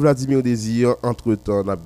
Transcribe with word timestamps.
Vladimir 0.00 0.42
Désir, 0.42 0.94
entre-temps, 1.02 1.62
n'a 1.62 1.76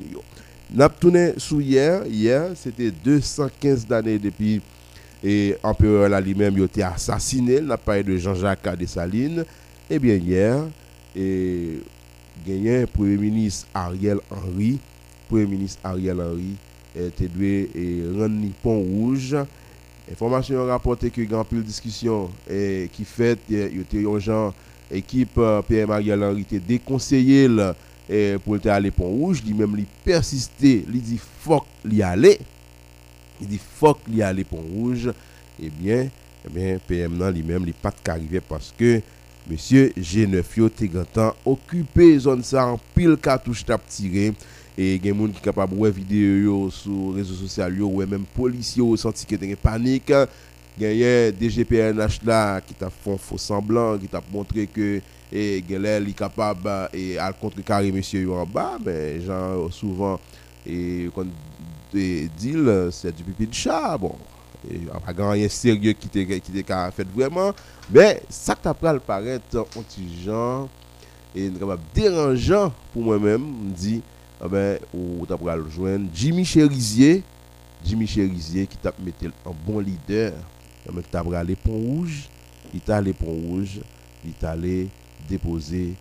Nous 0.73 0.89
tourné 1.01 1.35
sous 1.39 1.61
hier, 1.61 2.05
hier 2.07 2.51
c'était 2.57 2.91
215 2.91 3.87
années 3.93 4.19
depuis 4.19 4.61
et 5.23 5.55
l'empereur 5.63 6.09
là 6.09 6.21
lui-même 6.21 6.61
a 6.61 6.65
été 6.65 6.83
assassiné, 6.83 7.61
n'a 7.61 7.79
pas 7.79 8.03
de 8.03 8.17
Jean-Jacques 8.17 8.77
Dessalines. 8.77 9.45
Eh 9.89 10.01
bien 10.01 10.17
hier, 10.17 10.65
et 11.15 11.79
gagné 12.45 12.87
Premier 12.87 13.19
ministre 13.19 13.69
Ariel 13.73 14.19
Henry, 14.31 14.81
Premier 15.29 15.47
ministre 15.47 15.79
Ariel 15.85 16.21
Henry 16.21 16.57
était 16.95 17.29
dû 17.29 17.69
rendre 18.19 18.47
pont 18.63 18.81
rouge. 18.81 19.37
Information 20.11 20.67
rapporté 20.67 21.11
que 21.11 21.23
grand 21.23 21.45
pile 21.45 21.63
discussion 21.63 22.31
et 22.49 22.91
qui 22.93 23.05
fait 23.05 23.39
il 23.49 23.57
y 23.59 23.63
a 23.63 24.11
un 24.11 24.19
gens 24.19 24.55
équipe 24.91 25.39
euh, 25.39 25.63
PM 25.63 25.91
Ariel 25.91 26.23
Henry 26.23 26.43
était 26.43 26.59
déconseillé 26.59 27.49
et 28.09 28.37
pour 28.45 28.59
aller 28.67 28.91
pont 28.91 29.09
rouge, 29.09 29.43
il 29.47 29.55
même 29.55 29.75
il 29.79 29.87
persisté, 30.05 30.85
il 30.93 31.01
dit 31.01 31.19
faut 31.41 31.65
y 31.91 32.03
aller. 32.03 32.39
Il 33.41 33.49
dit 33.49 33.61
faut 33.77 33.97
y 34.13 34.21
aller 34.21 34.45
pont 34.45 34.63
rouge. 34.75 35.11
Eh 35.63 35.71
bien, 35.71 36.09
eh 36.47 36.51
bien 36.51 36.79
PM 36.87 37.17
nan 37.17 37.33
lui-même 37.33 37.65
il 37.67 37.73
pas 37.73 37.93
arrivé 38.09 38.41
parce 38.41 38.75
que 38.77 39.01
monsieur 39.49 39.93
G9 39.99 40.43
yo 40.57 40.69
te 40.69 40.85
occupé 41.45 42.19
zone 42.19 42.43
ça 42.43 42.67
en 42.67 42.81
pile 42.95 43.17
cartouche 43.17 43.65
tap 43.65 43.87
tiré 43.87 44.33
et 44.77 44.97
il 44.97 45.07
y 45.07 45.11
a 45.11 45.13
des 45.13 45.19
gens 45.19 45.27
qui 45.29 45.35
sont 45.35 45.41
capables 45.41 45.73
de 45.73 45.79
voir 45.79 45.93
vidéo 45.93 46.71
sur 46.71 47.13
les 47.13 47.23
réseaux 47.23 47.35
sociaux 47.35 47.87
ou 47.87 48.05
même 48.05 48.25
policiers 48.35 48.83
ont 48.83 48.97
senti 48.97 49.25
que 49.25 49.37
y 49.37 49.55
panique. 49.55 50.13
Il 50.77 50.97
y 50.97 51.05
a 51.05 51.31
des 51.31 51.49
GPNH 51.49 52.21
là 52.25 52.61
qui 52.61 52.75
t'a 52.75 52.91
fait 52.91 53.17
faux 53.17 53.39
semblant, 53.39 53.97
qui 53.97 54.09
t'a 54.09 54.21
montré 54.33 54.67
que 54.67 55.01
et 55.33 55.59
est 55.59 56.13
capable 56.13 56.89
et 56.93 57.19
à 57.19 57.33
contrecarrer 57.33 57.91
monsieur 57.91 58.31
en 58.33 58.47
bas 58.47 58.79
mais 58.85 59.21
gens 59.21 59.69
souvent 59.71 60.21
et 60.67 61.11
quand 61.15 61.27
dit 61.93 62.57
c'est 62.93 63.15
du 63.15 63.25
pipi 63.25 63.47
de 63.47 63.55
chat 63.55 63.99
bon 63.99 64.15
et 64.71 64.81
pas 65.05 65.13
grand 65.13 65.31
rien 65.31 65.49
sérieux 65.49 65.93
qui 65.93 66.07
était 66.07 66.41
qui 66.41 66.53
fait 66.53 67.09
vraiment 67.15 67.53
mais 67.91 68.23
ça 68.29 68.55
t'a 68.55 68.75
pas 68.75 68.99
paraître 69.01 69.57
un 69.59 69.83
petit 69.83 70.23
genre 70.25 70.69
et 71.35 71.51
dérangeant 71.93 72.73
pour 72.93 73.03
moi-même 73.03 73.43
me 73.43 73.71
dit 73.73 74.03
ah 74.41 74.49
ben, 74.49 74.79
ou 74.93 75.25
t'as 75.27 75.57
le 75.57 75.69
joindre. 75.69 76.09
Jimmy 76.13 76.45
Cherizier, 76.45 77.23
Jimmy 77.85 78.07
Cherizier 78.07 78.67
qui 78.67 78.77
t'a 78.77 78.93
mis 78.99 79.13
un 79.23 79.53
bon 79.67 79.79
leader, 79.79 80.33
qui 80.85 81.11
t'a 81.11 81.23
allé 81.39 81.57
pont 81.57 81.73
rouge, 81.73 82.29
il 82.73 82.81
t'a 82.81 82.97
allé 82.97 83.13
pont 83.13 83.33
rouge, 83.33 83.81
il 84.25 84.33
t'a 84.33 84.51
allé 84.51 84.89
déposer 85.29 85.95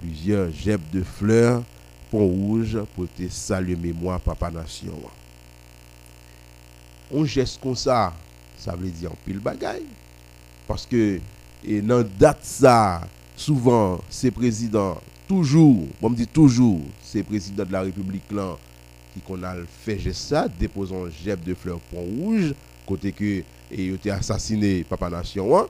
plusieurs 0.00 0.50
jets 0.50 0.78
de 0.92 1.02
fleurs. 1.02 1.62
Pont 2.10 2.26
rouge 2.26 2.78
pour 2.94 3.06
te 3.08 3.28
saluer 3.28 3.74
mémoire 3.74 4.20
papa 4.20 4.48
nation. 4.48 4.94
On 7.10 7.24
geste 7.24 7.60
comme 7.60 7.74
ça, 7.74 8.14
ça 8.56 8.76
veut 8.76 8.88
dire 8.88 9.10
en 9.10 9.16
pile 9.24 9.40
bagaille. 9.40 9.86
Parce 10.68 10.86
que 10.86 11.20
et 11.64 11.80
dans 11.80 12.04
date 12.18 12.44
ça 12.44 13.00
souvent 13.36 14.00
ces 14.08 14.30
présidents 14.30 14.98
toujours, 15.26 15.84
on 16.00 16.10
me 16.10 16.16
dit 16.16 16.26
toujours, 16.26 16.80
président 17.22 17.64
de 17.64 17.72
la 17.72 17.82
République 17.82 18.30
là 18.30 18.56
qui 19.14 19.20
qu'on 19.20 19.42
a 19.42 19.54
fait 19.84 20.12
ça, 20.12 20.46
déposant 20.48 21.08
jet 21.24 21.42
de 21.42 21.54
fleurs 21.54 21.80
pont 21.80 22.02
rouge, 22.02 22.54
côté 22.86 23.12
que 23.12 23.42
et 23.70 23.86
été 23.88 24.10
assassiné 24.10 24.84
papa 24.84 25.10
nation 25.10 25.56
hein. 25.58 25.66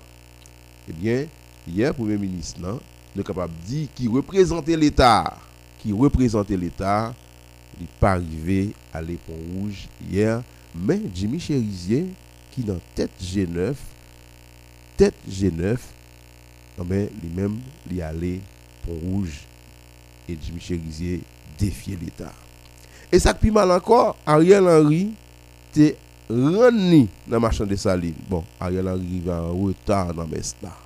Eh 0.88 0.92
bien, 0.92 1.26
hier 1.66 1.94
premier 1.94 2.18
ministre 2.18 2.60
là, 2.62 2.76
est 3.18 3.24
capable 3.24 3.54
dire 3.66 3.88
qui 3.94 4.08
représentait 4.08 4.76
l'État, 4.76 5.36
qui 5.78 5.92
représentait 5.92 6.56
l'État, 6.56 7.14
il 7.76 7.82
n'est 7.82 7.88
pas 8.00 8.12
arrivé 8.12 8.70
à 8.92 9.00
l'épon 9.00 9.34
rouge 9.54 9.88
hier, 10.10 10.42
mais 10.74 11.00
Jimmy 11.14 11.40
Cherizier 11.40 12.06
qui 12.52 12.62
dans 12.62 12.78
tête 12.94 13.10
G9, 13.22 13.74
tête 14.96 15.14
G9, 15.28 15.76
mais 16.88 17.10
lui-même 17.22 17.58
il 17.90 17.98
est 17.98 18.02
allé 18.02 18.40
rouge 18.86 19.40
et 20.28 20.36
Jimmy 20.40 20.60
Cherizier 20.60 21.20
défier 21.58 21.98
l'État. 22.00 22.32
Et 23.10 23.18
ça 23.18 23.34
qui 23.34 23.50
mal 23.50 23.70
encore, 23.70 24.16
Ariel 24.26 24.66
Henry 24.66 25.12
t'es 25.72 25.96
reni 26.28 27.08
dans 27.26 27.38
marchand 27.40 27.66
de 27.66 27.76
saline. 27.76 28.14
Bon, 28.28 28.44
Ariel 28.58 28.88
Henry 28.88 29.20
va 29.24 29.42
en 29.42 29.52
retard 29.54 30.12
dans 30.14 30.26
Mesta. 30.26 30.76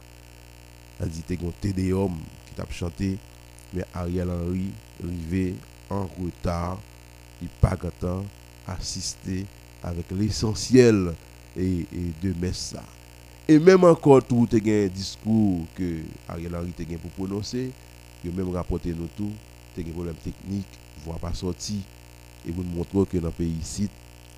Il 1.03 1.09
dit 1.09 1.23
que 1.23 1.47
un 1.47 1.51
Tédéum 1.61 2.13
qui 2.47 2.55
t'a 2.55 2.67
chanté, 2.71 3.17
mais 3.73 3.85
Ariel 3.95 4.29
Henry 4.29 4.67
arrivé 5.03 5.55
en 5.89 6.03
retard, 6.03 6.79
il 7.41 7.49
pas 7.49 7.77
content 7.77 8.25
assister 8.67 9.47
avec 9.83 10.05
l'essentiel 10.11 11.15
et, 11.57 11.87
de 12.23 12.35
Messa. 12.41 12.83
Et 13.49 13.59
même 13.59 13.85
encore 13.85 14.23
tout, 14.23 14.47
tu 14.49 14.57
un 14.57 14.89
discours 14.89 15.67
que 15.75 16.01
Ariel 16.29 16.55
Henry 16.55 16.71
te 16.71 16.83
pour 16.97 17.11
prononcer, 17.13 17.71
yo 18.25 18.31
même 18.33 18.51
rapporté 18.55 18.95
nous 18.97 19.09
tout, 19.17 19.33
techniques, 20.23 20.79
voire 21.05 21.19
pas 21.19 21.35
sorti 21.35 21.81
et 22.47 22.53
vous 22.53 22.63
montrez 22.63 23.05
que 23.07 23.19
dans 23.19 23.29
le 23.29 23.33
pays 23.33 23.57
ici, 23.61 23.89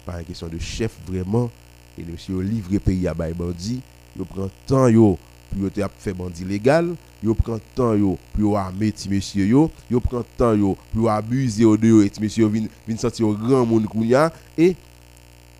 pas 0.05 0.19
une 0.19 0.25
question 0.25 0.49
de 0.49 0.59
chef 0.59 0.99
vraiment, 1.07 1.51
et 1.99 2.03
monsieur 2.03 2.41
livre 2.41 2.77
pays 2.79 3.07
à 3.07 3.15
bail 3.15 3.35
bandit, 3.35 3.81
yo 4.17 4.25
prend 4.25 4.51
temps 4.67 4.89
yo 4.89 5.19
pour 5.51 5.71
te 5.71 5.81
faire 5.99 6.15
bandit 6.15 6.45
légal, 6.45 6.95
yo 7.23 7.35
prend 7.35 7.59
temps 7.75 7.95
yo 7.95 8.19
pour 8.33 8.59
armer 8.59 8.93
ti 8.93 9.09
monsieur 9.09 9.47
yo, 9.47 9.71
yo 9.91 10.01
prend 10.01 10.25
temps 10.37 10.55
yo 10.55 10.77
pour 10.93 11.11
abuser 11.11 11.65
au 11.65 11.77
deux 11.77 12.05
et 12.05 12.11
ti 12.11 12.21
monsieur 12.21 12.47
vinn 12.47 12.69
vinn 12.87 12.99
sortir 12.99 13.29
au 13.29 13.35
grand 13.35 13.67
monde 13.67 13.87
kounya 13.87 14.33
et 14.57 14.77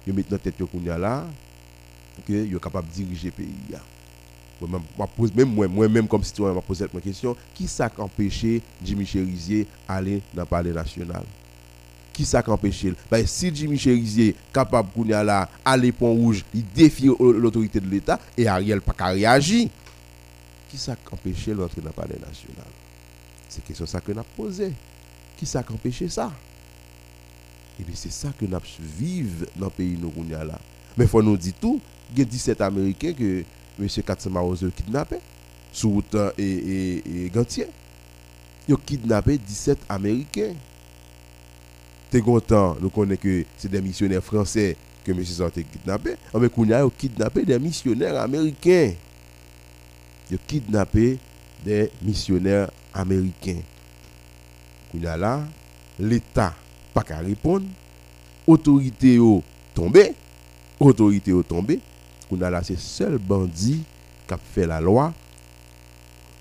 yo 0.07 0.15
met 0.15 0.25
dans 0.29 0.39
tête 0.39 0.59
yo 0.59 0.67
kounya 0.67 0.99
là 0.99 1.25
que 2.27 2.47
yo 2.47 2.59
capable 2.59 2.89
diriger 2.89 3.31
pays 3.31 3.77
même 4.67 5.55
moi-même 5.71 6.09
comme 6.09 6.23
citoyen, 6.23 6.53
je 6.53 6.57
me 6.57 6.63
pose 6.63 6.79
cette 6.79 7.03
question, 7.03 7.37
qui 7.55 7.67
ça 7.67 7.91
empêché 7.99 8.63
Jimmy 8.85 9.07
Cherizier 9.07 9.67
d'aller 9.89 10.23
dans 10.35 10.43
le 10.43 10.47
palais 10.47 10.73
national? 10.73 11.25
Qui 12.13 12.25
ça 12.25 12.43
empêché 12.47 12.93
ben, 13.11 13.27
Si 13.27 13.55
Jimmy 13.55 13.79
Cherizier 13.79 14.35
capable 14.53 15.07
de 15.07 15.15
aller 15.65 15.93
Pont 15.93 16.13
Rouge, 16.13 16.45
il 16.55 16.65
défie 16.65 17.07
l'autorité 17.07 17.81
de 17.81 17.89
l'État 17.89 18.21
et 18.37 18.47
Ariel 18.47 18.81
n'a 18.87 18.93
pas 18.93 19.15
qui 20.73 20.79
ça 20.79 20.97
empêché 21.11 21.55
d'entrer 21.55 21.83
dans 21.83 21.89
le 21.89 21.93
palais 21.93 22.19
national? 22.19 22.67
C'est 23.49 23.63
question 23.63 23.85
ça 23.85 24.01
que 24.01 24.11
nous 24.11 24.21
avons 24.21 24.29
posé. 24.35 24.73
Qui 25.37 25.45
ça 25.45 25.63
empêché 25.71 26.09
ça? 26.09 26.33
Et 27.79 27.85
bien 27.85 27.95
c'est 27.95 28.13
ça 28.13 28.33
que 28.39 28.47
nous 28.47 28.59
vivons 28.99 29.47
dans 29.57 29.67
le 29.67 29.71
pays 29.71 29.99
nous. 30.01 30.13
Mais 30.97 31.05
il 31.05 31.09
faut 31.09 31.23
nous 31.23 31.37
dire 31.37 31.53
tout, 31.61 31.79
il 32.13 32.19
y 32.21 32.23
a 32.23 32.25
17 32.25 32.61
Américains 32.63 33.13
que 33.13 33.45
M. 33.81 33.89
Katsama 34.05 34.41
kidnappé 34.77 35.17
sous 35.73 35.91
route 35.91 36.17
et, 36.39 36.43
et, 36.43 37.25
et 37.25 37.31
Gantier. 37.31 37.67
Il 38.69 38.75
a 38.75 38.77
kidnappé 38.77 39.39
17 39.39 39.79
Américains. 39.89 40.55
T'es 42.11 42.21
content, 42.21 42.77
nous 42.81 42.91
connaissons 42.91 43.23
que 43.23 43.45
c'est 43.57 43.71
des 43.71 43.81
missionnaires 43.81 44.23
français 44.23 44.77
que 45.05 45.13
M. 45.13 45.25
Santé 45.25 45.65
kidnappé. 45.65 46.17
Ah, 46.33 46.39
mais 46.39 46.49
qu'on 46.49 46.71
a 46.71 46.89
kidnappé 46.91 47.45
des 47.45 47.59
missionnaires 47.59 48.21
américains. 48.21 48.93
Il 50.31 50.35
a 50.37 50.39
kidnappé 50.47 51.19
des 51.65 51.91
missionnaires 52.03 52.71
américains. 52.93 53.61
Qu'on 54.91 55.05
a 55.05 55.17
là, 55.17 55.43
l'État 55.99 56.55
pas 56.93 57.03
qu'à 57.03 57.19
répondre. 57.19 57.67
Autorité 58.47 59.19
ont 59.19 59.43
tombé. 59.75 60.15
Autorité 60.79 61.33
ont 61.33 61.43
tombé 61.43 61.81
qu'on 62.37 62.45
a 62.45 62.51
là, 62.51 62.63
seul 62.63 63.19
bandit 63.19 63.83
qui 64.27 64.35
a 64.35 64.39
fait 64.39 64.67
la 64.67 64.81
loi. 64.81 65.13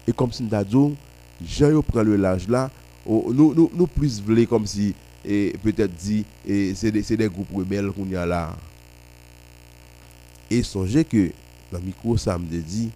Et 0.08 0.14
comme 0.14 0.32
si 0.32 0.44
nous 0.44 0.54
avons 0.54 0.96
dit, 1.40 1.60
le 1.62 2.16
large 2.16 2.48
là, 2.48 2.70
nous, 3.06 3.54
nous, 3.54 3.72
nous 3.74 3.88
plus 3.88 4.22
voulons 4.22 4.46
comme 4.46 4.66
si, 4.66 4.94
et 5.26 5.54
peut-être 5.62 5.94
dit, 5.96 6.26
c'est 6.76 6.92
des, 6.92 7.02
des, 7.02 7.28
groupes 7.30 7.54
rebelles 7.54 7.92
qu'on 7.92 8.12
a 8.16 8.26
là. 8.26 8.56
Et 10.50 10.64
songez 10.64 11.06
que, 11.06 11.32
dans 11.72 11.80
le 11.80 11.86
micro, 11.86 12.18
ça 12.18 12.38
me 12.38 12.46
dit, 12.46 12.90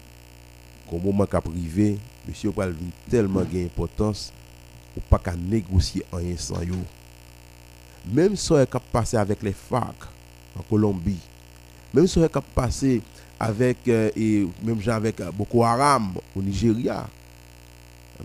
qu'au 0.88 0.98
moment 0.98 1.26
qu'a 1.26 1.40
privé, 1.40 1.98
monsieur 2.26 2.52
pas 2.52 2.68
tellement 3.08 3.42
d'importance 3.42 4.32
ou 4.96 5.00
pas 5.00 5.20
négocier 5.36 6.04
rien 6.12 6.36
sans 6.36 6.62
yo. 6.62 6.74
Même 8.12 8.36
si 8.36 8.52
on 8.52 8.58
est 8.58 8.78
passé 8.92 9.16
avec 9.16 9.42
les 9.42 9.52
FARC 9.52 9.94
en 10.58 10.62
Colombie, 10.62 11.18
même 11.94 12.06
si 12.06 12.18
on 12.18 12.24
est 12.24 12.40
passé 12.54 13.02
avec 13.38 13.88
euh, 13.88 14.10
et 14.16 14.46
même 14.62 14.80
avec 14.86 15.20
euh, 15.20 15.30
Boko 15.30 15.62
Haram 15.62 16.12
au 16.34 16.42
Nigeria. 16.42 17.06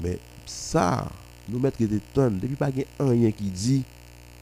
Mais 0.01 0.19
ça, 0.45 1.07
nous 1.49 1.59
mettre 1.59 1.83
des 1.83 1.99
tonnes, 2.13 2.39
depuis 2.39 2.55
pas 2.55 2.69
rien 2.99 3.31
qui 3.31 3.45
dit, 3.45 3.83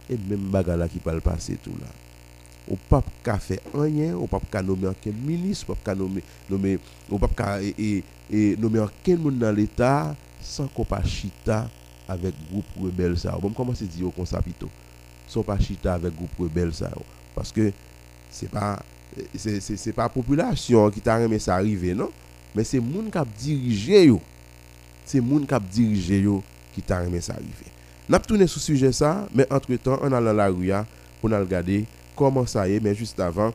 et 0.09 0.17
même 0.17 0.39
bagarre 0.39 0.87
qui 0.89 0.99
peut 0.99 1.13
le 1.13 1.21
passer 1.21 1.57
tout 1.61 1.73
là. 1.79 1.87
Ou 2.67 2.75
pas 2.75 3.03
qu'à 3.23 3.39
faire 3.39 3.59
rien, 3.73 4.13
ou 4.13 4.27
pas 4.27 4.39
qu'à 4.51 4.61
nommer 4.61 4.87
aucun 4.87 5.11
ministre, 5.11 5.69
ou 5.69 5.73
pas 5.73 5.81
qu'à 5.83 5.95
nommer, 5.95 6.23
nommer, 6.49 6.77
ou 7.09 7.17
pas 7.17 7.27
qu'à 7.27 7.61
et, 7.61 8.03
et, 8.31 8.55
nommer 8.57 8.79
aucun 8.79 9.17
monde 9.17 9.39
dans 9.39 9.51
l'État 9.51 10.15
sans 10.41 10.67
qu'on 10.67 10.85
pas 10.85 11.03
chita 11.03 11.67
avec 12.07 12.33
groupe 12.51 12.65
rebelle 12.79 13.17
ça. 13.17 13.37
Bon, 13.41 13.49
comment 13.49 13.73
c'est 13.73 13.87
dit 13.87 14.03
au 14.03 14.11
consapito? 14.11 14.69
Sans 15.27 15.43
pas 15.43 15.59
chita 15.59 15.95
avec 15.95 16.15
groupe 16.15 16.37
rebelle 16.37 16.73
ça. 16.73 16.91
Parce 17.35 17.51
que 17.51 17.71
c'est 18.29 18.49
pas 18.49 18.79
c'est 19.35 19.93
pas 19.93 20.03
la 20.03 20.09
population 20.09 20.89
qui 20.89 21.01
t'a 21.01 21.17
remis 21.17 21.39
ça 21.39 21.55
arriver, 21.55 21.93
non? 21.93 22.09
Mais 22.55 22.63
c'est 22.63 22.77
gens 22.77 23.25
qui 23.25 23.55
dirigé. 23.55 24.13
C'est 25.05 25.19
les 25.19 25.29
gens 25.29 25.39
qui 25.39 25.81
dirigé 25.81 26.25
qui 26.73 26.81
t'a 26.81 27.01
remis 27.01 27.21
ça 27.21 27.33
arriver. 27.33 27.69
Avons 28.11 28.23
tourné 28.23 28.47
sur 28.47 28.61
sujet, 28.61 28.91
ça, 28.91 29.27
mais 29.33 29.45
entre-temps, 29.51 29.99
on 30.01 30.11
a 30.11 30.21
dans 30.21 30.33
la 30.33 30.47
rue 30.47 30.71
pour 31.21 31.29
regarder 31.29 31.85
comment 32.15 32.45
ça 32.45 32.67
y 32.67 32.75
est. 32.75 32.79
Mais 32.79 32.95
juste 32.95 33.19
avant, 33.19 33.53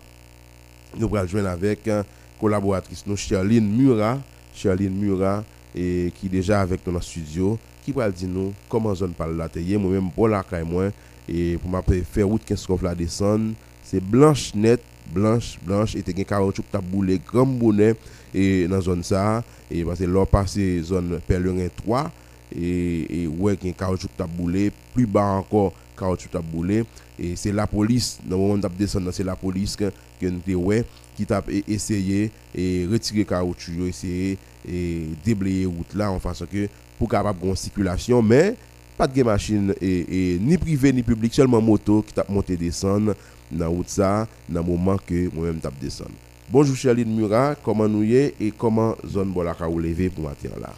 nous 0.97 1.17
allons 1.17 1.27
joindre 1.27 1.49
avec 1.49 1.87
une 1.89 2.05
collaboratrice, 2.41 3.05
nous, 3.06 3.17
Charline 3.17 3.69
Murat. 3.69 4.21
Charline 4.55 4.97
Murat, 4.97 5.43
et, 5.75 6.12
qui 6.15 6.29
déjà 6.29 6.61
avec 6.61 6.87
nous 6.87 6.93
dans 6.93 6.99
le 6.99 7.05
studio, 7.05 7.59
qui 7.85 7.91
va 7.91 8.09
dire 8.11 8.29
comment 8.69 8.95
zone 8.95 9.12
parle 9.12 9.37
là. 9.37 9.49
Moi-même, 9.56 10.11
pour 10.12 10.29
la 10.29 10.45
moi, 10.65 10.91
pour 11.83 11.95
faire 12.12 12.29
route 12.29 12.45
15 12.45 12.67
la 12.83 12.95
descendre, 12.95 13.55
c'est 13.83 14.01
blanche 14.01 14.55
nette 14.55 14.85
blanche 15.12 15.59
blanche 15.65 15.95
et 15.97 16.03
gen 16.06 16.25
caoutchouc 16.25 16.65
t'a 16.71 16.81
boulé 16.81 17.21
grand 17.25 17.47
bonnet 17.47 17.95
et 18.35 18.67
dans 18.69 18.81
zone 18.81 19.03
ça 19.03 19.43
et 19.71 19.85
parce 19.85 19.99
que 19.99 20.05
l'or 20.05 20.27
passé 20.27 20.81
zone 20.83 21.21
pèlerin 21.27 21.69
3 21.77 22.11
et 22.56 23.23
et 23.23 23.27
ouais 23.27 23.56
gen 23.62 23.73
caoutchouc 23.75 24.11
t'a 24.17 24.27
boulé 24.27 24.71
plus 24.95 25.06
bas 25.06 25.25
encore 25.25 25.73
caoutchouc 25.97 26.31
t'a 26.31 26.41
boulé 26.41 26.85
et 27.19 27.37
c'est 27.37 27.53
la 27.53 27.67
police 27.67 28.19
dans 28.25 28.37
le 28.37 28.43
moment 28.43 28.61
t'a 28.61 28.69
descendre 28.69 29.11
c'est 29.12 29.25
la 29.25 29.37
police 29.37 29.77
que 29.77 29.91
nous 30.23 30.55
ouais 30.55 30.85
qui 31.17 31.27
t'a 31.27 31.43
essayé 31.69 32.31
et 32.55 32.87
retirer 32.91 33.25
caoutchouc 33.25 33.87
essayer 33.87 34.39
et 34.69 35.09
déblayer 35.25 35.67
route 35.67 35.95
là 35.95 36.11
en 36.11 36.19
façon 36.19 36.47
que 36.47 36.69
pour 36.99 37.09
capable 37.09 37.45
une 37.45 37.56
circulation 37.56 38.23
mais 38.23 38.56
pas 38.97 39.06
de 39.06 39.23
machine 39.23 39.75
et, 39.81 40.35
et, 40.35 40.39
ni 40.39 40.56
privé 40.56 40.93
ni 40.93 41.03
public 41.03 41.35
seulement 41.35 41.61
moto 41.61 42.03
qui 42.03 42.12
t'a 42.12 42.25
monté 42.29 42.56
descendre 42.56 43.15
dans 43.55 43.71
route 43.71 43.97
dans 43.97 44.27
le 44.49 44.62
moment 44.62 44.97
que 44.99 45.35
moi-même 45.35 45.59
tape 45.59 45.79
descendre. 45.81 46.11
Bonjour 46.51 46.77
Charline 46.77 47.15
Murat, 47.15 47.55
comment 47.55 47.89
nous 47.89 48.03
y 48.03 48.17
et 48.17 48.53
comment 48.56 48.95
zone 49.06 49.33
Bolaka 49.33 49.69
ou 49.69 49.79
lever 49.79 50.11
pour 50.11 50.25
matin 50.25 50.51
là? 50.61 50.71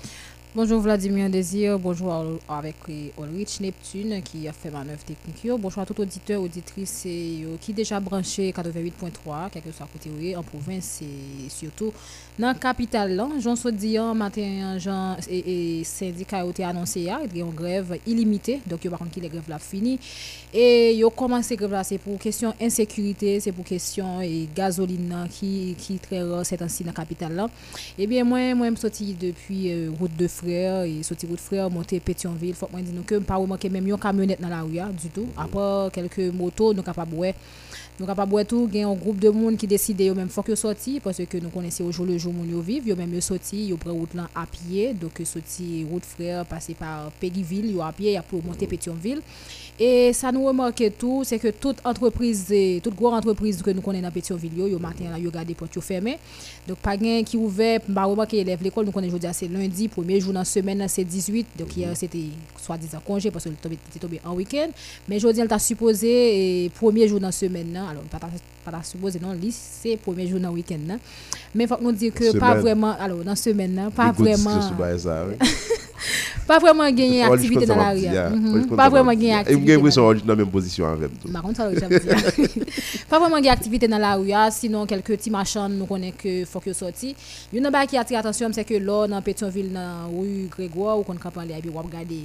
Bonjour 0.56 0.80
Vladimir 0.80 1.28
Désir, 1.28 1.78
bonjour 1.78 2.38
avec 2.48 2.76
Ulrich 2.88 3.60
Neptune 3.60 4.22
qui 4.22 4.48
a 4.48 4.54
fait 4.54 4.70
manœuvre 4.70 5.04
technique. 5.04 5.46
Bonjour 5.60 5.82
à 5.82 5.84
tout 5.84 6.00
auditeur, 6.00 6.40
auditrice 6.40 7.06
qui 7.60 7.72
déjà 7.74 8.00
branché 8.00 8.52
88.3, 8.52 9.50
quelque 9.50 9.70
soit 9.70 9.86
côté 9.92 10.34
en 10.34 10.42
province 10.42 11.02
et 11.02 11.50
surtout 11.50 11.92
dans 12.38 12.46
la 12.46 12.54
capitale. 12.54 13.22
Jean 13.38 13.54
Sodian, 13.54 14.14
matin, 14.14 14.78
Jean 14.78 15.18
et, 15.28 15.80
et 15.80 15.84
syndicat 15.84 16.46
ont 16.46 16.54
annoncé 16.64 17.00
hier, 17.00 17.18
il 17.30 17.36
y 17.36 17.42
a 17.42 17.44
une 17.44 17.52
grève 17.52 17.98
illimitée, 18.06 18.62
donc 18.66 18.82
il 18.82 18.90
y 18.90 18.94
a 18.94 18.96
pas 18.96 19.04
les 19.14 19.28
grèves 19.28 19.50
là 19.50 19.58
fini. 19.58 19.98
E 20.56 20.94
yo 20.96 21.10
komanse 21.10 21.52
greve 21.52 21.76
la 21.76 21.82
se 21.84 21.98
pou 22.00 22.16
kesyon 22.16 22.54
insekurite, 22.64 23.34
se 23.44 23.52
pou 23.52 23.60
kesyon 23.68 24.22
e 24.24 24.46
gazolin 24.56 25.02
nan 25.10 25.26
ki, 25.28 25.74
ki 25.76 25.98
tre 26.00 26.22
ro 26.24 26.38
setansi 26.48 26.86
nan 26.86 26.96
kapital 26.96 27.34
la. 27.36 27.44
Ebyen 28.00 28.24
mwen 28.24 28.56
mwen 28.56 28.72
msoti 28.72 29.10
depi 29.20 29.66
euh, 29.68 29.90
route 29.98 30.16
de 30.16 30.30
frère, 30.32 30.86
e 30.88 31.02
soti 31.04 31.28
route 31.28 31.44
frère, 31.44 31.68
monte 31.68 32.00
Petionville, 32.00 32.56
fok 32.56 32.72
mwen 32.72 32.88
di 32.88 32.96
nou 32.96 33.04
ke 33.04 33.20
mpa 33.20 33.36
ou 33.36 33.50
manke 33.50 33.68
menm 33.68 33.90
yon 33.92 34.00
kamyonet 34.00 34.40
nan 34.40 34.54
la 34.54 34.62
ouya 34.64 34.88
du 34.96 35.12
tout. 35.12 35.28
Apo 35.36 35.90
kelke 35.92 36.30
moto 36.32 36.70
nou 36.72 36.86
kapabwe. 36.86 37.34
Nou 37.98 38.08
kapabwe 38.08 38.46
tou 38.48 38.64
gen 38.72 38.86
yon 38.86 38.96
group 39.00 39.20
de 39.20 39.28
moun 39.32 39.60
ki 39.60 39.68
deside 39.68 40.08
yo 40.08 40.16
menm 40.16 40.32
fok 40.32 40.48
yo 40.54 40.56
soti, 40.56 40.96
pwese 41.04 41.28
ke 41.28 41.42
nou 41.44 41.52
konense 41.52 41.84
yo 41.84 41.92
jou 41.92 42.08
le 42.08 42.16
jou 42.16 42.32
moun 42.32 42.48
yo 42.56 42.64
viv, 42.64 42.88
yo 42.88 42.96
menm 42.96 43.12
yo 43.16 43.20
soti, 43.24 43.66
yo 43.74 43.76
pre 43.80 43.92
route 43.92 44.16
lan 44.16 44.32
apye, 44.36 44.94
doke 44.96 45.28
soti 45.28 45.84
route 45.90 46.08
frère, 46.08 46.48
pase 46.48 46.72
par 46.80 47.10
Peggyville, 47.20 47.76
yo 47.76 47.84
apye, 47.84 48.16
ya 48.16 48.24
pou 48.24 48.40
monte 48.44 48.68
Petionville. 48.72 49.20
Et 49.78 50.12
ça 50.12 50.32
nous 50.32 50.44
remarque 50.44 50.82
tout, 50.98 51.22
c'est 51.24 51.38
que 51.38 51.48
toute 51.48 51.84
entreprise, 51.84 52.52
toute 52.82 52.94
grosse 52.94 53.14
entreprise 53.14 53.62
que 53.62 53.70
nous 53.70 53.82
connaissons 53.82 54.04
dans 54.06 54.10
Pétionville, 54.10 54.52
yo 54.56 54.78
matin 54.78 55.10
là, 55.10 55.18
yo 55.18 55.30
gardé 55.30 55.54
porte 55.54 55.78
fermé. 55.80 56.18
Donc 56.66 56.78
pas 56.78 56.96
gain 56.96 57.22
qui 57.22 57.36
ouvert, 57.36 57.80
bah 57.88 58.04
remarquer 58.04 58.38
élève 58.38 58.62
l'école, 58.62 58.86
nous 58.86 58.92
connaissons 58.92 59.16
aujourd'hui 59.16 59.34
c'est 59.34 59.48
lundi, 59.48 59.88
premier 59.88 60.20
jour 60.20 60.32
dans 60.32 60.40
la 60.40 60.44
semaine 60.44 60.84
c'est 60.88 61.04
18, 61.04 61.46
donc 61.58 61.76
hier 61.76 61.90
c'était 61.94 62.18
soi-disant 62.62 63.00
congé 63.04 63.30
parce 63.30 63.44
que 63.44 63.50
le 63.50 63.56
tombé 63.56 63.78
tombé 64.00 64.20
en 64.24 64.34
week-end, 64.34 64.68
mais 65.08 65.16
aujourd'hui 65.16 65.42
elle 65.42 65.48
t'a 65.48 65.58
supposé 65.58 66.70
premier 66.74 67.06
jour 67.06 67.20
dans 67.20 67.28
la 67.28 67.32
semaine 67.32 67.76
alors 67.76 68.02
pas 68.04 68.82
supposé 68.82 69.20
non, 69.20 69.36
c'est 69.50 69.96
premier 69.96 70.26
jour 70.26 70.40
dans 70.40 70.48
le 70.48 70.54
week-end 70.54 70.98
Mais 71.56 71.64
il 71.64 71.68
faut 71.68 71.78
nous 71.80 71.92
dire 71.92 72.12
que 72.12 72.36
pas 72.38 72.54
vraiment 72.54 72.94
alors 72.98 73.18
dans 73.18 73.30
la 73.30 73.36
semaine 73.36 73.90
pas 73.96 74.12
vraiment 74.12 74.60
pas 76.46 76.58
vraiment 76.58 76.88
gagner 76.90 77.22
activité 77.24 77.66
dans 77.66 77.76
la 77.76 77.90
rue. 77.90 78.66
Pas 78.76 78.88
vraiment 78.88 79.10
gagner 79.12 79.34
activité. 79.34 79.72
Et 79.72 79.76
vous 79.76 79.90
dans 79.90 80.12
la 80.26 80.36
même 80.36 80.50
position 80.50 80.86
avec 80.86 81.10
tout. 81.20 81.28
Par 81.28 81.42
contre, 81.42 81.62
Pas 83.08 83.18
vraiment 83.18 83.36
gagner 83.36 83.50
activité 83.50 83.88
dans 83.88 83.98
la 83.98 84.14
rue, 84.16 84.30
sinon 84.50 84.86
quelques 84.86 85.06
petits 85.16 85.30
machins 85.30 85.68
nous 85.68 85.86
connaissons 85.86 86.16
que 86.22 86.44
faut 86.44 86.60
que 86.60 86.72
sorti. 86.72 87.14
Une 87.52 87.64
chose 87.64 87.86
qui 87.88 87.96
attire 87.96 88.18
attention, 88.18 88.48
c'est 88.52 88.64
que 88.64 88.74
là 88.74 89.06
dans 89.08 89.20
Pétionville 89.22 89.72
dans 89.72 90.08
rue 90.16 90.48
Grégoire 90.50 90.98
ou 90.98 91.02
qu'on 91.02 91.14
capable 91.14 91.52
aller 91.52 91.60
puis 91.62 91.70
regarder 91.70 92.20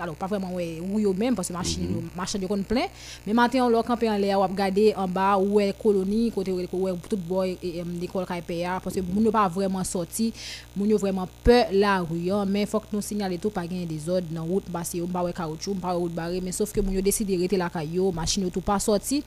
alors 0.00 0.14
pas 0.14 0.26
vraiment 0.26 0.52
ouais 0.54 0.78
rue 0.92 1.06
même 1.16 1.34
parce 1.34 1.48
que 1.48 1.52
machine 1.52 1.82
mhm. 1.82 2.08
machine 2.16 2.40
de 2.40 2.46
kon 2.46 2.62
plein, 2.62 2.86
mais 3.26 3.32
maintenant 3.32 3.66
on 3.66 3.70
là 3.70 3.82
camper 3.82 4.10
en 4.10 4.16
l'air 4.16 4.38
ou 4.38 4.42
regarder 4.42 4.94
en 4.96 5.08
bas 5.08 5.38
où 5.38 5.60
est 5.60 5.74
colonie 5.80 6.30
côté 6.30 6.52
où 6.52 6.60
tout 7.08 7.16
boy 7.16 7.56
et 7.62 7.82
l'école 8.00 8.24
KPA 8.26 8.71
ya, 8.72 8.80
pwese 8.82 9.04
moun 9.06 9.28
yo 9.28 9.34
pa 9.34 9.44
vreman 9.52 9.86
soti, 9.86 10.30
moun 10.74 10.90
yo 10.90 10.98
vreman 11.02 11.30
pe 11.46 11.64
la 11.76 11.98
ruyon, 12.02 12.48
men 12.50 12.68
fok 12.70 12.88
nou 12.92 13.04
sinyale 13.04 13.38
tou 13.40 13.54
pa 13.54 13.64
gen 13.68 13.86
dezod 13.90 14.32
nan 14.34 14.48
wout, 14.48 14.66
basi 14.72 14.98
yo 14.98 15.08
mba 15.10 15.26
we 15.28 15.36
kaoutchou, 15.36 15.76
mba 15.78 15.94
we 15.94 16.06
wout 16.06 16.16
bare, 16.16 16.42
men 16.44 16.56
sof 16.56 16.72
ke 16.74 16.82
moun 16.82 16.96
yo 16.98 17.04
deside 17.04 17.38
rete 17.40 17.60
la 17.60 17.70
kayo, 17.72 18.10
machin 18.16 18.48
yo 18.48 18.52
tou 18.54 18.64
pa 18.64 18.80
soti, 18.82 19.22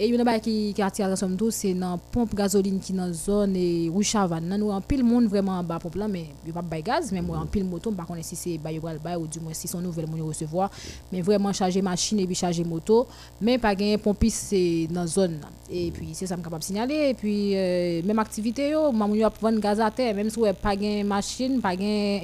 et 0.00 0.06
une 0.08 0.18
chose 0.24 0.40
qui 0.40 0.72
qui 0.74 0.82
attire 0.82 1.06
attention 1.06 1.34
tout 1.36 1.50
c'est 1.50 1.74
dans 1.74 1.98
pompe 1.98 2.34
gasoline 2.34 2.78
qui 2.78 2.92
dans 2.92 3.12
zone 3.12 3.56
et 3.56 3.90
rue 3.92 4.04
Chavannes 4.04 4.56
nous 4.56 4.70
en 4.70 4.80
pile 4.80 5.02
monde 5.02 5.26
vraiment 5.26 5.58
en 5.58 5.64
bas 5.64 5.80
pompe 5.80 5.96
là 5.96 6.06
mais 6.06 6.26
il 6.46 6.52
pas 6.52 6.62
bail 6.62 6.82
gaz 6.82 7.10
mais 7.10 7.20
moi 7.20 7.38
en 7.38 7.46
pile 7.46 7.64
moto 7.64 7.90
pas 7.90 8.04
connaître 8.04 8.28
si 8.28 8.36
c'est 8.36 8.58
bail 8.58 8.80
ou 9.18 9.26
du 9.26 9.40
moins 9.40 9.52
si 9.52 9.66
son 9.66 9.80
nouvelle 9.80 10.06
mon 10.06 10.24
recevoir 10.24 10.70
mais 11.10 11.20
vraiment 11.20 11.52
charger 11.52 11.82
machine 11.82 12.20
et 12.20 12.26
puis 12.26 12.36
charger 12.36 12.62
moto 12.62 13.08
mais 13.40 13.58
pas 13.58 13.74
gagner 13.74 13.98
pompiste 13.98 14.46
c'est 14.50 14.86
dans 14.88 15.06
zone 15.06 15.40
et 15.70 15.90
puis 15.90 16.10
c'est 16.12 16.26
ça 16.26 16.36
me 16.36 16.42
capable 16.42 16.62
signaler 16.62 17.10
et 17.10 17.14
puis 17.14 17.56
euh, 17.56 18.00
même 18.04 18.20
activité 18.20 18.70
yo 18.70 18.92
maman 18.92 19.16
yo 19.16 19.28
vendre 19.40 19.58
gaz 19.58 19.80
à 19.80 19.90
terre 19.90 20.14
même 20.14 20.30
si 20.30 20.38
pas 20.62 20.76
gain 20.76 21.02
machine 21.02 21.60
pas 21.60 21.74
gain 21.74 22.20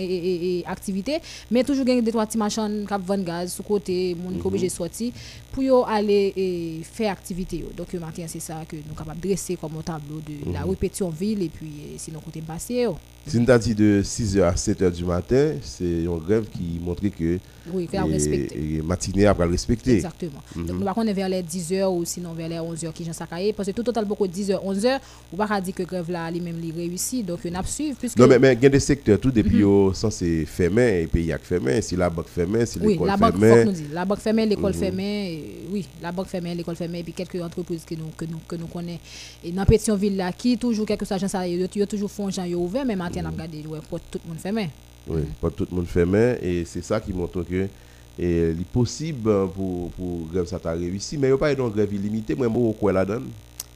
activité 0.67 1.19
mais 1.51 1.65
toujours 1.65 1.85
gain 1.85 2.01
des 2.01 2.13
trois 2.13 2.25
petits 2.25 2.39
machines 2.39 2.87
qui 2.87 2.95
vendre 3.05 3.25
gaz 3.25 3.53
sur 3.53 3.65
côté 3.65 4.15
mon 4.15 4.31
mm 4.31 4.47
obligé 4.47 4.69
sortir 4.69 5.13
pour 5.53 5.89
aller 5.89 6.33
et 6.37 6.81
faire 6.85 7.13
activité 7.13 7.64
donc 7.64 7.64
matin 8.01 8.25
c'est 8.27 8.41
ça 8.41 8.65
que 8.69 8.77
nous 8.77 8.83
sommes 8.83 8.97
capables 8.97 9.21
de 9.21 9.29
dresser 9.29 9.57
comme 9.57 9.77
un 9.79 9.83
tableau 9.83 10.21
de 10.21 10.53
la 10.53 10.61
mhm. 10.61 10.71
rue 10.71 11.11
ville 11.19 11.43
et 11.43 11.49
puis 11.49 11.73
sinon 11.99 12.21
côté 12.21 12.41
passé 12.41 12.87
c'est 13.27 13.39
une 13.39 13.47
dit 13.59 13.75
de 13.75 14.03
6h 14.05 14.43
à 14.43 14.53
7h 14.53 14.91
du 14.93 15.05
matin, 15.05 15.55
c'est 15.63 15.85
une 15.85 16.19
grève 16.19 16.45
qui 16.53 16.79
montre 16.79 17.01
que 17.09 17.39
oui, 17.73 17.87
faire 17.91 18.07
respecter. 18.07 18.83
matinée 18.85 19.25
après 19.25 19.47
respecter. 19.47 19.95
Exactement. 19.95 20.43
Donc 20.55 20.79
nous 20.79 20.85
va 20.85 21.13
vers 21.15 21.29
les 21.31 21.43
10h 21.43 21.87
ou 21.87 22.05
sinon 22.05 22.35
vers 22.35 22.51
les 22.51 22.57
11h 22.57 22.93
qui 22.93 23.03
j'en 23.05 23.15
sakaye 23.15 23.55
parce 23.55 23.69
que 23.71 23.73
tout 23.75 23.83
total 23.83 24.05
beaucoup 24.05 24.27
10h 24.27 24.63
11h 24.63 24.99
ou 25.33 25.37
pas 25.37 25.59
dire 25.63 25.75
que 25.75 25.83
grève 25.85 26.11
là 26.11 26.31
lui-même 26.31 26.59
li 26.61 26.71
réussi 26.71 27.23
donc 27.23 27.39
on 27.51 27.55
a 27.55 27.63
suivre 27.65 27.97
puisque 27.99 28.19
Non 28.19 28.27
mais 28.27 28.39
mais 28.39 28.53
il 28.53 28.63
y 28.63 28.67
a 28.67 28.69
des 28.69 28.81
secteurs 28.81 29.19
tout 29.19 29.31
depuis 29.31 29.65
mm 29.65 29.91
-hmm. 29.91 29.95
censé 29.95 30.45
fermer 30.45 31.03
et 31.03 31.07
pays 31.07 31.33
a 31.33 31.39
fermé, 31.39 31.81
si 31.81 31.97
la 31.97 32.11
banque 32.11 32.29
fermée, 32.29 32.67
si 32.67 32.79
l'école 32.79 33.09
fermée. 33.09 33.27
Oui, 33.35 33.41
la 33.41 33.55
banque 33.55 33.67
nous 33.67 33.73
dit, 33.73 33.85
la 33.93 34.05
banque 34.05 34.21
fermée, 34.21 34.47
l'école 34.47 34.73
mm 34.73 34.77
-hmm. 34.77 34.85
fermée, 34.85 35.43
oui, 35.73 35.83
la 36.03 36.13
banque 36.13 36.29
fermée, 36.35 36.55
l'école 36.55 36.77
fermée 36.77 36.99
et 37.01 37.05
puis 37.07 37.15
quelques 37.21 37.41
que 37.63 37.95
nous 37.95 38.11
que 38.17 38.25
nous 38.25 38.41
que 38.47 38.57
nous 38.57 38.67
connaissons 38.67 39.01
et 39.45 39.53
dans 39.53 39.65
Pétionville 39.65 40.17
là 40.17 40.33
qui 40.33 40.57
toujours 40.59 40.87
quelque 40.87 41.05
chose 41.05 41.25
ça 41.27 41.47
il 41.47 41.61
y 41.61 41.83
a 41.83 41.87
toujours 41.87 42.11
font 42.11 42.31
gens 42.31 42.47
ouvert 42.47 42.85
mais 42.85 42.97
matin 42.97 43.21
on 43.23 43.27
a 43.27 43.31
regardé 43.31 43.65
ouais, 43.67 43.81
pour 43.89 44.01
tout 44.01 44.21
le 44.25 44.31
monde 44.31 44.39
fermé. 44.39 44.71
Oui, 45.07 45.23
pas 45.41 45.51
tout 45.51 45.67
le 45.71 45.77
monde 45.77 45.87
fermé 45.87 46.39
et 46.43 46.65
c'est 46.65 46.83
ça 46.83 47.01
qui 47.01 47.13
montre 47.13 47.43
que 47.43 47.69
et 48.19 48.51
est 48.51 48.65
possible 48.73 49.49
pour 49.55 49.91
pour 49.91 50.27
grève 50.33 50.47
ça 50.47 50.59
t'a 50.59 50.73
réussi 50.73 51.19
mais 51.19 51.29
il 51.29 51.31
n'y 51.31 51.35
a 51.35 51.39
pas 51.39 51.53
une 51.53 51.69
grève 51.69 51.93
illimitée 51.93 52.35
moi 52.35 52.49
je 52.49 52.79
quoi 52.79 52.93
la 52.93 53.05
donne 53.05 53.29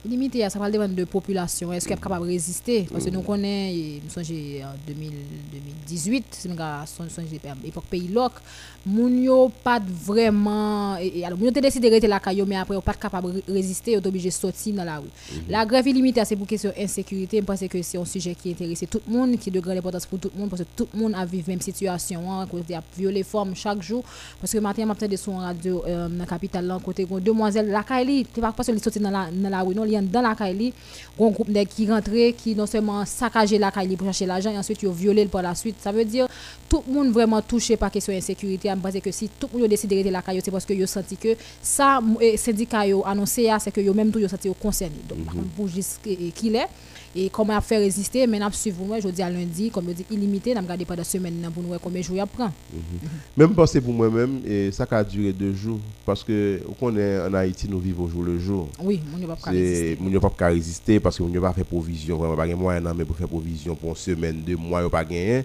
Limité, 0.06 0.48
ça 0.48 0.60
va 0.60 0.70
dépendre 0.70 0.94
de 0.94 1.02
population. 1.04 1.72
Est-ce 1.72 1.88
qu'elle 1.88 1.98
est 1.98 2.00
capable 2.00 2.24
de 2.24 2.30
résister 2.30 2.86
Parce 2.90 3.04
que 3.04 3.10
nous 3.10 3.22
connaissons, 3.22 4.00
nous 4.04 4.10
sommes 4.10 4.36
en 4.62 4.74
2018, 4.86 6.24
c'est 6.30 6.48
l'époque 7.64 7.84
pays 7.90 8.06
loc, 8.06 8.32
moun 8.88 9.22
yo 9.22 9.50
pas 9.62 9.80
vraiment 9.80 10.96
et, 10.96 11.24
alors 11.24 11.38
moun 11.38 11.50
décidé 11.52 11.88
de 11.88 11.94
rester 11.94 12.08
la 12.08 12.20
caillou 12.20 12.46
mais 12.46 12.56
après 12.56 12.76
on 12.76 12.80
pas 12.80 12.94
capable 12.94 13.34
de 13.34 13.42
résister, 13.52 13.92
est 13.92 14.06
obligé 14.06 14.28
de 14.28 14.34
sortir 14.34 14.74
dans 14.74 14.84
la 14.84 14.98
rue. 14.98 15.04
Mhm. 15.04 15.40
La 15.50 15.64
grève 15.66 15.86
illimitée 15.86 16.24
c'est 16.24 16.36
pour 16.36 16.46
question 16.46 16.72
insécurité, 16.78 17.38
je 17.38 17.44
pense 17.44 17.60
que 17.60 17.82
c'est 17.82 17.98
un 17.98 18.04
sujet 18.04 18.34
qui 18.34 18.50
intéresse 18.50 18.84
tout 18.90 19.00
le 19.06 19.14
monde, 19.16 19.38
qui 19.38 19.50
est 19.50 19.52
de 19.52 19.60
grande 19.60 19.78
importance 19.78 20.06
pour 20.06 20.18
tout 20.18 20.30
le 20.34 20.40
monde 20.40 20.50
parce 20.50 20.62
que 20.62 20.68
tout 20.76 20.88
le 20.94 21.00
monde 21.00 21.14
a 21.14 21.24
vécu 21.24 21.50
même 21.50 21.60
situation, 21.60 22.32
hein, 22.32 22.46
côté 22.50 22.74
a 22.74 22.82
violé 22.96 23.22
forme 23.22 23.54
chaque 23.54 23.82
jour 23.82 24.02
parce 24.40 24.52
que 24.52 24.58
matin 24.58 24.86
m'a 24.86 24.94
de 24.94 25.16
son 25.16 25.36
radio 25.36 25.84
euh, 25.86 26.08
dans 26.08 26.18
la 26.18 26.26
capitale 26.26 26.66
là 26.66 26.78
côté 26.84 27.06
demoiselle 27.20 27.68
la 27.68 27.82
caille, 27.82 28.26
tu 28.32 28.40
pas 28.40 28.52
parce 28.52 28.68
que 28.68 28.78
sortir 28.78 29.02
dans 29.02 29.10
la 29.10 29.28
dans 29.30 29.50
la 29.50 29.62
rue 29.62 29.74
non, 29.74 29.84
il 29.84 29.92
y 29.92 29.96
a 29.96 30.02
dans 30.02 30.22
la 30.22 30.34
caille, 30.34 30.72
un 31.20 31.28
groupe 31.30 31.48
qui 31.68 31.90
rentre 31.90 32.10
qui 32.36 32.54
non 32.54 32.66
seulement 32.66 33.04
saccagé 33.04 33.58
la 33.58 33.70
caille 33.70 33.96
pour 33.96 34.06
chercher 34.06 34.26
l'argent 34.26 34.50
et 34.50 34.58
ensuite 34.58 34.82
ont 34.84 34.92
violé 34.92 35.26
par 35.26 35.42
la 35.42 35.54
suite. 35.54 35.76
Ça 35.80 35.92
veut 35.92 36.04
dire 36.04 36.26
tout 36.68 36.82
le 36.86 36.92
monde 36.92 37.08
vraiment 37.10 37.40
touché 37.40 37.76
par 37.76 37.90
question 37.90 38.12
insécurité 38.12 38.68
parce 38.80 39.00
que 39.00 39.10
si 39.12 39.28
tout 39.38 39.48
le 39.54 39.60
monde 39.60 39.68
décide 39.70 39.90
de 39.90 39.96
rester 39.96 40.10
la 40.10 40.22
caillou, 40.22 40.40
c'est 40.44 40.50
parce 40.50 40.64
que 40.64 40.74
yo 40.74 40.86
senti 40.86 41.16
que 41.16 41.36
ça, 41.62 42.00
syndicat 42.36 42.86
yo 42.86 43.02
annoncé, 43.06 43.48
c'est 43.60 43.70
que 43.72 43.80
yo 43.80 43.94
même 43.94 44.10
tout 44.10 44.18
yo 44.18 44.28
senti 44.28 44.48
concerné. 44.60 44.96
Donc, 45.08 45.18
mm 45.18 45.38
-hmm. 45.38 45.44
pour 45.56 45.68
juste 45.68 46.00
qu'il 46.02 46.56
est. 46.56 46.68
Et 47.16 47.30
comment 47.30 47.56
a 47.56 47.60
fait 47.62 47.78
résister, 47.78 48.26
maintenant, 48.26 48.50
suivre 48.52 48.84
moi, 48.84 49.00
je 49.00 49.08
dis 49.08 49.22
à 49.22 49.30
lundi, 49.30 49.70
comme 49.70 49.86
je 49.88 49.94
dis, 49.94 50.06
illimité, 50.10 50.54
nous 50.54 50.60
regardé 50.60 50.84
pendant 50.84 51.02
semaine 51.04 51.50
pour 51.54 51.62
nous 51.62 51.70
voir 51.70 51.80
combien 51.80 52.00
de 52.02 52.06
jours 52.06 52.16
il 52.16 52.26
prend. 52.26 52.48
-hmm. 52.48 53.08
Même 53.36 53.54
penser 53.54 53.80
pour 53.80 53.94
moi-même, 53.94 54.42
et 54.46 54.70
ça 54.70 54.86
a 54.90 55.02
duré 55.02 55.32
deux 55.32 55.54
jours, 55.54 55.80
parce 56.04 56.22
que 56.22 56.60
on 56.80 56.94
est 56.96 57.18
en 57.26 57.32
Haïti, 57.32 57.66
nous 57.66 57.80
vivons 57.80 58.04
au 58.04 58.08
jour 58.08 58.22
le 58.24 58.38
jour. 58.38 58.68
Oui, 58.84 59.00
nous 59.10 59.18
ne 59.18 59.26
pas 59.26 59.38
résister. 59.50 59.96
Ne 60.00 60.18
pas 60.18 60.48
résister 60.48 61.00
parce 61.00 61.16
que 61.16 61.22
nous 61.22 61.30
ne 61.30 61.40
pas 61.40 61.54
faire 61.54 61.64
provision, 61.64 62.18
vraiment, 62.18 62.36
pas 62.36 62.46
moyen, 62.54 62.82
mais 62.94 63.06
pour 63.06 63.16
faire 63.16 63.32
provision 63.36 63.74
pour 63.74 63.88
une 63.90 63.96
semaine, 63.96 64.42
deux 64.46 64.56
mois, 64.56 64.88
pas 64.90 65.04
gagné 65.04 65.44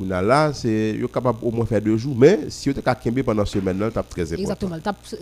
là, 0.00 0.52
c'est 0.52 0.98
capable 1.12 1.38
au 1.42 1.50
moins 1.50 1.66
faire 1.66 1.80
deux 1.80 1.96
jours. 1.96 2.14
Mais 2.16 2.40
si 2.48 2.70
vous 2.70 2.78
êtes 2.78 3.22
pendant 3.24 3.42
une 3.42 3.46
semaine, 3.46 3.78
c'est 3.94 4.08
très 4.08 4.32
important. 4.32 4.42
Exactement. 4.42 4.76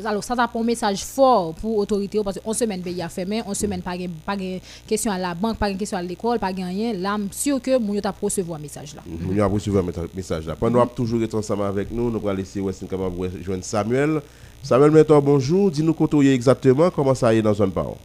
Alors, 0.04 0.24
ça, 0.24 0.34
c'est 0.36 0.58
un 0.58 0.62
message 0.62 1.04
fort 1.04 1.54
pour 1.54 1.78
l'autorité 1.78 2.20
parce 2.24 2.38
qu'en 2.38 2.52
semaine, 2.52 2.82
il 2.86 2.92
y 2.92 3.02
a 3.02 3.08
fermé, 3.08 3.42
en 3.46 3.54
semaine, 3.54 3.82
pas 3.82 3.96
de 4.36 4.58
question 4.86 5.12
à 5.12 5.18
la 5.18 5.34
banque, 5.34 5.58
pas 5.58 5.70
de 5.72 5.78
question 5.78 5.98
à 5.98 6.02
l'école, 6.02 6.38
pas 6.38 6.52
de 6.52 6.62
rien. 6.62 6.92
Là, 6.94 7.16
je 7.18 7.34
suis 7.34 7.42
sûr 7.50 7.60
que 7.60 7.78
vous 7.78 7.96
avez 7.96 8.08
recevoir 8.20 8.58
un 8.58 8.62
message 8.62 8.94
là. 8.94 9.02
Vous 9.06 9.32
avez 9.32 9.42
recevoir 9.42 9.84
un 9.84 10.06
message 10.14 10.46
là. 10.46 10.56
Pendant 10.56 10.86
que 10.86 10.94
toujours 10.94 11.22
être 11.22 11.34
ensemble 11.34 11.64
avec 11.64 11.90
nous, 11.90 12.10
nous 12.10 12.18
allons 12.28 12.36
laisser 12.36 12.60
Westin 12.60 12.86
capable 12.86 13.16
de 13.18 13.42
joindre 13.42 13.64
Samuel. 13.64 14.20
Samuel, 14.62 14.90
maintenant, 14.90 15.20
bonjour. 15.20 15.70
Dis-nous 15.70 15.94
exactement 16.22 16.90
comment 16.90 17.14
ça 17.14 17.34
y 17.34 17.38
est 17.38 17.42
dans 17.42 17.54
zone 17.54 17.72
parole. 17.72 17.96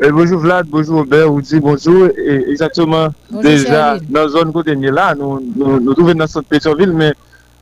Et 0.00 0.12
bonjour 0.12 0.38
Vlad, 0.38 0.64
bonjour 0.68 0.98
Robert, 0.98 1.32
ou 1.32 1.40
di 1.40 1.58
bonjour. 1.58 2.06
Et 2.16 2.50
exactement, 2.50 3.08
bonjour, 3.28 3.42
déjà, 3.42 3.98
nan 4.08 4.28
zon 4.30 4.52
kote 4.54 4.76
nye 4.78 4.92
la, 4.94 5.08
nou 5.18 5.40
touve 5.98 6.12
nan 6.14 6.30
Sante 6.30 6.46
Petionville, 6.52 6.94
men 6.94 7.16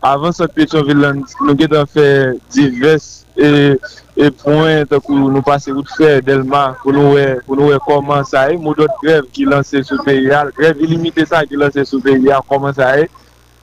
avan 0.05 0.35
Sante 0.37 0.52
Petionville, 0.52 1.14
nou 1.16 1.55
gen 1.57 1.71
dan 1.73 1.88
fè 1.88 2.05
divers 2.52 3.07
e 3.40 4.28
pouen 4.43 4.85
takou 4.90 5.31
nou 5.31 5.40
pase 5.47 5.73
ou 5.73 5.85
fè 5.95 6.19
delman 6.26 6.76
pou 6.83 6.93
nou 6.93 7.14
wè 7.16 7.78
koman 7.87 8.28
sa 8.28 8.45
e. 8.52 8.59
Mou 8.61 8.76
dot 8.76 8.93
grev 9.00 9.33
ki 9.33 9.49
lanse 9.49 9.81
sou 9.88 10.05
PIA, 10.05 10.43
grev 10.61 10.85
ilimite 10.85 11.25
sa 11.33 11.40
ki 11.49 11.57
lanse 11.57 11.87
sou 11.88 12.05
PIA, 12.05 12.43
koman 12.52 12.76
sa 12.76 12.90
e. 13.00 13.09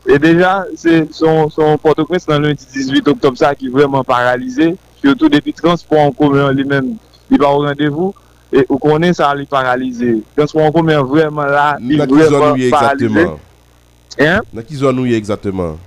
Et 0.09 0.17
déjà, 0.17 0.65
son 1.11 1.77
Port-au-Prince 1.77 2.25
nan 2.27 2.41
lundi 2.49 2.65
18 2.73 3.13
oktob 3.13 3.37
sa 3.37 3.53
ki 3.53 3.69
vreman 3.69 4.01
paralize, 4.01 4.73
surtout 4.97 5.29
depi 5.29 5.53
transport 5.53 6.09
en 6.09 6.11
commun 6.17 6.49
li 6.57 6.65
men, 6.65 6.95
li 7.29 7.37
pa 7.37 7.53
ou 7.53 7.69
randevou. 7.69 8.17
E, 8.53 8.61
ou 8.67 8.77
konen 8.77 9.15
sa 9.17 9.31
li 9.33 9.47
paralize. 9.49 10.19
Ganspo 10.37 10.61
an 10.61 10.75
komen 10.75 11.01
vreman 11.09 11.49
la, 11.49 11.65
li 11.81 11.97
vreman 11.97 12.59
paralize. 12.69 13.25
Na 14.53 14.61
ki 14.61 14.77
zon 14.77 14.99
nou 14.99 15.09
ye 15.09 15.17
exactement? 15.17 15.79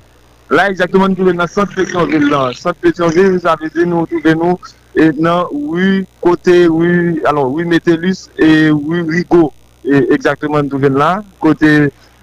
La 0.51 0.69
exactement 0.71 1.11
nou 1.11 1.19
touve 1.19 1.35
nan 1.35 1.51
sante 1.51 1.75
peksyon 1.75 2.11
vil 2.11 2.27
nan. 2.31 2.55
Sante 2.59 2.83
peksyon 2.83 3.15
vil, 3.15 3.39
sa 3.43 3.57
veze 3.59 3.87
nou 3.87 4.07
touve 4.11 4.35
nou 4.39 4.59
e 4.95 5.09
nan 5.19 5.47
wou 5.51 6.03
kote 6.23 6.55
wou, 6.71 7.17
alon 7.27 7.53
wou 7.55 7.67
metelus 7.67 8.27
e 8.39 8.71
wou 8.71 9.03
rigo. 9.11 9.49
E 9.87 10.05
exactement 10.15 10.63
nou 10.63 10.77
touve 10.77 10.91
nan. 10.95 11.27
Kote, 11.43 11.73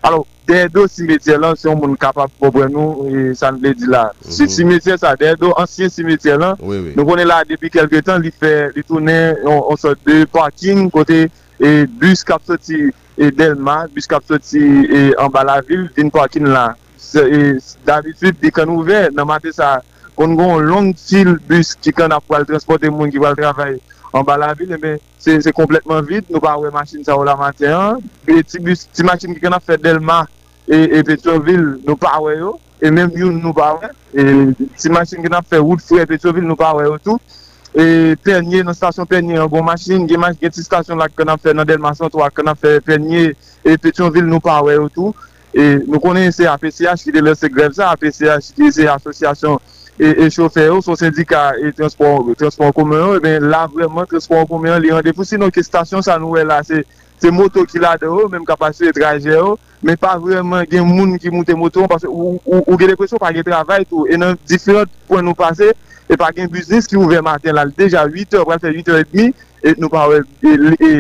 alon 0.08 0.24
dey 0.48 0.68
do 0.72 0.86
simetye 0.88 1.38
lan, 1.40 1.56
si 1.60 1.68
yon 1.68 1.80
moun 1.80 1.96
kapap 2.00 2.32
problem 2.42 2.74
nou, 2.76 3.08
e, 3.08 3.32
san 3.38 3.60
le 3.64 3.74
di 3.78 3.88
la. 3.88 4.04
Mm 4.10 4.12
-hmm. 4.22 4.32
Si 4.32 4.44
mhm. 4.44 4.50
simetye 4.50 4.98
sa, 4.98 5.16
dey 5.16 5.36
do 5.40 5.54
ansyen 5.58 5.90
simetye 5.90 6.38
lan, 6.38 6.56
oui, 6.60 6.78
oui. 6.80 6.94
nou 6.96 7.06
konen 7.06 7.28
la 7.28 7.44
depi 7.44 7.70
kelke 7.70 8.02
tan, 8.02 8.22
li 8.22 8.32
fe, 8.32 8.72
li 8.76 8.84
toune, 8.84 9.36
on 9.46 9.78
sot 9.78 9.98
de 10.06 10.26
parking, 10.26 10.92
kote, 10.92 11.30
e 11.60 11.86
bus 11.86 12.24
kap 12.24 12.42
soti 12.46 12.92
e 13.18 13.32
Delma, 13.32 13.88
bus 13.94 14.08
kap 14.08 14.24
soti 14.28 14.64
e 14.90 15.14
anba 15.18 15.44
la 15.44 15.62
vil, 15.62 15.88
din 15.96 16.10
parking 16.10 16.48
la. 16.48 16.76
E, 17.14 17.60
D'habitude, 17.86 18.38
di 18.42 18.52
kan 18.52 18.70
ouve, 18.70 19.10
nan 19.14 19.28
mate 19.28 19.52
sa, 19.54 19.82
kon 20.16 20.36
gon 20.36 20.62
long 20.66 20.94
til 20.96 21.40
bus 21.48 21.76
ki 21.76 21.92
kan 21.92 22.12
ap 22.12 22.24
wale 22.30 22.46
transporte 22.46 22.90
moun 22.90 23.12
ki 23.12 23.20
wale 23.22 23.36
travaye. 23.36 23.80
an 24.14 24.26
ba 24.26 24.38
la 24.38 24.54
vil, 24.54 24.74
se 25.18 25.54
kompletman 25.56 26.06
vide, 26.06 26.30
nou 26.30 26.42
pa 26.44 26.54
wè 26.62 26.70
machin 26.74 27.04
sa 27.06 27.18
ou 27.18 27.26
la 27.26 27.36
maten, 27.40 28.04
ti 28.26 29.06
machin 29.08 29.34
ki 29.34 29.42
kan 29.42 29.58
ap 29.58 29.66
fè 29.66 29.80
Delma 29.82 30.22
e 30.70 31.02
Petroville, 31.08 31.80
nou 31.88 31.98
pa 32.00 32.20
wè 32.22 32.38
yo, 32.38 32.54
e 32.84 32.92
menm 32.94 33.16
yon 33.18 33.40
nou 33.42 33.56
pa 33.58 33.72
wè, 33.80 33.90
ti 34.14 34.94
machin 34.94 35.24
ki 35.24 35.30
kan 35.30 35.40
ap 35.40 35.50
fè 35.50 35.62
Woodfrey 35.64 36.06
e 36.06 36.12
Petroville, 36.14 36.46
nou 36.48 36.60
pa 36.60 36.76
wè 36.78 36.86
yo 36.86 37.00
tout, 37.02 37.42
e 37.74 38.14
penye, 38.22 38.62
nan 38.62 38.78
stasyon 38.78 39.10
penye, 39.10 39.40
an 39.42 39.50
bon 39.50 39.66
machin, 39.66 40.06
gen 40.10 40.30
ti 40.46 40.62
stasyon 40.62 41.02
la 41.02 41.10
kan 41.10 41.34
ap 41.34 41.42
fè 41.42 41.56
nan 41.58 41.68
Delma 41.68 41.96
103, 41.98 42.30
kan 42.38 42.54
ap 42.54 42.62
fè 42.62 42.78
penye, 42.86 43.32
e 43.66 43.78
Petroville, 43.82 44.30
nou 44.30 44.44
pa 44.44 44.62
wè 44.62 44.78
yo 44.78 44.90
tout, 44.94 45.30
e 45.54 45.80
nou 45.88 46.02
konen 46.02 46.30
se 46.34 46.46
APCH 46.50 47.08
ki 47.08 47.18
de 47.18 47.22
lè 47.26 47.34
se 47.38 47.50
grev 47.50 47.74
sa, 47.78 47.96
APCH 47.98 48.54
ki 48.58 48.70
se 48.78 48.86
asosyasyon 48.94 49.58
e 50.00 50.30
chofer 50.34 50.68
yo, 50.72 50.82
son 50.82 50.98
syndika 51.00 51.54
e 51.62 51.72
transport 51.72 52.74
koumen 52.76 53.00
yo, 53.00 53.40
la 53.42 53.66
vreman 53.68 54.08
transport 54.10 54.50
koumen 54.50 54.74
yo 54.74 54.80
li 54.82 54.94
randevou. 54.94 55.28
Sinon 55.28 55.54
ke 55.54 55.64
stasyon 55.64 56.06
sa 56.06 56.18
nou 56.22 56.38
we 56.38 56.46
la, 56.48 56.62
se 56.64 57.32
moto 57.32 57.66
ki 57.70 57.82
la 57.84 57.96
de 58.02 58.10
yo, 58.10 58.28
menm 58.32 58.46
kapasite 58.48 58.96
traje 58.98 59.32
yo, 59.32 59.58
men 59.84 60.00
pa 60.00 60.16
vreman 60.22 60.66
gen 60.70 60.88
moun 60.90 61.18
ki 61.22 61.34
moute 61.34 61.58
moto, 61.58 61.88
ou 62.10 62.78
gen 62.80 62.94
depresyon 62.94 63.22
pa 63.22 63.34
gen 63.36 63.46
travay 63.48 63.86
tou, 63.90 64.08
e 64.10 64.20
nan 64.20 64.40
diferent 64.50 64.92
pou 65.10 65.22
nou 65.22 65.38
pase, 65.38 65.74
e 66.10 66.20
pa 66.20 66.32
gen 66.36 66.50
biznis 66.52 66.90
ki 66.90 66.98
ouve 67.00 67.22
maten 67.26 67.56
la, 67.58 67.68
deja 67.70 68.08
8 68.10 68.40
or, 68.40 68.50
prese 68.50 68.74
8 68.74 68.96
or 68.96 69.04
et 69.04 69.14
demi, 69.14 69.30
et 69.64 69.80
nou 69.80 69.94
pa 69.94 70.08
we, 70.10 70.24
e... 70.42 70.96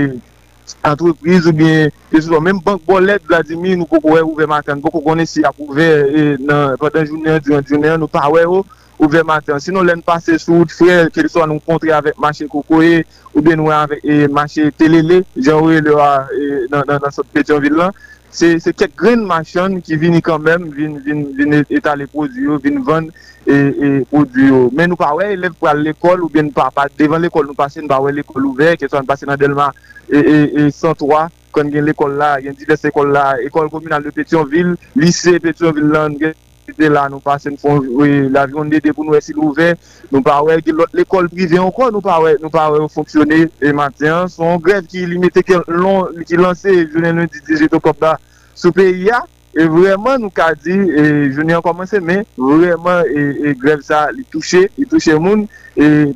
entreprise 0.84 1.48
ou 1.48 1.54
bien, 1.54 1.90
mèm 2.42 2.60
bank 2.64 2.84
bolet 2.88 3.22
Vladimir 3.28 3.76
nou 3.78 3.88
pou 3.90 4.02
kowe 4.04 4.22
ouve 4.24 4.48
maten, 4.50 4.82
pou 4.82 4.92
kowe 4.94 5.04
konen 5.12 5.28
si 5.30 5.44
ap 5.48 5.60
ouve 5.62 5.88
nan 6.40 6.78
padan 6.82 7.08
jounen, 7.08 7.40
jounen, 7.44 7.98
nou 8.00 8.12
pa 8.12 8.26
we 8.32 8.44
ou 8.48 8.64
ou 9.04 9.12
ve 9.12 9.24
maten. 9.28 9.60
Sinon 9.60 9.86
lè 9.88 9.98
n'pase 10.00 10.40
sou 10.42 10.64
frel, 10.72 11.12
kel 11.14 11.28
so 11.32 11.44
nou 11.50 11.62
kontre 11.68 11.92
avèk 11.96 12.18
machè 12.24 12.48
kokoye, 12.52 13.04
ou 13.34 13.44
ben 13.44 13.60
nou 13.60 13.74
avèk 13.74 14.02
e, 14.08 14.24
machè 14.32 14.70
telele, 14.80 15.22
jan 15.36 15.62
wè 15.66 15.82
lè 15.84 15.94
wè 16.00 16.10
nan, 16.72 16.82
nan, 16.88 16.98
nan 17.04 17.14
sot 17.14 17.28
Petionville 17.36 17.80
lan, 17.80 17.94
se, 18.34 18.56
se 18.64 18.74
kek 18.74 18.96
gren 18.98 19.28
machèn 19.30 19.82
ki 19.86 20.00
vini 20.02 20.24
kanmèm, 20.26 20.70
vin, 20.74 20.98
vin, 21.06 21.28
vin 21.38 21.60
etale 21.68 22.08
produyo, 22.10 22.58
vin 22.64 22.80
vèn 22.88 23.12
e, 23.46 23.56
e 23.56 23.92
produyo. 24.10 24.68
Men 24.74 24.94
nou 24.94 25.00
pa 25.00 25.12
wè 25.18 25.34
elèv 25.36 25.58
pou 25.60 25.72
al 25.72 25.84
l'ekol, 25.86 26.24
ou 26.24 26.32
ben 26.32 26.52
pa, 26.56 26.70
pa 26.74 26.88
devan 26.98 27.24
l'ekol 27.24 27.50
nou 27.50 27.60
pase, 27.60 27.82
nou 27.84 27.92
pa 27.92 28.02
wè 28.04 28.16
l'ekol 28.16 28.48
ouver, 28.54 28.78
kel 28.80 28.92
so 28.92 29.00
nou 29.00 29.10
pase 29.10 29.28
nan 29.30 29.40
Delma 29.42 29.72
e, 30.08 30.20
e, 30.20 30.38
e 30.64 30.70
103, 30.72 31.28
kon 31.54 31.70
gen 31.74 31.86
l'ekol 31.86 32.16
la, 32.18 32.38
gen 32.42 32.56
divers 32.58 32.88
ekol 32.90 33.12
la, 33.14 33.34
ekol 33.46 33.70
komunal 33.74 34.06
de 34.06 34.16
Petionville, 34.16 34.78
lise 34.98 35.38
Petionville 35.44 35.92
lan, 35.92 36.16
gen 36.22 36.34
de 36.78 36.90
la 36.90 37.08
nou 37.12 37.20
pa 37.24 37.36
se 37.42 37.52
nou 37.52 37.60
fon 37.62 37.82
l'avyon 38.34 38.72
de 38.72 38.80
de 38.84 38.94
pou 38.96 39.06
nou 39.06 39.18
esi 39.18 39.36
louve 39.36 39.74
nou 40.12 40.24
pa 40.26 40.40
wè 40.46 40.60
l'ekol 40.96 41.30
prive 41.32 41.60
ankon 41.62 41.94
nou 41.96 42.04
pa 42.04 42.20
wè 42.24 42.36
ou 42.80 42.92
fonksyonè 42.92 43.40
e 43.62 43.74
maten 43.76 44.30
son 44.32 44.62
grev 44.64 44.88
ki 44.90 45.06
li 45.10 45.20
mette 45.22 45.44
ki 45.44 45.60
lansè 46.40 46.76
jounen 46.84 47.22
lundi 47.22 47.44
dijeto 47.48 47.82
kop 47.84 48.00
da 48.02 48.16
sou 48.54 48.72
peyi 48.76 49.10
ya 49.10 49.24
e 49.54 49.68
vreman 49.70 50.24
nou 50.24 50.34
ka 50.34 50.54
di 50.58 50.74
e 50.74 51.04
jounen 51.34 51.60
an 51.60 51.66
komanse 51.66 52.02
men 52.02 52.24
vreman 52.38 53.04
e, 53.10 53.28
e 53.50 53.58
grev 53.60 53.84
sa 53.86 54.08
li 54.14 54.26
touche 54.32 54.66
li 54.78 54.88
touche 54.90 55.18
moun 55.20 55.46
e 55.76 56.14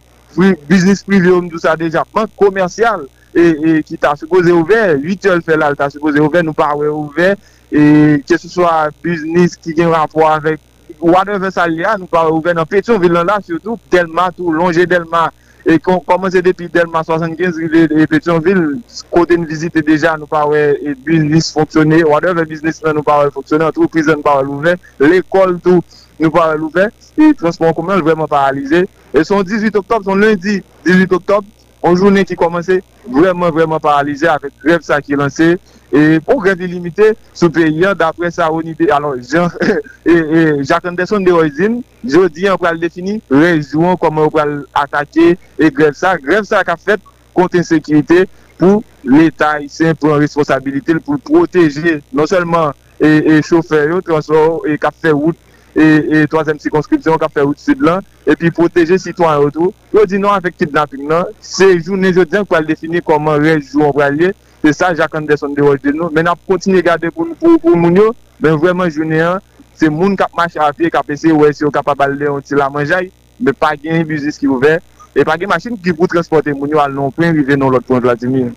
biznis 0.69 1.03
prive 1.05 1.33
ou 1.33 1.43
mdou 1.45 1.61
sa 1.61 1.75
dejapman 1.77 2.29
komersyal 2.37 3.05
e, 3.33 3.43
e 3.43 3.77
ki 3.85 3.99
ta 4.01 4.15
supose 4.17 4.53
ouve 4.53 4.79
8 5.03 5.29
yol 5.29 5.45
fè 5.45 5.57
la 5.57 5.73
ta 5.77 5.89
supose 5.93 6.21
ouve 6.21 6.41
nou 6.45 6.57
pa 6.57 6.71
wè 6.77 6.89
ouve 6.89 7.35
e 7.71 7.83
ke 8.27 8.39
se 8.39 8.49
swa 8.51 8.87
biznis 9.03 9.57
ki 9.59 9.75
gen 9.75 9.91
rapor 9.91 10.29
avèk 10.31 10.63
whatever 10.99 11.51
sa 11.51 11.67
li 11.67 11.83
a, 11.85 11.97
nou 11.97 12.09
pa 12.09 12.25
ouve 12.29 12.53
nan 12.55 12.67
Petionville 12.69 13.13
lan 13.13 13.27
la, 13.27 13.41
surtout 13.45 13.79
Delma 13.91 14.29
tou, 14.35 14.51
longe 14.53 14.85
Delma, 14.89 15.27
e 15.67 15.77
kon 15.83 15.99
komanse 16.07 16.41
depi 16.45 16.69
Delma 16.73 17.03
75, 17.05 17.59
e 17.91 18.07
Petionville, 18.09 18.79
kote 19.13 19.37
nou 19.37 19.49
vizite 19.49 19.83
deja, 19.85 20.15
nou 20.17 20.29
pa 20.31 20.45
ouve 20.47 20.63
e, 20.79 20.95
biznis 21.05 21.51
foksyone, 21.55 22.01
whatever 22.07 22.47
biznis 22.49 22.81
nan 22.85 22.97
nou 22.97 23.07
pa 23.07 23.19
ouve 23.21 23.35
foksyone, 23.35 23.67
an 23.67 23.75
tou 23.75 23.91
prison 23.91 24.23
pa 24.25 24.39
ouve 24.39 24.49
louve, 24.49 24.77
l'ekol 25.03 25.57
tou 25.63 25.83
nou 26.17 26.33
pa 26.33 26.49
ouve 26.49 26.63
louve, 26.63 26.89
e 27.17 27.31
transport 27.37 27.77
komel 27.77 28.03
vreman 28.05 28.29
paralize, 28.31 28.85
e 28.87 29.27
son 29.27 29.45
18 29.45 29.77
oktob, 29.83 30.07
son 30.07 30.23
lundi 30.23 30.59
18 30.87 31.17
oktob, 31.19 31.45
an 31.85 31.95
jounen 31.95 32.25
ki 32.27 32.35
komanse 32.39 32.79
vreman 33.05 33.53
vreman 33.53 33.83
paralize, 33.83 34.25
avèk 34.31 34.55
grev 34.63 34.85
sa 34.85 35.01
ki 35.03 35.19
lanse, 35.19 35.53
e 35.53 35.76
e 35.97 36.19
progrè 36.25 36.53
delimite 36.57 37.13
sou 37.31 37.49
peyi 37.53 37.85
an 37.87 37.97
dapre 37.97 38.29
sa 38.33 38.51
ou 38.53 38.61
nide. 38.65 38.89
Alors, 38.93 39.17
e, 40.05 40.13
e, 40.13 40.63
Jacques 40.63 40.89
Anderson 40.89 41.25
de 41.25 41.33
Roizine, 41.33 41.81
jodi 42.05 42.47
an 42.49 42.59
pral 42.61 42.79
defini, 42.81 43.17
rejouan 43.33 43.97
koman 44.01 44.29
pral 44.33 44.59
atake 44.77 45.33
e 45.35 45.71
grev 45.73 45.97
sa. 45.97 46.15
Grev 46.21 46.45
sa 46.49 46.63
ka 46.67 46.77
fet 46.77 47.01
konten 47.37 47.65
sekirite 47.65 48.25
pou 48.57 48.83
l'Etat 49.07 49.65
isen 49.65 49.95
an 49.95 50.21
responsabilite 50.21 50.97
pou 51.05 51.21
proteje 51.21 51.99
non 52.11 52.29
selman 52.29 52.73
e, 52.99 53.09
e 53.37 53.41
chofer 53.45 53.93
yo, 53.93 54.01
transor, 54.05 54.63
e 54.69 54.77
kap 54.81 54.97
fe 55.01 55.13
wout 55.15 55.37
e 55.77 56.23
3e 56.25 56.55
sikonskripsyon 56.63 57.19
kap 57.21 57.35
fe 57.35 57.43
wout 57.45 57.61
sud 57.61 57.83
lan, 57.85 58.01
e 58.25 58.33
pi 58.39 58.49
proteje 58.53 58.97
sitwan 59.01 59.43
yo 59.43 59.51
tou. 59.53 59.73
Yo 59.93 60.05
di 60.09 60.17
nou 60.21 60.33
avèk 60.33 60.57
kidnapping 60.57 61.05
nan, 61.09 61.29
se 61.41 61.69
jounen 61.75 62.15
jodi 62.15 62.39
an 62.39 62.47
pral 62.49 62.65
defini 62.67 63.03
koman 63.05 63.37
rejouan 63.43 63.93
pral 63.95 64.17
liye, 64.17 64.33
Se 64.63 64.73
sa, 64.73 64.93
Jacques 64.93 65.15
Anderson 65.15 65.53
de 65.53 65.61
Roche 65.61 65.83
de 65.83 65.93
nou. 65.95 66.09
Men 66.13 66.29
ap 66.31 66.41
kontine 66.49 66.81
gade 66.85 67.11
pou, 67.13 67.29
pou, 67.39 67.59
pou 67.61 67.77
moun 67.77 67.97
yo, 67.97 68.11
men 68.43 68.57
vwèman 68.57 68.91
jounen 68.91 69.23
an, 69.25 69.47
se 69.77 69.89
moun 69.93 70.17
kap 70.17 70.33
mache 70.37 70.61
api, 70.63 70.91
kap 70.93 71.09
ese 71.13 71.33
wè 71.33 71.51
si 71.53 71.65
yo 71.65 71.71
kap 71.73 71.89
abalde 71.93 72.25
yon 72.25 72.45
ti 72.45 72.57
la 72.57 72.69
manjay, 72.73 73.11
men 73.37 73.57
pa 73.57 73.75
gen 73.77 74.01
yon 74.01 74.07
bizis 74.09 74.39
ki 74.41 74.49
ouve, 74.49 74.77
e 75.13 75.25
pa 75.27 75.37
gen 75.37 75.51
masin 75.51 75.77
ki 75.77 75.93
pou 75.97 76.09
transporte 76.09 76.53
moun 76.55 76.73
yo 76.73 76.81
al 76.81 76.95
non 76.95 77.13
pren 77.13 77.35
vive 77.37 77.57
non 77.59 77.73
lot 77.73 77.85
pon 77.85 78.01
Vladimir. 78.01 78.49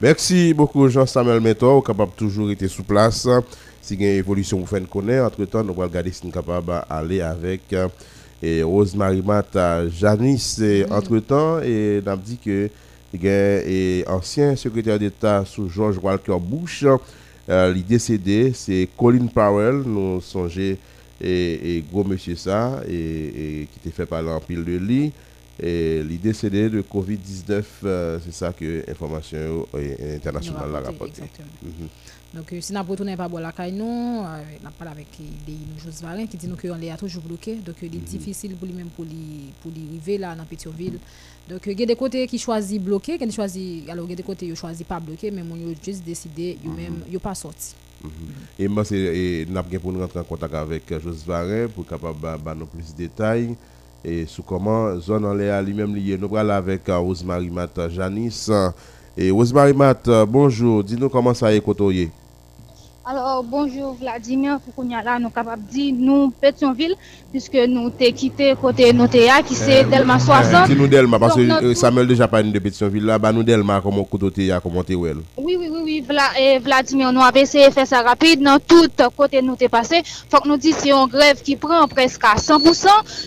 Merci 0.00 0.54
beaucoup 0.54 0.88
Jean-Samuel 0.88 1.42
Meto. 1.44 1.68
ou 1.76 1.84
kapap 1.84 2.14
toujou 2.16 2.48
ite 2.48 2.70
sou 2.72 2.86
plas. 2.88 3.26
Si 3.84 3.98
gen 3.98 4.14
evolisyon 4.20 4.62
ou 4.62 4.70
fèn 4.70 4.86
konè, 4.88 5.18
entre 5.20 5.44
tan 5.50 5.66
nou 5.66 5.82
wal 5.82 5.90
gade 5.92 6.12
si 6.14 6.24
nou 6.24 6.32
kapap 6.32 6.70
ale 6.88 7.20
avèk. 7.26 7.74
E 8.40 8.62
Rose 8.64 8.96
Marimata 8.96 9.84
Janice, 9.92 10.86
entre 10.88 11.20
tan, 11.20 11.60
e 11.60 12.00
nam 12.06 12.22
di 12.24 12.38
ke 12.40 12.70
et 13.14 14.04
ancien 14.06 14.56
secrétaire 14.56 14.98
d'État 14.98 15.44
sous 15.44 15.68
George 15.68 15.98
Walker 16.02 16.36
Bush. 16.40 16.84
Euh, 17.48 17.72
il 17.74 17.84
décédé, 17.84 18.52
c'est 18.54 18.88
Colin 18.96 19.26
Powell, 19.26 19.82
nous 19.84 20.20
songeons, 20.20 20.76
et, 21.20 21.84
gros 21.90 22.04
monsieur 22.04 22.36
ça, 22.36 22.80
et, 22.88 23.66
qui 23.72 23.78
était 23.80 23.90
fait 23.94 24.06
par 24.06 24.22
l'empile 24.22 24.64
de 24.64 24.76
lit. 24.76 25.12
Et 25.62 25.98
il 25.98 26.20
décédé 26.20 26.70
de 26.70 26.80
Covid-19, 26.80 27.64
euh, 27.84 28.18
c'est 28.24 28.32
ça 28.32 28.52
que 28.52 28.82
l'information 28.86 29.66
internationale 30.14 30.74
a 30.76 30.80
rapporté. 30.80 31.22
Donc, 32.32 32.52
euh, 32.52 32.60
si 32.60 32.72
nous 32.72 32.82
retournons 32.82 33.16
pas 33.16 33.24
à 33.24 33.40
la 33.40 33.52
caille, 33.52 33.72
nous, 33.72 33.84
on 33.84 34.70
parlé 34.78 34.92
avec 34.92 35.08
José 35.84 36.04
Varin 36.04 36.26
qui 36.26 36.36
dit 36.36 36.46
nous 36.46 36.56
qu'on 36.56 36.80
est 36.80 36.96
toujours 36.96 37.24
bloqué. 37.24 37.56
Donc, 37.56 37.74
il 37.82 37.94
est 37.94 37.98
mhm. 37.98 38.04
difficile 38.04 38.54
pour 38.54 38.68
lui-même 38.68 38.88
pour 38.96 39.04
lui, 39.04 39.52
arriver 39.90 40.18
là 40.18 40.34
dans 40.36 40.44
Pétionville. 40.44 40.98
Donc, 41.48 41.62
il 41.66 41.78
y 41.78 41.82
a 41.82 41.86
des 41.86 41.96
côtés 41.96 42.26
qui 42.26 42.38
choisissent 42.38 42.80
bloquer, 42.80 43.18
qui 43.18 43.30
choisissent, 43.32 43.88
alors 43.88 44.04
il 44.06 44.10
y 44.10 44.12
a 44.12 44.16
des 44.16 44.22
côtés 44.22 44.46
qui 44.48 44.54
choisissent 44.54 44.86
pas 44.86 45.00
bloquer, 45.00 45.30
mais 45.30 45.42
ils 45.42 45.66
ont 45.66 45.74
juste 45.84 46.04
décidé, 46.04 46.58
ils 46.64 47.12
n'ont 47.12 47.18
pas 47.18 47.34
sorti. 47.34 47.74
Mhm. 48.02 48.10
Et 48.58 48.68
moi, 48.68 48.84
c'est, 48.84 49.46
nous 49.48 49.56
avons 49.56 49.78
pour 49.80 49.92
nous 49.92 50.00
rentrer 50.00 50.20
en 50.20 50.24
contact 50.24 50.54
avec 50.54 51.00
José 51.02 51.24
Varin 51.26 51.68
pour 51.68 51.86
capable 51.86 52.20
de 52.20 52.64
plus 52.64 52.92
de 52.92 52.96
détails 52.96 53.56
et 54.04 54.26
sur 54.26 54.44
comment 54.44 54.98
zone 54.98 55.24
en 55.26 55.34
l'air 55.34 55.62
lui-même 55.62 55.94
lié. 55.94 56.16
Nous 56.16 56.34
allons 56.36 56.50
avec 56.50 56.82
Rosemary 56.88 57.50
Mat 57.50 57.78
Janice. 57.90 58.50
Et 59.16 59.30
Rosemary 59.30 59.74
Mat, 59.74 60.08
bonjour, 60.28 60.82
dis-nous 60.84 61.08
comment 61.08 61.34
ça 61.34 61.52
est 61.52 61.60
côtoyé. 61.60 62.10
Alors, 63.10 63.42
bonjour 63.42 63.96
Vladimir, 64.00 64.60
là, 65.04 65.18
nous 65.18 65.30
capables 65.30 65.66
de 65.66 65.72
dire 65.72 65.94
nous 65.98 66.30
Pétionville, 66.30 66.94
puisque 67.32 67.56
nous 67.68 67.90
t'ai 67.90 68.12
quitté 68.12 68.54
côté 68.54 68.92
Notéa, 68.92 69.42
qui 69.42 69.56
c'est 69.56 69.80
eh, 69.80 69.84
Delma 69.84 70.20
60. 70.20 70.66
Eh, 70.68 70.74
dis 70.74 70.80
nous 70.80 70.86
Delma, 70.86 71.18
parce 71.18 71.34
que 71.34 71.40
notre... 71.40 71.64
Euh, 71.66 71.74
Samuel 71.74 72.06
déjà 72.06 72.28
parlé 72.28 72.52
de 72.52 72.58
Pétionville 72.60 73.04
là, 73.04 73.18
bah 73.18 73.32
nous 73.32 73.42
Delma, 73.42 73.80
comment 73.82 74.04
côté 74.04 74.54
comment 74.62 74.84
t'es 74.84 74.94
Oui, 74.94 75.10
oui, 75.36 75.56
oui, 75.58 75.80
oui, 75.82 76.04
Vla, 76.08 76.22
et 76.38 76.60
Vladimir, 76.60 77.12
nous 77.12 77.20
avons 77.20 77.40
essayé 77.40 77.66
de 77.66 77.72
faire 77.72 77.86
ça 77.88 78.00
rapide, 78.00 78.42
dans 78.44 78.60
tout 78.60 78.86
côté 79.16 79.42
nous 79.42 79.56
t'es 79.56 79.68
passé. 79.68 80.02
Faut 80.30 80.38
que 80.38 80.46
nous 80.46 80.56
disions 80.56 80.78
c'est 80.78 80.90
une 80.90 81.06
grève 81.08 81.42
qui 81.42 81.56
prend 81.56 81.88
presque 81.88 82.22
à 82.24 82.36
100%, 82.36 82.86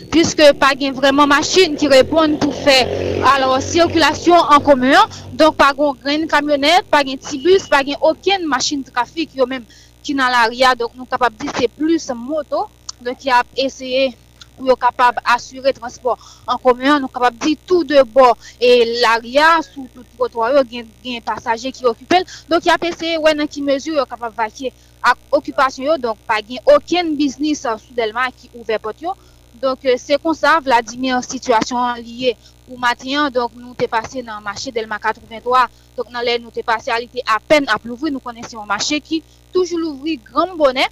puisque 0.10 0.54
pas 0.54 0.72
vraiment 0.94 1.28
machine 1.28 1.76
qui 1.76 1.90
répond 1.90 2.38
pour 2.38 2.56
faire 2.56 2.88
alors 3.36 3.62
circulation 3.62 4.36
en 4.36 4.62
commun. 4.62 4.94
Donc, 5.34 5.56
pas 5.56 5.74
de 5.74 6.26
camionnette, 6.28 6.84
pas 6.92 7.04
de 7.04 7.16
petit 7.16 7.40
bus, 7.40 7.68
pas 7.68 7.82
aucune 8.02 8.46
machine 8.48 8.84
de 8.84 8.90
trafic, 8.90 9.32
même 9.48 9.64
ki 10.04 10.16
nan 10.18 10.32
la 10.34 10.46
ria, 10.52 10.74
donk 10.80 10.96
nou 11.00 11.10
kapab 11.10 11.36
di 11.40 11.50
se 11.56 11.70
plus 11.72 12.10
moto, 12.18 12.68
donk 13.04 13.20
ki 13.24 13.34
ap 13.34 13.50
eseye 13.60 14.12
pou 14.54 14.70
yo 14.70 14.76
kapab 14.78 15.18
asyre 15.34 15.74
transport 15.74 16.22
an 16.46 16.60
komyon, 16.62 17.02
nou 17.02 17.10
kapab 17.12 17.38
di 17.42 17.56
tout 17.58 17.88
de 17.90 18.04
bo 18.06 18.30
e 18.62 19.02
la 19.02 19.18
ria, 19.24 19.56
sou 19.66 19.88
tout 19.96 20.18
potroyo 20.20 20.62
gen, 20.70 20.90
gen 21.04 21.24
pasaje 21.26 21.74
ki 21.74 21.88
okupel 21.90 22.28
donk 22.52 22.68
ki 22.68 22.74
ap 22.74 22.86
eseye 22.92 23.18
wè 23.24 23.34
nan 23.38 23.50
ki 23.50 23.66
mezur 23.66 23.98
yo 23.98 24.06
kapab 24.10 24.36
vakye 24.38 24.74
ak 25.04 25.20
okupasyon 25.36 25.88
yo. 25.92 26.00
Donk 26.08 26.24
pa 26.28 26.40
gen 26.46 26.64
oken 26.76 27.14
biznis 27.20 27.66
euh, 27.68 27.78
soudelman 27.82 28.34
ki 28.40 28.52
ouve 28.56 28.80
pot 28.84 29.04
yo. 29.04 29.16
Donk 29.62 29.84
se 30.02 30.18
konsa 30.22 30.58
Vladimir 30.64 31.22
situasyon 31.26 32.02
liye 32.04 32.34
pou 32.68 32.80
matyen, 32.82 33.30
donk 33.34 33.56
nou 33.60 33.76
te 33.78 33.88
pase 33.92 34.24
nan 34.26 34.44
mache 34.46 34.74
Delma 34.76 35.00
83, 35.02 35.68
donk 35.98 36.10
nan 36.14 36.26
lè 36.26 36.38
nou 36.42 36.54
te 36.54 36.64
pase 36.66 36.94
alite 36.94 37.24
apen 37.36 37.70
ap 37.74 37.86
louvri, 37.88 38.12
nou 38.14 38.24
konen 38.24 38.46
se 38.48 38.58
yon 38.58 38.70
mache 38.70 39.00
ki 39.04 39.22
toujou 39.54 39.82
louvri 39.82 40.18
gran 40.32 40.56
bonè, 40.60 40.88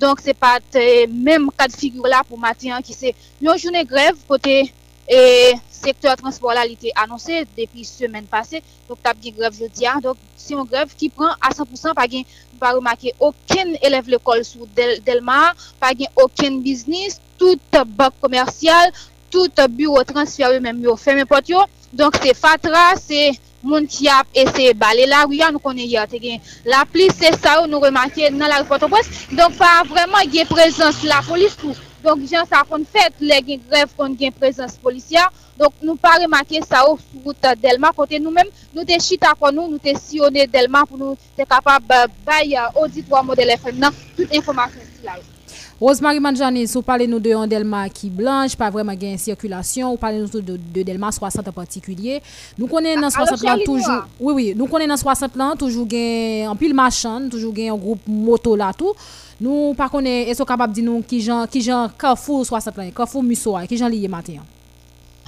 donk 0.00 0.20
se 0.20 0.34
pat 0.36 0.76
eh, 0.80 1.06
mèm 1.08 1.48
kad 1.56 1.72
figyur 1.72 2.08
la 2.10 2.22
pou 2.26 2.40
matyen 2.40 2.84
ki 2.84 2.96
se 2.96 3.14
yon 3.42 3.56
jounè 3.56 3.84
grev 3.88 4.18
kote 4.28 4.56
eh, 4.62 5.52
sektor 5.72 6.16
transport 6.20 6.56
la 6.56 6.64
li 6.66 6.76
te 6.80 6.92
anonsè 6.98 7.44
depi 7.56 7.84
semen 7.86 8.26
pase, 8.30 8.62
donk 8.88 9.02
tap 9.04 9.20
di 9.22 9.32
grev 9.34 9.56
jodi 9.56 9.88
an, 9.88 10.02
donk 10.04 10.20
se 10.40 10.54
yon 10.54 10.68
grev 10.68 10.92
ki 10.98 11.10
pran 11.14 11.36
a 11.40 11.52
100% 11.54 11.96
pa 11.96 12.06
gen 12.10 12.26
pa 12.60 12.72
remake 12.76 13.12
oken 13.20 13.74
eleve 13.84 14.14
l'ekol 14.14 14.42
sou 14.46 14.68
Del, 14.76 14.98
Delma, 15.04 15.52
pa 15.80 15.92
gen 15.96 16.12
oken 16.22 16.62
biznis, 16.64 17.20
tout 17.36 17.60
bak 17.98 18.16
komersyal, 18.22 18.92
tout 19.36 19.68
bureau 19.68 20.04
transfer 20.04 20.54
yo 20.54 20.60
menm 20.64 20.80
yo 20.80 20.94
fèmè 20.96 21.26
pot 21.28 21.44
yo. 21.50 21.66
Donk 21.92 22.16
se 22.22 22.32
fatra, 22.34 22.94
se 22.96 23.34
moun 23.66 23.84
ki 23.90 24.08
ap 24.12 24.30
ese 24.36 24.70
bale 24.78 25.04
la 25.10 25.24
riyan 25.26 25.52
nou 25.52 25.62
konen 25.62 25.88
yote 25.90 26.20
gen. 26.22 26.40
La 26.64 26.84
plis 26.88 27.12
se 27.20 27.34
sa 27.36 27.58
yo 27.60 27.66
nou 27.68 27.84
remake 27.84 28.30
nan 28.32 28.48
la 28.48 28.62
ripoto 28.62 28.88
pres. 28.92 29.10
Donk 29.36 29.58
pa 29.60 29.82
vreman 29.90 30.32
gen 30.32 30.48
prezans 30.48 31.02
la 31.04 31.20
polis 31.26 31.58
pou. 31.60 31.76
Donk 32.06 32.24
jan 32.30 32.48
sa 32.48 32.62
kon 32.64 32.86
fèt 32.88 33.20
le 33.20 33.42
gen 33.44 33.60
grev 33.68 33.92
kon 33.98 34.16
gen 34.16 34.32
prezans 34.40 34.78
polisya. 34.80 35.28
Donk 35.60 35.76
nou 35.84 36.00
pa 36.00 36.16
remake 36.22 36.64
sa 36.64 36.86
yo 36.86 36.96
sou 37.02 37.28
route 37.28 37.54
Delma 37.60 37.92
kote 37.96 38.22
nou 38.22 38.32
menm. 38.32 38.48
Nou 38.72 38.88
te 38.88 38.96
chita 39.04 39.36
kon 39.36 39.52
nou, 39.52 39.68
nou 39.68 39.82
te 39.82 39.96
siyone 40.00 40.48
Delma 40.48 40.86
pou 40.88 41.00
nou 41.00 41.20
te 41.36 41.44
kapab 41.44 41.96
euh, 42.00 42.08
bay 42.24 42.56
euh, 42.56 42.82
auditwa 42.82 43.24
model 43.26 43.56
FM 43.60 43.80
nan 43.84 44.04
tout 44.16 44.40
informasyon 44.40 44.92
si 44.94 45.04
la 45.04 45.20
yo. 45.20 45.35
Rosemary 45.78 46.20
Manjani, 46.24 46.62
sou 46.64 46.80
pale 46.80 47.04
nou 47.04 47.20
de 47.20 47.34
yon 47.34 47.50
Delma 47.50 47.82
ki 47.92 48.08
blanche, 48.08 48.56
pa 48.56 48.70
vreman 48.72 48.96
gen 48.96 49.18
sirkulasyon, 49.20 49.90
ou 49.92 50.00
pale 50.00 50.22
nou 50.22 50.40
de, 50.40 50.54
de 50.56 50.84
Delma 50.88 51.10
60 51.12 51.50
an 51.50 51.52
partikulye. 51.52 52.22
Nou 52.56 52.64
konen 52.70 52.96
nan 52.96 53.12
60 53.12 53.44
lan 53.44 53.60
toujou, 53.60 54.06
oui, 54.16 54.32
oui, 54.32 54.46
nou 54.56 54.70
konen 54.72 54.88
nan 54.88 54.96
60 54.96 55.36
lan 55.36 55.60
toujou 55.60 55.84
gen 55.90 56.48
anpil 56.48 56.72
machan, 56.78 57.28
toujou 57.28 57.52
gen 57.52 57.74
yon 57.74 57.82
group 57.82 58.08
moto 58.08 58.56
la 58.56 58.70
tou. 58.72 58.96
Nou 59.36 59.76
pa 59.76 59.90
konen, 59.92 60.32
eso 60.32 60.48
kabab 60.48 60.72
di 60.72 60.80
nou 60.80 61.04
ki 61.04 61.20
jan, 61.28 61.44
ki 61.52 61.60
jan 61.68 61.92
kafou 62.00 62.40
60 62.48 62.80
lan, 62.80 62.90
kafou 62.96 63.20
muso 63.20 63.52
a, 63.60 63.66
ki 63.68 63.76
jan 63.76 63.92
liye 63.92 64.08
maten. 64.08 64.40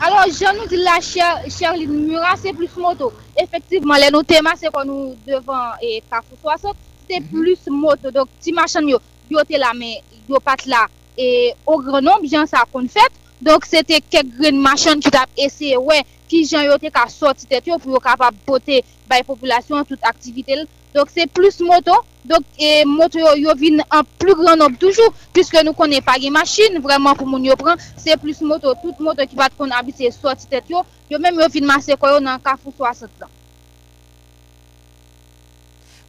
Alors, 0.01 0.33
jan 0.33 0.57
nou 0.57 0.65
di 0.71 0.81
la 0.81 0.97
Sherline 1.05 1.93
Mura, 1.93 2.39
se 2.41 2.57
plus 2.57 2.73
moto. 2.81 3.13
Efektivman, 3.37 4.01
le 4.01 4.15
nou 4.17 4.25
tema 4.25 4.57
se 4.57 4.73
kon 4.73 4.89
nou 4.89 5.13
devan 5.29 5.77
e 5.85 5.99
kafou 6.09 6.41
60, 6.41 6.87
se 7.05 7.21
mhm. 7.21 7.33
plus 7.37 7.69
moto. 7.69 8.17
Dok, 8.17 8.33
ti 8.41 8.57
machan 8.57 8.89
yo, 8.89 9.05
yo 9.29 9.45
te 9.45 9.61
la 9.61 9.77
men 9.77 9.99
yo 10.29 10.41
pat 10.45 10.67
la 10.67 10.87
e 11.19 11.55
o 11.67 11.79
grenom 11.83 12.27
jan 12.29 12.47
sa 12.51 12.65
kon 12.73 12.89
fèt. 12.89 13.13
Donk 13.41 13.67
se 13.71 13.85
te 13.87 14.01
kek 14.03 14.33
gren 14.39 14.59
machan 14.63 15.03
ki 15.03 15.13
tap 15.15 15.31
ese 15.39 15.77
we 15.79 16.01
ki 16.29 16.43
jan 16.45 16.67
yo 16.67 16.79
te 16.83 16.91
ka 16.91 17.07
soti 17.13 17.47
tet 17.47 17.69
yo 17.71 17.79
pou 17.79 17.95
yo 17.95 18.01
kapap 18.03 18.35
pote 18.47 18.83
bay 19.09 19.23
populasyon 19.27 19.87
tout 19.87 20.11
aktivite 20.11 20.57
l. 20.59 20.67
Donk 20.95 21.11
se 21.13 21.27
plus 21.31 21.61
moto, 21.61 21.95
donk 22.25 22.47
e, 22.57 22.85
moto 22.89 23.21
yo, 23.21 23.35
yo 23.37 23.55
vin 23.61 23.83
an 23.85 24.07
plu 24.19 24.35
grenom 24.39 24.73
toujou 24.81 25.13
Piske 25.37 25.61
nou 25.63 25.77
konen 25.77 26.01
pa 26.05 26.17
gen 26.19 26.33
machin, 26.33 26.81
vreman 26.81 27.17
pou 27.19 27.29
moun 27.29 27.45
yo 27.45 27.57
pran 27.61 27.77
Se 28.01 28.17
plus 28.19 28.41
moto, 28.41 28.73
tout 28.83 28.97
moto 29.05 29.27
ki 29.29 29.37
pat 29.37 29.55
kon 29.59 29.75
abise 29.77 30.09
soti 30.17 30.49
tet 30.49 30.73
yo 30.73 30.83
Yo 31.13 31.21
menm 31.21 31.39
yo 31.41 31.49
vin 31.53 31.69
mase 31.69 31.97
koyo 32.01 32.23
nan 32.25 32.41
kafou 32.41 32.73
60 32.73 33.21
lan 33.21 33.29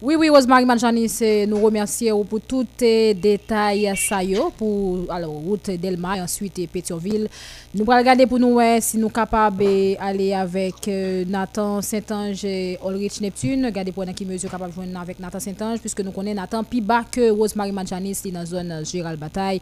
Oui, 0.01 0.15
oui, 0.17 0.29
Rosemary 0.29 0.63
Manjani, 0.63 1.11
nous 1.45 1.59
remercions 1.59 2.23
pour 2.23 2.39
tous 2.39 2.65
les 2.79 3.13
détails 3.13 3.91
ça 3.97 4.19
pour 4.57 4.99
alors 5.09 5.31
route 5.31 5.69
Delma 5.71 6.15
et 6.15 6.21
ensuite 6.21 6.71
Pétionville. 6.71 7.27
Nous 7.75 7.83
allons 7.83 7.99
regarder 7.99 8.25
pour 8.25 8.39
nous 8.39 8.61
si 8.79 8.95
nous 8.97 9.07
sommes 9.07 9.11
capables 9.11 9.57
d'aller 9.57 10.31
avec 10.31 10.87
euh, 10.87 11.25
Nathan 11.27 11.81
Saint-Ange 11.81 12.45
et 12.45 12.79
Ulrich 12.81 13.19
Neptune. 13.19 13.65
Regardez 13.65 13.91
pour 13.91 14.05
qui 14.15 14.25
mesure 14.25 14.49
capable 14.49 14.69
de 14.71 14.75
joindre 14.75 15.01
avec 15.01 15.19
Nathan 15.19 15.41
Saint-Ange 15.41 15.79
puisque 15.79 15.99
nous 15.99 16.11
connaissons 16.11 16.37
Nathan 16.37 16.63
plus 16.63 16.79
bas 16.79 17.03
que 17.11 17.31
Rosemary 17.31 17.73
Manjani 17.73 18.17
dans 18.31 18.39
la 18.39 18.45
zone 18.45 18.85
Gérald 18.85 19.19
Bataille. 19.19 19.59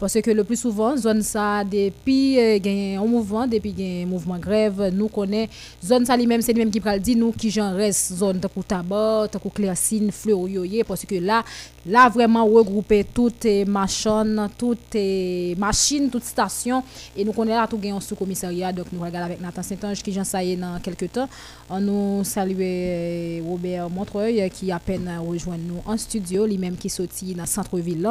Parce 0.00 0.20
que 0.20 0.30
le 0.30 0.44
plus 0.44 0.56
souvent, 0.56 0.96
zone 0.96 1.22
ça, 1.22 1.62
depuis 1.64 2.38
euh, 2.38 2.58
gagne 2.58 2.98
un 2.98 3.04
mouvement, 3.04 3.46
depuis 3.46 3.72
gagne 3.72 4.06
mouvement 4.06 4.38
grève, 4.38 4.90
nous 4.92 5.08
connaît 5.08 5.48
zone 5.84 6.04
ça 6.04 6.16
lui-même, 6.16 6.42
c'est 6.42 6.52
lui-même 6.52 6.70
qui 6.70 6.80
pral 6.80 7.00
dit 7.00 7.14
nous 7.14 7.32
qui 7.32 7.50
j'en 7.50 7.74
reste 7.74 8.14
zone 8.14 8.40
de 8.40 8.48
tabac, 8.66 9.28
de 9.32 10.10
fleur 10.10 10.38
parce 10.86 11.04
que 11.04 11.14
là, 11.14 11.44
là 11.86 12.08
vraiment 12.08 12.44
regrouper 12.44 13.04
toutes 13.04 13.44
les 13.44 13.64
machines, 13.64 14.48
toutes 14.58 14.94
les 14.94 15.54
machines, 15.56 16.10
toutes 16.10 16.24
stations, 16.24 16.82
et 17.16 17.24
nous 17.24 17.32
connaissons 17.32 17.60
là 17.60 17.66
tout 17.68 17.78
gagne 17.78 18.00
sous 18.00 18.16
commissariat, 18.16 18.72
donc 18.72 18.86
nous 18.92 19.00
regardons 19.00 19.26
avec 19.26 19.40
Nathan 19.40 19.62
Saint-Ange 19.62 20.02
qui 20.02 20.12
j'en 20.12 20.24
ça 20.24 20.44
dans 20.56 20.80
quelques 20.82 21.12
temps. 21.12 21.28
On 21.70 21.80
nous 21.80 22.24
salue 22.24 22.56
euh, 22.60 23.40
Robert 23.46 23.88
Montreuil 23.88 24.50
qui 24.50 24.72
a 24.72 24.78
peine 24.78 25.10
rejoint 25.26 25.56
nous 25.56 25.80
en 25.86 25.96
studio, 25.96 26.46
lui-même 26.46 26.76
qui 26.76 26.90
sorti 26.90 27.34
dans 27.34 27.46
centre-ville. 27.46 28.04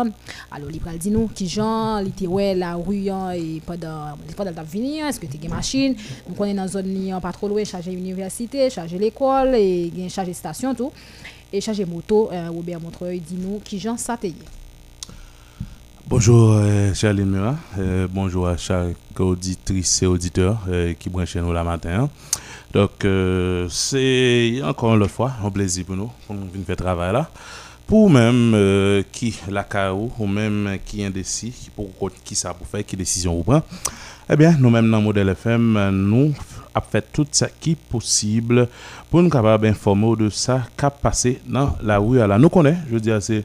Alors, 0.51 0.69
il 0.71 0.79
pral 0.79 0.97
dit 0.97 1.11
nous 1.11 1.27
qui 1.27 1.47
j'en 1.47 1.72
il 2.01 2.09
était 2.09 2.27
ouais 2.27 2.55
la 2.55 2.75
rue 2.75 3.09
hein, 3.09 3.31
et 3.31 3.61
pendant 3.65 4.17
pendant 4.35 4.51
le 4.51 4.65
venir 4.65 5.07
est-ce 5.07 5.19
que 5.19 5.25
tu 5.25 5.37
as 5.37 5.43
une 5.43 5.49
machine? 5.49 5.95
On 6.29 6.33
connaît 6.33 6.53
dans 6.53 6.67
zone 6.67 6.87
ni 6.87 7.11
pas 7.21 7.31
trop 7.31 7.47
loin 7.47 7.63
charger 7.63 7.93
université 7.93 8.69
charger 8.69 8.97
l'école 8.97 9.55
et 9.55 9.91
charger 10.09 10.33
station 10.33 10.73
tout. 10.73 10.91
Et 11.51 11.61
charger 11.61 11.85
moto 11.85 12.29
euh, 12.31 12.49
Robert 12.49 12.81
Montreuil 12.81 13.19
dit 13.19 13.37
nous 13.39 13.59
qui 13.63 13.77
Jean 13.77 13.95
Sateye 13.95 14.35
Bonjour, 16.05 16.51
euh, 16.51 16.93
Charline 16.93 17.55
euh, 17.79 18.07
bonjour 18.11 18.49
à 18.49 18.57
chaque 18.57 18.97
auditrice 19.17 20.03
et 20.03 20.05
auditeur 20.05 20.59
euh, 20.67 20.93
qui 20.93 21.09
branche 21.09 21.37
nous 21.37 21.53
la 21.53 21.63
matin. 21.63 22.09
Donc, 22.73 23.07
c'est 23.69 24.61
encore 24.63 24.95
une 24.95 25.07
fois 25.07 25.31
un 25.43 25.49
plaisir 25.49 25.85
pour 25.85 25.95
nous, 25.95 26.11
pour 26.27 26.35
venir 26.35 26.65
faire 26.67 26.75
travail 26.75 27.13
là 27.13 27.29
pour 27.87 28.09
même 28.09 28.53
euh, 28.55 29.03
qui 29.11 29.35
la 29.49 29.63
KO 29.63 30.11
ou 30.17 30.27
même 30.27 30.77
qui 30.85 31.03
indécis, 31.03 31.51
qui 31.51 31.69
pour 31.69 31.89
qui 32.23 32.35
ça 32.35 32.53
pour 32.53 32.67
faire, 32.67 32.85
qui 32.85 32.95
décision 32.95 33.39
ou 33.39 33.43
pas, 33.43 33.63
eh 34.29 34.35
bien, 34.35 34.55
nous-mêmes 34.57 34.89
dans 34.89 35.01
Modèle 35.01 35.29
FM, 35.29 35.89
nous 35.91 36.33
avons 36.73 36.85
fait 36.89 37.05
tout 37.11 37.27
ce 37.31 37.45
qui 37.59 37.71
est 37.71 37.75
possible 37.75 38.67
pour 39.09 39.21
nous 39.21 39.29
capables 39.29 39.67
d'informer 39.67 40.15
de 40.15 40.29
ça 40.29 40.63
qui 40.77 40.85
a 40.85 40.89
passé 40.89 41.41
dans 41.45 41.75
la 41.83 41.97
rue. 41.99 42.17
là 42.17 42.37
nous 42.37 42.49
connaissons, 42.49 42.79
je 42.87 42.93
veux 42.93 42.99
dire, 42.99 43.21
c'est 43.21 43.43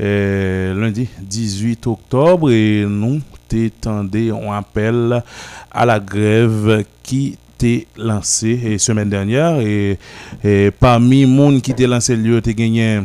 euh, 0.00 0.74
lundi 0.74 1.08
18 1.20 1.86
octobre 1.86 2.50
et 2.50 2.84
nous 2.88 3.20
t'étendons 3.48 4.52
un 4.52 4.58
appel 4.58 5.22
à 5.70 5.86
la 5.86 5.98
grève 5.98 6.84
qui 7.02 7.36
était 7.56 7.86
lancée 7.96 8.58
la 8.62 8.78
semaine 8.78 9.10
dernière 9.10 9.60
et, 9.60 9.98
parmi 10.78 11.26
les 11.26 11.36
gens 11.36 11.60
qui 11.60 11.70
étaient 11.72 11.86
lancé 11.86 12.16
le 12.16 12.22
lieu, 12.22 12.42
tu 12.42 12.54
gagné 12.54 13.00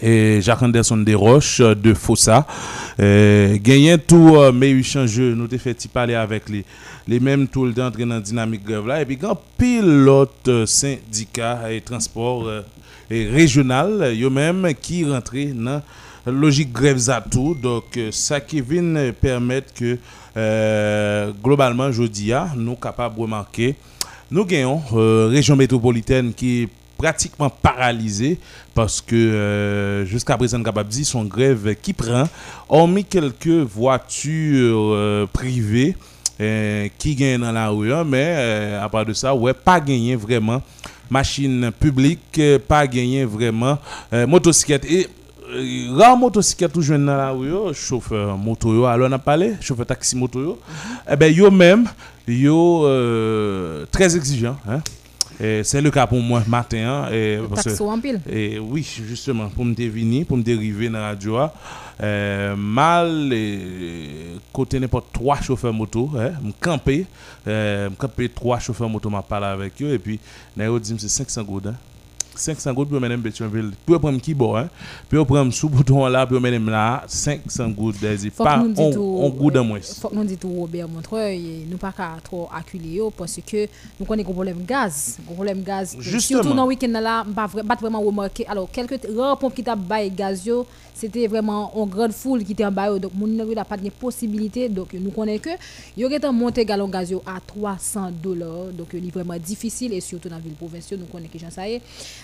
et 0.00 0.40
Jacques 0.40 0.62
Anderson 0.62 0.98
Desroches 0.98 1.60
euh, 1.60 1.74
de 1.74 1.94
Fossa. 1.94 2.46
Euh, 3.00 3.56
gagné 3.60 3.98
tout, 3.98 4.36
euh, 4.36 4.52
mais 4.52 4.70
il 4.70 4.84
change, 4.84 5.18
nous 5.18 5.44
avons 5.44 5.58
fait 5.58 5.88
parler 5.92 6.14
avec 6.14 6.44
les, 6.48 7.20
mêmes 7.20 7.48
tout 7.48 7.64
le 7.64 7.72
dans 7.72 7.90
la 8.06 8.20
dynamique 8.20 8.64
grève 8.64 8.86
là. 8.86 9.02
Et 9.02 9.04
puis, 9.04 9.18
quand 9.18 9.38
pilote 9.58 10.66
syndicat 10.66 11.72
et 11.72 11.80
transport 11.80 12.48
et 13.10 13.28
régional, 13.28 14.14
eux 14.20 14.30
même 14.30 14.68
qui 14.80 15.04
rentrent 15.04 15.34
dans 15.54 15.82
la 16.26 16.32
logique 16.32 16.72
grève 16.72 17.10
à 17.10 17.20
tout. 17.20 17.56
Donc, 17.60 17.98
ça 18.10 18.40
qui 18.40 18.60
vient 18.60 19.12
permettre 19.20 19.74
que, 19.74 19.98
globalement, 21.42 21.90
je 21.90 22.04
dis, 22.04 22.32
nous 22.56 22.76
capables 22.76 23.16
de 23.16 23.20
remarquer, 23.20 23.74
nous 24.30 24.44
gagnons 24.44 24.80
région 24.92 25.56
métropolitaine 25.56 26.32
qui 26.32 26.68
pratiquement 27.02 27.50
paralysé 27.50 28.38
parce 28.74 29.00
que 29.00 29.16
euh, 29.16 30.04
jusqu'à 30.06 30.36
présent, 30.36 30.62
capable 30.62 30.88
dit 30.88 31.04
son 31.04 31.24
grève 31.24 31.74
qui 31.82 31.92
prend, 31.92 32.28
hormis 32.68 33.04
quelques 33.04 33.48
voitures 33.48 34.92
euh, 34.94 35.26
privées 35.32 35.96
euh, 36.40 36.86
qui 36.98 37.16
gagnent 37.16 37.40
dans 37.40 37.50
la 37.50 37.68
rue, 37.70 37.92
hein, 37.92 38.04
mais 38.06 38.76
à 38.80 38.88
part 38.88 39.04
de 39.04 39.12
ça, 39.14 39.34
ouais, 39.34 39.52
pas 39.52 39.80
gagné 39.80 40.14
vraiment 40.14 40.62
machine 41.10 41.72
publique, 41.78 42.40
pas 42.68 42.86
gagné 42.86 43.24
vraiment 43.24 43.78
motocyclette. 44.12 44.84
Et 44.84 45.08
rare 45.96 46.16
motocyclette 46.16 46.72
toujours 46.72 46.98
dans 46.98 47.16
la 47.16 47.30
rue, 47.30 47.74
chauffeur 47.74 48.38
moto, 48.38 48.86
alors 48.86 49.08
on 49.10 49.12
a 49.12 49.18
parlé, 49.18 49.54
chauffeur 49.60 49.86
taxi 49.86 50.16
moto, 50.16 50.38
mm 50.38 51.14
-hmm. 51.14 51.26
eh 51.26 51.32
yo 51.32 51.50
même, 51.50 51.88
yo 52.28 52.86
très 53.90 54.16
exigeant. 54.16 54.56
Hein? 55.40 55.60
c'est 55.64 55.80
le 55.80 55.90
cas 55.90 56.06
pour 56.06 56.20
moi 56.20 56.42
matin. 56.46 57.06
Hein, 57.06 57.12
et, 57.12 57.38
Et, 58.30 58.58
oui, 58.58 58.82
justement, 59.06 59.48
pour 59.48 59.64
me 59.64 59.74
venir, 59.74 60.26
pour 60.26 60.36
me 60.36 60.42
dériver 60.42 60.88
dans 60.88 60.98
la 60.98 61.08
radio, 61.08 61.38
euh, 62.02 62.56
mal, 62.56 63.32
côté 64.52 64.80
n'importe 64.80 65.12
trois 65.12 65.40
chauffeurs 65.40 65.72
moto, 65.72 66.10
hein, 66.16 66.32
me 66.42 66.52
camper, 66.52 67.06
euh, 67.46 67.90
me 67.90 67.94
camper 67.94 68.28
trois 68.28 68.58
chauffeurs 68.58 68.88
moto, 68.88 69.08
m'a 69.10 69.22
parlé 69.22 69.46
avec 69.46 69.80
eux, 69.82 69.92
et 69.92 69.98
puis, 69.98 70.18
n'a 70.56 70.68
dit 70.78 70.94
c'est 70.98 71.08
500 71.08 71.42
gouttes. 71.44 71.66
Hein. 71.66 71.76
500 72.34 72.72
gouttes 72.72 72.88
pour 72.88 73.00
mener 73.00 73.16
Pétionville. 73.16 73.72
Puis 73.84 73.98
prendre 73.98 74.20
qui 74.20 74.34
bon 74.34 74.56
hein? 74.56 74.68
Puis 75.08 75.22
prendre 75.24 75.52
sous 75.52 75.68
bouton 75.68 76.06
là 76.06 76.26
pour 76.26 76.40
mener 76.40 76.58
là 76.58 77.04
500 77.06 77.70
gouttes 77.70 78.00
des 78.00 78.30
pas 78.30 78.62
on 78.62 79.28
goût 79.30 79.50
de 79.50 79.60
moins. 79.60 79.80
Faut 79.80 80.08
que 80.08 80.14
nous 80.14 80.36
tout 80.36 80.52
Robert 80.52 80.88
Montreuil 80.88 81.66
nous 81.70 81.78
pas 81.78 81.92
trop 82.22 82.48
acculer 82.54 83.00
parce 83.16 83.38
que 83.46 83.66
nous 83.98 84.06
connaissons 84.06 84.30
un 84.30 84.32
problème 84.32 84.64
gaz, 84.66 85.18
un 85.28 85.34
problème 85.34 85.62
gaz 85.62 85.96
surtout 86.18 86.54
dans 86.54 86.66
week-end 86.66 87.00
là 87.00 87.24
pas 87.34 87.46
vraiment 87.80 88.00
remarqué. 88.00 88.46
Alors 88.46 88.70
quelques 88.70 89.00
rares 89.16 89.38
pompes 89.38 89.54
qui 89.54 89.62
t'a 89.62 89.76
bail 89.76 90.10
gaz 90.10 90.44
yo 90.46 90.66
c'était 90.94 91.26
vraiment 91.26 91.72
une 91.76 91.88
grande 91.88 92.12
foule 92.12 92.44
qui 92.44 92.52
était 92.52 92.64
en 92.64 92.72
bas 92.72 92.98
donc 92.98 93.12
mon 93.14 93.26
n'a 93.26 93.64
pas 93.64 93.76
de 93.76 93.88
possibilité. 93.90 94.68
Donc 94.68 94.92
nous 94.94 95.10
connaissons 95.10 95.42
que 95.42 95.50
y 95.96 96.04
aurait 96.04 96.24
un 96.24 96.32
monté 96.32 96.64
gallon 96.64 96.88
gaz 96.88 97.12
à 97.26 97.40
300 97.40 98.10
dollars. 98.22 98.66
Donc 98.72 98.88
c'est 98.90 99.10
vraiment 99.12 99.36
difficile. 99.38 99.92
Et 99.94 100.00
surtout 100.00 100.28
dans 100.28 100.36
la 100.36 100.42
ville 100.42 100.54
provinciale 100.54 101.00
nous 101.00 101.06
connaissons 101.06 101.32
que 101.32 101.38
j'en 101.38 101.50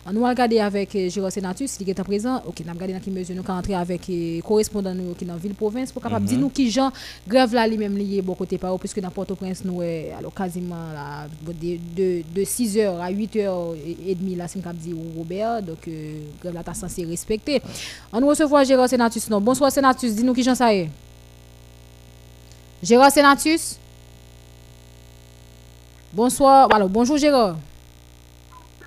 on 0.06 0.12
nous 0.12 0.24
regarder 0.24 0.58
avec 0.60 0.94
euh, 0.94 1.08
Jérôme 1.08 1.30
Senatus 1.30 1.76
qui 1.76 1.88
est 1.88 2.02
présent. 2.02 2.42
OK 2.46 2.60
nous 2.64 2.72
regardé 2.72 2.92
dans 2.92 3.00
qui 3.00 3.10
mesure 3.10 3.36
nous 3.36 3.42
entrer 3.52 3.74
avec 3.74 4.08
euh, 4.10 4.40
correspondant 4.40 4.94
nous 4.94 5.14
qui 5.14 5.24
dans 5.24 5.36
ville 5.36 5.54
province 5.54 5.92
pour 5.92 6.02
capable 6.02 6.26
dire 6.26 6.36
mhm. 6.36 6.44
nous 6.44 6.50
qui 6.50 6.70
gens 6.70 6.90
grève 7.26 7.52
là 7.54 7.66
lui 7.66 7.78
même 7.78 7.96
lié 7.96 8.22
bon 8.22 8.34
côté 8.34 8.58
par 8.58 8.78
puisque 8.78 9.00
dans 9.00 9.10
Port-au-Prince 9.10 9.64
nous 9.64 9.80
alors 9.80 10.34
quasiment 10.34 10.92
là, 10.92 11.26
de, 11.46 12.22
de, 12.34 12.42
6h 12.44 12.98
à 13.00 13.10
8h 13.10 13.74
et 14.06 14.14
demie 14.14 14.34
là 14.36 14.46
c'est 14.48 14.62
comme 14.62 14.76
dit 14.76 14.94
Robert. 15.16 15.62
Donc 15.62 15.86
euh, 15.88 16.20
grève 16.40 16.54
là 16.54 16.62
censé 16.74 17.04
respecter. 17.04 17.60
On 18.12 18.20
nous 18.20 18.28
recevoir 18.60 18.88
Gérard 18.88 18.88
Senatus 18.88 19.30
non 19.30 19.40
bonsoir 19.40 19.70
Senatus 19.72 20.14
dis-nous 20.14 20.34
qui 20.34 20.42
j'en 20.42 20.54
ça 20.54 20.74
est 20.74 20.88
Gérard 22.82 23.10
Senatus 23.10 23.78
Bonsoir. 26.12 26.68
Alors 26.74 26.88
bonjour 26.88 27.18
Gérard. 27.18 27.56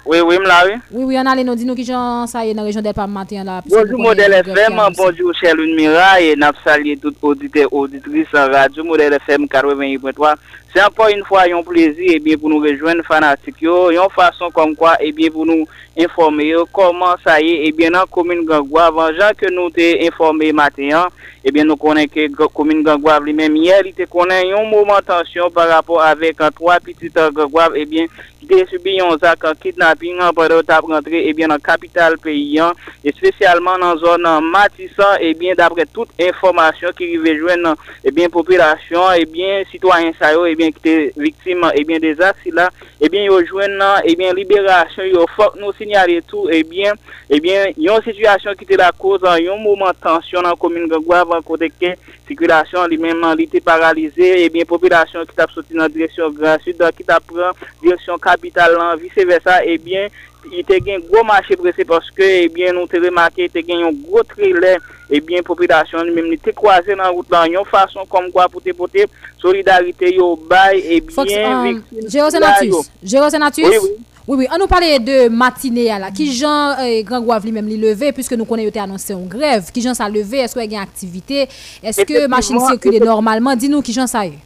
Oui, 0.03 0.17
oui, 0.19 0.39
m'la, 0.39 0.65
oui. 0.65 0.71
Oui, 0.91 1.03
oui, 1.03 1.17
on 1.19 1.25
a 1.27 1.35
les 1.35 1.43
nous, 1.43 1.53
dis-nous 1.53 1.75
qui 1.75 1.85
j'en 1.85 2.25
ça 2.25 2.43
est 2.43 2.55
dans 2.55 2.61
la 2.61 2.65
région 2.65 2.81
des 2.81 2.91
Palmes 2.91 3.11
matin 3.11 3.43
là. 3.43 3.61
Bonjour, 3.69 3.99
modèle 3.99 4.33
FM, 4.33 4.81
bonjour, 4.97 5.31
cher 5.35 5.53
Mira, 5.55 6.19
et 6.19 6.35
n'a 6.35 6.51
salué 6.63 6.97
tout 6.97 7.13
auditeur, 7.21 7.71
auditrice 7.71 8.27
radio, 8.33 8.83
modèle 8.83 9.13
FM 9.13 9.45
88.3. 9.45 10.35
Se 10.71 10.79
anpon 10.79 11.09
yon 11.11 11.25
fwa 11.27 11.41
yon 11.51 11.65
plezi, 11.67 12.13
ebyen 12.15 12.39
pou 12.39 12.47
nou 12.47 12.63
rejwen 12.63 13.01
fanatik 13.03 13.57
yo, 13.59 13.89
yon 13.91 14.11
fason 14.15 14.53
kom 14.55 14.71
kwa, 14.79 14.93
ebyen 15.03 15.33
pou 15.33 15.43
nou 15.43 15.65
informe 15.99 16.45
yo, 16.47 16.63
koman 16.71 17.19
sa 17.25 17.35
ye, 17.43 17.65
ebyen 17.67 17.91
nan 17.91 18.07
komine 18.07 18.45
Gangouav, 18.47 19.01
anjan 19.09 19.35
ke 19.35 19.51
nou 19.51 19.67
te 19.75 19.89
informe 20.05 20.53
matenyan, 20.55 21.11
ebyen 21.43 21.67
nou 21.67 21.75
konen 21.75 22.07
ke 22.07 22.29
komine 22.55 22.85
Gangouav 22.87 23.25
li 23.27 23.33
menm 23.35 23.57
yer, 23.59 23.83
li 23.83 23.91
te 23.97 24.07
konen 24.07 24.45
yon 24.53 24.69
mouman 24.71 25.03
tansyon 25.03 25.51
par 25.51 25.67
rapport 25.73 26.05
avek 26.05 26.39
an 26.47 26.55
3 26.55 26.77
pititan 26.85 27.35
Gangouav, 27.35 27.75
ebyen 27.75 28.07
ki 28.39 28.47
te 28.47 28.61
subi 28.71 28.95
yon 29.01 29.19
zak 29.19 29.43
an 29.49 29.59
kidnapping 29.59 30.23
an 30.23 30.31
pwede 30.37 30.55
ou 30.55 30.63
tap 30.63 30.87
rentre, 30.87 31.25
ebyen 31.27 31.51
nan 31.51 31.59
kapital 31.59 32.15
peyi 32.23 32.61
an, 32.63 32.79
espesyalman 33.03 33.83
nan 33.83 33.99
zon 33.99 34.23
nan 34.23 34.47
matisan, 34.53 35.19
ebyen 35.19 35.59
dapre 35.59 35.83
tout 35.91 36.07
informasyon 36.29 36.95
ki 36.95 37.11
rivejwen 37.17 37.67
nan, 37.67 37.83
ebyen 38.07 38.31
populasyon, 38.31 39.19
ebyen 39.25 39.67
sitwanyen 39.73 40.15
sayo, 40.15 40.47
ebyen 40.47 40.60
ebyen 40.61 40.73
ki 40.75 40.81
te 40.81 40.95
viktim 41.17 41.63
ebyen 41.73 41.97
eh 41.97 42.01
de 42.01 42.13
zasi 42.13 42.51
la, 42.51 42.69
ebyen 43.01 43.23
eh 43.23 43.27
yo 43.27 43.41
jwen 43.41 43.77
nan, 43.77 44.01
eh 44.03 44.11
ebyen 44.11 44.35
liberasyon 44.35 45.09
yo 45.09 45.25
fok 45.35 45.55
nou 45.59 45.73
sinyare 45.73 46.21
tou, 46.29 46.49
ebyen, 46.53 46.97
ebyen 47.29 47.73
yon 47.77 48.01
situasyon 48.05 48.55
ki 48.59 48.67
te 48.69 48.77
la 48.77 48.91
koz 48.91 49.23
an 49.23 49.41
yon 49.41 49.61
mouman 49.61 49.95
tansyon 50.03 50.45
nan 50.45 50.57
komine 50.57 50.89
gangwa 50.91 51.23
van 51.25 51.43
kote 51.43 51.71
ke 51.73 51.95
sikulasyon 52.29 52.89
li 52.89 52.99
menman 53.01 53.37
li 53.37 53.47
te 53.49 53.61
paralize, 53.63 54.33
ebyen 54.45 54.69
populasyon 54.69 55.25
ki 55.29 55.37
tap 55.37 55.51
soti 55.51 55.77
nan 55.77 55.91
direksyon 55.91 56.35
Grand 56.37 56.61
Sud, 56.61 56.81
ki 56.97 57.07
tap 57.07 57.25
pran 57.29 57.57
direksyon 57.81 58.21
kapital 58.21 58.77
lan, 58.77 58.99
vice 59.01 59.25
versa, 59.25 59.61
ebyen, 59.65 60.11
ite 60.51 60.79
gen 60.81 61.03
gwo 61.05 61.23
mache 61.25 61.57
prese 61.57 61.85
paske, 61.87 62.27
ebyen 62.45 62.75
nou 62.77 62.89
te 62.89 63.01
remake, 63.01 63.49
ite 63.49 63.65
gen 63.65 63.85
yon 63.85 64.01
gwo 64.05 64.23
trilè, 64.33 64.77
trailer 65.11 65.17
et 65.17 65.21
bien 65.21 65.41
population 65.43 66.03
même 66.05 66.37
te 66.37 66.49
dans 66.95 67.13
route 67.13 67.29
là 67.31 67.47
une 67.47 67.65
façon 67.65 68.01
comme 68.09 68.31
quoi 68.31 68.47
pour 68.49 68.61
te 68.61 68.71
porter 68.71 69.05
solidarité 69.39 70.15
yo 70.15 70.35
bail 70.35 70.79
et 70.79 71.01
bien 71.01 71.81
Géo 72.07 72.29
Senatus 72.29 72.89
Géo 73.03 73.29
Senatus 73.29 73.67
oui, 73.67 73.77
oui. 73.81 73.89
Oui, 74.27 74.37
oui, 74.37 74.47
on 74.53 74.59
nous 74.59 74.67
parlait 74.67 74.99
de 74.99 75.29
matinée 75.29 75.85
là. 75.87 76.11
Qui 76.11 76.31
Jean 76.31 76.77
euh, 76.79 77.01
Grand 77.01 77.21
Gouave 77.21 77.43
lui-même 77.43 77.65
lui 77.65 77.75
levé 77.75 78.11
puisque 78.11 78.33
nous 78.33 78.45
connaissons 78.45 78.79
annoncé 78.79 79.15
en 79.15 79.21
grève. 79.21 79.71
Qui 79.73 79.81
Jean 79.81 79.95
ça 79.95 80.07
levé? 80.07 80.37
Est-ce 80.37 80.53
qu'il 80.53 80.71
y 80.71 80.75
a 80.75 80.77
une 80.77 80.83
activité? 80.83 81.49
Est-ce 81.81 82.01
que 82.03 82.27
machine 82.27 82.59
circule 82.59 83.03
normalement? 83.03 83.55
Dis-nous 83.55 83.81
qui 83.81 83.91
Jean 83.91 84.05
ça 84.05 84.27
est. 84.27 84.37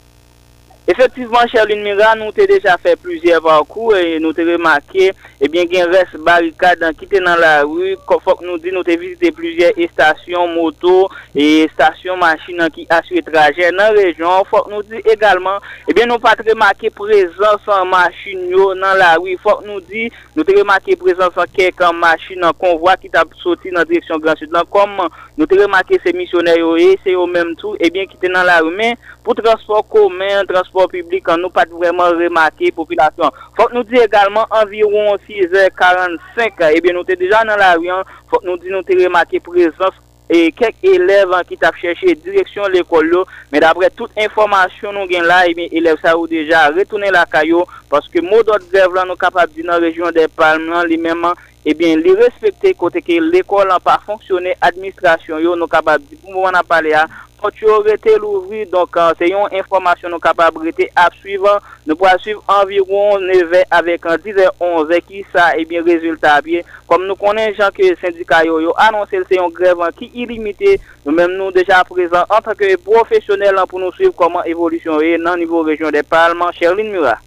Efektivman, 0.86 1.48
Sherline 1.50 1.82
Mira, 1.82 2.12
nou 2.14 2.30
te 2.30 2.44
deja 2.46 2.76
fe 2.78 2.92
plusieurs 3.02 3.42
vankou, 3.42 3.90
nou 4.22 4.30
te 4.30 4.44
remake, 4.46 5.08
ebyen 5.42 5.66
gen 5.66 5.88
res 5.90 6.12
barikad 6.22 6.84
an 6.86 6.94
kite 6.94 7.18
nan 7.24 7.40
la 7.42 7.64
ru, 7.64 7.88
fok 8.06 8.44
nou 8.46 8.54
di 8.62 8.70
nou 8.70 8.86
te 8.86 8.94
vizite 9.00 9.32
plusieurs 9.34 9.74
estasyon 9.82 10.52
moto, 10.54 11.08
estasyon 11.34 12.20
machin 12.20 12.62
an 12.62 12.70
ki 12.70 12.86
aswe 12.94 13.18
traje 13.26 13.72
nan 13.74 13.96
rejon, 13.98 14.46
fok 14.46 14.68
nou 14.70 14.86
di 14.86 15.02
egalman, 15.10 15.58
ebyen 15.90 16.06
nou 16.12 16.22
pa 16.22 16.36
te 16.38 16.46
remake 16.46 16.92
prezans 16.94 17.66
an 17.74 17.90
machin 17.90 18.46
yo 18.54 18.68
nan 18.78 18.94
la 19.02 19.16
ru, 19.18 19.34
fok 19.42 19.66
nou 19.66 19.82
di 19.90 20.06
nou 20.36 20.46
te 20.46 20.54
remake 20.54 20.94
prezans 21.02 21.34
an 21.42 21.50
kek 21.50 21.82
an 21.82 21.98
machin 21.98 22.46
an 22.46 22.54
konvoi 22.62 22.94
ki 23.02 23.10
ta 23.10 23.26
soti 23.42 23.74
nan 23.74 23.90
direksyon 23.90 24.22
Grand 24.22 24.38
Sud. 24.38 24.54
Lan, 24.54 24.70
kom 24.70 24.94
nou 25.02 25.50
te 25.50 25.58
remake 25.58 25.98
se 26.06 26.14
misioner 26.14 26.62
yo 26.62 26.76
e, 26.78 26.92
se 27.02 27.18
yo 27.18 27.26
menm 27.26 27.56
tou, 27.58 27.74
ebyen 27.82 28.06
kite 28.06 28.30
nan 28.30 28.46
la 28.46 28.62
ru 28.62 28.70
men, 28.70 28.94
pou 29.26 29.34
transport 29.34 29.90
komen, 29.90 30.46
transport 30.46 30.94
publik, 30.94 31.26
an 31.34 31.42
nou 31.42 31.50
pat 31.54 31.70
vreman 31.74 32.14
remake 32.20 32.70
populasyon. 32.78 33.34
Fok 33.58 33.74
nou 33.74 33.82
di 33.86 33.98
egalman 33.98 34.46
environ 34.62 35.18
6h45, 35.26 36.68
ebyen 36.70 36.94
nou 36.94 37.06
te 37.06 37.18
deja 37.18 37.42
nan 37.46 37.58
la 37.58 37.74
riyan, 37.74 38.06
fok 38.30 38.46
nou 38.46 38.60
di 38.62 38.70
nou 38.70 38.86
te 38.86 38.94
remake 38.94 39.42
prezans 39.42 39.98
e 40.30 40.50
kek 40.50 40.82
elev 40.82 41.34
an 41.36 41.46
ki 41.46 41.58
tap 41.58 41.76
chèche 41.78 42.16
direksyon 42.24 42.72
l'ekol 42.74 43.06
lo, 43.10 43.24
men 43.52 43.62
dapre 43.62 43.90
tout 43.94 44.14
informasyon 44.18 44.96
nou 44.96 45.10
gen 45.10 45.26
la, 45.26 45.44
ebyen 45.50 45.74
elev 45.74 46.00
sa 46.02 46.16
ou 46.18 46.26
deja 46.30 46.64
retounen 46.74 47.14
la 47.14 47.26
kayo, 47.30 47.64
paske 47.90 48.22
modot 48.24 48.64
grev 48.72 48.94
lan 48.94 49.10
nou 49.10 49.18
kapap 49.18 49.52
di 49.54 49.66
nan 49.66 49.82
rejyon 49.82 50.14
de 50.14 50.26
palman 50.38 50.86
li 50.90 50.98
menman, 51.02 51.38
ebyen 51.66 52.02
li 52.02 52.14
respekte 52.18 52.74
kote 52.78 53.02
ke 53.06 53.20
l'ekol 53.22 53.70
an 53.74 53.82
pa 53.82 54.00
fonksyonè 54.06 54.56
administrasyon 54.66 55.42
yo, 55.46 55.54
nou 55.58 55.70
kapap 55.70 56.02
di 56.02 56.18
pou 56.18 56.34
mou 56.34 56.50
an 56.50 56.58
ap 56.58 56.70
pale 56.74 56.94
a, 56.98 57.06
pot 57.40 57.58
yo 57.60 57.80
rete 57.84 58.14
louvri, 58.20 58.64
donk 58.72 58.96
uh, 59.00 59.10
se 59.18 59.28
yon 59.30 59.52
informasyon 59.56 60.14
nou 60.14 60.22
kapab 60.22 60.56
rete 60.62 60.86
ap 60.98 61.16
suivan, 61.18 61.60
nou 61.84 61.98
pou 61.98 62.08
ap 62.10 62.22
suiv 62.22 62.40
anviron 62.52 63.26
9 63.28 63.64
avèk 63.78 64.08
an 64.12 64.22
10 64.24 64.40
et 64.46 64.64
11 64.64 65.02
ki 65.08 65.24
sa 65.34 65.50
ebyen 65.58 65.84
eh 65.84 65.90
rezultat 65.92 66.40
apye, 66.40 66.64
kom 66.88 67.04
nou 67.08 67.18
konen 67.20 67.54
jan 67.58 67.74
ke 67.76 67.92
syndika 68.00 68.40
yo 68.46 68.62
yo 68.64 68.72
anonsel 68.86 69.26
se 69.28 69.40
yon 69.40 69.52
grevan 69.54 69.94
ki 69.98 70.12
ilimite, 70.14 70.78
nou 71.04 71.16
menm 71.16 71.36
nou 71.36 71.54
deja 71.54 71.82
prezant 71.88 72.30
an 72.30 72.44
tanke 72.46 72.74
profesyonel 72.86 73.62
an 73.62 73.70
pou 73.70 73.82
nou 73.82 73.94
suiv 73.98 74.16
koman 74.16 74.48
evolisyon 74.48 75.02
re 75.02 75.16
nan 75.20 75.42
nivou 75.42 75.66
rejyon 75.66 75.94
de 75.94 76.06
Palman, 76.06 76.54
Sherline 76.56 76.94
Murat. 76.94 77.25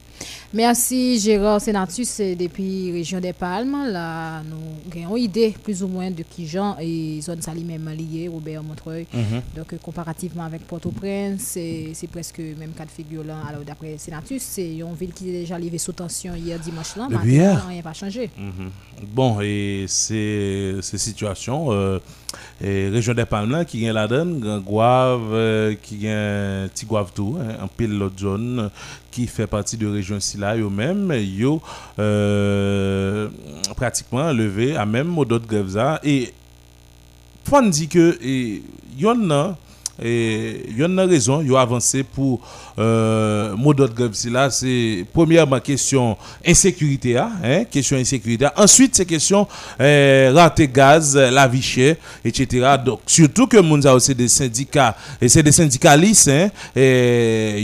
Merci 0.51 1.19
Gérard 1.19 1.61
Sénatus 1.61 2.19
depuis 2.19 2.91
région 2.91 3.19
des 3.19 3.33
Palmes. 3.33 3.91
Là, 3.91 4.41
nous 4.41 5.03
avons 5.03 5.15
une 5.15 5.23
idée 5.23 5.53
plus 5.63 5.83
ou 5.83 5.87
moins 5.87 6.09
de 6.09 6.23
qui 6.23 6.47
Jean 6.47 6.75
et 6.79 7.21
zone 7.21 7.39
Sali 7.39 7.63
même 7.63 7.87
liée, 7.89 8.27
Robert 8.27 8.63
Montreuil. 8.63 9.05
Mhm. 9.13 9.41
Donc, 9.55 9.77
comparativement 9.79 10.43
avec 10.43 10.65
Port-au-Prince, 10.65 11.59
c'est 11.93 12.09
presque 12.11 12.39
même 12.39 12.71
cas 12.71 12.85
de 12.85 12.89
figure 12.89 13.23
là. 13.23 13.35
Alors, 13.47 13.61
d'après 13.61 13.99
Sénatus, 13.99 14.41
c'est 14.41 14.77
une 14.77 14.95
ville 14.95 15.13
qui 15.13 15.29
est 15.29 15.41
déjà 15.41 15.59
livrée 15.59 15.77
sous 15.77 15.93
tension 15.93 16.33
hier 16.33 16.57
dimanche 16.57 16.95
là. 16.95 17.07
Mais 17.11 17.17
rien 17.17 17.61
n'a 17.75 17.83
pas 17.83 17.93
changé. 17.93 18.31
Mhm. 18.35 18.71
Bon, 19.13 19.39
et 19.41 19.85
ces 19.87 20.79
situations. 20.81 21.71
Euh, 21.71 21.99
région 22.61 23.13
des 23.13 23.25
Palmes 23.25 23.63
qui 23.65 23.79
vient 23.79 23.93
la 23.93 24.07
donne, 24.07 24.39
Grand 24.39 24.59
Guave, 24.59 25.33
euh, 25.33 25.75
qui 25.81 25.97
vient 25.97 26.67
Tigouave 26.73 27.11
tout, 27.13 27.37
hein, 27.39 27.67
pile 27.77 27.97
l'autre 27.97 28.19
zone 28.19 28.69
qui 29.11 29.27
fait 29.27 29.47
partie 29.47 29.77
de 29.77 29.87
région 29.87 30.19
Silla, 30.19 30.55
eux 30.57 30.69
même, 30.69 31.11
yo 31.11 31.61
euh, 31.99 33.29
pratiquement 33.75 34.31
levé 34.31 34.75
à 34.75 34.85
même 34.85 35.07
mot 35.07 35.25
d'autres 35.25 35.47
grèves 35.47 35.99
et 36.03 36.33
faut 37.43 37.61
dire 37.69 37.89
que 37.89 38.17
il 38.21 38.61
y 38.97 39.05
en 39.05 39.31
a 39.31 39.57
et 40.01 40.65
il 40.69 40.77
y 40.77 40.83
a 40.83 40.85
une 40.85 40.99
raison, 40.99 41.41
il 41.41 41.53
a 41.55 41.61
avancé 41.61 42.03
pour 42.03 42.39
euh, 42.77 43.55
mot 43.55 43.73
d'autre 43.73 43.93
grève 43.93 44.11
là, 44.31 44.49
c'est 44.49 45.05
premièrement 45.13 45.59
question 45.59 46.17
insécurité, 46.45 47.17
hein, 47.17 47.31
hein 47.43 47.63
question 47.65 47.97
insécurité. 47.97 48.47
Ensuite, 48.55 48.95
c'est 48.95 49.05
question 49.05 49.47
euh, 49.79 50.31
raté 50.33 50.67
gaz, 50.67 51.15
la 51.15 51.47
vie 51.47 51.61
chère, 51.61 51.95
etc. 52.23 52.75
Donc, 52.83 53.01
surtout 53.05 53.47
que 53.47 53.57
Mounza 53.57 53.93
aussi 53.93 54.15
des 54.15 54.27
syndicats, 54.27 54.95
et 55.21 55.27
c'est 55.27 55.43
des 55.43 55.51
syndicalistes, 55.51 56.29
hein, 56.29 56.49
et 56.75 57.61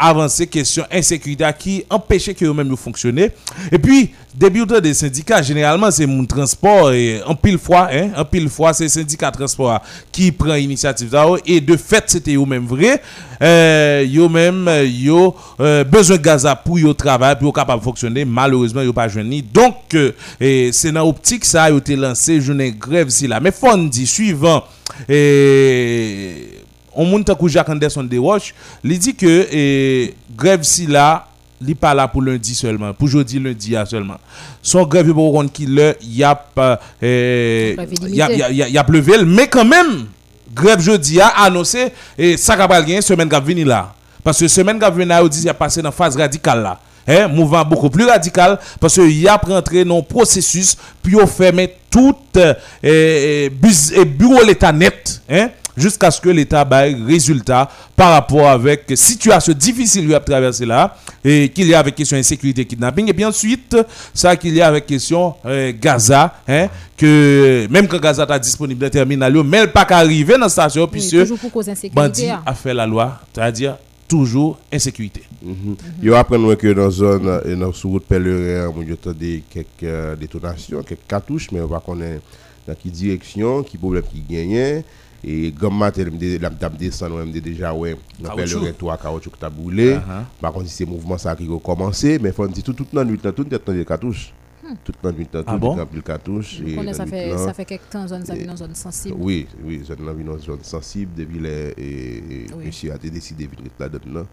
avancer 0.00 0.46
question 0.46 0.84
insécurité 0.90 1.44
qui 1.58 1.84
empêchait 1.90 2.34
que 2.34 2.44
eux-mêmes 2.46 2.74
fonctionner. 2.76 3.30
Et 3.70 3.78
puis, 3.78 4.10
début 4.34 4.64
des 4.80 4.94
syndicats, 4.94 5.42
généralement, 5.42 5.90
c'est 5.90 6.06
mon 6.06 6.24
transport 6.24 6.90
en 7.26 7.34
pile 7.34 7.58
fois, 7.58 7.88
hein, 7.92 8.10
en 8.16 8.24
pile 8.24 8.48
fois, 8.48 8.72
c'est 8.72 8.88
syndicat 8.88 9.30
transport 9.30 9.80
qui 10.10 10.32
prend 10.32 10.54
l'initiative 10.54 11.14
et 11.46 11.60
de 11.60 11.76
fait, 11.76 12.04
c'était 12.06 12.34
eux-mêmes 12.34 12.66
vrai. 12.66 13.02
Euh, 13.42 14.06
eux-mêmes, 14.06 14.68
yo 14.84 15.34
euh, 15.60 15.84
besoin 15.84 16.16
de 16.16 16.22
gaz 16.22 16.48
pour 16.64 16.78
yo 16.78 16.92
travail, 16.94 17.36
pour 17.38 17.52
capable 17.52 17.80
de 17.80 17.84
fonctionner. 17.84 18.24
Malheureusement, 18.24 18.82
yo 18.82 18.92
pas 18.92 19.08
joindre. 19.08 19.34
Donc, 19.52 19.76
euh, 19.94 20.12
c'est 20.72 20.92
dans 20.92 21.04
l'optique 21.04 21.44
ça, 21.44 21.64
a 21.64 21.70
été 21.70 21.96
lancé, 21.96 22.40
je 22.40 22.52
n'ai 22.52 22.72
grève 22.72 23.08
si 23.08 23.26
là. 23.26 23.40
Mais 23.40 23.52
dit 23.88 24.06
suivant, 24.06 24.64
on 27.00 27.06
monte 27.06 27.30
à 27.30 27.36
Jacques 27.46 27.70
Anderson 27.70 28.04
de 28.04 28.18
Roche, 28.18 28.54
il 28.84 28.98
dit 28.98 29.14
que 29.14 29.48
eh, 29.50 30.14
grève 30.36 30.62
si 30.62 30.86
là, 30.86 31.26
il 31.66 31.74
pas 31.74 31.94
là 31.94 32.06
pour 32.06 32.20
lundi 32.20 32.54
seulement, 32.54 32.92
pour 32.92 33.08
jeudi 33.08 33.38
lundi 33.38 33.74
seulement. 33.86 34.18
Son 34.62 34.84
grève 34.84 35.10
pour 35.14 35.32
contre 35.32 35.50
qui 35.50 35.64
le 35.64 35.96
y 36.02 36.22
a 36.22 36.38
eh, 37.00 37.74
y 38.08 38.20
a 38.20 38.50
y 38.68 38.78
a 38.78 38.84
pleuvé 38.84 39.24
mais 39.24 39.48
quand 39.48 39.64
même 39.64 40.08
grève 40.54 40.80
jeudi 40.80 41.18
a 41.22 41.28
annoncé 41.28 41.90
et 42.18 42.36
ça 42.36 42.54
va 42.54 42.68
pas 42.68 42.82
gagner 42.82 43.00
semaine 43.00 43.30
qui 43.30 43.40
venir 43.40 43.66
là. 43.66 43.94
Parce 44.22 44.38
que 44.38 44.48
semaine 44.48 44.78
qui 44.78 44.90
venir 44.90 45.08
là, 45.08 45.22
y 45.22 45.48
a 45.48 45.54
passé 45.54 45.80
dans 45.80 45.92
phase 45.92 46.18
radicale 46.18 46.62
là. 46.62 46.80
Hein, 47.08 47.28
mouvement 47.28 47.64
beaucoup 47.64 47.88
plus 47.88 48.04
radical 48.04 48.58
parce 48.78 48.94
qu'il 48.94 49.18
y 49.18 49.26
a 49.26 49.36
rentré 49.36 49.86
dans 49.86 49.98
un 49.98 50.02
processus 50.02 50.76
puis 51.02 51.16
on 51.16 51.26
ferme 51.26 51.62
tout 51.88 52.14
eh, 52.82 53.50
bureau 53.50 54.44
l'état 54.44 54.70
net 54.70 55.22
hein 55.30 55.48
jusqu'à 55.80 56.10
ce 56.10 56.20
que 56.20 56.28
l'État 56.28 56.64
baille 56.64 56.96
résultat 57.06 57.68
par 57.96 58.12
rapport 58.12 58.48
avec 58.48 58.84
situation 58.94 59.52
difficile 59.52 60.04
qu'il 60.06 60.14
a 60.14 60.20
traversé 60.20 60.66
là 60.66 60.96
et 61.24 61.48
qu'il 61.48 61.66
y 61.68 61.74
a 61.74 61.78
avec 61.80 61.94
question 61.94 62.16
insécurité 62.16 62.64
kidnapping 62.64 63.08
et 63.08 63.12
puis 63.14 63.24
ensuite 63.24 63.76
ça 64.14 64.36
qu'il 64.36 64.54
y 64.54 64.60
a 64.60 64.68
avec 64.68 64.86
question 64.86 65.34
euh, 65.46 65.72
Gaza 65.80 66.34
hein, 66.48 66.68
que 66.96 67.66
même 67.70 67.88
quand 67.88 68.00
Gaza 68.00 68.26
est 68.28 68.40
disponible 68.40 68.80
dans 68.80 68.90
terminal 68.90 69.32
mais 69.44 69.58
elle 69.58 69.72
pas 69.72 69.86
arriver 69.90 70.34
dans 70.34 70.40
la 70.40 70.48
station 70.48 70.86
puisque 70.86 71.16
bandit 71.92 72.28
hein. 72.30 72.42
a 72.46 72.54
fait 72.54 72.74
la 72.74 72.86
loi 72.86 73.18
c'est-à-dire 73.32 73.76
toujours 74.10 74.58
insécurité. 74.72 75.22
Mm 75.42 75.52
-hmm. 75.52 76.04
Yo 76.06 76.14
apprendre 76.16 76.56
que 76.56 76.72
dans 76.74 76.90
zone 76.90 77.40
et 77.44 77.54
dans 77.54 77.72
sous 77.72 77.90
route 77.90 78.04
pèlerin, 78.06 78.72
on 78.76 78.82
y 78.82 79.14
des 79.14 79.44
quelques 79.48 79.84
euh, 79.84 80.16
détonations, 80.16 80.82
quelques 80.82 81.06
cartouches 81.06 81.48
mais 81.52 81.60
on 81.60 81.68
va 81.68 81.78
connaître 81.80 82.24
dans 82.66 82.74
quelle 82.80 82.92
direction, 82.92 83.62
qui 83.62 83.78
problème 83.78 84.02
qui 84.12 84.20
gagne 84.28 84.82
et 85.22 85.52
comme 85.52 85.76
matin 85.78 86.04
la 86.40 86.50
dame 86.50 86.74
descend 86.78 87.12
même 87.12 87.30
déjà 87.30 87.74
ouais 87.74 87.96
on 88.22 88.26
appelle 88.26 88.50
le 88.50 88.58
retour 88.58 88.92
à 88.92 88.96
caoutchouc 88.96 89.32
qui 89.38 89.44
a 89.44 89.50
brûlé. 89.50 89.98
Par 90.40 90.52
contre 90.52 90.68
c'est 90.68 90.86
mouvement 90.86 91.18
ça 91.18 91.36
qui 91.36 91.44
a 91.44 91.58
commencé 91.58 92.18
mais 92.18 92.32
faut 92.32 92.46
dire 92.48 92.64
tout 92.64 92.72
toute 92.72 92.92
la 92.92 93.04
nuit 93.04 93.18
tout 93.18 93.28
le 93.36 93.58
temps 93.58 93.72
des 93.72 93.84
cartouches 93.84 94.32
toute 94.84 94.96
la 95.02 95.12
nuit 95.12 95.26
tout 95.26 95.42
ah 95.46 95.56
bon? 95.56 95.76
le 95.92 96.00
cartouche 96.00 96.60
et 96.60 96.92
ça 96.92 97.04
fait 97.06 97.36
ça 97.36 97.52
fait 97.52 97.64
quelques 97.64 97.90
temps 97.90 98.06
zone 98.06 98.24
ça 98.24 98.34
dans 98.36 98.56
zone 98.56 98.74
sensible. 98.74 99.16
Oui 99.18 99.46
oui 99.64 99.82
zone 99.84 99.98
dans 100.24 100.38
zone 100.38 100.62
sensible 100.62 101.12
depuis 101.16 101.38
les 101.38 101.74
et 101.76 102.46
monsieur 102.64 102.92
a 102.92 102.98
décidé 102.98 103.46
de 103.46 104.24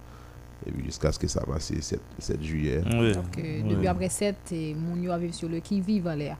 et 0.65 0.71
puis 0.71 0.85
jusqu'à 0.85 1.11
ce 1.11 1.19
que 1.19 1.27
ça 1.27 1.41
passe 1.41 1.71
7, 1.79 1.99
7 2.19 2.43
juillet. 2.43 2.81
Oui. 2.85 3.13
Donc, 3.13 3.25
euh, 3.37 3.61
depuis 3.69 3.87
après 3.87 4.09
7, 4.09 4.35
mon 4.75 5.01
yo 5.01 5.11
arrive 5.11 5.33
sur 5.33 5.49
le 5.49 5.59
qui 5.59 5.81
vive 5.81 6.07
à 6.07 6.15
l'air. 6.15 6.37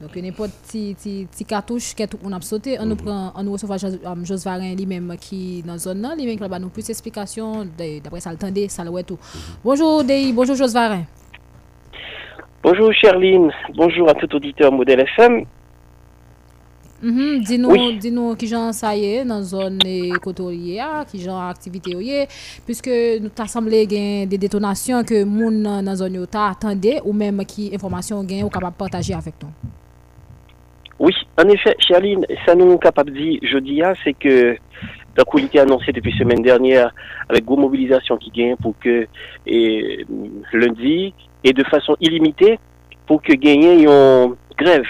Donc, 0.00 0.10
il 0.14 0.22
n'y 0.22 0.28
a 0.28 0.32
pas 0.32 0.46
de 0.46 1.44
cartouche 1.44 1.94
qui 1.94 2.02
est 2.02 2.14
on 2.22 2.32
a 2.32 2.40
sauté. 2.42 2.76
On 2.78 2.84
nous 2.84 2.96
mhm. 2.96 3.02
prend, 3.02 3.32
on 3.34 3.42
nous 3.42 3.52
reçoit 3.52 3.76
euh, 3.84 4.24
Jos 4.24 4.44
Varin 4.44 4.74
lui-même 4.74 5.16
qui 5.18 5.62
dans 5.62 5.72
la 5.72 5.78
zone 5.78 6.06
lui-même 6.18 6.38
qui 6.38 6.60
nous 6.60 6.68
plus 6.68 6.86
d'explications 6.86 7.66
d'après 8.02 8.20
ça 8.20 8.30
le 8.30 8.36
tendait, 8.36 8.68
ça 8.68 8.84
le 8.84 8.90
ouais 8.90 9.04
tout. 9.04 9.14
Mhm. 9.14 9.40
Bonjour 9.64 10.04
Dei, 10.04 10.32
bonjour 10.32 10.54
Jos 10.54 10.72
Varin. 10.72 11.04
Bonjour 12.62 12.92
Charline, 12.92 13.50
bonjour 13.74 14.08
à 14.10 14.14
tout 14.14 14.34
auditeur 14.34 14.70
modèle 14.72 15.00
FM. 15.00 15.44
Mm 17.02 17.10
-hmm. 17.10 17.44
Dis-nous 17.46 17.70
oui. 17.70 17.98
dis 17.98 18.12
qui 18.38 18.46
j'en 18.46 18.72
ça 18.72 18.96
y 18.96 19.04
est 19.04 19.24
dans 19.24 19.36
la 19.36 19.42
zone 19.42 19.78
côté 20.22 20.80
ah, 20.80 21.04
qui 21.10 21.20
j'en 21.20 21.38
activité 21.48 21.90
y 21.92 22.26
puisque 22.66 22.90
nous 23.22 23.28
t'a 23.28 23.46
semblé 23.46 23.86
des 23.86 24.38
détonations 24.38 25.04
que 25.04 25.24
moun 25.24 25.66
euh, 25.66 25.82
dans 25.82 25.90
la 25.92 25.96
zone 25.96 26.14
y 26.14 26.36
attendait 26.36 27.00
ou 27.04 27.12
même 27.12 27.44
qui 27.44 27.70
information 27.74 28.24
gain 28.24 28.42
ou 28.44 28.48
capable 28.48 28.76
partager 28.76 29.14
avec 29.14 29.34
nous. 29.42 29.52
Oui, 30.98 31.14
en 31.38 31.48
effet, 31.48 31.76
Charline, 31.78 32.24
ça 32.46 32.54
nous 32.54 32.72
est 32.72 32.78
capable 32.78 33.10
de 33.10 33.18
dire 33.18 33.40
jeudi, 33.42 33.82
c'est 34.02 34.14
que 34.14 34.56
la 35.16 35.24
qualité 35.24 35.60
annoncé 35.60 35.92
depuis 35.92 36.12
semaine 36.12 36.42
dernière 36.42 36.90
avec 37.28 37.44
gros 37.44 37.56
mobilisation 37.56 38.16
qui 38.16 38.30
gagne 38.30 38.56
pour 38.56 38.74
que 38.78 39.06
et, 39.46 40.06
lundi 40.52 41.14
et 41.44 41.52
de 41.52 41.64
façon 41.64 41.96
illimitée 42.00 42.58
pour 43.06 43.22
que 43.22 43.32
gagner 43.32 43.82
une 43.82 44.36
grève. 44.56 44.84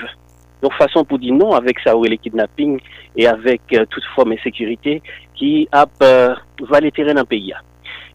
Donc 0.62 0.72
façon 0.74 1.04
pour 1.04 1.18
dire 1.18 1.34
non 1.34 1.52
avec 1.52 1.78
ça 1.80 1.92
les 2.02 2.18
kidnapping 2.18 2.80
et 3.16 3.26
avec 3.26 3.60
euh, 3.72 3.84
toute 3.88 4.04
forme 4.14 4.34
de 4.34 4.40
sécurité 4.40 5.02
qui 5.34 5.68
a 5.70 5.86
euh, 6.02 6.34
les 6.80 6.90
terrain 6.92 7.14
dans 7.14 7.20
le 7.20 7.26
pays. 7.26 7.52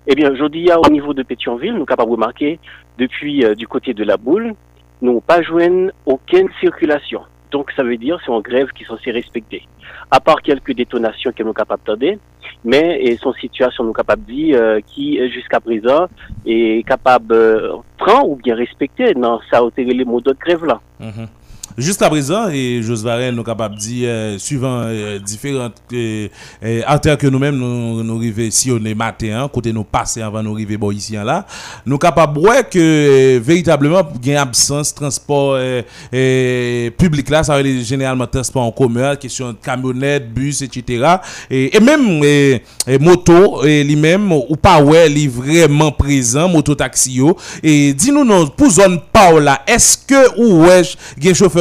Eh 0.07 0.15
bien, 0.15 0.31
aujourd'hui, 0.31 0.67
au 0.73 0.89
niveau 0.89 1.13
de 1.13 1.21
Pétionville, 1.21 1.73
nous 1.73 1.79
sommes 1.79 1.85
capables 1.85 2.09
de 2.09 2.15
remarquer, 2.15 2.59
depuis 2.97 3.45
euh, 3.45 3.53
du 3.53 3.67
côté 3.67 3.93
de 3.93 4.03
la 4.03 4.17
boule, 4.17 4.55
nous 5.01 5.09
n'avons 5.09 5.21
pas 5.21 5.43
joué 5.43 5.69
aucune 6.07 6.49
circulation. 6.59 7.21
Donc, 7.51 7.71
ça 7.75 7.83
veut 7.83 7.97
dire 7.97 8.19
c'est 8.25 8.31
en 8.31 8.41
grève 8.41 8.69
qui 8.75 8.83
sont 8.85 8.97
censés 8.97 9.11
respecter. 9.11 9.67
À 10.09 10.19
part 10.19 10.41
quelques 10.41 10.73
détonations 10.73 11.31
nous 11.37 11.45
sommes 11.45 11.53
capables 11.53 11.83
de 11.97 12.17
mais 12.63 12.99
et 13.01 13.17
son 13.17 13.33
situation 13.33 13.83
nous 13.83 13.93
capable 13.93 14.25
de 14.25 14.53
euh, 14.53 14.79
qui 14.85 15.19
jusqu'à 15.31 15.59
présent 15.59 16.07
est 16.45 16.85
capable 16.87 17.27
de 17.27 17.71
prendre 17.97 18.29
ou 18.29 18.35
bien 18.35 18.55
respecter 18.55 19.13
dans 19.13 19.39
ça 19.49 19.61
les 19.77 20.05
mots 20.05 20.21
de 20.21 20.33
grève 20.33 20.65
là. 20.65 20.79
Mm-hmm. 21.01 21.27
Jusqu'à 21.77 22.09
présent, 22.09 22.49
et 22.49 22.81
Jos 22.83 23.03
Varenne 23.03 23.35
nous 23.35 23.43
capable 23.43 23.75
de 23.75 23.79
dire, 23.79 24.09
euh, 24.09 24.37
suivant 24.37 24.81
euh, 24.85 25.19
différentes 25.19 25.75
euh, 25.93 26.27
artères 26.85 27.17
que 27.17 27.27
nous-mêmes 27.27 27.55
nous, 27.55 28.03
nous 28.03 28.17
arrivons 28.17 28.49
si 28.51 28.71
on 28.71 28.83
est 28.83 28.93
matin, 28.93 29.49
côté 29.51 29.71
nous 29.71 29.83
passer 29.83 30.21
avant 30.21 30.43
nous 30.43 30.53
arriver 30.53 30.77
ici 30.93 31.13
là, 31.13 31.45
nous 31.85 31.97
capables 31.97 32.35
de 32.35 32.39
voir 32.41 32.69
que 32.69 33.39
véritablement, 33.39 34.01
il 34.21 34.29
y 34.31 34.35
a 34.35 34.41
absence 34.41 34.93
de 34.93 34.99
transport 34.99 35.57
public 36.97 37.29
là, 37.29 37.43
ça 37.43 37.55
veut 37.57 37.63
dire 37.63 37.83
généralement 37.83 38.27
transport 38.27 38.63
en 38.63 38.71
commun, 38.71 39.15
question 39.15 39.49
de 39.49 39.57
camionnettes, 39.61 40.33
bus, 40.33 40.61
etc. 40.61 41.17
Et, 41.49 41.79
même 41.79 42.21
moto, 42.99 43.63
lui-même, 43.63 44.31
ou 44.31 44.55
pas 44.55 44.81
ouais, 44.81 45.09
il 45.11 45.25
est 45.25 45.27
vraiment 45.27 45.91
présent, 45.91 46.49
moto 46.49 46.75
taxi. 46.75 47.19
Et 47.63 47.93
dis-nous, 47.93 48.47
pour 48.49 48.69
zone 48.69 48.99
là, 49.39 49.61
est-ce 49.67 49.97
que 49.97 50.39
ou 50.39 50.65
ouais, 50.65 50.81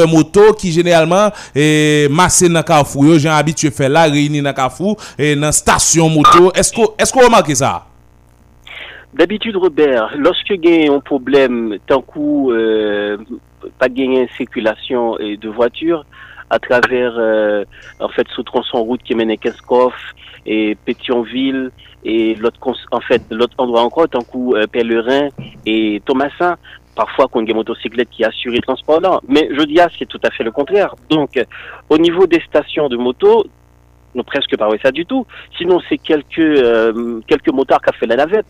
moto 0.05 0.53
qui 0.53 0.71
généralement 0.71 1.29
est 1.55 2.11
massé 2.11 2.49
dans 2.49 2.63
Carrefour. 2.63 3.17
J'ai 3.17 3.29
habitué 3.29 3.71
faire 3.71 3.89
la 3.89 4.03
réunion 4.03 4.43
dans 4.43 4.53
Carrefour 4.53 4.97
et 5.17 5.35
dans 5.35 5.51
station 5.51 6.09
moto. 6.09 6.51
Est-ce 6.53 6.71
que 6.71 6.81
est-ce 6.97 7.11
que 7.11 7.19
vous 7.19 7.55
ça? 7.55 7.85
D'habitude, 9.13 9.57
Robert, 9.57 10.13
lorsque 10.17 10.49
y 10.49 10.87
a 10.87 10.93
un 10.93 10.99
problème, 11.01 11.77
tant 11.85 12.01
coup, 12.01 12.51
euh, 12.51 13.17
pas 13.77 13.89
gagner 13.89 14.29
circulation 14.37 15.17
de 15.17 15.49
voitures 15.49 16.05
à 16.51 16.59
travers, 16.59 17.13
euh, 17.17 17.63
en 17.99 18.09
fait, 18.09 18.27
ce 18.35 18.41
tronçon 18.41 18.83
route 18.83 19.01
qui 19.03 19.15
mène 19.15 19.31
à 19.31 19.37
Keskov 19.37 19.93
et 20.45 20.75
Pétionville 20.85 21.71
et 22.03 22.35
l'autre, 22.35 22.59
en 22.91 22.99
fait, 22.99 23.21
l'autre 23.31 23.55
endroit 23.57 23.83
encore, 23.83 24.09
tant 24.09 24.21
coup, 24.21 24.55
euh, 24.55 24.67
Pèlerin 24.67 25.29
et 25.65 26.01
Thomasin, 26.05 26.57
parfois 26.95 27.27
qu'on 27.27 27.41
a 27.41 27.45
des 27.45 27.53
motocyclettes 27.53 28.09
qui 28.09 28.23
assurent 28.23 28.53
le 28.53 28.61
transport 28.61 28.99
là. 28.99 29.19
Mais 29.27 29.49
je 29.51 29.63
dis, 29.63 29.79
ah, 29.79 29.87
c'est 29.97 30.07
tout 30.07 30.19
à 30.23 30.31
fait 30.31 30.43
le 30.43 30.51
contraire. 30.51 30.95
Donc, 31.09 31.39
au 31.89 31.97
niveau 31.97 32.27
des 32.27 32.41
stations 32.41 32.89
de 32.89 32.97
moto, 32.97 33.45
non 34.15 34.23
presque 34.23 34.57
pas 34.57 34.69
ça 34.83 34.91
du 34.91 35.05
tout. 35.05 35.25
Sinon, 35.57 35.79
c'est 35.87 35.97
quelques, 35.97 36.39
euh, 36.39 37.21
quelques 37.27 37.51
motards 37.51 37.81
qui 37.81 37.89
ont 37.89 37.99
fait 37.99 38.07
la 38.07 38.17
navette. 38.17 38.47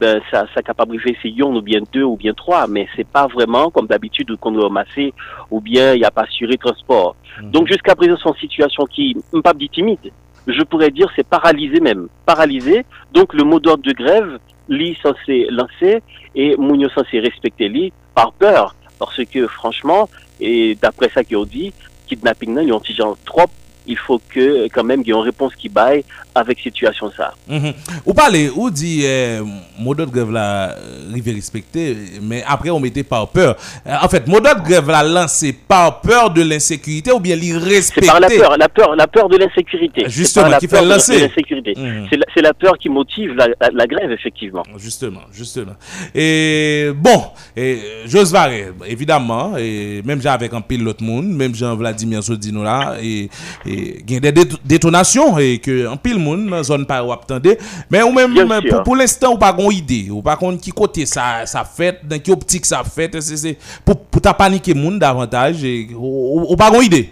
Ben, 0.00 0.20
ça, 0.32 0.46
ça 0.52 0.62
capable 0.62 0.96
de 0.96 1.14
c'est 1.22 1.30
yon 1.30 1.54
ou 1.54 1.62
bien 1.62 1.80
deux 1.92 2.02
ou 2.02 2.16
bien 2.16 2.32
trois, 2.34 2.66
mais 2.66 2.88
c'est 2.96 3.06
pas 3.06 3.28
vraiment 3.28 3.70
comme 3.70 3.86
d'habitude 3.86 4.34
qu'on 4.36 4.50
doit 4.50 4.68
masser 4.68 5.14
ou 5.48 5.60
bien 5.60 5.94
il 5.94 6.00
n'y 6.00 6.04
a 6.04 6.10
pas 6.10 6.22
assuré 6.22 6.56
transport. 6.56 7.14
Mhm. 7.40 7.50
Donc 7.52 7.68
jusqu'à 7.68 7.94
présent, 7.94 8.16
c'est 8.20 8.28
une 8.28 8.36
situation 8.36 8.84
qui, 8.86 9.16
pas 9.44 9.54
dit 9.54 9.68
timide, 9.68 10.10
je 10.48 10.62
pourrais 10.62 10.90
dire 10.90 11.08
c'est 11.14 11.26
paralysé 11.26 11.78
même, 11.78 12.08
paralysé. 12.26 12.84
Donc 13.12 13.32
le 13.32 13.44
mot 13.44 13.60
d'ordre 13.60 13.84
de 13.84 13.92
grève, 13.92 14.40
li 14.68 14.96
censé 15.02 15.46
lancer 15.50 16.02
et 16.34 16.56
Mounio 16.56 16.88
censé 16.90 17.20
respecter 17.20 17.68
lui 17.68 17.92
par 18.14 18.32
peur. 18.32 18.74
Parce 18.98 19.24
que 19.24 19.46
franchement, 19.46 20.08
et 20.40 20.76
d'après 20.80 21.08
ça 21.08 21.24
qu'ils 21.24 21.36
ont 21.36 21.44
dit, 21.44 21.72
kidnapping 22.06 22.54
nan, 22.54 22.66
ils 22.66 22.72
ont 22.72 22.80
dit 22.80 22.94
genre 22.94 23.16
trop 23.24 23.46
il 23.86 23.96
faut 23.96 24.20
que 24.28 24.68
quand 24.68 24.84
même 24.84 25.00
il 25.02 25.08
y 25.08 25.10
ait 25.10 25.14
une 25.14 25.20
réponse 25.20 25.54
qui 25.54 25.68
baille 25.68 26.04
avec 26.34 26.58
situation 26.60 27.10
ça. 27.16 27.34
Mm 27.48 27.70
Ou 28.06 28.14
parlez, 28.14 28.50
ou 28.54 28.70
dit 28.70 29.02
euh, 29.04 29.42
mot 29.78 29.94
de 29.94 30.04
grève 30.04 30.30
là 30.30 30.74
rive 31.12 31.34
respecté 31.34 31.96
mais 32.22 32.42
après 32.46 32.70
on 32.70 32.80
mettait 32.80 33.02
par 33.02 33.28
peur. 33.28 33.56
Euh, 33.86 33.94
en 34.02 34.08
fait, 34.08 34.26
mot 34.26 34.40
de 34.40 34.62
grève 34.62 34.88
là 34.88 35.02
lancé 35.02 35.52
par 35.52 36.00
peur 36.00 36.30
de 36.30 36.42
l'insécurité 36.42 37.12
ou 37.12 37.20
bien 37.20 37.36
l'irrespecté? 37.36 38.06
C'est 38.06 38.12
par 38.12 38.20
la 38.20 38.28
peur, 38.28 38.56
la 38.56 38.68
peur, 38.68 38.96
la 38.96 39.06
peur 39.06 39.28
de 39.28 39.36
l'insécurité. 39.36 40.04
Justement, 40.08 40.58
qui 40.58 40.68
fait 40.68 40.84
lancer. 40.84 41.20
l'insécurité. 41.20 41.74
Mhm. 41.76 42.08
C'est 42.34 42.42
la, 42.42 42.54
peur 42.54 42.78
qui 42.78 42.88
motive 42.88 43.34
la, 43.34 43.48
la, 43.72 43.86
grève 43.86 44.10
effectivement. 44.12 44.62
Justement, 44.76 45.22
justement. 45.32 45.72
Et 46.14 46.90
bon, 46.94 47.24
et 47.56 47.78
Jos 48.06 48.32
évidemment, 48.86 49.56
et 49.58 50.02
même 50.04 50.20
j'ai 50.20 50.28
avec 50.28 50.52
un 50.54 50.60
pilote 50.60 51.00
monde, 51.00 51.28
même 51.28 51.54
Jean-Vladimir 51.54 52.22
Sodino 52.22 52.62
là 52.62 52.96
et 53.02 53.28
il 53.72 54.12
y 54.12 54.16
a 54.16 54.32
des 54.32 54.44
détonations 54.64 55.38
et 55.38 55.58
que 55.58 55.86
en 55.86 55.96
pile 55.96 56.18
monde 56.18 56.48
dans 56.50 56.62
zone 56.62 56.86
pas 56.86 57.02
attendez 57.12 57.58
mais 57.90 58.02
ou 58.02 58.12
même 58.12 58.34
pour, 58.68 58.82
pour 58.82 58.96
l'instant 58.96 59.34
ou 59.34 59.38
pas 59.38 59.54
une 59.58 59.72
idée. 59.72 60.08
Ou 60.10 60.22
pas 60.22 60.38
qui 60.60 60.70
côté 60.70 61.06
ça 61.06 61.46
ça 61.46 61.64
fait 61.64 62.00
dans 62.04 62.18
quelle 62.18 62.34
optique 62.34 62.66
ça 62.66 62.82
fait 62.84 63.20
c'est 63.20 63.56
pour 63.84 63.98
pour 64.04 64.20
ta 64.20 64.34
paniquer 64.34 64.74
monde 64.74 64.98
davantage 64.98 65.64
et 65.64 65.88
ou, 65.94 66.54
pas 66.56 66.70
une 66.74 66.82
idée? 66.82 67.08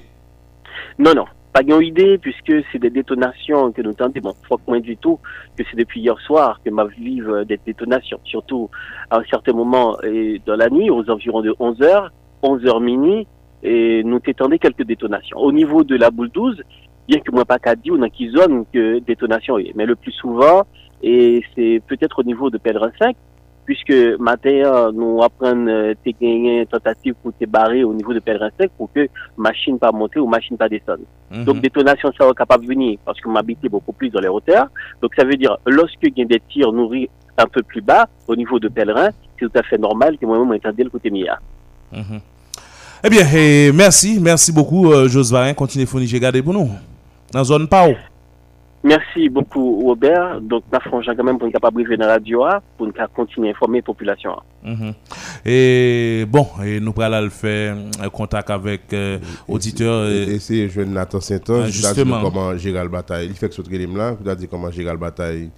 Non 0.98 1.14
non. 1.14 1.24
Pas 1.52 1.62
une 1.62 1.82
idée 1.82 2.18
puisque 2.18 2.52
c'est 2.70 2.78
des 2.78 2.90
détonations 2.90 3.72
que 3.72 3.82
nous 3.82 3.92
tentons 3.92 4.20
bon 4.20 4.34
faut 4.48 4.60
moins 4.68 4.80
du 4.80 4.96
tout 4.96 5.18
que 5.56 5.64
c'est 5.68 5.76
depuis 5.76 6.00
hier 6.00 6.18
soir 6.20 6.60
que 6.64 6.70
ma 6.70 6.84
vive 6.84 7.44
des 7.48 7.58
détonations. 7.66 8.20
Surtout 8.24 8.70
à 9.10 9.18
un 9.18 9.24
certain 9.28 9.52
moment 9.52 10.00
et 10.02 10.40
dans 10.46 10.56
la 10.56 10.68
nuit 10.68 10.90
aux 10.90 11.08
environs 11.10 11.42
de 11.42 11.50
11h 11.52 12.08
11h 12.42 12.82
minuit 12.82 13.26
et 13.62 14.02
nous 14.04 14.20
t'étendons 14.20 14.56
quelques 14.58 14.84
détonations. 14.84 15.38
Au 15.38 15.52
niveau 15.52 15.84
de 15.84 15.96
la 15.96 16.10
boule 16.10 16.30
12, 16.30 16.62
bien 17.08 17.20
que 17.20 17.30
moi 17.30 17.44
pas 17.44 17.58
qu'à 17.58 17.74
dire, 17.74 17.94
on 17.96 18.02
a 18.02 18.08
qui 18.08 18.30
zone 18.30 18.64
que 18.72 18.98
détonation. 19.00 19.56
Mais 19.74 19.86
le 19.86 19.96
plus 19.96 20.12
souvent, 20.12 20.66
et 21.02 21.42
c'est 21.54 21.82
peut-être 21.86 22.20
au 22.20 22.22
niveau 22.22 22.50
de 22.50 22.58
Pèlerin 22.58 22.92
5, 22.98 23.16
puisque 23.64 24.18
matin, 24.18 24.90
nous 24.92 25.22
apprenons 25.22 25.68
euh, 25.68 25.94
tes 26.02 26.12
gagné 26.20 26.66
tentative 26.66 27.14
pour 27.22 27.32
te 27.36 27.44
barrer 27.44 27.84
au 27.84 27.94
niveau 27.94 28.12
de 28.12 28.18
Pèlerin 28.18 28.50
5 28.58 28.70
pour 28.76 28.90
que 28.92 29.06
machine 29.36 29.78
pas 29.78 29.92
monter 29.92 30.18
ou 30.18 30.26
machine 30.26 30.56
pas 30.56 30.68
descendre. 30.68 31.04
Mhm. 31.30 31.44
Donc, 31.44 31.60
détonation, 31.60 32.10
ça 32.18 32.26
va 32.26 32.32
capable 32.32 32.64
de 32.64 32.68
venir 32.68 32.98
parce 33.04 33.20
que 33.20 33.28
m'habite 33.28 33.60
beaucoup 33.70 33.92
plus 33.92 34.10
dans 34.10 34.20
les 34.20 34.28
hauteurs. 34.28 34.68
Donc, 35.00 35.14
ça 35.16 35.24
veut 35.24 35.36
dire, 35.36 35.56
lorsque 35.66 36.02
il 36.02 36.18
y 36.18 36.22
a 36.22 36.24
des 36.24 36.40
tirs 36.48 36.72
nourris 36.72 37.08
un 37.38 37.46
peu 37.46 37.62
plus 37.62 37.80
bas, 37.80 38.08
au 38.26 38.34
niveau 38.34 38.58
de 38.58 38.68
Pèlerin, 38.68 39.10
c'est 39.10 39.46
tout 39.46 39.58
à 39.58 39.62
fait 39.62 39.78
normal 39.78 40.18
que 40.18 40.26
moi-même, 40.26 40.48
m'entendais 40.48 40.84
le 40.84 40.90
côté 40.90 41.10
mia. 41.10 41.38
Mm 41.92 42.18
eh 43.02 43.08
bien, 43.08 43.26
eh, 43.34 43.72
merci, 43.72 44.18
merci 44.20 44.52
beaucoup, 44.52 44.92
euh, 44.92 45.08
Josvarin. 45.08 45.54
Continuez 45.54 45.86
à 45.86 45.98
j'ai 46.04 46.20
gardé 46.20 46.42
pour 46.42 46.52
nous. 46.52 46.68
Dans 47.32 47.38
la 47.38 47.44
zone 47.44 47.66
PAO. 47.68 47.94
Merci 48.82 49.28
beaucoup, 49.28 49.82
Robert. 49.86 50.40
Donc, 50.40 50.64
la 50.72 50.80
France, 50.80 51.04
quand 51.06 51.22
même 51.24 51.38
pour 51.38 51.46
être 51.48 51.52
capable 51.52 51.82
de 51.82 51.96
dans 51.96 52.06
la 52.06 52.12
radio 52.14 52.44
hein, 52.44 52.60
pour 52.78 52.86
nous 52.86 52.92
continuer 53.14 53.48
à 53.48 53.50
informer 53.52 53.78
la 53.78 53.82
population. 53.82 54.36
Mhm. 54.62 54.94
Et 55.44 56.24
bon, 56.28 56.46
et 56.64 56.80
nous 56.80 56.94
allons 56.98 57.30
faire 57.30 57.76
un 58.02 58.08
contact 58.08 58.48
avec 58.50 58.92
euh, 58.92 59.18
auditeurs. 59.48 60.08
Et, 60.08 60.38
c'est 60.38 60.68
jeune 60.70 60.92
Nathan 60.92 61.20
Saint-Ange, 61.20 61.64
ah, 61.64 61.68
justement. 61.68 62.22
comment 62.22 62.56
gérer 62.56 62.78
la 62.78 62.88
bataille. 62.88 63.26
Il 63.26 63.34
fait 63.34 63.48
que 63.48 63.54
ce 63.54 63.62
truc 63.62 63.78
là, 63.94 64.12
vous 64.12 64.34
dire 64.34 64.48
comment 64.50 64.70
gérer 64.70 64.90
la 64.90 64.96
bataille. 64.96 65.50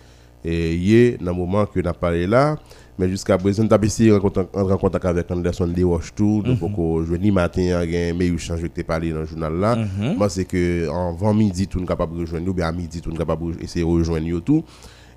Et 0.45 0.75
hier, 0.75 1.17
dans 1.21 1.31
le 1.31 1.37
moment 1.37 1.67
que 1.67 1.79
nous 1.79 1.89
avons 1.89 1.99
parlé 1.99 2.27
là, 2.27 2.57
mais 2.99 3.09
jusqu'à 3.09 3.39
présent, 3.39 3.65
nous 3.65 3.73
avons 3.73 3.83
essayé 3.85 4.13
en 4.13 4.21
contact 4.21 5.05
avec 5.05 5.31
Anderson 5.31 5.67
Lewash 5.67 6.15
tout. 6.15 6.43
Donc, 6.43 6.61
mm 6.61 6.75
-hmm. 6.75 7.19
ni 7.21 7.31
matin, 7.31 7.63
il 7.63 7.69
y 7.69 7.97
a 7.97 8.11
un 8.11 8.15
meilleur 8.15 8.39
change 8.39 8.61
que 8.63 8.67
tu 8.67 8.85
parlé 8.85 9.13
dans 9.13 9.21
le 9.21 9.27
journal 9.27 9.55
là. 9.59 9.77
Mhm. 9.77 10.17
Moi, 10.19 10.29
c'est 10.29 10.45
que 10.45 10.89
en 10.91 11.13
20 11.15 11.33
midi, 11.35 11.67
tout 11.67 11.81
nous 11.81 11.87
capable 11.87 12.15
de 12.17 12.21
rejoindre 12.21 12.49
ou 12.51 12.55
bien 12.55 12.69
à 12.69 12.73
midi, 12.73 13.01
tout 13.01 13.11
nous 13.11 13.17
capable 13.17 13.57
d'essayer 13.57 13.85
de 13.85 13.91
rejoindre 13.91 14.41
tout. 14.41 14.63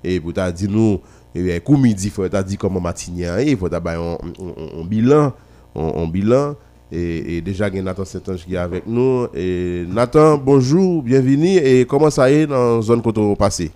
Et 0.02 0.20
pour 0.20 0.32
t'as 0.32 0.50
dit 0.52 0.68
nous, 0.68 1.00
et 1.34 1.42
bien, 1.42 1.60
coup 1.60 1.76
midi, 1.76 2.06
il 2.06 2.10
faut 2.10 2.26
t'as 2.28 2.42
dit 2.42 2.56
comment 2.56 2.80
matinée, 2.80 3.28
il 3.46 3.56
faut 3.58 3.68
t'avoir 3.68 4.18
un, 4.80 4.84
bilan, 4.84 5.32
un, 5.74 6.06
bilan. 6.08 6.54
Et, 6.90 7.36
et, 7.36 7.40
déjà, 7.42 7.68
il 7.68 7.74
y 7.76 7.78
a 7.80 7.82
Nathan 7.82 8.04
Saint-Ange 8.04 8.44
qui 8.46 8.54
est 8.54 8.58
avec 8.58 8.86
nous. 8.86 9.26
Et 9.34 9.84
Nathan, 9.88 10.38
bonjour, 10.38 11.02
bienvenue. 11.02 11.56
Et 11.58 11.84
comment 11.84 12.10
ça 12.10 12.30
est 12.30 12.46
dans 12.46 12.76
la 12.76 12.82
zone 12.82 13.02
que 13.02 13.10
tu 13.10 13.36
passé 13.36 13.70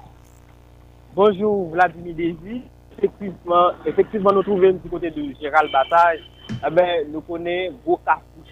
Bonjour, 1.15 1.71
Vladimir 1.73 2.15
Désir 2.15 2.63
effectivement, 3.03 3.71
effectivement, 3.87 4.33
nous 4.33 4.43
trouvons 4.43 4.73
du 4.73 4.89
côté 4.91 5.11
de 5.11 5.23
Gérald 5.41 5.71
Bataille. 5.73 6.21
Eh 6.67 6.71
ben, 6.71 7.07
nous 7.11 7.21
connaissons 7.21 7.75
beaucoup 7.87 8.03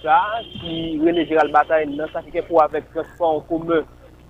ça 0.03 0.22
qui 0.61 0.99
René 0.99 1.26
Gérald 1.26 1.53
Bataille 1.53 1.94
dans 1.96 2.09
ça 2.09 2.22
qui 2.22 2.36
est 2.38 2.42
pour 2.42 2.62
avec 2.62 2.90
transport 2.92 3.36
en 3.36 3.40
commun, 3.40 3.82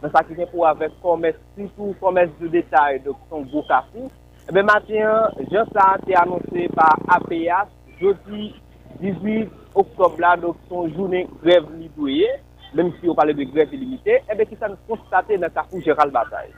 dans 0.03 0.11
ça 0.11 0.25
qui 0.25 0.41
est 0.41 0.47
pour 0.47 0.67
avec 0.67 0.91
commerce, 1.03 1.37
surtout 1.57 1.95
commerce 2.01 2.31
de 2.41 2.49
détail, 2.49 3.01
donc 3.01 3.17
son 3.31 3.43
beau 3.43 3.63
cafou. 3.63 4.11
Eh 4.49 4.53
ben, 4.53 4.65
maintenant, 4.65 5.29
je 5.39 5.59
ça 5.73 5.97
a 5.97 6.23
annoncé 6.23 6.69
par 6.75 6.99
APH 7.09 7.69
jeudi 8.01 8.55
18 9.01 9.49
octobre 9.75 10.17
là, 10.19 10.37
donc 10.37 10.57
son 10.69 10.89
journée 10.89 11.29
grève 11.43 11.67
libérée, 11.79 12.41
même 12.75 12.93
si 13.01 13.09
on 13.09 13.15
parlait 13.15 13.35
de 13.35 13.45
grève 13.45 13.73
illimitée, 13.73 14.21
eh 14.31 14.35
bien, 14.35 14.45
qui 14.45 14.57
ça 14.57 14.69
nous 14.69 14.77
constaté 14.89 15.37
dans 15.37 15.51
Carrefour 15.51 15.81
Gérald 15.83 16.13
Bataille. 16.13 16.53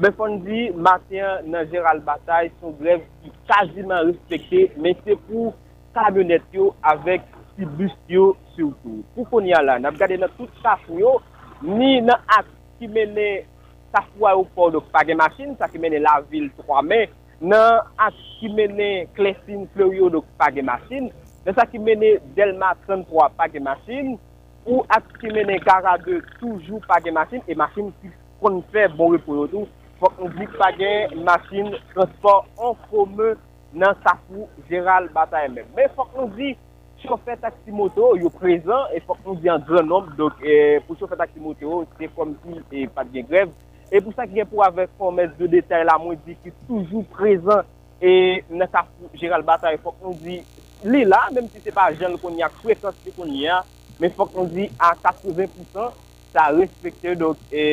Men 0.00 0.14
fondi, 0.16 0.70
matin 0.72 1.44
nan 1.52 1.68
Gérald 1.68 2.04
Bataille 2.06 2.50
son 2.60 2.72
grev 2.80 3.02
ki 3.20 3.32
kajiman 3.48 4.06
respekte 4.08 4.62
men 4.80 4.96
se 5.04 5.16
pou 5.26 5.50
kamyonet 5.92 6.46
yo 6.56 6.70
avèk 6.88 7.26
si 7.52 7.68
bus 7.76 7.92
yo 8.08 8.30
surtout. 8.54 9.02
Pou 9.12 9.28
kon 9.28 9.44
ya 9.44 9.60
la, 9.60 9.76
nan 9.82 9.96
gade 10.00 10.16
nan 10.20 10.32
tout 10.38 10.62
sa 10.64 10.78
yo 10.96 11.18
ni 11.60 12.00
nan 12.00 12.24
ak 12.38 12.48
ki 12.80 12.88
mene 12.88 13.44
sa 13.92 14.00
a 14.00 14.32
ou 14.38 14.48
pou 14.54 14.72
do 14.72 14.80
page 14.94 15.12
masin, 15.12 15.52
sa 15.60 15.68
ki 15.68 15.78
mene 15.78 16.00
la 16.00 16.22
vil 16.30 16.48
3 16.64 16.80
men, 16.88 17.12
nan 17.44 17.84
ak 18.00 18.16
ki 18.40 18.48
mene 18.56 19.04
klesin 19.12 19.68
flou 19.74 19.92
yo 19.92 20.08
do 20.08 20.24
page 20.40 20.64
masin, 20.64 21.10
nan 21.44 21.54
sa 21.58 21.68
ki 21.68 21.78
mene 21.78 22.16
delma 22.34 22.72
33 22.88 23.28
page 23.36 23.60
masin, 23.60 24.16
ou 24.64 24.86
ak 24.88 25.04
ki 25.20 25.28
mene 25.36 25.60
gara 25.60 25.98
de 26.00 26.22
toujou 26.40 26.80
page 26.88 27.12
masin, 27.12 27.44
e 27.44 27.54
masin 27.54 27.92
ki 28.00 28.08
kon 28.40 28.62
fè 28.72 28.88
bon 28.96 29.12
reponotou 29.12 29.68
fok 30.02 30.18
nou 30.18 30.34
dik 30.34 30.54
pa 30.58 30.72
gen 30.74 31.20
masin 31.26 31.70
transport 31.92 32.48
an 32.58 32.74
kome 32.90 33.34
nan 33.78 33.94
safou 34.02 34.48
Gérald 34.68 35.12
Bataille 35.14 35.52
men. 35.54 35.68
Men 35.76 35.92
fok 35.94 36.16
nou 36.16 36.30
di 36.34 36.56
choufe 37.02 37.36
taksimoto 37.42 38.12
yo 38.18 38.30
prezant 38.34 38.90
e 38.94 39.02
fok 39.06 39.20
nou 39.26 39.38
di 39.38 39.50
an 39.52 39.62
gran 39.68 39.86
nom 39.86 40.08
dok 40.18 40.42
e, 40.42 40.56
eh, 40.56 40.80
pou 40.86 40.98
choufe 40.98 41.18
taksimoto 41.18 41.62
yo 41.62 41.82
se 41.98 42.08
kom 42.16 42.34
si 42.42 42.58
e, 42.82 42.88
pat 42.90 43.12
gen 43.14 43.28
grev. 43.30 43.52
E 43.92 44.00
pou 44.00 44.14
sa 44.16 44.26
ki 44.26 44.40
gen 44.40 44.50
pou 44.50 44.64
avek 44.66 44.90
formes 44.98 45.30
de 45.38 45.50
detay 45.54 45.86
la 45.86 45.98
mwen 46.02 46.18
di 46.26 46.34
ki 46.42 46.50
toujou 46.64 47.04
prezant 47.14 47.68
e 48.02 48.42
nan 48.50 48.66
safou 48.72 49.12
Gérald 49.20 49.46
Bataille 49.46 49.80
fok 49.84 50.02
nou 50.02 50.18
di 50.18 50.40
li 50.82 51.04
la, 51.06 51.28
menm 51.30 51.46
si 51.52 51.62
se 51.62 51.70
pa 51.70 51.92
jen 51.94 52.18
kon 52.18 52.34
ya 52.40 52.50
kwesan 52.58 52.98
se 53.04 53.14
kon 53.14 53.30
ya, 53.38 53.60
men 54.02 54.10
fok 54.18 54.34
nou 54.34 54.50
di 54.50 54.66
an 54.82 54.98
80% 54.98 56.02
sa 56.34 56.50
respekte 56.58 57.14
dok 57.22 57.38
e 57.54 57.64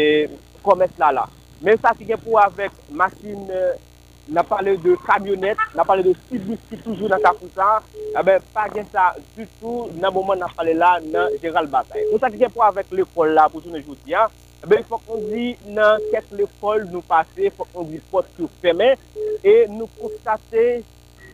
komes 0.61 0.93
la 1.01 1.13
la. 1.17 1.27
Men 1.62 1.80
sa 1.84 1.91
ki 1.97 2.05
gen 2.07 2.20
pou 2.24 2.39
avèk 2.39 2.76
masin 2.95 3.39
euh, 3.51 3.74
nan 4.32 4.45
pale 4.47 4.78
de 4.80 4.93
kamyonet, 5.03 5.60
nan 5.76 5.88
pale 5.88 6.05
de 6.05 6.14
sibus 6.30 6.62
ki 6.70 6.78
toujou 6.86 7.10
nan 7.12 7.20
kapousa, 7.24 7.68
ah 7.80 8.22
e 8.22 8.24
ben 8.24 8.45
pa 8.53 8.68
gen 8.72 8.88
sa 8.93 9.10
tutou 9.34 9.89
nan 9.99 10.14
mouman 10.16 10.39
nan 10.39 10.53
pale 10.55 10.76
la 10.78 10.93
nan 11.03 11.36
Gérald 11.41 11.72
Bataille. 11.74 12.07
Nou 12.12 12.22
sa 12.22 12.32
ki 12.32 12.39
gen 12.39 12.53
pou 12.53 12.64
avèk 12.64 12.93
l'ekol 12.95 13.36
la 13.36 13.49
pou 13.51 13.64
jounen 13.66 13.84
jouti 13.84 14.16
e 14.16 14.70
ben 14.72 14.88
fòk 14.88 15.12
on 15.16 15.28
di 15.28 15.51
nan 15.76 16.07
ket 16.14 16.32
l'ekol 16.36 16.88
nou 16.93 17.03
pase, 17.10 17.51
fòk 17.57 17.76
on 17.80 17.91
di 17.91 17.99
pot 18.12 18.28
ki 18.38 18.47
ou 18.47 18.55
fèmè, 18.64 18.93
e 19.43 19.60
nou 19.74 19.91
konstate 19.99 20.66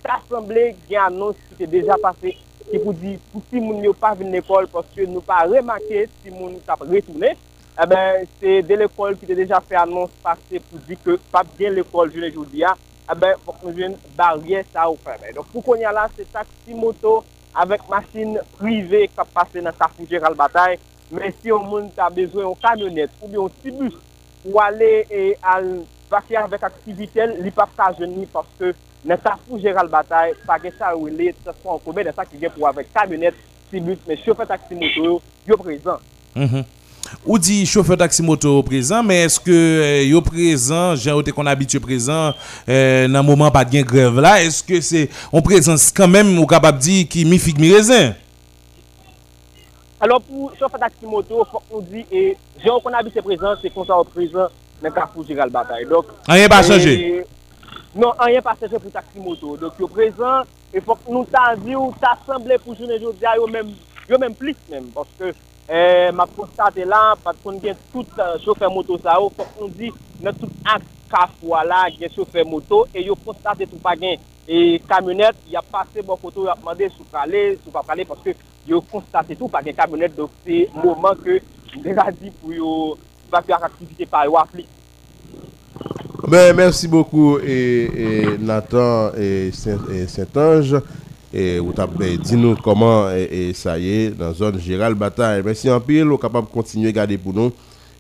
t'assemble 0.02 0.72
gen 0.90 1.04
anons 1.06 1.38
ki 1.50 1.62
te 1.62 1.70
deja 1.70 2.02
pase, 2.02 2.34
ki 2.66 2.82
pou 2.82 2.98
di 2.98 3.14
pou 3.30 3.46
si 3.52 3.62
moun 3.62 3.86
yo 3.86 3.94
pa 3.98 4.16
vin 4.18 4.34
l'ekol, 4.34 4.70
poske 4.74 5.06
nou 5.06 5.22
pa 5.26 5.44
remake 5.46 6.08
si 6.22 6.34
moun 6.34 6.56
nou 6.56 6.66
sa 6.66 6.78
retounen, 6.82 7.38
e 7.76 7.86
ben 7.92 8.28
se 8.40 8.62
de 8.64 8.76
l'ekol 8.80 9.18
ki 9.20 9.28
te 9.28 9.36
deja 9.36 9.60
fe 9.68 9.76
anons 9.80 10.12
pase 10.24 10.62
pou 10.70 10.80
di 10.88 10.96
ke 10.96 11.18
pa 11.32 11.42
bien 11.58 11.74
l'ekol 11.76 12.12
jounen 12.14 12.32
jouti 12.32 12.62
ya, 12.62 12.72
e 13.04 13.16
ben 13.20 13.40
fok 13.44 13.64
nou 13.66 13.76
jen 13.76 13.98
barye 14.16 14.62
sa 14.72 14.88
ou 14.88 15.00
feme. 15.04 15.34
Donk 15.36 15.50
pou 15.52 15.64
kon 15.66 15.82
ya 15.82 15.92
la, 15.96 16.08
se 16.16 16.24
taksi 16.32 16.78
moto 16.78 17.18
avek 17.56 17.84
masin 17.92 18.38
prive 18.56 19.06
kap 19.16 19.32
pase 19.36 19.64
nan 19.64 19.76
safou 19.80 20.08
Gérald 20.08 20.40
Bataille, 20.40 20.80
men 21.12 21.36
si 21.36 21.52
yon 21.52 21.68
moun 21.68 21.90
ta 21.96 22.08
bezwen 22.14 22.48
yon 22.48 22.58
kamyonet 22.64 23.12
ou 23.22 23.32
yon 23.34 23.60
tibus 23.64 24.00
ou 24.46 24.62
ale 24.64 25.06
e 25.12 25.26
al 25.44 25.68
vaki 26.12 26.38
avek 26.40 26.64
aktivitel, 26.68 27.36
li 27.44 27.52
pa 27.56 27.68
sa 27.76 27.90
jeni 27.98 28.28
paske 28.32 28.72
nan 29.06 29.20
safou 29.24 29.60
Gérald 29.60 29.92
Bataille, 29.92 30.38
pa 30.48 30.60
gen 30.64 30.76
sa 30.80 30.94
ou 30.96 31.12
le, 31.12 31.34
se 31.44 31.58
son 31.60 31.84
koube 31.84 32.08
nan 32.08 32.16
sa 32.16 32.28
ki 32.28 32.40
gen 32.40 32.56
pou 32.56 32.72
avek 32.72 32.92
kamyonet, 32.96 33.36
tibus, 33.72 34.00
men 34.08 34.20
chofe 34.24 34.48
taksi 34.48 34.80
moto 34.80 35.20
yo 35.48 35.60
prezant. 35.60 36.04
Mhm. 36.36 36.64
Ou 37.26 37.38
dit 37.38 37.66
chauffeur 37.66 37.98
taxi 37.98 38.22
moto 38.22 38.62
présent, 38.64 39.04
mais 39.04 39.24
est-ce 39.24 39.40
que 39.40 39.52
euh, 39.52 40.04
yo 40.04 40.22
présent, 40.22 40.96
j'ai 40.96 41.18
été 41.20 41.32
qu'on 41.32 41.46
habitué 41.46 41.80
présent 41.80 42.34
euh, 42.68 43.08
dans 43.08 43.24
moment 43.24 43.52
pas 43.52 43.66
de 43.66 43.82
grève 43.82 44.20
là, 44.20 44.42
est-ce 44.42 44.64
que 44.64 44.82
c'est 44.82 45.10
on 45.32 45.42
présence 45.42 45.92
quand 45.92 46.08
même 46.08 46.38
ou 46.38 46.46
capable 46.46 46.80
dire 46.80 47.08
qui 47.08 47.26
mi 47.26 47.38
figue 47.38 47.60
mi 47.60 47.74
raisin 47.74 48.14
Alors 50.00 50.22
pour 50.22 50.52
chauffeur 50.60 50.80
taxi 50.80 51.06
moto, 51.06 51.46
faut 51.52 51.62
qu'on 51.70 51.82
dit 51.82 52.06
et 52.12 52.38
j'ai 52.58 52.70
qu'on 52.70 52.94
habitué 52.94 53.22
présent, 53.22 53.54
c'est 53.62 53.70
qu'on 53.70 53.86
soit 53.86 54.04
présent 54.06 54.48
dans 54.82 54.92
Carrefour 54.92 55.26
Gérald 55.28 55.52
Bataille. 55.52 55.86
Donc 55.86 56.06
rien 56.28 56.48
pas 56.48 56.64
changé. 56.64 57.24
Non, 57.96 58.12
rien 58.20 58.42
pas 58.42 58.56
changé 58.60 58.78
pour 58.80 58.92
taxi 58.92 59.20
moto. 59.20 59.58
Donc 59.58 59.74
yo 59.80 59.88
présent 59.88 60.42
et 60.74 60.82
faut 60.82 60.96
que 60.96 61.12
nous 61.12 61.26
t'a 61.26 61.56
dit 61.56 61.76
ou 61.76 61.94
t'a 62.02 62.18
semblé 62.26 62.58
pour 62.58 62.76
journée 62.76 62.96
aujourd'hui 62.96 63.28
yo 63.36 63.48
même 63.48 63.72
yo 64.10 64.18
même 64.18 64.36
plus 64.36 64.56
même 64.70 64.86
parce 64.94 65.08
que 65.18 65.34
Ma 65.66 66.28
postate 66.30 66.86
la, 66.86 67.16
pat 67.18 67.40
kon 67.42 67.58
gen 67.62 67.78
tout 67.90 68.20
chofer 68.44 68.70
moto 68.70 69.00
sa 69.02 69.16
ou, 69.18 69.32
fok 69.34 69.56
kon 69.58 69.72
di 69.74 69.90
nan 70.22 70.36
tout 70.38 70.52
ak 70.70 70.84
kafwa 71.10 71.64
la 71.66 71.80
gen 71.90 72.12
chofer 72.14 72.46
moto, 72.46 72.84
e 72.94 73.02
yo 73.08 73.16
postate 73.18 73.66
tout 73.66 73.82
pa 73.82 73.96
gen 73.98 74.22
e 74.46 74.78
kamyonet, 74.86 75.40
ya 75.50 75.64
pase 75.66 76.06
bon 76.06 76.20
koto, 76.22 76.46
ya 76.46 76.54
pande 76.62 76.86
sou 76.94 77.08
prale, 77.10 77.56
sou 77.64 77.74
pa 77.74 77.82
prale, 77.82 78.06
paske 78.06 78.36
yo 78.70 78.78
postate 78.92 79.34
tout 79.34 79.50
pa 79.50 79.64
gen 79.66 79.74
kamyonet, 79.78 80.14
do 80.14 80.30
se 80.46 80.68
mouman 80.76 81.18
ke 81.24 81.40
deja 81.82 82.12
di 82.14 82.30
pou 82.38 82.54
yo 82.54 82.74
pa 83.34 83.42
pi 83.42 83.56
ak 83.58 83.66
aktivite 83.72 84.06
pa 84.12 84.28
yo 84.30 84.38
aflik. 84.38 84.70
Ben, 86.30 86.54
mersi 86.58 86.88
boku 86.90 87.40
Nathan 88.40 89.18
et 89.18 89.52
Saint-Ange. 89.52 90.82
Et 91.38 91.60
vous 91.60 91.74
dites-nous 92.00 92.56
comment 92.64 93.10
et, 93.12 93.52
ça 93.54 93.78
y 93.78 93.90
est 93.90 94.10
dans 94.12 94.28
la 94.28 94.34
zone 94.34 94.58
Gérald 94.58 94.98
Bataille. 94.98 95.42
Merci 95.44 95.70
en 95.70 95.82
pile, 95.82 96.10
on 96.10 96.16
capable 96.18 96.48
de 96.48 96.54
continuer 96.54 96.88
à 96.88 96.92
garder 96.94 97.18
pour 97.18 97.34
nous. 97.34 97.52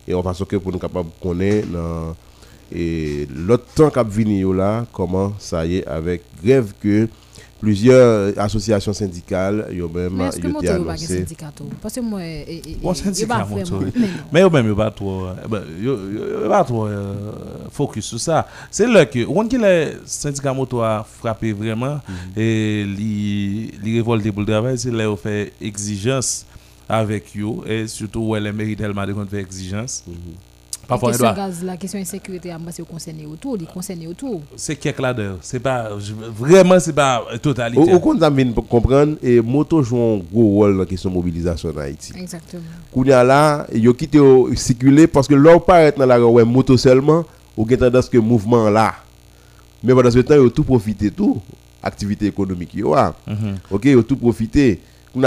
Et 0.07 0.15
on 0.15 0.21
va 0.21 0.33
que 0.33 0.55
pour 0.55 0.71
nous 0.71 0.79
capable 0.79 1.09
de 1.09 1.21
connaître 1.21 1.67
et 2.73 3.27
l'autre 3.35 3.65
temps 3.75 3.89
qu'a 3.89 4.03
venir 4.03 4.51
là, 4.53 4.85
comment 4.91 5.33
ça 5.37 5.65
y 5.65 5.77
est 5.77 5.87
avec 5.87 6.23
grève 6.43 6.73
que 6.81 7.07
plusieurs 7.65 8.37
associations 8.37 8.93
syndicales 8.93 9.65
yo 9.73 9.89
même 9.89 10.13
Mais 10.13 10.27
est-ce 10.27 10.39
que 10.39 10.47
été 10.47 10.69
annoncé. 10.69 11.17
syndicat 11.17 11.51
parce 11.81 11.95
que 11.95 12.01
moi 12.01 12.21
bon 12.81 12.93
syndicat 12.93 13.47
mais 14.31 14.41
yo 14.41 14.49
même 14.51 14.67
yo 14.67 14.75
pas 14.75 14.91
trop 14.91 15.25
yo 15.81 15.97
pas 16.47 16.63
trop 16.63 16.87
focus 17.71 18.05
sur 18.05 18.19
ça. 18.19 18.47
C'est 18.69 18.87
là 18.87 19.05
que 19.05 19.25
on 19.27 19.47
qui 19.47 19.57
les 19.57 19.93
syndicats 20.05 20.53
moto 20.53 20.81
a 20.81 21.03
frappé 21.19 21.53
vraiment 21.53 21.97
et 22.37 22.85
li 22.97 23.71
li 23.83 23.95
révolté 23.97 24.31
pour 24.31 24.41
le 24.41 24.47
travail 24.47 24.77
c'est 24.77 24.91
là 24.91 25.09
où 25.11 25.15
fait 25.15 25.53
exigence 25.59 26.45
avec 26.87 27.33
yo 27.33 27.63
et 27.67 27.87
surtout 27.87 28.21
où 28.27 28.35
elle 28.35 28.53
mérite 28.53 28.77
tellement 28.77 29.07
de 29.07 29.13
faire 29.31 29.39
exigence 29.39 30.03
Parfois, 30.87 31.09
question 31.09 31.33
gaz, 31.33 31.63
la 31.63 31.77
question 31.77 31.99
insécurité, 31.99 32.53
c'est 32.71 32.87
concerne 32.87 33.25
autour, 33.31 33.57
il 33.59 33.65
concerne 33.65 34.05
autour. 34.07 34.41
C'est 34.55 34.75
quelque 34.75 35.01
là 35.01 35.15
c'est 35.41 35.59
pas 35.59 35.89
vraiment 36.37 36.79
c'est 36.79 36.93
pas 36.93 37.23
totalité. 37.41 37.93
Au 37.93 37.99
compte 37.99 38.23
pour 38.53 38.67
comprendre 38.67 39.17
et 39.23 39.41
moto 39.41 39.81
joue 39.81 39.97
un 39.97 40.17
gros 40.17 40.47
rôle 40.49 40.73
dans 40.73 40.79
la 40.79 40.85
question 40.85 41.09
de 41.09 41.15
mobilisation 41.15 41.69
en 41.69 41.77
Haïti. 41.77 42.13
Exactement. 42.15 42.63
Kounya 42.93 43.23
là, 43.23 43.65
yo 43.73 43.93
quitté 43.93 44.19
circuler 44.55 45.07
parce 45.07 45.27
que 45.27 45.35
l'on 45.35 45.59
paraît 45.59 45.93
dans 45.97 46.05
la 46.05 46.17
rue 46.17 46.45
moto 46.45 46.77
seulement, 46.77 47.25
ou 47.57 47.67
gen 47.67 47.77
tendance 47.77 48.09
que 48.09 48.17
mouvement 48.17 48.69
là. 48.69 48.93
Mais 49.83 49.93
pendant 49.93 50.11
ce 50.11 50.19
temps, 50.19 50.35
yo 50.35 50.49
tout 50.49 50.63
profiter 50.63 51.11
tout 51.11 51.41
activité 51.81 52.27
économique 52.27 52.73
yo 52.75 52.93
a. 52.93 53.15
OK, 53.71 53.85
yo 53.85 54.03
tout 54.03 54.17
profiter. 54.17 54.79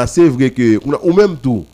C'est 0.07 0.29
vrai 0.29 0.51
que 0.51 0.79
ou 0.85 1.13
même 1.15 1.37
tout 1.37 1.65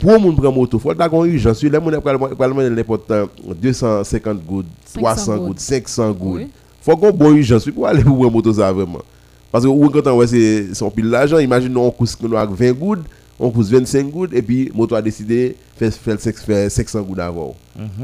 pour 0.00 0.20
moun 0.20 0.34
prendre 0.36 0.52
moto, 0.52 0.78
faut 0.78 0.94
d'accord 0.94 1.24
urgence. 1.24 1.62
Les 1.62 1.78
moun 1.78 1.98
probablement 2.00 2.62
n'importe 2.68 3.12
250 3.60 4.44
gouttes, 4.44 4.66
300 4.94 5.38
gouttes, 5.38 5.60
500 5.60 6.12
gouttes. 6.12 6.48
Faut 6.80 6.96
qu'on 6.96 7.12
bon 7.12 7.34
urgence 7.34 7.68
pour 7.70 7.86
aller 7.86 8.02
pour 8.02 8.16
prendre 8.16 8.32
moto 8.32 8.52
vraiment. 8.52 9.00
Parce 9.50 9.64
que 9.64 9.68
ou 9.68 9.88
quand 9.90 10.06
on 10.06 10.26
c'est 10.26 10.74
son 10.74 10.90
pile 10.90 11.10
l'argent, 11.10 11.38
imagine 11.38 11.76
on 11.76 11.90
coûte 11.90 12.16
20 12.20 12.72
gouttes, 12.72 13.04
on 13.38 13.50
coûte 13.50 13.66
25 13.66 14.10
gouttes 14.10 14.32
et 14.34 14.42
puis 14.42 14.70
moto 14.74 14.94
a 14.94 15.02
décidé 15.02 15.56
faire 15.76 15.92
faire 15.92 16.70
500 16.70 17.02
gouttes 17.02 17.18
avant. 17.18 17.54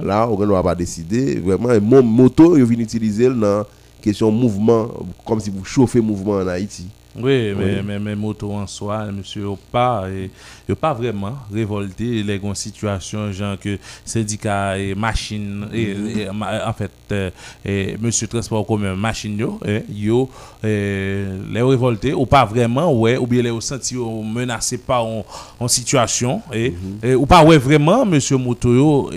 Là, 0.03 0.29
on 0.29 0.37
va 0.37 0.63
pas 0.63 0.75
décider 0.75 1.37
vraiment 1.37 1.71
mon 1.81 2.03
moto, 2.03 2.57
il 2.57 2.65
vient 2.65 2.81
utiliser 2.81 3.29
dans 3.31 3.65
question 4.01 4.31
mouvement 4.31 4.89
comme 5.27 5.41
si 5.41 5.51
vous 5.51 5.65
chauffez 5.65 6.01
mouvement 6.01 6.35
en 6.35 6.47
Haïti. 6.47 6.87
Oui, 7.17 7.55
mais, 7.57 7.83
mais, 7.83 7.99
mais 7.99 8.15
moto 8.15 8.53
en 8.53 8.67
soi, 8.67 9.07
monsieur, 9.07 9.47
pas, 9.73 10.05
et, 10.11 10.31
pas 10.75 10.93
vraiment 10.93 11.35
révolté. 11.53 12.23
Les 12.23 12.39
situations 12.55 12.55
situation, 12.55 13.33
genre 13.33 13.59
que 13.59 13.79
syndicat 14.05 14.79
et 14.79 14.95
machine, 14.95 15.67
et, 15.73 16.29
en 16.29 16.73
fait, 16.73 16.91
euh, 17.13 17.31
et, 17.65 17.97
monsieur 17.99 18.29
transport 18.29 18.65
commun, 18.67 18.95
machine, 18.95 19.37
yo, 19.39 19.59
et, 19.67 19.83
yo, 19.91 20.29
les 20.63 21.63
révoltés, 21.63 22.13
ou 22.13 22.27
pas 22.27 22.45
vraiment, 22.45 22.93
ouais, 22.93 23.17
ou 23.17 23.27
bien 23.27 23.43
les 23.43 23.61
senti 23.61 23.97
menacés 23.97 24.79
par 24.79 25.05
en, 25.05 25.69
situation, 25.69 26.43
et, 26.53 26.75
mhm. 27.03 27.17
ou 27.17 27.27
pas, 27.27 27.43
ouais, 27.43 27.59
vraiment, 27.59 28.05
monsieur 28.05 28.37
moto, 28.37 28.75
yo, 28.75 29.11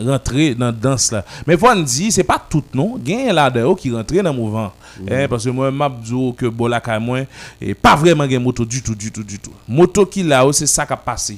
rentrer 0.00 0.54
dans 0.54 0.72
danse 0.72 1.12
là. 1.12 1.24
Mais 1.46 1.56
faut 1.56 1.74
dire, 1.74 2.12
c'est 2.12 2.24
pas 2.24 2.42
tout, 2.48 2.64
non, 2.74 2.98
il 3.04 3.26
y 3.26 3.28
a 3.28 3.32
là 3.32 3.52
qui 3.78 3.90
rentre 3.90 4.14
dans 4.14 4.22
le 4.22 4.36
mouvement. 4.36 4.72
Eh, 5.10 5.26
parce 5.28 5.44
que 5.44 5.50
moi, 5.50 5.70
je 6.04 6.14
dis 6.14 6.32
Bolaka, 6.72 6.98
moi, 6.98 7.20
et 7.60 7.74
pas 7.74 7.96
vraiment 7.96 8.24
une 8.24 8.38
moto 8.42 8.64
du 8.64 8.82
tout, 8.82 8.94
du 8.94 9.10
tout, 9.12 9.22
du 9.22 9.38
tout. 9.38 9.52
Moto 9.68 10.06
qui 10.06 10.22
là, 10.22 10.44
c'est 10.52 10.66
ça 10.66 10.86
qui 10.86 10.92
a 10.92 10.96
passé. 10.96 11.36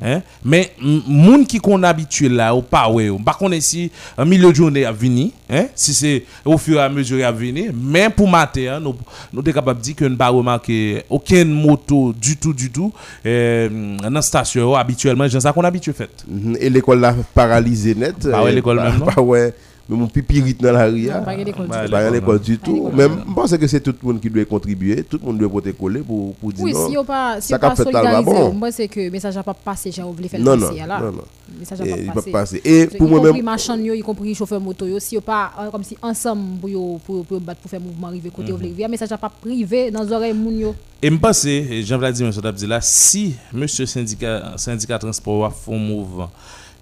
Hein? 0.00 0.22
Mais 0.44 0.70
m- 0.80 1.02
moun 1.08 1.44
qui 1.44 1.58
qu'on 1.58 1.82
habitué 1.82 2.28
là 2.28 2.54
ou 2.54 2.62
pas 2.62 2.88
ouais, 2.88 3.08
ou 3.08 3.18
par 3.18 3.36
contre 3.36 3.60
si 3.60 3.90
un 4.16 4.24
milieu 4.24 4.50
de 4.50 4.54
journée 4.54 4.84
a 4.84 4.92
venu, 4.92 5.32
hein? 5.50 5.64
Si 5.74 5.92
c'est 5.92 6.22
au 6.44 6.56
fur 6.56 6.78
et 6.78 6.82
à 6.82 6.88
mesure 6.88 7.26
à 7.26 7.32
venir, 7.32 7.72
mais 7.74 8.08
pour 8.08 8.28
matin, 8.28 8.74
hein, 8.76 8.80
nous 8.80 8.94
nous 9.32 9.42
sommes 9.42 9.52
capables 9.52 9.80
de 9.80 9.84
dire 9.86 9.96
que 9.96 10.04
nous 10.04 10.16
pas 10.16 10.28
remarqué 10.28 11.02
aucune 11.10 11.50
moto 11.52 12.12
du 12.12 12.36
tout 12.36 12.52
du 12.52 12.70
tout 12.70 12.92
euh, 13.26 13.96
dans 14.00 14.10
la 14.10 14.22
station 14.22 14.72
habituellement, 14.76 15.26
c'est 15.28 15.40
ça 15.40 15.52
qu'on 15.52 15.64
habitué 15.64 15.92
fait. 15.92 16.10
Mhm. 16.28 16.56
Et 16.60 16.70
l'école 16.70 17.00
là 17.00 17.16
paralysée 17.34 17.96
net. 17.96 18.14
Pas 18.30 18.44
ouais, 18.44 18.50
euh, 18.52 18.54
l'école 18.54 18.76
pas- 18.76 18.90
même, 18.90 19.00
non? 19.00 19.06
Pas 19.06 19.20
ouais. 19.20 19.52
Mais 19.88 19.96
mon 19.96 20.08
pipirite 20.08 20.60
dans 20.60 20.72
la 20.72 20.86
rue. 20.86 21.08
Ah. 21.10 21.20
pas 21.20 21.30
à 21.30 22.10
l'école 22.10 22.40
du 22.40 22.58
tout. 22.58 22.90
Même, 22.92 23.22
je 23.28 23.32
pense 23.34 23.56
que 23.56 23.66
c'est 23.68 23.80
tout 23.80 23.94
le 24.02 24.06
monde 24.08 24.20
qui 24.20 24.28
doit 24.28 24.44
contribuer. 24.44 25.04
Tout 25.04 25.18
le 25.22 25.26
monde 25.26 25.38
doit 25.38 25.48
porter 25.48 25.72
coller 25.72 26.00
pour, 26.00 26.34
pour 26.34 26.52
dire 26.52 26.64
Oui, 26.64 26.72
non. 26.72 26.88
si 26.88 26.98
on 26.98 27.04
pas 27.04 27.40
si 27.40 27.48
ça 27.48 27.56
on 27.56 27.58
pas 27.60 27.76
solidarisé, 27.76 28.24
bon. 28.24 28.52
moi 28.52 28.72
c'est 28.72 28.88
que 28.88 28.98
le 28.98 29.10
message 29.10 29.36
n'a 29.36 29.44
pas 29.44 29.54
passé, 29.54 29.92
j'ai 29.92 30.02
oublié 30.02 30.28
faire 30.28 30.40
Non, 30.40 30.54
le 30.54 30.60
non, 30.60 30.66
dossier 30.68 30.86
là. 30.86 30.98
non, 30.98 31.12
non. 31.12 31.22
Le 31.52 31.58
message 31.60 31.80
n'a 31.80 31.96
pas 32.12 32.12
passé. 32.14 32.30
passer. 32.32 32.60
Et 32.64 32.86
pour 32.86 32.96
y 32.96 32.98
compris 33.10 33.20
moi-même, 33.20 33.44
marchand 33.44 33.76
yo, 33.76 33.94
y 33.94 34.00
compris 34.00 34.34
chauffeur 34.34 34.60
moto 34.60 34.86
yo, 34.86 34.98
si 34.98 35.14
yo 35.14 35.20
pas 35.20 35.52
euh, 35.60 35.70
comme 35.70 35.84
si 35.84 35.96
ensemble 36.02 36.58
pour 36.60 37.00
pour 37.00 37.24
pour 37.24 37.40
battre 37.40 37.60
pour 37.60 37.70
faire 37.70 37.80
mouvement 37.80 38.08
arriver 38.08 38.30
côté 38.30 38.52
mm 38.52 38.56
-hmm. 38.56 38.88
message 38.90 39.10
n'a 39.10 39.18
pas 39.18 39.30
privé 39.30 39.90
dans 39.92 40.02
les 40.02 40.12
oreilles 40.12 40.34
moun 40.34 40.58
yo. 40.58 40.74
Et 41.02 41.10
me 41.10 41.18
pense, 41.18 41.46
Jean-Vladimir 41.84 42.32
Sotap 42.32 42.56
là, 42.62 42.80
si 42.80 43.34
monsieur 43.52 43.86
syndicat 43.86 44.54
syndicat 44.56 44.98
transport 44.98 45.52
fait 45.52 45.70
mouvement, 45.78 46.30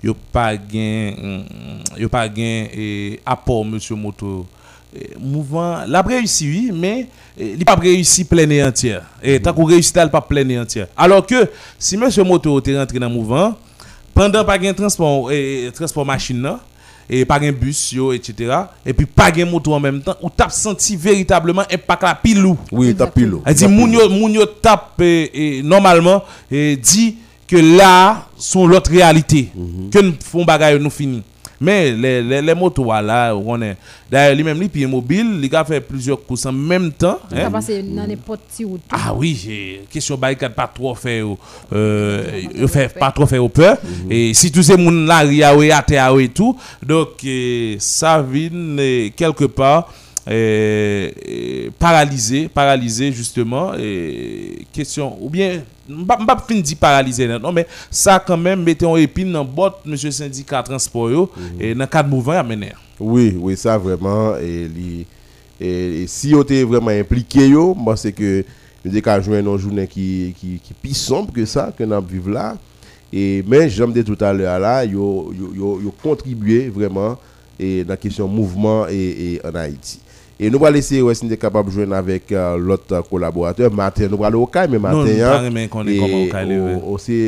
yo 0.04 0.14
pas 0.32 0.56
gain 0.56 1.14
pas 2.10 2.28
gain 2.28 2.66
et 2.74 3.20
apport 3.24 3.64
monsieur 3.64 3.96
moto 3.96 4.46
eh, 4.94 5.16
mouvement 5.18 5.78
l'a 5.86 6.02
réussi 6.02 6.46
oui 6.46 6.70
mais 6.74 7.08
eh, 7.38 7.54
il 7.58 7.64
pas 7.64 7.74
réussi 7.74 8.24
plein 8.24 8.48
et 8.50 8.62
entière 8.62 9.02
et 9.22 9.40
tant 9.40 9.54
qu'on 9.54 9.64
réussit 9.64 9.94
pas 9.94 10.20
plein 10.20 10.46
et 10.48 10.58
entière 10.58 10.88
alors 10.96 11.26
que 11.26 11.48
si 11.78 11.96
monsieur 11.96 12.22
moto 12.22 12.58
était 12.58 12.78
rentré 12.78 12.98
dans 12.98 13.08
le 13.08 13.14
mouvement 13.14 13.56
pendant 14.12 14.44
pas 14.44 14.58
gain 14.58 14.74
transport 14.74 15.32
eh, 15.32 15.70
transport 15.74 16.04
machine 16.04 16.42
là, 16.42 16.60
et 17.08 17.24
pas 17.24 17.38
gain 17.38 17.52
bus 17.52 17.92
yo 17.92 18.12
etc 18.12 18.58
et 18.84 18.92
puis 18.92 19.06
pas 19.06 19.30
gain 19.30 19.46
moto 19.46 19.72
en 19.72 19.80
même 19.80 20.02
temps 20.02 20.16
ou 20.20 20.28
t'a 20.28 20.50
senti 20.50 20.96
véritablement 20.96 21.62
impact 21.72 22.02
la 22.02 22.14
pilou 22.14 22.58
oui, 22.70 22.94
t'as 22.94 23.06
pile. 23.06 23.36
elle 23.46 23.54
dit 23.54 23.66
moun 23.68 23.90
yo, 23.90 24.06
moun 24.10 24.34
yo 24.34 24.44
tape 24.44 25.00
eh, 25.00 25.30
eh, 25.32 25.62
normalement 25.62 26.22
et 26.50 26.76
dit 26.76 27.16
que 27.54 27.76
là 27.76 28.26
sont 28.36 28.66
l'autre 28.66 28.90
réalité. 28.90 29.50
Que 29.92 30.00
nous 30.00 30.14
font 30.20 30.44
bagaille 30.44 30.80
nous 30.80 30.90
fini. 30.90 31.22
Mais 31.60 31.92
les, 31.92 32.20
les, 32.20 32.42
les 32.42 32.54
motos 32.54 32.84
là 32.84 33.32
on 33.34 33.62
est 33.62 33.76
d'ailleurs 34.10 34.34
lui 34.34 34.42
même 34.42 34.58
lui 34.58 34.68
puis 34.68 34.84
mobile 34.86 35.38
il 35.40 35.54
a 35.56 35.64
fait 35.64 35.80
plusieurs 35.80 36.20
courses 36.22 36.44
en 36.46 36.52
même 36.52 36.90
temps 36.90 37.20
Ça 37.30 37.46
hein. 37.46 37.82
dans 37.84 38.06
n'importe 38.08 38.40
qui 38.54 38.64
route. 38.64 38.82
Ah 38.90 39.14
oui, 39.14 39.80
question 39.88 40.16
barricade 40.18 40.52
pas 40.52 40.66
trop 40.66 40.96
faire 40.96 41.24
euh, 41.72 42.66
fait 42.66 42.92
pas 42.98 43.12
trop 43.12 43.24
faire 43.24 43.44
au 43.44 43.48
peur. 43.48 43.78
Et 44.10 44.34
si 44.34 44.50
tous 44.50 44.64
ces 44.64 44.76
moun 44.76 45.06
là 45.06 45.18
ria 45.20 45.50
à 45.76 45.82
terre 45.82 46.18
et 46.18 46.28
tout. 46.28 46.58
Donc 46.84 47.22
eh, 47.24 47.76
ça 47.78 48.20
vient 48.20 48.50
eh, 48.78 49.12
quelque 49.16 49.44
part 49.44 49.88
eh, 50.26 51.12
eh, 51.26 51.70
paralysé 51.78 52.48
paralysé 52.48 53.12
justement 53.12 53.72
question 54.72 55.16
ou 55.20 55.28
bien 55.28 55.62
m'pa 55.88 56.36
fin 56.48 56.60
dit 56.60 56.74
paralysé 56.74 57.26
non 57.28 57.52
mais 57.52 57.66
ça 57.90 58.18
quand 58.18 58.36
même 58.38 58.62
mettez 58.62 58.86
en 58.86 58.96
épine 58.96 59.32
dans 59.32 59.44
botte 59.44 59.84
monsieur 59.84 60.10
syndicat 60.10 60.62
transport 60.62 61.10
yo 61.10 61.30
et 61.60 61.74
dans 61.74 61.86
cadre 61.86 62.08
mouvement 62.08 62.32
amener 62.32 62.72
Oui, 63.00 63.36
oui, 63.38 63.56
ça 63.56 63.76
vraiment. 63.76 64.36
Et, 64.36 64.68
li- 64.68 65.06
si 66.06 66.32
on 66.34 66.42
était 66.42 66.62
vraiment 66.62 66.90
impliqué, 66.90 67.48
yo, 67.48 67.74
moi, 67.74 67.96
c'est 67.96 68.12
que 68.12 68.44
nous 68.84 68.96
avons 69.04 69.22
joindre 69.22 69.52
une 69.54 69.58
journée 69.58 69.86
qui, 69.88 70.32
qui, 70.38 70.60
qui 70.62 70.74
plus 70.74 70.94
sombre 70.96 71.32
que 71.32 71.44
ça, 71.44 71.72
que 71.76 71.82
nous 71.82 72.00
vivons 72.02 72.30
là. 72.30 72.56
Et, 73.12 73.42
mais, 73.46 73.68
j'aime 73.68 73.92
dit 73.92 74.04
tout 74.04 74.16
à 74.20 74.32
l'heure, 74.32 74.60
là, 74.60 74.84
yo, 74.84 75.32
yo, 75.36 75.52
yo, 75.54 75.80
yo 75.82 75.94
contribué 76.02 76.68
vraiment 76.68 77.18
et, 77.58 77.82
dans 77.82 77.90
la 77.90 77.96
question 77.96 78.28
mouvement 78.28 78.86
et, 78.88 79.34
et 79.34 79.40
en 79.44 79.54
Haïti. 79.56 79.98
Et 80.40 80.50
nous 80.50 80.58
allons 80.64 80.74
laisser, 80.74 81.00
ouais, 81.00 81.14
si 81.14 81.24
nous 81.24 81.30
sommes 81.30 81.38
capables 81.38 81.68
de 81.68 81.74
joindre 81.74 81.94
avec 81.94 82.32
euh, 82.32 82.56
l'autre 82.56 83.02
collaborateur, 83.08 83.72
Martin, 83.72 84.08
nous 84.08 84.16
allons 84.16 84.24
aller 84.24 84.36
au 84.36 84.46
CAI, 84.46 84.66
mais 84.68 84.78
Martin, 84.80 84.98
non 84.98 85.04
nous 85.04 85.22
hein, 85.22 85.50
pas 86.00 86.04
on 86.06 86.28
calé 86.28 86.58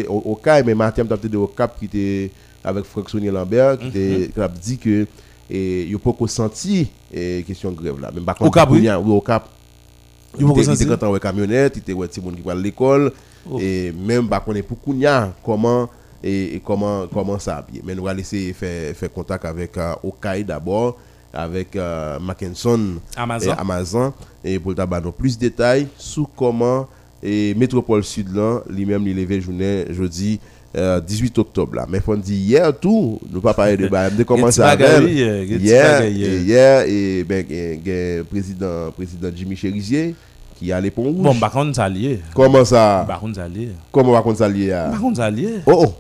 au, 0.09 0.34
CAI, 0.34 0.62
mais 0.64 0.74
Martin, 0.74 1.04
peut-être 1.04 1.34
au 1.36 1.46
CAP 1.46 1.78
qui 1.78 1.84
était 1.84 2.30
avec 2.64 2.84
Franck 2.84 3.09
Sonnier 3.11 3.30
Lambert, 3.30 3.78
qui, 3.78 3.86
était- 3.88 4.30
qui 4.34 4.40
a 4.40 4.48
dit 4.48 4.78
que 4.78 5.07
il 5.48 5.96
pas 6.00 6.12
qu'on 6.12 6.26
senti 6.26 6.88
et 7.14 7.44
question 7.46 7.70
de 7.70 7.76
grève 7.76 8.00
là. 8.00 8.11
Même 8.12 8.24
par 8.24 8.36
Au 8.42 8.50
Cap, 8.50 8.68
oui? 8.70 8.88
au 8.90 9.20
Cap. 9.20 9.44
Pas 9.44 10.38
il 10.40 10.50
était- 10.61 10.72
était 10.74 10.86
content 10.86 11.11
avec 11.11 11.22
camionnette 11.22 11.76
il 11.76 11.78
était 11.78 11.92
ouais 11.92 12.09
monde 12.22 12.34
qui 12.36 12.42
va 12.42 12.52
à 12.52 12.54
l'école 12.57 13.12
Oh. 13.48 13.59
et 13.61 13.92
même 13.92 14.28
pas 14.28 14.40
connaît 14.40 14.62
pour 14.62 14.80
Kounia 14.82 15.32
comment 15.44 15.88
et, 16.22 16.61
comment 16.64 17.07
comment 17.07 17.38
ça 17.38 17.64
bien. 17.70 17.80
Mais 17.84 17.94
nous 17.94 18.09
allons 18.09 18.16
laisser 18.18 18.52
faire 18.52 18.94
faire 18.96 19.12
contact 19.12 19.44
avec 19.44 19.78
euh, 19.78 19.92
Okai 20.02 20.42
d'abord 20.42 20.96
avec 21.37 21.76
euh, 21.76 22.18
Mackinson 22.18 22.95
Amazon. 23.16 23.51
et 23.51 23.59
Amazon. 23.59 24.12
Et 24.43 24.59
pour 24.59 24.74
tabac 24.74 25.01
nous 25.01 25.12
plus 25.12 25.37
de 25.37 25.43
détails 25.43 25.87
sur 25.99 26.28
comment 26.34 26.89
et 27.22 27.55
Métropole 27.55 28.05
Sud 28.05 28.34
là 28.34 28.61
lui-même 28.70 29.07
il 29.07 29.16
levé 29.16 29.41
journée 29.41 29.84
jeudi 29.91 30.41
euh, 30.76 31.01
18 31.01 31.39
octobre 31.39 31.74
là. 31.74 31.87
Mais 31.89 32.01
faut 32.01 32.16
dire 32.16 32.37
hier 32.37 32.78
tout 32.78 33.20
nous 33.30 33.41
pas 33.41 33.55
parler 33.55 33.76
de 33.76 33.89
bah 33.89 34.11
de 34.11 34.22
commencer 34.22 34.61
Get 34.62 34.68
avec 34.68 34.87
euh, 34.87 35.45
hier 35.45 36.03
et 36.03 36.07
euh. 36.07 36.41
hier 36.41 36.80
et 36.87 37.24
ben 37.24 37.45
gen 37.84 38.24
président 38.24 38.91
président 38.93 39.28
Jimmy 39.34 39.57
Cherizier 39.57 40.14
qui 40.59 40.72
allait 40.72 40.91
pour 40.91 41.05
rouge 41.05 41.16
bon 41.16 41.34
par 41.34 41.51
contre 41.53 41.76
ça 41.76 41.89
lié. 41.89 42.20
Comment 42.34 42.64
ça? 42.64 43.05
Par 43.07 43.20
contre 43.20 43.37
ça 43.37 43.49
lié. 43.49 43.70
Comment 43.93 44.12
va 44.12 44.22
contre 44.22 44.39
ça 44.39 44.49
lié 44.49 44.70
par 44.70 45.01
contre 45.01 45.16
ça 45.16 45.30
lié. 45.30 45.61
Oh 45.66 45.84
oh. 45.87 45.95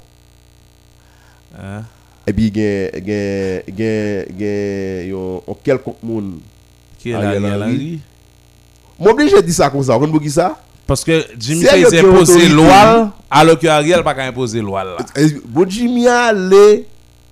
Hein? 1.58 1.82
Et 2.26 2.32
puis 2.32 2.52
gen 2.52 2.90
gen 3.06 3.62
gen 3.76 4.24
gen 4.38 5.08
yon 5.08 5.42
on 5.46 5.54
quelconque 5.54 6.02
monde. 6.02 6.38
Qui 6.98 7.10
est 7.10 7.14
Ariel 7.14 7.44
Henry. 7.44 8.00
M'oblige 8.98 9.32
de 9.32 9.40
dire 9.42 9.54
ça 9.54 9.70
comme 9.70 9.82
ça. 9.82 9.98
Pour 9.98 10.20
qui 10.20 10.30
ça? 10.30 10.58
Parce 10.86 11.04
que 11.04 11.24
Jimmy 11.38 11.64
C'est 11.64 11.82
qui 11.84 11.98
imposé 11.98 12.48
loi 12.48 13.12
alors 13.30 13.58
que 13.58 13.66
Ariel 13.66 14.02
pas 14.02 14.14
qu'à 14.14 14.24
imposer 14.24 14.60
loi 14.60 14.84
là. 14.84 14.96
Bon 15.46 15.68
Jimmy 15.68 16.08
allé 16.08 16.86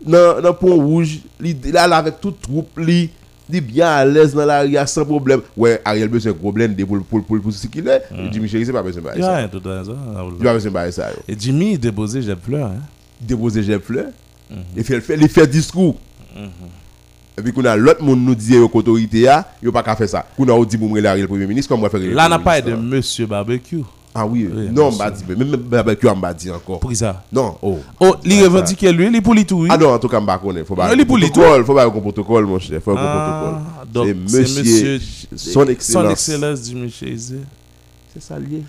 dans 0.05 0.41
dans 0.41 0.55
pont 0.55 0.77
rouge 0.77 1.21
là 1.41 1.85
avec 1.97 2.21
toute 2.21 2.41
troupe 2.41 2.79
li 2.79 3.11
li 3.49 3.61
bien 3.61 3.89
à 3.89 4.05
l'aise 4.05 4.35
dans 4.35 4.45
la 4.45 4.63
rue 4.63 4.77
sans 4.87 5.05
problème. 5.05 5.41
Ouais 5.57 5.81
Ariel 5.85 6.09
besoin 6.09 6.33
de 6.33 6.39
problème 6.39 6.77
pour 6.77 7.05
pour 7.05 7.25
pour 7.25 7.41
pour 7.41 7.53
ce 7.53 7.67
qu'il 7.67 7.89
est. 7.89 8.03
Jimmy 8.33 8.49
Cherizier 8.49 8.73
pas 8.73 8.83
besoin 8.83 9.03
de 9.03 9.09
il 9.17 9.21
y 9.21 9.25
a 9.25 9.43
ça. 9.43 9.49
tout 9.49 9.61
dans 9.61 9.85
ça 9.85 9.93
il 10.39 10.45
pas 10.45 10.53
besoin 10.53 10.87
de 10.87 10.91
ça 10.91 11.11
et 11.29 11.35
Jimmy 11.39 11.73
il 11.73 11.79
déposé 11.81 12.23
j'ai 12.23 12.37
fleur 12.37 12.67
hein. 12.67 12.81
Déposer 13.21 13.63
Jeff 13.63 13.83
Fleur 13.85 14.07
et 14.77 14.83
fait 14.83 15.03
il 15.21 15.29
fait 15.29 15.47
discours. 15.47 15.97
Et 17.37 17.43
puis 17.43 17.53
qu'on 17.53 17.65
a 17.65 17.75
l'autre 17.77 18.03
monde 18.03 18.21
nous 18.25 18.35
dit 18.35 18.57
aux 18.59 18.71
autorités 18.73 19.27
a 19.29 19.47
yo 19.63 19.73
pas 19.73 19.83
qu'à 19.83 19.97
faire 19.97 20.09
ça. 20.09 20.25
Qu'on 20.37 20.45
a 20.49 20.65
dit 20.65 20.79
pour 20.79 20.95
le 20.95 21.27
premier 21.27 21.47
ministre 21.47 21.69
comme 21.69 21.81
on 21.81 21.83
va 21.83 21.91
faire 21.91 22.01
là 22.01 22.29
n'a 22.29 22.39
pas 22.39 22.61
de 22.61 22.75
monsieur 22.75 23.27
barbecue. 23.27 23.83
Ah 24.17 24.25
oui, 24.25 24.49
Oui, 24.49 24.69
non 24.71 24.93
monsieur. 24.93 24.99
m'a 25.05 25.11
dit 25.11 25.25
même 25.27 25.57
barbecue 25.57 26.07
on 26.07 26.15
m'a 26.15 26.33
dit 26.33 26.49
encore. 26.49 26.79
Pour 26.79 26.95
ça? 26.95 27.25
Non. 27.33 27.57
Oh. 27.61 27.81
Oh 27.99 28.15
il 28.25 28.45
revendique 28.45 28.83
lui 28.83 29.09
il 29.13 29.21
pour 29.23 29.35
lui 29.35 29.45
tout 29.45 29.67
ah 29.69 29.77
non 29.77 29.89
en 29.95 29.99
tout 29.99 30.07
cas 30.09 30.21
m'a 30.21 30.39
connaît 30.39 30.63
faut 30.65 30.77
pas 30.77 30.95
il 30.95 31.01
est 31.01 31.05
pour 31.05 31.19
protocole 31.19 31.65
faut 31.65 31.75
pas 31.75 31.87
un 31.87 31.91
protocole 31.91 32.47
mon 32.47 32.61
cher 32.61 32.81
faut 32.81 32.93
un 32.93 32.97
Ah, 32.99 33.83
protocole. 33.83 33.93
donc 34.15 34.29
c'est 34.29 34.41
monsieur 34.43 35.01
son 35.35 35.37
son 35.63 35.69
excellence. 35.69 36.13
excellence 36.13 36.61
Jimmy 36.65 36.89
Cherizier 36.93 37.41
c'est 38.13 38.23
ça 38.23 38.39
lié 38.39 38.63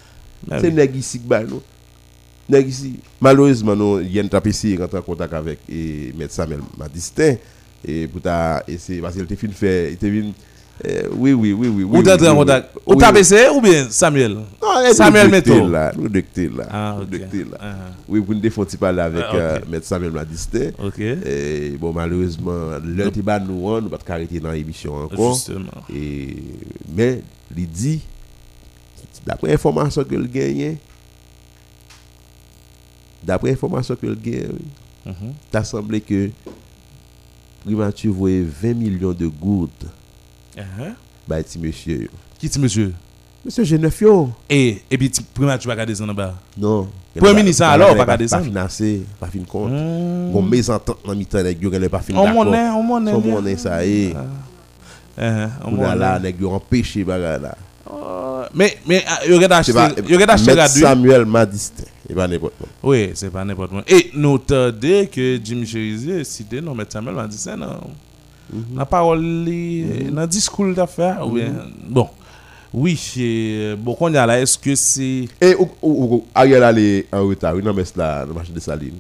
Ah 0.49 0.57
c'est 0.59 0.69
oui. 0.69 0.73
nèg 0.73 0.95
ici 0.95 1.21
ici 2.49 2.99
malheureusement 3.19 3.75
nous 3.75 3.99
y 4.01 4.19
a 4.19 4.21
une 4.21 4.29
ici 4.49 4.77
rentrer 4.77 4.97
en 4.99 5.01
contact 5.01 5.33
avec 5.33 5.59
et 5.69 6.13
maître 6.17 6.33
Samuel 6.33 6.59
Madistin 6.77 7.35
et 7.87 8.07
pour 8.07 8.21
c'est 8.77 8.97
parce 9.01 9.13
qu'il 9.15 9.23
était 9.23 9.35
fait 9.35 9.89
il 9.89 9.93
était 9.93 10.23
euh, 10.83 11.03
oui 11.15 11.31
oui 11.31 11.53
oui 11.53 11.69
oui 11.69 11.83
ou 11.83 11.97
oui, 11.97 12.03
t'es 12.03 12.19
oui, 12.21 12.27
en 12.27 12.35
contact. 12.35 12.77
Ou 12.85 12.95
t'as 12.95 13.11
baissé 13.13 13.47
ou 13.55 13.61
bien 13.61 13.87
Samuel? 13.89 14.33
Non, 14.33 14.93
Samuel 14.93 15.29
Meto. 15.29 15.69
là 15.69 15.93
nous 15.97 16.09
docteur 16.09 16.49
là 16.53 16.65
Ah, 16.69 16.97
là. 16.99 17.57
Ah, 17.61 17.75
oui 18.09 18.19
pour 18.19 18.35
nous 18.35 18.41
défendre 18.41 18.67
parler 18.77 18.99
avec 18.99 19.23
Ah, 19.25 19.35
euh, 19.35 19.59
maître 19.69 19.85
Samuel 19.85 20.11
Madistin. 20.11 20.71
Ok. 20.83 20.99
Et 20.99 21.77
bon 21.79 21.93
malheureusement 21.93 22.71
l'heure 22.83 23.09
qui 23.13 23.21
bat 23.21 23.39
nous 23.39 23.61
on 23.69 23.79
nous 23.81 23.87
pas 23.89 23.99
arrêter 24.09 24.39
dans 24.41 24.51
l'émission 24.51 24.95
encore. 24.95 25.35
Justement. 25.35 25.71
Et 25.95 26.35
mais 26.93 27.21
il 27.55 27.67
dit 27.69 28.01
d'après 29.25 29.53
information 29.53 30.03
que 30.03 30.15
le 30.15 30.25
gagne 30.25 30.75
d'après 33.25 33.51
information 33.51 33.95
que 33.95 34.05
le 34.07 34.15
gagne 34.15 34.47
Mhm. 35.05 35.33
t'as 35.51 35.63
semblé 35.63 36.01
que 36.01 36.31
primature 37.63 38.11
voyait 38.11 38.41
20 38.41 38.73
millions 38.73 39.13
de 39.13 39.27
gouttes. 39.27 39.85
Uh-huh. 40.57 40.93
bah 41.27 41.43
ti 41.43 41.59
monsieur. 41.59 42.09
Qui 42.39 42.47
est 42.47 42.57
monsieur? 42.57 42.93
Monsieur 43.45 43.63
Genève 43.63 43.95
yo 44.01 44.31
et 44.49 44.81
et 44.89 44.97
puis 44.97 45.11
tu 45.11 45.21
primaire 45.21 45.59
tu 45.59 45.67
vas 45.67 45.75
garder 45.75 45.93
ça 45.93 46.03
en 46.03 46.13
bas. 46.13 46.33
Non. 46.57 46.87
Premier 47.15 47.35
ministre, 47.35 47.65
alors, 47.65 47.89
pas 47.89 47.97
pas 47.97 48.05
garder 48.05 48.27
ça. 48.27 48.39
pas 48.39 48.43
financer 48.43 49.03
pas 49.19 49.27
fin 49.27 49.43
compte. 49.47 49.71
Hmm. 49.71 50.31
bon 50.31 50.41
mésentente 50.41 50.97
dans 51.05 51.15
mi-temps 51.15 51.43
pas 51.91 51.99
fin 51.99 52.15
on 52.15 52.23
d'accord. 52.23 52.45
monnaie 52.45 52.69
on 52.69 52.81
monnaie 52.83 53.11
son 53.11 53.21
monnaie 53.21 53.57
ça 53.57 53.85
y 53.85 54.05
est 54.05 54.15
Uh-huh, 55.17 55.47
on 55.63 55.77
on 55.79 55.95
là 55.95 56.19
nèg 56.19 56.41
yo 56.41 56.51
empêché 56.51 57.05
bagarre 57.05 57.55
Oh, 57.91 58.41
mais 58.53 58.77
mais 58.87 59.03
ah, 59.07 59.19
il 59.25 59.31
il 59.31 59.35
aurait 59.35 59.51
acheté 59.53 59.73
Maître 59.73 60.01
radio 60.61 60.67
Samuel 60.67 61.25
Madistin 61.25 61.83
Et 62.09 62.13
pas 62.15 62.27
n'importe 62.27 62.53
quoi. 62.57 62.67
Oui, 62.83 63.11
c'est 63.13 63.29
pas 63.29 63.45
n'importe 63.45 63.69
quoi. 63.71 63.83
Et 63.87 64.09
nous 64.15 64.39
dès 64.79 65.07
que 65.07 65.39
Jim 65.43 65.63
Cherizier 65.65 66.23
cité 66.23 66.61
non, 66.61 66.73
mais 66.73 66.85
Samuel 66.89 67.13
m'a 67.15 67.27
dit 67.27 67.37
ça, 67.37 67.55
non. 67.55 67.79
La 68.75 68.85
parole, 68.85 69.21
li- 69.21 70.05
le 70.11 70.25
discours 70.27 70.73
d'affaires, 70.73 71.25
ou 71.27 71.31
bien, 71.31 71.51
bon. 71.87 72.07
Oui, 72.73 72.99
et, 73.17 73.73
bon, 73.77 73.93
qu'on 73.95 74.11
y 74.13 74.17
a 74.17 74.25
là, 74.25 74.39
est-ce 74.41 74.57
que 74.57 74.75
c'est. 74.75 75.27
Et 75.41 75.55
ou- 75.57 75.69
ou- 75.81 76.15
ou- 76.15 76.25
Ariel 76.35 76.63
allait 76.63 77.05
en 77.11 77.25
retard, 77.25 77.55
oui, 77.55 77.63
non, 77.63 77.73
mais 77.73 77.85
c'est 77.85 77.97
là, 77.97 78.25
le 78.25 78.33
marché 78.33 78.51
de 78.51 78.59
Saline. 78.59 78.99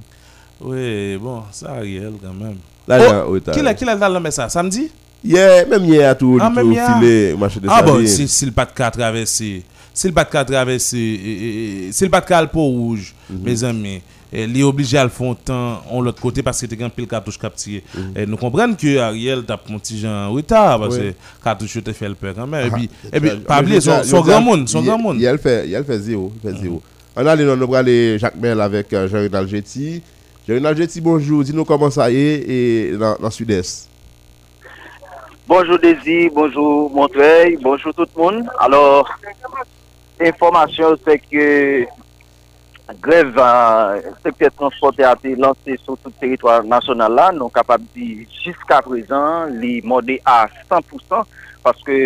Oui, 0.61 1.17
bon, 1.17 1.43
ça 1.51 1.71
Ariel 1.73 2.13
quand 2.23 2.33
même. 2.33 2.57
Là, 2.87 2.99
il 2.99 3.03
est 3.03 3.07
en 3.07 3.25
Oh, 3.27 3.31
retard. 3.33 3.53
qui 3.55 3.61
l'a 3.61 3.73
qui 3.73 3.83
l'a 3.85 3.95
dans 3.95 4.09
le 4.09 4.19
message? 4.19 4.51
Samedi? 4.51 4.89
Yeah, 5.25 5.65
même 5.65 5.83
hier, 5.85 6.11
à 6.11 6.15
tout, 6.15 6.37
Ah, 6.39 6.51
tout 6.55 6.71
filé 6.99 7.35
marché 7.37 7.59
de 7.59 7.67
Ah 7.69 7.81
bon, 7.81 8.05
si, 8.05 8.27
si 8.27 8.45
le 8.45 8.51
pas 8.51 8.65
de 8.65 8.71
traversé, 8.91 9.63
si 9.93 10.07
le 10.07 10.13
pas 10.13 10.23
de 10.23 10.29
traversé, 10.29 10.97
et- 10.97 11.31
et- 11.31 11.87
et- 11.87 11.91
si 11.91 12.03
le 12.03 12.09
pas 12.11 12.21
de 12.21 12.45
pot 12.47 12.61
rouge, 12.65 13.13
Mhm. 13.29 13.39
mes 13.43 13.63
amis, 13.63 14.01
il 14.33 14.59
est 14.59 14.63
obligé 14.63 14.97
à 14.97 15.03
le 15.03 15.09
faire 15.09 15.35
temps 15.43 15.81
on 15.89 16.01
l'autre 16.01 16.21
côté 16.21 16.43
parce 16.43 16.59
que 16.61 16.65
tu 16.67 16.81
as 16.81 16.85
un 16.85 16.89
pile 16.89 17.07
cartouche 17.07 17.39
capturé. 17.39 17.83
Et 18.15 18.25
nous 18.25 18.37
comprenons 18.37 18.75
que 18.75 18.97
Ariel 18.97 19.43
t'a 19.43 19.53
un 19.53 19.77
petit 19.79 19.97
gens 19.99 20.27
en 20.27 20.31
retard 20.31 20.79
parce 20.79 20.97
Mhm. 20.97 21.01
Que 21.11 21.43
cartouche 21.43 21.77
te 21.83 21.91
fait 21.93 22.09
le 22.09 22.15
peur 22.15 22.35
quand 22.35 22.45
même. 22.47 22.65
Et 22.67 22.69
Ah, 22.71 22.75
puis, 22.75 22.87
tu 22.89 23.07
et 23.17 23.19
puis 23.19 23.29
pas 23.47 23.61
oublier, 23.61 23.81
son, 23.81 24.03
son 24.03 24.21
grand 24.21 24.41
monde, 24.41 24.67
son 24.69 24.81
il- 24.81 24.85
grand 24.85 24.97
monde. 24.99 25.15
Mhm. 25.15 25.21
Il 25.21 25.27
a 25.27 25.31
le 25.31 25.37
fait, 25.39 25.67
il 25.67 25.75
fait 25.83 25.99
zéro, 25.99 26.31
il 26.43 26.51
fait 26.51 26.57
zéro. 26.61 26.81
On 27.15 27.25
a 27.25 27.35
nous 27.35 27.49
allons 27.49 27.73
aller 27.73 28.19
Jacques 28.19 28.35
Mel 28.35 28.59
avec 28.59 28.91
euh, 28.93 29.07
Jean-Renal 29.07 29.47
Jetty. 29.47 30.01
Jean-Renal 30.47 30.77
bonjour, 31.01 31.43
dis-nous 31.43 31.63
comment 31.65 31.89
ça 31.89 32.11
y 32.11 32.15
est 32.17 32.49
et 32.49 32.91
dans, 32.97 33.15
dans 33.19 33.25
le 33.27 33.31
sud-est. 33.31 33.87
Bonjour 35.47 35.77
Desi, 35.77 36.27
bonjour 36.33 36.89
Montreuil, 36.89 37.57
bonjour 37.61 37.93
tout 37.93 38.07
moun. 38.17 38.49
Alors, 38.59 39.07
informasyon 40.19 40.95
se 41.05 41.17
ke 41.21 41.45
greve 43.03 43.45
sekte 44.23 44.49
transporte 44.57 45.05
a 45.05 45.11
te 45.19 45.35
lanse 45.37 45.75
sou 45.83 45.99
tout 45.99 46.13
teritoir 46.21 46.65
nasyonal 46.65 47.13
la, 47.13 47.27
nou 47.35 47.53
kapab 47.53 47.83
di 47.93 48.23
jiska 48.39 48.79
prezan 48.85 49.53
li 49.61 49.79
mode 49.85 50.17
a 50.25 50.47
100% 50.71 51.21
paske 51.65 51.99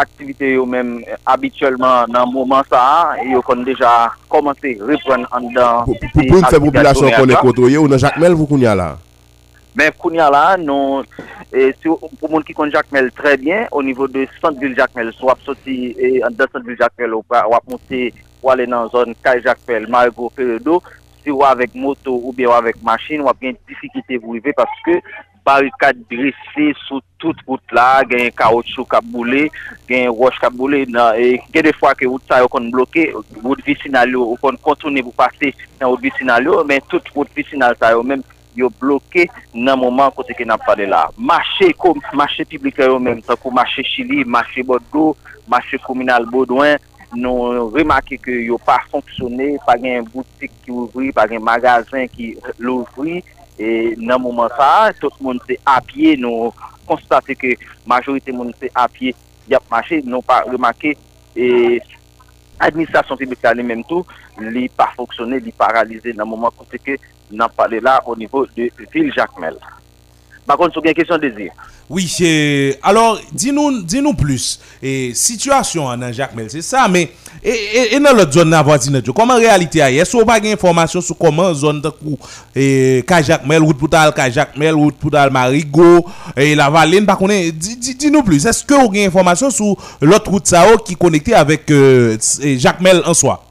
aktivite 0.00 0.54
yo 0.54 0.64
men 0.64 1.00
abituellement 1.28 2.08
nan 2.08 2.32
mouman 2.32 2.64
sa 2.70 3.12
yo 3.26 3.44
kon 3.44 3.60
deja 3.66 3.92
komanse 4.32 4.76
repren 4.80 5.28
an 5.36 5.52
dan 5.52 5.84
Pou 5.84 6.00
pou 6.00 6.32
pou 6.32 6.48
fè 6.48 6.64
populasyon 6.64 7.16
konen 7.18 7.44
kontoye 7.44 7.80
ou 7.80 7.92
nan 7.92 8.00
Jacmel 8.00 8.38
vou 8.38 8.48
koun 8.48 8.64
ya 8.64 8.76
la? 8.78 8.94
Ben, 9.80 9.92
Kounia 9.92 10.28
là, 10.28 10.58
nous, 10.58 11.02
et 11.50 11.74
sur, 11.80 11.98
pour 12.18 12.30
monde 12.30 12.44
qui 12.44 12.52
connaît 12.52 12.70
Jacmel 12.70 13.10
très 13.12 13.38
bien, 13.38 13.66
au 13.72 13.82
niveau 13.82 14.06
de 14.06 14.26
Centre-Ville 14.38 14.76
Jacmel, 14.76 15.10
soit 15.14 15.38
sorti 15.42 15.96
et 15.98 16.20
dans 16.20 16.44
Centre-Ville 16.52 16.76
Jacmel, 16.78 17.14
ou 17.14 17.22
pas, 17.22 17.46
monter 17.66 18.12
pour 18.38 18.52
aller 18.52 18.66
dans 18.66 18.82
la 18.82 18.88
zone 18.90 19.14
Kai 19.24 19.40
Jacmel, 19.42 19.88
Margot 19.88 20.30
Ferredo, 20.36 20.82
si 21.24 21.30
ou 21.30 21.42
avec 21.42 21.74
moto 21.74 22.20
ou 22.22 22.30
bien 22.30 22.48
ou 22.48 22.52
avec 22.52 22.82
machine, 22.82 23.22
ou 23.22 23.30
a 23.30 23.32
bien 23.32 23.54
difficulté 23.66 24.18
pour 24.18 24.32
arriver 24.32 24.52
parce 24.52 24.68
que 24.84 24.90
barricade 25.46 25.96
dressée 26.10 26.74
sous 26.86 27.00
toute 27.18 27.40
route 27.46 27.62
là, 27.72 28.04
gagne 28.04 28.30
caoutchouc 28.32 28.84
qui 28.84 28.96
a 28.96 29.00
boulé, 29.00 29.50
gagne 29.88 30.10
roche 30.10 30.38
qui 30.38 30.44
a 30.44 30.50
boulé, 30.50 30.84
non, 30.90 31.14
et 31.14 31.40
gagne 31.50 31.62
des 31.62 31.72
fois 31.72 31.94
que 31.94 32.06
route 32.06 32.22
ça 32.28 32.44
est 32.44 32.70
bloquée, 32.70 33.14
route 33.42 33.64
vicinale, 33.64 34.14
ou 34.14 34.36
qu'on 34.42 34.56
contourne 34.56 35.00
pour 35.00 35.14
passer 35.14 35.54
dans 35.80 35.88
route 35.88 36.02
vicinale, 36.02 36.46
mais 36.68 36.82
toute 36.86 37.08
route 37.08 37.30
vicinale 37.34 37.76
ça 37.80 37.96
même 38.02 38.22
yo 38.60 38.68
bloke 38.80 39.26
nan 39.54 39.80
mouman 39.80 40.12
kote 40.16 40.36
ke 40.36 40.46
nap 40.48 40.62
pale 40.66 40.86
la. 40.88 41.06
Mache 41.16 41.72
kom, 41.80 42.00
mache 42.16 42.46
publika 42.48 42.86
yo 42.86 42.98
menm, 43.02 43.22
tako 43.26 43.52
mache 43.54 43.84
Chili, 43.86 44.24
mache 44.24 44.64
Bordeaux, 44.66 45.16
mache 45.50 45.80
Kominal 45.84 46.28
Baudouin, 46.30 46.78
nou 47.16 47.68
remake 47.74 48.20
ke 48.22 48.36
yo 48.46 48.58
pa 48.62 48.78
fonksyone, 48.92 49.56
pa 49.66 49.76
gen 49.80 50.06
boutik 50.12 50.52
ki 50.64 50.74
ouvri, 50.74 51.10
pa 51.16 51.26
gen 51.30 51.42
magazin 51.44 52.10
ki 52.12 52.34
louvri, 52.62 53.20
e 53.60 53.94
nan 53.98 54.20
mouman 54.22 54.52
sa, 54.56 54.90
tout 55.00 55.16
moun 55.20 55.40
se 55.48 55.58
apye, 55.68 56.14
nou 56.20 56.52
konstate 56.88 57.34
ke 57.38 57.56
majorite 57.88 58.34
moun 58.34 58.54
se 58.60 58.70
apye, 58.78 59.16
yap 59.50 59.66
mache, 59.72 60.04
nou 60.06 60.22
pa 60.26 60.44
remake, 60.48 60.96
e... 61.34 61.80
administrasyon 62.60 63.16
publika 63.16 63.52
li 63.56 63.64
menm 63.64 63.84
tou, 63.88 64.04
li 64.52 64.66
pa 64.76 64.90
foksyone, 64.96 65.40
li 65.40 65.52
paralize 65.56 66.12
nan 66.16 66.28
mouman 66.28 66.52
kote 66.56 66.80
ke 66.82 66.98
n'a 67.32 67.48
parlé 67.48 67.80
là 67.80 68.02
au 68.06 68.16
niveau 68.16 68.46
de 68.56 68.70
ville 68.92 69.12
Jacmel. 69.14 69.54
Par 70.46 70.56
contre, 70.56 70.72
sur 70.72 70.84
une 70.84 70.94
question 70.94 71.16
de 71.16 71.28
désir. 71.28 71.52
Oui, 71.88 72.08
alors 72.84 73.20
dis-nous 73.32 73.82
dis-nous 73.82 74.14
plus. 74.14 74.60
Et 74.80 75.12
situation 75.12 75.86
en 75.86 76.12
Jacques 76.12 76.36
Mel, 76.36 76.48
c'est 76.48 76.62
ça, 76.62 76.86
mais 76.88 77.10
et, 77.42 77.94
et, 77.94 77.98
dans 78.00 78.12
l'autre 78.12 78.32
zone 78.32 78.50
la 78.50 78.62
voisine, 78.62 79.02
comment 79.14 79.34
en 79.34 79.38
réalité 79.38 79.80
Est-ce 79.80 80.16
qu'on 80.16 80.24
pas 80.24 80.38
d'informations 80.38 81.00
sur 81.00 81.18
comment 81.18 81.52
zone 81.52 81.80
de 81.80 81.88
coup 81.88 82.16
et 82.54 83.04
route 83.58 83.76
pour 83.78 83.88
Tal, 83.90 84.12
Jacques 84.32 84.56
Mel, 84.56 84.74
route 84.74 84.96
pour 84.96 85.10
Tal 85.10 85.32
Marigot 85.32 86.06
et 86.36 86.54
la 86.54 86.70
vallée, 86.70 87.00
par 87.02 87.18
contre, 87.18 87.34
dis- 87.52 87.76
dis- 87.76 87.96
dis-nous 87.96 88.22
plus. 88.22 88.46
Est-ce 88.46 88.64
que 88.64 88.74
vous 88.74 88.88
avez 88.88 89.04
information 89.06 89.50
sur 89.50 89.76
l'autre 90.00 90.30
route 90.30 90.46
qui 90.86 90.92
est 90.92 90.96
connectée 90.96 91.34
avec 91.34 91.68
euh, 91.72 92.16
et 92.40 92.56
Jacques 92.58 92.80
Mel 92.80 93.02
en 93.04 93.14
soi? 93.14 93.44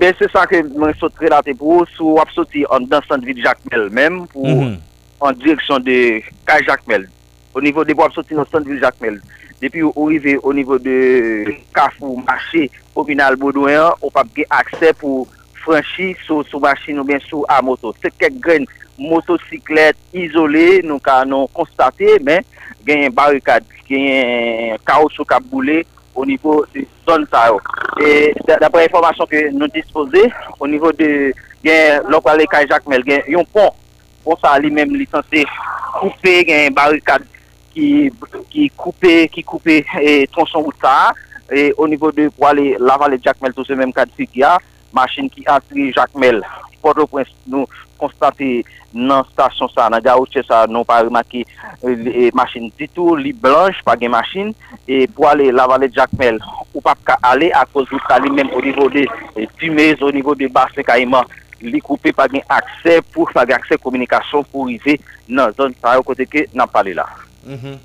Ben 0.00 0.14
se 0.16 0.30
sa 0.32 0.46
ke 0.48 0.62
mwen 0.64 0.94
sot 0.96 1.18
relate 1.20 1.52
pou 1.60 1.84
sou 1.92 2.16
ap 2.22 2.30
soti 2.32 2.62
an 2.72 2.86
dan 2.88 3.04
Sandvik 3.04 3.42
Jacmel 3.44 3.90
menm 3.92 4.22
pou 4.32 4.46
mm 4.46 4.60
-hmm. 4.60 4.78
an 5.28 5.36
direksyon 5.36 5.84
de 5.84 6.22
Kaj 6.48 6.64
Jacmel. 6.66 7.04
O 7.52 7.60
nivou 7.60 7.84
de 7.84 7.94
pou 7.94 8.06
ap 8.06 8.14
soti 8.16 8.34
an 8.34 8.48
Sandvik 8.48 8.80
Jacmel. 8.80 9.20
Depi 9.60 9.82
ou 9.84 10.06
rive 10.08 10.38
o 10.42 10.52
nivou 10.56 10.78
de 10.78 11.60
Kafou, 11.74 12.16
Maché, 12.16 12.70
Obinal, 12.94 13.36
Baudouin, 13.36 13.92
ou 14.00 14.10
pap 14.10 14.26
ge 14.32 14.46
akse 14.48 14.94
pou 14.96 15.28
franchi 15.60 16.16
sou 16.24 16.44
sou 16.48 16.60
machin 16.60 16.98
ou 16.98 17.04
ben 17.04 17.20
sou 17.28 17.44
a 17.48 17.60
moto. 17.60 17.92
Se 18.00 18.08
kek 18.08 18.40
gren 18.40 18.64
motosiklet 18.96 20.00
izole 20.16 20.80
nou 20.80 20.96
ka 21.04 21.20
nou 21.28 21.48
konstate 21.52 22.16
men 22.24 22.40
genyen 22.88 23.12
barikad, 23.12 23.68
genyen 23.84 24.80
kaos 24.88 25.20
ou 25.20 25.28
kap 25.28 25.44
boule, 25.52 25.82
au 26.20 26.26
niveau 26.26 26.64
de 26.74 26.84
zone 27.08 27.26
Sahel. 27.30 27.52
Oh. 27.54 28.00
Et 28.02 28.34
d'après 28.46 28.82
l'information 28.82 29.24
que 29.26 29.50
nous 29.50 29.68
disposons, 29.68 30.30
au 30.58 30.68
niveau 30.68 30.92
de 30.92 31.32
l'opale 32.08 32.44
Kajak 32.50 32.86
Mel, 32.86 33.02
il 33.06 33.32
y 33.32 33.34
a 33.34 33.38
un 33.38 33.44
pont, 33.44 33.70
pont 34.22 34.36
ça 34.36 34.58
lui-même 34.58 34.94
licencié, 34.94 35.46
coupé, 35.98 36.42
il 36.42 36.50
y 36.50 36.52
a 36.52 36.66
une 36.66 36.74
barricade 36.74 37.24
qui, 37.72 38.12
qui 38.50 38.68
coupait, 38.70 39.28
qui 39.28 39.42
coupé, 39.42 39.84
et 40.00 40.26
tronçon 40.26 40.60
route 40.60 40.76
ça. 40.80 41.12
Et 41.50 41.72
au 41.78 41.88
niveau 41.88 42.12
de 42.12 42.28
pour 42.28 42.46
aller 42.46 42.76
la 42.78 42.96
vallée 42.96 43.18
de 43.18 43.24
Jacmel, 43.24 43.52
tout 43.52 43.64
ce 43.64 43.72
même 43.72 43.92
cas 43.92 44.04
de 44.04 44.42
a, 44.42 44.58
machine 44.92 45.28
qui 45.30 45.44
entre 45.48 45.92
Jacmel, 45.94 46.42
Port-au-Prince, 46.82 47.28
nous 47.46 47.66
konstate 48.00 48.62
nan 48.96 49.26
stasyon 49.28 49.70
sa, 49.74 49.90
nan 49.92 50.02
garoche 50.04 50.42
sa, 50.46 50.64
nou 50.70 50.88
pa 50.88 51.02
remake 51.04 51.44
e, 51.44 52.30
machin 52.36 52.70
ditou, 52.78 53.18
li 53.18 53.34
blanche, 53.36 53.84
pa 53.86 53.94
gen 54.00 54.14
machin, 54.16 54.54
e 54.88 55.04
pou 55.14 55.28
ale 55.30 55.50
la 55.54 55.68
vale 55.70 55.90
Jackmel, 55.94 56.40
ou 56.72 56.82
pa 56.84 56.96
ka 56.96 57.18
ale 57.26 57.52
a 57.56 57.66
kouz 57.68 57.92
ou 57.92 58.02
sa 58.08 58.18
li 58.22 58.32
menm 58.34 58.50
o 58.56 58.64
nivou 58.64 58.90
de 58.92 59.06
Tumez, 59.60 60.02
o 60.02 60.10
nivou 60.14 60.38
de 60.38 60.50
Basle 60.50 60.86
Kaima, 60.86 61.22
li 61.60 61.82
koupe 61.84 62.12
pa 62.16 62.26
gen 62.32 62.42
akse 62.48 62.98
pou 63.12 63.28
pa 63.30 63.44
gen 63.48 63.58
akse 63.60 63.78
komunikasyon 63.84 64.48
pou 64.50 64.70
rive 64.70 64.96
nan 65.28 65.52
zon 65.56 65.76
sa 65.78 65.98
yo 65.98 66.04
kote 66.06 66.26
ke 66.28 66.48
nan 66.56 66.70
pale 66.72 66.96
la. 66.96 67.06
Mm 67.44 67.56
-hmm. 67.56 67.78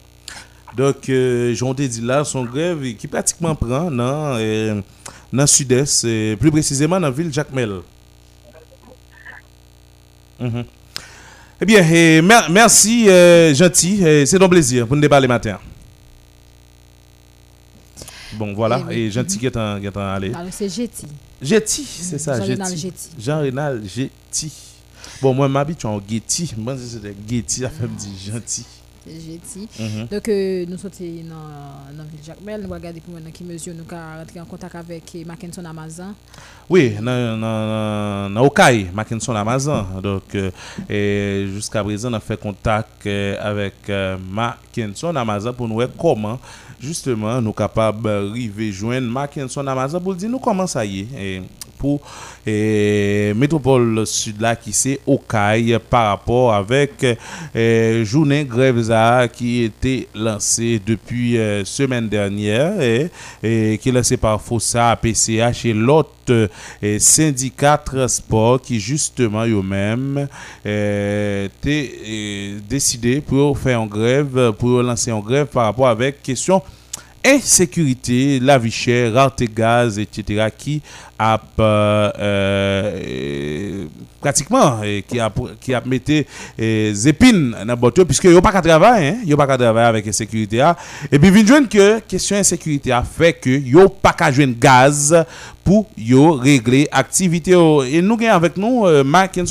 Dok, 0.75 1.07
euh, 1.07 1.55
jonde 1.55 1.87
di 1.87 2.01
la, 2.03 2.25
son 2.27 2.43
grev 2.43 2.81
ki 2.99 3.07
pratikman 3.07 3.55
pran 3.55 3.87
nan, 3.95 4.35
euh, 4.43 4.81
nan 5.31 5.47
sud-est, 5.47 6.03
euh, 6.03 6.35
plus 6.35 6.51
precizeman 6.51 6.99
nan 6.99 7.13
vil 7.15 7.31
Jackmel. 7.31 7.77
Mhm. 10.39 10.65
Eh 11.61 11.65
bien, 11.65 11.81
eh, 11.89 12.21
mer- 12.21 12.49
merci, 12.51 13.07
euh, 13.09 13.53
gentil. 13.53 14.01
eh, 14.05 14.25
C'est 14.25 14.41
un 14.41 14.49
plaisir 14.49 14.85
pour 14.87 14.95
nous 14.95 15.01
débat 15.01 15.19
le 15.19 15.27
matin. 15.27 15.57
Bon, 18.33 18.53
voilà. 18.53 18.81
Eh 18.81 18.87
oui. 18.87 18.95
Et 18.95 19.11
gentil 19.11 19.37
qui 19.37 19.45
est 19.45 19.55
en, 19.55 19.79
qui 19.79 19.85
est 19.85 19.95
en 19.97 20.01
c'est 20.51 20.67
Jetty. 20.69 21.07
Getty, 21.41 21.85
c'est 21.85 22.17
ça, 22.17 22.39
Jean-Renal 22.39 22.75
Getty. 22.75 23.09
Jetty. 23.87 24.51
Bon, 25.21 25.33
moi, 25.33 25.47
m'habitue 25.47 25.85
en 25.85 26.01
Getty. 26.05 26.53
Moi, 26.57 26.75
c'était 26.77 27.15
Getty, 27.29 27.61
ça 27.61 27.69
fait 27.69 27.83
me 27.87 27.95
dire 27.95 28.09
C'est 29.05 29.13
Jetty. 29.13 29.67
Mhm. 29.79 30.07
Donc, 30.07 30.29
euh, 30.29 30.65
nous 30.67 30.77
sommes 30.77 30.91
dans 31.29 31.97
la 31.97 32.03
ville 32.03 32.19
Jacmel. 32.25 32.61
Nous 32.63 32.69
regarder 32.73 32.99
pour 33.01 33.13
dans 33.13 33.31
quelle 33.31 33.47
mesure 33.47 33.73
nous 33.75 33.83
allons 33.95 34.19
rentrer 34.19 34.39
en 34.39 34.45
contact 34.45 34.75
avec 34.75 35.17
Mackinson 35.25 35.63
Amazon. 35.65 36.15
Oui, 36.69 36.95
dans 36.99 38.35
Okaï, 38.43 38.87
Mackinson 38.93 39.35
Amazon. 39.35 39.85
Donc, 40.01 40.35
euh, 40.35 41.47
jusqu'à 41.53 41.83
présent, 41.83 42.09
on 42.09 42.13
a 42.13 42.19
fait 42.19 42.39
contact 42.39 43.05
euh, 43.05 43.35
avec 43.39 43.75
euh, 43.89 44.17
Mackinson 44.31 45.15
Amazon 45.15 45.53
pour 45.53 45.67
nous 45.67 45.75
voir 45.75 45.87
comment, 45.97 46.39
justement, 46.79 47.39
nous 47.41 47.47
sommes 47.49 47.53
capables 47.53 48.01
d'arriver 48.03 48.71
joindre 48.71 49.07
Mackinson 49.07 49.65
Amazon 49.67 49.99
pour 49.99 50.15
dire 50.15 50.29
nous 50.29 50.39
comment 50.39 50.65
ça 50.67 50.83
y 50.83 51.01
est. 51.01 51.07
Et 51.17 51.41
et 52.45 53.33
métropole 53.35 54.05
sud 54.05 54.39
là 54.41 54.55
qui 54.55 54.71
c'est 54.73 54.99
Okaï 55.07 55.77
par 55.89 56.09
rapport 56.09 56.53
avec 56.53 57.05
journée 58.03 58.45
grève 58.45 58.81
ça 58.83 59.27
qui 59.31 59.63
était 59.63 60.07
lancée 60.13 60.81
depuis 60.85 61.37
euh, 61.37 61.63
semaine 61.65 62.07
dernière 62.07 62.79
et, 62.81 63.09
qui 63.77 63.89
est 63.89 63.91
lancée 63.91 64.17
par 64.17 64.41
FOSA, 64.41 64.95
PCH 65.01 65.65
et 65.65 65.73
l'autre 65.73 66.49
syndicat 66.99 67.77
transport 67.77 68.61
qui 68.61 68.79
justement 68.79 69.45
eux-mêmes 69.45 70.27
euh, 70.65 71.47
euh, 71.65 72.59
décidé 72.67 73.21
pour 73.21 73.57
faire 73.57 73.81
en 73.81 73.85
grève 73.85 74.53
pour 74.57 74.81
lancer 74.81 75.11
en 75.11 75.19
grève 75.19 75.47
par 75.47 75.65
rapport 75.65 75.87
avec 75.87 76.21
question 76.21 76.61
insécurité, 77.25 78.39
la 78.39 78.59
vie 78.59 78.69
chère, 78.69 79.13
rareté 79.13 79.49
gaz, 79.51 79.97
etc., 79.97 80.47
qui 80.55 80.81
a 81.17 81.39
euh, 81.59 82.11
euh, 82.19 83.85
pratiquement 84.19 84.81
qui 85.07 85.19
a 85.19 85.31
qui 85.61 85.73
a 85.73 85.81
mis 85.85 85.99
des 85.99 87.07
épines 87.07 87.55
dans 87.65 87.77
bateau 87.77 88.03
puisque 88.05 88.25
yo 88.25 88.41
pas 88.41 88.51
qu'à 88.51 88.61
travailler 88.61 89.07
hein 89.09 89.17
yo 89.25 89.37
pas 89.37 89.47
qu'à 89.47 89.57
travailler 89.57 89.87
avec 89.87 90.07
insécurité 90.07 90.61
a. 90.61 90.75
et 91.11 91.17
puis 91.19 91.45
joindre 91.47 91.69
que 91.69 91.99
question 91.99 92.35
insécurité 92.35 92.91
a 92.91 93.03
fait 93.03 93.33
que 93.33 93.49
yo 93.49 93.87
pas 93.87 94.13
qu'à 94.13 94.31
joindre 94.31 94.55
gaz 94.59 95.25
pour 95.63 95.87
régler 95.97 96.87
activité 96.91 97.51
et 97.89 98.01
nous 98.01 98.17
gagnons 98.17 98.33
avec 98.33 98.57
nous 98.57 98.85
euh, 98.85 99.03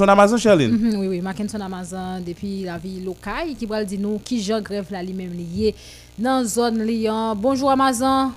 Amazon 0.08 0.36
Charline 0.36 0.74
Mhm, 0.74 0.96
oui, 1.00 1.06
oui, 1.08 1.20
Mackinson 1.20 1.60
Amazon, 1.60 2.20
depuis 2.26 2.62
la 2.64 2.78
ville 2.78 3.04
locale, 3.04 3.54
qui 3.58 3.66
va 3.66 3.84
dire 3.84 4.00
nous 4.00 4.18
qui 4.24 4.42
j'en 4.42 4.60
grève 4.60 4.86
lié 4.90 5.74
dans 6.18 6.44
zone 6.44 6.82
Lyon. 6.84 7.34
Bonjour 7.36 7.70
Amazon. 7.70 8.32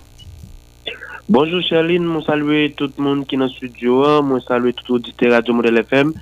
Bonjour 1.30 1.60
Charline, 1.62 2.06
mwen 2.08 2.22
salwe 2.24 2.70
tout 2.80 3.02
moun 3.04 3.26
ki 3.28 3.36
nan 3.36 3.50
studio 3.52 3.98
an, 4.08 4.22
mwen 4.30 4.40
salwe 4.46 4.72
tout 4.78 4.94
audite 4.96 5.28
Radio 5.28 5.52
Model 5.58 5.82
FM. 5.82 6.14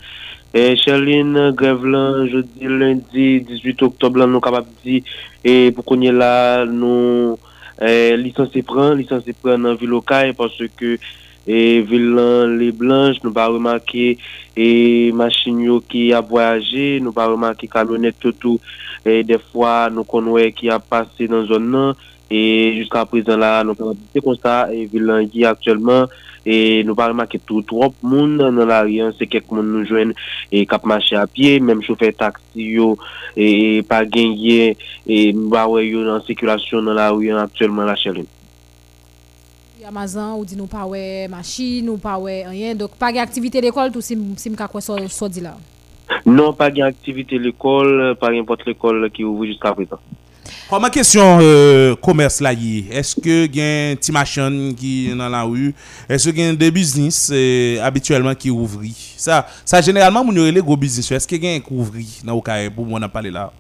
E 0.50 0.64
Charline, 0.82 1.52
grev 1.54 1.84
lan, 1.86 2.24
jodi, 2.32 2.66
lundi, 2.66 3.26
18 3.46 3.84
oktob 3.86 4.18
lan, 4.18 4.34
nou 4.34 4.42
kapap 4.42 4.66
di, 4.82 5.04
e 5.46 5.70
pou 5.78 5.86
konye 5.92 6.10
la 6.10 6.32
nou 6.66 7.36
e, 7.78 7.92
lisansi 8.18 8.64
pran, 8.66 8.96
lisansi 8.98 9.36
pran 9.38 9.62
nan 9.62 9.78
vil 9.78 9.94
okay, 10.00 10.34
parce 10.34 10.72
ke 10.74 10.96
e, 10.96 10.98
eh, 11.46 11.86
vil 11.86 12.10
lan 12.18 12.58
li 12.58 12.72
blanj, 12.74 13.22
nou 13.22 13.36
ba 13.36 13.46
remake 13.54 14.08
e 14.10 14.18
eh, 14.58 15.14
machin 15.14 15.62
yo 15.68 15.78
ki 15.86 16.08
a 16.18 16.24
voyaje, 16.26 16.96
nou 17.06 17.14
ba 17.14 17.30
remake 17.30 17.70
kalonet, 17.70 18.18
tout 18.26 18.50
ou, 18.50 18.74
e 19.06 19.22
defwa 19.22 19.84
nou 19.94 20.10
konwe 20.10 20.50
ki 20.58 20.74
a 20.74 20.82
pase 20.82 21.30
nan 21.30 21.46
zon 21.46 21.70
nan, 21.78 22.06
E 22.30 22.40
jiska 22.80 23.04
prezant 23.06 23.38
la 23.38 23.60
nou 23.62 23.78
prezantite 23.78 24.24
konsta 24.26 24.64
e 24.74 24.88
vilan 24.90 25.28
ki 25.30 25.46
aktuelman 25.46 26.10
e 26.46 26.82
nou 26.86 26.98
pa 26.98 27.10
remake 27.12 27.38
tout 27.42 27.66
trop 27.70 27.94
moun 28.06 28.38
nan 28.40 28.58
la 28.66 28.84
riyan 28.86 29.14
se 29.18 29.28
kek 29.30 29.52
moun 29.52 29.68
nou 29.70 29.86
jwen 29.86 30.14
e 30.50 30.64
kap 30.70 30.86
mache 30.90 31.18
apye, 31.18 31.60
menm 31.62 31.84
choufe 31.86 32.10
taksi 32.18 32.66
yo 32.78 32.96
e 33.38 33.82
pa 33.90 34.02
genye 34.10 34.74
e 35.06 35.20
mbawe 35.38 35.86
yo 35.86 36.02
nan 36.06 36.26
sekulasyon 36.26 36.90
nan 36.90 36.98
la 36.98 37.12
riyan 37.14 37.44
aktuelman 37.46 37.90
la 37.90 37.98
chelen. 38.00 38.26
Yamazan 39.86 40.34
ou 40.34 40.46
di 40.50 40.58
nou 40.58 40.66
pa 40.70 40.86
we 40.90 41.28
machin 41.30 41.94
ou 41.94 42.02
pa 42.02 42.18
we 42.18 42.40
anyen, 42.42 42.78
dok 42.78 42.98
pa 42.98 43.14
gen 43.14 43.26
aktivite 43.26 43.62
l'ekol 43.62 43.94
tou 43.94 44.02
sim, 44.02 44.32
sim 44.42 44.58
kakwe 44.58 44.82
so, 44.82 44.98
so 45.14 45.30
di 45.30 45.46
la? 45.46 45.54
Non 46.26 46.58
pa 46.58 46.72
gen 46.74 46.90
aktivite 46.90 47.38
l'ekol, 47.38 48.16
pa 48.18 48.34
gen 48.34 48.50
pot 48.50 48.62
l'ekol 48.66 49.06
ki 49.14 49.26
ouvri 49.30 49.54
jiska 49.54 49.76
prezant. 49.78 50.02
Koman 50.70 50.94
kesyon 50.94 51.42
euh, 51.44 51.96
komers 52.06 52.40
la 52.44 52.54
ye? 52.58 52.86
Eske 53.02 53.44
gen 53.54 54.00
ti 54.02 54.14
machan 54.16 54.56
ki 54.78 54.94
nan 55.18 55.34
la 55.34 55.44
ou? 55.50 55.74
Eske 56.12 56.34
gen 56.38 56.58
de 56.60 56.72
biznis 56.74 57.26
euh, 57.34 57.84
abituelman 57.86 58.38
ki 58.38 58.54
ouvri? 58.54 58.94
Sa, 59.22 59.44
sa 59.66 59.84
generalman 59.86 60.26
moun 60.26 60.42
yorele 60.42 60.64
go 60.66 60.78
biznis. 60.80 61.12
Eske 61.18 61.42
gen 61.42 61.62
ki 61.66 61.76
ouvri 61.76 62.08
nan 62.24 62.36
ou 62.38 62.46
kare 62.46 62.72
pou 62.74 62.88
moun 62.88 63.06
ap 63.06 63.14
pale 63.14 63.34
la? 63.34 63.52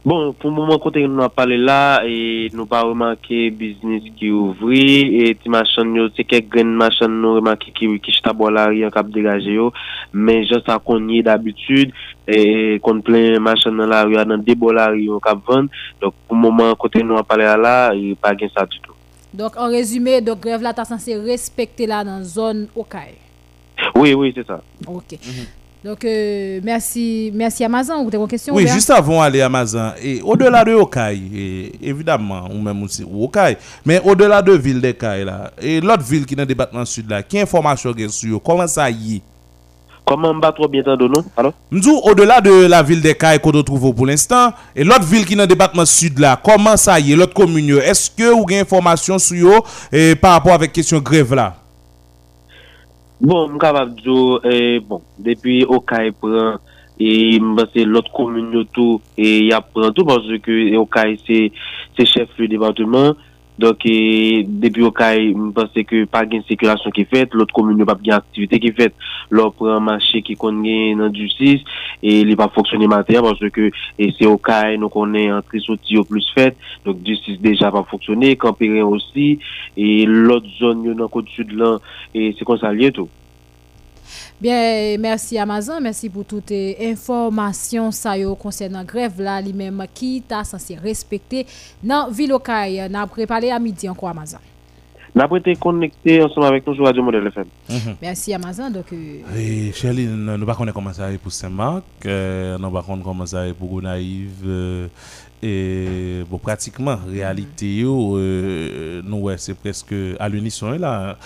Bon, 0.00 0.30
pou 0.32 0.48
mouman 0.48 0.78
kote 0.80 1.02
nou 1.04 1.26
ap 1.26 1.34
pale 1.36 1.58
la, 1.60 2.00
e, 2.08 2.48
nou 2.56 2.64
pa 2.64 2.78
remanke 2.88 3.50
biznis 3.52 4.06
ki 4.16 4.30
ouvri, 4.32 4.86
e, 5.18 5.34
ti 5.36 5.52
machan 5.52 5.90
yo, 5.92 6.06
se 6.16 6.24
kek 6.24 6.46
gren 6.48 6.70
machan 6.80 7.18
nou 7.20 7.36
remanke 7.36 7.68
ki, 7.68 7.74
ki, 7.76 7.98
ki 8.06 8.14
chita 8.16 8.32
bo 8.32 8.48
la 8.48 8.70
riyan 8.70 8.94
kap 8.94 9.10
degaje 9.12 9.58
yo, 9.58 9.66
men 10.16 10.40
jan 10.46 10.64
sa 10.64 10.78
konye 10.80 11.20
d'abitud, 11.26 11.92
et 12.30 12.78
qu'on 12.80 13.00
plein 13.00 13.38
machin 13.40 13.72
dans 13.72 13.86
la 13.86 14.04
rue, 14.04 14.14
dans 14.14 14.38
des 14.38 14.54
bois 14.54 14.72
la 14.72 14.88
rue, 14.88 15.08
cap 15.24 15.38
vendre, 15.46 15.68
donc 16.00 16.14
pour 16.26 16.36
le 16.36 16.42
moment, 16.42 16.74
côté 16.74 17.02
nous 17.02 17.16
a 17.16 17.22
parlé 17.22 17.44
là, 17.44 17.92
il 17.94 18.16
pas 18.16 18.34
gain 18.34 18.48
ça 18.54 18.64
du 18.66 18.78
tout. 18.80 18.92
Donc 19.32 19.56
en 19.56 19.68
résumé 19.68 20.20
donc 20.20 20.40
grève 20.40 20.62
là 20.62 20.72
t'as 20.72 20.84
censé 20.84 21.16
respecter 21.16 21.86
là 21.86 22.02
dans 22.04 22.22
zone 22.22 22.66
Okaï. 22.74 23.14
Oui, 23.94 24.14
oui, 24.14 24.32
c'est 24.34 24.46
ça. 24.46 24.60
OK. 24.86 25.18
Donc 25.82 26.04
euh, 26.04 26.60
merci 26.62 27.30
merci 27.34 27.64
Amazon, 27.64 28.02
vous 28.02 28.08
avez 28.08 28.18
une 28.18 28.28
question 28.28 28.54
Oui, 28.54 28.66
juste 28.66 28.90
avant 28.90 29.22
aller 29.22 29.40
à 29.40 29.46
Amazon, 29.46 29.92
et 30.02 30.20
au-delà 30.20 30.62
de 30.62 30.74
Okaï, 30.74 31.72
évidemment, 31.80 32.48
ou 32.52 32.60
même 32.60 32.82
aussi 32.82 33.02
Okaï, 33.02 33.56
mais 33.86 34.00
au-delà 34.04 34.42
de 34.42 34.52
ville 34.52 34.80
de 34.80 34.90
Okaï 34.90 35.24
là, 35.24 35.50
et 35.60 35.80
l'autre 35.80 36.02
ville 36.02 36.26
qui 36.26 36.34
est 36.34 36.36
dans 36.36 36.42
le 36.42 36.46
département 36.46 36.84
sud 36.84 37.08
là, 37.08 37.22
qui 37.22 37.40
information 37.40 37.94
sur 38.08 38.42
comment 38.42 38.66
ça 38.66 38.90
y 38.90 39.16
est? 39.16 39.22
Comment 40.04 40.34
m'bat 40.34 40.52
trop 40.52 40.66
bien 40.66 40.82
de 40.82 41.06
nous? 41.06 41.24
Alors? 41.36 41.52
M'dou 41.70 42.00
au-delà 42.04 42.40
de 42.40 42.66
la 42.66 42.82
ville 42.82 43.00
de 43.00 43.12
Caille 43.12 43.38
qu'on 43.38 43.62
trouve 43.62 43.94
pour 43.94 44.06
l'instant, 44.06 44.52
et 44.74 44.82
l'autre 44.82 45.04
ville 45.04 45.24
qui 45.24 45.34
est 45.34 45.36
dans 45.36 45.44
le 45.44 45.48
département 45.48 45.84
sud 45.84 46.18
là, 46.18 46.40
comment 46.42 46.76
ça 46.76 46.98
y 46.98 47.12
est, 47.12 47.16
l'autre 47.16 47.34
commune, 47.34 47.78
est-ce 47.78 48.10
que 48.10 48.32
vous 48.34 48.44
avez 48.48 48.60
information 48.60 49.18
sur 49.18 49.62
et 49.92 50.16
par 50.16 50.32
rapport 50.32 50.52
avec 50.52 50.72
question 50.72 50.98
grève 50.98 51.34
là? 51.34 51.54
Bon, 53.20 53.50
m 53.52 53.58
kapab 53.60 53.90
diyo, 53.98 54.40
eh, 54.48 54.80
bon, 54.80 55.02
depi 55.20 55.58
Okaï 55.68 56.08
pran, 56.16 56.54
e 56.96 57.36
mbase 57.36 57.82
lot 57.84 58.06
komun 58.16 58.46
yo 58.56 58.62
tou, 58.72 58.94
e 59.12 59.50
ya 59.50 59.58
pran 59.60 59.92
tou, 59.92 60.06
parce 60.08 60.38
que 60.40 60.54
Okaï 60.80 61.18
se, 61.26 61.50
se 61.98 62.06
chef 62.08 62.32
le 62.38 62.48
département, 62.48 63.12
Donk 63.60 63.84
e, 63.84 64.42
depi 64.46 64.86
Okay, 64.88 65.34
mpense 65.36 65.84
ke 65.84 66.06
pa 66.08 66.22
gen 66.28 66.40
sekulasyon 66.48 66.94
ki 66.96 67.04
fet, 67.10 67.36
lot 67.36 67.52
komune 67.52 67.84
pap 67.88 68.00
gen 68.00 68.16
aktivite 68.16 68.56
ki 68.62 68.72
fet, 68.78 68.96
lop 69.36 69.58
pran 69.60 69.84
manche 69.84 70.22
ki 70.24 70.38
kon 70.40 70.62
gen 70.64 71.02
nan 71.02 71.12
du 71.12 71.28
6, 71.28 71.66
e 72.00 72.16
li 72.24 72.38
pa 72.40 72.48
foksyone 72.54 72.88
mater, 72.88 73.20
panse 73.26 73.52
ke 73.52 73.68
e, 73.68 74.08
se 74.16 74.28
Okay 74.30 74.80
nou 74.80 74.88
konen 74.92 75.36
antri 75.36 75.60
soti 75.60 75.98
yo 75.98 76.06
plus 76.08 76.30
fet, 76.36 76.56
donk 76.86 77.04
du 77.04 77.18
6 77.20 77.42
deja 77.44 77.68
pa 77.74 77.84
foksyone, 77.92 78.32
kamperen 78.40 78.88
osi, 78.88 79.34
e 79.76 79.92
lot 80.08 80.48
zon 80.56 80.86
yo 80.88 80.96
nan 80.96 81.12
kote 81.12 81.36
sud 81.36 81.52
lan, 81.60 81.84
e 82.16 82.32
se 82.38 82.48
konsalye 82.48 82.94
tou. 82.96 83.12
Bien, 84.40 84.96
merci 84.98 85.36
Amazon, 85.38 85.80
merci 85.82 86.08
pour 86.08 86.24
toutes 86.24 86.48
les 86.48 86.74
informations 86.80 87.90
ça 87.90 88.16
yo 88.16 88.34
concernant 88.34 88.82
grève 88.84 89.20
là 89.20 89.40
lui-même 89.42 89.84
qui 89.92 90.22
t'a 90.26 90.44
censé 90.44 90.76
respecter 90.76 91.46
dans 91.82 92.10
ville 92.10 92.32
Okaï. 92.32 92.88
N'a 92.88 93.06
préparé 93.06 93.50
à 93.50 93.58
midi 93.58 93.86
encore 93.86 94.08
Amazon. 94.08 94.38
N'a 95.14 95.28
pas 95.28 95.36
été 95.36 95.54
connecté 95.56 96.22
ensemble 96.22 96.46
avec 96.46 96.66
nous 96.66 96.74
sur 96.74 96.84
Radio 96.86 97.02
Modèle 97.02 97.26
FM. 97.26 97.44
Merci 98.00 98.32
Amazon 98.32 98.70
donc 98.70 98.90
euh, 98.94 99.18
Et 99.36 99.72
Shirley, 99.72 100.04
nous 100.04 100.38
ne 100.38 100.44
pas 100.46 100.54
connaître 100.54 100.74
comment 100.74 100.92
ça 100.92 101.08
pour 101.22 101.32
Saint-Marc, 101.32 101.84
euh, 102.06 102.56
nous 102.56 102.66
ne 102.68 102.72
pas 102.72 102.82
connaître 102.82 103.04
comment 103.04 103.26
ça 103.26 103.42
pour 103.58 103.68
Gonaïve. 103.68 104.44
euh, 104.46 104.86
et 105.42 106.22
bon, 106.30 106.38
pratiquement, 106.38 106.96
réalité, 107.08 107.76
yo, 107.76 108.16
euh, 108.18 109.00
nous, 109.04 109.16
ouais, 109.18 109.36
c'est 109.38 109.54
presque 109.54 109.94
à 110.18 110.28
l'unisson 110.28 110.70
là. 110.72 111.16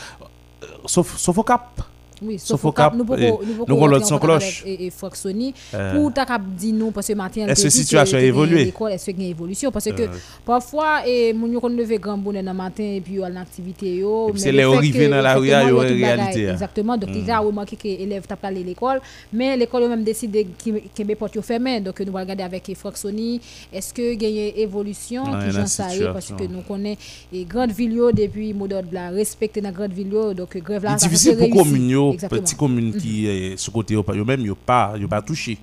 Euh, 0.63 0.67
Sauf, 0.87 1.17
sauf 1.17 1.37
au 1.39 1.43
cap. 1.43 1.83
Oui, 2.27 2.39
Sauf 2.39 2.61
sauf 2.61 2.65
au 2.65 2.73
cap, 2.73 2.95
nous 2.95 3.05
nous 3.05 3.17
nous 3.69 3.75
avons 3.75 3.87
l'autre 3.87 4.09
contact 4.09 4.23
cloche. 4.25 4.63
et, 4.67 4.87
et 4.87 4.91
Foxoni 4.91 5.53
Euh, 5.75 5.95
pour 5.95 6.13
ta 6.13 6.25
cap 6.25 6.43
dit 6.59 6.73
nous 6.73 6.91
parce 6.91 7.07
que 7.09 7.13
matin 7.15 7.47
Est-ce 7.47 7.65
que 7.65 7.71
situation 7.71 8.19
a 8.19 8.21
évolué? 8.23 8.73
est-ce 8.91 9.05
qu'il 9.11 9.21
y 9.21 9.25
a 9.25 9.27
une 9.27 9.31
évolution? 9.31 9.71
Parce 9.71 9.87
que 9.91 10.03
Euh. 10.03 10.09
parfois 10.45 11.07
yo 11.07 11.61
kon 11.61 11.69
lever 11.69 11.99
grand 11.99 12.19
bonheur 12.19 12.43
dans 12.43 12.55
matin 12.55 12.83
et 12.85 13.01
puis 13.01 13.15
yo 13.15 13.25
en 13.25 13.37
activité 13.37 13.97
yo 13.97 14.29
Et 14.29 14.33
puis 14.33 14.35
mais 14.35 14.39
c'est 14.41 14.53
le 14.53 14.59
les 14.59 14.65
arrivés 14.65 15.09
dans 15.09 15.23
la 15.23 15.35
rue, 15.37 15.47
exactement, 15.49 15.71
yo, 15.71 15.83
yo 15.83 15.89
tout 15.89 15.95
réalité, 16.05 16.49
hein. 16.49 16.53
exactement 16.53 16.97
donc 16.97 17.11
Mm. 17.11 17.13
déjà 17.21 17.39
remarqué 17.39 17.77
que 17.77 17.89
élève 17.89 18.27
t'a 18.27 18.37
pas 18.37 18.49
aller 18.49 18.63
l'école 18.65 19.01
mais 19.33 19.57
l'école 19.57 19.89
même 19.89 20.05
décidé 20.05 20.47
que 20.65 21.03
mes 21.03 21.15
portes 21.15 21.41
fermées 21.43 21.81
donc 21.81 22.01
nous 22.01 22.09
allons 22.17 22.19
regarder 22.25 22.43
avec 22.43 22.71
Foxoni 22.77 23.41
est-ce 23.73 23.93
que 23.95 24.15
gagne 24.15 24.53
évolution 24.57 25.23
Ouais, 25.25 25.31
qui 25.41 25.47
la 25.47 25.61
j'en 25.61 25.67
ça 25.67 25.95
y 25.95 25.99
est, 26.03 26.05
parce 26.13 26.27
situation. 26.27 26.37
que 26.49 26.53
nous 26.53 26.63
connaît 26.63 26.97
et 27.33 27.45
grande 27.45 27.73
ville 27.73 27.93
yo 27.93 28.13
depuis 28.13 28.53
mot 28.55 28.67
d'ordre 28.69 28.89
la 28.93 29.11
respecter 29.11 29.61
dans 29.61 29.73
grande 29.73 29.93
ville 29.93 30.13
yo 30.13 30.35
donc 30.35 30.57
grève 30.59 30.85
là 30.85 30.97
C'est 30.99 31.09
difficile 31.09 31.37
pour 31.39 31.51
réussir. 32.17 32.29
communes, 32.29 32.39
Exactement. 32.39 32.41
petite 32.43 32.59
commune 32.59 32.97
qui 32.97 33.27
est 33.27 33.57
ce 33.57 33.71
côté, 33.71 33.95
yo, 33.95 34.25
même, 34.25 34.41
yo 34.41 34.55
pas, 34.55 34.95
yo 34.99 35.09
pas 35.09 35.23
touché. 35.23 35.59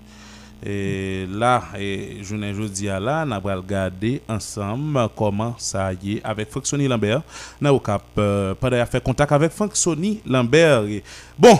Et 0.64 1.26
là, 1.32 1.64
et, 1.80 2.18
je 2.22 2.36
ne 2.36 2.68
dis 2.68 2.88
à 2.88 2.99
là, 2.99 3.26
nous 3.26 3.34
allons 3.34 3.62
regarder 3.62 4.22
ensemble 4.30 5.08
comment 5.16 5.56
ça 5.58 5.91
y 5.93 6.18
est 6.18 6.22
avec 6.24 6.52
Foxoni 6.52 6.88
Lambert. 6.88 7.24
Nous 7.60 7.70
au 7.72 7.80
cap, 7.80 8.04
euh, 8.20 8.54
faire 8.86 9.02
contact 9.04 9.32
avec 9.32 9.52
Foxoni 9.52 10.22
Lambert. 10.24 10.84
Et, 10.84 11.04
bon, 11.38 11.58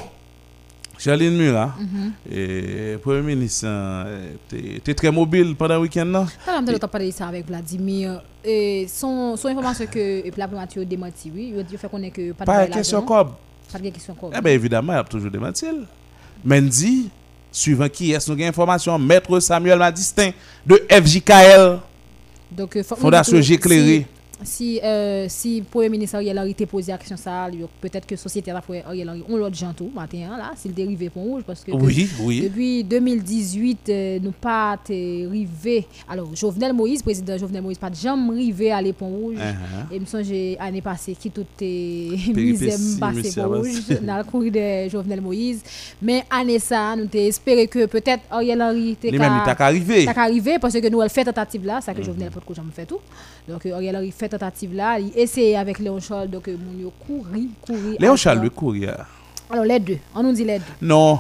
Charline 0.99 1.35
Murat, 1.35 1.73
Mhm. 1.79 2.11
et 2.31 2.97
Premier 3.01 3.23
ministre, 3.23 3.67
t'es 4.47 4.79
t'es 4.83 4.93
très 4.93 5.09
mobile 5.11 5.55
pendant 5.55 5.75
le 5.77 5.81
week-end, 5.81 6.05
non? 6.05 6.27
Quand 6.45 6.63
on 6.63 6.67
a 6.75 6.87
parlé 6.87 7.09
ça 7.09 7.27
avec 7.27 7.47
Vladimir, 7.47 8.21
et 8.43 8.85
son, 8.87 9.35
son 9.35 9.47
information 9.47 9.87
que 9.87 10.23
la 10.37 10.47
primature 10.47 10.85
démenti, 10.85 11.31
oui, 11.33 11.53
il 11.57 11.63
dit 11.63 11.75
fait 11.75 11.89
qu'on 11.89 12.03
est 12.03 12.11
que 12.11 12.33
pas 12.33 12.43
de 12.43 12.45
Pas 12.45 12.67
question 12.67 13.01
comme 13.01 13.29
Pas 13.72 13.80
de 13.80 13.89
question. 13.89 14.15
Eh 14.36 14.41
bien, 14.41 14.53
évidemment, 14.53 14.93
il 14.93 14.95
y 14.97 14.99
a 14.99 15.03
toujours 15.03 15.32
des 15.32 15.38
mentiles. 15.38 15.86
Mendy, 16.43 17.09
suivant 17.51 17.88
qui 17.89 18.11
est-ce 18.11 18.32
nous 18.32 18.43
information, 18.43 18.97
Maître 18.97 19.39
Samuel 19.39 19.80
Madistin 19.80 20.32
de 20.65 20.82
FJKL, 20.89 21.80
Donc, 22.51 22.76
euh, 22.76 22.84
Fondation 22.84 23.39
J'éclairé. 23.41 24.05
Si, 24.43 24.79
euh, 24.83 25.25
si 25.29 25.63
Premier 25.69 25.89
ministre 25.89 26.15
Ariel 26.15 26.37
Henry 26.37 26.53
t'est 26.53 26.65
posé 26.65 26.91
action 26.91 27.15
ça, 27.17 27.47
peut-être 27.79 28.05
que 28.05 28.15
société 28.15 28.51
là 28.51 28.61
pour 28.61 28.75
Ariel 28.85 29.09
Henry, 29.09 29.23
on 29.29 29.37
l'autre 29.37 29.55
gens 29.55 29.73
tout, 29.73 29.89
matin, 29.93 30.17
hein, 30.31 30.37
là, 30.37 30.51
s'il 30.55 30.73
dérivé 30.73 31.09
pour 31.09 31.23
rouge, 31.23 31.43
parce 31.45 31.63
que 31.63 31.71
Oui, 31.71 32.09
oui. 32.21 32.41
depuis 32.41 32.83
2018, 32.83 33.89
euh, 33.89 34.19
nous 34.21 34.31
pas 34.31 34.77
été 34.83 35.27
rivé. 35.29 35.87
Alors, 36.09 36.35
Jovenel 36.35 36.73
Moïse, 36.73 37.01
président 37.01 37.37
Jovenel 37.37 37.61
Moïse, 37.63 37.77
pas 37.77 37.91
jamais 37.91 38.33
rivé 38.33 38.71
à 38.71 38.81
Pont 38.93 39.07
Rouge. 39.07 39.35
Uh-huh. 39.37 39.95
Et 39.95 39.99
me 39.99 40.05
songe 40.05 40.27
l'année 40.59 40.81
passée 40.81 41.15
qui 41.19 41.31
tout 41.31 41.45
est 41.61 42.33
misé 42.35 42.73
passé 42.99 43.31
Pont 43.41 43.57
Rouge 43.57 43.87
dans 44.01 44.17
le 44.17 44.23
courrier 44.23 44.51
de 44.51 44.89
Jovenel 44.89 45.21
Moïse. 45.21 45.61
Mais 46.01 46.23
année 46.29 46.59
ça, 46.59 46.95
nous 46.95 47.07
espéré 47.13 47.67
que 47.67 47.85
peut-être 47.85 48.23
Ariel 48.29 48.61
Henry. 48.61 48.97
T'as 49.01 50.13
qu'à 50.13 50.21
arriver 50.23 50.59
parce 50.59 50.73
que 50.73 50.89
nous, 50.89 51.01
elle 51.01 51.09
fait 51.09 51.23
tentative 51.23 51.65
là, 51.65 51.79
ça 51.81 51.93
que 51.93 52.01
Mhm. 52.01 52.05
Jovenel 52.05 52.31
Pot 52.31 52.53
jamais 52.53 52.71
fait 52.71 52.85
tout. 52.85 52.99
Donc, 53.51 53.65
euh, 53.65 53.73
Ariel 53.73 53.97
Henry 53.97 54.11
fait 54.11 54.29
tentative 54.29 54.73
là, 54.73 54.97
il 54.97 55.11
essaye 55.17 55.55
avec 55.57 55.79
Léon 55.79 55.99
Charles, 55.99 56.29
donc 56.29 56.47
euh, 56.47 56.55
mon 56.57 56.81
yo 56.81 56.93
couri, 57.05 57.49
couri. 57.61 57.97
Léon. 57.99 58.15
Charles, 58.15 58.39
le 58.39 58.49
courrier. 58.49 58.91
Alors, 59.49 59.65
les 59.65 59.77
deux, 59.79 59.97
on 60.15 60.23
nous 60.23 60.31
dit 60.31 60.45
les 60.45 60.59
deux. 60.59 60.65
Non, 60.81 61.19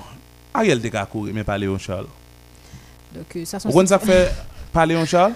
Ariel 0.53 0.79
de 0.81 0.87
qu'à 0.87 1.05
courir, 1.05 1.33
mais 1.35 1.43
pas 1.43 1.57
Léon 1.57 1.77
Charles. 1.77 2.07
Donc, 3.13 3.25
euh, 3.35 3.43
ça 3.43 3.59
sont. 3.59 3.67
Comprenez 3.67 3.89
ça 3.89 3.99
fait 3.99 4.31
par 4.71 4.85
Léon 4.85 5.03
Charles? 5.05 5.33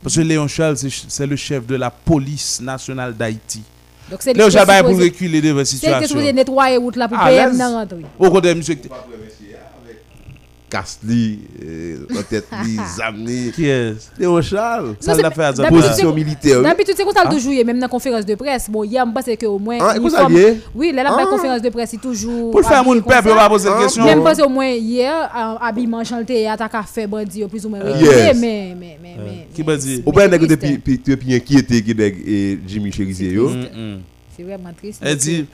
Parce 0.00 0.14
que 0.14 0.20
Léon 0.20 0.46
Charles, 0.46 0.76
c'est 0.76 0.88
c'est 1.08 1.26
le 1.26 1.34
chef 1.34 1.66
de 1.66 1.74
la 1.74 1.90
police 1.90 2.60
nationale 2.60 3.12
d'Haïti. 3.16 3.62
Donc, 4.08 4.20
c'est 4.22 4.32
Léon 4.32 4.48
Charles, 4.48 4.84
pour 4.84 4.98
reculer 5.00 5.40
devant 5.40 5.58
la 5.58 5.64
C'est 5.64 5.78
qui 5.78 5.86
est 5.86 5.88
supposé 6.06 6.06
situation. 6.06 6.32
nettoyer 6.32 6.76
route 6.76 6.94
là 6.94 7.08
pour 7.08 7.18
l'aise. 7.24 7.58
dans 7.58 7.72
rentrer. 7.72 8.06
Au 8.20 8.30
côté, 8.30 8.54
monsieur. 8.54 8.78
Castli, 10.68 11.38
la 12.10 12.22
tête 12.24 12.46
li, 12.64 12.76
zamni. 12.96 13.52
Qui 13.52 13.66
est 13.68 13.94
Léon 14.18 14.42
Charles. 14.42 14.96
Ça 14.98 15.14
c'est- 15.14 15.22
l'a 15.22 15.30
fait 15.30 15.44
à 15.44 15.52
Position 15.52 16.10
c'est- 16.10 16.14
militaire. 16.14 16.62
D'habitude, 16.62 16.94
c'est 16.96 17.04
ça 17.12 17.22
Ah. 17.24 17.32
le 17.32 17.38
jouer, 17.38 17.62
même 17.62 17.76
dans 17.78 17.82
la 17.86 17.88
conférence 17.88 18.26
de 18.26 18.34
presse. 18.34 18.68
Bon, 18.68 18.82
hier, 18.82 19.04
je 19.06 19.12
pense 19.12 19.24
que 19.36 19.46
au 19.46 19.58
moins. 19.58 19.78
Ah, 19.80 19.94
Oui, 20.74 20.92
là, 20.92 21.04
la 21.04 21.16
Ah. 21.18 21.26
conférence 21.26 21.62
de 21.62 21.68
presse, 21.68 21.90
c'est 21.90 22.00
toujours. 22.00 22.50
Pour 22.50 22.60
le 22.60 22.66
faire, 22.66 22.84
mon 22.84 23.00
peuple, 23.00 23.28
on 23.30 23.34
va 23.36 23.48
poser 23.48 23.68
Ah, 23.70 23.76
une 23.76 23.82
question. 23.84 24.04
Même 24.04 24.22
parce 24.24 24.40
au 24.40 24.48
moins 24.48 24.66
hier, 24.70 25.30
attaque 26.48 26.74
à 26.74 26.82
faire 26.82 27.08
bandit, 27.08 27.44
au 27.44 27.48
plus 27.48 27.64
ou 27.64 27.68
moins 27.68 27.80
mais. 28.34 28.74
mais, 28.78 28.96
mais, 29.00 29.16
mais 29.24 29.46
Qui 29.54 29.62
bandit? 29.62 30.02
Bien, 30.14 30.28
depuis 30.28 31.40
qui 31.40 31.56
Jimmy 32.66 32.90
Cherizier 32.92 33.30
yo. 33.32 33.48
Mm, 33.48 33.60
mm. 33.60 33.98
C'est 34.36 34.42
vraiment 34.42 34.72
triste. 34.76 35.00
Elle 35.04 35.16
dit 35.16 35.46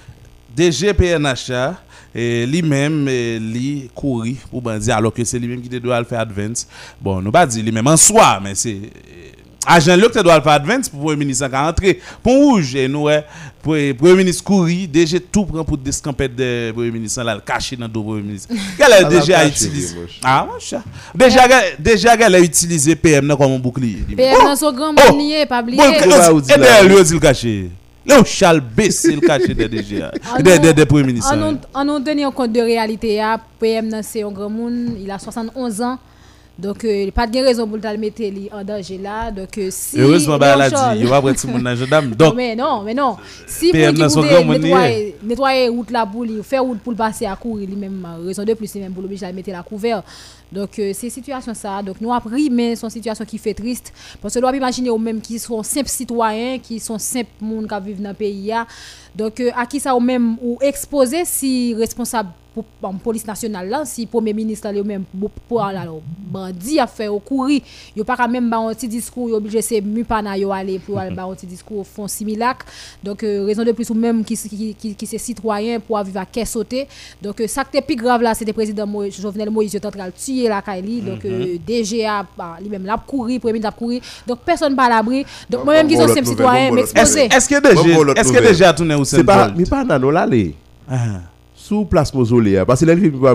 DG 0.57 0.93
PNHA 0.95 1.75
et 2.15 2.45
lui-même 2.47 3.09
eh, 3.09 3.39
li 3.39 3.91
courir 3.95 4.37
pour 4.51 4.61
bandi 4.61 4.91
alors 4.91 5.13
que 5.15 5.25
c'est 5.25 5.39
lui-même 5.39 5.63
qui 5.63 5.69
te 5.69 5.77
doit 5.77 6.05
faire 6.05 6.21
advance. 6.21 6.67
Bon, 7.01 7.21
nous 7.23 7.31
pas 7.33 7.47
dire 7.47 7.65
lui-même 7.65 7.87
en 7.87 7.97
soi 7.97 8.39
mais 8.43 8.55
c'est 8.55 8.71
eh, 8.71 9.33
agent 9.67 9.97
te 9.97 10.23
doit 10.23 10.37
le 10.37 10.43
faire 10.43 10.53
advance 10.53 10.89
pour 10.91 11.11
le 11.11 11.17
ministre 11.17 11.49
qui 11.49 11.57
entrer 11.57 12.01
pont 12.23 12.33
rouge 12.51 12.75
et 12.75 12.87
nous 12.87 13.09
eh, 13.09 13.21
pour 13.63 13.75
le 13.75 13.95
premier 13.95 14.17
ministre 14.17 14.45
courir 14.45 14.89
DG 14.89 15.21
tout 15.21 15.47
prend 15.47 15.65
pour 15.65 15.79
descamper 15.79 16.29
de 16.29 16.71
premier 16.73 16.91
ministre 16.91 17.23
là 17.23 17.35
le 17.35 17.41
cacher 17.41 17.77
dans 17.77 17.87
le 17.87 17.93
premier 17.93 18.23
ministre. 18.23 18.49
Quel 18.77 18.93
est 18.93 19.09
cacher, 19.27 19.49
utilisé? 19.49 19.97
Ah 20.23 20.47
mon 20.47 20.59
chat. 20.59 20.83
Déjà 21.15 21.49
déjà 21.79 22.15
elle 22.15 22.35
a 22.35 22.41
utilisé 22.41 22.95
PM 22.95 23.35
comme 23.39 23.53
un 23.53 23.59
bouclier? 23.59 24.05
PM 24.15 24.37
dans 24.45 24.57
son 24.57 24.71
grand 24.73 24.93
Oh! 24.93 25.13
manier, 25.17 25.47
pas 25.47 25.63
oublier. 25.63 25.81
Et 25.83 26.03
oui. 26.03 26.89
lui 26.89 26.95
aussi 26.95 27.15
le 27.15 27.71
caché. 28.07 28.17
Léon 28.17 28.25
Charles 28.25 28.61
baissé 28.61 29.15
le 29.15 29.21
caché 29.21 29.55
de 29.55 29.67
DG. 29.67 30.03
Ah 30.03 30.41
Des 30.43 30.59
des- 30.59 30.73
des 30.75 30.87
premiers 30.87 31.05
ministres. 31.05 31.33
En 31.33 31.37
nous- 31.37 31.59
En 31.75 31.85
nous 31.85 32.01
tenant 32.01 32.31
compte 32.33 32.53
de 32.53 32.61
réalité, 32.61 33.15
ya, 33.15 33.39
PM 33.59 33.89
nan, 33.89 34.03
c'est 34.03 34.23
un 34.23 34.31
grand 34.31 34.51
monde, 34.51 34.97
il 35.01 35.11
a 35.11 35.19
71 35.19 35.19
ans. 35.19 35.19
Donc, 35.19 35.21
pas 35.21 35.21
de 35.23 35.41
raison 35.41 35.41
pour 35.41 35.41
le 35.41 35.41
mettre 35.41 35.41
li 35.41 35.41
en 35.41 35.41
là. 35.41 35.41
Là 35.41 35.41
faire 35.41 35.41
route 35.43 35.51
pour 35.51 35.51
le 35.51 35.51
passer 35.53 35.81
à 35.81 35.81
courir, 35.83 36.01
lui 36.01 36.12
même 47.77 48.05
euh, 48.05 48.27
raison 48.27 48.45
de 48.45 48.55
plus, 48.55 48.67
c'est 48.67 48.81
même 48.81 48.93
pour 48.93 49.03
l'obliger 49.03 49.27
à 49.27 49.33
mettre 49.33 49.51
la 49.51 49.63
couvert. 49.63 50.03
Donc 50.53 50.79
euh, 50.79 50.93
c'est 50.95 51.09
situation 51.09 51.55
ça. 51.55 51.83
Donc 51.83 51.97
nous 52.01 52.13
appris 52.13 52.51
mais 52.51 52.77
son 52.77 52.91
situation 52.91 53.25
qui 53.25 53.39
fait 53.39 53.55
triste 53.55 53.93
parce 54.21 54.35
que 54.35 54.39
nous 54.41 54.47
doit 54.47 54.57
imaginer 54.57 54.91
ou 54.91 54.99
même 54.99 55.21
qui 55.21 55.39
sont 55.39 55.63
simples 55.63 55.89
citoyens, 55.89 56.59
qui 56.59 56.79
sont 56.79 56.99
simples 56.99 57.31
monde 57.41 57.67
qui 57.67 57.87
vivent 57.87 58.03
dans 58.03 58.11
le 58.11 58.15
pays 58.15 58.49
là. 58.49 58.67
Donc 59.17 59.41
euh, 59.41 59.51
à 59.57 59.65
qui 59.67 59.81
ça 59.81 59.95
ou 59.97 60.01
même 60.01 60.37
ou 60.43 60.59
exposé 60.61 61.23
si 61.25 61.75
responsable 61.75 62.31
pour 62.55 62.65
la 62.83 62.91
police 63.03 63.27
nationale 63.27 63.69
là, 63.69 63.83
si 63.85 64.07
premier 64.07 64.33
ministre 64.33 64.67
là, 64.67 64.73
lui 64.73 64.83
même 64.83 65.05
pour 65.49 65.63
alors 65.63 66.01
bandit 66.07 66.79
a 66.81 66.87
fait 66.87 67.09
au 67.09 67.19
courir, 67.19 67.61
yo 67.97 68.05
pas 68.05 68.17
quand 68.17 68.29
même 68.29 68.49
ba 68.51 68.59
un 68.59 68.75
petit 68.75 68.89
discours, 68.89 69.29
yo 69.29 69.37
obligé 69.37 69.63
c'est 69.63 69.81
mupana 69.81 70.37
yo 70.37 70.53
aller 70.53 70.79
pour 70.79 70.99
aller 70.99 71.15
ba 71.15 71.25
un 71.25 71.35
petit 71.35 71.47
discours 71.47 71.79
au 71.81 71.85
fond 71.85 72.09
similac. 72.09 72.59
Donc 73.03 73.23
euh, 73.23 73.45
raison 73.45 73.65
de 73.65 73.73
plus 73.73 73.89
ou 73.91 73.95
même 73.95 74.25
qui 74.25 74.37
qui 74.37 74.75
qui, 74.75 74.95
qui 74.95 75.07
c'est 75.07 75.19
citoyen 75.19 75.81
pour 75.81 76.03
vivre 76.03 76.21
à 76.21 76.27
caisse 76.27 76.51
sauter. 76.51 76.87
Donc 77.21 77.41
euh, 77.41 77.47
ça 77.47 77.65
qui 77.65 77.77
était 77.77 77.87
plus 77.87 77.97
grave 77.97 78.23
là, 78.23 78.35
c'était 78.35 78.53
président 78.53 78.87
Jovenel 79.11 79.51
Moïse 79.51 79.75
était 79.75 79.87
en 79.87 79.91
train 79.91 80.07
de 80.07 80.13
tuer 80.13 80.49
la 80.49 80.63
Kaili. 80.63 81.01
Donc 81.01 81.25
euh, 81.25 81.57
DGA 81.67 82.27
bah, 82.37 82.57
lui-même 82.61 82.85
l'a 82.85 82.97
couru, 83.07 83.39
premier 83.39 83.55
ministre 83.55 83.75
a 83.75 83.79
couru. 83.79 84.01
Donc 84.27 84.41
personne 84.41 84.77
pas 84.77 84.85
à 84.85 84.89
l'abri. 84.91 85.25
Donc 85.49 85.65
moi 85.65 85.75
même 85.75 85.89
qui 85.89 85.97
sont 85.97 86.09
citoyen 86.09 86.73
m'exposer. 86.73 87.25
est-ce 87.25 87.49
que 87.49 87.55
l'autre 87.55 88.21
est-ce 88.21 88.29
que 88.29 88.37
nouvelle. 88.37 88.53
déjà 88.53 88.69
a 88.71 88.73
tourné 88.73 88.95
au 88.95 89.05
C'est 89.05 89.25
pas 89.25 89.51
mi 89.51 89.65
pas 89.65 89.85
là 89.85 90.27
les. 90.27 90.55
Ah. 91.63 91.69
Sous 91.69 91.85
place 91.85 92.13
mausolée 92.13 92.61
parce 92.67 92.81
que 92.81 92.87
là 92.87 92.95
mi 92.97 93.09
pas 93.11 93.35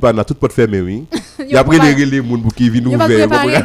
pas 0.00 0.12
na 0.12 0.24
toute 0.24 0.38
porte 0.38 0.52
fermée 0.52 0.80
oui. 0.80 1.04
Il 1.40 1.52
Yo 1.52 1.58
a 1.58 1.64
pris 1.64 1.78
pas- 1.78 1.84
les 1.92 2.06
les 2.06 2.20
moun 2.20 2.40
pour 2.42 2.54
qui 2.54 2.68
viennent 2.70 2.84
pour 2.84 2.96
banane. 2.96 3.64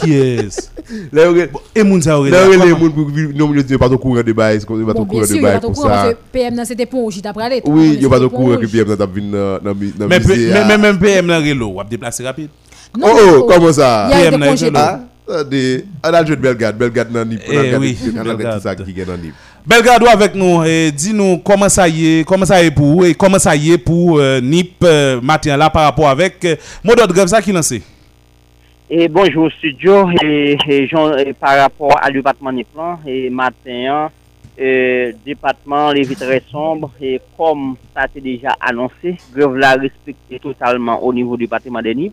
Qui 0.00 0.10
Là 1.12 1.26
yo- 1.26 1.36
Et 1.74 2.00
sa 2.02 2.18
aurait 2.18 2.30
là 2.30 2.48
les 2.48 2.58
comment- 2.58 2.76
moun 2.78 2.92
pour 2.92 3.10
non 3.34 3.54
yo 3.54 3.78
pas 3.78 3.88
au 3.88 3.98
courant 3.98 4.22
de 4.22 4.32
bail, 4.32 4.58
pas 4.60 4.64
au 4.72 5.04
courant 5.04 5.22
de 5.22 5.34
il 5.34 5.40
va 5.42 5.50
bail 5.52 5.60
pour 5.60 5.76
ça. 5.76 6.12
que 6.12 6.16
PM 6.32 6.54
nan 6.54 6.64
c'était 6.66 6.88
il 6.92 7.22
t'a 7.22 7.32
pris 7.32 7.44
aller. 7.44 7.62
Oui, 7.64 7.98
yo 8.00 8.08
pas 8.10 8.20
au 8.20 8.28
courant 8.28 8.56
que 8.56 8.66
PM 8.66 8.88
dans 8.88 8.96
dans 8.96 9.06
dans 9.06 10.08
Mais 10.08 10.18
mais- 10.20 10.52
ah. 10.52 10.64
mais 10.68 10.78
même 10.78 10.98
PM 10.98 11.26
dans 11.28 11.40
Relo, 11.40 11.66
ou 11.74 11.80
a 11.80 11.84
déplacé 11.84 12.24
rapide. 12.24 12.50
Oh 13.00 13.06
oh, 13.08 13.46
comment 13.48 13.72
ça? 13.72 14.08
Il 14.12 14.24
y 14.24 14.26
a 14.26 14.30
PM 14.30 14.40
congédié. 14.40 14.70
là. 14.72 15.00
Ah, 15.28 15.34
attendez, 15.38 15.84
on 16.04 16.08
a 16.12 16.24
de 16.24 16.34
Belgrade, 16.34 16.76
Belgrade 16.76 17.08
ni, 17.28 17.36
a 17.36 17.40
Eh 17.48 17.78
Belgrade. 18.10 18.60
ça 18.60 18.74
qui 18.74 19.00
est 19.00 19.04
dans 19.04 19.16
Nip. 19.16 19.32
Belgrado 19.64 20.06
avec 20.08 20.34
nous 20.34 20.64
et 20.64 20.90
dis-nous 20.90 21.38
comment 21.38 21.68
ça 21.68 21.88
y 21.88 22.18
est, 22.18 22.26
comment 22.26 22.44
ça 22.44 22.60
y 22.60 22.66
est 22.66 22.70
pour 22.72 22.84
vous 22.84 23.04
et 23.04 23.14
comment 23.14 23.38
ça 23.38 23.54
y 23.54 23.70
est 23.70 23.78
pour 23.78 24.18
euh, 24.18 24.40
NIP 24.40 24.82
euh, 24.82 25.20
matin 25.20 25.56
là 25.56 25.70
par 25.70 25.84
rapport 25.84 26.08
avec 26.08 26.44
euh, 26.44 26.56
mot 26.82 26.96
d'ordre 26.96 27.14
grève 27.14 27.28
ça 27.28 27.40
qui 27.40 27.52
lancé? 27.52 27.80
Et 28.90 29.06
bonjour 29.06 29.50
studio, 29.52 30.10
et, 30.20 30.58
par 31.40 31.58
rapport 31.58 31.96
à 32.02 32.10
département 32.10 32.52
des 32.52 32.64
plans, 32.64 32.98
et 33.06 33.30
matin, 33.30 34.10
euh, 34.60 35.12
département 35.24 35.92
les 35.92 36.06
très 36.06 36.42
sombre, 36.50 36.90
et 37.00 37.20
comme 37.38 37.76
ça 37.94 38.04
été 38.06 38.20
déjà 38.20 38.56
annoncé, 38.60 39.16
grève 39.32 39.54
la 39.54 39.74
respecté 39.74 40.40
totalement 40.42 41.00
au 41.04 41.14
niveau 41.14 41.36
du 41.36 41.44
département 41.44 41.80
des 41.80 41.94
NIP. 41.94 42.12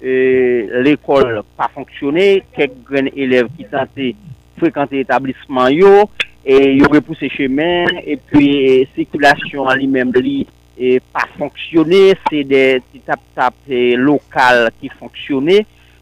L'école 0.00 1.42
pas 1.54 1.70
fonctionné, 1.72 2.42
quelques 2.56 3.12
élèves 3.14 3.48
qui 3.58 3.64
tentaient 3.66 4.16
fréquenter 4.56 4.96
l'établissement 4.96 5.68
yo, 5.68 6.08
e 6.48 6.78
yo 6.78 6.88
repouse 6.88 7.28
chemen, 7.28 7.98
e 8.08 8.16
pi 8.16 8.46
sirkulasyon 8.94 9.68
an 9.68 9.76
li 9.76 9.88
menm 9.92 10.14
li 10.16 10.38
e 10.80 10.94
pa 11.12 11.26
fonksyone, 11.36 12.14
se 12.24 12.40
de 12.48 12.62
ti 12.88 13.02
tap 13.04 13.20
tap 13.36 13.68
lokal 14.00 14.70
ki 14.80 14.88
fonksyone, 14.96 15.58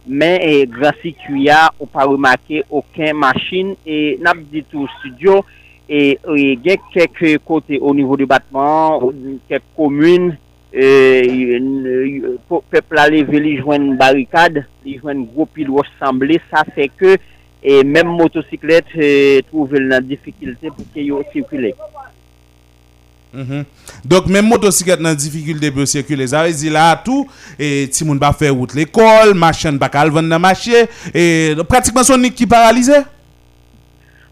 men 0.06 0.38
e 0.46 0.62
grasi 0.70 1.16
kuya 1.24 1.64
ou 1.80 1.90
pa 1.90 2.06
remake 2.06 2.62
oken 2.70 3.18
masin, 3.24 3.74
e 3.82 4.14
nap 4.22 4.38
ditou 4.52 4.86
studio, 5.00 5.40
e, 5.90 6.14
e 6.14 6.48
gen 6.62 6.90
kek 6.94 7.18
kote 7.42 7.80
ou 7.82 7.96
nivou 7.98 8.14
di 8.20 8.30
batman, 8.30 9.02
kek 9.50 9.66
komune, 9.74 10.36
e, 10.70 10.86
e, 11.26 11.58
e 11.58 12.62
pepla 12.70 13.08
le 13.10 13.26
ve 13.26 13.42
li 13.42 13.58
jwen 13.58 13.96
barikade, 13.98 14.62
li 14.86 14.94
jwen 15.00 15.26
gwo 15.32 15.50
pil 15.50 15.74
wosanble, 15.74 16.38
sa 16.52 16.62
fe 16.70 16.86
ke 16.94 17.16
E 17.66 17.80
menm 17.82 18.12
motosiklet 18.14 18.92
e, 18.94 19.08
trouvel 19.48 19.88
nan 19.90 20.04
difikilte 20.06 20.70
pou 20.70 20.86
ki 20.94 21.08
yo 21.08 21.24
sirkule. 21.32 21.72
Mm 23.32 23.42
-hmm. 23.42 23.64
Dok 24.04 24.28
menm 24.30 24.46
motosiklet 24.46 25.02
nan 25.02 25.18
difikilte 25.18 25.72
pou 25.74 25.86
sirkule. 25.86 26.28
Zare 26.30 26.52
zi 26.52 26.70
la 26.70 26.92
atou, 26.92 27.26
e, 27.58 27.88
ti 27.90 28.04
moun 28.04 28.22
ba 28.22 28.30
fe 28.32 28.52
wout 28.54 28.76
l'ekol, 28.78 29.34
machan 29.34 29.78
bak 29.82 29.98
alvan 29.98 30.30
nan 30.30 30.40
machye, 30.40 30.86
e, 31.10 31.54
pratikman 31.68 32.06
son 32.06 32.22
nik 32.22 32.38
ki 32.38 32.46
paralize? 32.46 33.02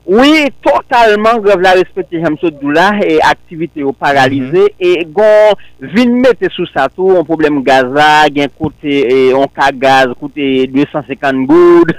Oui, 0.07 0.51
totalman 0.61 1.39
grev 1.41 1.62
la 1.64 1.70
respete 1.78 2.20
jemso 2.20 2.51
dou 2.53 2.70
la, 2.70 2.91
e, 3.01 3.16
aktivite 3.24 3.80
yo 3.80 3.93
paralize, 3.93 4.53
mm 4.53 4.68
-hmm. 4.68 5.01
e 5.01 5.05
gon 5.05 5.55
vin 5.80 6.12
mette 6.20 6.51
sou 6.53 6.66
sa 6.66 6.89
tou, 6.89 7.16
on 7.18 7.24
problem 7.24 7.62
gaza, 7.64 8.28
gen 8.28 8.51
koute, 8.59 8.85
e, 8.85 9.32
on 9.35 9.49
ka 9.49 9.72
gaz, 9.72 10.12
koute 10.20 10.68
250 10.68 11.47
goud, 11.47 11.95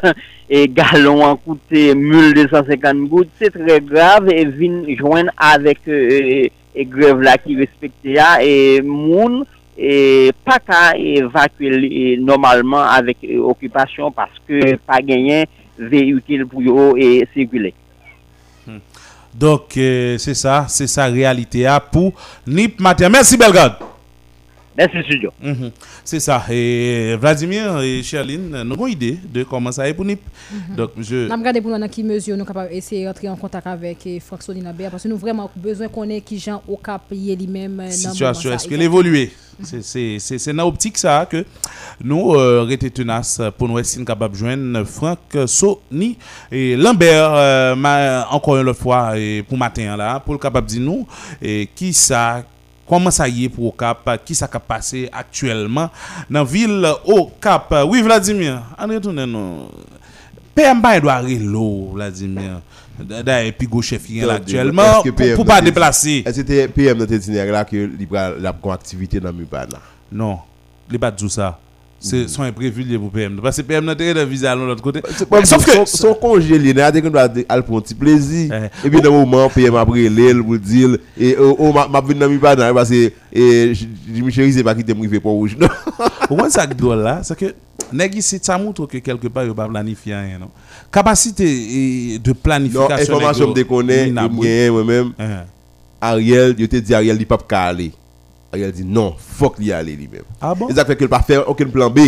et 0.50 0.68
gallon 0.68 1.24
en 1.24 1.36
coûté 1.36 1.96
mule 1.96 2.34
250 2.34 3.10
gouttes 3.10 3.30
c'est 3.40 3.50
très 3.50 3.82
grave 3.82 4.30
et 4.30 4.46
vin 4.46 4.84
joindre 4.96 5.32
avec 5.38 5.80
euh, 5.88 6.50
e 6.76 6.84
grev 6.84 7.24
la 7.24 7.38
ki 7.40 7.56
respekte 7.62 8.16
ya, 8.18 8.36
e 8.44 8.82
moun, 8.84 9.44
e 9.76 10.32
pa 10.48 10.60
ka 10.60 10.82
evakwe 11.00 11.72
normalman 12.24 12.90
avek 12.98 13.24
okupasyon 13.52 14.14
paske 14.16 14.76
pa 14.88 15.00
genyen 15.04 15.48
veyutil 15.80 16.46
pou 16.52 16.64
yo 16.64 16.94
e 17.00 17.26
segule. 17.34 17.74
Donc, 19.36 19.74
c'est 19.74 20.34
ça, 20.34 20.66
c'est 20.70 20.88
sa 20.88 21.08
réalité 21.08 21.68
pour 21.92 22.14
NIP 22.48 22.80
Matin. 22.80 23.10
Merci, 23.10 23.36
Belgrade. 23.36 23.76
Merci, 24.78 24.98
studio. 25.04 25.32
Mhm. 25.42 25.72
C'est 26.04 26.20
ça. 26.20 26.44
Et 26.50 27.16
Vladimir 27.20 27.80
et 27.80 28.04
Charline, 28.04 28.64
nous 28.64 28.74
avons 28.74 28.88
une 28.88 28.94
idée 28.94 29.18
de 29.34 29.44
comment 29.44 29.72
ça 29.72 29.88
est 29.88 29.94
pour 29.94 30.04
NIP. 30.04 30.20
Mhm. 30.52 30.76
Donc, 30.76 30.90
je. 31.00 31.28
Nous 31.30 31.36
regardons 31.36 31.62
pour 31.62 31.72
nous 31.72 31.80
dans 31.80 31.88
quelle 31.88 32.06
mesure 32.06 32.36
nous 32.36 32.44
sommes 32.44 32.54
capables 32.54 32.72
d'essayer 32.72 33.06
d'entrer 33.06 33.30
en 33.30 33.38
contact 33.38 33.68
avec 33.68 33.98
Franck 34.26 34.44
Solinaber 34.44 34.88
parce 34.92 35.04
que 35.04 35.08
nous 35.08 35.16
avons 35.16 35.22
vraiment 35.22 35.52
besoin 35.56 35.88
qu'on 35.88 36.10
ait 36.10 36.20
qui 36.22 36.40
gens 36.40 36.62
au 36.68 36.76
cap 36.76 37.04
lui-même. 37.10 37.90
Situation, 37.90 38.52
est-ce 38.52 38.68
qu'elle 38.68 38.82
évolue 38.82 39.30
C'est 39.64 40.54
dans 40.54 40.66
l'optique 40.66 40.98
ça 40.98 41.26
que 41.30 41.46
nous 42.04 42.34
euh, 42.36 42.64
resté 42.64 42.90
tenaces 42.92 43.42
pour 43.58 43.70
nous 43.70 43.80
essayer 43.80 44.04
capable 44.04 44.34
de 44.34 44.40
joindre 44.40 44.84
Franck 44.84 45.20
Soni 45.48 46.18
et 46.52 46.76
Lambert 46.76 47.32
euh, 47.34 48.24
encore 48.30 48.58
une 48.58 48.74
fois 48.74 49.18
et 49.18 49.44
pour 49.44 49.58
matin 49.58 49.96
là 49.96 50.20
pour 50.20 50.34
le 50.34 50.40
capable 50.40 50.68
de 50.68 50.74
dire 50.74 50.82
nous 50.82 51.08
et 51.42 51.70
qui 51.74 51.94
ça 51.94 52.44
Comment 52.88 53.12
ça 53.12 53.28
y 53.28 53.46
est 53.46 53.50
pour 53.50 53.66
au 53.66 53.72
Cap 53.72 54.24
Qui 54.24 54.36
ça 54.36 54.48
a 54.52 54.60
passé 54.60 55.10
actuellement 55.12 55.90
dans 56.30 56.40
la 56.40 56.46
ville 56.46 56.88
au 57.06 57.32
Cap 57.42 57.74
Oui, 57.88 58.02
Vladimir, 58.02 58.62
on 58.80 58.88
retourne 58.88 59.26
nous. 59.26 59.68
PM 60.54 60.82
doit 61.02 61.14
arriver 61.14 61.44
l'eau, 61.44 61.92
Vladimir. 61.94 62.62
D'ailleurs, 62.98 63.54
puis 63.58 63.68
go 63.68 63.82
chef 63.82 64.04
actuellement 64.30 65.04
pour 65.36 65.46
pas 65.46 65.62
déplacer. 65.62 66.20
Est-ce 66.26 66.30
que 66.30 66.34
c'était 66.36 66.68
PM 66.70 66.98
dans 66.98 67.06
itinéraire 67.14 67.52
là 67.52 67.66
que 67.66 67.90
la 68.40 68.56
activité 68.72 69.20
dans 69.20 69.34
Mubana 69.34 69.80
Non, 70.12 70.40
il 70.90 70.98
pas 70.98 71.12
tout 71.12 71.28
ça. 71.28 71.60
C'est 72.06 72.28
son 72.28 72.44
imprévu 72.44 73.00
pour 73.00 73.10
PM. 73.10 73.40
Parce 73.42 73.58
que 73.58 73.62
PM 73.64 73.84
n'a 73.84 73.96
pas 73.96 74.04
de 74.04 74.66
l'autre 74.66 74.84
côté. 74.84 75.02
Sauf 75.44 75.66
que 75.66 75.86
son 75.86 76.14
congé, 76.14 76.56
il 76.56 76.80
a 76.80 76.92
qu'on 76.92 77.10
doit 77.10 77.28
aller 77.50 77.64
pour 77.64 77.78
un 77.78 77.82
petit 77.82 77.96
plaisir. 77.96 78.54
Et 78.84 78.90
puis, 78.90 79.02
dans 79.02 79.12
le 79.12 79.26
moment, 79.26 79.50
PM 79.50 79.76
a 79.76 79.86
pris 79.86 80.08
l'aile 80.08 80.44
pour 80.44 80.58
dire, 80.58 80.98
et 81.20 81.36
oh, 81.40 81.74
m'a 81.74 82.02
venu 82.02 82.20
dans 82.20 82.30
Mubana 82.30 82.74
parce 82.74 82.90
que 82.90 83.12
Jimmy 83.34 84.32
Chéri, 84.32 84.54
c'est 84.54 84.64
pas 84.64 84.76
qui 84.76 84.84
t'aime 84.84 85.00
privé 85.00 85.20
pour 85.20 85.34
rouge. 85.34 85.58
Pourquoi 86.28 86.50
ça 86.50 86.68
drôle 86.68 87.00
là? 87.00 87.22
C'est 87.24 87.38
que, 87.38 87.54
nègre 87.92 88.18
ici, 88.18 88.40
ça 88.42 88.58
montre 88.58 88.86
que 88.86 88.98
quelque 89.00 89.28
part, 89.28 89.46
il 89.46 89.54
pas 89.54 89.68
planifié 89.68 90.16
rien. 90.16 90.40
Non? 90.40 90.50
Capacité 90.92 92.20
de 92.20 92.34
planification. 92.34 92.90
Non, 92.90 93.18
information 93.18 93.54
que 93.54 93.60
je 93.60 93.66
connais, 93.66 94.12
moi-même, 94.12 95.14
Ariel, 96.00 96.56
je 96.58 96.66
te 96.66 96.76
dis, 96.76 96.94
Ariel, 96.94 97.18
il 97.20 97.26
pas 97.26 97.40
aller. 97.52 97.92
Ariel 98.56 98.72
dit 98.72 98.86
non, 98.86 99.16
faut 99.18 99.50
qu'il 99.50 99.66
y 99.66 99.74
aille 99.74 99.96
lui-même. 99.96 100.24
Ah 100.42 100.56
bon? 100.56 100.70
Et 100.70 100.74
ça 100.74 100.86
fait 100.86 100.96
qu'il 100.96 101.08
pas 101.08 101.22
faire 101.22 101.48
aucun 101.48 101.68
plan 101.68 101.90
B. 101.90 102.00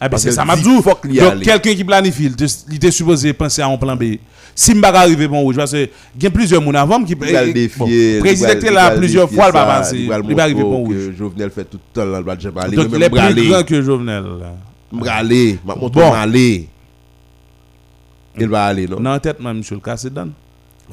Ah 0.00 0.08
ben 0.08 0.18
c'est 0.18 0.32
ça 0.32 0.44
m'a 0.44 0.56
dit. 0.56 0.64
Donc 0.64 1.40
quelqu'un 1.42 1.74
qui 1.74 1.84
planifie, 1.84 2.32
il 2.68 2.74
était 2.74 2.90
supposé 2.90 3.32
penser 3.32 3.62
à 3.62 3.68
un 3.68 3.76
plan 3.76 3.94
B. 3.94 4.16
Si 4.54 4.74
m'ba 4.74 4.88
arriver 4.88 5.28
bon 5.28 5.40
rouge 5.40 5.56
parce 5.56 5.72
que 5.72 5.88
il 6.14 6.22
y 6.22 6.26
a 6.26 6.30
plusieurs 6.30 6.60
monde 6.60 6.76
avant 6.76 7.02
qui 7.04 7.14
président 7.14 7.40
là 8.72 8.90
plusieurs 8.90 9.30
fois 9.30 9.46
il 9.46 9.52
va 9.52 9.64
passer, 9.64 9.98
il 9.98 10.08
va 10.08 10.42
arriver 10.42 10.62
bon 10.62 10.84
rouge. 10.84 11.12
Jovenel 11.16 11.50
fait 11.50 11.64
tout 11.64 11.78
le 11.78 12.00
temps 12.00 12.04
là 12.04 12.18
le 12.20 12.50
va 12.50 12.62
aller 12.62 12.76
Donc 12.76 12.88
il 12.92 13.02
est 13.02 13.10
plus 13.10 13.48
grand 13.48 13.62
que 13.62 13.80
Jovenel. 13.80 14.24
M'bralé, 14.90 15.58
m'a 15.64 15.74
montre 15.74 16.02
aller. 16.02 16.68
Il 18.38 18.48
va 18.48 18.64
aller 18.64 18.86
non? 18.86 19.00
Dans 19.00 19.18
tête 19.18 19.40
même 19.40 19.58
monsieur 19.58 19.76
le 19.76 19.80
cassé 19.80 20.10
donne. 20.10 20.32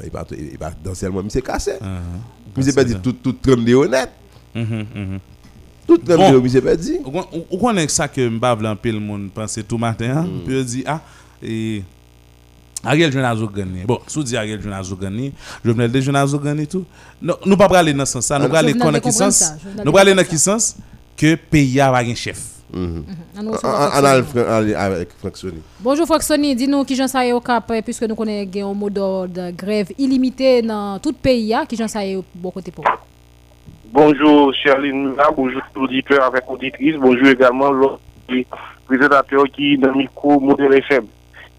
Il 0.04 0.10
va 0.12 0.26
il 0.32 0.58
va 0.58 0.72
danser 0.84 1.10
moi 1.10 1.24
monsieur 1.24 1.42
cassé. 1.42 1.74
Monsieur 2.56 2.74
pas 2.74 2.84
dit 2.84 2.96
tout 3.02 3.14
tout 3.14 3.34
de 3.34 3.76
honnête. 3.76 4.12
Tout 5.88 6.00
le 6.08 6.18
monde, 6.18 6.44
monsieur 6.44 6.62
pas 6.62 6.76
dit. 6.76 7.00
Ou 7.52 7.58
connaît 7.58 7.88
ça 7.88 8.08
que 8.08 8.28
m'bavle 8.28 8.68
un 8.68 8.76
peu 8.76 8.92
le 8.92 9.00
monde 9.00 9.32
penser 9.32 9.64
tout 9.64 9.78
matin, 9.78 10.28
puis 10.46 10.64
dit 10.64 10.84
ah 10.86 11.02
et 11.42 11.82
Ariel 12.84 13.12
Jonazo 13.12 13.48
gagné. 13.48 13.86
Bon, 13.86 14.00
sous 14.08 14.24
dit 14.24 14.38
Ariel 14.38 14.62
Jonazo 14.62 14.96
gagné, 14.96 15.34
je 15.66 15.72
venais 15.72 15.90
de 15.90 16.00
Jonazo 16.00 16.38
gagné 16.40 16.68
tout. 16.68 16.86
Non, 17.22 17.36
nous 17.46 17.58
pas 17.58 17.66
aller 17.80 17.94
dans 17.94 18.06
ce 18.06 18.14
sens 18.14 18.26
ça, 18.26 18.40
nous 18.40 18.56
aller 18.56 18.74
connaître 18.74 19.08
qui 19.08 19.12
sens? 19.12 19.54
Nous 19.84 19.98
aller 19.98 20.14
dans 20.14 20.24
qui 20.24 20.38
sens 20.38 20.76
que 21.18 21.36
pays 21.36 21.80
a 21.80 21.94
un 21.94 22.16
chef. 22.16 22.42
On 22.72 23.04
a 23.36 24.10
avec 24.78 25.10
Franck 25.18 25.38
Sony. 25.38 25.62
Bonjour 25.80 26.06
Franck 26.06 26.22
Sony, 26.22 26.56
dis-nous 26.56 26.84
qui 26.84 26.96
j'en 26.96 27.08
sais 27.08 27.34
au 27.34 27.42
cap 27.42 27.72
puisque 27.84 28.04
nous 28.04 28.16
connaissons 28.16 28.72
un 28.72 28.74
mode 28.76 28.94
de 28.94 29.52
grève 29.52 29.92
illimité 29.98 30.62
dans 30.62 31.00
tout 31.00 31.10
le 31.10 31.16
pays 31.16 31.56
qui 31.68 31.76
j'en 31.76 31.88
sais 31.88 32.16
au 32.16 32.24
bon 32.36 32.52
côté 32.52 32.70
pour. 32.72 32.86
Bonjour 33.92 34.54
Charline 34.54 35.16
bonjour 35.36 35.62
auditeurs 35.76 36.24
avec 36.24 36.48
auditrices, 36.48 36.96
bonjour 36.96 37.28
également 37.28 37.72
l'autre 37.72 38.00
présentateur 38.86 39.46
qui 39.52 39.74
est 39.74 39.78
dans 39.78 39.88
le 39.90 39.98
micro 39.98 40.40
modèle 40.40 40.76
FM. 40.76 41.06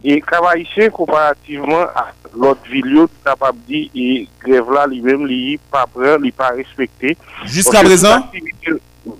Et 0.04 0.22
ici 0.56 0.88
comparativement 0.92 1.82
à 1.92 2.12
l'autre 2.36 2.62
vidéo, 2.70 3.08
capable 3.24 3.58
dire, 3.66 3.90
et 3.96 4.28
grève 4.44 4.70
là 4.70 4.86
lui-même, 4.86 5.26
il 5.28 5.58
pas 5.72 5.86
prêt, 5.86 6.16
il 6.22 6.32
pas 6.32 6.50
respecté. 6.50 7.16
Jusqu'à 7.46 7.82
présent? 7.82 8.22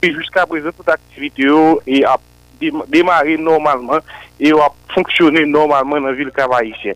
Jusqu'à 0.03 0.47
présent, 0.47 0.71
toute 0.77 0.89
activité 0.89 1.49
est 1.89 2.05
a 2.05 2.17
démarré 2.87 3.37
normalement 3.37 3.99
et 4.39 4.53
a 4.53 4.69
fonctionné 4.95 5.45
normalement 5.47 6.01
dans 6.01 6.07
la 6.07 6.13
ville 6.13 6.31
Cavaïsien. 6.31 6.93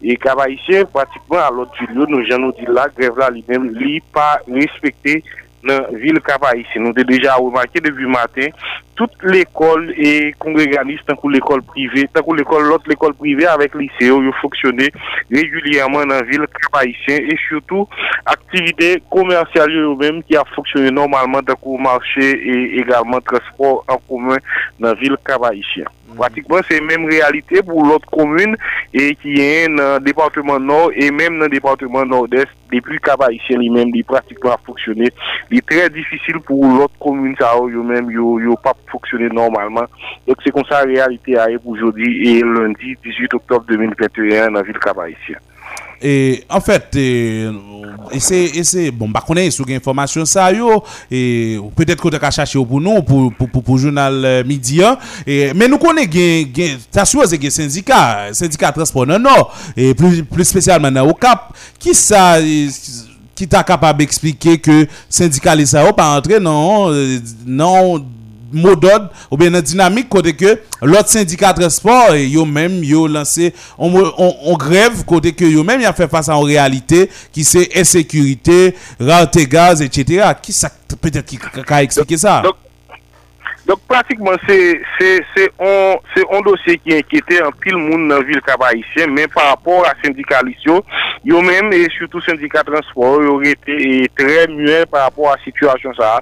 Et 0.00 0.16
Cavaïsien, 0.16 0.84
pratiquement 0.84 1.38
à 1.38 1.50
l'autre 1.50 1.72
vidéo, 1.80 2.06
nous 2.06 2.24
allons 2.32 2.50
dire 2.50 2.70
là, 2.70 2.86
grève 2.96 3.18
là 3.18 3.30
lui-même, 3.30 3.76
il 3.80 4.00
pas 4.12 4.38
respecté 4.46 5.24
la 5.66 5.88
ville 5.92 6.20
Cavaïsien. 6.20 6.80
Nous 6.82 6.92
avons 6.96 7.06
déjà 7.06 7.34
remarqué 7.34 7.80
depuis 7.80 8.06
matin, 8.06 8.48
tout 8.96 9.08
l'école 9.22 9.92
et 9.96 10.34
congréganiste, 10.38 11.04
tant 11.06 11.16
que 11.16 11.28
l'école 11.28 11.62
privée, 11.62 12.08
tant 12.12 12.22
que 12.22 12.34
l'école, 12.34 12.64
l'autre 12.64 12.84
l'école 12.88 13.14
privée 13.14 13.46
avec 13.46 13.74
lycée, 13.74 14.06
ils 14.06 14.30
fonctionnaient 14.40 14.90
régulièrement 15.30 16.00
dans 16.00 16.14
la 16.14 16.22
ville 16.22 16.46
haïtienne 16.72 17.22
et 17.30 17.36
surtout 17.48 17.86
activité 18.24 19.02
commerciale 19.10 19.70
eux-mêmes 19.70 20.22
qui 20.22 20.36
a 20.36 20.44
fonctionné 20.54 20.90
normalement 20.90 21.40
dans 21.42 21.54
le 21.64 21.82
marché 21.82 22.20
et 22.20 22.80
également 22.80 23.20
transport 23.20 23.84
en 23.88 23.98
commun 24.08 24.38
dans 24.80 24.88
la 24.88 24.94
ville 24.94 25.16
haïtienne. 25.26 25.86
Mm. 26.08 26.16
Pratiquement, 26.16 26.58
c'est 26.68 26.80
même 26.80 27.06
réalité 27.06 27.62
pour 27.62 27.84
l'autre 27.84 28.08
commune 28.10 28.56
et 28.94 29.14
qui 29.16 29.40
est 29.40 29.68
dans 29.68 29.98
le 29.98 30.00
département 30.00 30.58
nord 30.58 30.90
et 30.94 31.10
même 31.10 31.38
dans 31.38 31.44
le 31.44 31.50
département 31.50 32.04
nord-est. 32.04 32.48
Depuis 32.72 32.98
Cap 32.98 33.22
Haïtien 33.22 33.58
lui-même, 33.58 33.90
il 33.94 34.04
pratiquement 34.04 34.52
a 34.52 34.58
fonctionné. 34.64 35.08
Il 35.50 35.58
est 35.58 35.66
très 35.66 35.88
difficile 35.88 36.40
pour 36.40 36.64
l'autre 36.64 36.94
commune, 36.98 37.36
ça, 37.38 37.54
eux-mêmes, 37.60 38.10
ils 38.10 38.16
n'ont 38.16 38.56
pas 38.56 38.74
fonctionner 38.90 39.28
normalement. 39.28 39.84
Donc 40.26 40.36
c'est 40.44 40.50
comme 40.50 40.64
ça 40.68 40.84
la 40.84 40.92
réalité 40.92 41.38
arrive 41.38 41.60
aujourd'hui 41.64 42.28
et 42.28 42.42
lundi 42.42 42.96
18 43.04 43.34
octobre 43.34 43.64
2021 43.68 44.46
dans 44.46 44.52
la 44.52 44.62
ville 44.62 44.78
Cap-Haïtien. 44.78 45.36
Et 46.02 46.44
en 46.50 46.60
fait, 46.60 46.94
et, 46.94 47.48
c'est 48.20 48.90
bon, 48.90 49.08
bah 49.08 49.22
connaît 49.26 49.50
sur 49.50 49.66
information 49.70 50.26
ça 50.26 50.52
yo 50.52 50.84
et 51.10 51.58
peut-être 51.74 52.02
qu'on 52.02 52.10
a 52.10 52.30
chercher 52.30 52.62
pour 52.64 52.80
nous 52.80 53.02
pour 53.02 53.32
pour 53.32 53.48
pour, 53.48 53.62
pour 53.62 53.78
journal 53.78 54.24
euh, 54.24 54.44
midi 54.44 54.84
hein. 54.84 54.98
et 55.26 55.52
mais 55.54 55.68
nous 55.68 55.78
connaît 55.78 56.06
gain 56.06 56.44
gain 56.52 56.76
ça 56.90 57.04
suppose 57.04 57.36
que 57.38 57.48
syndicat 57.50 58.32
syndicat 58.32 58.72
transport 58.72 59.06
non 59.06 59.18
et 59.76 59.94
plus 59.94 60.22
plus 60.22 60.44
spécialement 60.44 61.02
au 61.02 61.14
Cap 61.14 61.54
qui 61.78 61.94
ça 61.94 62.36
qui 63.34 63.48
t'a 63.48 63.64
capable 63.64 64.00
d'expliquer 64.00 64.58
que 64.58 64.86
syndicaliste 65.08 65.72
ça 65.72 65.92
pas 65.92 66.16
entrer 66.16 66.38
non 66.38 66.90
euh, 66.90 67.18
non 67.46 68.04
mot 68.52 68.76
d'ordre 68.76 69.10
ou 69.30 69.36
bien 69.36 69.48
une 69.48 69.60
dynamique 69.60 70.08
côté 70.08 70.34
que 70.34 70.60
l'autre 70.82 71.08
syndicat 71.08 71.52
transport 71.52 72.14
yo 72.14 72.44
même 72.44 72.82
yo 72.82 73.06
lancé 73.06 73.54
on, 73.78 74.56
grève 74.56 75.04
côté 75.04 75.32
que 75.32 75.44
yo 75.44 75.64
même 75.64 75.80
y 75.80 75.92
fait 75.94 76.08
face 76.08 76.28
à 76.28 76.34
une 76.34 76.44
réalité 76.44 77.10
qui 77.32 77.44
c'est 77.44 77.68
insécurité 77.76 78.74
rareté 79.00 79.46
gaz 79.46 79.82
etc 79.82 80.32
qui 80.42 80.52
ça 80.52 80.70
peut-être 81.00 81.26
qui 81.26 81.38
a 81.68 81.82
expliqué 81.82 82.16
ça? 82.16 82.42
Dok 83.66 83.80
pratikman 83.90 84.38
se 84.46 85.44
on 85.58 86.44
dosye 86.46 86.76
ki 86.78 87.00
enkete 87.00 87.40
an 87.42 87.54
pil 87.58 87.74
moun 87.80 88.04
nan 88.06 88.22
vil 88.28 88.38
kabayisyen 88.46 89.10
men 89.10 89.26
par 89.34 89.48
rapport 89.50 89.88
a 89.88 89.94
syndikalisyon 90.04 90.84
yo 91.26 91.40
men 91.42 91.72
e 91.74 91.80
surtout 91.96 92.22
syndika 92.22 92.62
transport 92.68 93.24
yo 93.26 93.40
rete 93.42 93.74
e 93.74 94.06
tre 94.14 94.44
mwen 94.52 94.86
par 94.92 95.08
rapport 95.08 95.32
a 95.32 95.40
situasyon 95.42 95.96
sa. 95.98 96.12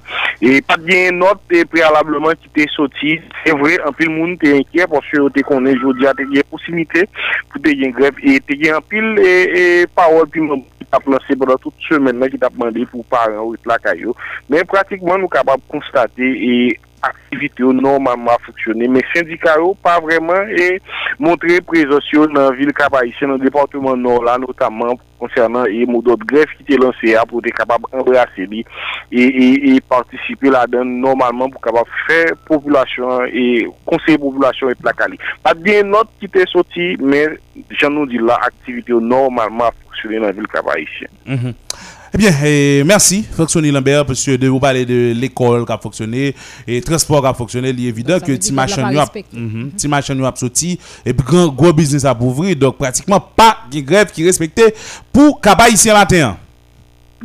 E 0.41 0.57
pat 0.65 0.81
gen 0.89 1.21
not 1.21 1.53
e 1.53 1.61
prealableman 1.69 2.39
ki 2.41 2.49
te 2.55 2.65
soti 2.73 3.19
se 3.43 3.53
vre 3.61 3.77
an 3.85 3.93
pil 3.93 4.09
moun 4.15 4.33
te 4.41 4.55
enkye 4.63 4.89
porsye 4.89 5.21
yo 5.21 5.29
te 5.29 5.45
konen 5.45 5.77
jodi 5.77 6.09
a 6.09 6.15
te 6.17 6.25
gen 6.31 6.49
posimite 6.49 7.05
pou 7.51 7.61
te 7.61 7.75
gen 7.77 7.93
grep 7.93 8.23
e 8.25 8.39
te 8.41 8.57
gen 8.57 8.79
an 8.79 8.89
pil 8.89 9.21
e, 9.21 9.35
e 9.45 9.63
parol 9.93 10.25
pi 10.33 10.41
moun 10.41 10.65
ap 10.95 11.05
lanse 11.11 11.37
bonan 11.37 11.61
tout 11.61 11.85
semen 11.85 12.17
nan 12.17 12.31
ki 12.33 12.41
tap 12.41 12.57
mande 12.57 12.89
pou 12.89 13.05
paran 13.11 13.43
ou 13.43 13.53
it 13.53 13.69
lakay 13.69 14.01
yo. 14.01 14.17
Men 14.49 14.65
pratikman 14.69 15.21
nou 15.21 15.29
kapab 15.29 15.61
konstate 15.69 16.25
e 16.25 16.51
aktivite 17.07 17.63
yo 17.63 17.73
normalman 17.75 18.41
foksyone. 18.45 18.89
Men 18.91 19.05
syndika 19.13 19.55
yo 19.61 19.73
pa 19.83 19.97
vreman 20.03 20.51
e 20.51 20.77
montre 21.21 21.61
prezosyo 21.67 22.27
nan 22.31 22.55
vil 22.57 22.73
kapayisyen 22.75 23.33
nan 23.33 23.43
departement 23.43 23.99
nor 23.99 24.25
la 24.25 24.37
notaman 24.41 24.97
konsernan 25.21 25.69
e 25.71 25.85
moudot 25.89 26.21
gref 26.27 26.51
ki 26.57 26.67
te 26.67 26.79
lanse 26.81 27.15
a 27.15 27.23
pou 27.29 27.43
te 27.43 27.53
kapab 27.55 27.87
embrase 27.93 28.47
li 28.51 28.63
e 29.11 29.75
partisipe 29.89 30.51
la 30.53 30.65
den 30.69 30.97
normalman 31.03 31.53
pou 31.53 31.63
kapab 31.63 31.89
fè 32.05 32.21
populasyon 32.49 33.29
e 33.31 33.45
konsey 33.87 34.19
populasyon 34.21 34.75
et 34.75 34.81
plakali. 34.83 35.19
Pat 35.45 35.59
bien 35.63 35.91
not 35.93 36.11
ki 36.21 36.31
te 36.33 36.45
soti, 36.51 36.93
men 36.99 37.37
jan 37.79 37.95
nou 37.95 38.09
di 38.09 38.19
la 38.21 38.39
aktivite 38.49 38.93
yo 38.95 39.01
normalman 39.03 39.75
foksyone 39.83 40.25
nan 40.25 40.35
vil 40.37 40.49
kapayisyen. 40.51 41.53
Eh 42.15 42.17
bien, 42.17 42.31
eh, 42.45 42.83
merci, 42.85 43.23
Fonctionner 43.23 43.71
Lambert, 43.71 44.05
parce 44.05 44.23
que 44.23 44.37
de 44.37 44.47
vous 44.47 44.57
parler 44.57 44.85
de 44.85 45.11
l'école 45.13 45.65
qui 45.65 45.71
a 45.73 45.77
fonctionné, 45.77 46.33
et 46.65 46.79
transport 46.79 47.19
qui 47.19 47.27
a 47.27 47.33
fonctionné, 47.33 47.71
il 47.71 47.85
est 47.85 47.89
évident 47.89 48.17
que 48.21 48.31
petit 48.31 48.53
machin 48.53 48.89
nous 48.89 48.99
a, 48.99 49.05
Mhm. 49.33 49.71
petit 49.71 49.87
machin 49.89 50.15
nous 50.15 50.25
a 50.25 50.33
sorti, 50.33 50.79
et 51.05 51.13
puis 51.13 51.25
grand 51.27 51.49
gros 51.49 51.73
business 51.73 52.05
a 52.05 52.15
ouvrir, 52.17 52.55
donc 52.55 52.77
pratiquement 52.77 53.19
pas 53.19 53.57
de 53.69 53.81
grève 53.81 54.11
qui 54.13 54.23
respectait 54.25 54.73
pour 55.11 55.41
Kaba 55.41 55.67
ici 55.67 55.89
matin. 55.89 56.37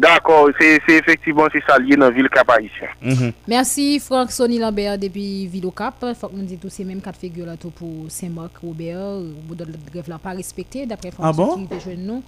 D'akor, 0.00 0.48
se 0.58 0.92
efektivman 0.96 1.50
se 1.52 1.60
salye 1.66 1.96
nan 1.98 2.12
vil 2.14 2.28
kapayisyen. 2.32 3.32
Merci 3.46 3.98
Franck 4.00 4.30
Sonny 4.32 4.58
Lambert 4.58 4.96
depuis 4.98 5.46
Vidocap. 5.46 5.94
Faut 6.18 6.28
que 6.28 6.36
nous 6.36 6.42
disions 6.44 6.60
tous 6.62 6.70
ces 6.70 6.84
mêmes 6.84 7.02
cas 7.02 7.10
de 7.12 7.16
figure 7.16 7.44
là 7.44 7.56
tout 7.56 7.70
pour 7.70 8.06
Saint-Marc, 8.08 8.56
Robert, 8.62 9.18
ou 9.50 9.54
de 9.54 9.66
grève 9.92 10.08
là 10.08 10.18
pas 10.18 10.30
respecté 10.30 10.86
d'après 10.86 11.10
Ah 11.20 11.32
bon? 11.32 11.66
qui 11.66 11.96
nous. 11.98 12.22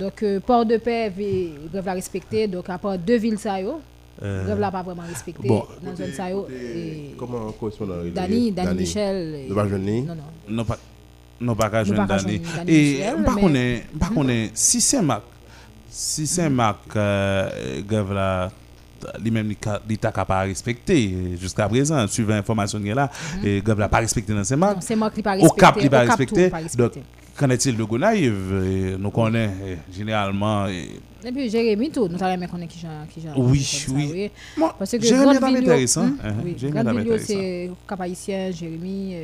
Donc 0.00 0.22
euh, 0.22 0.40
port 0.40 0.64
de 0.66 0.78
paix 0.78 1.12
vi- 1.16 1.52
grève 1.72 1.84
là 1.86 1.92
respecté 1.92 2.46
donc 2.48 2.68
à 2.70 2.78
part 2.78 2.98
deux 2.98 3.18
villes 3.18 3.38
ça 3.38 3.60
yo. 3.60 3.80
Euh, 4.22 4.44
grève 4.44 4.58
là 4.60 4.70
pas 4.70 4.82
vraiment 4.82 5.02
respecté 5.08 5.46
bon, 5.48 5.64
dans 5.82 5.94
zone 5.96 6.12
ça 6.12 6.28
yo 6.30 6.46
et 6.50 7.14
Comment 7.18 7.52
correspondant 7.52 7.94
Dani, 8.14 8.50
Dani 8.52 8.78
Michel. 8.78 9.34
et-? 9.34 9.48
Non 10.02 10.14
non. 10.14 10.22
Non 10.48 10.64
pas 10.64 10.78
non 11.40 11.54
pas 11.54 11.70
qu'à 11.70 11.84
joindre 11.84 12.06
Dani. 12.06 12.40
Et 12.66 13.00
par 13.24 13.36
contre, 13.36 13.58
par 13.98 14.10
contre, 14.12 14.32
si 14.54 14.80
Saint-Marc 14.80 15.22
si 15.88 16.26
Saint-Marc 16.26 16.96
euh, 16.96 17.80
grève 17.86 18.12
là 18.12 18.50
lui-même 19.22 19.52
il 19.88 19.98
t'a 19.98 20.10
pas 20.12 20.40
respecté 20.40 21.14
jusqu'à 21.40 21.66
présent 21.68 22.06
suivant 22.06 22.34
l'information 22.34 22.78
qu'il 22.78 22.88
y 22.88 22.92
a 22.92 22.94
là 22.94 23.10
et 23.42 23.60
grève 23.62 23.78
là 23.78 23.88
pas 23.88 23.98
respecté 24.00 24.34
dans 24.34 24.44
Saint-Marc 24.44 24.74
Non, 24.76 24.80
Saint-Marc, 24.82 25.14
il 25.16 25.22
pas 25.22 25.36
au 25.38 25.48
cap 25.50 25.74
respecté, 25.76 25.88
pas 25.90 26.04
au 26.04 26.06
Cap, 26.06 26.18
respecté 26.18 26.50
pas 26.50 26.56
donc 26.58 26.64
respecté. 26.64 27.02
Qu'en 27.40 27.48
est-il 27.48 27.74
de 27.74 27.84
Gonaïve 27.84 28.96
nous 28.98 29.10
connaissons 29.10 29.54
eh, 29.66 29.78
généralement 29.96 30.66
eh, 30.66 31.00
Et 31.24 31.32
puis 31.32 31.50
Jérémy 31.50 31.90
tout, 31.90 32.08
nous 32.08 32.22
avons 32.22 32.46
connaît 32.46 32.66
qui 32.66 32.78
Jean. 32.80 33.32
Oui, 33.36 33.66
oui. 33.90 34.30
Parce 34.78 34.90
que 34.90 35.00
Jérémy 35.02 35.34
est 35.34 35.42
intéressant, 35.58 36.06
hein, 36.22 36.34
oui, 36.44 36.56
Jérémy 36.58 37.10
c'est 37.18 37.70
Cap-Haïtien, 37.88 38.50
Jérémy, 38.52 39.14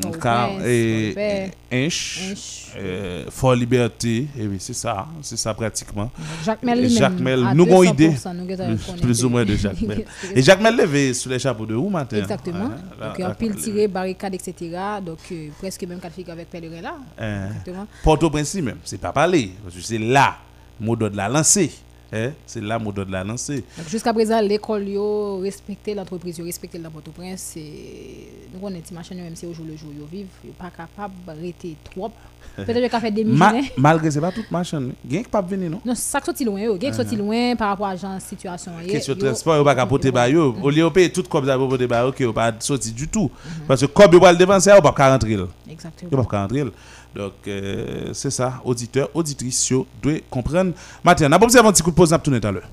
Port-au-Paix. 0.00 1.50
Inch 1.72 2.72
euh, 2.76 3.24
Fort 3.30 3.54
Liberté 3.54 4.26
et 4.36 4.46
oui 4.46 4.56
c'est 4.58 4.74
ça 4.74 5.06
c'est 5.22 5.36
ça 5.36 5.54
pratiquement 5.54 6.10
Jacques 6.44 6.62
Mel 6.64 6.88
Jacques 6.88 7.20
Mel 7.20 7.40
nous 7.54 7.64
avons 7.64 7.82
idée 7.84 8.10
200%, 8.10 8.34
nous 8.34 8.52
avons 8.52 8.76
connaître. 8.76 8.96
plus 9.00 9.24
ou 9.24 9.28
moins 9.28 9.44
de 9.44 9.54
Jacques 9.54 9.80
Mel 9.82 10.04
et 10.34 10.42
Jacques 10.42 10.60
Mel 10.60 10.76
levé 10.76 11.14
sous 11.14 11.28
les 11.28 11.38
chapeaux 11.38 11.66
de 11.66 11.74
où 11.74 11.88
matin 11.88 12.16
Exactement. 12.18 12.66
Hein, 12.66 13.08
Donc, 13.08 13.20
un 13.20 13.34
pile 13.34 13.54
tiré, 13.56 13.86
barricade, 13.88 14.34
etc. 14.34 14.54
Donc, 15.04 15.18
euh, 15.32 15.48
presque 15.58 15.82
même 15.84 15.98
de 15.98 16.08
figure 16.08 16.32
avec 16.32 16.50
Pèlerin 16.50 16.80
là. 16.80 16.94
hein. 17.18 17.46
Exactement. 17.48 17.86
Port-au-Prince 18.02 18.54
même 18.56 18.78
c'est 18.84 19.00
pas 19.00 19.12
parler 19.12 19.52
parce 19.62 19.76
que 19.76 19.80
c'est 19.82 19.98
là 19.98 20.36
mot 20.80 20.96
d'ordre 20.96 21.16
la 21.16 21.28
lancé 21.28 21.70
hein, 22.12 22.30
c'est 22.46 22.60
là 22.62 22.78
mot 22.78 22.90
d'ordre 22.92 23.12
la 23.12 23.22
lancé 23.24 23.64
jusqu'à 23.88 24.12
présent, 24.12 24.40
l'école, 24.40 24.88
yo 24.88 25.38
respecté 25.38 25.94
l'entreprise, 25.94 26.38
yo 26.38 26.44
respecté 26.44 26.78
le 26.78 26.88
Port-au-Prince. 26.90 27.56
Nous 28.52 28.58
connaissons 28.58 28.84
des 28.90 28.94
machines, 28.96 29.16
même 29.22 29.36
si 29.36 29.46
au 29.46 29.52
jour 29.54 29.64
le 29.68 29.76
jour, 29.76 29.90
yo 29.96 30.06
vivent, 30.10 30.26
yo 30.44 30.50
pas 30.58 30.70
capable 30.76 31.14
de 31.26 31.40
rester 31.46 31.76
trop. 31.84 32.10
Peut-être 32.56 32.90
qu'il 32.90 33.00
fait 33.00 33.10
des 33.12 33.22
Ma- 33.24 33.52
missions. 33.52 33.72
malgré 33.76 34.10
c'est 34.10 34.20
pas 34.20 34.32
toute 34.32 34.50
machin 34.50 34.88
gain 35.06 35.22
pas 35.30 35.40
venir 35.40 35.70
non? 35.70 35.80
Non, 35.84 35.94
ça 35.94 36.20
sorti 36.24 36.44
loin, 36.44 36.60
yo. 36.60 36.76
Ah, 36.84 36.92
sorti 36.92 37.14
loin 37.14 37.54
par 37.54 37.68
rapport 37.68 37.86
à 37.86 37.94
la 37.94 38.18
situation. 38.20 38.72
ye, 38.82 38.88
question 38.88 39.14
yo- 39.14 39.20
transport 39.20 39.56
yo 39.56 39.64
pas 39.64 39.74
qu'à 39.74 39.86
porter 39.86 40.10
ba 40.10 40.28
yo 40.28 40.52
Mm-hmm. 40.52 40.62
au 40.62 40.70
lieu 40.70 40.82
de 40.84 40.88
payer 40.88 41.12
tout 41.12 41.22
comme 41.22 41.46
ça 41.46 41.56
pour 41.56 41.68
porter 41.68 41.86
ba 41.86 42.02
yo 42.04 42.12
yo 42.18 42.32
pas 42.32 42.52
sorti 42.58 42.90
du 42.92 43.06
tout 43.06 43.30
parce 43.68 43.82
que 43.82 43.86
comme 43.86 44.12
yo 44.12 44.18
va 44.20 44.32
le 44.32 44.38
dépenser 44.38 44.70
yo 44.74 44.80
pas 44.82 44.92
qu'à 44.92 45.12
rentrer 45.12 45.38
Exactement. 45.70 46.10
yo 46.10 46.18
pas 46.18 46.24
qu'à 46.28 46.42
rentrer 46.42 46.64
donc 47.14 47.32
euh, 47.48 48.10
c'est 48.12 48.30
ça. 48.30 48.60
Auditeur 48.64 49.10
auditrice 49.14 49.68
yo 49.68 49.86
doit 50.02 50.20
comprendre. 50.30 50.72
N'a 51.04 51.14
pas 51.14 51.44
observé 51.44 51.68
un 51.68 51.72
petit 51.72 51.82
coup 51.82 51.90
de 51.90 51.96
pause 51.96 52.16
tourner 52.22 52.40
tout 52.40 52.48
à 52.48 52.52
l'heure 52.52 52.68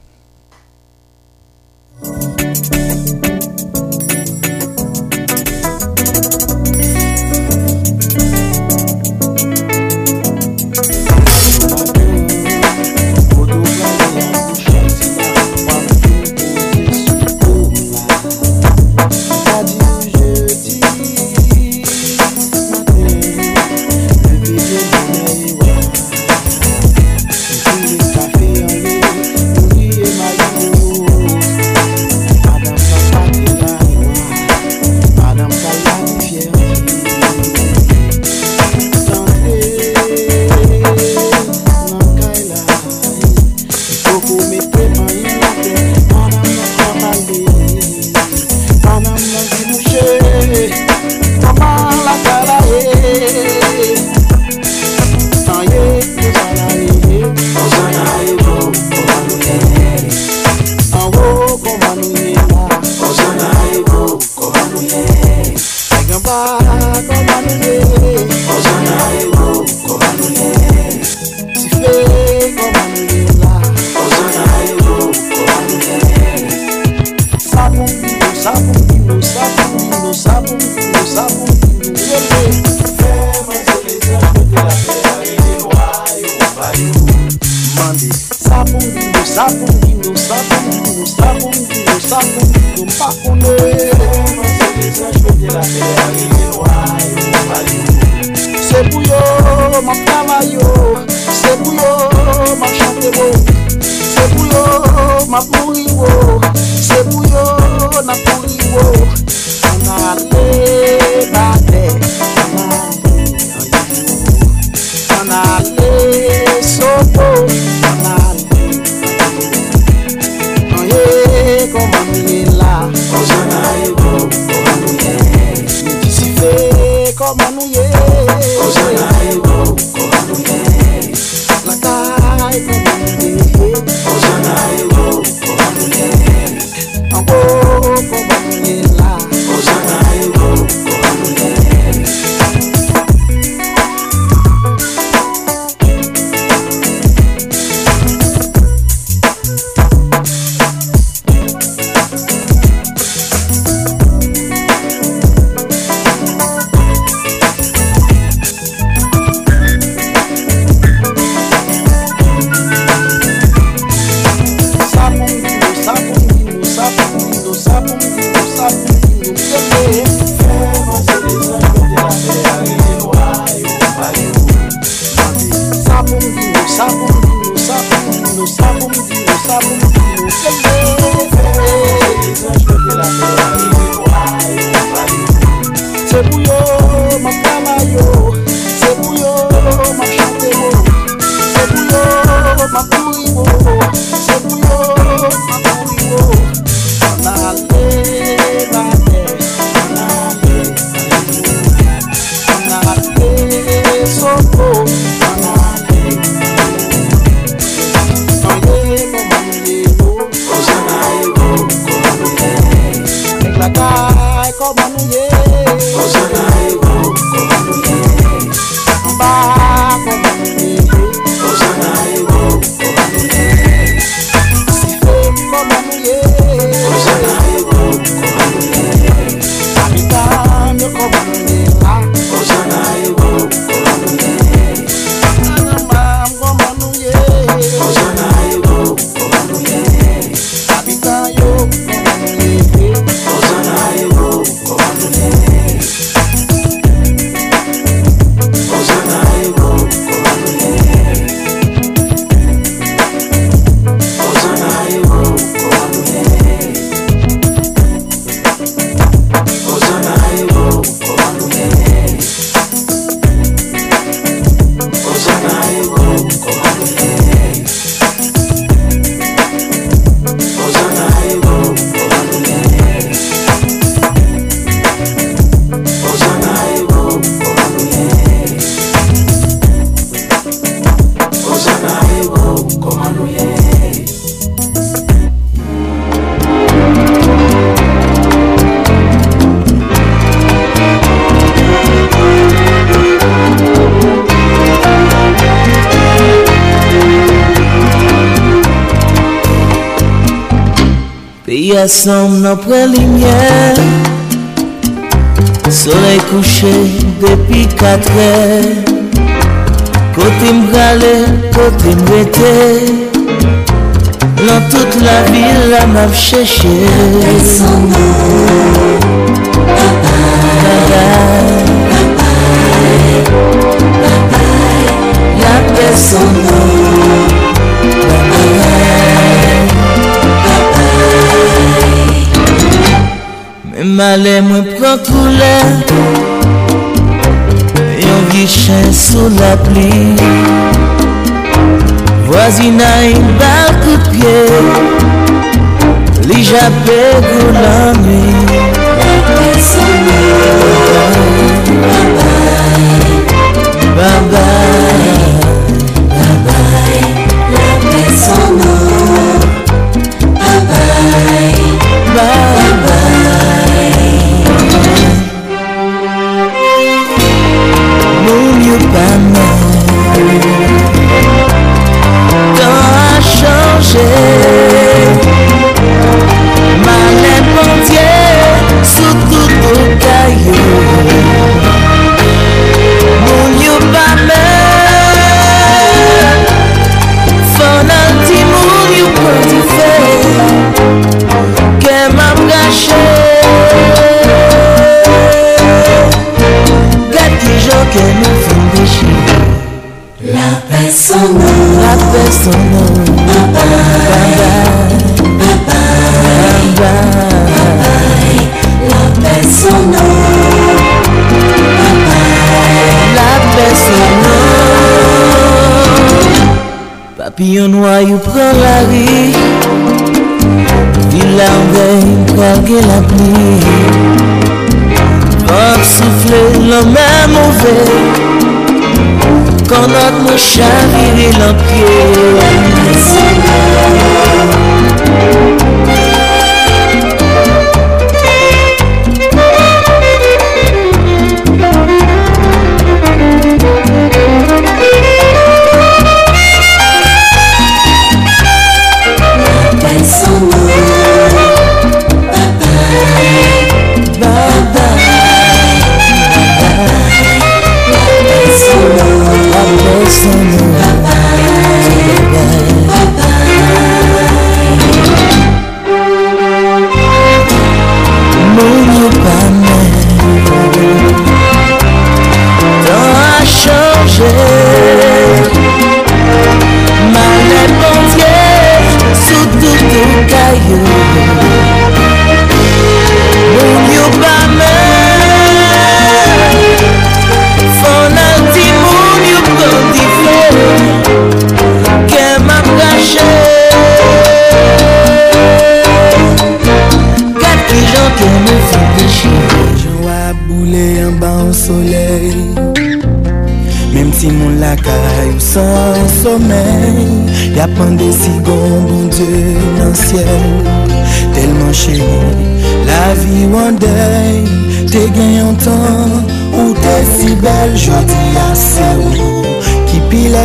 piano 417.38 417.77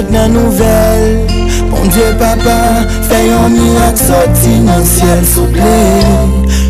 fèt 0.03 0.11
nan 0.11 0.33
nouvel. 0.33 1.27
Pon 1.71 1.89
dje 1.91 2.13
papa, 2.19 2.59
fè 3.09 3.21
yon 3.27 3.53
mirak 3.55 3.97
soti 3.99 4.59
nan 4.67 4.85
siel 4.87 5.25
souple. 5.27 5.75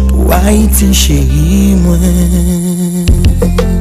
Pou 0.09 0.31
Haiti 0.45 0.93
chéri 0.93 1.77
mwen. 1.83 3.72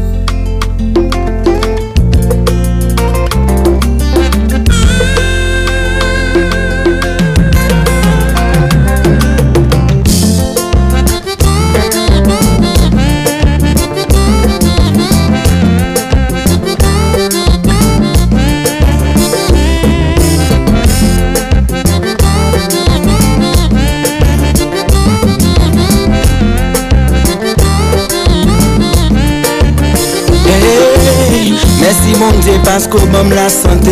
Pas 32.72 32.88
ko 32.88 32.99
bom 33.11 33.30
la 33.35 33.49
sante 33.52 33.91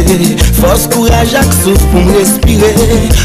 Fos 0.55 0.85
kouraj 0.87 1.33
ak 1.35 1.49
souf 1.51 1.81
pou 1.91 1.99
m 1.99 2.13
respire 2.15 2.69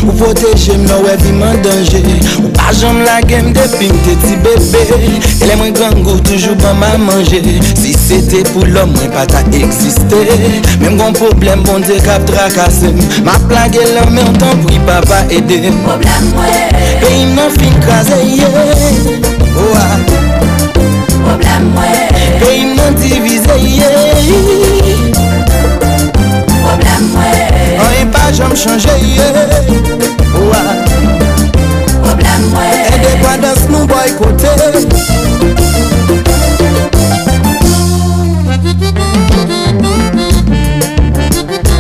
Ou 0.02 0.10
poteje 0.18 0.74
m 0.74 0.82
nou 0.88 1.06
evi 1.06 1.30
man 1.36 1.60
denje 1.62 2.00
Ou 2.40 2.50
pa 2.56 2.72
jom 2.74 2.98
la 3.06 3.20
gem 3.22 3.52
depi 3.54 3.86
m 3.86 4.00
te 4.02 4.16
ti 4.24 4.34
bebe 4.42 4.82
Ele 5.44 5.54
mwen 5.60 5.76
gangou 5.78 6.18
toujou 6.26 6.58
ban 6.58 6.74
ma 6.80 6.88
manje 6.98 7.38
Si 7.68 7.94
se 7.94 8.18
te 8.26 8.40
pou 8.48 8.66
lom 8.66 8.90
mwen 8.96 9.14
pa 9.14 9.28
ta 9.30 9.44
eksiste 9.54 10.24
Mem 10.82 10.98
kon 10.98 11.14
problem 11.20 11.62
bon 11.68 11.86
de 11.86 12.00
kap 12.02 12.26
trakase 12.32 12.90
Ma 13.22 13.38
plage 13.46 13.86
lom 13.94 14.10
men 14.16 14.34
ton 14.40 14.58
oh, 14.58 14.64
pri 14.66 14.82
pa 14.90 14.98
ah. 15.04 15.06
pa 15.06 15.22
ede 15.30 15.70
Problem 15.84 16.32
mwen 16.32 16.74
Pe 17.04 17.14
im 17.20 17.38
nan 17.38 17.54
fin 17.60 17.78
kaze 17.86 18.18
ye 18.26 18.50
Ouwa 19.54 19.86
Problem 21.22 21.70
mwen 21.78 22.18
Pe 22.42 22.56
im 22.58 22.74
nan 22.74 22.98
divize 22.98 23.62
ye 23.62 25.33
An 26.94 27.92
e 28.00 28.04
pa 28.12 28.30
jom 28.32 28.54
chanje 28.56 28.94
ye. 29.02 29.28
Ouwa. 30.38 30.62
Problem 32.02 32.42
mwen 32.50 32.70
E 32.92 32.98
dekwa 33.02 33.36
dans 33.42 33.68
nou 33.68 33.86
boykote 33.86 34.48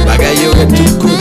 Bagay 0.06 0.34
yo 0.42 0.52
re 0.52 0.66
tout 0.66 0.98
kou. 1.00 1.13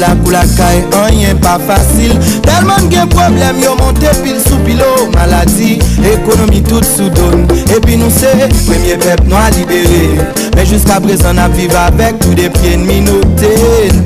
la 0.00 0.14
kou 0.22 0.34
la 0.34 0.44
kay 0.56 0.82
Anyen 1.02 1.38
pa 1.44 1.56
fasil. 1.68 2.14
Telman 2.46 2.88
gen 2.92 3.10
problem 3.12 3.60
yo 3.62 3.74
monte 3.80 4.12
pil 4.22 4.38
sou 4.44 4.58
pilo 4.66 4.88
Maladi, 5.14 5.76
ekonomi 6.14 6.62
tout 6.66 6.86
sou 6.86 7.10
don 7.16 7.46
Epi 7.74 7.98
nou 8.00 8.12
se, 8.14 8.32
premye 8.66 8.98
pep 9.02 9.24
nou 9.28 9.38
a 9.38 9.48
libere. 9.56 10.28
Men 10.56 10.66
jiska 10.68 10.98
prezan 11.04 11.42
ap 11.42 11.54
vive 11.58 11.78
avek 11.78 12.20
Tout 12.22 12.34
de 12.38 12.48
pien 12.60 12.84
minote. 12.88 13.52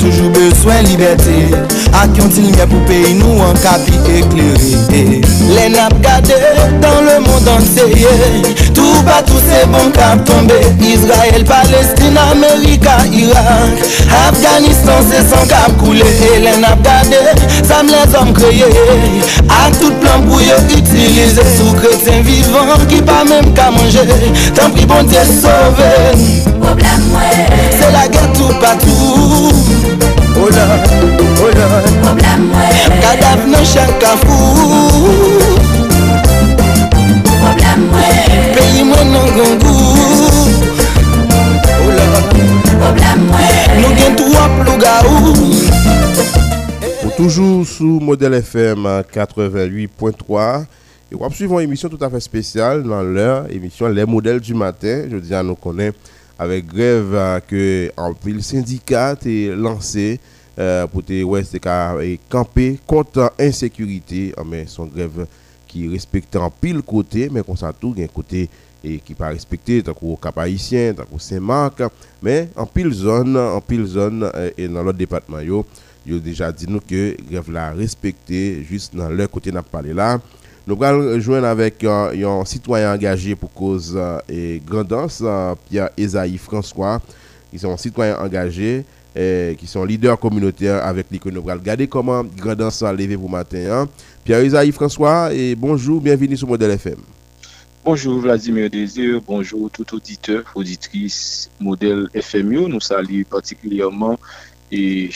Toujou 0.02 0.32
beswen 0.36 0.84
liberté. 0.90 1.38
Ak 1.96 2.16
yon 2.16 2.32
til 2.32 2.48
mye 2.48 2.66
pou 2.70 2.80
peyi 2.88 3.14
nou 3.18 3.42
an 3.44 3.56
kapi 3.62 3.98
ekleri 4.18 5.20
Len 5.52 5.76
ap 5.82 5.94
gade 6.04 6.38
Dan 6.82 7.02
le 7.06 7.18
moun 7.26 7.44
danseye 7.46 8.12
Tout 8.92 9.02
patou 9.08 9.40
se 9.40 9.64
bon 9.72 9.90
kap 9.96 10.20
tombe. 10.28 10.52
Israel, 10.84 11.44
Palestine, 11.48 12.18
Amerika, 12.30 12.98
Irak. 13.10 13.80
Afganistan 14.28 15.00
se 15.08 15.24
san 15.30 15.48
kap 15.48 15.72
koule. 15.80 16.04
Helen 16.20 16.64
ap 16.68 16.84
gade, 16.84 17.24
sam 17.64 17.86
les 17.88 18.14
om 18.20 18.32
kreye 18.36 18.68
Ak 19.48 19.78
tout 19.80 19.94
plan 20.00 20.22
pou 20.26 20.40
yo 20.40 20.56
utilize 20.76 21.40
Sou 21.56 21.72
kretien 21.80 22.22
vivan 22.26 22.86
ki 22.90 23.00
pa 23.06 23.22
menm 23.28 23.52
ka 23.56 23.70
manje 23.74 24.04
Tan 24.56 24.74
pri 24.74 24.86
bon 24.90 25.08
diye 25.10 25.24
sove 25.28 25.90
Problem 26.60 27.08
mwen 27.12 27.58
Se 27.78 27.92
la 27.94 28.06
gen 28.12 28.32
tout 28.38 28.54
patou 28.62 29.52
Oh 30.42 30.48
la, 30.54 30.68
oh 31.42 31.52
la 31.56 31.68
Problem 32.04 32.48
mwen 32.52 32.98
Kadaf 33.02 33.46
nan 33.50 33.68
chak 33.74 33.96
kafou 34.02 35.81
toujours 47.16 47.64
sous 47.66 48.00
modèle 48.00 48.34
FM 48.34 48.84
88.3. 49.12 50.64
Et 51.10 51.14
on 51.18 51.30
suivre 51.30 51.60
une 51.60 51.68
émission 51.68 51.88
tout 51.88 52.02
à 52.02 52.10
fait 52.10 52.20
spéciale 52.20 52.82
dans 52.82 53.02
leur 53.02 53.50
émission 53.52 53.86
Les 53.88 54.04
modèles 54.04 54.40
du 54.40 54.54
matin. 54.54 55.04
Je 55.10 55.16
dis 55.18 55.34
à 55.34 55.42
nous 55.42 55.54
connaître 55.54 55.98
avec 56.38 56.66
grève 56.66 57.40
que 57.46 57.92
en 57.96 58.12
pile 58.14 58.42
syndicat 58.42 59.14
est 59.24 59.54
lancé 59.54 60.18
euh, 60.58 60.86
pour 60.88 61.04
te 61.04 61.58
qu'à, 61.58 61.94
et 62.02 62.18
camper 62.28 62.78
contre 62.86 63.32
insécurité. 63.38 64.34
Ah, 64.36 64.42
mais 64.44 64.64
son 64.66 64.86
grève 64.86 65.26
qui 65.72 65.88
respecte 65.88 66.36
en 66.36 66.50
pile 66.50 66.82
côté, 66.82 67.30
mais 67.32 67.42
qu'on 67.42 67.56
ça 67.56 67.72
tout, 67.72 67.94
un 67.98 68.06
côté 68.06 68.48
et 68.84 68.98
qui 68.98 69.14
pas 69.14 69.28
respecté, 69.28 69.82
tant 69.82 69.94
qu'au 69.94 70.16
Cap 70.16 70.36
Haïtien, 70.38 70.92
tant 70.92 71.04
qu'au 71.04 71.18
Saint-Marc, 71.18 71.82
mais 72.22 72.48
en 72.56 72.66
pile 72.66 72.92
zone, 72.92 73.36
en 73.36 73.60
pile 73.60 73.86
zone 73.86 74.28
euh, 74.34 74.50
et 74.58 74.68
dans 74.68 74.82
l'autre 74.82 74.98
département, 74.98 75.40
yo, 75.40 75.64
yo 76.04 76.18
déjà 76.18 76.52
dit 76.52 76.66
nous 76.68 76.80
que 76.80 77.16
grève 77.30 77.50
la 77.50 77.70
respecté 77.70 78.62
juste 78.68 78.94
dans 78.94 79.08
leur 79.08 79.30
côté 79.30 79.50
n'a 79.50 79.62
parlé 79.62 79.94
là. 79.94 80.20
Nous 80.66 80.76
allons 80.84 81.14
rejoindre 81.14 81.46
avec 81.46 81.82
euh, 81.84 82.40
un 82.40 82.44
citoyen 82.44 82.92
engagé 82.94 83.34
pour 83.34 83.52
cause 83.52 83.94
euh, 83.96 84.18
et 84.28 84.60
grandance, 84.64 85.22
Pierre 85.70 85.90
Esaïe 85.96 86.38
François, 86.38 87.00
qui 87.50 87.58
sont 87.58 87.76
citoyens 87.76 88.18
engagés, 88.18 88.84
euh, 89.16 89.54
qui 89.54 89.66
sont 89.66 89.84
leaders 89.84 90.18
communautaires 90.18 90.84
avec 90.86 91.06
lesquels 91.10 91.34
nous 91.34 91.48
allons 91.48 91.60
regarder 91.60 91.86
comment 91.86 92.24
grandance 92.24 92.82
a 92.82 92.92
levé 92.92 93.16
pour 93.16 93.28
matin. 93.28 93.58
hein. 93.70 93.88
Pierre 94.24 94.40
Esaïe 94.40 94.72
François, 94.72 95.32
et 95.34 95.54
bonjour, 95.54 96.00
bienvenue 96.00 96.36
sur 96.36 96.46
Modèle 96.48 96.70
FM. 96.72 96.98
Bonjour 97.84 98.20
Vladimir 98.20 98.70
Désir, 98.70 99.20
bonjour 99.26 99.68
tout 99.70 99.94
auditeur, 99.96 100.44
auditrice 100.54 101.50
modèle 101.58 102.08
FMU. 102.20 102.68
Nous 102.68 102.80
saluons 102.80 103.24
particulièrement 103.28 104.16
et 104.70 105.10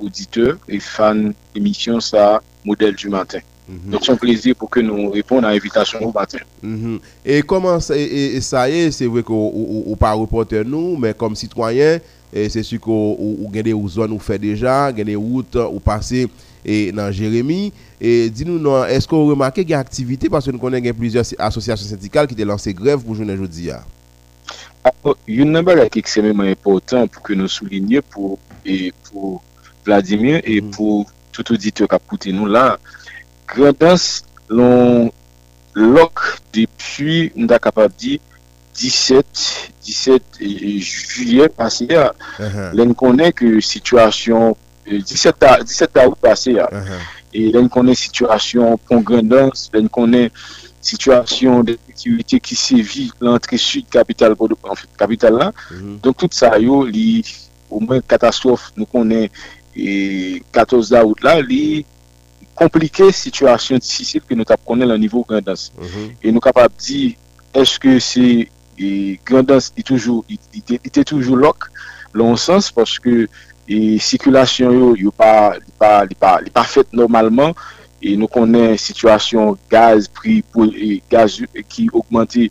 auditeurs 0.00 0.58
et 0.68 0.80
fans 0.80 1.30
d'émission 1.54 2.00
ça, 2.00 2.42
modèle 2.64 2.96
du 2.96 3.08
matin. 3.08 3.38
Donc 3.86 4.00
c'est 4.04 4.10
un 4.10 4.16
plaisir 4.16 4.56
pour 4.56 4.68
que 4.68 4.80
nous 4.80 5.10
répondions 5.10 5.46
à 5.46 5.52
l'invitation 5.52 6.00
au 6.04 6.10
matin. 6.12 6.38
Mhm. 6.60 6.98
Et 7.24 7.42
comment 7.42 7.78
ça, 7.78 7.96
et, 7.96 8.02
et- 8.02 8.34
et 8.36 8.40
ça 8.40 8.68
y 8.68 8.72
est, 8.80 8.90
c'est 8.90 9.06
vrai 9.06 9.22
qu'on 9.22 9.96
pas 9.96 10.12
reporter 10.12 10.64
nous, 10.64 10.96
mais 10.96 11.14
comme 11.14 11.36
citoyen, 11.36 12.00
c'est 12.34 12.64
sûr 12.64 12.80
qu'on 12.80 13.36
gagne 13.52 13.62
des 13.62 13.88
zones 13.88 14.10
ou 14.10 14.18
fait 14.18 14.40
déjà, 14.40 14.90
des 14.90 15.14
routes 15.14 15.56
ou 15.72 15.78
passer 15.78 16.26
et 16.64 16.92
dans 16.92 17.10
Jérémy. 17.12 17.72
Et 18.00 18.30
dis-nous, 18.30 18.84
est-ce 18.84 19.06
qu'on 19.06 19.26
remarque 19.26 19.56
qu'il 19.56 19.70
y 19.70 19.74
a 19.74 19.78
activité 19.78 20.28
parce 20.28 20.46
que 20.46 20.50
nous 20.50 20.58
connaissons 20.58 20.94
plusieurs 20.94 21.24
associations 21.38 21.86
syndicales 21.86 22.26
qui 22.26 22.42
ont 22.42 22.46
lancé 22.46 22.74
grève 22.74 23.00
pour 23.00 23.14
journée 23.14 23.34
aujourd'hui 23.34 23.70
Yon 25.28 25.52
nan 25.52 25.64
bagay 25.66 25.90
ki 25.92 26.00
ekstremement 26.00 26.48
important 26.48 27.10
pou 27.12 27.24
ke 27.28 27.36
nou 27.36 27.52
soulinye 27.52 28.00
pou, 28.12 28.38
pou 29.08 29.40
Vladimir 29.84 30.40
e 30.40 30.60
mm-hmm. 30.60 30.72
pou 30.76 31.04
tout 31.36 31.52
auditeur 31.52 31.88
kapoute 31.88 32.32
nou 32.36 32.48
la 32.48 32.78
Grandans 33.50 34.24
l'on 34.48 35.10
lok 35.76 36.24
depi 36.56 37.28
nou 37.34 37.48
da 37.50 37.60
kapab 37.62 37.92
di 38.00 38.16
17 38.80 39.44
17 39.84 40.40
juye 40.80 41.50
pasi 41.52 41.90
ya 41.92 42.10
len 42.76 42.96
konen 42.96 43.36
ke 43.36 43.58
situasyon 43.64 44.56
17 44.98 45.94
da 45.94 46.08
ou 46.08 46.16
pase 46.18 46.56
ya. 46.56 46.66
Uh-huh. 46.66 47.04
E 47.32 47.50
den 47.54 47.68
konen 47.70 47.94
situasyon 47.94 48.80
pon 48.88 49.04
grandans, 49.06 49.68
den 49.72 49.86
konen 49.92 50.30
situasyon 50.82 51.68
de 51.68 51.76
sekirite 51.86 52.40
ki 52.42 52.56
sevi 52.58 53.06
l'antre 53.22 53.58
sud 53.60 53.86
kapital 53.92 55.38
la. 55.38 55.50
Donk 56.02 56.18
tout 56.18 56.34
sa 56.34 56.56
yo 56.58 56.82
li 56.88 57.22
ou 57.70 57.82
mwen 57.84 58.02
katastrof 58.02 58.70
nou 58.74 58.88
konen 58.90 59.28
14 59.74 60.90
da 60.90 61.04
out 61.06 61.22
la 61.22 61.38
li 61.40 61.84
komplike 62.58 63.12
situasyon 63.14 63.80
disisil 63.80 64.24
ki 64.26 64.36
nou 64.36 64.48
tap 64.48 64.64
konen 64.66 64.90
lan 64.90 65.00
nivou 65.00 65.24
grandans. 65.28 65.70
Uh-huh. 65.78 66.08
E 66.20 66.32
nou 66.34 66.42
kapap 66.44 66.74
di 66.82 67.14
eske 67.56 67.98
se 68.02 68.48
grandans 69.28 69.70
li 69.76 69.84
toujou 69.84 71.36
lok 71.36 71.68
lon 72.16 72.36
sens 72.40 72.70
paske 72.74 73.28
e 73.70 73.98
sikulasyon 74.02 74.74
yo 74.74 74.88
yo 75.06 75.12
pa 75.14 75.54
li 75.54 75.74
pa, 75.78 76.04
pa, 76.18 76.32
pa 76.50 76.64
fet 76.66 76.90
normalman 76.96 77.54
e 78.02 78.16
nou 78.18 78.26
konen 78.32 78.74
situasyon 78.80 79.54
gaz 79.70 80.08
pri 80.10 80.40
pou 80.50 80.66
e, 80.66 80.98
gaz 81.12 81.38
ki 81.70 81.86
augmente 81.92 82.48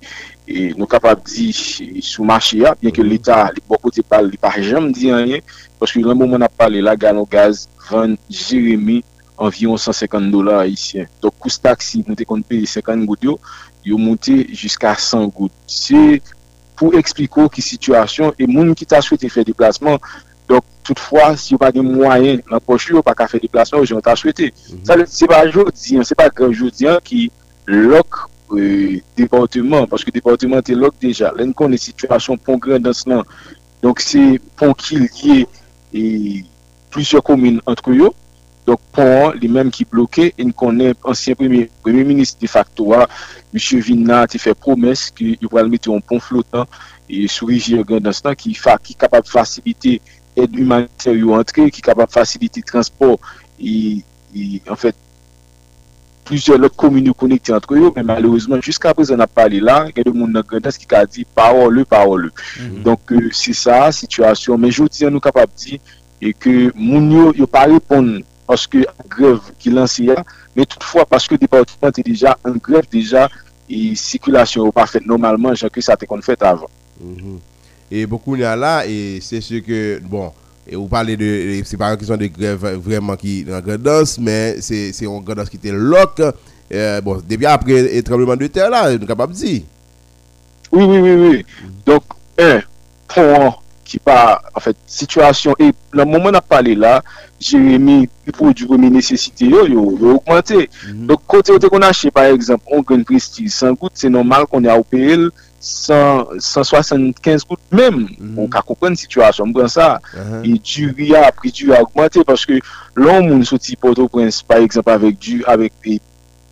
e, 0.47 0.71
nou 0.77 0.87
kapab 0.87 1.25
di 1.27 1.49
e, 1.51 2.03
sou 2.05 2.23
machi 2.23 2.61
ya 2.63 2.75
bien 2.79 2.95
ke 2.95 3.03
l'Etat 3.03 3.57
li 3.57 3.65
bo 3.67 3.81
kote 3.81 4.05
pal 4.05 4.29
li 4.29 4.39
pa 4.39 4.53
jam 4.63 4.93
di 4.95 5.11
anye 5.11 5.41
paske 5.81 6.01
lan 6.05 6.17
mouman 6.21 6.47
ap 6.47 6.55
pale 6.55 6.79
la 6.85 6.95
galon 6.95 7.27
gaz 7.27 7.67
van 7.89 8.15
Jeremie 8.29 9.03
anvion 9.39 9.77
150 9.77 10.31
dolar 10.31 10.63
Haitien. 10.65 11.07
Dok 11.23 11.37
kous 11.39 11.57
taksi 11.63 12.03
nou 12.03 12.17
te 12.19 12.27
kon 12.27 12.43
pe 12.45 12.61
50 12.67 13.07
gout 13.07 13.23
yo, 13.23 13.37
yo 13.87 13.97
monte 14.01 14.35
jiska 14.51 14.93
100 14.99 15.31
gout. 15.35 15.55
Se 15.65 16.19
pou 16.79 16.95
ekspliko 16.99 17.47
ki 17.51 17.63
situasyon, 17.63 18.35
e 18.39 18.47
moun 18.47 18.75
ki 18.77 18.87
ta 18.87 19.01
souwete 19.03 19.31
fè 19.31 19.45
deplasman, 19.47 19.99
Toutfwa, 20.89 21.35
si 21.37 21.53
yo 21.53 21.61
pa 21.61 21.69
gen 21.75 21.85
mwayen 21.85 22.41
nan 22.49 22.63
pochou, 22.65 22.97
yo 22.97 23.05
pa 23.05 23.13
ka 23.17 23.29
fe 23.29 23.37
deplasman, 23.43 23.83
yo 23.83 23.93
jan 23.93 24.03
ta 24.05 24.15
souwete. 24.17 24.49
Sa 24.87 24.97
le, 24.97 25.05
se 25.05 25.29
pa 25.29 25.43
joudian, 25.45 26.07
se 26.07 26.17
pa 26.17 26.31
gran 26.33 26.49
joudian 26.49 26.97
ki 27.05 27.27
lok 27.69 28.25
departement, 29.17 29.85
paske 29.89 30.13
departement 30.13 30.65
te 30.65 30.73
lok 30.73 30.97
deja. 31.01 31.29
Len 31.37 31.53
kon 31.53 31.69
le 31.69 31.77
situasyon 31.77 32.39
pon 32.41 32.57
gran 32.61 32.81
dans 32.81 33.05
nan. 33.09 33.21
Donk 33.83 34.01
se 34.03 34.39
pon 34.59 34.73
ki 34.77 35.03
liye 35.05 35.45
e 35.93 36.03
plusye 36.89 37.21
komine 37.25 37.61
antro 37.69 37.93
yo. 37.93 38.09
Donk 38.67 38.81
pon 38.95 39.37
li 39.39 39.49
menm 39.51 39.69
ki 39.73 39.85
bloke, 39.89 40.31
en 40.41 40.53
konen 40.57 40.97
ansyen 41.07 41.37
premier, 41.37 41.69
premier 41.85 42.07
ministre 42.07 42.41
de 42.41 42.49
facto 42.49 42.93
a, 42.97 43.05
M. 43.53 43.61
Vina 43.85 44.25
te 44.29 44.41
fe 44.41 44.53
promes 44.57 45.09
ki 45.15 45.35
yo 45.37 45.51
pral 45.53 45.69
mette 45.71 45.89
yon 45.89 46.03
pon 46.05 46.21
flotan 46.21 46.65
e 47.09 47.25
sou 47.29 47.49
rije 47.49 47.79
gran 47.85 48.03
dans 48.05 48.25
nan 48.25 48.37
ki, 48.37 48.53
fa, 48.57 48.77
ki 48.81 48.97
kapab 48.97 49.29
fasilite 49.29 49.97
ed 50.43 50.55
humanitè 50.57 51.13
yo 51.17 51.35
antre, 51.37 51.69
ki 51.73 51.83
kapap 51.85 52.11
fasiliti 52.13 52.63
transport, 52.65 53.21
y, 53.59 54.03
y, 54.33 54.61
en 54.67 54.75
fèt, 54.75 54.93
fait, 54.93 55.05
plusieurs 56.29 56.59
lot 56.61 56.75
komini 56.77 57.09
konekte 57.17 57.53
antre 57.55 57.79
yo, 57.81 57.89
men 57.95 58.05
malouzman, 58.05 58.61
jiska 58.61 58.91
apres 58.93 59.09
an 59.13 59.23
ap 59.25 59.31
pale 59.33 59.61
la, 59.65 59.79
gen 59.95 60.05
de 60.05 60.13
moun 60.13 60.35
nan 60.35 60.45
gredans 60.45 60.77
ki 60.77 60.85
ka 60.89 61.01
di, 61.09 61.25
parole, 61.35 61.85
parole. 61.89 62.29
Mm 62.29 62.67
-hmm. 62.67 62.83
Donk, 62.85 63.11
euh, 63.11 63.31
se 63.33 63.53
sa, 63.53 63.91
situasyon, 63.91 64.61
men 64.61 64.71
jouti 64.71 65.05
an 65.05 65.15
nou 65.17 65.25
kapap 65.25 65.49
di, 65.57 65.79
e 66.21 66.33
ke 66.33 66.71
moun 66.75 67.11
yo, 67.11 67.33
yo 67.33 67.47
pa 67.47 67.65
repon, 67.65 68.21
paske 68.45 68.85
greve 69.09 69.57
ki 69.57 69.73
lansi 69.73 70.09
ya, 70.11 70.23
men 70.55 70.65
toutfwa, 70.65 71.05
paske 71.05 71.37
departement 71.37 71.91
te 71.91 72.05
deja, 72.05 72.35
an 72.45 72.61
greve 72.61 72.87
deja, 72.91 73.29
e 73.69 73.95
sikulasyon 73.95 74.65
ou 74.69 74.71
pa 74.71 74.85
fèt 74.85 75.05
normalman, 75.05 75.55
jan 75.55 75.73
ke 75.73 75.81
sa 75.81 75.97
te 75.97 76.05
kon 76.05 76.21
fèt 76.21 76.45
avan. 76.45 76.69
Mm 77.01 77.15
-hmm. 77.15 77.37
Et 77.91 78.05
beaucoup 78.05 78.35
n'y 78.35 78.43
a 78.43 78.55
là, 78.55 78.85
et 78.85 79.19
c'est 79.21 79.41
sûr 79.41 79.63
que, 79.65 79.99
bon, 79.99 80.31
et 80.67 80.75
vous 80.75 80.87
parlez 80.87 81.17
de, 81.17 81.61
c'est 81.65 81.77
pas 81.77 81.89
une 81.91 81.97
question 81.97 82.15
de 82.17 82.27
grève 82.27 82.63
vraiment 82.75 83.15
qui 83.15 83.45
est 83.47 83.53
en 83.53 83.59
grandance, 83.59 84.19
mais 84.19 84.57
c'est 84.61 84.91
une 85.01 85.21
grandance 85.21 85.49
qui 85.49 85.57
était 85.57 85.71
loque. 85.71 86.21
Euh, 86.71 87.01
bon, 87.01 87.21
depuis 87.27 87.47
après 87.47 87.81
le 87.81 88.03
tremblement 88.03 88.35
de 88.35 88.45
terre 88.45 88.69
là, 88.69 88.95
nous 88.95 89.07
capable 89.07 89.33
de 89.33 89.37
dire. 89.39 89.61
Oui, 90.71 90.83
oui, 90.83 90.99
oui, 90.99 91.15
oui. 91.15 91.45
Donc, 91.83 92.03
un, 92.37 92.61
pont 93.07 93.53
qui 93.83 93.97
pas, 93.97 94.39
en 94.53 94.59
fait, 94.59 94.77
situation, 94.85 95.55
et 95.57 95.71
le 95.91 96.05
moment 96.05 96.29
n'a 96.29 96.41
parlé 96.41 96.75
là, 96.75 97.01
Jérémy, 97.39 98.07
pour 98.33 98.53
du 98.53 98.67
premier 98.67 98.91
nécessité, 98.91 99.45
yo, 99.45 99.65
yo, 99.65 99.97
yo 99.99 100.15
augmenté. 100.17 100.69
Mm 100.85 100.91
-hmm. 100.91 101.05
Donc, 101.07 101.21
côté, 101.25 101.51
côté 101.53 101.67
qu'on 101.69 101.81
achète, 101.81 102.13
par 102.13 102.25
exemple, 102.25 102.65
on 102.67 102.81
gagne 102.83 103.03
prestige 103.03 103.49
sans 103.49 103.73
goutte, 103.73 103.93
c'est 103.95 104.09
normal 104.11 104.45
qu'on 104.45 104.63
ait 104.63 104.77
opéré 104.77 105.17
175 105.59 107.47
gout 107.47 107.75
mèm. 107.75 108.03
Ou 108.35 108.47
ka 108.51 108.63
koupren 108.65 108.95
situasyon. 108.99 109.51
Mwen 109.53 109.71
sa, 109.71 109.97
e 110.43 110.55
djuri 110.57 111.13
a, 111.19 111.27
pri 111.35 111.51
djuri 111.53 111.75
a 111.75 111.81
augmente, 111.83 112.23
paske 112.27 112.61
loun 112.97 113.27
moun 113.29 113.43
soti 113.47 113.75
Port-au-Prince, 113.79 114.43
par 114.47 114.63
exemple, 114.63 114.95
avèk 114.95 115.19
djuri, 115.19 115.43
avèk 115.49 115.91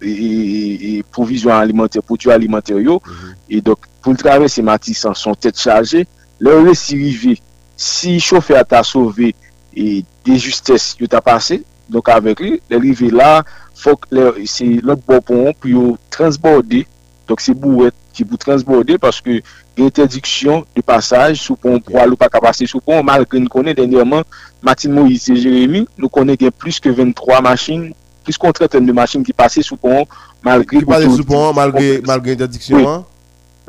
e 0.02 1.04
provizyon 1.12 1.56
alimenter, 1.56 2.02
poutu 2.02 2.32
alimenter 2.32 2.80
yo, 2.84 3.00
mhm. 3.06 3.34
e 3.50 3.62
dok 3.64 3.88
pou 4.04 4.14
l 4.14 4.20
travè 4.20 4.50
se 4.52 4.64
matisan, 4.66 5.16
son 5.18 5.38
tèt 5.38 5.58
chaje, 5.60 6.04
lè 6.44 6.58
wè 6.66 6.76
si 6.78 6.98
rive, 7.00 7.38
si 7.78 8.18
choufer 8.24 8.64
ta 8.70 8.84
sove, 8.86 9.34
e 9.78 10.04
de 10.26 10.38
justès 10.42 10.94
yo 11.02 11.10
ta 11.10 11.22
pase, 11.24 11.62
dok 11.92 12.12
avèk 12.14 12.44
li, 12.44 12.58
lè 12.70 12.82
rive 12.84 13.10
la, 13.14 13.42
fòk 13.78 14.10
lè, 14.14 14.30
se 14.50 14.70
lòt 14.86 15.04
bo 15.08 15.22
pon, 15.26 15.52
pou 15.56 15.72
yo 15.72 15.88
transborde, 16.14 16.84
dok 17.30 17.44
se 17.44 17.56
bou 17.58 17.84
wèt, 17.84 17.98
ki 18.18 18.26
pou 18.26 18.40
transborde 18.42 18.98
paske 19.02 19.42
interdiksyon 19.78 20.64
de 20.76 20.82
passage 20.86 21.44
sou 21.44 21.58
pon 21.60 21.78
pou 21.84 22.00
alou 22.02 22.18
pa 22.20 22.30
kapase 22.34 22.66
sou 22.70 22.82
pon 22.82 23.06
malke 23.06 23.38
nou 23.38 23.54
konen 23.54 23.78
denyeman 23.78 24.26
Matin 24.66 24.96
Moïse 24.98 25.30
et 25.30 25.38
Jérémy 25.38 25.86
nou 25.96 26.10
konen 26.10 26.40
gen 26.40 26.52
plus 26.52 26.82
ke 26.82 26.90
23 26.90 27.44
machin 27.46 27.92
plus 28.26 28.40
kon 28.42 28.56
treten 28.56 28.88
de 28.88 28.96
machin 28.96 29.24
ki 29.24 29.36
pase 29.38 29.62
sou 29.66 29.78
pon 29.78 30.08
malke 30.44 30.82
interdiksyon 30.82 32.82
oui. 32.82 32.98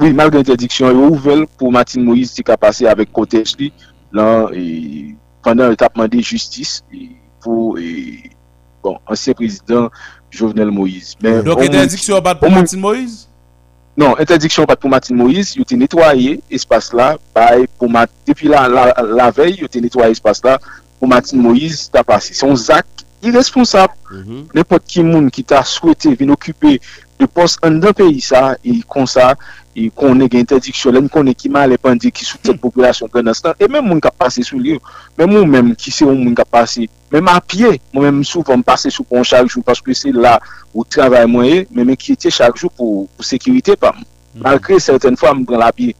oui 0.01 0.17
malke 0.17 0.41
interdiksyon 0.41 0.97
yo 0.97 1.13
ouvel 1.13 1.45
pou 1.59 1.75
Matin 1.75 2.07
Moïse 2.09 2.33
ti 2.35 2.47
kapase 2.47 2.89
avek 2.89 3.13
kotej 3.13 3.53
li 3.61 3.73
lan 4.17 4.49
pandan 5.45 5.77
etapman 5.77 6.09
de 6.09 6.25
justice 6.25 6.81
pou 7.45 7.77
bon, 8.83 8.97
ansyen 9.07 9.37
prezident 9.37 9.93
Jovenel 10.31 10.71
Moïse. 10.71 11.17
Donc 11.21 11.65
interdiksyon 11.65 12.21
bat 12.25 12.41
pou 12.41 12.53
Matin 12.53 12.81
Moïse? 12.81 13.28
Non, 13.99 14.15
interdiksyon 14.23 14.69
pat 14.71 14.79
pou 14.79 14.91
Matin 14.93 15.17
Moïse, 15.19 15.57
yo 15.59 15.65
te 15.67 15.75
netwaye 15.75 16.37
espas 16.55 16.93
la, 16.95 17.17
bay 17.35 17.65
pou 17.81 17.91
Matin, 17.91 18.15
depi 18.29 18.47
la, 18.53 18.69
la, 18.71 18.93
la 19.03 19.33
vey, 19.35 19.57
yo 19.59 19.67
te 19.67 19.83
netwaye 19.83 20.15
espas 20.15 20.39
mm-hmm. 20.39 20.69
la, 20.71 20.85
pou 21.01 21.11
Matin 21.11 21.43
Moïse 21.43 21.89
ta 21.91 22.05
pasi. 22.07 22.37
Son 22.39 22.55
zak 22.55 22.87
irresponsable, 23.27 23.97
mm 24.13 24.23
-hmm. 24.23 24.45
nepot 24.55 24.85
ki 24.87 25.03
moun 25.03 25.27
ki 25.35 25.43
ta 25.43 25.65
souwete 25.67 26.15
vin 26.15 26.31
okupe 26.31 26.79
de 27.19 27.27
pos 27.27 27.59
an 27.67 27.81
dan 27.83 27.93
peyi 27.93 28.21
sa, 28.23 28.55
e 28.63 28.79
kon 28.87 29.07
sa, 29.11 29.33
e 29.75 29.91
kon 29.91 30.23
e 30.23 30.29
gen 30.31 30.47
interdiksyon, 30.47 30.95
len 30.95 31.09
kon 31.11 31.27
e 31.27 31.35
ki 31.35 31.51
ma 31.51 31.67
le 31.67 31.79
pandi 31.79 32.13
ki 32.15 32.25
sou 32.25 32.39
tete 32.39 32.59
populasyon 32.63 33.11
gen 33.11 33.35
astan, 33.35 33.59
e 33.59 33.67
men 33.67 33.83
moun 33.83 34.01
ka 34.01 34.15
pasi 34.15 34.47
sou 34.47 34.63
li 34.63 34.77
yo, 34.77 34.81
men 35.19 35.31
moun 35.31 35.51
men 35.51 35.75
ki 35.75 35.91
se 35.91 36.07
yon 36.07 36.23
moun 36.23 36.39
ka 36.39 36.47
pasi 36.47 36.87
Mèm 37.09 37.29
apye, 37.33 37.79
mèm 37.97 38.21
souvan 38.27 38.61
m'pase 38.61 38.91
sou 38.93 39.07
pon 39.09 39.25
chakjou, 39.25 39.63
paske 39.65 39.95
se 39.97 40.11
la 40.13 40.35
ou 40.75 40.85
travay 40.85 41.25
mwenye, 41.31 41.63
mèm 41.73 41.95
enkite 41.95 42.29
chakjou 42.35 42.69
pou, 42.69 43.07
pou 43.17 43.25
sekirite 43.25 43.79
pam. 43.81 44.03
Malkre 44.45 44.77
certaine 44.83 45.17
fwa 45.17 45.33
m'pren 45.39 45.63
l'apye, 45.63 45.95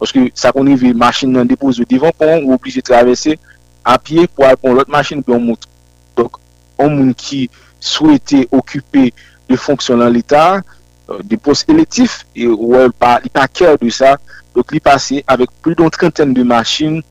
paske 0.00 0.30
sa 0.32 0.54
konrive 0.56 0.94
machin 0.96 1.36
nan 1.36 1.50
depoz 1.50 1.82
ou 1.82 1.90
divan 1.90 2.16
pon, 2.16 2.46
ou 2.46 2.56
oblige 2.56 2.80
travesse 2.86 3.36
apye 3.84 4.24
pou 4.32 4.48
apon 4.48 4.80
lot 4.80 4.88
machin 4.88 5.20
pou 5.20 5.36
yon 5.36 5.44
mout. 5.50 5.68
Dok, 6.16 6.40
yon 6.80 6.96
moun 6.96 7.12
ki 7.12 7.44
souwete 7.84 8.46
okupe 8.48 9.10
de 9.50 9.60
fonksyon 9.60 10.00
nan 10.00 10.16
l'Etat, 10.16 10.64
de 11.28 11.36
post 11.36 11.68
elektif, 11.68 12.22
e 12.32 12.48
wèl 12.48 12.94
pa, 12.96 13.18
li 13.20 13.28
pa 13.28 13.44
kèr 13.52 13.76
de 13.76 13.92
sa, 13.92 14.16
dok 14.56 14.72
li 14.72 14.80
pase 14.80 15.20
avèk 15.28 15.52
plou 15.60 15.76
don 15.76 15.92
trenten 15.92 16.32
de 16.32 16.46
machin 16.46 17.02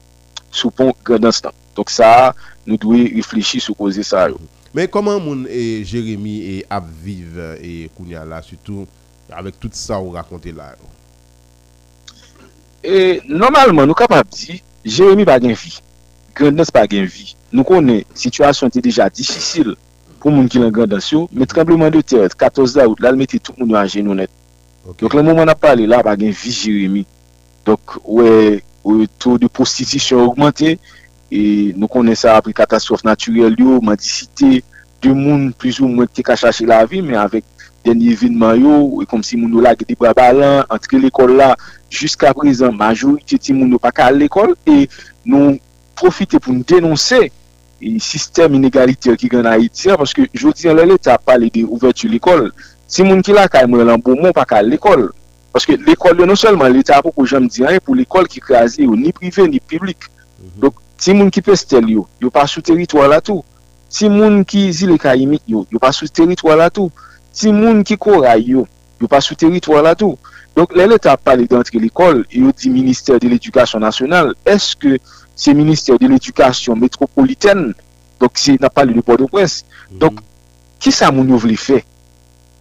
sou 0.50 0.74
pon 0.74 0.90
gredans 1.06 1.46
nan. 1.46 1.54
Tok 1.74 1.92
sa, 1.94 2.34
nou 2.68 2.78
dwe 2.82 3.08
reflechi 3.16 3.62
sou 3.64 3.78
koze 3.78 4.06
sa 4.08 4.28
yo. 4.32 4.42
Men 4.74 4.90
koman 4.90 5.20
moun 5.22 5.46
e 5.50 5.84
Jeremie 5.86 6.58
e 6.58 6.58
ap 6.72 6.86
vive 7.04 7.54
e 7.62 7.74
Kounia 7.94 8.24
la, 8.26 8.42
sutou 8.46 8.88
avèk 9.34 9.60
tout 9.62 9.74
sa 9.78 10.00
ou 10.02 10.16
rakonte 10.16 10.54
la 10.54 10.72
yo? 10.74 10.90
E, 12.84 13.22
normalman 13.30 13.88
nou 13.88 13.98
kapap 13.98 14.30
di, 14.34 14.58
Jeremie 14.84 15.28
pa 15.30 15.38
gen 15.42 15.54
vi. 15.56 15.76
Grandens 16.36 16.74
pa 16.74 16.88
gen 16.90 17.06
vi. 17.06 17.32
Nou 17.54 17.66
konen, 17.68 18.02
situasyon 18.18 18.74
te 18.74 18.82
deja 18.84 19.08
difisil 19.14 19.76
pou 20.18 20.34
moun 20.34 20.50
ki 20.50 20.62
lan 20.64 20.74
grandens 20.74 21.12
yo, 21.14 21.28
men 21.32 21.50
trembleman 21.50 21.94
de 21.94 22.02
teret, 22.02 22.34
14 22.34 22.78
daout, 22.80 23.02
lal 23.04 23.20
mette 23.20 23.38
tout 23.40 23.56
moun 23.60 23.76
yo 23.76 23.80
an 23.80 23.92
genou 23.94 24.18
net. 24.18 24.34
Okay. 24.84 25.04
Donk 25.06 25.16
le 25.20 25.24
moun 25.24 25.38
man 25.38 25.54
ap 25.54 25.62
pale 25.64 25.86
la, 25.88 26.02
pa 26.06 26.18
gen 26.20 26.34
vi 26.34 26.54
Jeremie. 26.56 27.06
Donk, 27.68 27.98
wè, 28.04 28.60
wè, 28.84 29.08
tou 29.22 29.40
de 29.40 29.48
prostitisyon 29.48 30.26
augmente, 30.26 30.74
wè, 30.76 31.03
E 31.34 31.74
nou 31.74 31.90
konen 31.90 32.14
sa 32.20 32.36
apri 32.38 32.54
katastrof 32.54 33.02
naturel 33.08 33.56
yo, 33.58 33.80
mandisite, 33.82 34.62
de 35.04 35.12
moun 35.12 35.52
plus 35.58 35.80
ou 35.82 35.90
mwen 35.90 36.10
ki 36.14 36.24
ka 36.26 36.36
chache 36.40 36.68
la 36.70 36.84
vi, 36.86 37.02
men 37.02 37.18
avèk 37.20 37.46
denye 37.84 38.14
vinman 38.20 38.60
yo, 38.62 38.76
e 39.02 39.08
kom 39.10 39.24
si 39.26 39.40
moun 39.40 39.52
nou 39.52 39.64
la 39.64 39.74
gede 39.80 39.98
brabalan, 40.00 40.62
antre 40.72 41.00
l'ekol 41.02 41.34
la, 41.40 41.54
jiska 41.92 42.32
prezan, 42.38 42.76
majorite 42.78 43.40
ti 43.42 43.56
moun 43.56 43.74
nou 43.74 43.82
pa 43.82 43.92
ka 43.96 44.12
l'ekol, 44.14 44.54
e 44.70 44.86
nou 45.26 45.58
profite 46.00 46.38
pou 46.38 46.54
nou 46.54 46.68
denonse 46.70 47.20
e 47.84 47.96
sistem 48.04 48.56
inegaliter 48.60 49.18
ki 49.20 49.32
gen 49.34 49.50
Haitien, 49.50 49.98
paske 50.00 50.30
jodi 50.32 50.70
an 50.70 50.80
lè 50.80 50.88
lè 50.94 51.00
ta 51.02 51.18
pale 51.18 51.50
de 51.54 51.66
ouvertu 51.66 52.12
l'ekol, 52.14 52.52
ti 52.88 53.04
moun 53.04 53.26
ki 53.26 53.36
la 53.36 53.50
ka 53.52 53.66
mwen 53.68 53.90
lan 53.90 54.06
pou 54.06 54.16
moun 54.16 54.38
pa 54.38 54.46
ka 54.48 54.62
l'ekol, 54.64 55.10
paske 55.52 55.82
l'ekol 55.82 56.22
yo 56.22 56.30
non 56.30 56.40
selman 56.40 56.72
lè 56.78 56.86
ta 56.88 57.02
pou 57.02 57.12
pou 57.12 57.26
jom 57.26 57.50
diyan, 57.50 57.82
pou 57.84 57.98
l'ekol 57.98 58.30
ki 58.30 58.46
kreaze 58.46 58.86
yo 58.86 58.96
ni 58.96 59.12
prive 59.12 59.50
ni 59.50 59.60
publik, 59.60 60.08
mm 60.08 60.48
-hmm. 60.48 60.60
dok 60.64 60.80
Si 60.98 61.16
moun 61.16 61.32
ki 61.34 61.44
pestel 61.46 61.90
yo, 61.92 62.06
yo 62.22 62.32
pa 62.34 62.46
sou 62.48 62.64
teritwa 62.66 63.08
la 63.12 63.22
tou. 63.24 63.44
Si 63.94 64.10
moun 64.10 64.42
ki 64.48 64.66
zile 64.74 64.98
kaimik 65.02 65.44
yo, 65.50 65.66
yo 65.72 65.82
pa 65.82 65.92
sou 65.96 66.10
teritwa 66.10 66.58
la 66.60 66.70
tou. 66.74 66.92
Si 67.34 67.52
moun 67.54 67.84
ki 67.88 67.98
koray 68.02 68.46
yo, 68.54 68.68
yo 69.02 69.10
pa 69.12 69.22
sou 69.22 69.38
teritwa 69.40 69.82
la 69.86 69.96
tou. 70.00 70.18
Donk 70.54 70.76
lè 70.78 70.86
lè 70.86 71.00
ta 71.02 71.16
pale 71.18 71.48
d'entre 71.50 71.80
l'ekol, 71.82 72.22
yo 72.30 72.52
di 72.54 72.70
Ministère 72.70 73.20
de 73.20 73.28
l'Éducation 73.28 73.80
Nationale, 73.80 74.36
eske 74.46 75.00
se 75.36 75.52
Ministère 75.52 75.98
de 75.98 76.08
l'Éducation 76.08 76.76
Métropolitaine, 76.76 77.74
donk 78.22 78.38
se 78.38 78.54
na 78.62 78.70
pale 78.70 78.94
de 78.94 79.02
Port-au-Prince, 79.02 79.66
mhm. 79.90 79.98
donk 80.04 80.22
ki 80.84 80.94
sa 80.94 81.10
moun 81.12 81.34
yo 81.34 81.42
vle 81.42 81.58
fè? 81.58 81.80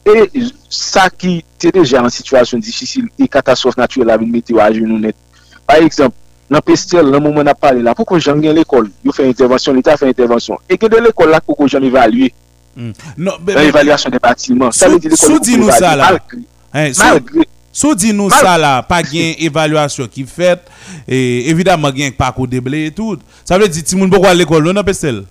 E 0.08 0.48
sa 0.72 1.10
ki 1.12 1.42
te 1.60 1.70
deja 1.74 2.00
an 2.00 2.10
situasyon 2.10 2.64
difisil 2.64 3.10
e 3.20 3.28
katastrof 3.30 3.76
naturel 3.78 4.14
avin 4.14 4.32
meteo 4.32 4.62
aje 4.64 4.80
nou 4.80 4.98
net. 4.98 5.18
Par 5.68 5.84
eksemp, 5.84 6.16
nan 6.50 6.62
pestel 6.66 7.10
nan 7.12 7.22
moumen 7.24 7.50
ap 7.50 7.60
pale 7.62 7.82
la, 7.84 7.94
pou 7.96 8.08
kon 8.08 8.20
jan 8.20 8.40
gen 8.42 8.56
l'ekol, 8.56 8.88
yo 9.04 9.14
fè 9.14 9.26
intervensyon, 9.28 9.78
l'Etat 9.78 10.00
fè 10.00 10.10
intervensyon, 10.10 10.60
e 10.68 10.78
gen 10.80 10.92
de 10.92 11.02
l'ekol 11.04 11.32
la 11.32 11.40
pou 11.44 11.56
kon 11.58 11.70
jan 11.70 11.84
evalue, 11.86 12.30
mm. 12.76 12.92
no, 13.16 13.36
nan 13.46 13.68
evaluasyon 13.68 14.14
de 14.14 14.22
batiman, 14.22 14.74
sa 14.76 14.90
le 14.92 15.00
di 15.02 15.12
l'ekol 15.12 15.38
pou 15.38 15.44
kon 15.46 15.68
evalue, 15.68 16.00
malgré, 16.02 16.42
hey, 16.74 16.94
sou, 16.94 17.04
malgré, 17.04 17.46
sou 17.72 17.98
di 17.98 18.14
nou 18.16 18.32
malgré. 18.32 18.48
sa 18.48 18.56
non, 18.56 18.64
la, 18.64 18.72
pa 18.88 19.02
gen 19.06 19.36
evaluasyon 19.48 20.10
ki 20.12 20.26
fèt, 20.28 20.66
e, 21.06 21.20
evidamman 21.52 21.94
gen 21.96 22.16
pa 22.18 22.32
kou 22.34 22.50
deble 22.50 22.86
etout, 22.90 23.22
sa 23.48 23.60
le 23.60 23.70
di 23.70 23.84
ti 23.86 23.98
moun 23.98 24.12
pou 24.12 24.24
kwa 24.24 24.34
l'ekol 24.36 24.66
nou 24.66 24.76
nan 24.76 24.86
pestel? 24.86 25.22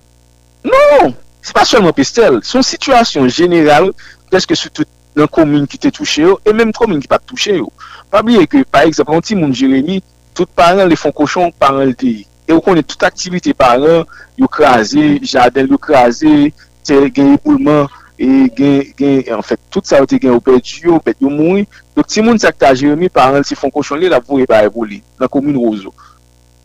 Non, 0.65 1.13
se 1.41 1.53
pa 1.57 1.65
sèlman 1.67 1.93
pestel, 1.97 2.39
son 2.45 2.65
situasyon 2.65 3.29
general, 3.33 3.91
preske 4.31 4.57
sou 4.57 4.73
tout 4.73 4.89
nan 5.17 5.27
komoun 5.27 5.67
ki 5.69 5.79
te 5.81 5.91
touche 5.93 6.23
yo, 6.23 6.37
e 6.47 6.53
menm 6.55 6.71
komoun 6.75 7.01
ki 7.03 7.09
pa 7.11 7.19
touche 7.19 7.57
yo, 7.57 7.67
pa 8.13 8.21
biye 8.25 8.45
ke, 8.49 8.63
par 8.63 8.87
exemple, 8.87 9.15
an 9.17 9.25
ti 9.25 9.35
moun 9.35 9.53
Jeremie, 9.55 10.01
tout 10.33 10.49
paran 10.55 10.89
li 10.89 10.97
fon 10.99 11.13
koshon 11.15 11.51
paran 11.59 11.89
li 11.89 11.95
deyi. 11.97 12.27
E 12.47 12.53
ou 12.53 12.63
konen 12.63 12.83
tout 12.83 13.03
aktivite 13.07 13.53
paran, 13.57 14.05
yo 14.39 14.47
krasi, 14.51 15.19
jaden 15.23 15.71
yo 15.71 15.79
krasi, 15.81 16.51
te 16.87 16.97
gen 17.13 17.33
yi 17.33 17.41
bouleman, 17.43 17.87
e 18.21 18.49
gen, 18.57 18.81
gen, 18.97 19.21
en 19.33 19.41
fèk, 19.45 19.61
tout 19.73 19.85
sa 19.87 20.01
ou 20.03 20.09
te 20.09 20.19
gen 20.21 20.35
ou 20.35 20.43
pèdi 20.43 20.85
yo, 20.85 20.99
pèdi 21.03 21.25
yo 21.25 21.31
moui. 21.33 21.65
Dok 21.97 22.09
ti 22.11 22.23
moun 22.25 22.39
sa 22.41 22.51
kta 22.53 22.73
Jeremie 22.77 23.11
paran 23.13 23.45
li 23.45 23.57
fon 23.57 23.73
koshon 23.73 24.01
li 24.01 24.09
la 24.11 24.21
vou 24.21 24.41
e 24.41 24.47
ba 24.49 24.63
evo 24.65 24.85
li, 24.87 25.01
nan 25.19 25.31
komoun 25.31 25.59
rozo. 25.61 25.93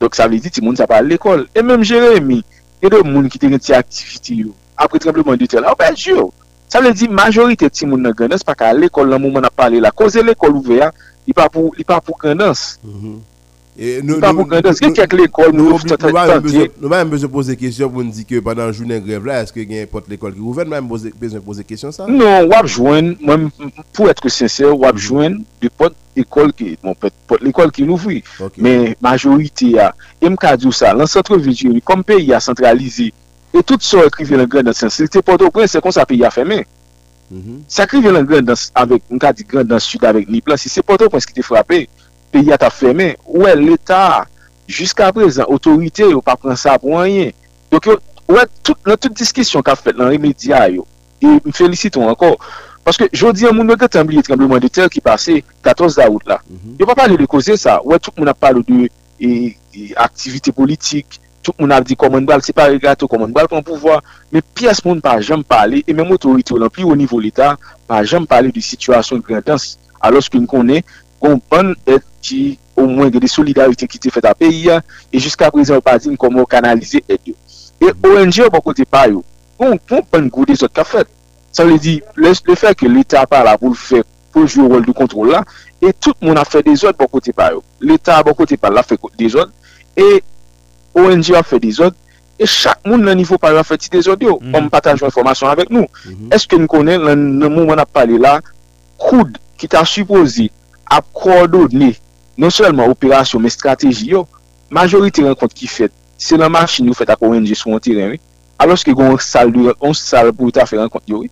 Dok 0.01 0.16
sa 0.18 0.26
vle 0.28 0.40
di 0.43 0.52
ti 0.52 0.64
moun 0.64 0.76
sa 0.76 0.88
pa 0.90 1.01
l'ekol. 1.05 1.47
E 1.55 1.62
menm 1.64 1.84
Jeremie, 1.86 2.44
gen 2.82 2.93
de 2.93 3.05
moun 3.06 3.30
ki 3.32 3.40
te 3.40 3.52
gen 3.52 3.62
ti 3.62 3.76
aktivite 3.76 4.40
yo. 4.43 4.56
Apre 4.76 5.01
trembleman 5.01 5.40
di 5.40 5.48
tel, 5.48 5.64
ou 5.68 5.78
pèdi 5.78 6.12
yo. 6.12 6.28
Sa 6.68 6.82
vle 6.82 6.90
di 6.97 7.09
majorite 7.09 7.70
ti 7.70 7.86
moun 7.86 8.02
nan 8.02 8.16
gandans 8.16 8.44
pa 8.44 8.56
ka 8.59 8.72
l'ekol 8.74 9.09
nan 9.09 9.22
moun 9.22 9.38
moun 9.38 9.48
ap 9.48 9.55
pale 9.56 9.80
la. 9.80 9.94
Koze 9.94 10.24
l'ekol 10.24 10.59
ouve 10.59 10.82
ya, 10.82 10.90
li 11.28 11.36
pa 11.36 11.48
pou, 11.52 11.72
li 11.78 11.86
pa 11.86 12.02
pou 12.02 12.18
gandans. 12.20 12.76
Mm 12.82 12.98
-hmm. 13.01 13.16
Nou 13.77 14.16
ba 14.23 14.31
yon 17.03 17.11
bezè 17.12 17.28
pose 17.28 17.53
kèsyon 17.61 17.90
pou 17.93 18.01
nou 18.01 18.15
di 18.15 18.23
ke 18.24 18.40
padan 18.44 18.70
jounen 18.73 19.03
grev 19.05 19.27
la, 19.28 19.43
eske 19.44 19.66
gen 19.69 19.85
pot 19.90 20.07
l'ekol 20.09 20.32
ki 20.32 20.40
ouven, 20.40 20.65
nou 20.70 20.73
ba 20.73 20.81
yon 20.81 21.12
bezè 21.20 21.43
pose 21.44 21.61
kèsyon 21.66 21.93
sa? 21.93 22.07
Non, 22.09 22.48
wap 22.48 22.70
jwen, 22.70 23.12
pou 23.93 24.09
etre 24.09 24.32
sensè, 24.32 24.65
wap 24.73 24.97
jwen 24.97 25.43
de 25.61 25.69
pot 25.69 25.93
l'ekol 26.16 26.55
ki, 26.57 26.70
bon, 26.81 26.97
pot 26.97 27.44
l'ekol 27.44 27.69
ki 27.74 27.85
l'ouvri, 27.85 28.23
men 28.57 28.94
majorite 29.05 29.69
ya, 29.74 29.90
mkadou 30.24 30.73
sa, 30.73 30.94
lan 30.97 31.11
sentre 31.11 31.36
vijiri, 31.44 31.85
kom 31.85 32.01
pe 32.07 32.16
ya 32.23 32.40
sentralize, 32.40 33.11
et 33.53 33.61
tout 33.61 33.85
so 33.85 34.01
ekrive 34.09 34.40
lan 34.40 34.48
gren 34.48 34.65
dan 34.70 34.77
sensè, 34.77 35.05
te 35.12 35.20
poto 35.24 35.53
pren 35.53 35.69
se 35.69 35.85
kon 35.85 35.93
sa 35.93 36.09
pe 36.09 36.16
ya 36.16 36.32
fèmen. 36.32 36.65
Sa 37.69 37.85
ekrive 37.85 38.09
lan 38.15 38.24
gren 38.24 38.48
dan, 38.48 38.57
mkadou 39.12 39.53
gren 39.53 39.69
dan 39.69 39.85
sud 39.85 40.09
avèk 40.09 40.32
ni 40.32 40.40
plan, 40.40 40.57
si 40.57 40.73
se 40.73 40.81
poto 40.81 41.12
pren 41.12 41.20
se 41.20 41.28
ki 41.28 41.43
te 41.43 41.44
frapè, 41.44 41.85
peyi 42.37 42.53
a 42.53 42.61
ta 42.61 42.71
fèmè, 42.73 43.15
ouè 43.33 43.55
l'Etat, 43.57 44.29
jiska 44.69 45.11
prezant, 45.17 45.49
otorite 45.53 46.11
yo 46.11 46.23
pa 46.25 46.37
pren 46.41 46.59
sa 46.61 46.77
pou 46.83 46.99
anyen. 47.01 47.33
Donk 47.73 47.89
yo, 47.89 47.99
ouè, 48.29 48.45
nan 48.87 48.97
tout 49.01 49.13
diskisyon 49.17 49.65
ka 49.67 49.77
fet 49.79 49.99
nan 49.99 50.13
remedia 50.13 50.67
yo, 50.73 50.87
e 51.23 51.39
m 51.39 51.53
feliciton 51.57 52.11
ankor, 52.11 52.37
paske 52.87 53.09
jodi 53.17 53.49
an 53.49 53.57
moun 53.57 53.69
nou 53.71 53.79
gèt 53.81 53.99
an 53.99 54.11
trembleman 54.27 54.63
de 54.63 54.71
ter 54.71 54.91
ki 54.93 55.01
pase 55.03 55.41
14 55.65 55.97
da 55.97 56.09
out 56.11 56.27
la. 56.27 56.41
Mm 56.47 56.57
-hmm. 56.57 56.81
Yo 56.81 56.87
pa 56.87 56.95
pale 56.95 57.17
de 57.17 57.27
koze 57.27 57.57
sa, 57.57 57.81
ouè, 57.81 57.99
tout 57.99 58.13
moun 58.17 58.29
ap 58.29 58.39
pale 58.39 58.63
de 58.63 58.91
e, 59.19 59.57
e, 59.75 59.95
aktivite 59.97 60.53
politik, 60.53 61.19
tout 61.43 61.55
moun 61.59 61.73
ap 61.73 61.85
di 61.87 61.97
komon 61.97 62.27
bal, 62.27 62.43
se 62.43 62.53
pa 62.53 62.69
regato 62.69 63.09
komon 63.09 63.33
bal 63.33 63.49
kon 63.49 63.63
pouvoi, 63.63 64.01
me 64.33 64.43
piyes 64.43 64.85
moun 64.85 65.01
pa 65.01 65.21
jam 65.21 65.43
pale, 65.43 65.83
e 65.87 65.93
menm 65.93 66.11
otorite 66.11 66.53
yo 66.53 66.59
lan 66.59 66.71
pi 66.71 66.85
ou 66.85 66.95
nivou 66.95 67.21
l'Etat, 67.21 67.57
pa 67.87 68.03
jam 68.05 68.27
pale 68.27 68.51
di 68.51 68.61
situasyon 68.61 69.23
grandans, 69.23 69.79
alos 70.01 70.29
ki 70.29 70.39
m 70.39 70.47
konen, 70.47 70.83
kon 71.23 71.41
ban 71.51 71.73
et 71.87 72.03
ki 72.27 72.40
ou 72.77 72.89
mwen 72.90 73.12
gen 73.15 73.23
de 73.24 73.31
solidarite 73.31 73.89
ki 73.90 74.01
te 74.03 74.12
fet 74.12 74.27
a 74.28 74.35
peyi 74.36 74.66
ya, 74.69 74.81
e 75.11 75.20
jiska 75.23 75.51
prezen 75.55 75.78
ou 75.78 75.85
pa 75.85 75.97
zin 76.03 76.19
komo 76.20 76.44
kanalize 76.51 77.03
et 77.07 77.31
yo. 77.31 77.36
E 77.81 77.93
ONG 77.93 78.43
ou 78.44 78.53
bon 78.53 78.65
kote 78.65 78.86
pa 78.89 79.07
yo, 79.11 79.23
kon 79.57 79.78
pen 80.11 80.31
goude 80.32 80.57
zot 80.59 80.74
ka 80.77 80.85
fet. 80.86 81.11
Sa 81.57 81.65
wè 81.65 81.78
di, 81.81 81.98
le 82.20 82.35
fe 82.36 82.74
ke 82.77 82.89
l'Etat 82.90 83.28
pa 83.31 83.43
la 83.47 83.57
pou 83.61 83.73
l'fe 83.73 84.03
pou 84.35 84.44
jou 84.44 84.69
rol 84.69 84.85
de 84.85 84.93
kontrol 84.97 85.32
la, 85.32 85.44
e 85.81 85.93
tout 85.93 86.16
moun 86.20 86.36
a 86.36 86.44
fe 86.44 86.61
de 86.66 86.74
zot 86.77 86.98
bon 86.98 87.09
kote 87.12 87.32
pa 87.36 87.51
yo. 87.55 87.62
L'Etat 87.81 88.27
bon 88.27 88.36
kote 88.36 88.59
pa 88.61 88.73
la 88.73 88.85
fe 88.85 88.98
de 89.16 89.31
zot, 89.32 89.55
e 89.97 90.20
ONG 90.97 91.32
a 91.36 91.44
fe 91.47 91.61
de 91.62 91.73
zot, 91.78 91.97
e 92.36 92.44
chak 92.44 92.82
moun 92.85 93.07
nan 93.07 93.16
nivou 93.16 93.40
pa 93.40 93.55
yo 93.55 93.62
a 93.62 93.65
fe 93.65 93.78
ti 93.81 93.89
de 93.93 94.03
zot 94.05 94.20
yo, 94.20 94.36
mm-hmm. 94.36 94.59
om 94.59 94.69
patajou 94.73 95.09
informasyon 95.09 95.53
avek 95.55 95.73
nou. 95.73 95.89
Mm-hmm. 95.89 96.36
Eske 96.36 96.61
nou 96.61 96.69
konen, 96.69 97.09
nan 97.09 97.48
moun 97.48 97.65
moun 97.65 97.81
ap 97.81 97.94
pale 97.97 98.20
la, 98.20 98.36
koud 99.01 99.40
ki 99.57 99.70
ta 99.73 99.85
supposi 99.89 100.51
ap 100.93 101.09
kordoni 101.16 101.94
non 102.37 102.53
selman 102.53 102.93
operasyon 102.93 103.43
men 103.43 103.53
strategi 103.53 104.13
yo, 104.13 104.27
majorite 104.71 105.25
renkont 105.25 105.55
ki 105.57 105.69
fet, 105.71 105.93
se 106.19 106.39
nan 106.39 106.53
machin 106.53 106.89
yo 106.89 106.97
fet 106.97 107.11
ak 107.13 107.23
ONG 107.25 107.53
sou 107.55 107.77
an 107.77 107.83
teren 107.83 108.15
alos 108.15 108.23
aloske 108.59 108.95
gon 108.97 109.19
sal, 109.21 109.53
sal 109.95 110.33
pou 110.37 110.53
ta 110.53 110.67
fe 110.69 110.79
renkont 110.81 111.05
yo 111.09 111.25
we. 111.25 111.31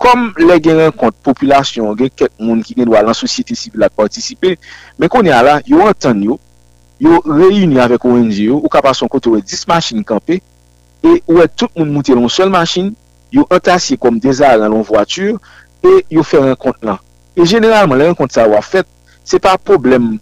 Kom 0.00 0.32
le 0.36 0.56
gen 0.60 0.80
renkont 0.80 1.16
populasyon 1.24 1.94
gen 1.98 2.10
ket 2.12 2.32
moun 2.40 2.62
ki 2.64 2.76
gen 2.78 2.88
do 2.90 2.96
alan 2.98 3.16
sosyete 3.16 3.56
sivil 3.56 3.84
ak 3.86 3.94
partisipe, 3.96 4.56
men 4.98 5.12
konen 5.12 5.36
ala 5.36 5.60
yo 5.68 5.84
an 5.86 5.94
tan 5.96 6.22
yo, 6.24 6.38
yo 7.00 7.20
reyuni 7.26 7.80
avèk 7.82 8.04
ONG 8.08 8.40
yo, 8.46 8.58
ou 8.60 8.72
kapason 8.72 9.10
kote 9.12 9.32
wè 9.32 9.40
10 9.44 9.64
machin 9.70 10.04
kampe, 10.06 10.40
e 11.04 11.14
wè 11.28 11.46
tout 11.52 11.70
moun 11.76 11.92
moutè 11.92 12.16
lon 12.16 12.32
sol 12.32 12.52
machin, 12.52 12.92
yo 13.34 13.46
entasye 13.52 13.98
kom 14.00 14.20
dezal 14.22 14.62
nan 14.62 14.72
lon 14.72 14.84
vwature, 14.86 15.38
e 15.84 16.00
yo 16.12 16.24
fe 16.26 16.40
renkont 16.42 16.84
lan. 16.86 17.00
E 17.34 17.44
generalman, 17.44 17.98
le 17.98 18.10
renkont 18.10 18.32
sa 18.32 18.46
wafet, 18.48 18.88
se 19.24 19.40
pa 19.42 19.56
problem 19.58 20.14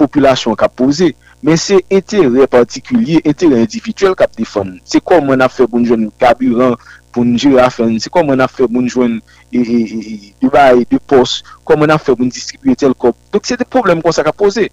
populasyon 0.00 0.56
kap 0.58 0.74
pose, 0.80 1.12
men 1.44 1.60
se 1.60 1.78
entere 1.92 2.46
partikulye, 2.50 3.20
entere 3.28 3.60
individuel 3.62 4.16
kap 4.18 4.34
defon. 4.38 4.74
Se 4.88 5.00
kon 5.04 5.24
mwen 5.28 5.44
a 5.44 5.50
fe 5.52 5.68
bon 5.70 5.86
jwen 5.86 6.08
kaburan, 6.20 6.74
pou 7.14 7.26
nje 7.26 7.56
a 7.60 7.68
fen, 7.74 7.96
se 8.02 8.10
kon 8.12 8.28
mwen 8.28 8.42
a 8.42 8.48
fe 8.50 8.68
bon 8.70 8.88
jwen 8.88 9.18
e, 9.50 9.60
e, 9.60 9.80
e, 9.84 10.18
de 10.42 10.50
bay, 10.52 10.84
de 10.90 11.00
pos, 11.10 11.40
kon 11.66 11.80
mwen 11.80 11.94
a 11.94 11.98
fe 12.00 12.14
bon 12.18 12.30
distribuye 12.32 12.78
tel 12.78 12.94
kop. 12.94 13.18
Dok 13.34 13.48
se 13.48 13.58
de 13.60 13.66
problem 13.68 14.02
kon 14.04 14.14
sa 14.14 14.26
kap 14.26 14.38
pose. 14.40 14.68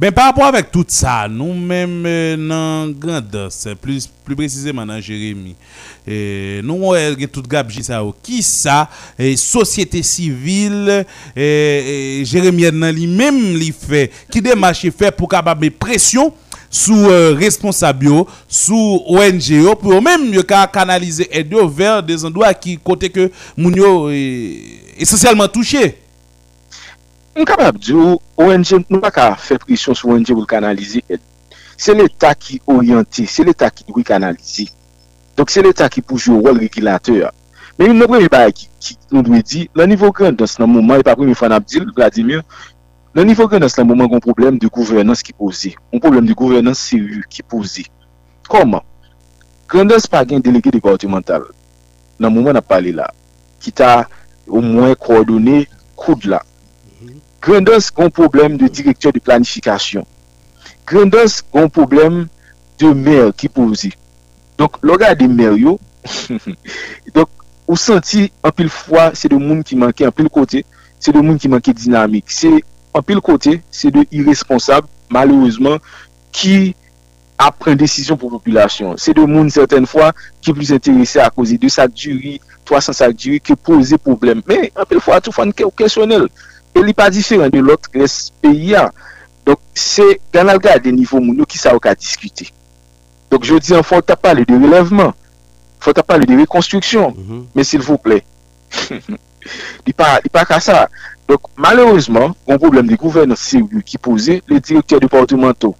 Ben 0.00 0.10
par 0.10 0.26
rapport 0.26 0.46
avèk 0.48 0.70
tout 0.72 0.88
sa, 0.90 1.28
nou 1.30 1.54
mèm 1.54 1.92
nan 2.42 2.90
Grandos, 2.98 3.60
plus 3.82 4.08
prezisèman 4.26 4.88
nan 4.88 5.02
Jérémy, 5.04 5.54
nou 6.66 6.90
wè 6.90 7.04
gen 7.20 7.30
tout 7.30 7.46
gabji 7.50 7.84
sa 7.86 8.00
ou, 8.02 8.14
ki 8.24 8.42
sa, 8.46 8.84
sosyete 9.38 10.02
sivil, 10.06 10.90
Jérémy 11.36 12.72
nan 12.74 12.90
li 12.96 13.06
mèm 13.10 13.38
li 13.60 13.70
fè, 13.74 14.08
ki 14.32 14.42
demache 14.44 14.90
fè 14.94 15.12
pou 15.14 15.30
kababè 15.30 15.70
presyon 15.70 16.32
sou 16.74 17.14
responsabyo, 17.38 18.24
sou 18.50 19.04
ONGO, 19.20 19.76
pou 19.78 20.02
mèm 20.02 20.32
yo 20.34 20.42
ka 20.48 20.64
kanalize 20.74 21.28
edyo 21.30 21.68
ver 21.70 22.02
de 22.02 22.18
zandou 22.24 22.42
a 22.42 22.50
ki 22.56 22.80
kote 22.82 23.12
ke 23.12 23.30
moun 23.54 23.78
yo 23.78 23.92
esosyalman 24.98 25.52
Mwen 27.34 27.48
kapap 27.50 27.80
di 27.82 27.90
ou, 27.98 28.20
ONG 28.38 28.84
nou 28.86 29.02
pa 29.02 29.10
ka 29.10 29.24
fe 29.42 29.56
prisyon 29.58 29.96
sou 29.98 30.12
ONG 30.14 30.28
pou 30.30 30.46
kanalize 30.46 31.00
et. 31.10 31.22
Se 31.74 31.90
l'Etat 31.90 32.38
ki 32.38 32.60
oryante, 32.70 33.24
se 33.26 33.42
l'Etat 33.42 33.74
ki 33.74 33.88
pou 33.88 34.06
kanalize. 34.06 34.68
Donk 35.34 35.50
se 35.50 35.64
l'Etat 35.64 35.90
ki 35.90 36.04
poujou 36.06 36.36
jou 36.36 36.44
rol 36.46 36.60
rekilateur. 36.62 37.32
Men 37.74 37.90
yon 37.90 37.98
nou 37.98 38.12
premi 38.12 38.30
ba 38.30 38.44
ki, 38.54 38.68
ki 38.78 38.94
nou 39.10 39.26
dwe 39.26 39.42
di, 39.42 39.64
la 39.74 39.88
nivou 39.90 40.14
grandans 40.14 40.54
nan 40.62 40.70
mouman, 40.70 41.02
e 41.02 41.08
pa 41.10 41.16
premi 41.18 41.34
fan 41.34 41.56
ap 41.58 41.66
di, 41.66 41.82
Vladimir, 41.98 42.46
la 43.18 43.26
nivou 43.26 43.50
grandans 43.50 43.80
nan 43.80 43.90
mouman 43.90 44.14
kon 44.14 44.22
problem 44.22 44.62
de 44.62 44.70
gouvernance 44.70 45.26
ki 45.26 45.34
pose. 45.34 45.74
Kon 45.90 46.06
problem 46.06 46.30
de 46.30 46.38
gouvernance 46.38 46.86
seri 46.86 47.18
ki 47.26 47.42
pose. 47.42 47.88
Koman? 48.46 48.86
Grandans 49.66 50.06
pa 50.06 50.22
gen 50.22 50.38
delege 50.38 50.70
de 50.70 50.78
gouvernemental. 50.78 51.50
Nan 52.22 52.30
mouman 52.30 52.62
ap 52.62 52.70
pale 52.70 52.94
la. 52.94 53.10
Ki 53.58 53.74
ta 53.74 54.04
ou 54.46 54.62
mwen 54.62 54.94
koordone 55.02 55.64
koud 55.98 56.30
la. 56.30 56.44
grandos 57.44 57.90
kon 57.92 58.10
problem 58.10 58.56
de 58.56 58.68
direktor 58.72 59.12
de 59.12 59.20
planifikasyon. 59.20 60.06
Grandos 60.88 61.42
kon 61.52 61.68
problem 61.68 62.24
de 62.80 62.92
mer 62.96 63.32
ki 63.36 63.50
pouzi. 63.52 63.92
Donk, 64.58 64.78
loga 64.86 65.12
de 65.18 65.28
mer 65.28 65.56
yo, 65.60 65.76
donk, 67.14 67.42
ou 67.66 67.76
senti 67.80 68.28
anpil 68.44 68.70
fwa, 68.72 69.10
se 69.16 69.28
de 69.28 69.36
moun 69.40 69.60
ki 69.66 69.76
manke 69.80 70.06
anpil 70.08 70.30
kote, 70.32 70.62
se 71.00 71.12
de 71.12 71.20
moun 71.20 71.40
ki 71.40 71.50
manke 71.52 71.74
dinamik. 71.76 72.32
Se 72.32 72.50
anpil 72.96 73.20
kote, 73.24 73.58
se 73.74 73.92
de 73.92 74.06
irresponsab, 74.14 74.88
malouzman, 75.12 75.80
ki 76.34 76.72
apren 77.40 77.76
desisyon 77.76 78.18
pou 78.20 78.32
populasyon. 78.32 78.96
Se 79.00 79.12
de 79.16 79.24
moun 79.28 79.50
certaine 79.52 79.88
fwa, 79.90 80.12
ki 80.40 80.56
plus 80.56 80.72
enterese 80.76 81.20
a 81.20 81.28
kozi 81.34 81.58
de 81.60 81.68
sa 81.72 81.88
djuri, 81.90 82.38
300 82.68 83.00
sa 83.00 83.12
djuri, 83.12 83.42
ki 83.44 83.56
pouze 83.58 84.00
problem. 84.00 84.40
Men, 84.48 84.68
anpil 84.78 85.02
fwa, 85.04 85.20
tou 85.20 85.34
fwa 85.34 85.48
nke 85.50 85.66
ou 85.66 85.74
kesyonel. 85.76 86.28
Ke 86.30 86.53
E 86.74 86.82
li 86.82 86.94
pa 86.96 87.08
diferan 87.14 87.52
de 87.54 87.62
lot 87.62 87.88
res 87.94 88.32
peyi 88.42 88.74
ya. 88.74 88.88
Donk 89.46 89.60
se 89.78 90.06
kan 90.32 90.48
al 90.48 90.60
gade 90.62 90.92
nivou 90.92 91.22
moun 91.22 91.42
yo 91.42 91.48
ki 91.48 91.60
sa 91.60 91.74
wak 91.76 91.90
a 91.92 91.94
diskute. 91.98 92.50
Donk 93.30 93.46
jodi 93.46 93.76
an 93.76 93.84
fota 93.86 94.16
pale 94.16 94.46
de 94.48 94.58
relevman. 94.58 95.12
Fota 95.84 96.02
pale 96.02 96.26
de 96.26 96.36
rekonstruksyon. 96.42 97.14
Mm 97.14 97.24
-hmm. 97.28 97.44
Men 97.54 97.64
sil 97.68 97.82
vouple. 97.82 98.22
li 99.86 99.92
pa, 99.98 100.20
pa 100.32 100.44
ka 100.44 100.60
sa. 100.60 100.88
Donk 101.28 101.40
malerouzman, 101.56 102.34
yon 102.46 102.58
problem 102.60 102.86
de 102.86 102.96
gouvernance 103.00 103.40
se 103.40 103.58
si, 103.58 103.82
ki 103.84 103.98
pose 103.98 104.42
le 104.46 104.60
direktor 104.60 104.98
euh, 104.98 105.00
de 105.00 105.08
portemento. 105.08 105.74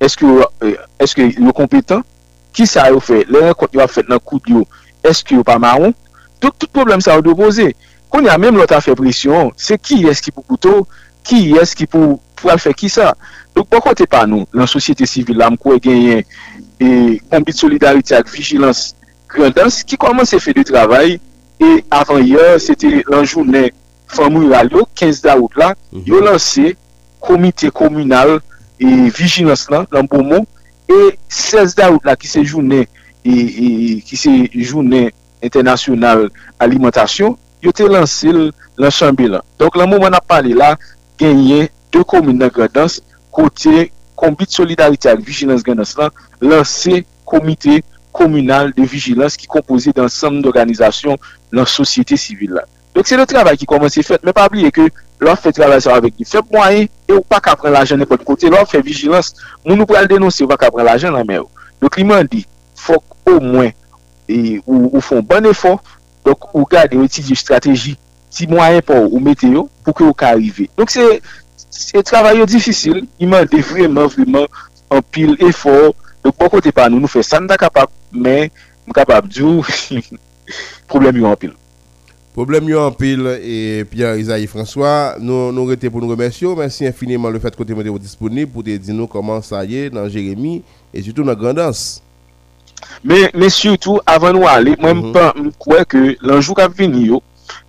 Eske 0.00 1.28
yo 1.32 1.52
kompetan? 1.56 2.02
Ki 2.52 2.66
sa 2.66 2.88
yo 2.92 3.00
fe? 3.00 3.22
Le 3.28 3.46
renkont 3.46 3.80
a 3.80 3.88
fet 3.88 4.08
nan 4.08 4.20
kout 4.20 4.44
yo, 4.48 4.66
Eske 5.02 5.38
yo 5.38 5.44
pa 5.46 5.58
maron? 5.58 5.94
Donk 6.42 6.58
tout 6.58 6.68
problem 6.72 7.00
sa 7.00 7.16
wak 7.16 7.24
de 7.24 7.34
pose. 7.38 7.70
Kon 8.08 8.24
ya 8.24 8.38
menm 8.40 8.56
lot 8.56 8.72
a 8.72 8.80
fe 8.84 8.94
presyon, 8.98 9.52
se 9.60 9.76
ki 9.80 10.02
yes 10.06 10.22
ki 10.24 10.32
pou 10.32 10.46
koutou, 10.48 10.86
ki 11.28 11.42
yes 11.52 11.74
ki 11.76 11.88
pou 11.90 12.16
pou 12.38 12.52
al 12.52 12.60
fe 12.62 12.72
ki 12.76 12.88
sa. 12.92 13.12
Dok 13.56 13.68
pou 13.68 13.84
kote 13.84 14.06
pa 14.10 14.24
nou, 14.28 14.46
lan 14.56 14.70
sosyete 14.70 15.06
sivil 15.08 15.40
la 15.42 15.50
mkwe 15.52 15.78
genyen, 15.84 16.24
e 16.78 17.18
kombit 17.28 17.58
solidarite 17.58 18.16
ak 18.16 18.30
vigilans 18.30 18.92
grandans 19.28 19.82
ki 19.84 19.98
koman 20.00 20.28
se 20.28 20.40
fe 20.40 20.54
de 20.56 20.64
travay, 20.66 21.18
e 21.58 21.70
avan 21.92 22.22
yer, 22.22 22.56
se 22.62 22.76
te 22.78 23.02
lan 23.10 23.26
jounen 23.26 23.72
famou 24.08 24.48
yal 24.48 24.70
yo, 24.72 24.86
15 24.96 25.24
da 25.24 25.34
out 25.36 25.56
la, 25.58 25.74
mm 25.74 25.98
-hmm. 25.98 26.06
yo 26.06 26.20
lanse 26.24 26.76
komite 27.20 27.70
komunal 27.70 28.38
e 28.78 29.10
vigilans 29.10 29.66
lan, 29.68 29.84
lan 29.92 30.06
pou 30.06 30.22
moun, 30.22 30.46
e 30.88 31.18
16 31.28 31.74
da 31.76 31.90
out 31.90 32.06
la 32.06 32.16
ki 32.16 32.28
se 32.28 32.44
jounen, 32.44 32.86
e, 33.24 33.32
e, 33.32 34.00
ki 34.06 34.16
se 34.16 34.30
jounen 34.54 35.10
internasyonal 35.42 36.30
alimentasyon, 36.58 37.36
yo 37.64 37.72
te 37.74 37.88
lansil 37.88 38.50
lan 38.78 38.94
chanbi 38.94 39.28
lan. 39.28 39.44
Donk 39.58 39.76
lan 39.78 39.90
mouman 39.90 40.16
ap 40.16 40.26
pale 40.30 40.54
la, 40.56 40.74
genye 41.18 41.68
de 41.92 42.02
komine 42.06 42.38
nan 42.42 42.52
gredans, 42.54 43.00
kote 43.34 43.88
kombit 44.18 44.54
solidarite 44.54 45.10
ak 45.10 45.22
vigilans 45.24 45.64
gredans 45.66 45.94
lan, 45.98 46.14
lansi 46.42 47.04
komite 47.28 47.82
komunal 48.14 48.72
de 48.74 48.86
vigilans 48.88 49.36
ki 49.38 49.46
kompoze 49.50 49.92
dan 49.94 50.10
sanm 50.12 50.40
d'organizasyon 50.42 51.18
lan 51.54 51.68
sosyete 51.68 52.18
sivil 52.18 52.56
la. 52.58 52.64
Donk 52.94 53.06
se 53.06 53.18
le 53.18 53.26
travay 53.28 53.58
ki 53.60 53.68
komanse 53.68 54.02
fet, 54.02 54.24
men 54.26 54.34
pa 54.34 54.48
bliye 54.50 54.72
ke 54.74 54.88
lor 55.22 55.38
fe 55.38 55.52
travay 55.54 55.82
sa 55.84 55.96
avek 55.98 56.16
di. 56.18 56.26
fèp 56.26 56.48
mwaye, 56.50 56.88
e 57.06 57.14
ou 57.14 57.22
pa 57.22 57.40
kapren 57.44 57.72
la 57.72 57.84
l'ajan 57.84 58.00
nèpot 58.00 58.24
kote, 58.26 58.50
lor 58.50 58.66
fe 58.66 58.80
vigilans, 58.82 59.34
moun 59.64 59.78
nou 59.78 59.86
pral 59.86 60.08
denonsi 60.10 60.42
ou 60.42 60.50
pa 60.50 60.58
kapren 60.58 60.86
la 60.88 60.96
jen 60.98 61.14
nan 61.14 61.26
mè 61.28 61.38
ou. 61.42 61.50
Donk 61.82 61.98
li 61.98 62.06
man 62.06 62.26
di, 62.30 62.44
fok 62.78 63.04
ou 63.28 63.42
mwen, 63.44 63.70
e, 64.26 64.58
ou, 64.64 64.88
ou 64.94 65.02
fon 65.04 65.22
ban 65.22 65.46
efon, 65.50 65.78
Donk 66.28 66.48
ou 66.52 66.68
gade 66.68 66.98
ou 66.98 67.08
eti 67.08 67.24
di 67.24 67.36
strategi 67.38 67.96
ti 68.28 68.48
mwayen 68.50 68.84
pou 68.84 69.08
ou 69.08 69.22
mete 69.24 69.48
yo 69.48 69.66
pou 69.86 69.96
ke 69.96 70.04
ou 70.04 70.16
ka 70.16 70.34
arrive. 70.36 70.68
Donk 70.76 70.92
se 70.92 72.02
travay 72.04 72.42
yo 72.42 72.48
difisil, 72.48 73.00
iman 73.24 73.48
de 73.48 73.62
vreman 73.64 74.10
vreman 74.12 74.44
an 74.92 75.00
pil 75.14 75.32
efor. 75.48 75.94
Donk 76.20 76.36
pou 76.36 76.58
kote 76.58 76.74
pa 76.76 76.90
nou 76.92 77.00
nou 77.00 77.10
fe 77.10 77.24
san 77.24 77.48
da 77.48 77.56
kapap, 77.60 77.88
men 78.12 78.52
mou 78.84 78.96
kapap 78.96 79.30
di 79.32 79.46
ou 79.46 79.64
problem 80.92 81.24
yo 81.24 81.32
an 81.32 81.40
pil. 81.40 81.56
Problème 82.38 82.72
en 82.76 82.92
pile 82.92 83.40
et 83.42 83.84
Pierre 83.84 84.16
Isaïe 84.16 84.46
François, 84.46 85.16
nous 85.18 85.50
nous 85.50 85.64
remercier. 85.66 86.46
Merci 86.56 86.86
infiniment 86.86 87.30
le 87.30 87.40
fait 87.40 87.56
que 87.56 87.64
vous 87.64 87.80
êtes 87.80 88.00
disponible 88.00 88.52
pour 88.52 88.62
te 88.62 88.76
dire 88.76 89.08
comment 89.10 89.42
ça 89.42 89.64
y 89.64 89.76
est 89.76 89.90
dans 89.90 90.08
Jérémie 90.08 90.62
et 90.94 91.02
surtout 91.02 91.24
dans 91.24 91.34
Grandance. 91.34 92.00
Men 93.02 93.48
surtout, 93.50 94.02
avan 94.08 94.36
nou 94.36 94.48
ale, 94.50 94.74
mwen 94.80 95.02
mwen 95.12 95.50
kwe 95.62 95.84
ke 95.88 96.04
lanjou 96.24 96.56
kap 96.58 96.74
vini 96.78 97.08
yo, 97.12 97.22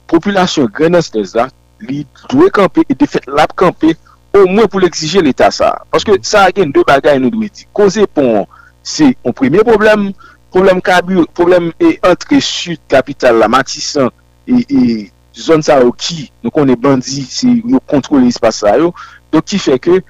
populasyon 0.09 0.69
grenas 0.73 1.11
de 1.13 1.23
zan, 1.27 1.51
li 1.85 2.03
dwe 2.27 2.49
kampe, 2.53 2.83
e 2.89 2.97
defet 2.97 3.27
lap 3.29 3.53
kampe, 3.59 3.93
ou 4.35 4.47
mwen 4.49 4.67
pou 4.69 4.81
l'exige 4.81 5.21
l'Etat 5.23 5.55
sa. 5.55 5.73
Paske 5.93 6.17
sa 6.25 6.47
agen 6.49 6.73
de 6.75 6.83
bagay 6.87 7.19
nou 7.21 7.33
dwe 7.33 7.49
di. 7.53 7.67
Koze 7.75 8.05
pon, 8.09 8.45
se 8.85 9.11
yon 9.13 9.35
premye 9.37 9.63
problem, 9.67 10.09
problem 10.53 10.81
kabur, 10.85 11.27
problem 11.37 11.71
e 11.77 11.95
entre 12.09 12.41
sud, 12.43 12.81
kapital 12.91 13.39
la, 13.41 13.49
matisan, 13.51 14.09
e 14.49 15.09
zon 15.39 15.63
sa 15.65 15.79
yo 15.83 15.93
ki, 15.93 16.29
nou 16.43 16.53
konen 16.53 16.79
bandi, 16.81 17.23
se 17.29 17.51
yo 17.61 17.81
kontrole 17.89 18.29
espasa 18.29 18.75
yo, 18.81 18.93
do 19.33 19.41
ki 19.45 19.61
fe 19.61 19.77
ke, 19.81 20.01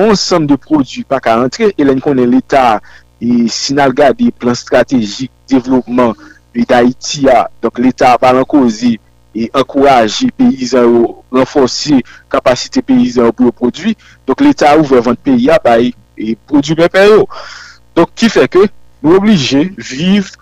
on 0.00 0.16
sam 0.18 0.48
de 0.50 0.58
produ 0.60 1.04
pa 1.08 1.20
ka 1.22 1.38
rentre, 1.40 1.70
e 1.72 1.86
len 1.86 2.02
konen 2.04 2.30
l'Etat 2.32 2.84
E 3.24 3.48
si 3.48 3.72
nan 3.72 3.92
gade 3.96 4.28
plan 4.36 4.54
strategik, 4.54 5.30
devlopman, 5.48 6.12
e 6.52 6.64
da 6.68 6.82
iti 6.84 7.24
ya, 7.24 7.46
donk 7.62 7.78
l'Etat 7.80 8.20
balan 8.20 8.44
kozi, 8.44 8.98
e 9.34 9.46
ankoraji 9.56 10.28
peyizan 10.36 10.84
yo, 10.84 11.12
renforsi 11.32 12.02
kapasite 12.30 12.82
peyizan 12.84 13.30
yo 13.30 13.32
pou 13.32 13.48
yo 13.48 13.54
prodwi, 13.56 13.94
donk 14.28 14.42
l'Etat 14.44 14.76
ouve 14.76 15.00
vant 15.06 15.22
peyi 15.24 15.48
ya, 15.48 15.56
ba 15.64 15.78
e 15.80 16.34
prodwi 16.50 16.76
ben 16.82 16.92
peyo. 16.92 17.22
Donk 17.96 18.12
ki 18.18 18.28
fe 18.34 18.44
ke, 18.50 18.66
nou 19.00 19.16
oblije 19.16 19.70
viv 19.78 20.34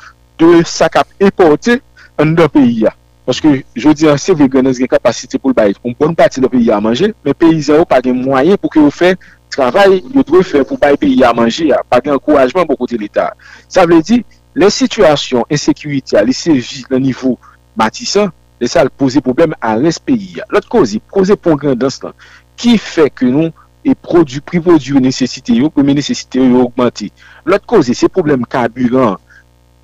de 0.42 0.64
sakap 0.66 1.06
epote 1.22 1.78
an 2.18 2.34
dan 2.34 2.50
peyi 2.50 2.88
ya. 2.88 2.96
Paske, 3.28 3.60
jodi 3.78 4.10
an 4.10 4.18
se 4.18 4.34
veganez 4.34 4.82
gen 4.82 4.90
kapasite 4.90 5.38
pou 5.38 5.54
l'baye. 5.54 5.78
On 5.86 5.94
bon 5.94 6.18
pati 6.18 6.42
do 6.42 6.50
peyi 6.50 6.72
ya 6.72 6.82
manje, 6.82 7.12
men 7.22 7.38
peyizan 7.38 7.78
yo 7.78 7.86
pa 7.86 8.02
gen 8.02 8.18
mwayen 8.24 8.59
pou 8.59 8.74
ki 8.74 8.82
yo 8.82 8.90
fe 8.90 9.14
travay 9.53 10.01
yo 10.15 10.24
dwe 10.27 10.43
fè 10.47 10.62
pou 10.66 10.81
bay 10.81 10.97
peyi 11.01 11.23
a 11.27 11.33
manje 11.37 11.69
ya, 11.70 11.81
pa 11.89 12.01
gen 12.05 12.20
kouajman 12.23 12.66
pou 12.69 12.81
kote 12.81 12.99
l'Etat. 13.01 13.37
Sa 13.73 13.87
vle 13.89 14.01
di, 14.05 14.23
le 14.59 14.69
situasyon 14.73 15.49
ensekurite 15.53 16.19
a, 16.19 16.24
le 16.27 16.35
sevi 16.37 16.85
nan 16.91 17.05
nivou 17.05 17.39
matisan, 17.79 18.33
le 18.62 18.69
sa 18.70 18.85
l 18.87 18.93
pose 18.95 19.23
problem 19.24 19.57
a 19.61 19.74
res 19.81 20.01
peyi 20.03 20.39
ya. 20.41 20.47
Lot 20.53 20.69
kozi, 20.73 21.03
koze 21.12 21.37
pon 21.39 21.59
grandans 21.61 22.01
lan, 22.05 22.16
ki 22.61 22.79
fè 22.81 23.09
ke 23.12 23.29
nou 23.31 23.51
e 23.83 23.97
produ, 23.99 24.41
privodu 24.47 24.97
yo 24.97 25.03
nesesite 25.03 25.57
yo, 25.59 25.70
kome 25.74 25.97
nesesite 25.99 26.41
yo 26.41 26.49
yo 26.49 26.65
augmenti. 26.66 27.11
Lot 27.49 27.66
kozi, 27.69 27.97
se 27.99 28.09
problem 28.12 28.47
kaburan, 28.49 29.19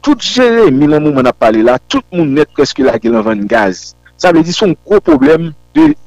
tout 0.04 0.22
jere, 0.22 0.68
milan 0.72 1.02
moun 1.04 1.18
man 1.18 1.28
ap 1.30 1.40
pale 1.42 1.64
la, 1.66 1.78
tout 1.90 2.04
moun 2.14 2.36
net 2.36 2.52
kreske 2.56 2.86
la 2.86 2.98
gelan 3.02 3.26
van 3.26 3.46
gaz. 3.50 3.92
Sa 4.18 4.32
vle 4.34 4.44
di, 4.46 4.54
son 4.54 4.76
gro 4.86 5.02
problem, 5.04 5.50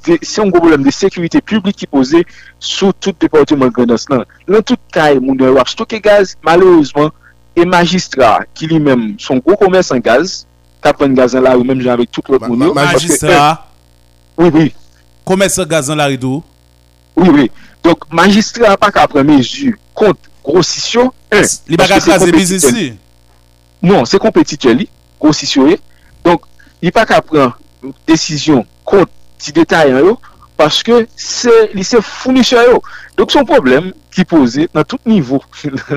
se 0.04 0.38
yon 0.40 0.52
go 0.54 0.62
bolem 0.64 0.84
de 0.86 0.94
sekurite 0.96 1.42
publik 1.46 1.82
ki 1.82 1.90
pose 1.90 2.24
sou 2.60 2.94
tout 2.94 3.16
deporte 3.22 3.56
moun 3.58 3.74
gandans 3.76 4.08
nan. 4.12 4.24
Lan 4.50 4.64
tout 4.66 4.80
kay 4.94 5.20
moun 5.20 5.40
de 5.40 5.50
wap 5.58 5.72
stoke 5.72 6.00
gaz, 6.04 6.36
malouzman, 6.46 7.12
e 7.58 7.66
magistra 7.68 8.40
ki 8.56 8.70
li 8.72 8.80
men 8.84 9.12
son 9.22 9.42
go 9.44 9.58
komers 9.60 9.92
an 9.96 10.04
gaz, 10.04 10.44
kapwen 10.84 11.16
gaz 11.18 11.36
an 11.38 11.46
la 11.48 11.58
ou 11.58 11.68
men 11.68 11.82
jan 11.84 11.96
avik 11.98 12.12
tout 12.14 12.32
lot 12.32 12.48
moun 12.48 12.70
yo. 12.70 12.76
Magistra, 12.78 13.68
komers 15.28 15.60
an 15.62 15.70
gaz 15.70 15.92
an 15.92 16.02
la 16.02 16.10
ridou. 16.12 16.44
Oui, 17.16 17.30
oui. 17.30 17.52
Donc, 17.84 18.06
magistra 18.14 18.76
pa 18.80 18.92
kapwen 18.94 19.26
mezu 19.28 19.74
kont 19.98 20.30
grosisyon. 20.46 21.10
Li 21.70 21.80
baga 21.80 22.00
kaze 22.04 22.30
bizisi? 22.34 22.92
Non, 23.82 24.06
se 24.10 24.20
kompetitel 24.22 24.84
li, 24.84 24.88
grosisyon 25.22 25.74
e. 25.74 25.80
Donc, 26.26 26.46
li 26.82 26.94
pa 26.94 27.08
kapwen 27.10 27.52
desisyon 28.10 28.64
kont 28.88 29.10
ti 29.42 29.54
detay 29.56 29.94
an 29.96 30.06
yo, 30.06 30.18
paske 30.60 31.04
li 31.74 31.86
se 31.88 32.02
founisha 32.06 32.64
yo. 32.70 32.82
Dok 33.18 33.34
son 33.34 33.48
problem 33.48 33.92
ki 34.14 34.24
pose 34.28 34.68
nan 34.76 34.86
tout 34.88 35.02
nivou 35.10 35.42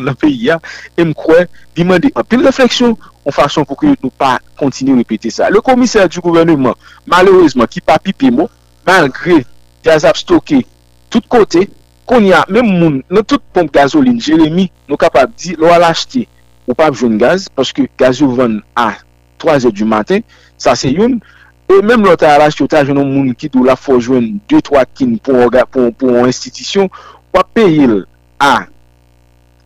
nan 0.07 0.17
peyi 0.19 0.51
ya, 0.51 0.59
e 0.97 1.05
mkwe 1.07 1.45
di 1.77 1.87
mande 1.87 2.11
an 2.17 2.27
pil 2.29 2.45
refleksyon, 2.47 2.97
an 3.25 3.35
fason 3.35 3.67
pou 3.69 3.79
ki 3.81 3.95
nou 3.95 4.13
pa 4.19 4.37
kontinu 4.61 4.97
repete 4.99 5.31
sa. 5.33 5.51
Le 5.51 5.63
komiser 5.65 6.09
du 6.09 6.21
gouvernement, 6.25 6.77
malouzman 7.07 7.71
ki 7.71 7.85
pa 7.85 7.99
pipi 8.03 8.33
mo, 8.35 8.49
malgre 8.87 9.43
gaz 9.87 10.05
ap 10.09 10.19
stoke 10.21 10.65
tout 11.13 11.27
kote, 11.31 11.67
kon 12.09 12.27
ya 12.27 12.43
men 12.53 12.69
moun 12.69 13.01
nan 13.09 13.25
tout 13.25 13.43
pompe 13.55 13.73
gazoline, 13.75 14.21
Jeremie 14.21 14.71
nou 14.89 15.01
kapap 15.01 15.33
di, 15.39 15.55
lo 15.61 15.71
al 15.73 15.87
achete 15.87 16.27
ou 16.69 16.77
pap 16.77 16.97
joun 16.97 17.17
gaz, 17.21 17.49
paske 17.53 17.87
gaz 18.01 18.21
yo 18.21 18.33
ven 18.37 18.59
a 18.77 18.91
3 19.41 19.69
e 19.69 19.73
du 19.73 19.87
maten, 19.89 20.25
sa 20.61 20.75
se 20.79 20.93
yon, 20.93 21.19
E 21.71 21.81
menm 21.81 22.05
lote 22.05 22.27
alaj 22.29 22.57
ki 22.57 22.65
yo 22.65 22.69
ta 22.71 22.85
jenon 22.85 23.09
moun 23.09 23.33
ki 23.39 23.49
do 23.53 23.65
la 23.65 23.77
fò 23.79 23.97
jwen 23.97 24.35
2-3 24.53 24.85
kin 24.99 25.17
pou 25.25 25.49
an 25.49 26.29
institisyon, 26.29 26.91
wap 27.35 27.51
pe 27.57 27.65
yil 27.67 28.03
a 28.43 28.67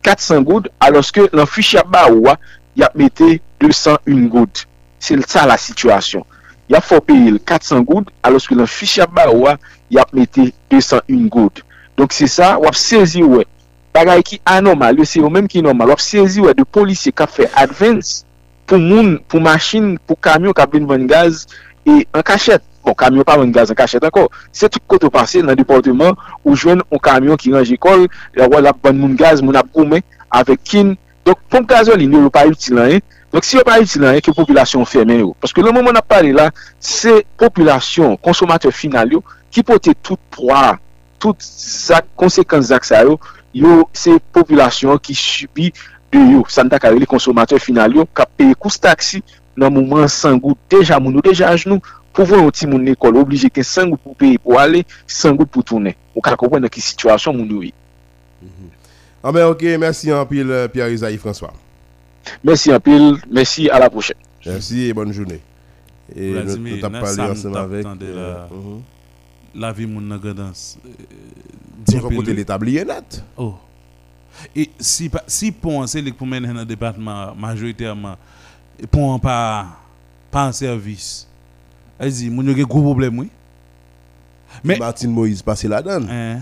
400 0.07 0.45
goud 0.47 0.69
aloske 0.79 1.27
lan 1.35 1.49
fichya 1.49 1.83
ba 1.83 2.07
ou 2.09 2.25
wap 2.29 2.41
yap 2.79 2.95
mette 2.95 3.39
201 3.59 4.27
goud. 4.31 4.65
Se 4.99 5.15
l 5.15 5.25
sa 5.27 5.45
la 5.49 5.59
situasyon. 5.59 6.23
Yap 6.71 6.85
fò 6.87 7.01
pe 7.03 7.17
yil 7.17 7.39
400 7.43 7.83
goud 7.87 8.13
aloske 8.23 8.55
lan 8.55 8.69
fichya 8.69 9.07
ba 9.09 9.27
ou 9.33 9.47
wap 9.47 9.63
yap 9.91 10.13
mette 10.15 10.51
201 10.71 11.27
goud. 11.33 11.63
Donk 11.99 12.15
se 12.15 12.29
sa 12.31 12.55
wap 12.63 12.77
sezi 12.79 13.25
wè. 13.27 13.43
Bagay 13.91 14.23
ki 14.23 14.37
anormal, 14.47 15.01
yo 15.01 15.05
se 15.07 15.19
yo 15.19 15.27
menm 15.33 15.49
ki 15.51 15.65
normal. 15.65 15.91
Wap 15.91 16.03
sezi 16.03 16.39
wè 16.45 16.55
de 16.55 16.63
polise 16.63 17.11
ka 17.11 17.27
fè 17.27 17.49
advance 17.59 18.23
pou 18.69 18.79
moun, 18.79 19.17
pou 19.27 19.41
machin, 19.43 19.95
pou 20.07 20.15
kamyon 20.15 20.53
ka 20.55 20.67
bin 20.69 20.85
van 20.87 21.07
gaz, 21.09 21.47
pou 21.49 21.57
e 21.89 22.05
an 22.13 22.25
kachet. 22.25 22.63
Bon, 22.85 22.95
kamyon 22.97 23.27
pa 23.27 23.35
mwen 23.39 23.51
gaz 23.55 23.73
an 23.73 23.77
kachet 23.79 24.05
anko. 24.07 24.27
Se 24.55 24.69
tout 24.71 24.83
koto 24.87 25.11
pase 25.13 25.43
nan 25.45 25.57
departement 25.59 26.17
ou 26.43 26.55
jwen 26.55 26.85
an 26.85 27.03
kamyon 27.03 27.39
ki 27.39 27.53
ranj 27.57 27.73
ekol, 27.75 28.07
la 28.37 28.47
wè 28.49 28.63
la 28.63 28.73
ban 28.73 28.97
moun 28.97 29.17
gaz 29.19 29.43
moun 29.43 29.57
ap 29.59 29.69
koumen 29.75 30.05
avek 30.29 30.63
kin. 30.63 30.95
Donk 31.27 31.41
pon 31.51 31.65
gazon 31.67 31.99
li 31.99 32.07
nou 32.09 32.25
yo 32.25 32.31
pa 32.33 32.45
util 32.49 32.79
an 32.81 32.93
eh. 32.95 32.99
e. 32.99 33.17
Donk 33.33 33.45
si 33.45 33.59
yo 33.59 33.63
pa 33.67 33.77
util 33.81 34.07
an 34.07 34.17
e, 34.17 34.23
ki 34.25 34.33
populasyon 34.33 34.87
fèmen 34.89 35.21
yo. 35.21 35.33
Paske 35.41 35.61
le 35.61 35.73
moun 35.73 35.85
moun 35.85 35.99
ap 35.99 36.07
pale 36.09 36.31
la, 36.33 36.47
se 36.81 37.19
populasyon, 37.41 38.15
konsomateur 38.25 38.73
final 38.73 39.13
yo, 39.17 39.21
ki 39.53 39.61
pote 39.67 39.93
tout 40.01 40.19
proa, 40.33 40.77
tout 41.21 41.37
zak, 41.43 42.07
konsekans 42.19 42.71
zak 42.71 42.87
sa 42.87 43.03
yo, 43.05 43.19
yo 43.53 43.83
se 43.93 44.15
populasyon 44.33 45.01
ki 45.03 45.17
subi 45.17 45.69
de 46.13 46.23
yo. 46.33 46.45
San 46.49 46.71
tak 46.71 46.87
avek 46.89 47.03
li 47.03 47.09
konsomateur 47.09 47.61
final 47.61 47.99
yo, 47.99 48.07
ka 48.09 48.25
peye 48.25 48.57
kous 48.57 48.79
taksi, 48.81 49.21
nan 49.57 49.73
mouman 49.73 50.07
100 50.07 50.39
gout 50.43 50.59
deja 50.69 50.99
moun 50.99 51.17
ou 51.17 51.25
deja 51.25 51.49
ajnou 51.49 51.81
pou 52.13 52.25
voun 52.25 52.47
yon 52.47 52.55
ti 52.55 52.67
moun 52.69 52.87
ekol 52.91 53.21
oblige 53.21 53.49
ke 53.53 53.63
100 53.65 53.93
gout 53.93 54.03
pou 54.03 54.17
paye 54.19 54.37
pou 54.41 54.59
ale 54.59 54.83
100 55.07 55.37
gout 55.39 55.49
pou 55.49 55.65
tourner. 55.65 55.97
Ou 56.15 56.23
ka 56.25 56.35
kompren 56.39 56.63
nan 56.65 56.73
ki 56.73 56.83
situasyon 56.83 57.37
moun 57.37 57.55
yo 57.57 57.63
yi. 57.69 57.73
Ah 59.23 59.33
ben 59.35 59.49
ok, 59.51 59.63
merci 59.79 60.13
en 60.13 60.25
pile 60.25 60.69
Pierre 60.71 60.91
Isaïe 60.91 61.17
François. 61.17 61.53
Merci 62.43 62.73
en 62.73 62.79
pile, 62.79 63.17
merci 63.29 63.69
à 63.69 63.79
la 63.79 63.89
prochaine. 63.89 64.17
Merci 64.45 64.85
et 64.85 64.93
bonne 64.93 65.11
journée. 65.11 65.41
Et 66.15 66.29
nous, 66.29 66.33
Vladimir, 66.33 66.75
nous 66.75 66.81
t'avons 66.81 66.93
nan 66.93 67.01
parlé 67.01 67.15
sa 67.15 67.23
m 67.23 67.31
ensemble 67.31 67.53
tap 67.53 67.63
avec. 67.65 67.83
tande 67.83 68.03
euh, 68.03 68.33
la- 68.33 68.47
mhm. 68.51 68.81
La 69.55 69.71
vie 69.73 69.85
moun 69.85 70.07
nan 70.07 70.19
Grandance. 70.19 70.77
Son 71.89 72.09
côté 72.09 72.33
l'établi 72.33 72.77
est 72.77 72.85
net. 72.85 73.23
Oh. 73.37 73.55
Et 74.55 74.69
si, 74.79 75.09
si 75.27 75.51
pon 75.51 75.85
c'est 75.87 76.01
li 76.01 76.13
pou 76.15 76.25
menen 76.25 76.53
nan 76.55 76.65
département 76.65 77.35
majoritairement, 77.35 78.15
et 78.81 78.87
pon 78.87 79.19
pas 79.19 79.67
pas 80.31 80.47
en 80.47 80.51
service. 80.51 81.27
Moun 81.99 82.47
yo 82.47 82.55
gen 82.55 82.65
gros 82.65 82.81
problème 82.81 83.19
oui. 83.19 83.29
Mais 84.63 84.77
Martine 84.77 85.11
Moïse 85.11 85.41
passé 85.41 85.67
la 85.67 85.81
donne. 85.81 86.09
Hein? 86.09 86.39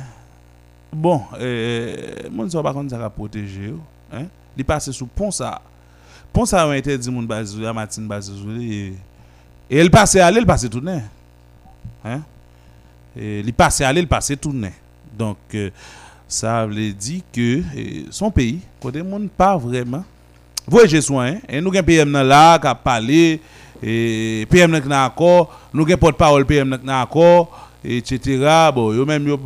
Bon, 0.94 1.22
euh, 1.40 2.30
moun 2.32 2.50
sa 2.50 2.64
pa 2.64 2.74
kon 2.74 2.88
sa 2.90 3.00
ka 3.02 3.10
protéger 3.10 3.74
hein? 4.14 4.28
Li 4.56 4.64
passe 4.64 4.92
sous 4.92 5.08
pont 5.08 5.32
ça. 5.32 5.62
Pont 6.32 6.46
ça 6.46 6.62
a 6.64 6.70
interdit 6.70 7.12
moun 7.12 7.28
bazou, 7.28 7.62
la 7.62 7.74
Martine 7.74 8.08
bazou 8.08 8.52
et 8.62 8.94
et 9.70 9.78
elle 9.78 9.92
passe 9.92 10.16
aller, 10.16 10.38
elle 10.38 10.46
passe 10.46 10.70
tourner. 10.70 11.02
Hein? 12.06 12.22
Et 13.16 13.44
li 13.44 13.52
passe 13.52 13.82
aller, 13.82 14.00
elle 14.00 14.08
passe 14.08 14.32
tourner. 14.40 14.74
Donc 15.18 15.38
euh, 15.56 15.70
ça 16.28 16.66
veut 16.66 16.94
dire 16.94 17.22
que 17.34 17.62
euh, 17.62 18.06
son 18.12 18.32
pays, 18.32 18.62
côté 18.80 19.02
moun 19.02 19.28
pas 19.28 19.58
vraiment 19.58 20.06
voyager 20.68 21.02
soin, 21.02 21.28
hein? 21.28 21.38
et 21.48 21.62
nous 21.62 21.74
gen 21.74 21.84
PM 21.84 22.12
là 22.12 22.60
qui 22.60 22.68
a 22.68 22.76
parlé 22.76 23.40
et 23.82 24.46
PM 24.50 24.72
nan 24.72 24.92
accord, 24.92 25.54
nous 25.74 25.88
gen 25.88 25.98
porte-parole 25.98 26.46
PM 26.46 26.70
nan 26.70 26.90
accord 26.90 27.68
etc. 27.84 28.72
Bon, 28.74 28.94
yo 28.94 29.06
même 29.06 29.28
yo 29.28 29.38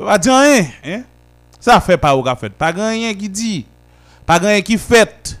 va 0.00 0.18
dire 0.18 0.34
rien, 0.34 0.66
hein? 0.84 1.02
Ça 1.60 1.80
fait 1.80 1.98
pas 1.98 2.16
ou 2.16 2.24
fait, 2.40 2.50
pas 2.50 2.70
rien 2.70 3.12
qui 3.14 3.28
dit, 3.28 3.66
pas 4.26 4.38
rien 4.38 4.60
qui 4.62 4.78
fait. 4.78 5.38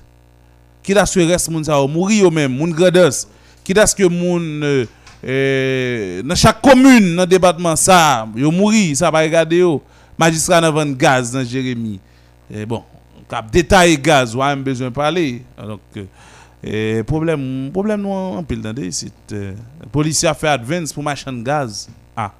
Qui 0.82 0.92
ce 0.92 1.20
reste 1.20 1.50
moun 1.50 1.62
ou 1.68 1.88
mouri 1.88 2.16
yo 2.16 2.30
même, 2.30 2.52
moun 2.52 2.72
grados, 2.72 3.26
qui 3.64 3.74
da 3.74 3.86
ce 3.86 3.94
que 3.94 4.04
moun 4.04 4.62
euh, 4.62 4.86
euh, 5.24 6.22
dans 6.22 6.34
chaque 6.34 6.62
commune 6.62 7.16
dans 7.16 7.26
département 7.26 7.76
ça, 7.76 8.26
mouri, 8.34 8.96
ça 8.96 9.10
va 9.10 9.20
regarder. 9.20 9.62
Magistrat 10.18 10.70
vend 10.70 10.84
gaz 10.84 11.32
dans 11.32 11.42
Jérémy. 11.42 11.98
Bon, 12.68 12.82
cap 13.30 13.50
détail 13.50 13.96
gaz, 13.98 14.34
ou 14.34 14.42
a 14.42 14.48
même 14.54 14.64
besoin 14.64 14.88
de 14.88 14.94
parler. 14.94 15.42
Donc 15.56 15.80
euh, 15.96 16.04
Et 16.62 17.02
problème, 17.04 17.70
problème 17.72 18.02
nous 18.02 18.10
en 18.10 18.42
pile 18.42 18.60
dans 18.60 18.72
des 18.74 18.90
sites. 18.90 19.12
euh, 19.32 19.52
Policier 19.90 20.28
a 20.28 20.34
fait 20.34 20.48
advance 20.48 20.92
pour 20.92 21.02
machin 21.02 21.32
de 21.32 21.42
gaz. 21.42 21.88
Ah. 22.16 22.32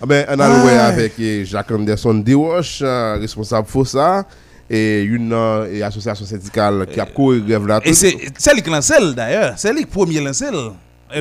Ah 0.00 0.06
ben, 0.06 0.26
on 0.28 0.38
a 0.38 0.48
loué 0.48 0.72
Aïe. 0.72 0.78
avec 0.78 1.12
eh, 1.18 1.44
Jacques 1.44 1.70
Anderson 1.72 2.14
Dewash, 2.14 2.80
euh, 2.82 3.16
responsable 3.20 3.66
FOSA, 3.66 4.24
et 4.70 5.02
une 5.02 5.32
euh, 5.32 5.72
et 5.72 5.82
association 5.82 6.26
syndicale 6.26 6.86
qui 6.92 7.00
a 7.00 7.06
couru 7.06 7.40
grève 7.40 7.66
là. 7.66 7.80
Et 7.84 7.94
c'est 7.94 8.14
lui 8.54 8.62
qui 8.62 8.70
lance 8.70 8.92
d'ailleurs. 9.16 9.54
C'est 9.56 9.72
lui 9.72 9.80
qui 9.80 9.86
premier 9.86 10.20
lance 10.20 10.42
elle. 10.42 10.70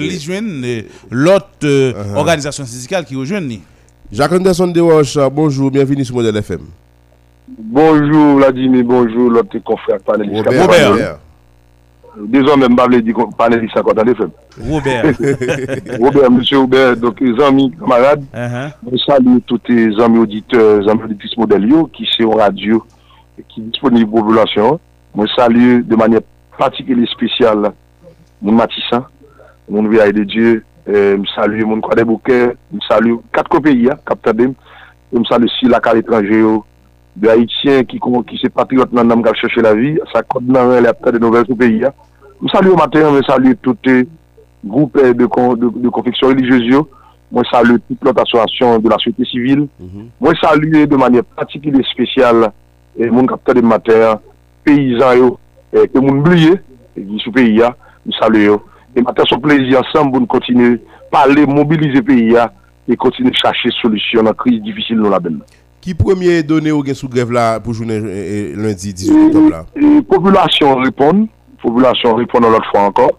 Y 0.03 0.19
joint 0.19 0.43
euh, 0.63 0.81
l'autre 1.09 1.47
euh, 1.63 1.93
Uh-huh. 1.93 2.17
organisation 2.17 2.65
syndicale 2.65 3.05
qui 3.05 3.15
rejoint. 3.15 3.47
Jacques 4.11 4.34
Anderson 4.34 4.73
euh, 4.75 5.29
bonjour, 5.29 5.71
bienvenue 5.71 6.03
sur 6.03 6.15
Modèle 6.15 6.35
FM. 6.35 6.61
Bonjou 7.48 8.36
Vladimir, 8.38 8.84
bonjou 8.84 9.30
lote 9.30 9.61
konfrèk 9.64 10.03
panelist. 10.03 10.49
Robert. 10.52 11.19
Dezon 12.18 12.60
men 12.60 12.74
mbavle 12.74 12.99
di 13.06 13.14
panelist 13.38 13.78
akontan 13.80 14.10
de 14.10 14.15
fèm. 14.18 14.34
Robert. 14.68 15.22
Robert, 16.02 16.30
msè 16.36 16.56
Robert, 16.56 16.99
donc 16.99 17.22
zami 17.40 17.69
kamarade, 17.80 18.26
msali 18.91 19.28
uh-huh. 19.28 19.41
touti 19.48 19.91
zami 19.95 20.19
auditeur, 20.19 20.84
zami 20.84 21.07
auditis 21.07 21.38
model 21.38 21.69
yo, 21.69 21.86
ki 21.94 22.10
se 22.11 22.26
yon 22.26 22.40
radio, 22.41 22.82
ki 23.38 23.64
disponib 23.69 24.11
populasyon. 24.11 24.80
Msali 25.15 25.84
de 25.88 25.95
manye 25.95 26.19
patikili 26.57 27.07
spesyal, 27.14 27.72
moun 28.41 28.60
matisan, 28.60 29.07
moun 29.69 29.88
vey 29.90 30.03
ay 30.03 30.14
de 30.14 30.26
Diyo, 30.26 30.60
msali 31.18 31.61
euh, 31.61 31.68
moun 31.68 31.82
kwa 31.82 31.95
de 31.95 32.03
bouke, 32.03 32.57
msali 32.72 33.15
kat 33.32 33.48
kope 33.48 33.72
ya, 33.72 33.95
kapta 34.06 34.34
dem, 34.34 34.53
msali 35.14 35.49
si 35.60 35.72
la 35.72 35.80
kal 35.80 35.98
etranje 35.98 36.40
yo, 36.40 36.65
de 37.18 37.30
Haïtien 37.30 37.84
qui, 37.84 37.99
qui 37.99 38.38
se 38.38 38.48
patriote 38.48 38.94
dans 38.94 39.03
l'âme 39.03 39.23
qui 39.23 39.39
chercher 39.39 39.61
la 39.61 39.73
vie, 39.73 39.98
ça 40.14 40.22
compte 40.23 40.45
dans 40.45 40.80
les 40.80 40.88
après 40.88 41.11
de 41.11 41.18
nouvelles 41.18 41.45
au 41.49 41.56
pays. 41.56 41.84
Nous 42.39 42.49
saluons 42.49 42.76
matin, 42.76 43.11
nous 43.11 43.23
saluons 43.23 43.56
tout 43.61 43.77
les 43.85 44.07
groupes 44.64 44.98
de, 45.02 45.14
de, 45.14 45.80
de 45.80 45.89
confection 45.89 46.27
religieuse, 46.27 46.84
moi 47.31 47.44
salue 47.52 47.77
toute 47.88 48.03
l'autre 48.03 48.22
association 48.22 48.80
de 48.80 48.89
la 48.89 48.95
société 48.95 49.26
civile, 49.26 49.68
mm-hmm. 49.81 50.06
moi 50.22 50.34
salue 50.41 50.85
de 50.85 50.95
manière 50.95 51.23
particulière 51.23 51.85
spéciale 51.88 52.52
les 52.95 53.07
gens 53.07 53.26
qui 53.26 53.53
de 53.53 53.61
matin, 53.61 54.19
paysans, 54.64 55.38
et 55.73 55.88
que 55.88 55.99
nous 55.99 56.19
oublions, 56.19 56.57
qui 56.95 57.22
sont 57.23 57.31
pays, 57.31 57.61
nous 58.06 58.14
saluons. 58.14 58.61
Et 58.95 59.02
matin, 59.02 59.23
son 59.27 59.39
plaisir 59.39 59.81
ensemble 59.81 60.11
pour 60.11 60.19
nous 60.22 60.27
continuer 60.27 60.76
à 60.76 61.10
parler, 61.11 61.45
mobiliser 61.45 61.95
le 61.95 62.02
pays 62.02 62.35
et 62.88 62.95
continuer 62.95 63.31
à 63.44 63.52
chercher 63.53 63.69
solution 63.81 64.22
à 64.22 64.23
la 64.23 64.34
crise 64.34 64.61
difficile 64.61 64.98
nous 64.98 65.10
la 65.10 65.19
belle. 65.19 65.39
Qui 65.88 65.93
premier 65.93 66.43
donné 66.43 66.69
au 66.69 66.84
sous 66.93 67.07
grève 67.07 67.31
là 67.31 67.61
pour 67.61 67.73
journée 67.73 67.95
euh, 67.95 68.03
euh, 68.03 68.55
lundi 68.57 68.93
18 68.93 69.27
octobre 69.27 69.49
là? 69.49 69.65
Et 69.77 70.01
population 70.01 70.76
répond, 70.76 71.30
population 71.61 72.14
répond 72.15 72.39
l'autre 72.41 72.69
fois 72.69 72.81
encore. 72.81 73.14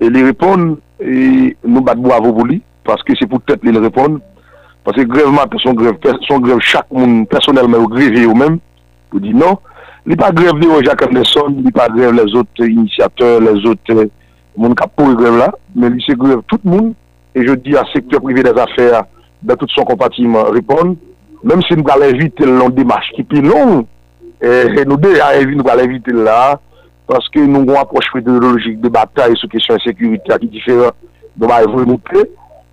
Et 0.00 0.10
les 0.10 0.24
répondent, 0.24 0.78
et 0.98 1.56
nous 1.64 1.80
battons 1.80 2.00
bravo 2.00 2.32
pour 2.32 2.44
lui, 2.44 2.60
parce 2.82 3.00
que 3.04 3.12
c'est 3.16 3.28
pour 3.28 3.40
tête 3.42 3.60
les 3.62 3.78
répondent. 3.78 4.18
Parce 4.82 4.96
que 4.96 5.02
grève 5.04 5.28
matin, 5.28 5.58
son 5.62 5.74
grève, 5.74 5.94
son 6.26 6.40
grève 6.40 6.58
chaque 6.58 6.90
monde 6.90 7.28
personnellement 7.28 7.78
au 7.78 7.86
grève 7.86 8.12
eux-mêmes, 8.14 8.58
pour 9.08 9.20
dire 9.20 9.36
non. 9.36 9.56
Il 10.06 10.10
n'est 10.10 10.16
pas 10.16 10.32
grève 10.32 10.54
de 10.54 10.84
Jacques 10.84 11.06
Anderson, 11.06 11.54
il 11.64 11.72
pas 11.72 11.88
grève 11.88 12.14
les 12.14 12.34
autres 12.34 12.64
initiateurs, 12.68 13.40
les 13.40 13.64
autres 13.64 13.80
euh, 13.90 14.06
monde 14.56 14.76
qui 14.76 14.82
a 14.82 14.88
pour 14.88 15.14
grève 15.14 15.36
là, 15.36 15.52
mais 15.76 15.86
il 15.86 16.02
c'est 16.04 16.18
grève 16.18 16.40
tout 16.48 16.58
le 16.64 16.68
monde. 16.68 16.94
Et 17.32 17.46
je 17.46 17.52
dis 17.52 17.76
à 17.76 17.84
secteur 17.92 18.20
privé 18.20 18.42
des 18.42 18.58
affaires, 18.58 19.04
dans 19.40 19.54
tout 19.54 19.68
son 19.68 19.84
compartiment, 19.84 20.42
répondre. 20.50 20.96
Mèm 21.44 21.60
si 21.66 21.76
nou 21.76 21.84
gale 21.84 22.08
evite 22.14 22.46
lon 22.48 22.72
demache 22.74 23.12
ki 23.16 23.26
pi 23.28 23.42
long, 23.44 23.84
eh, 24.40 24.70
eh, 24.72 24.84
nou 24.86 24.96
de 25.00 25.16
a 25.20 25.34
evi 25.36 25.56
nou 25.56 25.66
gale 25.66 25.84
evite 25.84 26.14
la, 26.16 26.56
paske 27.06 27.42
nou 27.46 27.66
gwa 27.66 27.84
aproche 27.84 28.20
ideologik 28.20 28.80
de 28.82 28.90
batay 28.92 29.36
sou 29.38 29.50
kesyon 29.52 29.82
sekurite 29.84 30.32
a 30.34 30.40
ki 30.42 30.48
diferan 30.50 30.94
nou 31.36 31.44
bon, 31.44 31.50
ba 31.50 31.60
evre 31.64 31.84
nou 31.86 32.00
pe, 32.02 32.24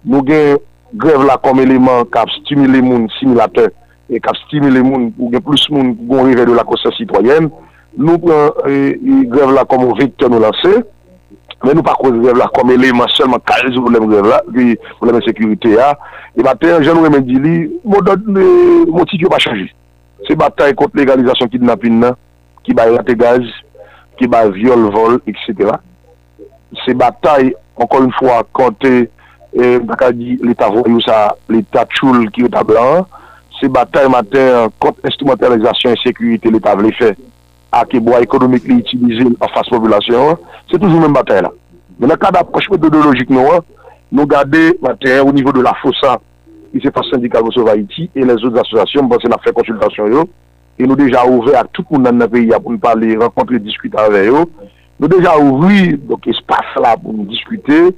nou 0.08 0.24
gen 0.28 0.58
grev 1.00 1.26
la 1.28 1.38
kom 1.42 1.60
eleman 1.64 2.08
kap 2.14 2.32
stimile 2.40 2.82
moun 2.86 3.10
similate, 3.20 3.68
e 4.10 4.22
kap 4.24 4.38
stimile 4.46 4.82
moun 4.86 5.12
ou 5.18 5.32
gen 5.34 5.44
plus 5.46 5.68
moun 5.74 5.94
goun 6.08 6.30
rive 6.30 6.48
de 6.48 6.56
la 6.56 6.66
konsen 6.68 6.96
sitwayen, 6.98 7.52
nou 8.00 8.22
pren 8.24 8.50
eh, 8.66 8.72
eh, 8.72 8.90
e, 8.96 9.20
e, 9.20 9.22
grev 9.30 9.54
la 9.54 9.68
kom 9.70 9.86
vektor 10.00 10.32
nou 10.32 10.44
lanse, 10.44 10.84
Men 11.64 11.78
nou 11.78 11.86
pa 11.86 11.94
kouz 11.96 12.18
grev 12.20 12.36
la 12.36 12.50
kom 12.52 12.74
eleman 12.74 13.08
selman 13.16 13.40
kariz 13.48 13.78
pou 13.78 13.92
lèm 13.94 14.10
grev 14.12 14.28
la, 14.28 14.42
ki 14.52 14.76
pou 14.98 15.08
lèm 15.08 15.22
sekurite 15.24 15.72
ya. 15.72 15.94
E 16.36 16.44
baten, 16.44 16.84
jen 16.84 16.98
nou 16.98 17.08
remen 17.08 17.24
di 17.24 17.40
li, 17.40 17.56
moun 17.88 19.08
tit 19.08 19.24
yo 19.24 19.32
pa 19.32 19.40
chanji. 19.44 19.70
Se 20.28 20.36
batay 20.40 20.76
kont 20.76 20.96
legalizasyon 21.00 21.52
kidnapin 21.54 22.02
nan, 22.04 22.20
ki 22.68 22.76
bay 22.76 22.92
rate 22.92 23.16
gaz, 23.20 23.48
ki 24.20 24.28
bay 24.32 24.52
viol, 24.56 24.90
vol, 24.92 25.20
etc. 25.30 25.78
Se 26.84 26.96
batay, 27.00 27.54
ankon 27.80 28.10
yon 28.10 28.16
fwa, 28.20 28.42
kante, 28.56 28.94
baka 29.88 30.12
di 30.16 30.36
l'Etat 30.44 30.74
voyou 30.74 31.00
sa, 31.06 31.30
l'Etat 31.52 31.92
choul 31.96 32.26
ki 32.36 32.44
yo 32.44 32.52
tablan, 32.52 33.08
se 33.62 33.70
batay 33.72 34.10
mater 34.12 34.68
kont 34.84 35.00
instrumentalizasyon 35.08 35.96
sekurite 36.04 36.52
l'Etat 36.52 36.82
vle 36.82 36.92
fè. 37.00 37.14
à 37.74 37.86
quel 37.86 38.02
bois 38.02 38.22
économique 38.22 38.68
utilisé 38.68 39.26
en 39.40 39.48
face 39.48 39.68
population, 39.68 40.38
c'est 40.72 40.78
toujours 40.80 41.02
même 41.02 41.14
bataille 41.14 41.42
là. 41.42 41.52
Mais 42.00 42.08
dans 42.08 42.14
le 42.14 42.20
cas 42.20 42.32
d'approche 42.32 42.70
méthodologique, 42.70 43.30
nous, 43.30 43.42
nous 44.12 44.28
gardons 44.28 44.74
au 45.26 45.32
niveau 45.32 45.52
de 45.52 45.62
la 45.62 45.74
FOSA, 45.82 46.20
qui 46.72 46.80
c'est 46.84 46.92
pas 46.92 47.02
syndical 47.12 47.44
de 47.44 47.70
Haïti, 47.70 48.12
et 48.16 48.22
les 48.22 48.34
autres 48.34 48.60
associations, 48.60 49.04
bon, 49.04 49.18
c'est 49.22 49.28
la 49.28 49.40
fait 49.40 49.52
consultation, 49.52 50.08
yo, 50.08 50.30
et 50.78 50.86
nous 50.86 50.96
déjà 50.96 51.26
ouvert 51.26 51.62
à 51.62 51.64
tout 51.66 51.84
le 51.90 51.98
monde 51.98 52.06
dans 52.06 52.18
le 52.18 52.28
pays 52.28 52.52
pour 52.62 52.72
nous 52.72 52.78
parler, 52.78 53.18
rencontrer, 53.18 53.58
discuter 53.58 53.98
avec 53.98 54.30
eux. 54.30 54.46
Nous 55.00 55.08
déjà 55.08 55.38
ouvert, 55.38 55.98
donc, 56.08 56.28
espace 56.28 56.76
là 56.80 56.96
pour 56.96 57.14
nous 57.14 57.26
discuter, 57.26 57.90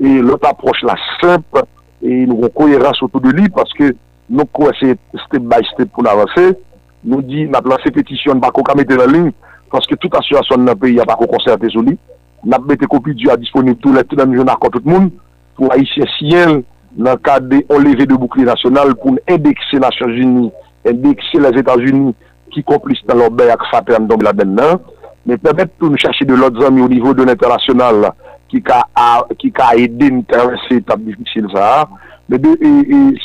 et 0.00 0.18
l'autre 0.20 0.48
approche 0.48 0.82
là 0.82 0.96
simple, 1.20 1.62
et 2.02 2.26
nous 2.26 2.38
avons 2.38 2.48
cohérence 2.48 3.00
autour 3.02 3.20
de 3.20 3.30
lui 3.30 3.48
parce 3.48 3.72
que 3.74 3.94
nous, 4.28 4.44
c'est 4.80 4.96
step 5.26 5.42
by 5.42 5.64
step 5.72 5.90
pour 5.92 6.02
l'avancer. 6.02 6.56
nou 7.04 7.22
di 7.24 7.46
nap 7.48 7.66
lanse 7.68 7.92
petisyon 7.94 8.42
bako 8.42 8.64
kamete 8.66 8.98
nan 8.98 9.12
lin, 9.14 9.28
paske 9.72 9.96
tout 9.96 10.16
asyasyon 10.20 10.66
nan 10.68 10.78
peyi 10.78 11.00
a 11.00 11.08
bako 11.08 11.28
konserte 11.30 11.70
sou 11.72 11.84
li, 11.86 11.96
nap 12.44 12.64
mette 12.68 12.88
kopi 12.90 13.14
di 13.16 13.30
a 13.30 13.38
disponib 13.40 13.80
tout 13.80 13.94
lè, 13.94 14.04
tout 14.04 14.18
nan 14.20 14.30
mijonar 14.32 14.58
kon 14.60 14.72
tout 14.74 14.86
moun, 14.88 15.10
pou 15.56 15.72
a 15.72 15.78
isye 15.80 16.06
siyen 16.18 16.60
nan 16.96 17.18
kade 17.22 17.62
enleve 17.70 18.06
de 18.08 18.16
boukli 18.18 18.46
nasyonal 18.48 18.94
pou 18.98 19.14
n'indekse 19.14 19.78
Nasyon 19.82 20.16
Zuni, 20.16 20.48
indekse 20.88 21.40
les 21.42 21.60
Etats-Unis 21.60 22.16
ki 22.50 22.64
komplis 22.66 23.02
nan 23.08 23.20
lor 23.22 23.34
bey 23.36 23.52
ak 23.52 23.66
fapè 23.70 23.94
an 23.98 24.08
donbe 24.10 24.26
la 24.26 24.34
den 24.36 24.56
nan, 24.58 24.80
men 25.28 25.38
pèmèt 25.38 25.76
pou 25.78 25.90
nou 25.90 26.00
chache 26.00 26.26
de 26.26 26.36
lòt 26.36 26.58
zami 26.60 26.82
ou 26.82 26.90
nivou 26.90 27.14
de 27.14 27.26
l'internasyonal 27.28 28.10
ki 28.50 28.62
ka 28.64 29.68
aide 29.76 30.08
n'interesse 30.10 30.80
tabifik 30.88 31.28
sil 31.30 31.46
sa, 31.52 31.86
men 32.30 32.42
de, 32.42 32.54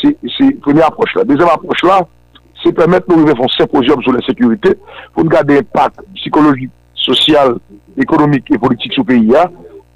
se 0.03 0.51
premi 0.61 0.83
aproche 0.85 1.17
la. 1.17 1.25
Dezem 1.25 1.49
aproche 1.49 1.87
la, 1.89 2.03
se 2.65 2.73
permette 2.73 3.09
nou 3.11 3.29
yon 3.29 3.53
symposium 3.53 4.01
sou 4.01 4.15
la 4.15 4.23
sekurite, 4.25 4.73
pou 5.13 5.23
nou 5.23 5.33
gade 5.33 5.59
impact 5.61 6.01
psikologik, 6.17 6.73
sosyal, 7.05 7.59
ekonomik 8.01 8.49
et 8.51 8.61
politik 8.61 8.95
sou 8.95 9.05
peyi 9.07 9.29
ya, 9.35 9.45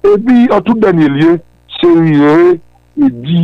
e 0.06 0.14
bi 0.22 0.46
an 0.54 0.62
tout 0.64 0.78
denye 0.80 1.08
liye, 1.10 1.36
se 1.80 1.90
yon 1.90 2.54
e 3.00 3.10
di 3.24 3.42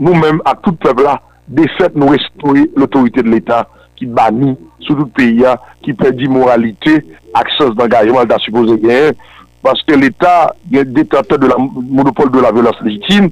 nou 0.00 0.16
menm 0.16 0.40
ak 0.48 0.64
tout 0.64 0.80
pepla, 0.82 1.18
de 1.44 1.66
fet 1.76 1.96
nou 1.98 2.14
restore 2.14 2.64
l'autorite 2.78 3.20
de 3.20 3.28
l'Etat 3.28 3.68
ki 3.98 4.08
bani 4.10 4.54
sou 4.80 4.96
tout 5.02 5.10
peyi 5.18 5.42
ya, 5.44 5.58
ki 5.84 5.92
pedi 6.00 6.30
moralite, 6.30 7.02
akses 7.36 7.74
d'engajman 7.76 8.30
da 8.30 8.40
suppose 8.42 8.78
gen, 8.82 9.18
paske 9.64 9.98
l'Etat 10.00 10.56
gen 10.72 10.94
detente 10.96 11.36
de 11.40 11.50
la 11.50 11.58
monopole 11.60 12.32
de 12.32 12.40
la 12.40 12.54
violence 12.54 12.80
legitime, 12.86 13.28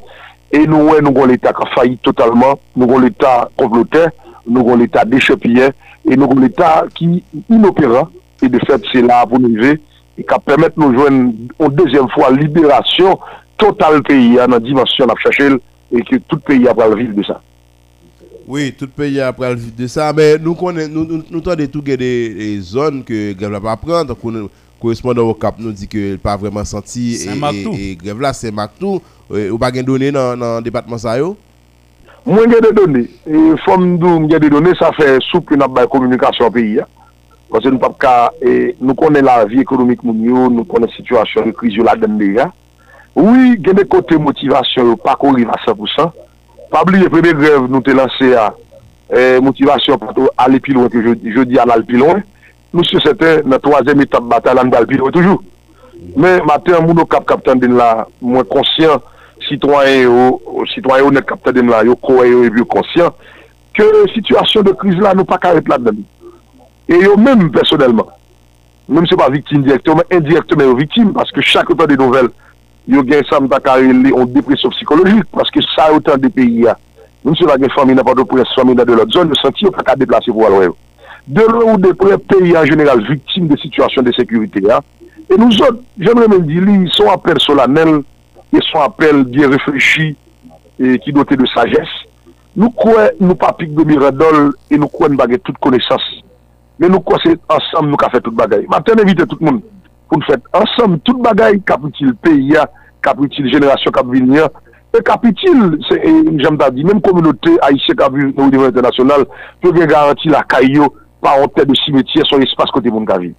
e 0.53 0.67
nou 0.69 0.93
wè 0.93 1.01
nou 1.01 1.17
kon 1.17 1.33
l'Etat 1.33 1.57
ka 1.57 1.71
fayi 1.73 1.97
totalman, 2.05 2.61
nou 2.77 2.91
kon 2.91 3.07
l'Etat 3.07 3.57
komplote, 3.57 4.11
nou 4.47 4.67
kon 4.67 4.81
l'Etat 4.81 5.11
dechepilyen, 5.11 5.75
e 6.07 6.17
nou 6.17 6.31
kon 6.31 6.43
l'Etat 6.43 6.91
ki 6.97 7.23
inopera, 7.53 8.07
e 8.43 8.51
de 8.51 8.61
fet 8.67 8.89
se 8.91 9.03
la 9.05 9.23
pou 9.29 9.43
nou 9.43 9.55
ve, 9.61 9.77
e 10.19 10.27
ka 10.29 10.41
permette 10.43 10.81
nou 10.81 10.95
jwen 10.95 11.23
an 11.63 11.77
dezyen 11.77 12.11
fwa 12.15 12.33
liberasyon 12.35 13.17
total 13.61 14.01
peyi 14.07 14.41
an 14.43 14.59
an 14.59 14.65
dimansyon 14.65 15.13
ap 15.13 15.23
chachel, 15.23 15.61
e 15.93 16.03
ki 16.09 16.21
tout 16.27 16.43
peyi 16.49 16.69
ap 16.71 16.81
pral 16.81 16.97
viv 16.99 17.15
de 17.17 17.27
sa. 17.29 17.39
Oui, 18.49 18.73
tout 18.75 18.91
peyi 18.97 19.23
ap 19.23 19.39
pral 19.39 19.55
viv 19.57 19.77
de 19.79 19.89
sa, 19.91 20.11
men 20.17 20.43
nou 20.43 20.59
konen, 20.59 20.91
nou, 20.93 21.07
nou, 21.07 21.23
nou 21.31 21.45
tan 21.45 21.59
de 21.61 21.69
tou 21.71 21.85
gen 21.87 22.01
de 22.03 22.13
zon 22.67 23.01
ke 23.07 23.31
grev 23.39 23.55
la 23.55 23.63
pa 23.63 23.79
pran, 23.81 24.09
tan 24.09 24.19
konen 24.19 24.51
correspondant 24.83 25.23
au 25.23 25.35
Cap 25.35 25.55
nous 25.59 25.73
dit 25.73 25.87
que 25.87 26.17
pas 26.17 26.37
vraiment 26.37 26.65
senti 26.65 27.15
et, 27.15 27.29
et, 27.29 27.91
et 27.93 27.97
grève 27.97 28.21
là 28.21 28.33
c'est 28.33 28.51
Mactou 28.51 29.01
euh, 29.31 29.51
ou 29.51 29.59
pas 29.59 29.71
gain 29.71 29.85
donné 29.85 30.11
dans 30.11 30.37
dans 30.37 30.61
département 30.61 30.99
ça 30.99 31.17
yo 31.17 31.37
Mwen 32.25 32.53
gen 32.53 32.63
de 32.63 32.71
donè, 32.77 33.01
e 33.27 33.39
fòm 33.65 33.97
nou 33.97 34.21
mwen 34.21 34.29
gen 34.31 34.43
de 34.45 34.49
donè, 34.53 34.73
sa 34.79 34.93
fè 34.95 35.17
souple 35.27 35.57
nan 35.59 35.73
bay 35.75 35.89
komunikasyon 35.91 36.53
peyi 36.55 36.77
ya. 36.77 36.85
Pase 37.51 37.73
nou 37.73 37.83
pap 37.83 37.97
ka, 38.01 38.13
e, 38.39 38.71
nou 38.79 38.95
konen 38.99 39.27
la 39.27 39.41
vi 39.51 39.59
ekonomik 39.65 40.05
moun 40.07 40.21
yo, 40.29 40.45
nou 40.47 40.63
konen 40.71 40.91
situasyon 40.95 41.51
de 41.51 41.55
kriz 41.59 41.75
yo 41.75 41.83
la 41.89 41.97
den 41.99 42.15
de 42.21 42.29
ya. 42.37 42.47
Oui, 43.19 43.57
gen 43.59 43.75
de 43.81 43.85
kote 43.91 44.21
motivasyon 44.23 44.93
yo, 44.93 45.01
pa 45.03 45.17
kon 45.19 45.35
riva 45.35 45.59
100%. 45.67 46.15
Pabli, 46.71 47.03
e 47.03 47.11
prebe 47.11 47.35
grev 47.41 47.67
nou 47.67 47.83
te 47.83 47.97
lanse 47.99 48.31
ya, 48.31 48.47
e, 49.11 49.41
motivasyon 49.43 49.99
pato 50.05 50.31
ale 50.41 50.63
pilon, 50.63 50.87
ke 50.93 51.03
je 51.03 51.47
di 51.51 51.59
al 51.59 51.75
al 51.75 51.83
pilon. 51.89 52.23
Nou 52.73 52.87
se 52.87 53.03
sete, 53.03 53.41
nan 53.43 53.59
toazem 53.67 54.07
etap 54.07 54.31
batal 54.31 54.63
an 54.63 54.71
dal 54.71 54.87
pilon 54.87 55.11
toujou. 55.11 55.43
Men, 56.15 56.39
mater 56.47 56.79
moun 56.79 57.03
nou 57.03 57.11
kap 57.11 57.27
kap 57.27 57.43
tenden 57.51 57.75
la, 57.83 58.07
mwen 58.23 58.47
konsyant, 58.47 59.11
sitwanyen 59.53 60.03
yo, 60.07 60.65
sitwanyen 60.73 61.07
yo 61.07 61.13
net 61.19 61.29
kapte 61.29 61.53
dem 61.53 61.69
la 61.69 61.85
yo, 61.85 61.97
kowe 62.01 62.25
yo 62.25 62.45
e 62.47 62.51
biyo 62.53 62.65
konsyen, 62.73 63.13
ke 63.77 63.87
situasyon 64.15 64.67
de 64.67 64.75
kriz 64.81 64.99
la 65.01 65.15
nou 65.17 65.29
pa 65.29 65.39
karet 65.41 65.69
la 65.69 65.79
dem. 65.81 66.03
E 66.89 66.99
yo 67.01 67.17
menm 67.21 67.51
personelman, 67.55 68.09
menm 68.89 69.09
se 69.09 69.19
pa 69.19 69.29
viktim 69.33 69.65
direktman, 69.67 70.07
indirektman 70.13 70.71
yo 70.71 70.79
viktim, 70.79 71.13
paske 71.17 71.45
chak 71.47 71.73
otan 71.73 71.91
de 71.91 71.99
nouvel, 72.01 72.31
yo 72.89 73.05
gen 73.09 73.25
sam 73.29 73.49
takare 73.51 73.93
li 73.93 74.15
on 74.17 74.31
depresyon 74.33 74.75
psikologik, 74.77 75.29
paske 75.35 75.65
sa 75.73 75.91
otan 75.97 76.21
de 76.23 76.33
peyi 76.33 76.67
ya. 76.67 76.77
Menm 77.23 77.37
se 77.39 77.49
la 77.49 77.59
gen 77.61 77.73
fami 77.77 77.97
nan 77.97 78.07
pa 78.09 78.17
do 78.19 78.27
pres, 78.29 78.51
fami 78.57 78.77
nan 78.77 78.89
de 78.89 78.97
lot 78.99 79.13
zon, 79.13 79.33
yo 79.33 79.41
senti 79.41 79.69
yo 79.69 79.75
pa 79.75 79.85
ka 79.87 79.99
deplase 79.99 80.33
pou 80.33 80.49
alwe 80.49 80.71
yo. 80.71 80.79
De 81.27 81.45
lè 81.47 81.61
ou 81.63 81.79
de 81.79 81.93
pre 81.99 82.19
peyi 82.33 82.57
an 82.59 82.67
jeneral 82.69 83.05
viktim 83.09 83.47
de 83.51 83.61
situasyon 83.63 84.09
de 84.09 84.17
sekurite 84.17 84.65
ya, 84.65 84.81
e 85.29 85.37
nou 85.39 85.53
zon, 85.55 85.79
jen 86.03 86.19
men 86.19 86.33
men 86.33 86.49
di 86.49 86.61
li, 86.61 86.81
son 86.97 87.13
apel 87.15 87.39
solanel, 87.41 88.01
et 88.53 88.59
son 88.71 88.81
appel 88.81 89.25
bien 89.25 89.49
réfléchi 89.49 90.17
et 90.79 90.99
qui 90.99 91.13
doté 91.13 91.37
de 91.37 91.47
sagesse. 91.47 91.89
Nous 92.55 92.71
croyons, 92.71 93.11
nous 93.21 93.35
pas 93.35 93.53
pique 93.53 93.75
de 93.75 93.85
Miradol 93.85 94.53
et 94.71 94.77
nous 94.77 94.89
croyons 94.89 95.15
baguer 95.15 95.39
toute 95.39 95.59
connaissance. 95.59 96.23
Mais 96.79 96.89
nous 96.89 97.01
croyons 97.01 97.23
c'est 97.25 97.41
ensemble 97.49 97.89
nous 97.89 97.97
avons 98.01 98.11
fait 98.11 98.21
toute 98.21 98.35
bagaille. 98.35 98.67
Maintenant, 98.69 99.03
invitez 99.03 99.27
tout 99.27 99.39
le 99.41 99.47
monde 99.47 99.63
pour 100.09 100.19
nous 100.19 100.25
faire 100.25 100.37
ensemble 100.53 100.99
toute 101.01 101.23
bagaille, 101.23 101.63
capitule 101.63 102.15
pays, 102.17 102.57
capitule 103.01 103.51
génération 103.51 103.91
capitule 103.91 104.49
E 104.93 105.01
kapitil, 105.01 105.79
jame 106.37 106.59
ta 106.61 106.69
di, 106.71 106.85
menm 106.85 107.01
kominote 107.01 107.55
Aisyen 107.65 107.97
Kavu 107.97 108.27
nou 108.27 108.51
nivou 108.51 108.69
internasyonal, 108.69 109.25
pou 109.63 109.73
gen 109.73 109.89
garanti 109.89 110.29
la 110.29 110.43
kayo 110.45 110.91
pa 111.25 111.33
an 111.41 111.49
tè 111.57 111.65
de 111.65 111.77
simetye 111.81 112.27
son 112.29 112.45
espas 112.45 112.69
kote 112.75 112.93
moun 112.93 113.09
Kavi. 113.09 113.31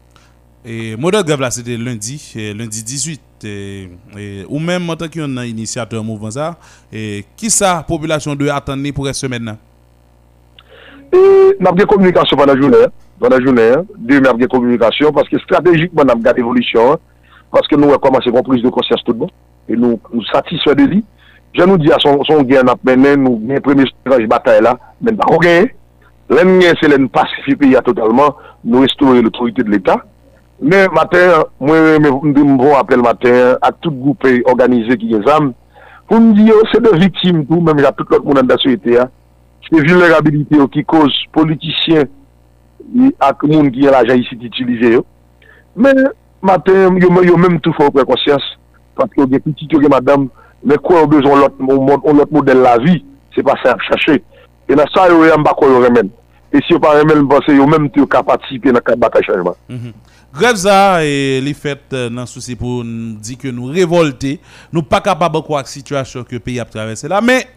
E, 0.65 0.95
Modèl 0.98 1.22
Gavla, 1.27 1.52
se 1.53 1.61
de 1.61 1.77
lundi, 1.77 2.18
lundi 2.57 2.81
18. 2.81 3.22
et, 3.44 3.90
et, 4.18 4.45
ou 4.48 4.60
même 4.60 4.90
en 4.90 4.95
tant 4.95 5.07
qu'un 5.07 5.44
initiateur 5.44 6.03
mouvement 6.03 6.32
ça, 6.32 6.57
et, 6.91 7.26
qui 7.36 7.49
ça 7.49 7.84
population 7.88 8.36
doit 8.36 8.56
attendre 8.56 8.90
pour 8.91 9.06
cette 9.06 9.15
semaine 9.15 9.45
là? 9.45 9.57
E, 11.14 11.56
nous 11.60 11.68
avons 11.68 11.76
des 11.76 11.86
communications 11.86 12.36
pendant 12.36 12.53
la 12.53 12.60
journée. 12.60 12.86
Pendant 13.20 13.38
la 13.38 13.44
journée, 13.44 13.74
deux, 13.99 14.20
nous 14.20 14.28
avons 14.28 14.38
des 14.38 14.48
communications 14.48 15.11
parce 15.11 15.30
que 15.30 15.38
stratégiquement, 15.40 16.03
nous 16.03 16.11
avons 16.11 16.22
l'évolution, 16.36 16.82
évolutions. 16.82 16.99
Parce 17.52 17.68
que 17.68 17.76
nous 17.76 17.90
avons 17.90 17.99
commencé 17.99 18.30
à 18.36 18.41
prise 18.41 18.64
de 18.64 18.70
conscience 18.70 19.03
tout 19.03 19.14
le 19.14 19.20
monde. 19.20 19.32
Et 19.70 19.76
nous 19.76 19.99
nous 20.11 20.24
satisfaits 20.26 20.76
de 20.76 20.84
lui. 20.84 21.06
Je 21.53 21.64
nous 21.64 21.78
dis 21.78 21.91
à 21.91 21.99
son, 21.99 22.24
son 22.24 22.41
gain, 22.41 22.64
nous 22.64 22.72
avons 22.72 23.61
premier 23.61 23.84
de 23.86 24.26
bataille 24.26 24.64
là, 24.64 24.78
mais 24.99 25.11
nous 25.11 25.20
avons 25.22 25.38
gagné. 25.38 25.76
L'un 26.30 26.60
c'est 26.82 26.88
l'un 26.88 27.06
pacifique 27.06 27.61
totalement, 27.84 28.36
nous 28.64 28.80
restaurer 28.80 29.22
l'autorité 29.22 29.61
de 29.61 29.70
l'État. 29.70 30.03
Men, 30.62 30.92
mater, 30.94 31.48
mwen 31.60 32.04
mwen 32.04 32.58
bon 32.60 32.76
apel 32.78 33.02
mater 33.04 33.58
ak 33.64 33.80
tout 33.82 33.96
goupe 34.04 34.30
organize 34.50 34.98
ki 35.00 35.10
gen 35.10 35.24
zam, 35.26 35.52
pou 36.08 36.20
mwen 36.20 36.36
di 36.38 36.46
yo, 36.52 36.60
se 36.72 36.82
de 36.84 36.94
vitim 37.02 37.42
tou, 37.48 37.60
mwen 37.60 37.80
mwen 37.80 37.90
apel 37.90 38.08
tout 38.08 38.28
moun 38.28 38.40
an 38.40 38.50
da 38.50 38.60
souyete 38.62 38.94
ya, 38.96 39.08
se 39.66 39.74
vulnerabilite 39.80 40.60
yo 40.60 40.70
ki 40.72 40.86
koz 40.88 41.16
politisyen 41.36 42.08
ak 43.24 43.44
moun 43.50 43.72
ki 43.74 43.88
gen 43.88 43.96
l'ajan 43.96 44.22
isi 44.22 44.38
titilize 44.44 44.94
yo. 45.00 45.04
Men, 45.76 46.06
mater, 46.46 46.86
yo 47.02 47.12
mwen 47.40 47.60
tout 47.60 47.74
fò 47.80 47.90
prekonsyans, 47.96 48.46
pati 49.00 49.24
yo 49.24 49.28
gen 49.32 49.44
pitit, 49.44 49.74
yo 49.74 49.82
gen 49.84 49.92
madame, 49.96 50.30
men 50.64 50.80
kwa 50.80 51.02
yo 51.02 51.10
bezon 51.18 51.44
lot 51.44 52.32
model 52.32 52.62
la 52.64 52.78
vi, 52.84 53.02
se 53.36 53.44
pa 53.44 53.58
sa 53.64 53.74
ap 53.74 53.82
chache. 53.90 54.22
E 54.70 54.76
na 54.78 54.86
sa 54.94 55.10
yo 55.12 55.26
yon 55.28 55.44
bako 55.44 55.74
yo 55.74 55.82
remen. 55.84 56.14
Et 56.54 56.60
si 56.68 56.74
yo 56.74 56.80
pas 56.80 56.92
remen 57.00 57.28
pense 57.28 57.48
yo 57.48 57.66
même 57.66 57.90
ka 58.08 58.22
participer 58.24 58.72
dans 58.72 58.80
la 58.86 58.96
bataille 58.96 59.24
changement. 59.24 59.56
Grève 60.34 60.56
ça 60.56 61.00
les 61.02 61.54
fêtes 61.54 61.94
euh, 61.94 62.10
dans 62.10 62.26
souci 62.26 62.56
pour 62.56 62.84
nous 62.84 63.16
dire 63.20 63.38
que 63.38 63.48
nous 63.48 63.66
révolter, 63.66 64.40
nous 64.72 64.82
pas 64.84 65.02
capable 65.02 65.36
de 65.36 65.42
croire 65.42 65.62
la 65.64 65.68
situation 65.68 66.24
que 66.24 66.34
le 66.34 66.40
pays 66.40 66.60
a 66.60 66.66
traversé 66.66 67.08
là 67.08 67.22
mais 67.22 67.48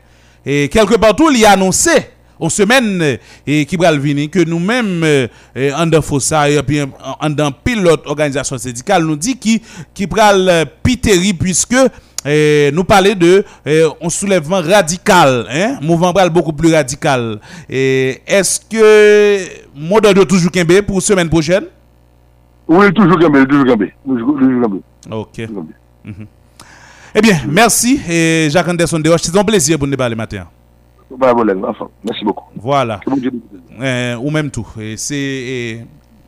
et 0.44 0.68
quelque 0.68 0.96
part 0.96 1.14
tout 1.16 1.30
il 1.30 1.44
a 1.44 1.52
annoncé 1.52 1.90
en 2.38 2.50
semaine 2.50 3.00
euh, 3.02 3.16
et 3.46 3.64
qui 3.64 3.76
va 3.76 3.90
venir 3.92 4.28
que 4.30 4.40
nous-mêmes 4.44 5.02
euh, 5.04 5.26
euh, 5.56 5.72
en 5.74 5.86
dans 5.86 6.02
Fossa 6.02 6.50
et 6.50 6.62
puis 6.62 6.82
en- 6.82 7.52
pilote 7.64 8.06
organisation 8.06 8.58
syndicale 8.58 9.02
nous 9.04 9.16
dit 9.16 9.38
qui 9.38 9.62
qui 9.94 10.06
pral 10.06 10.46
euh, 10.48 10.64
piteri 10.82 11.32
puisque 11.32 11.76
euh, 12.26 12.70
nous 12.72 12.84
parler 12.84 13.14
de 13.14 13.44
euh, 13.66 13.88
un 14.02 14.08
soulèvement 14.08 14.60
radical, 14.60 15.46
hein, 15.50 15.78
mouvement 15.82 16.12
pral 16.12 16.30
beaucoup 16.30 16.52
plus 16.52 16.72
radical. 16.74 17.40
Et 17.68 18.20
est-ce 18.26 18.60
que 18.60 19.38
modèle 19.74 20.14
de 20.14 20.24
toujours 20.24 20.50
Kembe 20.50 20.82
pour 20.82 21.00
semaine 21.02 21.28
prochaine? 21.28 21.64
Oui, 22.68 22.92
toujours 22.92 23.18
Gambé, 23.18 23.46
toujours 23.46 23.64
Gambé. 23.64 23.92
Toujours 24.04 24.38
toujours 24.38 24.60
Gambé. 24.62 24.80
Ok. 25.10 25.38
Mhm. 26.04 26.26
Eh 27.14 27.20
bien, 27.20 27.38
merci 27.48 28.00
et 28.08 28.48
Jacques 28.50 28.68
Anderson 28.68 28.98
Desroches. 28.98 29.22
C'est 29.22 29.38
un 29.38 29.44
plaisir 29.44 29.78
pour 29.78 29.86
nous 29.86 29.96
parler 29.96 30.14
matin. 30.14 30.46
Enfin. 31.10 31.88
Merci 32.04 32.24
beaucoup. 32.24 32.44
Voilà. 32.56 33.00
Euh, 33.80 34.16
ou 34.16 34.30
même 34.30 34.50
tout. 34.50 34.66
Et 34.80 34.96
C'est 34.96 35.14
eh, 35.14 35.84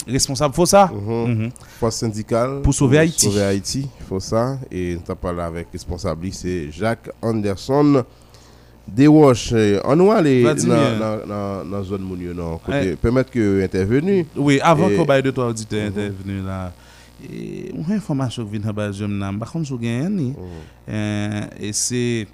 responsable, 0.08 0.54
faut 0.54 0.66
ça 0.66 0.90
Mhm. 0.92 1.50
Force 1.78 1.96
syndicale. 1.96 2.62
Pour 2.62 2.74
sauver 2.74 2.98
Haïti. 2.98 3.26
Sauver 3.26 3.42
Haïti, 3.42 3.88
faut 4.08 4.20
ça. 4.20 4.58
Et 4.70 4.94
nous 4.94 5.00
avons 5.08 5.16
parlé 5.20 5.40
avec 5.42 5.68
responsable, 5.72 6.28
c'est 6.32 6.70
Jacques 6.72 7.10
Anderson. 7.22 8.04
Eh, 9.54 9.78
on 9.84 9.96
va 10.06 10.14
aller 10.16 10.42
dans 10.44 11.70
la 11.70 11.82
zone 11.82 12.00
Mounio, 12.02 12.32
non, 12.32 12.56
côté, 12.58 12.92
Eh. 12.92 12.96
permettre 12.96 13.30
que 13.30 13.62
intervenu. 13.62 14.24
Oui, 14.34 14.58
avant 14.62 14.88
Et- 14.88 14.96
que 14.96 15.02
bail 15.04 15.22
de 15.22 15.30
toi 15.30 15.48
auditeur 15.48 15.88
intervenu 15.88 16.40
là. 16.42 16.72
Et 17.30 17.70
une 17.74 17.92
information 17.92 18.44
qui 18.46 18.52
vient 18.58 18.68
de 18.70 18.72
base 18.72 18.96
je 18.96 19.04
n'ai 19.04 19.38
pas 19.38 19.44
contre 19.46 19.76
gagner 19.76 20.34
Euh, 20.88 21.40
et 21.60 21.72
c'est 21.72 22.26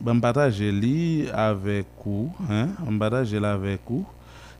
ben 0.00 0.18
partager 0.18 0.72
li 0.72 1.26
avec 1.32 1.84
vous 2.04 2.32
hein 2.50 2.68
on 2.88 2.98
partage 2.98 3.32
là 3.34 3.52
avec 3.52 3.80
vous 3.88 4.04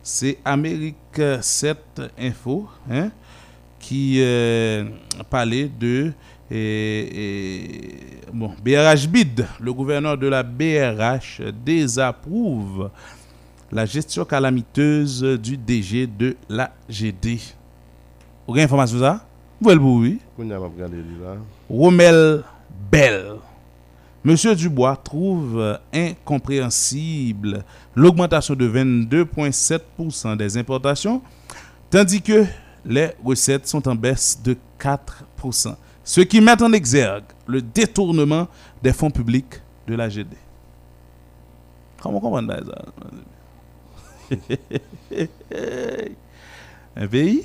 c'est 0.03 0.39
Amérique 0.45 1.21
7 1.41 1.79
info 2.19 2.69
hein 2.91 3.11
qui 3.79 4.19
euh, 4.21 4.85
parlait 5.31 5.69
de 5.69 6.13
et, 6.55 6.59
et, 7.15 7.97
bon, 8.33 8.51
BRH 8.63 9.09
BID, 9.09 9.47
le 9.59 9.73
gouverneur 9.73 10.19
de 10.19 10.27
la 10.27 10.43
BRH 10.43 11.41
désapprouve 11.65 12.91
la 13.71 13.87
gestion 13.87 14.27
calamiteuse 14.27 15.23
du 15.23 15.57
DG 15.57 16.07
de 16.07 16.37
la 16.51 16.73
GD. 16.91 17.39
Vous 18.47 18.53
avez 18.53 18.65
information 18.65 18.99
sur 18.99 19.07
ça? 19.07 19.25
Vous 19.61 19.71
voyez 19.71 19.79
le 19.79 19.83
là. 21.23 21.37
Romel 21.71 22.43
Bell. 22.91 23.37
Monsieur 24.25 24.55
Dubois 24.55 24.97
trouve 24.97 25.59
euh, 25.59 25.77
incompréhensible 25.93 27.65
l'augmentation 27.97 28.55
de 28.55 28.69
22,7% 28.69 30.37
des 30.37 30.57
importations, 30.57 31.21
tandis 31.91 32.23
que 32.23 32.45
les 32.85 33.11
recettes 33.25 33.67
sont 33.67 33.89
en 33.89 33.97
baisse 33.97 34.41
de 34.43 34.57
4%, 34.79 35.75
ce 36.05 36.21
qui 36.21 36.41
met 36.41 36.63
en 36.63 36.73
exergue 36.73 37.25
le 37.47 37.61
détournement 37.61 38.47
des 38.81 38.93
fonds 38.93 39.11
publics 39.11 39.61
de 39.89 39.97
la 39.97 40.09
GD. 40.09 40.37
Comment 42.01 42.21
comprendre 42.21 42.55
ça? 44.31 44.37
Un 46.97 47.07
pays? 47.09 47.45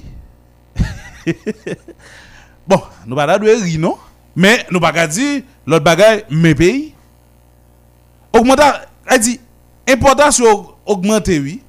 Bon, 2.68 2.82
nous 3.06 3.16
pas 3.16 3.26
là 3.26 3.40
de 3.40 3.46
rire? 3.46 3.98
Mais 4.38 4.68
nous 4.70 4.80
pas 4.80 5.08
dire 5.08 5.42
l'autre 5.66 5.84
bagaille, 5.84 6.24
mes 6.30 6.54
pays. 6.54 6.94
Augmenta, 8.32 8.82
elle 9.08 9.20
dit, 9.20 9.40
importation 9.90 10.76
augmentée, 10.86 11.40
oui. 11.40 11.64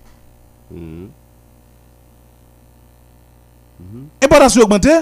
Importation 4.22 4.62
augmentée. 4.64 5.00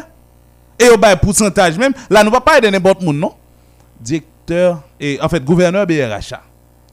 Et 0.79 0.89
au 0.91 0.97
bail 0.97 1.19
pourcentage 1.19 1.77
même. 1.77 1.93
Là, 2.09 2.23
nous 2.23 2.31
ne 2.31 2.39
pas 2.39 2.61
de 2.61 2.69
n'importe 2.69 3.03
monde, 3.03 3.17
non? 3.17 3.35
Directeur, 4.01 4.83
et 5.01 5.19
en 5.21 5.29
fait, 5.29 5.45
gouverneur 5.45 5.85
BRHA. 5.89 6.43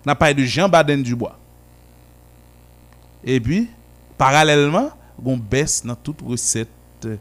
N'a 0.04 0.16
pas 0.16 0.34
de 0.34 0.44
Jean 0.44 0.68
Baden 0.68 1.04
Dubois. 1.04 1.38
Et 3.24 3.40
puis, 3.40 3.70
parallèlement, 4.18 4.90
on 5.24 5.38
baisse 5.38 5.86
dans 5.86 5.96
toute 5.96 6.22
recette 6.22 6.70
euh, 7.06 7.18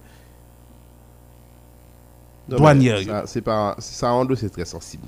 douanière. 2.49 3.03
ça, 3.05 3.23
C'est 3.27 3.41
pas, 3.41 3.75
ça 3.79 4.13
en 4.13 4.25
dos, 4.25 4.35
c'est 4.37 4.51
très 4.51 4.65
sensible. 4.65 5.05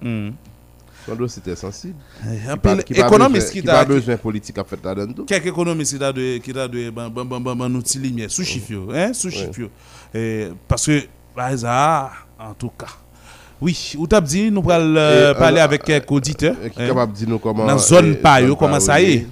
Mhm. 0.00 0.32
Son 1.06 1.14
dos, 1.16 1.26
c'est 1.28 1.40
très 1.40 1.56
sensible. 1.56 1.94
un 2.24 2.52
Qui 2.54 2.58
pas- 2.60 2.76
peu 2.76 2.82
qui 2.82 2.92
économiste 2.94 3.50
qui 3.50 3.60
qui 3.60 3.66
pas 3.66 3.84
besoin 3.84 4.16
politique 4.16 4.58
à 4.58 4.64
faire 4.64 4.78
là-dedans. 4.84 5.24
Quelques 5.24 5.46
économistes 5.46 5.98
qui 5.98 6.04
a 6.04 6.12
de 6.12 6.38
qui 6.38 6.50
a 6.56 6.68
de 6.68 6.90
ban 6.90 7.08
ban 7.10 7.24
ban 7.24 7.40
ban 7.40 7.56
ban 7.56 7.74
outil 7.74 7.98
lumière 7.98 8.30
sous 8.30 8.44
chiffre 8.44 8.94
hein 8.94 9.12
sous 9.12 9.30
chiffre. 9.30 9.68
Eh, 10.14 10.48
parce 10.68 10.86
que 10.86 11.02
hasard 11.36 12.26
en 12.38 12.54
tout 12.54 12.70
cas. 12.78 12.86
Oui, 13.60 13.94
ou 13.96 14.06
t'as 14.08 14.20
dit 14.20 14.50
nous 14.50 14.62
pral 14.62 14.96
euh, 14.96 15.32
Et, 15.32 15.38
parler 15.38 15.60
euh, 15.60 15.64
avec 15.64 15.84
quelques 15.84 16.10
auditeurs 16.10 16.56
euh, 16.62 16.68
qui 16.68 16.82
hein, 16.82 16.88
capable 16.88 17.12
de 17.12 17.16
dire 17.18 17.28
nous 17.28 17.38
comment 17.38 17.64
dans 17.66 17.78
zone 17.78 18.10
euh, 18.12 18.20
pa 18.20 18.40
yo 18.40 18.48
zone 18.48 18.56
comment 18.56 18.80
ça 18.80 19.00
y 19.00 19.12
est. 19.12 19.26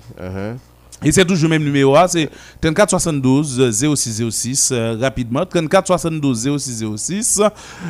Et 1.02 1.12
c'est 1.12 1.24
toujours 1.24 1.44
le 1.44 1.58
même 1.58 1.64
numéro, 1.64 1.96
hein, 1.96 2.06
c'est 2.08 2.28
34 2.60 2.90
72 2.90 3.70
0606, 3.72 4.70
euh, 4.70 4.96
rapidement, 5.00 5.46
34 5.46 5.86
72 5.86 6.58
0606. 6.58 7.40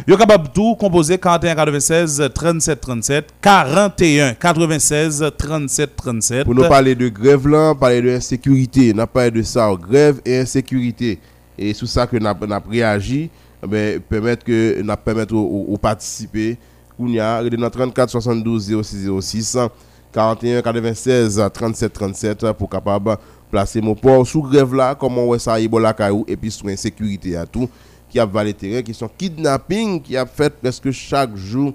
Vous 0.07 0.17
capable 0.17 0.49
tout 0.51 0.77
composer 0.77 1.19
41 1.19 1.57
96 1.57 2.31
37 2.33 2.81
37, 2.81 3.35
41 3.43 4.35
96 4.35 5.25
37 5.37 5.97
37. 5.97 6.45
Pour 6.45 6.55
nous 6.55 6.69
parler 6.69 6.95
de 6.95 7.09
grève 7.09 7.49
là, 7.49 7.75
parler 7.75 8.01
de 8.01 8.11
insécurité, 8.11 8.95
n'a 8.95 9.09
parlé 9.09 9.33
de 9.33 9.43
ça, 9.43 9.69
grève 9.81 10.21
et 10.25 10.39
insécurité. 10.39 11.19
Et 11.59 11.75
sous 11.75 11.87
ça 11.87 12.07
que 12.07 12.17
n'a 12.17 12.33
n'a 12.33 12.63
réagi, 12.71 13.29
ben 13.67 13.99
permettre 14.01 14.45
que 14.45 14.81
n'a 14.83 14.97
permettre 14.97 15.35
aux, 15.35 15.77
participer. 15.79 16.57
On 16.97 17.09
y 17.09 17.19
a 17.19 17.43
dans 17.43 17.71
34 17.71 18.09
72 18.09 18.83
0606 18.83 19.59
41 20.13 20.63
96 20.63 21.43
37 21.53 21.93
37 21.93 22.53
pour 22.53 22.69
capable 22.69 23.17
placer 23.51 23.81
mon 23.81 23.95
port 23.95 24.27
sous 24.27 24.43
grève 24.43 24.75
là 24.75 24.95
comment 24.95 25.27
ouais 25.27 25.39
ça 25.39 25.59
y 25.61 25.65
est 25.65 25.79
la 25.81 25.93
caillou 25.93 26.25
et 26.29 26.37
puis 26.37 26.51
sous 26.51 26.69
insécurité 26.69 27.37
à 27.37 27.47
tout 27.47 27.69
qui 28.09 28.19
a 28.19 28.27
valé 28.27 28.53
terrain 28.53 28.83
qui 28.83 28.93
sont 28.95 29.09
kidnapping 29.17 30.01
qui 30.03 30.17
a 30.17 30.27
fait 30.27 30.53
presque 30.61 30.91
chaque 30.91 31.37
jour 31.37 31.73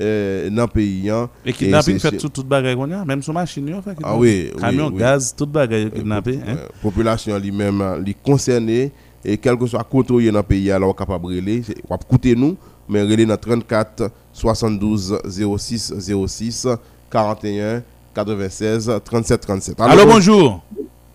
euh, 0.00 0.48
dans 0.50 0.62
le 0.62 0.68
pays 0.68 1.10
hein. 1.10 1.28
Et 1.44 1.52
kidnapping 1.52 1.98
c'est- 1.98 2.10
fait 2.10 2.16
tout, 2.18 2.28
toute 2.28 2.46
bagaille 2.46 2.76
qu'on 2.76 2.90
a, 2.92 3.04
même 3.04 3.20
sur 3.22 3.32
machine, 3.34 3.66
fait 3.82 3.96
Ah 4.04 4.16
oui, 4.16 4.50
oui, 4.54 4.60
Camion, 4.60 4.90
oui. 4.92 4.98
gaz, 4.98 5.34
toute 5.36 5.50
bagaille 5.50 5.90
kidnappé. 5.90 6.38
hein. 6.46 6.54
Euh, 6.56 6.66
population 6.82 7.36
lui-même 7.38 7.82
li 8.04 8.14
concernée 8.14 8.92
et 9.24 9.36
quel 9.38 9.56
que 9.58 9.66
soit 9.66 9.80
a 9.80 9.84
dans 9.84 10.38
le 10.38 10.42
pays 10.42 10.70
alors 10.70 10.94
capable 10.94 11.24
de 11.24 11.28
relayer 11.40 11.62
coûter 12.08 12.36
nous 12.36 12.56
mais 12.88 13.02
relayer 13.02 13.26
dans 13.26 13.36
34 13.36 14.10
72 14.32 15.18
06 15.58 15.92
06 16.26 16.66
41 17.10 17.82
96 18.14 19.00
37 19.04 19.40
37 19.40 19.80
Allô, 19.80 20.06
bonjour. 20.06 20.62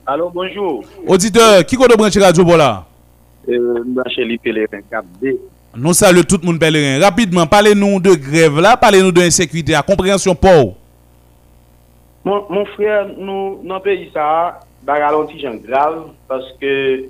Allô, 0.06 0.30
bonjour. 0.30 0.84
Auditeur, 1.08 1.66
qui 1.66 1.76
compte 1.76 1.96
brancher 1.98 2.20
Radio 2.20 2.44
Bola? 2.44 2.86
Euh, 3.50 3.84
Mbacheli 3.86 4.38
Pelerin 4.38 4.80
4D. 4.92 5.38
Nous 5.76 5.94
saluons 5.94 6.24
tout 6.24 6.40
le 6.42 6.48
monde 6.48 6.60
pèlerin. 6.60 7.04
Rapidement, 7.04 7.48
parlez-nous 7.48 8.00
de 8.00 8.14
grève 8.14 8.60
là, 8.60 8.78
parlez-nous 8.78 9.12
de 9.12 9.22
insécurité, 9.22 9.74
à 9.76 9.82
compréhension 9.82 10.36
pour. 10.36 10.78
Mon, 12.24 12.46
mon 12.50 12.66
frère, 12.66 13.08
nous, 13.18 13.60
dans 13.64 13.76
le 13.76 13.82
pays, 13.82 14.10
ça, 14.14 14.60
ralenti, 14.88 15.40
j'en 15.40 15.56
grave, 15.56 16.06
parce 16.28 16.46
que, 16.62 17.06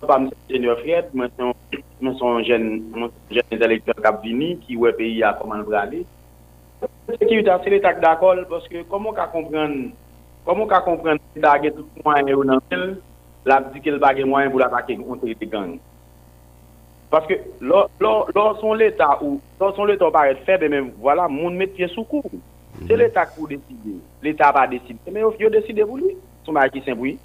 je 0.00 0.06
pas 0.06 0.18
monsieur 0.18 0.36
ingénieur 0.50 0.78
Fred, 0.80 1.06
moi, 1.14 1.26
c'est 1.36 1.42
un 1.44 2.42
jeune, 2.44 2.82
moi, 2.94 3.10
c'est 3.30 3.38
un 3.38 3.42
jeune 3.50 3.62
électeur 3.62 3.94
qui 3.94 4.06
a 4.06 4.12
venu, 4.12 4.58
qui, 4.66 4.76
Sekirita 7.12 7.58
se 7.62 7.70
l'Etat 7.70 8.00
d'akol, 8.02 8.44
poske 8.50 8.84
komon 8.90 9.14
ka 9.14 9.28
kompren, 9.32 9.92
komon 10.46 10.68
ka 10.70 10.82
kompren 10.86 11.20
se 11.32 11.42
dage 11.42 11.72
tout 11.76 12.02
mwen 12.04 12.30
yo 12.30 12.44
nan 12.46 12.62
tel, 12.70 12.94
la 13.46 13.60
di 13.72 13.82
ke 13.82 13.92
l 13.94 13.98
bagye 14.02 14.26
mwen 14.26 14.50
pou 14.50 14.62
la 14.62 14.70
pake 14.72 14.96
kontre 15.00 15.34
te 15.38 15.48
gang. 15.50 15.76
Paske 17.12 17.36
lor 17.60 17.90
mm-hmm. 18.00 18.60
son 18.60 18.78
l'Etat 18.78 19.18
mm-hmm. 19.20 19.26
mm-hmm. 19.26 19.26
ou, 19.26 19.60
lor 19.60 19.74
son 19.76 19.90
l'Etat 19.90 20.14
paret 20.14 20.40
febe, 20.46 20.70
men 20.72 20.92
wala, 21.02 21.28
moun 21.28 21.58
metye 21.58 21.90
soukou. 21.92 22.22
Se 22.86 22.96
l'Etat 22.96 23.34
pou 23.36 23.50
deside, 23.50 23.98
l'Etat 24.24 24.54
pa 24.56 24.64
deside, 24.70 25.12
men 25.12 25.26
yo 25.38 25.50
deside 25.52 25.84
pou 25.84 26.00
lui, 26.00 26.16
sou 26.46 26.56
ma 26.56 26.68
ki 26.72 26.82
senpoui. 26.86 27.18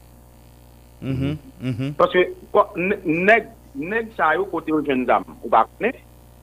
Paske 1.97 2.27
neg 3.07 4.11
sa 4.17 4.33
yo 4.35 4.49
kote 4.51 4.73
yo 4.73 4.81
jen 4.85 5.05
dam, 5.07 5.25
ou 5.43 5.53
pa 5.53 5.63
konen, 5.69 5.95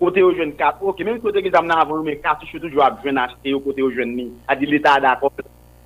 Côté 0.05 0.23
aux 0.23 0.35
jeunes 0.35 0.53
quatre, 0.53 0.83
ok, 0.83 1.01
même 1.01 1.19
côté 1.19 1.41
les 1.41 1.49
dames 1.49 1.71
avant, 1.71 2.03
mais 2.03 2.19
quatre, 2.19 2.45
je 2.45 2.59
toujours 2.59 2.85
à 2.85 2.95
jeune 3.03 3.17
acheter 3.17 3.55
au 3.55 3.61
côté 3.61 3.81
aux 3.81 3.91
jeunes 3.91 4.15
ni. 4.15 4.31
A 4.47 4.55
dit 4.55 4.67
l'État 4.67 5.01
d'accord. 5.01 5.33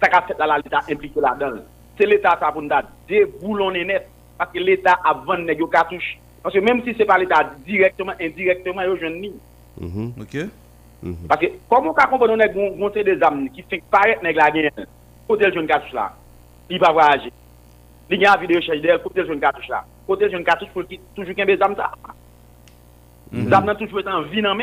Ça 0.02 0.08
qu'a 0.08 0.22
fait 0.22 0.36
là, 0.36 0.58
l'État 0.58 0.80
impliqué 0.90 1.20
là-dedans. 1.20 1.62
C'est 1.96 2.04
l'État 2.04 2.36
ça 2.40 2.50
pour 2.50 2.60
nous 2.60 2.68
déboulonner 3.08 3.84
net. 3.84 4.08
Parce 4.36 4.50
que 4.50 4.58
l'État 4.58 4.98
a 5.04 5.12
vendu 5.12 5.44
nèg 5.44 5.60
yo 5.60 5.68
cartouche. 5.68 6.18
Parce 6.42 6.52
que 6.52 6.58
même 6.58 6.82
si 6.82 6.96
c'est 6.98 7.04
pas 7.04 7.16
l'État 7.16 7.48
directement, 7.64 8.12
indirectement, 8.20 8.82
yo 8.82 8.96
jeunes 8.96 9.20
ni. 9.20 9.32
Ok. 10.20 10.48
Parce 11.28 11.40
que, 11.40 11.46
comment 11.70 11.90
on 11.90 11.94
comprend 11.94 12.36
nèg 12.36 12.52
gon 12.52 12.76
gon 12.76 12.90
c'est 12.92 13.04
des 13.04 13.22
âmes 13.22 13.48
qui 13.50 13.62
fait 13.62 13.84
paraître 13.88 14.24
nèg 14.24 14.34
la 14.34 14.50
gagne. 14.50 14.70
Côté 15.28 15.46
le 15.46 15.52
jeune 15.52 15.68
cartouche 15.68 15.92
là, 15.92 16.12
il 16.68 16.80
va 16.80 16.90
voyager. 16.90 17.32
Il 18.10 18.20
y 18.20 18.26
a 18.26 18.34
une 18.34 18.40
vidéo 18.40 18.60
chez 18.62 18.80
d'elle, 18.80 18.98
côté 19.00 19.20
le 19.20 19.28
jeune 19.28 19.38
cartouche 19.38 19.68
là. 19.68 19.84
Côté 20.08 20.24
le 20.24 20.32
jeune 20.32 20.44
cartouche 20.44 20.70
pour 20.70 20.84
qu'il 20.88 20.98
toujours 21.14 21.36
qu'il 21.36 21.46
des 21.46 21.62
âmes 21.62 21.76
ça. 21.76 21.92
Les 23.32 23.52
âmes 23.52 23.66
nan 23.66 23.76
toujours 23.76 24.00
été 24.00 24.08
en 24.08 24.22
vie 24.22 24.42
dans 24.42 24.54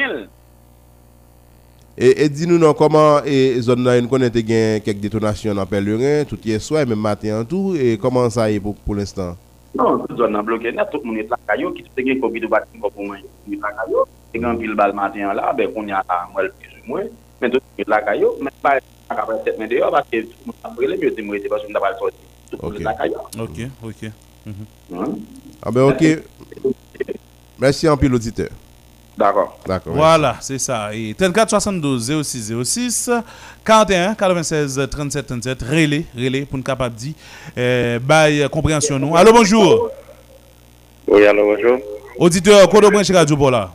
et, 1.97 2.23
et 2.25 2.29
dis-nous 2.29 2.57
non 2.57 2.73
comment 2.73 3.23
et 3.23 3.55
zone 3.61 3.83
là 3.85 3.97
une 3.97 4.09
connaît 4.09 4.29
quelques 4.29 4.99
détonations 4.99 5.55
dans 5.55 5.65
pèlerin 5.65 6.25
tout 6.25 6.37
hier 6.43 6.61
soir 6.61 6.85
même 6.85 6.99
matin 6.99 7.39
en 7.39 7.45
tout 7.45 7.73
et 7.79 7.97
comment 7.97 8.29
ça 8.29 8.51
est 8.51 8.59
pour, 8.59 8.75
pour 8.75 8.95
l'instant? 8.95 9.37
Non, 9.73 9.99
toute 9.99 10.17
zone 10.17 10.33
nan 10.33 10.43
bloqué 10.43 10.73
net, 10.73 10.87
tout 10.91 10.99
le 11.03 11.07
monde 11.07 11.17
est 11.19 11.29
là 11.29 11.37
caillou 11.47 11.71
qui 11.71 11.83
te 11.83 12.01
gen 12.01 12.19
Covid 12.19 12.47
bâti 12.47 12.77
pour 12.79 12.91
moi. 12.97 13.15
Il 13.47 13.53
est 13.53 13.57
là 13.61 13.71
caillou. 13.71 14.03
Et 14.33 14.39
quand 14.39 14.57
pile 14.57 14.75
balle 14.75 14.93
matin 14.93 15.33
là, 15.33 15.53
ben 15.53 15.71
qu'on 15.73 15.87
y 15.87 15.91
a 15.93 16.03
là 16.07 16.27
moi 16.33 16.43
plus 16.59 16.69
ou 16.83 16.89
moins. 16.89 17.03
Mais 17.41 17.49
tout 17.49 17.59
le 17.59 17.61
monde 17.61 17.79
est 17.79 17.89
là 17.89 18.01
caillou, 18.01 18.29
mais 18.41 18.51
pas 18.61 18.79
après 19.09 19.35
7 19.45 19.59
mètres 19.59 19.75
dehors 19.75 19.91
parce 19.91 20.09
que 20.09 20.21
tout 20.21 20.27
le 20.41 20.45
monde 20.47 20.55
a 20.65 20.69
brûlé 20.69 20.97
mieux 20.97 21.11
de 21.11 21.21
moi 21.21 21.37
parce 21.49 21.63
que 21.63 21.67
on 21.69 21.71
n'a 21.71 21.79
pas 21.79 21.91
le 21.91 21.97
sorti. 21.97 22.17
Tout 22.51 22.57
le 22.61 22.67
monde 22.67 22.81
est 22.81 22.83
là 22.83 22.93
caillou. 22.93 23.15
Ok, 23.39 23.59
ok. 23.83 24.11
Mhm. 24.45 25.15
ah 25.63 25.71
ben 25.71 25.81
OK 25.81 26.03
merci 27.59 27.87
en 27.87 27.97
pile 27.97 28.13
auditeur 28.13 28.49
D'accord. 29.17 29.57
d'accord 29.65 29.93
Voilà, 29.95 30.35
c'est 30.41 30.59
ça. 30.59 30.89
Et 30.93 31.13
34 31.17 31.49
72 31.49 32.21
06 32.21 32.53
06 32.63 33.09
41 33.63 34.13
96 34.13 34.87
37 34.91 35.25
37 35.25 35.61
relais, 35.63 36.05
relais 36.17 36.41
pour 36.45 36.57
nous 36.57 36.63
capable 36.63 36.95
dire 36.95 37.13
euh, 37.57 37.97
bail 37.99 38.45
compréhension 38.51 38.99
nous. 38.99 39.15
Allô 39.15 39.31
bonjour. 39.31 39.89
Oui, 41.07 41.25
alors 41.25 41.45
bonjour. 41.45 41.77
Auditeur 42.17 42.67
Kodo 42.69 42.91
Branche 42.91 43.09
Radio 43.11 43.37
Bola? 43.37 43.71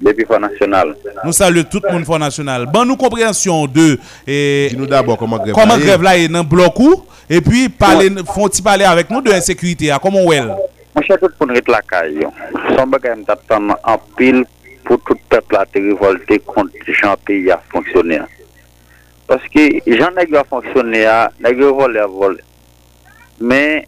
Depuis 0.00 0.24
Front 0.24 0.40
National. 0.40 0.96
Nous 1.24 1.32
saluons 1.32 1.64
tout 1.70 1.80
le 1.84 1.92
monde 1.92 2.04
Front 2.04 2.18
National. 2.18 2.66
Bon 2.66 2.84
nous 2.84 2.96
compréhension 2.96 3.66
de 3.66 3.98
et 4.26 4.66
dis-nous 4.70 4.86
d'abord 4.86 5.16
comment 5.16 5.38
grève 5.38 5.54
comment 5.54 5.76
là 5.76 5.80
est. 5.80 5.84
grève 5.86 6.02
là 6.02 6.18
est 6.18 6.28
dans 6.28 6.42
bloc 6.44 6.78
ou 6.80 7.04
et 7.30 7.40
puis 7.40 7.68
parler 7.68 8.10
font-ils 8.26 8.62
parler 8.62 8.84
avec 8.84 9.08
nous 9.10 9.20
de 9.22 9.30
insécurité 9.30 9.90
à 9.92 9.98
comment 10.00 10.24
well. 10.24 10.54
Mwen 10.96 11.04
chè 11.04 11.16
tout 11.20 11.34
pou 11.36 11.44
nou 11.44 11.52
ret 11.52 11.66
lakay 11.68 12.14
yo. 12.22 12.30
Son 12.72 12.88
bagay 12.88 13.18
mta 13.20 13.34
ptam 13.36 13.74
an 13.76 14.04
pil 14.16 14.38
pou 14.86 14.96
tout 15.04 15.20
pepl 15.28 15.58
a 15.60 15.66
te 15.68 15.82
revolte 15.84 16.38
konti 16.48 16.94
jan 16.96 17.20
peyi 17.28 17.50
a 17.52 17.58
fonksyonè. 17.68 18.22
Paske 19.28 19.64
jan 19.92 20.16
negyo 20.16 20.40
a 20.40 20.46
fonksyonè 20.48 21.02
a, 21.12 21.18
negyo 21.44 21.74
vole 21.76 22.00
a 22.00 22.06
vole. 22.08 22.40
Men, 23.44 23.84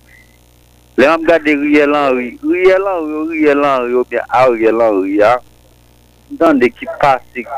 le 1.01 1.09
an 1.09 1.25
gade 1.25 1.57
riyel 1.63 1.97
an 1.97 2.13
riy, 2.19 2.35
riyel 2.45 2.85
an 2.93 3.01
oh, 3.01 3.25
riy, 3.31 3.39
riyel 3.39 3.65
an 3.65 3.87
riy, 3.87 3.97
ou 3.97 4.05
oh, 4.05 4.11
bien 4.13 4.29
ah, 4.29 4.43
ah. 4.43 4.45
a 4.45 4.53
riyel 4.53 4.85
an 4.85 5.01
riy 5.01 5.25
a, 5.25 5.35
dan 6.45 6.61
de 6.61 6.69
ki 6.69 6.93
pasik, 7.01 7.49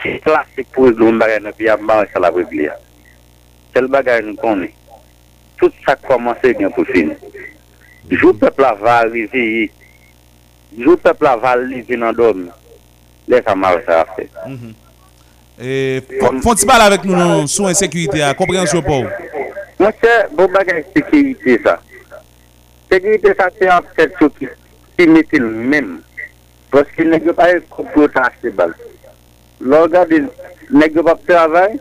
ki 0.00 0.16
klasik 0.24 0.72
pou 0.72 0.88
e 0.88 0.96
gloun 0.96 1.20
bagay 1.20 1.44
nou 1.44 1.52
pi 1.60 1.68
a 1.68 1.76
man 1.76 2.08
sa 2.08 2.24
la 2.24 2.32
vivli 2.32 2.72
a. 2.72 2.80
Sel 3.76 3.92
bagay 3.92 4.24
nou 4.24 4.40
koni. 4.40 4.72
Tout 5.60 5.84
sa 5.84 5.92
komanse 6.08 6.56
gen 6.56 6.72
pou 6.72 6.88
fini. 6.88 7.20
Jou 8.10 8.34
pepl 8.36 8.66
aval 8.68 9.08
reveye, 9.14 9.70
jou 10.76 10.96
pepl 11.00 11.28
aval 11.30 11.62
reveye 11.70 11.96
nan 11.96 12.16
dom, 12.16 12.42
le 13.30 13.40
sa 13.46 13.54
mal 13.56 13.80
sa 13.86 14.02
a 14.02 14.08
fe. 14.16 14.28
Mm 14.46 14.58
-hmm. 14.58 14.74
e, 15.58 16.02
fon 16.42 16.56
ti 16.56 16.66
bal 16.66 16.84
avek 16.84 17.04
nou 17.04 17.16
non, 17.16 17.48
sou 17.48 17.68
ensekurite 17.68 18.20
a, 18.22 18.34
komprensyon 18.34 18.84
pou? 18.84 19.08
Mwen 19.78 19.92
se, 20.00 20.12
bon 20.36 20.52
bagay 20.52 20.84
sekurite 20.92 21.62
sa. 21.64 21.78
Sekurite 22.90 23.34
sa 23.38 23.48
se 23.58 23.70
an 23.72 23.88
fet 23.96 24.12
sou 24.18 24.28
ki, 24.36 24.48
ki 24.96 25.06
metil 25.06 25.48
men, 25.48 26.02
poski 26.70 27.08
negyo 27.08 27.32
pa 27.32 27.48
e 27.48 27.60
komprotan 27.68 28.28
se 28.42 28.50
bal. 28.50 28.74
Lò 29.60 29.88
gade, 29.88 30.26
negyo 30.70 31.02
pa 31.02 31.16
travay, 31.26 31.80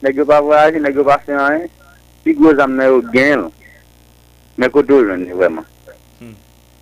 negyo 0.00 0.24
pa 0.24 0.40
voyaje, 0.40 0.80
negyo 0.80 1.04
pa 1.04 1.20
se 1.26 1.36
an, 1.36 1.68
pi 2.24 2.32
gwo 2.32 2.54
zamne 2.54 2.84
yo 2.84 3.02
gen 3.12 3.38
lò. 3.44 3.50
Mè 4.60 4.68
koto 4.68 4.98
joun 5.00 5.22
ni 5.24 5.32
wèman. 5.32 5.64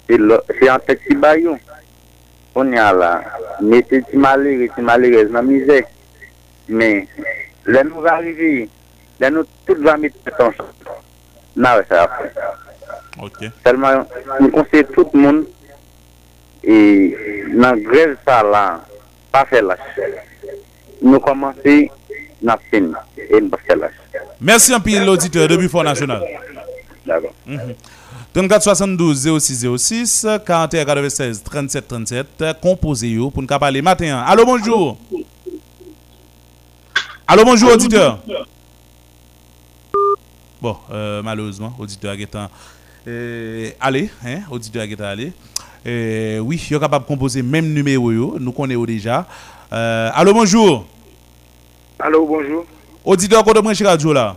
Se 0.08 0.70
an 0.72 0.82
tek 0.86 1.04
ti 1.04 1.14
bayon. 1.14 1.60
On 2.58 2.72
yan 2.74 2.96
la. 2.98 3.10
Mè 3.62 3.78
se 3.86 4.00
ti 4.08 4.18
malere, 4.18 4.66
ti 4.74 4.82
malere 4.82 5.28
nan 5.30 5.46
mizè. 5.46 5.78
Mè, 6.74 6.88
lè 7.70 7.84
nou 7.86 8.02
arrivi, 8.10 8.66
lè 9.22 9.30
nou 9.30 9.46
tout 9.68 9.78
va 9.86 9.94
mi 10.00 10.10
tetan 10.10 10.50
chan. 10.56 10.74
Nan 11.54 11.78
wè 11.78 11.86
sa 11.86 12.02
apè. 12.08 12.32
Ok. 13.22 13.38
Selman, 13.62 14.02
nou 14.40 14.50
konsey 14.56 14.82
tout 14.90 15.14
moun 15.14 15.44
e 16.66 16.76
nan 17.54 17.78
grev 17.86 18.16
sa 18.26 18.42
la 18.42 18.64
pa 19.30 19.44
fè 19.46 19.62
lache. 19.62 20.10
Nou 20.98 21.22
komanse 21.22 21.78
nan 22.42 22.58
fin 22.72 22.90
e 23.14 23.38
nan 23.38 23.54
pa 23.54 23.62
fè 23.62 23.78
lache. 23.78 24.26
Mersi 24.42 24.74
an 24.74 24.82
pi 24.82 24.98
l'auditeur 24.98 25.46
de 25.46 25.62
Bufon 25.62 25.86
National. 25.86 26.26
D'accord. 27.08 27.32
Mhm. 27.46 27.74
34 28.34 28.62
72 28.62 29.38
06 29.40 29.66
06 29.76 30.26
41 30.46 30.84
96 30.84 31.42
37 31.42 31.88
37 31.88 32.44
composez 32.60 33.08
yo 33.10 33.30
pour 33.30 33.42
nous 33.42 33.48
parler 33.48 33.80
matin. 33.82 34.22
Allô 34.26 34.44
bonjour. 34.44 34.98
Allô 37.26 37.44
bonjour 37.44 37.72
auditeur. 37.72 38.18
Bon, 40.60 40.76
euh, 40.90 41.22
malheureusement, 41.22 41.72
auditeur 41.78 42.14
en- 42.34 42.48
euh, 43.06 43.70
allez, 43.80 44.10
hein, 44.26 44.40
auditeur 44.50 44.82
est 44.82 45.00
allé. 45.00 45.32
Euh, 45.86 46.38
oui, 46.40 46.60
il 46.70 46.76
est 46.76 46.80
capable 46.80 47.04
de 47.04 47.08
composer 47.08 47.42
même 47.42 47.72
numéro, 47.72 48.10
yo, 48.10 48.36
nous 48.40 48.50
connaissons 48.52 48.84
déjà. 48.84 49.26
Euh, 49.72 50.10
allô, 50.12 50.34
bonjour. 50.34 50.84
Allô, 52.00 52.26
bonjour. 52.26 52.64
Auditeur, 53.04 53.44
qu'on 53.44 53.52
branche 53.62 53.80
radio 53.82 54.12
là? 54.12 54.36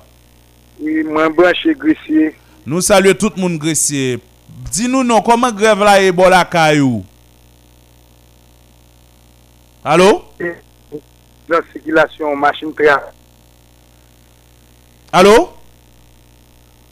Oui, 0.79 1.03
moi, 1.03 1.27
branché 1.29 1.73
Gressier. 1.73 2.35
Nous 2.65 2.81
saluons 2.81 3.13
tout 3.13 3.31
le 3.35 3.41
monde 3.41 3.57
Gressier. 3.57 4.19
Dis-nous 4.71 5.03
non, 5.03 5.21
comment 5.21 5.51
grève 5.51 5.79
là 5.79 6.01
est 6.01 6.11
bon 6.11 6.29
la 6.29 6.45
caillou? 6.45 7.03
Allô? 9.83 10.23
Dans 11.49 11.57
la 11.57 11.61
circulation, 11.73 12.35
machine 12.35 12.73
très. 12.73 12.89
Allô? 15.11 15.49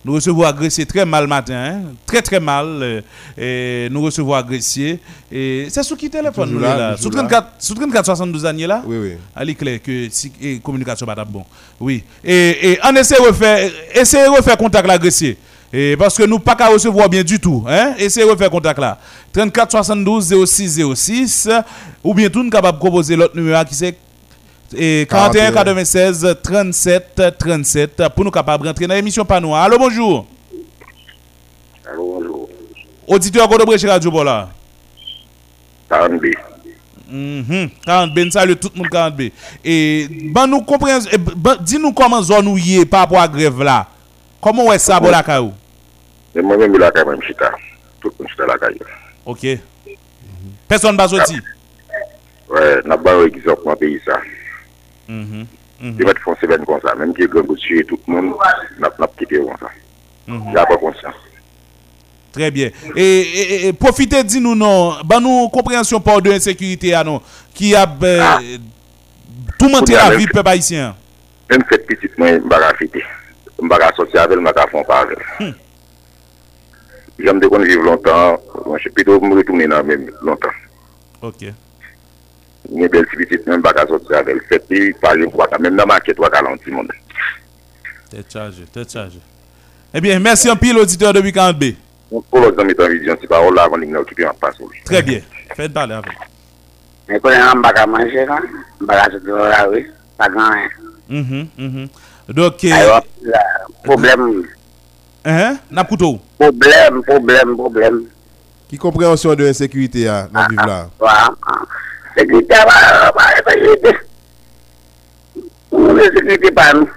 Nous 0.04 0.14
recevons 0.14 0.44
agressé 0.44 0.86
très 0.86 1.06
mal 1.06 1.28
matin, 1.28 1.54
hein? 1.56 1.82
très 2.06 2.22
très 2.22 2.40
mal. 2.40 2.66
euh, 2.82 3.02
et 3.38 3.90
nous 3.92 4.02
recevons 4.02 4.34
agressé. 4.34 4.98
Et 5.30 5.68
c'est 5.70 5.84
sous 5.84 5.98
qui 5.98 6.10
téléphone 6.10 6.50
nous 6.52 6.60
là, 6.60 6.96
Sous 6.98 7.10
là. 7.10 7.18
34, 7.20 7.48
sous 7.60 7.76
34 7.76 8.06
72 8.06 8.46
années 8.46 8.66
là? 8.66 8.82
Oui, 8.86 8.98
oui. 8.98 9.18
Allez 9.36 9.56
clair 9.56 9.82
que 9.84 10.08
si 10.10 10.32
et 10.42 10.60
communication 10.60 11.06
pas 11.06 11.24
bon. 11.26 11.44
Oui. 11.82 12.04
Et, 12.24 12.72
et 12.72 12.80
on 12.84 12.96
essaie 12.96 13.16
de 13.18 13.28
refaire, 13.28 13.70
essayer 13.94 14.24
de 14.24 14.30
refaire 14.30 14.58
contact 14.58 14.88
l'agressé. 14.88 15.38
Et 15.72 15.96
parce 15.98 16.18
que 16.18 16.24
nous 16.24 16.40
pas 16.40 16.56
qu'à 16.56 16.68
recevoir 16.68 17.08
bien 17.10 17.24
du 17.24 17.40
tout, 17.40 17.64
hein? 17.68 17.94
Essayez 17.98 18.26
de 18.26 18.32
refaire 18.32 18.50
contact 18.50 18.80
là. 18.80 18.98
34 19.34 19.72
72 19.72 20.46
06 20.46 20.82
06 20.96 21.50
ou 22.04 22.14
bien 22.14 22.30
tout 22.30 22.44
nous 22.44 22.50
capable 22.50 22.78
de 22.78 22.82
proposer 22.82 23.16
l'autre 23.16 23.36
numéro 23.36 23.64
qui 23.66 23.76
c'est 23.76 23.96
et 24.76 25.08
41 25.10 25.52
96 25.52 26.38
37 26.44 27.22
37 27.38 28.04
pour 28.16 28.24
nous 28.24 28.32
capables 28.32 28.64
de 28.64 28.70
rentrer 28.70 28.88
dans 28.88 28.94
l'émission 28.96 29.26
Panou. 29.26 29.56
Allô, 29.56 29.78
bonjour. 29.80 30.26
Allô, 31.92 32.20
bonjour. 32.20 32.50
Auditeur 33.08 33.48
Godo 33.48 33.66
Breche 33.66 33.86
Radio 33.86 34.24
là? 34.24 34.50
40B. 35.90 36.34
Mhm. 37.12 37.70
40 37.84 38.14
B, 38.14 38.20
nous 38.20 38.32
saluons 38.32 38.56
tout 38.56 38.70
le 38.74 38.80
monde 38.80 38.90
40 38.90 39.16
B. 39.16 39.22
Et 39.66 40.08
ben 40.32 40.46
nous 40.46 40.62
comprenons, 40.62 41.00
eh, 41.12 41.18
ben, 41.18 41.58
dis-nous 41.60 41.92
comment 41.92 42.22
zone 42.22 42.46
nous 42.46 42.58
y 42.58 42.78
est 42.78 42.86
par 42.86 43.02
rapport 43.02 43.18
à 43.18 43.22
la 43.22 43.28
grève 43.28 43.62
là. 43.64 43.88
Koman 44.40 44.70
wè 44.70 44.78
sa 44.80 45.00
bo 45.04 45.12
lakay 45.12 45.42
ou? 45.44 45.54
E 46.34 46.42
mwen 46.42 46.58
mwen 46.58 46.72
mwen 46.72 46.82
lakay 46.82 47.04
mwen 47.04 47.20
mchita. 47.20 47.52
Tout 48.00 48.14
mwen 48.20 48.30
chita 48.32 48.48
lakay 48.48 48.76
yo. 48.80 48.88
Ok. 49.26 49.46
Person 50.68 50.98
bazoti? 50.98 51.40
Wè, 52.50 52.66
nan 52.88 53.02
ba 53.04 53.18
wè 53.20 53.32
ki 53.36 53.44
zon 53.44 53.60
pou 53.64 53.74
an 53.74 53.80
peyi 53.80 54.00
sa. 54.06 54.20
Mhm. 55.10 55.48
Mhm. 55.80 55.96
Di 55.98 56.08
mwen 56.08 56.22
fon 56.24 56.40
seven 56.40 56.64
kon 56.68 56.80
sa. 56.86 56.96
Mwen 56.96 57.16
ki 57.18 57.28
gen 57.28 57.48
gout 57.50 57.60
chie 57.60 57.84
tout 57.90 58.08
moun, 58.08 58.32
nap 58.80 59.18
kite 59.20 59.42
yon 59.42 59.60
sa. 59.60 59.74
Mhm. 60.28 60.56
Ya 60.56 60.66
pa 60.70 60.78
konsyans. 60.78 61.26
Très 62.32 62.52
bien. 62.52 62.70
E, 62.96 63.00
et, 63.00 63.22
et, 63.22 63.68
et 63.68 63.74
profitez, 63.74 64.24
dis-nous, 64.24 64.56
non, 64.56 64.94
ben 65.04 65.20
nous 65.20 65.50
compréhension 65.50 66.00
par 66.00 66.22
de 66.22 66.32
insécurité, 66.32 66.92
non, 66.92 66.94
eh, 66.94 66.96
ah 66.96 67.04
non, 67.04 67.22
qui 67.54 67.76
a 67.76 67.92
euh, 68.04 68.20
ah. 68.22 68.40
tout 69.58 69.68
monté 69.68 69.94
la 69.94 70.16
vie, 70.16 70.28
peuple 70.28 70.48
haïtien. 70.48 70.96
Même 71.50 71.64
cette 71.70 71.88
petite, 71.88 72.16
moi, 72.18 72.28
je 72.30 72.86
Mbaka 73.62 73.94
soti 73.96 74.18
avel, 74.18 74.42
mbaka 74.42 74.68
fon 74.68 74.84
pa 74.88 75.02
avel. 75.02 75.24
Hmm. 75.38 75.54
Jam 77.20 77.40
de 77.40 77.50
kon 77.50 77.64
vive 77.64 77.84
lontan, 77.84 78.38
mwenche 78.66 78.90
pito 78.90 79.20
mwere 79.20 79.44
toune 79.44 79.68
nan 79.68 79.86
men 79.86 80.08
lontan. 80.22 80.54
Ok. 81.22 81.52
Mwen 82.70 82.92
bel 82.92 83.06
si 83.12 83.18
bitit 83.18 83.48
men 83.48 83.60
mbaka 83.60 83.88
soti 83.88 84.16
avel, 84.16 84.40
seti, 84.50 84.94
pajen 85.02 85.32
waka, 85.34 85.60
men 85.60 85.76
nan 85.76 85.88
maket 85.88 86.20
waka 86.20 86.42
lanti 86.42 86.72
moun. 86.72 86.88
Te 88.10 88.24
chaje, 88.24 88.66
te 88.74 88.86
chaje. 88.86 89.20
Ebyen, 89.94 90.16
eh 90.16 90.24
mersi 90.24 90.50
an 90.50 90.58
pil 90.58 90.78
auditeur 90.78 91.14
de 91.14 91.22
Weekend 91.22 91.60
B. 91.60 91.74
Mwen 92.10 92.24
pou 92.30 92.42
lòk 92.42 92.56
zan 92.58 92.66
mitan 92.70 92.90
vizyon, 92.90 93.20
si 93.22 93.28
pa 93.30 93.42
ou 93.44 93.54
la 93.54 93.68
kon 93.70 93.82
lig 93.84 93.92
nan 93.92 94.02
okipi 94.02 94.26
an 94.26 94.38
pasou. 94.40 94.72
Tre 94.88 95.04
bie, 95.06 95.20
fèd 95.58 95.76
balè 95.76 96.00
avel. 96.00 96.16
Mwen 97.10 97.22
konen 97.26 97.44
an 97.44 97.60
mbaka 97.60 97.84
manje 97.90 98.24
kan, 98.30 98.48
mbaka 98.80 99.12
soti 99.18 99.36
wala 99.36 99.66
we, 99.74 99.84
pa 100.18 100.30
gan 100.32 100.56
en. 100.64 100.70
Mh, 101.10 101.20
mm-hmm, 101.20 101.44
mh, 101.58 101.76
mh. 101.76 102.08
Donc, 102.30 102.64
euh, 102.64 102.72
Alors, 102.72 103.02
là, 103.24 103.40
problème, 103.84 104.44
hein, 105.26 105.58
n'a 105.72 105.84
problème, 105.84 107.02
problème, 107.04 107.56
problème. 107.56 108.04
Qui 108.70 108.78
compréhension 108.78 109.34
de 109.34 109.46
l'insécurité 109.46 110.08
à 110.08 110.28
dans 110.32 110.46
vivre 110.48 110.66
là? 110.68 110.90
Va, 111.00 111.34
va, 111.42 111.76
sécurité. 112.16 112.56
Nous, 115.72 116.00
sécurité 116.00 116.52
pas 116.52 116.74
nous. 116.74 116.88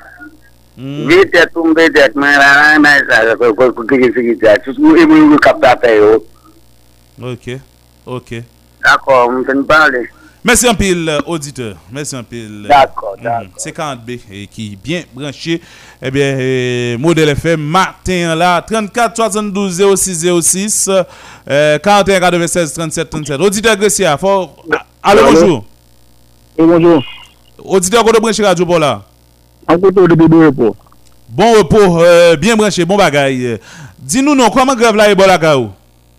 Vite, 1.08 1.34
tomber, 1.54 1.90
tête, 1.90 2.14
mais 2.14 2.36
là, 2.36 2.78
mais 2.78 2.98
ça, 3.08 3.24
sécurité. 3.30 4.48
Tout 4.62 4.74
que 4.74 4.80
nous, 4.82 5.30
nous, 5.30 5.38
capte 5.38 5.64
à 5.64 5.78
faire. 5.78 6.18
OK. 7.22 7.58
OK. 8.04 8.34
D'accord, 8.84 9.30
on 9.30 9.42
peut 9.42 9.54
nous 9.54 9.64
parler. 9.64 10.10
Merci 10.44 10.66
un 10.66 10.74
pile 10.74 11.08
euh, 11.08 11.20
auditeur. 11.26 11.76
Merci 11.92 12.16
un 12.16 12.24
pile. 12.24 12.66
D'accord, 12.68 13.14
mhm. 13.22 13.48
C'est 13.56 13.76
40B 13.76 14.18
et 14.30 14.46
qui 14.48 14.72
est 14.72 14.76
bien 14.82 15.02
branché. 15.14 15.60
Eh 16.02 16.10
bien, 16.10 16.36
euh, 16.36 16.98
modèle 16.98 17.28
FM 17.30 17.60
matin 17.60 18.34
là 18.34 18.60
34 18.60 19.14
72 19.16 19.96
06 19.96 20.26
06 20.42 20.90
euh, 21.48 21.78
41 21.78 22.18
96 22.20 22.72
37 22.72 23.10
37. 23.10 23.40
Auditeur 23.40 23.76
Gressia, 23.76 24.18
fort. 24.18 24.56
Allô, 25.02 25.20
Allô? 25.26 25.32
bonjour. 25.32 25.64
Oui, 26.58 26.66
bonjour. 26.66 27.04
Auditeur 27.64 28.02
Godo 28.04 28.20
branché 28.20 28.44
radio 28.44 28.66
pour 28.66 28.80
là. 28.80 29.02
En 29.68 29.78
côté 29.78 30.00
de 30.00 30.14
bébé 30.14 30.46
repos. 30.46 30.74
Bon 31.28 31.52
repos, 31.52 32.00
euh, 32.02 32.34
bien 32.36 32.56
branché, 32.56 32.84
bon 32.84 32.96
bagaille. 32.96 33.58
Dis-nous 33.98 34.34
non, 34.34 34.50
comment 34.50 34.74
grève 34.74 34.96
là 34.96 35.08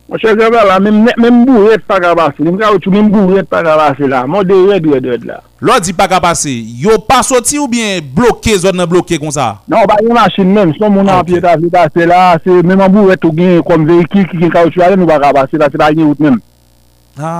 Mwen 0.03 0.19
chè 0.19 0.33
zè 0.35 0.47
vè 0.51 0.61
la, 0.67 0.81
mèm 0.83 1.37
bou 1.47 1.69
red 1.69 1.85
pa 1.87 1.95
kapase, 2.03 2.43
mwen 2.43 2.57
ka 2.59 2.73
wè 2.73 2.79
chou 2.83 2.91
mèm 2.91 3.07
bou 3.11 3.37
red 3.37 3.47
pa 3.47 3.61
kapase 3.63 4.09
la, 4.11 4.25
mwen 4.27 4.43
de 4.49 4.57
red 4.67 4.87
red 4.91 5.05
red 5.07 5.23
la. 5.29 5.37
Lò 5.63 5.77
di 5.79 5.93
pa 5.95 6.09
kapase, 6.11 6.51
yo 6.81 6.97
pa 7.07 7.21
soti 7.23 7.55
ou 7.61 7.69
bien 7.71 8.03
bloke, 8.17 8.51
zon 8.59 8.75
nan 8.75 8.89
bloke 8.91 9.15
kon 9.21 9.31
sa? 9.31 9.61
Nan, 9.71 9.87
ba 9.87 9.95
yon 10.03 10.17
masin 10.17 10.51
mèm, 10.51 10.73
son 10.75 10.91
moun 10.91 11.07
an 11.07 11.23
piye 11.23 11.39
ta 11.43 11.55
se 11.61 11.71
kase 11.71 12.07
la, 12.09 12.35
se 12.43 12.59
mèm 12.67 12.83
an 12.83 12.91
bou 12.91 13.07
red 13.13 13.23
ou 13.23 13.31
gen 13.37 13.63
kom 13.63 13.87
veyikil 13.87 14.27
ki 14.27 14.41
gen 14.43 14.51
ka 14.51 14.65
wè 14.67 14.73
chou 14.75 14.83
ale, 14.83 14.99
nou 14.99 15.07
pa 15.07 15.21
kapase 15.23 15.61
la, 15.61 15.71
se 15.71 15.79
pa 15.79 15.93
gen 15.95 16.09
wout 16.09 16.27
mèm. 16.27 16.41
Ha, 17.23 17.33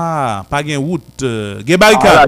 pa 0.48 0.64
gen 0.64 0.80
wout, 0.80 1.28
gen 1.68 1.82
barika. 1.84 2.24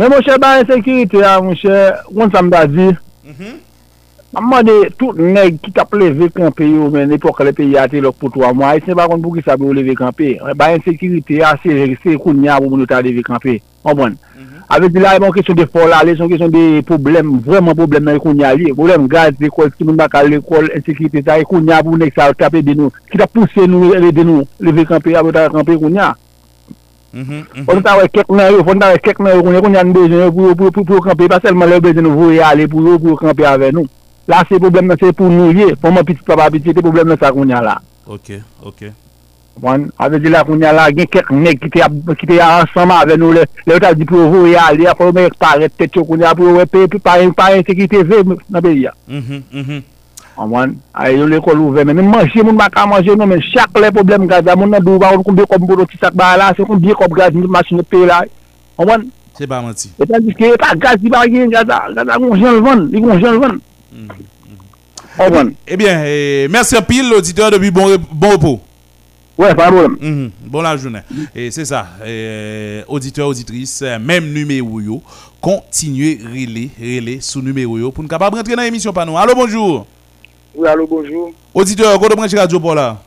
Mèm 0.00 0.08
mwen 0.08 0.24
chè 0.24 0.40
ba 0.40 0.56
yon 0.56 0.70
sekirite 0.72 1.20
ya, 1.20 1.36
mwen 1.44 1.60
chè, 1.60 1.82
mwen 2.08 2.32
sa 2.32 2.46
mda 2.46 2.64
di, 2.64 2.88
mwen 2.88 3.36
mhm. 3.36 3.44
chè, 3.52 3.69
Amman 4.32 4.62
de 4.62 4.74
tout 4.94 5.16
neg 5.18 5.56
ki 5.58 5.72
tap 5.74 5.90
leve 5.98 6.28
kampe 6.30 6.62
yo 6.62 6.86
men 6.94 7.10
epok 7.16 7.40
le 7.42 7.50
peyi 7.50 7.74
ate 7.80 7.98
lok 7.98 8.14
pou 8.20 8.30
3 8.30 8.52
mwa, 8.54 8.76
e 8.78 8.82
se 8.86 8.94
ba 8.94 9.08
kon 9.10 9.18
pou 9.18 9.34
ki 9.34 9.42
sabi 9.42 9.66
ou 9.66 9.74
leve 9.74 9.96
kampe. 9.98 10.36
Ba 10.54 10.68
yon 10.70 10.84
sekirite 10.84 11.40
a 11.42 11.56
se 11.58 12.14
koun 12.14 12.44
ya 12.46 12.60
pou 12.60 12.70
moun 12.70 12.84
yo 12.84 12.86
ta 12.86 13.00
leve 13.02 13.24
kampe. 13.26 13.56
Anpon. 13.82 14.14
Mhm. 14.14 14.62
Avek 14.70 14.94
di 14.94 15.02
la 15.02 15.16
yon 15.16 15.34
kesyon 15.34 15.58
de 15.58 15.66
fola, 15.66 16.04
le 16.06 16.14
son 16.14 16.30
kesyon 16.30 16.54
de 16.54 16.62
problem, 16.86 17.40
vreman 17.42 17.74
problem 17.74 18.06
nan 18.06 18.20
yon 18.20 18.22
koun 18.22 18.38
ya 18.38 18.54
li. 18.54 18.70
Problem 18.70 19.08
gaz, 19.10 19.34
dekol, 19.40 19.72
si 19.76 19.82
moun 19.82 19.98
baka 19.98 20.22
l'ekol, 20.22 20.70
e 20.70 20.78
sekirite 20.78 21.26
ta, 21.26 21.40
yon 21.42 21.50
koun 21.50 21.66
ya 21.66 21.82
pou 21.82 21.98
nek 21.98 22.14
sa 22.14 22.30
tape 22.32 22.62
de 22.62 22.78
nou. 22.78 22.94
Ki 23.10 23.18
ta 23.18 23.26
pousse 23.26 23.66
nou 23.66 23.90
de 23.90 24.22
nou 24.22 24.46
leve 24.62 24.86
kampe, 24.86 25.16
a 25.18 25.26
pou 25.26 25.34
ta 25.34 25.48
kampe 25.50 25.74
koun 25.74 25.98
ya. 25.98 26.14
Mhm, 27.10 27.42
mhm. 27.42 27.64
Fon 27.66 27.82
ta 27.82 27.98
wè 27.98 28.06
kek 28.06 28.30
nan 28.30 28.54
yo, 28.54 28.62
fon 28.62 28.78
ta 28.78 28.94
wè 28.94 29.02
kek 29.02 29.18
nan 29.18 29.40
yo, 29.40 29.42
koun 29.42 29.58
ya 29.58 29.64
koun 29.66 29.74
ya 29.74 29.82
nou 29.82 29.98
bezen 29.98 30.20
yo 30.22 30.30
pou 30.54 30.86
yo 30.86 31.02
kampe, 31.02 31.26
pa 31.26 31.42
selman 31.42 31.74
le 31.74 31.80
bezen 31.82 32.06
nou 32.06 32.14
vou 32.14 32.30
e 32.30 32.38
ale 32.38 32.70
pou 32.70 32.94
yo 32.94 33.18
kampe 33.18 33.42
ave 33.42 33.74
nou. 33.74 33.90
La 34.30 34.44
se 34.46 34.58
problem 34.62 34.86
nan 34.86 34.98
se 35.00 35.10
pou 35.16 35.26
nou 35.32 35.50
ye, 35.50 35.72
pou 35.80 35.90
mwen 35.90 36.06
piti 36.06 36.22
papa 36.26 36.50
piti, 36.54 36.70
se 36.70 36.82
problem 36.82 37.08
nan 37.10 37.18
sa 37.18 37.32
koun 37.34 37.50
ya 37.50 37.62
la. 37.64 37.80
Ok, 38.06 38.36
ok. 38.62 38.84
Bon, 39.60 39.88
ave 39.98 40.20
di 40.22 40.30
la 40.30 40.44
koun 40.46 40.62
ya 40.62 40.70
la, 40.72 40.86
gen 40.94 41.08
kek 41.10 41.32
nek 41.34 41.64
ki 41.66 41.70
te 41.72 42.36
ya 42.36 42.50
ansama 42.60 43.00
ave 43.02 43.16
nou 43.18 43.34
le, 43.34 43.42
le 43.66 43.74
ou 43.74 43.82
ta 43.82 43.90
di 43.96 44.06
pou 44.06 44.28
vou 44.30 44.46
ya, 44.46 44.68
le 44.76 44.86
ya 44.86 44.94
pou 44.94 45.10
mwen 45.10 45.32
paret 45.40 45.74
tet 45.76 45.98
yo 45.98 46.04
koun 46.06 46.22
ya 46.22 46.34
pou 46.38 46.60
wepe, 46.60 46.84
pou 46.92 47.02
paren 47.02 47.32
paren 47.34 47.64
se 47.66 47.74
ki 47.74 47.88
te 47.90 48.04
ve 48.06 48.20
nan 48.22 48.62
be 48.62 48.76
ya. 48.78 48.94
Mhm, 49.08 49.42
mhm. 49.50 49.80
Anman, 50.40 50.76
a 50.94 51.10
yo 51.10 51.26
le 51.28 51.40
kol 51.42 51.58
ouve 51.60 51.82
men, 51.84 51.98
men 51.98 52.12
manje 52.12 52.44
moun 52.44 52.56
baka 52.60 52.86
manje 52.86 53.16
nou 53.16 53.26
men, 53.28 53.42
chak 53.50 53.74
le 53.82 53.90
problem 53.96 54.28
gada 54.30 54.54
moun 54.56 54.70
nan 54.70 54.84
dou 54.84 55.00
ba 55.02 55.10
ou 55.16 55.26
koumbe 55.26 55.48
koum 55.50 55.66
boro 55.66 55.88
ti 55.90 55.98
sak 55.98 56.14
ba 56.14 56.36
la, 56.38 56.52
se 56.54 56.62
koumbe 56.62 56.94
koum 56.94 57.18
gaz 57.18 57.34
moun 57.34 57.50
masine 57.50 57.82
pe 57.82 58.06
la. 58.06 58.22
Anman, 58.78 59.10
se 59.36 59.50
ba 59.50 59.58
manti. 59.64 59.90
E 59.98 60.06
tan 60.06 60.22
diske, 60.22 60.54
e 60.54 60.60
pa 60.60 60.70
gaz 60.78 61.02
di 61.02 61.10
ba 61.10 61.26
gen 61.26 61.50
gada, 61.50 61.82
gada 61.98 62.20
moun 62.22 62.38
jen 62.38 62.62
lvan, 62.62 62.86
li 62.94 63.02
moun 63.02 63.18
jen 63.18 63.36
lvan. 63.36 63.58
Vendre. 65.18 65.52
Eh 65.66 65.76
bien, 65.76 66.02
eh, 66.04 66.46
merci 66.50 66.76
un 66.76 66.82
pile, 66.82 67.08
l'auditeur, 67.10 67.50
depuis 67.50 67.70
bon, 67.70 67.96
bon 68.12 68.30
repos. 68.30 68.60
Ouais, 69.38 69.54
pas 69.54 69.70
de 69.70 69.76
problème. 69.76 69.96
Mhm, 70.00 70.30
Bon 70.46 70.60
la 70.60 70.76
journée. 70.76 71.00
Et 71.34 71.50
c'est 71.50 71.64
ça, 71.64 71.86
eh, 72.04 72.82
auditeur, 72.88 73.28
auditrice, 73.28 73.82
eh, 73.82 73.98
même 73.98 74.32
numéro 74.32 74.80
yo, 74.80 75.02
continuez 75.40 76.18
relais, 76.22 76.68
relais 76.78 77.18
sous 77.20 77.40
numéro 77.40 77.78
yo 77.78 77.90
pour 77.90 78.02
nous 78.02 78.08
capable 78.08 78.36
rentrer 78.36 78.54
dans 78.54 78.62
l'émission 78.62 78.92
par 78.92 79.06
nous. 79.06 79.16
Allô, 79.16 79.34
bonjour. 79.34 79.86
Oui, 80.54 80.68
allô, 80.68 80.86
bonjour. 80.86 81.32
Auditeur, 81.54 81.98
Godo 81.98 82.16
Branche 82.16 82.34
Radio 82.34 82.60
pour 82.60 82.74
là. 82.74 83.00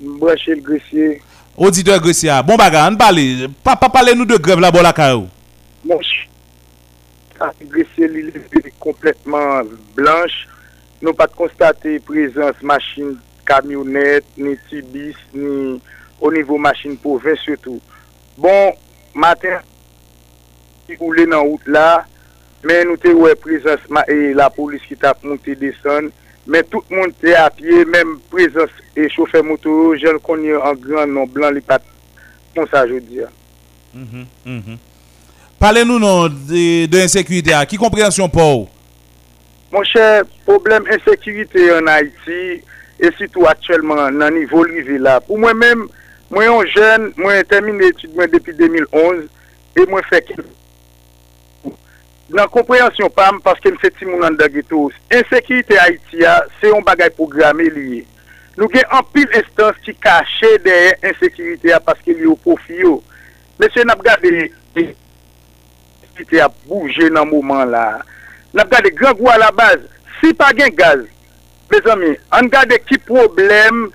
Branché 0.00 0.54
le 0.54 0.60
Gressier. 0.60 1.22
Auditeur 1.56 2.00
Gressia, 2.00 2.42
bon 2.42 2.56
bagarre, 2.56 2.90
on 2.92 2.96
parle. 2.96 3.48
Pas 3.62 3.76
pas 3.76 3.88
parler 3.88 4.14
nous 4.14 4.26
de 4.26 4.36
grève 4.36 4.58
là, 4.60 4.70
bon 4.70 4.82
la 4.82 4.92
caillou. 4.92 5.28
agrese 7.52 8.08
li 8.10 8.24
leve 8.30 8.72
kompletman 8.82 9.70
blanche, 9.96 10.46
nou 11.04 11.16
pat 11.16 11.34
konstate 11.36 11.98
prezans 12.06 12.60
machin 12.64 13.14
kamyonet, 13.48 14.26
ni 14.40 14.54
tibis, 14.70 15.18
ni 15.36 15.76
o 16.20 16.30
nivou 16.32 16.60
machin 16.62 16.96
pou 17.00 17.20
ven 17.22 17.36
sotou. 17.42 17.80
Bon, 18.40 18.74
maten, 19.14 19.60
ki 20.88 20.98
roule 21.00 21.26
nan 21.28 21.44
out 21.44 21.68
la, 21.70 22.04
men 22.64 22.88
nou 22.88 23.00
te 23.00 23.12
wè 23.14 23.34
prezans 23.40 23.84
ma 23.92 24.04
e 24.10 24.32
la 24.36 24.48
polis 24.52 24.84
ki 24.88 24.96
tap 25.00 25.22
monte 25.26 25.56
deson, 25.60 26.08
men 26.48 26.66
tout 26.72 26.88
moun 26.92 27.12
te 27.20 27.36
apye, 27.38 27.84
men 27.88 28.16
prezans 28.32 28.72
e 28.96 29.10
choufe 29.12 29.44
moto, 29.44 29.92
jen 30.00 30.20
konye 30.24 30.56
an 30.60 30.80
gran 30.80 31.12
nan 31.14 31.30
blan 31.32 31.56
li 31.56 31.64
pat, 31.64 31.84
kon 32.56 32.68
sa 32.70 32.86
jodi 32.88 33.22
ya. 33.22 33.30
Mm-hmm, 33.94 34.26
mm-hmm. 34.44 34.82
Parlez-nous 35.64 35.98
non, 35.98 36.28
de, 36.28 36.84
de 36.84 36.98
insécurité. 36.98 37.52
Qui 37.66 37.78
compréhension 37.78 38.28
pour 38.28 38.68
Mon 39.72 39.82
cher, 39.82 40.24
problème 40.44 40.84
insécurité 40.92 41.72
en 41.72 41.86
Haïti, 41.86 42.62
et 43.00 43.10
surtout 43.16 43.46
actuellement, 43.46 44.10
nan 44.10 44.34
niveau 44.34 44.60
rivé 44.60 44.98
là. 44.98 45.22
Pour 45.22 45.38
moi-même, 45.38 45.86
moi, 46.30 46.44
un 46.44 46.66
jeune, 46.66 47.14
moi, 47.16 47.42
terminé 47.44 47.86
études 47.86 48.10
depuis 48.30 48.52
2011, 48.52 49.24
et 49.78 49.86
moi, 49.86 50.02
fait 50.10 50.26
nan 52.34 52.50
komprehensyon 52.52 53.08
pam, 53.16 53.38
paske 53.44 53.72
m 53.72 53.78
seti 53.80 54.04
moun 54.08 54.24
an 54.28 54.36
da 54.36 54.50
getous, 54.52 54.92
ensekirite 55.12 55.76
Haitia, 55.80 56.34
se 56.58 56.68
yon 56.72 56.84
bagay 56.84 57.08
programe 57.16 57.70
liye. 57.72 58.02
Nou 58.58 58.68
gen 58.72 58.84
an 58.92 59.04
pil 59.16 59.32
instans 59.40 59.80
ki 59.84 59.96
kache 59.96 60.52
deye 60.64 60.92
ensekirite 61.04 61.72
a, 61.72 61.80
paske 61.84 62.12
li 62.12 62.28
yo 62.28 62.36
profi 62.44 62.80
yo. 62.80 62.98
Oh. 62.98 63.26
Mese 63.60 63.84
nap 63.86 64.00
gade, 64.04 64.48
aktivite 66.14 66.42
ap 66.42 66.54
bouje 66.68 67.10
nan 67.10 67.28
mouman 67.28 67.70
la. 67.70 68.02
Nap 68.54 68.70
gade 68.70 68.90
gran 68.94 69.14
gwa 69.18 69.36
la 69.38 69.50
baz, 69.50 69.80
si 70.20 70.32
pa 70.34 70.52
gen 70.54 70.74
gaz, 70.74 71.02
me 71.70 71.80
ami, 71.90 72.14
an 72.32 72.48
gade 72.48 72.78
ki 72.86 72.98
problem, 73.06 73.88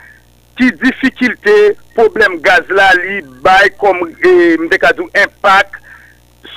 ki 0.60 0.72
difikilte, 0.82 1.76
problem 1.96 2.40
gaz 2.44 2.68
la 2.70 2.92
li 3.00 3.22
bay 3.44 3.72
kom 3.80 4.04
eh, 4.10 4.60
mdekadou 4.60 5.08
impak 5.16 5.80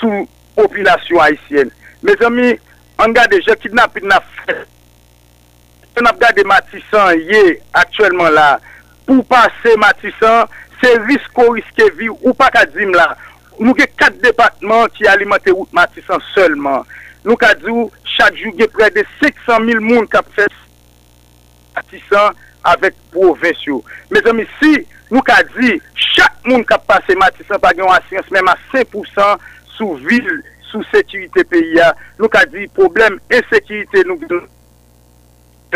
sou 0.00 0.26
popilasyon 0.56 1.22
haisyen. 1.22 1.70
Me 2.02 2.16
ami, 2.26 2.56
an 2.98 3.14
gade 3.14 3.38
je 3.46 3.56
kidnap 3.62 3.96
na 4.02 4.20
fè, 4.20 4.64
An 5.92 6.06
ap 6.08 6.16
gade 6.16 6.40
matisan 6.48 7.18
ye 7.20 7.58
aktuelman 7.76 8.32
la, 8.32 8.56
pou 9.04 9.20
pase 9.28 9.74
matisan, 9.76 10.48
se 10.80 10.88
risko 11.04 11.50
riske 11.52 11.84
vi 11.98 12.08
ou 12.08 12.32
pa 12.34 12.48
kadim 12.50 12.96
la. 12.96 13.10
nou 13.58 13.74
gen 13.78 13.90
kat 14.00 14.16
depatman 14.22 14.90
ki 14.96 15.08
alimante 15.10 15.52
wout 15.54 15.72
matisan 15.76 16.22
selman. 16.32 16.86
Nou 17.22 17.38
ka 17.38 17.52
djou, 17.58 17.88
chak 18.16 18.38
jou 18.40 18.54
gen 18.58 18.70
pre 18.74 18.88
de 18.94 19.04
600.000 19.20 19.82
moun 19.84 20.08
kap 20.10 20.28
fes 20.36 20.54
matisan 21.76 22.38
avèk 22.72 22.96
provensyo. 23.14 23.80
Me 24.12 24.22
zami, 24.24 24.46
si 24.58 24.72
nou 25.12 25.22
ka 25.26 25.40
di, 25.54 25.76
chak 26.14 26.40
moun 26.48 26.64
kap 26.66 26.86
pase 26.88 27.16
matisan 27.20 27.60
pa 27.62 27.74
gen 27.76 27.90
asyans 27.92 28.30
mèm 28.34 28.50
a 28.50 28.56
5% 28.72 29.46
sou 29.76 29.98
vil, 30.06 30.32
sou 30.70 30.84
sekirite 30.90 31.44
peyi 31.50 31.76
ya, 31.78 31.92
nou 32.20 32.30
ka 32.32 32.44
di, 32.48 32.66
problem 32.76 33.18
e 33.32 33.42
nou 34.06 34.18
gen 34.20 34.42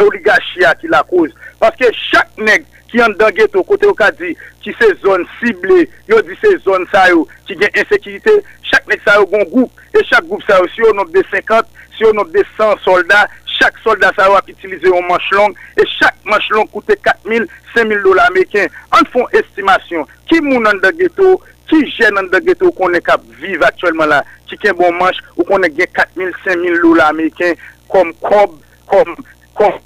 oligachia 0.02 0.74
ki 0.80 0.90
la 0.92 1.02
kouz. 1.08 1.32
Paske 1.60 1.90
chak 2.10 2.34
neg 2.42 2.66
ki 2.90 3.00
an 3.04 3.16
dan 3.20 3.34
geto 3.36 3.62
kote 3.66 3.88
yo 3.88 3.94
ka 3.96 4.10
di 4.18 4.34
ki 4.64 4.74
se 4.78 4.90
zon 5.02 5.24
sible, 5.38 5.86
yo 6.10 6.20
di 6.26 6.36
se 6.42 6.52
zon 6.64 6.86
sa 6.92 7.06
yo 7.12 7.24
ki 7.48 7.58
gen 7.60 7.80
insekirite, 7.82 8.36
chak 8.66 8.86
nek 8.90 9.02
sa 9.06 9.18
yo 9.20 9.26
gon 9.32 9.44
goup, 9.52 9.82
e 9.94 10.04
chak 10.10 10.28
goup 10.28 10.44
sa 10.46 10.60
yo 10.62 10.70
si 10.74 10.84
yo 10.84 10.92
nop 10.96 11.10
de 11.14 11.24
50, 11.32 11.72
si 11.96 12.04
yo 12.04 12.12
nop 12.16 12.30
de 12.34 12.44
100 12.56 12.84
soldat, 12.84 13.34
chak 13.56 13.78
soldat 13.84 14.14
sa 14.16 14.28
yo 14.30 14.38
ap 14.38 14.48
itilize 14.52 14.86
yon 14.86 15.06
manche 15.08 15.34
long, 15.38 15.54
e 15.76 15.88
chak 15.98 16.16
manche 16.24 16.54
long 16.54 16.68
koute 16.72 16.98
4.000, 17.02 17.48
5.000 17.74 18.06
dola 18.06 18.30
Ameriken, 18.30 18.72
an 18.94 19.06
fon 19.12 19.28
estimasyon, 19.36 20.06
ki 20.30 20.42
moun 20.44 20.66
an 20.70 20.82
dan 20.84 20.96
geto, 20.98 21.36
Ki 21.66 21.82
jen 21.90 22.14
nan 22.14 22.28
de 22.30 22.38
geto 22.46 22.70
konen 22.78 23.02
kap 23.02 23.22
vive 23.40 23.66
aktuelman 23.66 24.10
la, 24.12 24.20
ki 24.46 24.58
ken 24.62 24.76
bon 24.78 24.94
manch, 25.00 25.18
ou 25.34 25.46
konen 25.48 25.72
gen 25.74 25.90
4.000, 25.96 26.30
5.000 26.44 26.78
lola 26.82 27.08
Ameriken, 27.10 27.56
kom 27.90 28.12
kob, 28.22 28.54
kom, 28.86 29.16
kom. 29.58 29.80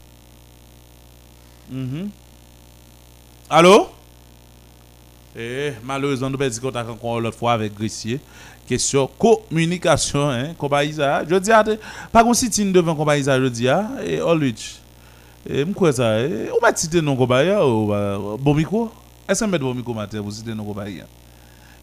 Mm-hmm. 1.71 2.11
Allô? 3.53 3.89
Eh, 5.37 5.73
malheureusement, 5.83 6.31
nous 6.31 6.39
perdons 6.39 6.61
contact 6.61 6.89
encore 6.89 7.21
l'autre 7.21 7.37
fois 7.37 7.55
avec 7.55 7.75
Grissier. 7.75 8.21
Question 8.69 9.11
communication, 9.19 10.31
hein, 10.31 10.55
Kobaïza. 10.57 11.25
Je 11.29 11.35
dis, 11.35 11.51
pas 12.13 12.23
qu'on 12.23 12.33
sit 12.33 12.73
devant 12.73 12.95
Kobaïza, 12.95 13.41
je 13.41 13.47
dis, 13.47 13.67
et 14.07 14.19
Ulrich. 14.19 14.77
Et 15.49 15.65
m'kwa 15.65 15.93
ça, 15.93 16.21
eh, 16.21 16.49
ou 16.51 16.61
m'a 16.63 16.73
cité 16.77 17.03
non 17.03 17.17
Kobaïza 17.17 17.67
ou 17.67 17.89
bah, 17.89 18.19
bon 18.39 18.55
micro? 18.55 18.89
Est-ce 19.29 19.45
que 19.45 19.51
met 19.51 19.59
bon 19.59 19.75
micro 19.75 19.95
matin 19.95 20.23
pour 20.23 20.33
citer 20.33 20.55
non 20.55 20.65
Kobaïza? 20.65 21.07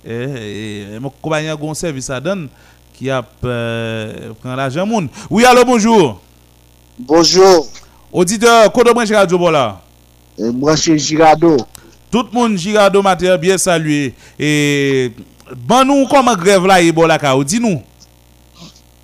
Eh, 0.05 0.13
eh, 0.13 0.87
eh, 0.93 0.99
mon 0.99 1.09
Kobaïza 1.09 1.51
a 1.51 1.57
un 1.61 1.73
service 1.73 2.09
à 2.09 2.21
donne 2.21 2.47
qui 2.93 3.09
a 3.09 3.21
euh, 3.43 4.31
prend 4.41 4.55
l'argent 4.55 4.85
monde. 4.85 5.09
Oui, 5.29 5.43
allô, 5.43 5.65
bonjour. 5.65 6.21
Bonjour. 6.97 7.67
Auditeur, 8.13 8.71
Kodo 8.71 8.93
Branche 8.93 9.11
Radio 9.11 9.37
Bola. 9.37 9.81
Et 10.37 10.51
moi, 10.51 10.77
c'est 10.77 10.97
Girado. 10.97 11.57
Tout 12.11 12.25
le 12.31 12.39
monde 12.39 12.57
Girado 12.57 13.01
Mater 13.01 13.37
bien 13.37 13.57
salué. 13.57 14.13
Et 14.39 15.11
ban 15.55 15.83
nous 15.83 16.07
comment 16.07 16.35
grève 16.35 16.65
là 16.65 16.81
est 16.81 16.91
bon 16.91 17.05
la 17.05 17.17
dis-nous. 17.43 17.81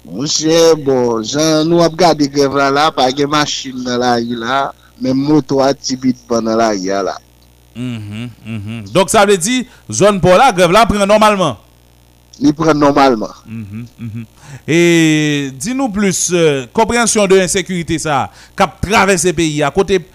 Monsieur, 0.04 0.76
bon, 0.84 1.22
jan 1.24 1.64
nou 1.64 1.80
ap 1.82 1.94
gade 1.96 2.26
grev 2.28 2.58
la 2.60 2.68
la, 2.76 2.90
pa 2.92 3.06
gen 3.16 3.30
machin 3.32 3.78
nan 3.86 4.02
la 4.04 4.74
men 5.00 5.16
moto 5.16 5.62
a 5.64 5.74
tibit 5.74 6.18
pan 6.28 6.44
nan 6.44 6.58
la. 6.58 7.16
Mhm, 7.76 8.30
mhm. 8.46 8.84
Donc 8.94 9.10
ça 9.10 9.26
veut 9.26 9.38
dire 9.38 9.64
zone 9.90 10.20
pour 10.20 10.36
la 10.36 10.52
grève 10.52 10.72
là 10.72 10.86
prend 10.86 11.06
normalement? 11.08 11.58
Il 12.40 12.54
prend 12.54 12.74
normalement. 12.74 13.30
Mhm, 13.48 13.86
mhm. 14.00 14.26
Et 14.68 15.52
dis-nous 15.58 15.88
plus 15.90 16.32
euh, 16.34 16.66
compréhension 16.74 17.26
de 17.26 17.36
l'insécurité 17.36 17.98
ça 17.98 18.30
cap 18.58 18.82
traverser 18.82 19.32
pays 19.32 19.64
à 19.64 19.72
côté 19.72 20.06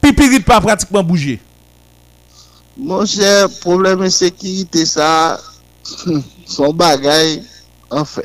pipirit 0.00 0.40
pas 0.40 0.60
pratiquement 0.60 1.02
bouger. 1.02 1.40
Mon 2.76 3.04
cher, 3.04 3.48
problème 3.60 4.02
insécurité 4.02 4.86
sa, 4.86 5.38
son 6.46 6.72
bagay, 6.72 7.42
enfin. 7.90 8.22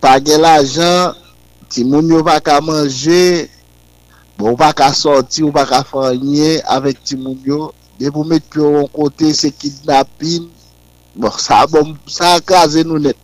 Pa 0.00 0.16
gen 0.24 0.40
l'ajan, 0.40 1.12
ti 1.68 1.84
moun 1.84 2.08
yo 2.08 2.22
pa 2.24 2.38
ka 2.40 2.56
manje, 2.64 3.50
bon 4.40 4.56
pa 4.56 4.70
ka 4.72 4.88
sorti 4.96 5.44
ou 5.44 5.52
pa 5.52 5.66
ka 5.68 5.82
fanye 5.84 6.56
avèk 6.72 7.02
ti 7.04 7.18
moun 7.20 7.36
yo, 7.44 7.68
de 8.00 8.08
pou 8.08 8.24
met 8.24 8.46
pyo 8.48 8.70
yon 8.78 8.88
kote 8.94 9.28
se 9.36 9.50
kidnapping, 9.52 10.48
bon 11.12 11.36
sa 11.36 11.66
bon, 11.68 11.92
sa 12.08 12.38
akaze 12.38 12.86
nou 12.88 13.02
net. 13.02 13.18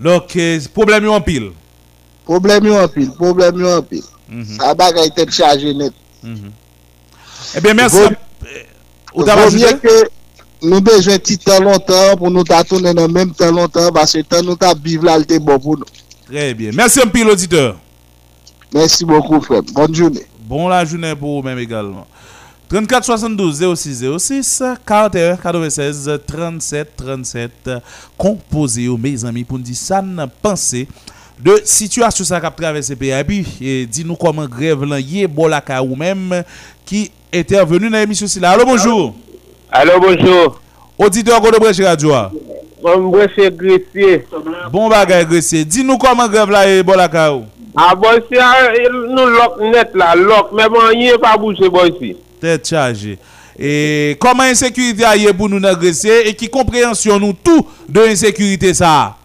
Donc 0.00 0.34
euh, 0.34 0.58
problème 0.74 1.04
yo 1.04 1.14
en 1.14 1.22
pile. 1.22 1.52
Problem 2.28 2.66
yo 2.68 2.76
anpil, 2.82 3.08
problem 3.16 3.62
yo 3.64 3.74
anpil. 3.80 4.04
Sa 4.58 4.74
bagay 4.76 5.08
tet 5.16 5.32
chaje 5.32 5.72
net. 5.74 5.94
Mhm. 6.22 6.50
Eh 7.56 7.60
bien 7.64 7.74
merci. 7.74 7.96
Vaut- 7.96 8.16
Ou 9.14 9.24
ta 9.24 9.34
que 9.80 9.94
nou 10.60 10.80
bejwen 10.84 11.18
ti 11.24 11.38
tan 11.40 11.64
lontan 11.64 12.16
pou 12.20 12.28
nou 12.30 12.44
ta 12.44 12.62
tourner 12.62 12.92
nan 12.94 13.10
menm 13.10 13.32
tan 13.32 13.54
lontan, 13.54 13.90
parce 13.94 14.20
tan 14.28 14.44
nou 14.44 14.54
ta 14.54 14.74
biv 14.74 15.02
la 15.02 15.16
lte 15.18 15.38
bon 15.40 15.58
pou 15.58 15.76
nou. 15.76 15.86
Très 16.28 16.52
bien. 16.52 16.70
Merci 16.74 17.00
un 17.00 17.06
pile 17.08 17.30
auditeur. 17.30 17.76
Merci 18.74 19.04
beaucoup, 19.04 19.40
frère. 19.40 19.62
Bonne 19.72 19.94
journée. 19.94 20.26
Bon 20.40 20.68
la 20.68 20.84
journée 20.84 21.14
pour 21.16 21.40
vous-même 21.40 21.58
également. 21.58 22.06
34 22.68 23.04
72 23.04 23.64
06 23.74 24.04
06 24.18 24.62
41 24.84 25.36
96 25.36 26.20
37 26.26 26.96
37 26.96 27.70
composé 28.18 28.88
aux 28.88 28.98
mes 28.98 29.24
amis 29.24 29.44
pour 29.44 29.56
nous 29.56 29.64
dire 29.64 29.74
ça 29.76 30.02
n'a 30.02 30.26
pensé 30.26 30.86
de 31.40 31.60
situation 31.64 32.24
ça 32.24 32.40
qu'a 32.40 32.50
traversé 32.50 32.96
pays 32.96 33.10
et 33.10 33.24
puis 33.24 33.46
et 33.60 33.86
dis-nous 33.86 34.16
comment 34.16 34.46
grève 34.46 34.84
là 34.84 34.98
y 34.98 35.22
est 35.22 35.26
bolaka 35.26 35.82
ou 35.82 35.94
même 35.94 36.42
qui 36.84 37.10
était 37.32 37.64
venu 37.64 37.88
dans 37.90 37.98
l'émission 37.98 38.26
là. 38.40 38.50
Allô 38.52 38.64
bonjour. 38.64 39.14
Allô 39.70 40.00
bonjour. 40.00 40.60
Auditeur 40.98 41.40
de 41.40 41.58
Brèche 41.58 41.80
Radio. 41.80 42.12
Bon 42.82 43.08
Brèche 43.10 43.50
Gressier. 43.52 44.24
Bon 44.72 44.88
bagay 44.88 45.24
Gressier. 45.24 45.64
Dis-nous 45.64 45.98
comment 45.98 46.28
grève 46.28 46.50
là 46.50 46.68
est 46.68 46.82
bolaka 46.82 47.34
ou. 47.34 47.44
Ah 47.76 47.94
bon 47.94 48.18
si 48.26 48.38
ah, 48.40 48.72
nou 48.90 49.28
lok 49.30 49.60
net 49.70 49.92
la, 49.94 50.14
lok, 50.18 50.50
men 50.56 50.70
bon 50.72 50.88
yè 50.98 51.18
pa 51.20 51.36
bouche 51.38 51.68
bon 51.70 51.92
si. 52.00 52.16
Tête 52.40 52.66
chargée. 52.66 53.18
Et 53.58 54.16
comment 54.18 54.42
insécurité 54.42 55.04
a 55.04 55.16
yé 55.16 55.32
pour 55.32 55.48
nous 55.48 55.64
agresser 55.64 56.22
et 56.26 56.34
qui 56.34 56.48
compréhension 56.48 57.18
nous 57.20 57.32
tout 57.32 57.66
de 57.88 58.00
insécurité 58.00 58.72
ça? 58.72 59.17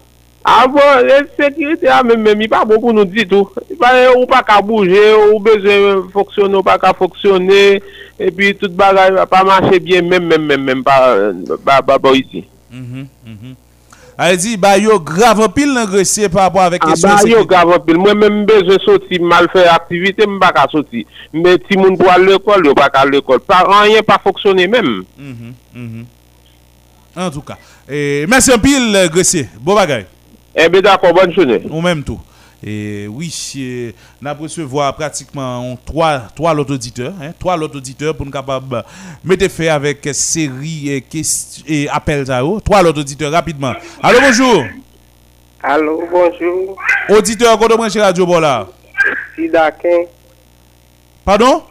Avon, 0.44 1.08
sekirite 1.38 1.88
a 1.88 2.02
men 2.04 2.20
men, 2.20 2.36
mi 2.36 2.44
pa 2.52 2.66
bon 2.68 2.76
pou 2.76 2.92
nou 2.92 3.08
di 3.08 3.24
tou. 3.24 3.48
Eh, 3.64 4.10
ou 4.12 4.26
pa 4.28 4.42
ka 4.44 4.58
bouje, 4.60 5.00
ou 5.16 5.38
bezen 5.40 6.02
foksyon, 6.12 6.52
ou 6.58 6.66
pa 6.66 6.74
ka 6.80 6.90
foksyon, 6.98 7.48
e 7.48 8.28
pi 8.36 8.50
tout 8.60 8.74
bagay 8.76 9.16
pa 9.30 9.40
mache 9.48 9.80
bien 9.80 10.04
men 10.04 10.26
men 10.28 10.44
men 10.44 10.60
men, 10.60 10.82
pa 10.84 11.00
bo 11.96 12.12
euh, 12.12 12.20
iti. 12.20 12.44
A 12.44 14.28
di, 14.36 14.52
ba 14.60 14.76
mm-hmm, 14.76 14.84
mm-hmm. 14.84 14.84
yo 14.84 14.98
grav 15.00 15.40
anpil 15.46 15.72
nan 15.72 15.88
gresye 15.88 16.28
pa 16.28 16.44
apwa 16.50 16.68
avek 16.68 16.84
kesyon 16.90 17.14
ah, 17.14 17.22
sekirite? 17.24 17.32
Ba 17.32 17.40
yo 17.40 17.48
grav 17.48 17.72
anpil, 17.78 18.00
mwen 18.04 18.20
men 18.20 18.40
bezen 18.50 18.82
soti, 18.84 19.22
mal 19.24 19.48
fè 19.48 19.64
aktivite, 19.72 20.28
mwen 20.28 20.42
pa 20.44 20.52
ka 20.52 20.66
soti. 20.68 21.06
Mwen 21.32 21.56
ti 21.64 21.80
moun 21.80 21.96
pou 21.96 22.12
al 22.12 22.28
l'ekol, 22.28 22.68
yo 22.68 22.76
pa 22.76 22.90
ka 22.92 23.06
l'ekol. 23.08 23.40
Pa 23.48 23.62
anyen 23.80 24.04
pa 24.04 24.20
foksyone 24.20 24.68
men. 24.76 24.92
En 27.16 27.32
tout 27.32 27.40
ka. 27.48 27.56
Mersi 28.28 28.52
anpil 28.52 28.92
gresye, 29.08 29.48
bo 29.64 29.80
bagay. 29.80 30.04
Eh 30.56 30.68
bien, 30.68 30.80
d'accord, 30.80 31.12
bonne 31.12 31.32
journée. 31.32 31.62
Ou 31.70 31.80
même 31.80 32.02
tout. 32.02 32.20
Et 32.66 33.06
oui, 33.10 33.30
euh, 33.58 33.92
nous 34.22 34.28
avons 34.30 34.44
recevoir 34.44 34.94
pratiquement 34.94 35.60
on- 35.60 35.76
trois, 35.76 36.20
trois 36.34 36.54
autres 36.54 36.72
auditeurs, 36.74 37.12
hein, 37.20 37.32
trois 37.38 37.58
autres 37.58 37.76
auditeurs 37.76 38.16
pour 38.16 38.24
nous 38.24 38.32
capables 38.32 38.82
mettre 39.22 39.48
fait 39.50 39.68
avec 39.68 40.08
série 40.14 40.88
et, 41.68 41.88
appels 41.90 42.30
à 42.30 42.42
eux. 42.42 42.60
Trois 42.64 42.82
autres 42.82 43.00
auditeurs 43.00 43.32
rapidement. 43.32 43.74
Allô, 44.02 44.18
bonjour. 44.20 44.64
Allô, 45.62 46.04
bonjour. 46.10 46.76
Auditeur, 47.10 47.58
quand 47.58 47.70
on 47.72 47.76
branche 47.76 47.96
radio 47.96 48.24
bon 48.24 48.40
là. 48.40 48.66
Sid 49.36 49.54
Akin. 49.54 50.04
Pardon? 51.24 51.62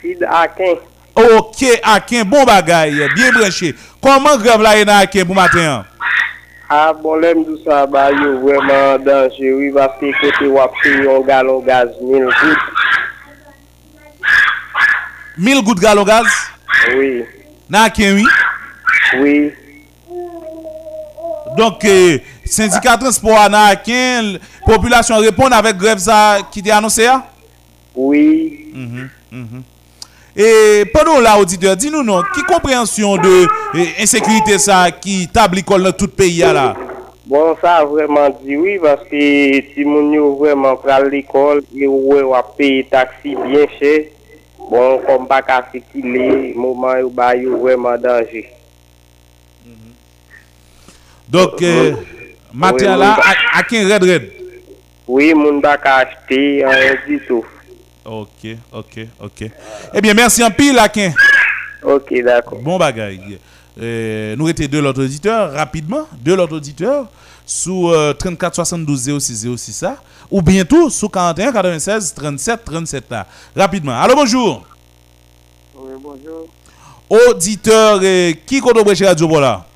Sid 0.00 0.24
Akin. 0.30 0.74
Ok, 1.14 1.64
Akin, 1.82 2.24
bon 2.24 2.44
bagay, 2.44 2.92
bien 3.14 3.30
branché. 3.30 3.74
Comment 4.00 4.38
est 4.72 4.84
dans 4.86 4.96
Akin 4.98 5.24
pour 5.26 5.34
matin? 5.34 5.84
A, 6.74 6.92
bon 6.92 7.20
lem 7.22 7.44
dousa 7.46 7.84
ba 7.86 8.08
yo 8.10 8.32
vwèman 8.42 9.02
danje, 9.06 9.46
wè 9.54 9.68
vwapè 9.76 10.08
kote 10.18 10.46
wapè 10.50 10.94
yon 11.04 11.20
galon 11.28 11.60
gaz, 11.62 11.92
mil 12.02 12.24
gout. 12.26 12.62
Mil 15.38 15.60
gout 15.62 15.78
galon 15.78 16.08
gaz? 16.08 16.26
Oui. 16.96 17.20
Nan 17.68 17.84
aken 17.84 18.18
wè? 18.18 18.24
Oui. 19.20 19.36
Donk, 21.54 21.86
eh, 21.86 22.18
syndika 22.42 22.96
transport 22.98 23.54
nan 23.54 23.68
aken, 23.76 24.32
populasyon 24.66 25.22
repon 25.28 25.54
avèk 25.54 25.78
grev 25.78 26.02
sa 26.02 26.18
ki 26.50 26.64
te 26.64 26.74
anonsè 26.74 27.06
ya? 27.06 27.20
Oui. 27.94 28.26
Mm 28.74 28.88
-hmm, 28.90 29.08
mm 29.30 29.46
-hmm. 29.46 29.62
Et 30.36 30.84
pendant 30.92 31.20
là, 31.20 31.38
auditeur, 31.38 31.76
dis-nous 31.76 32.02
non, 32.02 32.22
qui 32.34 32.42
compréhension 32.42 33.16
de 33.16 33.46
euh, 33.46 33.84
insécurité 34.00 34.58
ça 34.58 34.90
qui 34.90 35.28
table 35.28 35.56
l'école 35.56 35.84
dans 35.84 35.92
tout 35.92 36.06
le 36.06 36.10
pays 36.10 36.38
là? 36.38 36.74
Bon, 37.24 37.54
sa 37.56 37.78
vwèman 37.88 38.34
di 38.44 38.52
oui, 38.60 38.74
paske 38.76 39.20
ti 39.72 39.84
moun 39.88 40.10
yo 40.12 40.26
vwèman 40.36 40.74
pral 40.82 41.06
l'ekol, 41.08 41.62
yo 41.72 41.94
wè 42.10 42.20
wap 42.28 42.50
peye 42.58 42.82
taksi 42.90 43.32
bien 43.46 43.64
chè. 43.78 43.92
Bon, 44.58 44.98
kom 45.06 45.24
pa 45.30 45.38
ka 45.40 45.62
fikile, 45.70 46.52
mouman 46.52 47.00
yo 47.00 47.08
ba 47.08 47.30
yo 47.38 47.56
vwèman 47.62 47.96
danje. 48.02 48.44
Donc, 51.26 51.62
euh, 51.62 51.96
matin 52.52 52.98
là, 52.98 53.16
à, 53.16 53.60
à 53.60 53.62
quin 53.62 53.88
red 53.88 54.04
red? 54.04 54.28
Oui, 55.08 55.32
moun 55.32 55.64
ba 55.64 55.78
ka 55.80 56.02
achete, 56.04 56.60
an 56.68 56.76
di 57.08 57.22
tout. 57.24 57.48
Ok, 58.04 58.46
ok, 58.72 59.06
ok. 59.20 59.50
Eh 59.94 60.00
bien, 60.00 60.14
merci 60.14 60.44
en 60.44 60.50
pile, 60.50 60.78
Akin. 60.78 61.12
Ok, 61.82 62.14
d'accord. 62.22 62.58
Bon 62.60 62.78
bagaille. 62.78 63.38
Euh, 63.80 64.36
nous 64.36 64.48
étions 64.48 64.66
deux 64.66 64.80
l'autre 64.80 65.02
auditeur, 65.02 65.52
rapidement, 65.52 66.06
deux 66.20 66.36
l'autre 66.36 66.56
auditeur, 66.56 67.08
sous 67.46 67.90
euh, 67.90 68.12
34 68.12 68.54
72 68.54 69.18
06 69.18 69.48
06 69.56 69.72
ça, 69.72 69.96
ou 70.30 70.42
bientôt 70.42 70.88
sous 70.90 71.08
41 71.08 71.52
96 71.52 72.14
37 72.14 72.64
37 72.64 73.04
là. 73.10 73.26
Rapidement. 73.56 74.00
Allô, 74.00 74.14
bonjour. 74.14 74.64
Oui, 75.76 75.92
bonjour. 76.00 76.46
Auditeur, 77.08 78.00
euh, 78.02 78.32
qui 78.46 78.60
compte 78.60 78.94
chez 78.94 79.06
Radio 79.06 79.26
Bola? 79.28 79.66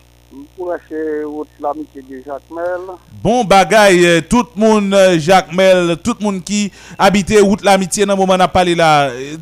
Bon 3.22 3.44
bagaille, 3.44 4.04
euh, 4.06 4.20
tout 4.28 4.44
le 4.56 4.60
monde, 4.60 4.92
euh, 4.92 5.18
Jacques 5.18 5.52
Mel, 5.54 5.96
tout 5.98 6.16
le 6.18 6.24
monde 6.24 6.42
qui 6.42 6.72
habitait 6.98 7.40
route 7.40 7.62
l'amitié 7.62 8.04
dans 8.04 8.14
le 8.14 8.18
moment 8.18 8.32
où 8.32 8.36
on 8.36 8.40
a 8.40 8.48
parlé 8.48 8.74
là. 8.74 9.08
Euh, 9.08 9.36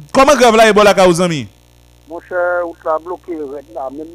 aux 1.09 1.21
amis? 1.23 1.49
Mon 2.09 2.21
cher, 2.21 2.65
route 2.65 2.77
la 2.85 2.99
bloqué 2.99 3.37
red 3.37 3.65
là. 3.75 3.89
Même 3.97 4.07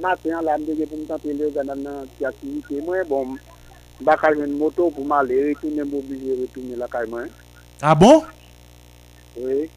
matin, 0.00 0.42
là, 0.42 0.56
je 0.58 0.72
vais 0.72 0.86
pour 0.86 0.98
me 0.98 1.04
tenter 1.06 1.32
le 1.32 1.50
la. 1.54 1.74
Moi, 2.84 2.96
bon, 3.08 3.36
je 4.00 4.04
vais 4.04 4.44
une 4.44 4.58
moto 4.58 4.90
pour 4.90 5.06
m'aller 5.06 5.54
retourner, 5.54 5.82
je 5.90 5.96
obligé 5.96 6.36
de 6.36 6.42
retourner 6.42 6.76
la. 6.76 6.86
Ah 7.80 7.94
bon? 7.94 8.22
Oui. 9.38 9.70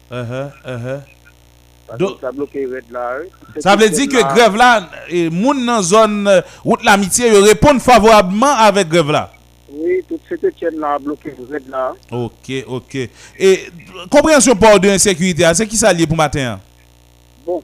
Bloqué 2.32 2.66
red 2.66 2.84
là. 2.90 3.16
oui. 3.22 3.28
Ça 3.58 3.76
veut 3.76 3.88
dire 3.88 4.08
que 4.08 4.34
grève 4.34 4.56
là, 4.56 4.88
et 5.08 5.28
moun 5.28 5.64
dans 5.66 5.82
zone 5.82 6.26
euh, 6.28 6.40
route 6.64 6.84
l'amitié, 6.84 7.28
ils 7.28 7.44
répondent 7.44 7.80
favorablement 7.80 8.54
avec 8.54 8.88
grève 8.88 9.10
là. 9.10 9.32
Oui, 9.72 10.04
toute 10.08 10.20
cette 10.28 10.58
chaîne 10.58 10.78
là 10.78 10.98
bloqué 10.98 11.34
red 11.50 11.68
là. 11.68 11.92
Ok, 12.10 12.64
ok. 12.66 12.94
Et 12.94 13.10
euh, 13.40 14.06
compréhension 14.10 14.54
pour 14.54 14.80
de 14.80 14.88
insécurité, 14.88 15.44
hein, 15.44 15.54
c'est 15.54 15.66
qui 15.66 15.76
ça 15.76 15.92
lié 15.92 16.06
pour 16.06 16.16
matin? 16.16 16.54
hein? 16.54 16.60
Bon, 17.46 17.62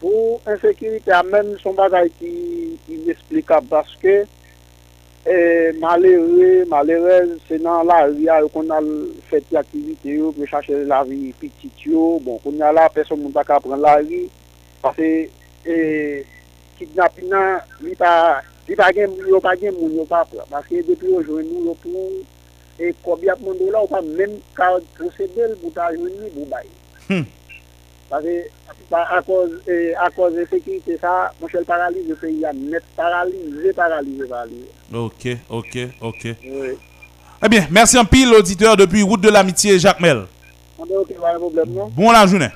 pour 0.00 0.40
insécurité, 0.46 1.12
même 1.30 1.56
son 1.62 1.74
bagage 1.74 2.08
qui 2.18 2.78
inexplicable 2.88 3.66
parce 3.68 3.94
que 4.02 4.24
eh, 5.24 5.72
malheureux, 5.78 6.64
malheureux, 6.68 7.38
c'est 7.48 7.62
dans 7.62 7.84
la 7.84 8.06
rue 8.06 8.48
qu'on 8.52 8.68
a 8.70 8.80
fait 9.30 9.44
yo, 10.04 10.32
pour 10.32 10.48
chercher 10.48 10.84
la 10.84 11.04
vie 11.04 11.32
petite. 11.32 11.72
Bon, 11.86 12.38
qu'on 12.38 12.60
a 12.60 12.72
là, 12.72 12.88
personne 12.92 13.20
ne 13.20 13.26
peut 13.26 13.32
pas 13.32 13.60
prendre 13.60 13.76
la 13.76 13.96
rue 13.96 14.28
parce 14.82 14.96
que 14.96 15.28
eh, 15.66 16.26
kidnapping 16.78 17.28
là, 17.30 17.64
il 17.82 17.96
pas 17.96 18.42
il 18.68 18.76
pas 18.76 18.92
gen 18.92 19.10
yo 19.28 19.40
pas 19.40 19.56
gen 19.56 19.72
moun 19.74 19.94
yo 19.96 20.04
pas 20.04 20.24
prendre. 20.24 20.44
parce 20.50 20.66
que 20.66 20.82
depuis 20.86 21.08
aujourd'hui 21.08 21.46
nous 21.52 21.64
yo 21.66 21.74
pour 21.82 22.10
et 22.78 22.94
combien 23.02 23.34
de 23.36 23.42
monde 23.44 23.58
là 23.72 23.80
on 23.82 23.86
pas 23.86 24.02
même 24.02 24.38
qu'à 24.56 24.70
procéder 24.98 25.54
pour 25.60 25.72
ta 25.72 25.92
journée 25.94 26.30
pour 26.34 26.46
bail. 26.46 27.24
Parce 28.10 28.24
que 28.24 28.48
par- 28.90 29.12
à 29.12 29.22
cause, 29.22 29.50
eh, 29.68 29.94
à 29.94 30.10
cause 30.10 30.34
de 30.34 30.46
sécurité, 30.50 30.98
ça, 31.00 31.32
mon 31.40 31.48
cher 31.48 31.62
paralyse 31.66 32.06
le 32.08 32.14
pays, 32.14 32.44
a 32.44 32.52
net 32.52 32.82
paralysé, 32.94 33.72
paralysé, 33.72 34.26
paralysé. 34.26 34.68
Ok, 34.92 35.28
ok, 35.48 35.78
ok. 36.00 36.24
Oui. 36.44 36.68
Eh 37.44 37.48
bien, 37.48 37.66
merci 37.70 37.98
en 37.98 38.04
pile, 38.04 38.34
auditeur, 38.34 38.76
depuis 38.76 39.02
Route 39.02 39.22
de 39.22 39.30
l'Amitié, 39.30 39.78
Jacques 39.78 40.00
Mel. 40.00 40.24
A 40.78 40.84
non? 41.66 41.88
Bon 41.88 42.10
la 42.12 42.26
journée. 42.26 42.48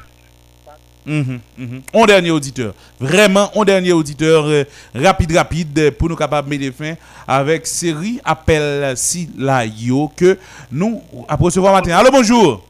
Mhm, 1.07 1.41
mhm. 1.57 1.83
On 1.93 2.05
dernier 2.05 2.33
auditeur. 2.33 2.75
Vraiment, 2.99 3.49
on 3.55 3.65
dernier 3.65 3.93
auditeur 3.93 4.45
euh, 4.47 4.65
rapide, 4.95 5.37
rapide 5.37 5.79
euh, 5.79 5.91
pour 5.93 6.09
nous 6.09 6.17
capables 6.17 6.51
de 6.51 6.59
mettre 6.59 6.77
fin 6.77 6.95
avec 7.29 7.67
série 7.67 8.21
appel 8.25 8.97
si 8.97 9.31
la 9.39 9.65
yo 9.65 10.11
que 10.17 10.37
nous 10.71 11.01
ce 11.51 11.61
matin. 11.61 11.97
Allô, 11.97 12.11
bonjour. 12.11 12.65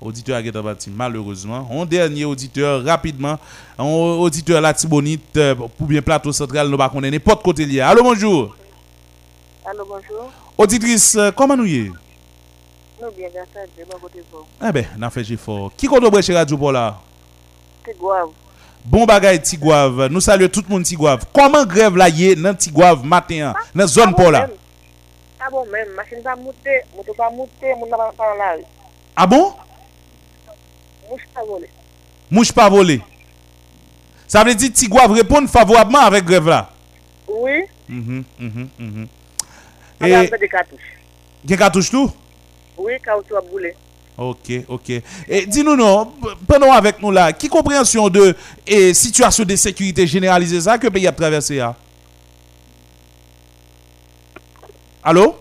Auditeur 0.00 0.40
Bati, 0.62 0.90
malheureusement. 0.90 1.66
On 1.70 1.84
dernier 1.84 2.24
auditeur 2.24 2.84
rapidement. 2.84 3.36
On 3.76 4.18
auditeur 4.20 4.60
la 4.60 4.72
Tibonite 4.72 5.36
euh, 5.36 5.56
pour 5.56 5.86
bien 5.88 6.00
plateau 6.02 6.30
central, 6.32 6.68
nous 6.68 6.76
pas 6.76 6.88
connaître 6.88 7.12
n'importe 7.12 7.42
côté 7.42 7.66
lié. 7.66 7.80
Allô, 7.80 8.04
bonjour. 8.04 8.54
Allô, 9.66 9.84
bonjour. 9.84 10.30
Auditrice, 10.56 11.16
euh, 11.16 11.32
comment 11.32 11.56
nous 11.56 11.66
y 11.66 11.76
est? 11.78 11.88
Nous 13.00 13.10
bien, 13.16 13.28
bon 13.90 13.98
côté 14.00 14.22
vous. 14.32 14.44
Eh 14.66 14.72
ben, 14.72 14.86
n'a 14.96 15.10
fait 15.10 15.24
fort. 15.36 15.72
Qui 15.76 15.86
compte 15.88 16.22
chez 16.22 16.34
Radio 16.34 16.56
pour 16.56 16.70
là? 16.72 17.00
Grave. 17.98 18.30
Bon 18.84 19.04
bagay 19.04 19.38
Tigouave, 19.40 20.06
nous 20.06 20.20
saluons 20.20 20.48
tout 20.48 20.62
le 20.66 20.72
monde 20.72 20.82
Tigouave. 20.84 21.24
Comment 21.32 21.64
grève 21.66 21.96
là 21.96 22.08
yé 22.08 22.34
dans 22.34 22.54
Tigouave 22.54 23.04
matin, 23.04 23.52
dans 23.74 23.86
zone 23.86 24.14
pour 24.14 24.30
là? 24.30 24.48
Ah 25.40 25.46
bon, 25.50 25.64
même, 25.70 25.88
machine 25.94 26.22
pas 26.22 26.34
monter, 26.36 26.80
moto 26.96 27.12
pas 27.14 27.30
monter, 27.30 27.74
mon 27.78 27.86
n'a 27.86 27.96
pas 28.16 28.34
la 28.36 28.54
rue. 28.56 28.62
Ah 29.16 29.26
bon? 29.26 29.52
Mouche 31.10 31.22
pas 31.34 31.44
voler. 31.44 31.70
Mouche 32.30 32.52
pas 32.52 32.68
volé. 32.68 33.00
Ça 34.26 34.44
veut 34.44 34.54
dire 34.54 34.72
Tigouave 34.72 35.12
répond 35.12 35.46
favorablement 35.46 36.00
avec 36.00 36.24
grève 36.24 36.48
là? 36.48 36.70
Oui, 37.28 37.62
Mhm, 37.88 38.24
mhm, 38.38 38.68
mhm. 38.78 39.08
on 40.00 40.04
a 40.04 40.26
des 40.38 40.48
cartouches. 40.48 40.98
gen 41.46 41.56
cartouche 41.56 41.90
tout? 41.90 42.10
Oui, 42.76 42.92
caoutchouc 43.02 43.36
a 43.36 43.40
brûlé. 43.40 43.74
Ok, 44.18 44.64
ok. 44.66 44.90
Et 45.28 45.46
dis-nous 45.46 45.76
non, 45.76 46.12
pendant 46.44 46.72
avec 46.72 47.00
nous 47.00 47.12
là, 47.12 47.32
qui 47.32 47.48
compréhension 47.48 48.08
de 48.08 48.34
et, 48.66 48.92
situation 48.92 49.44
de 49.44 49.54
sécurité 49.54 50.08
généralisée 50.08 50.60
ça 50.60 50.76
que 50.76 50.88
le 50.88 50.90
pays 50.90 51.06
a 51.06 51.12
traversé 51.12 51.56
là? 51.56 51.76
Allô? 55.04 55.36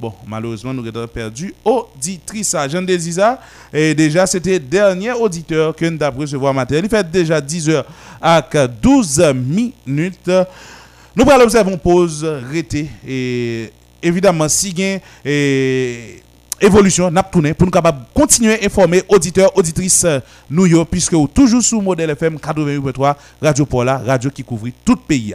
Bon, 0.00 0.12
malheureusement, 0.26 0.74
nous 0.74 0.84
avons 0.86 1.06
perdu 1.06 1.54
auditrice. 1.64 2.56
Jean 2.68 2.82
Desiza, 2.82 3.40
et 3.72 3.94
déjà, 3.94 4.26
c'était 4.26 4.58
dernier 4.58 5.12
auditeur 5.12 5.76
que 5.76 5.84
nous 5.84 6.02
avons 6.02 6.22
recevoir 6.22 6.52
matin. 6.52 6.80
Il 6.82 6.88
fait 6.88 7.08
déjà 7.08 7.40
10 7.40 7.68
heures 7.70 7.86
à 8.20 8.42
12 8.66 9.32
minutes. 9.32 10.30
Nous 11.14 11.30
allons 11.30 11.44
observer 11.44 11.70
une 11.70 11.78
pause, 11.78 12.24
rété, 12.24 12.90
et 13.06 13.70
évidemment, 14.02 14.48
si 14.48 14.74
et, 15.24 16.23
évolution, 16.60 17.10
n'a 17.10 17.22
tourné 17.22 17.54
pour 17.54 17.66
nous 17.66 17.70
capables 17.70 18.04
continuer 18.14 18.60
à 18.60 18.64
informer 18.66 19.02
auditeurs, 19.08 19.56
auditrices, 19.56 20.04
euh, 20.04 20.20
nous, 20.50 20.66
yo, 20.66 20.84
puisque 20.84 21.14
vous 21.14 21.28
toujours 21.28 21.62
sous 21.62 21.80
modèle 21.80 22.10
FM 22.10 22.36
88.3, 22.36 23.14
Radio 23.42 23.66
Pola, 23.66 23.98
radio 23.98 24.30
qui 24.30 24.44
couvre 24.44 24.68
tout 24.84 24.94
le 24.94 25.06
pays. 25.06 25.34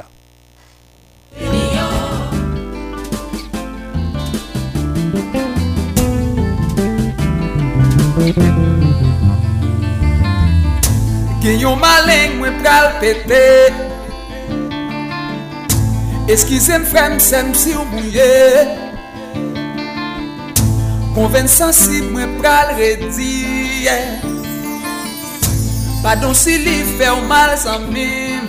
Malen 11.79 12.35
mwen 12.39 12.57
pral 12.61 12.89
pete 12.99 13.39
Eskize 16.29 16.75
m 16.75 16.85
frem 16.85 17.17
sem 17.23 17.53
si 17.57 17.73
ou 17.73 17.85
mouye 17.89 18.88
Konven 21.15 21.47
sensib 21.51 22.11
mwen 22.13 22.37
pral 22.39 22.75
redi. 22.77 23.33
Padon 26.03 26.35
si 26.37 26.57
li 26.63 26.77
fe 26.95 27.09
ou 27.11 27.25
mal 27.27 27.57
san 27.59 27.89
mim 27.91 28.45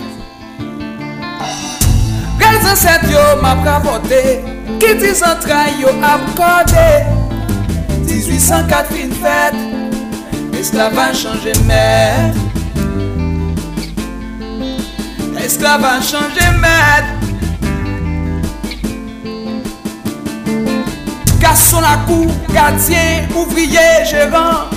Gel 2.39 2.61
zanset 2.63 3.03
yo 3.11 3.25
ma 3.41 3.57
pravote 3.59 4.21
Ki 4.79 4.93
di 5.01 5.11
zan 5.11 5.35
zantray 5.35 5.75
yo 5.81 5.91
ap 6.13 6.23
kode. 6.39 6.89
1804 8.07 8.87
fin 8.93 9.13
fèt. 9.21 9.71
Esklavan 10.61 11.13
chanje 11.17 11.53
mèd 11.65 12.35
Esklavan 15.45 16.01
chanje 16.05 16.47
mèd 16.61 17.05
Garçon 21.41 21.81
à 21.83 21.97
cou, 22.05 22.27
gardien, 22.53 23.27
ouvrier, 23.35 24.05
gérant. 24.05 24.69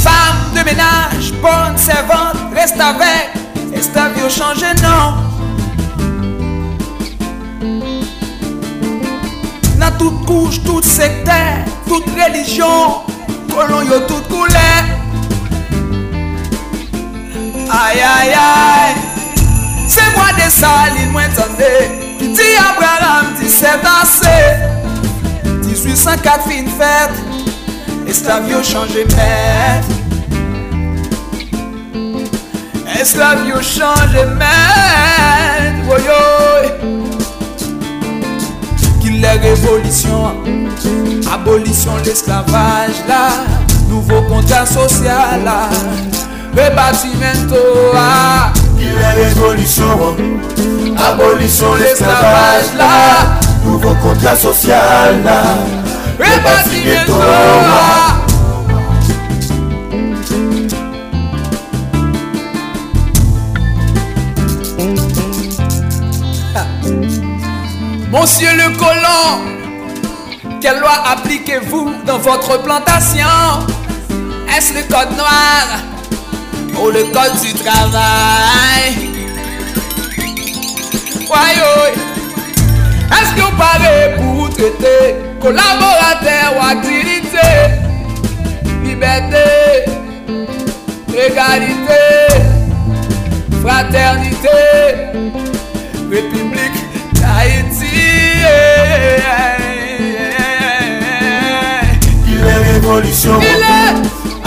Femme 0.00 0.54
de 0.54 0.64
ménage, 0.64 1.32
bonne 1.42 1.76
servante, 1.76 2.36
reste 2.54 2.80
avec. 2.80 3.30
Esclavio 3.74 4.30
changé 4.30 4.66
non 4.82 5.14
Dans 9.78 9.98
toute 9.98 10.24
couche, 10.24 10.62
toute 10.64 10.84
secteur, 10.84 11.64
toute 11.86 12.06
religion 12.06 13.02
Colon 13.52 13.82
yo 13.82 14.00
toute 14.06 14.28
couleur. 14.28 14.84
Aïe 17.70 18.00
aïe 18.00 18.34
aïe 18.34 18.77
Se 19.88 20.00
mwa 20.16 20.32
de 20.36 20.50
salin 20.50 21.08
mwen 21.12 21.32
tande 21.32 21.72
Ti 22.18 22.48
Abraham 22.70 23.26
ti 23.40 23.48
se 23.48 23.72
danse 23.82 24.38
1804 25.64 26.48
fin 26.48 26.68
fèt 26.78 27.10
Eslavio 28.08 28.60
chanje 28.62 29.04
mèt 29.16 29.84
Eslavio 33.00 33.62
chanje 33.62 34.26
mèt 34.36 35.80
Voyoy 35.88 36.68
Ki 39.00 39.16
lè 39.24 39.34
revolisyon 39.40 40.44
Abolisyon 41.32 42.04
l'esklavaj 42.04 43.04
la 43.08 43.24
Nouvo 43.88 44.20
kontra 44.28 44.66
sosyal 44.68 45.44
la 45.48 45.60
Rebatimento 46.58 47.64
a. 47.96 48.67
Qu'il 48.78 48.90
les 48.90 49.24
révolution 49.24 50.16
Abolition 50.96 51.74
l'esclavage 51.74 52.74
là. 52.76 53.38
Nouveau 53.64 53.94
contrat 53.96 54.36
social 54.36 55.22
là. 55.24 55.42
Ah. 66.54 66.64
Monsieur 68.10 68.48
le 68.56 68.76
colon, 68.78 69.42
quelle 70.60 70.78
loi 70.80 70.90
appliquez-vous 71.12 71.92
dans 72.06 72.18
votre 72.18 72.62
plantation? 72.62 73.26
Est-ce 74.56 74.72
le 74.74 74.82
code 74.82 75.16
noir? 75.16 75.97
Ou 76.82 76.90
le 76.90 77.02
code 77.04 77.40
du 77.42 77.52
travail. 77.54 79.10
Ouais, 81.30 81.54
Est-ce 83.10 83.34
que 83.34 83.40
vous 83.40 83.56
parlez 83.56 84.16
pour 84.16 84.48
traiter 84.50 85.16
collaborateur 85.40 86.54
ou 86.56 86.62
activité 86.64 87.48
Liberté, 88.84 89.84
égalité, 91.12 92.04
fraternité, 93.62 94.48
République 96.10 96.78
d'Haïti. 97.14 97.86
Il 102.26 102.40
est 102.40 102.72
révolution, 102.72 103.32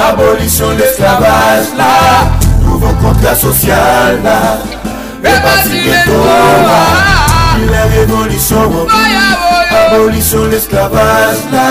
Abolisyon 0.02 0.78
l'esklavaj 0.78 1.66
la 1.78 1.92
Nouvo 2.66 2.90
kontra 3.02 3.36
sosyal 3.36 4.18
la 4.24 4.58
Repasi 5.24 5.82
geto 5.86 6.18
la 6.68 6.82
Ile 7.62 7.82
revolisyon 7.94 8.66
wopi 8.74 9.04
Abolisyon 9.82 10.50
l'esklavaj 10.50 11.38
la 11.54 11.68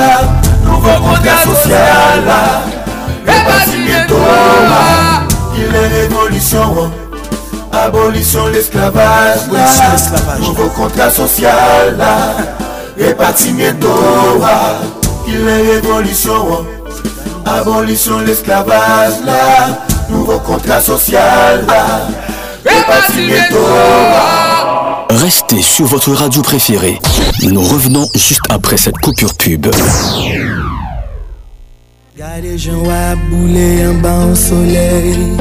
Nouvo 0.65 0.95
kontra 1.07 1.37
sosyal 1.45 2.25
la 2.27 2.41
Repasi 3.27 3.85
geto 3.89 4.23
la 4.71 4.83
Ile 5.59 5.85
revolisyon 5.97 6.75
wopi 6.77 6.99
Abolisyon 7.83 8.53
l'esklavaj 8.53 9.49
la 9.53 9.71
Nouvo 10.39 10.69
kontra 10.77 11.11
sosyal 11.11 11.97
la 11.99 12.17
Repati 12.97 13.57
geto 13.59 13.97
la 14.41 14.59
Ile 15.27 15.57
revolisyon 15.73 16.47
wopi 16.51 16.80
Abolition 17.45 18.21
l'esclavage 18.21 19.25
là, 19.25 19.79
nouveau 20.09 20.39
contrat 20.39 20.81
social 20.81 21.65
là. 21.67 22.07
Restez 25.11 25.63
sur 25.63 25.87
votre 25.87 26.13
radio 26.13 26.43
préférée. 26.43 26.99
Nous 27.43 27.61
revenons 27.63 28.07
juste 28.15 28.43
après 28.49 28.77
cette 28.77 28.97
coupure 28.99 29.35
pub. 29.35 29.67
Gade 32.21 32.59
jan 32.59 32.83
wap 32.85 33.21
boule 33.31 33.81
an 33.87 33.95
ba 34.03 34.11
an 34.13 34.35
soleil 34.37 35.39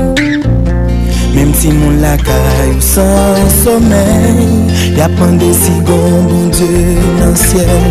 Mem 1.34 1.50
ti 1.52 1.74
moun 1.76 1.98
lakay 2.00 2.70
ou 2.72 2.80
san 2.80 3.50
somey 3.58 4.70
Ya 4.96 5.10
pande 5.18 5.50
si 5.52 5.74
gon 5.84 6.24
bon 6.30 6.48
Dieu 6.56 6.96
nan 7.20 7.36
ciel 7.36 7.84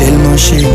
Telman 0.00 0.34
chéri, 0.34 0.66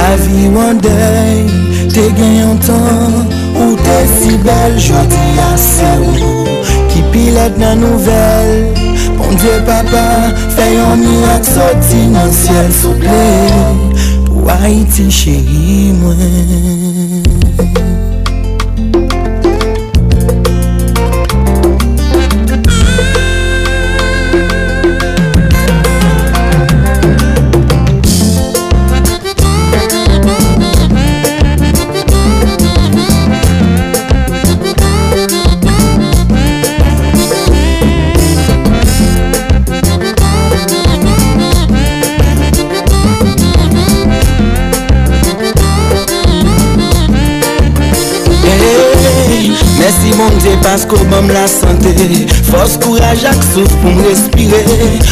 La 0.00 0.16
vi 0.16 0.48
wandey, 0.48 1.44
te 1.92 2.06
gen 2.16 2.36
yon 2.38 2.60
tan 2.64 3.16
Ou 3.60 3.74
te 3.76 3.96
si 4.14 4.38
bel, 4.46 4.78
jodi 4.80 5.26
a 5.44 5.50
se 5.60 5.90
ou. 6.06 6.54
Ki 6.88 7.04
pilet 7.12 7.60
nan 7.60 7.84
nouvel 7.84 8.54
Bon 9.18 9.36
die 9.42 9.58
papa, 9.68 10.06
fè 10.56 10.70
yon 10.72 11.04
mirak 11.04 11.44
Soti 11.44 12.06
nan 12.14 12.32
siel 12.32 12.72
souple. 12.80 13.20
Pou 14.24 14.48
Haiti 14.48 15.10
cheri 15.12 15.92
mwen. 16.00 16.99
Mon 50.60 50.68
parce 50.68 50.84
qu'on 50.84 51.02
m'aime 51.04 51.28
la 51.28 51.46
santé 51.46 51.94
Force, 52.42 52.76
courage, 52.76 53.24
ak 53.24 53.42
souf 53.42 53.70
pou 53.80 53.90
m 53.90 54.00
respire 54.04 54.58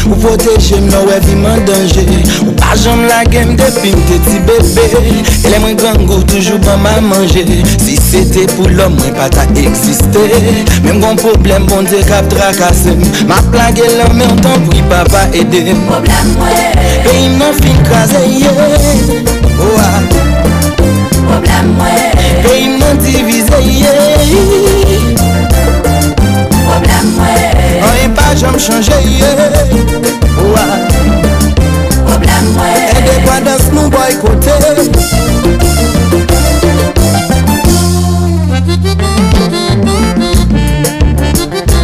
Ou 0.08 0.16
proteje 0.20 0.76
m 0.76 0.88
nan 0.90 1.06
wè 1.08 1.18
vi 1.24 1.36
m 1.38 1.46
an 1.48 1.62
danje 1.68 2.04
Ou 2.44 2.52
pa 2.58 2.74
jam 2.78 3.04
la 3.08 3.22
game 3.30 3.56
depi 3.56 3.92
m 3.94 4.02
te 4.08 4.18
ti 4.26 4.38
bébé. 4.48 4.86
Ele 5.46 5.60
mwen 5.62 5.78
gango 5.78 6.20
toujou 6.28 6.58
ban 6.66 6.80
ma 6.82 6.96
manje 7.00 7.44
Si 7.78 7.96
c'était 7.96 8.46
pou 8.54 8.68
l'homme 8.68 8.98
mwen 8.98 9.14
pa 9.16 9.28
ta 9.32 9.46
eksiste 9.54 10.26
Mem 10.84 11.00
gon 11.00 11.16
problem 11.20 11.66
bon 11.70 11.86
Dieu 11.88 12.02
kap 12.08 12.28
trakase 12.32 12.96
m 12.96 13.06
Ma 13.30 13.40
plage 13.52 13.88
lan 13.96 14.16
men 14.18 14.34
tan 14.42 14.66
pou 14.66 14.76
y 14.76 14.84
papa 14.90 15.26
ede 15.32 15.64
Problem 15.86 16.34
mwen 16.36 16.84
E 17.04 17.16
im 17.24 17.38
nan 17.40 17.56
fin 17.62 17.78
kaze 17.88 18.24
ye 18.26 18.52
Oh 18.52 19.80
ah. 19.86 20.02
Problem 21.14 21.72
mwen 21.78 22.28
E 22.42 22.60
im 22.64 22.78
nan 22.82 23.00
divize 23.04 23.64
ye 23.64 23.96
Problem 23.96 24.52
mwen 24.52 24.87
An 26.98 27.96
e 28.04 28.08
pa 28.14 28.34
jom 28.34 28.58
chanje 28.58 28.98
ye. 29.06 29.30
Ouwa. 30.42 30.64
Problem 32.06 32.44
mwen 32.54 32.74
E 32.96 33.02
dekwa 33.06 33.40
dans 33.40 33.72
nou 33.72 33.88
boykote 33.90 34.52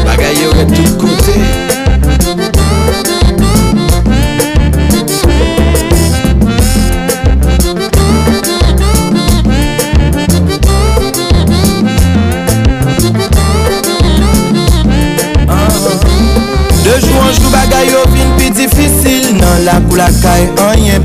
Bagay 0.05 0.35
yo 0.43 0.53
gen 0.53 0.69
tout 0.75 0.99
kou. 0.99 1.14
yo 17.93 18.05
vin 18.13 18.31
pi 18.37 18.51
difisil 18.51 19.44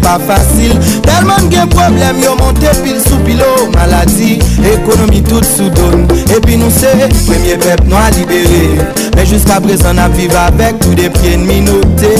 pa 0.01 0.17
fasil 0.27 0.73
Telman 1.05 1.49
gen 1.51 1.69
problem 1.69 2.21
yo 2.23 2.35
monte 2.35 2.71
pil 2.83 2.99
sou 3.01 3.19
pilo 3.25 3.69
Maladi, 3.75 4.39
ekonomi 4.73 5.21
tout 5.21 5.45
sou 5.45 5.69
don 5.69 6.07
Epi 6.35 6.57
nou 6.57 6.71
se, 6.73 6.91
premye 7.27 7.57
pep 7.61 7.83
nou 7.87 7.99
a 7.99 8.09
libere 8.15 8.87
Men 9.15 9.25
jusqu'a 9.27 9.59
prezan 9.63 9.99
ap 10.01 10.15
vive 10.17 10.37
avek 10.39 10.79
Tout 10.83 10.95
de 10.97 11.09
pye 11.19 11.35
n'minote 11.37 12.13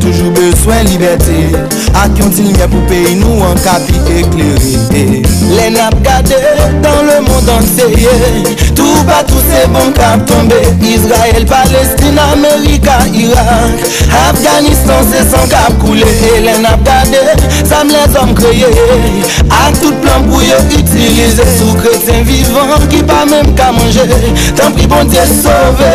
Toujou 0.00 0.32
beswen 0.36 0.86
liberté. 0.90 1.48
Ak 1.98 2.16
yon 2.18 2.32
til 2.34 2.50
mye 2.50 2.68
pou 2.70 2.84
peyi 2.90 3.16
nou 3.20 3.44
an 3.46 3.58
kapi 3.64 4.00
ekleri 4.20 5.22
Le 5.54 5.68
nap 5.74 5.96
gade 6.02 6.36
dans 6.82 7.02
le 7.02 7.20
monde 7.26 7.48
entier. 7.48 7.94
Tout 8.74 9.02
batou 9.06 9.40
se 9.44 9.66
bon 9.72 9.92
kap 9.96 10.24
tombe 10.26 10.54
Israel, 10.82 11.46
Palestine, 11.46 12.18
Amerika, 12.32 12.98
Irak 13.12 13.84
Afganistan 14.28 15.04
se 15.10 15.22
son 15.30 15.48
kap 15.48 15.73
koule 15.82 16.06
Le 16.44 16.56
nap 16.62 16.82
gade, 16.86 17.20
sam 17.66 17.88
les 17.92 18.18
om 18.20 18.34
kreye 18.38 18.70
Ak 19.48 19.80
tout 19.80 19.94
plan 20.04 20.26
pou 20.28 20.42
yo 20.44 20.58
utilize 20.78 21.48
Sou 21.58 21.76
kretien 21.82 22.26
vivant 22.28 22.88
ki 22.92 23.04
pa 23.08 23.24
menm 23.30 23.54
ka 23.58 23.72
manje 23.76 24.06
Tan 24.58 24.74
pri 24.76 24.90
bon 24.90 25.08
diye 25.10 25.26
sauve 25.40 25.92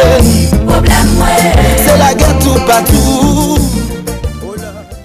C'est 1.77 1.97
la 1.97 2.13
guerre 2.13 2.39
tout 2.39 2.65
partout. 2.65 3.57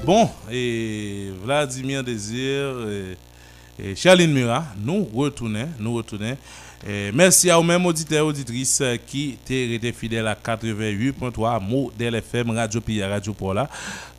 Bon, 0.04 0.28
et 0.52 1.30
Vladimir 1.42 2.04
Désir 2.04 2.74
et, 3.78 3.82
et 3.82 3.96
Charline 3.96 4.32
Murat, 4.32 4.64
nous 4.84 5.08
retournons, 5.14 5.68
nous 5.78 5.94
retournons. 5.94 6.36
Et 6.86 7.10
merci 7.12 7.50
à 7.50 7.56
vous-même, 7.56 7.86
auditeurs 7.86 8.18
et 8.18 8.28
auditrices, 8.28 8.80
euh, 8.82 8.96
qui 9.06 9.38
restés 9.48 9.92
fidèles 9.92 10.26
à 10.26 10.34
88.3 10.34 11.58
Modèle 11.66 12.16
FM, 12.16 12.50
Radio 12.50 12.80
Pia, 12.82 13.08
Radio 13.08 13.32
Pola, 13.32 13.66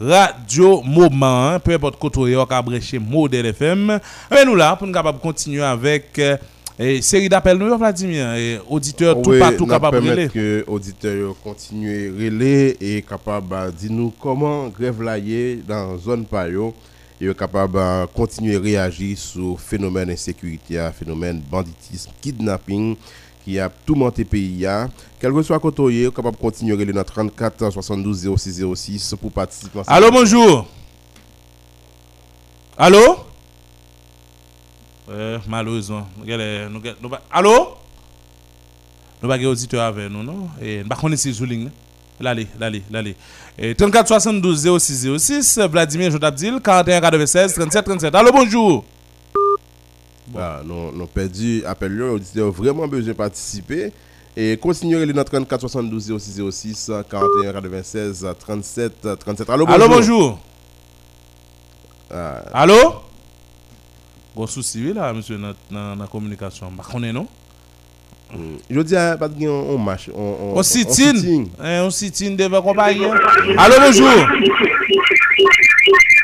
Radio 0.01 0.81
Moment, 0.81 1.59
peu 1.59 1.73
importe 1.73 1.99
côté 1.99 2.35
on 2.35 2.41
a 2.41 2.99
Modèle 2.99 3.45
FM. 3.47 3.99
Mais 4.31 4.45
nous 4.45 4.55
là, 4.55 4.75
pour 4.75 4.87
nous 4.87 4.93
capables 4.93 5.19
continuer 5.19 5.61
avec 5.61 6.17
euh, 6.17 6.37
et 6.77 7.01
série 7.01 7.29
d'appels, 7.29 7.57
nous, 7.57 7.77
Vladimir, 7.77 8.33
et 8.33 8.59
auditeurs 8.67 9.21
tout 9.21 9.29
Oui, 9.29 9.39
partout 9.39 9.65
capables 9.65 10.01
de 10.03 10.09
relayer. 10.09 10.27
que 10.29 10.63
auditeurs 10.67 11.35
continuent 11.41 12.11
relais 12.17 12.75
et 12.81 13.01
capable 13.01 13.67
de 13.67 13.71
dire 13.77 13.91
nous 13.91 14.11
comment 14.19 14.67
grève 14.67 15.01
dans 15.67 15.97
zone 15.97 16.25
payo 16.25 16.73
et 17.21 17.33
capable 17.33 17.73
de 17.73 18.05
continuer 18.07 18.55
à 18.55 18.59
réagir 18.59 19.17
sur 19.17 19.59
phénomène 19.59 20.09
insécurité, 20.09 20.89
phénomène 20.91 21.41
banditisme, 21.49 22.11
kidnapping 22.21 22.95
qui 23.45 23.59
a 23.59 23.69
tout 23.69 23.95
monté 23.95 24.25
pays 24.25 24.65
a. 24.65 24.89
Quel 25.19 25.31
que 25.31 25.43
soit 25.43 25.59
côté 25.59 26.09
capable 26.13 26.35
de 26.35 26.41
continuer 26.41 26.81
à 26.81 26.93
dans 26.93 27.03
34 27.03 27.71
72 27.71 28.29
06 28.35 28.65
06 28.75 29.15
pour 29.21 29.31
participer. 29.31 29.79
à 29.79 29.83
cette 29.83 29.93
Allô, 29.93 30.11
bonjour. 30.11 30.67
Allô? 32.77 33.17
Euh, 35.09 35.37
malheureusement. 35.47 36.07
nous 36.25 36.69
nous 36.69 36.81
nous 37.01 37.11
Allô? 37.31 37.77
Nous 39.21 39.29
pas 39.29 39.37
auditeur 39.45 39.83
avec 39.83 40.09
nous, 40.09 40.23
non? 40.23 40.49
Et 40.61 40.81
nous 40.81 40.89
pas 40.89 40.95
connaître 40.95 41.21
si 41.21 41.33
sous 41.33 41.45
ligne. 41.45 41.69
L'allez, 42.19 42.47
l'allez, 42.59 42.83
l'allez. 42.89 43.15
Et 43.57 43.73
34 43.73 44.07
72 44.07 44.79
06 44.79 45.17
06, 45.17 45.59
Vladimir 45.71 46.11
Jodabdil, 46.11 46.59
41 46.61 46.99
96 46.99 47.53
37 47.53 47.85
37. 47.85 48.15
Allô, 48.15 48.31
bonjour. 48.33 48.83
Ah, 50.37 50.59
nous 50.65 50.91
nous 50.91 51.05
perdu 51.07 51.63
appel 51.65 52.01
auditeurs 52.01 52.51
vraiment 52.51 52.85
besoin 52.87 53.13
de 53.13 53.17
participer 53.17 53.93
et 54.35 54.59
relayer 54.61 55.13
dans 55.13 55.23
34 55.23 55.61
72 55.61 56.17
06 56.19 56.41
06 56.51 56.91
41 57.09 57.53
96 57.53 58.27
37 58.37 59.07
37. 59.19 59.49
Allô, 59.49 59.65
bonjour. 59.65 59.83
Allô, 59.83 59.95
bonjour. 59.95 60.39
Ah, 62.11 62.43
Allô? 62.53 62.95
Gros 64.35 64.47
souci 64.47 64.91
là, 64.91 65.13
monsieur, 65.13 65.39
dans 65.71 65.95
la 65.95 66.07
communication. 66.07 66.69
Connaît, 66.91 67.13
non? 67.13 67.25
Je 68.69 68.79
dis 68.81 68.95
à 68.95 69.17
pas 69.17 69.27
de 69.27 69.47
on 69.47 69.77
marche 69.77 70.09
on 70.15 70.53
on 70.55 70.63
sitine 70.63 71.49
on 71.59 71.89
sitine 71.89 72.35
devant 72.35 72.61
compagnie. 72.61 73.05
Allô 73.57 73.75
bonjour. 73.79 74.09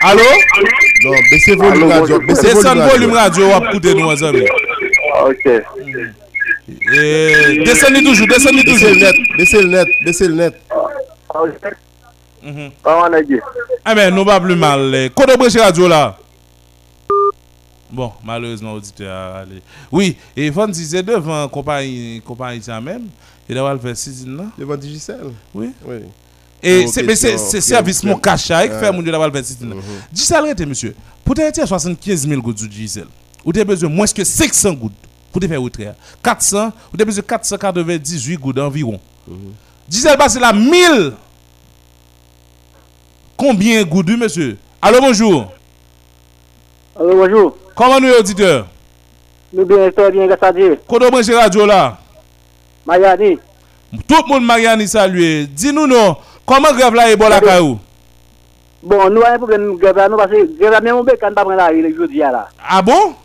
Allô 0.03 0.23
Non, 1.03 1.11
baissez 1.31 1.55
volume 1.55 1.89
radio. 1.91 2.19
Baissez 2.19 2.53
volume 2.53 3.13
radio 3.13 3.45
ou 3.45 3.65
écoutez 3.65 3.93
nous 3.93 4.07
ensemble. 4.07 4.43
OK. 5.25 5.45
Et 6.93 7.63
descendez 7.65 8.03
toujours, 8.03 8.27
descendez 8.27 8.63
toujours 8.63 8.95
net, 8.95 9.15
baissez 9.37 9.61
le 9.61 9.67
net, 9.69 9.87
baissez 10.05 10.27
le 10.27 10.33
net. 10.35 10.53
OK. 11.33 11.51
Mhm. 12.43 12.71
Ah 13.85 13.93
ben, 13.95 14.13
nous 14.13 14.25
pas 14.25 14.39
plus 14.39 14.55
mal. 14.55 15.09
Code 15.15 15.37
branche 15.37 15.55
radio 15.57 15.87
là. 15.87 16.17
Bon, 17.91 18.11
malheureusement, 18.23 18.73
auditeur. 18.73 19.35
Allez. 19.35 19.61
Oui, 19.91 20.15
et 20.35 20.49
Van 20.49 20.67
disait 20.67 21.03
devant 21.03 21.47
compagnie, 21.49 22.21
compagnie 22.25 22.61
ça 22.61 22.79
même. 22.79 23.07
Il 23.49 23.55
doit 23.55 23.73
le 23.73 23.79
faire 23.79 23.97
six 23.97 24.25
là. 24.25 24.45
Devant 24.57 24.77
Digicel 24.77 25.19
Oui. 25.53 25.71
Oui. 25.85 25.95
Et 26.63 26.85
c'est 26.87 27.15
c'est 27.15 27.37
c'est 27.37 27.59
service 27.59 28.03
mon 28.03 28.17
cachat 28.17 28.67
qui 28.67 28.73
Ah. 28.75 28.79
fait 28.79 28.91
mon 28.91 29.01
Dieu 29.01 29.11
d'avoir 29.11 29.27
le 29.29 29.33
26 29.33 29.61
là. 29.61 29.75
Dis 30.11 30.21
ça 30.21 30.37
arrêtez 30.37 30.65
monsieur. 30.65 30.95
Pour 31.25 31.35
te 31.35 31.41
retirer 31.41 31.65
75 31.67 32.27
000 32.27 32.41
gouttes 32.41 32.61
de 32.61 32.67
diesel. 32.67 33.07
Ou 33.43 33.51
t'as 33.51 33.63
besoin 33.65 33.89
moins 33.89 34.05
que 34.05 34.23
500 34.23 34.73
gouttes 34.73 34.93
pour 35.31 35.41
te 35.41 35.47
faire 35.47 35.61
retrait. 35.61 35.93
400, 36.23 36.67
ou 36.93 36.97
t'as 36.97 37.03
besoin 37.03 37.21
de 37.23 37.27
498 37.27 38.37
gouttes 38.37 38.59
environ. 38.59 38.99
Diesel 39.89 40.15
passe 40.17 40.39
là 40.39 40.53
1000. 40.53 41.13
Combien 43.35 43.83
gouttes 43.83 44.09
monsieur? 44.17 44.57
Allô 44.81 44.99
bonjour. 45.01 45.51
Allô, 46.99 47.15
bonjour. 47.15 47.57
Comment 47.81 47.99
nous 47.99 48.13
auditeurs 48.13 48.67
Nous 49.51 49.65
bien, 49.65 49.89
très 49.89 50.11
bien, 50.11 50.27
grâce 50.27 50.43
à 50.43 50.53
Dieu. 50.53 50.77
Quand 50.87 50.99
branche 50.99 51.31
radio 51.31 51.65
là? 51.65 51.97
Mayani. 52.85 53.39
Tout 54.07 54.17
le 54.23 54.29
monde 54.29 54.45
Mariani 54.45 54.87
salué. 54.87 55.47
Dis-nous 55.47 55.87
non, 55.87 56.15
comment 56.45 56.71
grève 56.73 56.93
là 56.93 57.09
est 57.09 57.15
bon 57.15 57.27
la 57.27 57.41
caillou 57.41 57.79
Bon, 58.83 59.09
nous 59.09 59.23
avons 59.23 59.33
un 59.33 59.37
problème 59.37 59.73
de 59.73 59.79
grève 59.79 59.95
là, 59.97 60.07
nous 60.09 60.15
parce 60.17 60.29
que 60.29 60.59
grève 60.59 60.73
là, 60.73 60.79
même 60.79 60.95
on 60.97 61.03
peut 61.03 61.17
pas 61.19 61.31
prendre 61.31 61.55
la 61.55 61.69
rue 61.69 61.95
jeudi 61.97 62.19
là. 62.19 62.49
Ah 62.63 62.83
bon? 62.83 63.15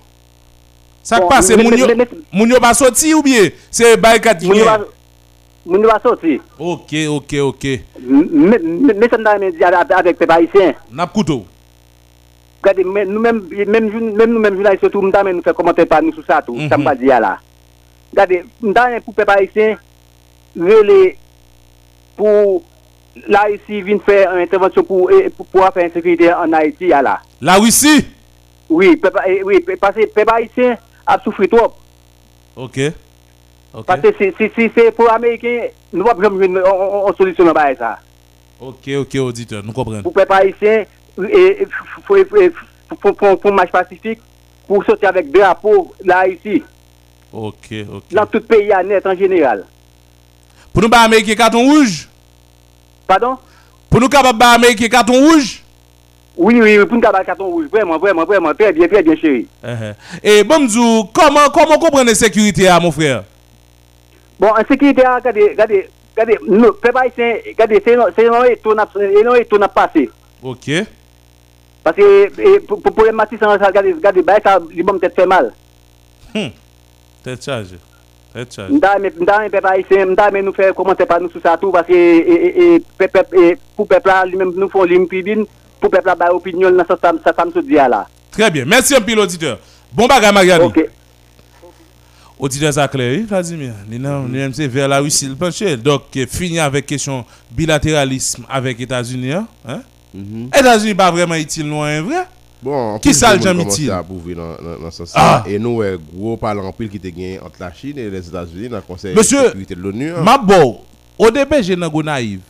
Ça 1.03 1.21
Bon, 1.21 1.29
passe, 1.29 1.51
moun 1.51 2.49
yo- 2.49 2.59
pas 2.59 2.73
sorti 2.73 3.13
ou 3.13 3.23
bien 3.23 3.51
c'est 3.71 3.99
barricade 3.99 4.39
qui 4.39 4.47
Moun 4.47 4.57
yo 4.57 4.65
pas- 4.65 5.93
pas 5.93 6.01
sorti. 6.03 6.41
Ok, 6.59 6.95
ok, 7.11 7.35
ok. 7.43 7.67
Mais 8.01 9.09
ça 9.11 9.19
nous 9.39 9.51
dit 9.51 9.63
avec 9.65 10.19
les 10.19 10.35
haïtiens. 10.35 10.73
N'a 10.91 11.07
couteau. 11.07 11.45
Gade, 12.67 12.83
nou 12.83 12.93
men, 12.93 13.11
men 13.71 13.87
nou 13.87 14.41
men 14.43 14.57
jounay 14.57 14.79
sotou, 14.81 15.05
mta 15.07 15.23
men 15.27 15.39
nou 15.39 15.47
fè 15.47 15.55
komante 15.55 15.87
pa 15.87 16.01
nou 16.03 16.15
sou 16.17 16.27
sa 16.27 16.41
tou, 16.43 16.59
sa 16.67 16.79
mpa 16.79 16.97
mhm. 16.97 17.03
diya 17.03 17.21
la. 17.23 17.37
Gade, 18.17 18.43
mta 18.65 18.89
men 18.91 19.05
pou 19.05 19.15
pe 19.15 19.27
pa 19.29 19.37
isen, 19.45 19.77
rele 20.59 21.15
pou 22.19 22.59
la 23.31 23.45
isi 23.53 23.85
vin 23.87 24.03
fè 24.03 24.25
an 24.27 24.43
intervensyon 24.43 24.87
pou 24.89 25.07
e, 25.15 25.29
pou 25.39 25.63
a 25.63 25.71
fè 25.75 25.87
insekurite 25.87 26.33
an 26.35 26.57
Haiti 26.59 26.91
ya 26.91 27.05
la. 27.07 27.21
La 27.39 27.59
ou 27.61 27.71
isi? 27.71 28.01
Oui, 28.67 28.97
pe 28.99 29.15
pa, 29.15 29.23
e, 29.31 29.39
oui, 29.47 29.63
pe 29.63 29.79
pa, 29.79 29.93
pe 29.95 30.27
pa 30.27 30.41
isen 30.43 30.75
ap 31.07 31.23
soufri 31.23 31.47
trop. 31.53 31.79
Ok. 32.57 32.81
Okay. 33.77 33.85
Parce 33.87 34.01
que 34.01 34.13
si 34.17 34.71
c'est 34.75 34.91
pour 34.93 35.13
Américains, 35.13 35.69
nous 35.93 36.03
ne 36.03 36.11
pouvons 36.11 36.31
pas 36.31 37.11
une 37.11 37.17
solution 37.17 37.45
là-bas. 37.45 37.73
E 37.73 37.77
ok, 38.59 38.89
ok, 39.01 39.15
auditeur, 39.17 39.63
nous 39.63 39.73
comprenons. 39.73 40.03
Pour 40.03 40.15
les 40.17 40.25
Haïtiens, 40.31 40.85
il 41.19 41.67
faut 42.07 42.15
faut 43.15 43.49
un 43.49 43.53
match 43.53 43.71
pacifique 43.71 44.21
pour 44.67 44.85
sortir 44.85 45.09
avec 45.11 45.31
drapeau 45.31 45.95
là 46.05 46.27
ici. 46.29 46.63
Ok, 47.33 47.69
ok. 47.93 48.03
Dans 48.13 48.27
tout 48.27 48.41
pays 48.41 48.73
à 48.73 48.83
net 48.83 49.07
en 49.07 49.15
général. 49.17 49.65
Pour 50.73 50.83
nous, 50.83 50.89
pas 50.89 51.09
carton 51.37 51.63
rouge? 51.65 52.09
Pardon? 53.07 53.37
Pour 53.89 54.01
nous, 54.01 54.09
capable 54.09 54.39
pas 54.39 54.53
Américain 54.53 54.89
carton 54.89 55.15
rouge? 55.15 55.63
Oui, 56.37 56.61
oui, 56.61 56.79
pour 56.85 56.99
nous 56.99 57.07
avoir 57.07 57.25
carton 57.25 57.47
rouge. 57.47 57.67
Vraiment, 57.73 57.99
vraiment, 57.99 58.25
vraiment. 58.25 58.53
Très 58.55 58.73
bien, 58.73 58.87
très 58.87 59.03
bien, 59.03 59.17
chéri. 59.17 59.47
Eh, 59.65 59.69
eh. 60.23 60.29
Et 60.41 60.45
bon, 60.45 60.61
m'dou, 60.61 61.05
comment, 61.15 61.49
comment 61.53 61.79
comprendre 61.79 62.09
la 62.09 62.15
sécurité, 62.15 62.69
à 62.69 62.79
mon 62.79 62.93
frère? 62.93 63.25
Bon, 64.39 64.49
en 64.49 64.65
sécurité, 64.71 65.03
regardez, 65.07 65.49
regardez, 65.49 65.89
regardez, 66.15 66.39
nous, 66.47 66.73
peuple 66.73 66.99
haïtien, 66.99 67.37
regardez, 67.47 67.83
c'est 67.85 67.97
un- 67.97 68.41
un 69.31 69.35
étau 69.35 69.59
n'a 69.59 69.69
passé. 69.69 70.11
Ok. 70.43 70.71
Parce 71.87 71.97
que 71.99 72.33
eh, 72.43 72.59
pour 72.67 72.83
pour- 72.83 73.05
les 73.05 73.13
matis, 73.13 73.37
regardez, 73.41 73.93
regardez, 73.93 74.21
bah, 74.21 74.39
ça, 74.43 74.59
il 74.75 74.85
va 74.85 74.93
peut-être 74.95 75.15
faire 75.15 75.29
mal. 75.29 75.53
Hum. 76.35 76.51
Tête 77.23 77.45
chargée. 77.45 77.79
Tête 78.35 78.53
chargée. 78.53 78.75
M'da 78.75 78.99
mais 78.99 79.13
m'da 79.17 79.39
mais 79.39 79.51
peuple 79.51 79.67
haïtien, 79.69 80.05
m'da 80.07 80.29
mais 80.33 80.43
nous 80.43 80.53
faire 80.53 80.75
commenter 80.75 81.07
par 81.07 81.21
nous 81.21 81.31
sur 81.31 81.41
ça 81.41 81.57
tout 81.57 81.71
parce 81.71 81.87
que 81.87 81.93
eh, 81.93 82.75
eh, 82.75 83.07
pe- 83.07 83.27
eh, 83.41 83.57
pour 83.77 83.87
peuple 83.87 84.09
là 84.09 84.25
lui-même 84.27 84.51
nous 84.57 84.69
font 84.69 84.83
ligne 84.83 85.07
pibine 85.07 85.45
pour 85.81 85.89
peuple 85.89 86.07
là 86.07 86.17
bah 86.17 86.35
opinion 86.35 86.73
dans 86.73 86.85
ça 86.85 86.99
ça 87.01 87.13
ça 87.25 87.33
ça 87.37 87.45
me 87.45 87.63
dit 87.63 87.75
là. 87.75 88.09
Très 88.33 88.51
bien. 88.51 88.65
Merci 88.67 88.97
un 88.97 89.01
peu, 89.01 89.15
l'auditeur. 89.15 89.61
Bon 89.93 90.09
bagage, 90.09 90.35
Mariani. 90.35 90.65
OK. 90.65 90.91
Auditeur 92.37 92.73
ça 92.73 92.89
clair, 92.89 93.17
oui, 93.17 93.23
Vladimir. 93.23 93.75
Nous 93.89 94.53
c'est 94.53 94.67
vers 94.67 94.89
la 94.89 94.99
Russie 94.99 95.29
le 95.29 95.37
penché. 95.37 95.77
Donc, 95.77 96.03
fini 96.29 96.59
avec 96.59 96.85
question 96.85 97.25
bilatéralisme 97.53 98.45
avec 98.51 98.81
États-Unis. 98.81 99.33
Hein? 99.33 99.83
États-Unis 100.15 100.95
pas 100.95 101.11
vraiment 101.11 101.35
utile, 101.35 101.67
non, 101.67 101.83
hein, 101.83 102.03
vrai? 102.03 102.27
Bon, 102.63 102.99
Qui 102.99 103.13
ça, 103.13 103.35
le 103.37 103.43
ce 104.91 105.05
sens 105.05 105.13
Ah. 105.15 105.45
Et 105.47 105.59
nous, 105.59 105.83
gros 106.15 106.37
parlant 106.37 106.65
en 106.65 106.73
pile 106.73 106.89
qui 106.89 106.97
était 106.97 107.13
gagné 107.13 107.39
entre 107.41 107.57
la 107.61 107.73
Chine 107.73 107.99
et 107.99 108.09
les 108.09 108.27
États-Unis 108.27 108.69
dans 108.69 108.77
le 108.77 108.83
Conseil 108.83 109.15
Monsieur, 109.15 109.43
de 109.43 109.47
sécurité 109.49 109.75
de 109.75 109.81
l'ONU. 109.83 110.11
hein. 110.13 110.23
ma 110.23 110.39
au 111.19 111.31
début, 111.31 111.63
j'ai 111.63 111.77
go 111.77 112.03
naïf. 112.03 112.41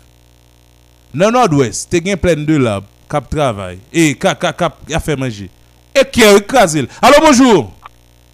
Dans 1.14 1.26
le 1.26 1.32
nord-ouest, 1.32 1.88
te 1.88 2.04
gen 2.04 2.16
plein 2.16 2.34
de 2.36 2.56
là, 2.56 2.80
cap 3.08 3.28
travail. 3.30 3.78
Et 3.92 4.14
cap, 4.16 4.38
cap, 4.40 4.56
cap, 4.56 4.76
a 4.92 5.00
fait 5.00 5.16
manger. 5.16 5.48
Et 5.94 6.04
qui 6.10 6.22
a 6.24 6.36
écrasé. 6.36 6.86
Allô, 7.00 7.14
bonjour. 7.24 7.72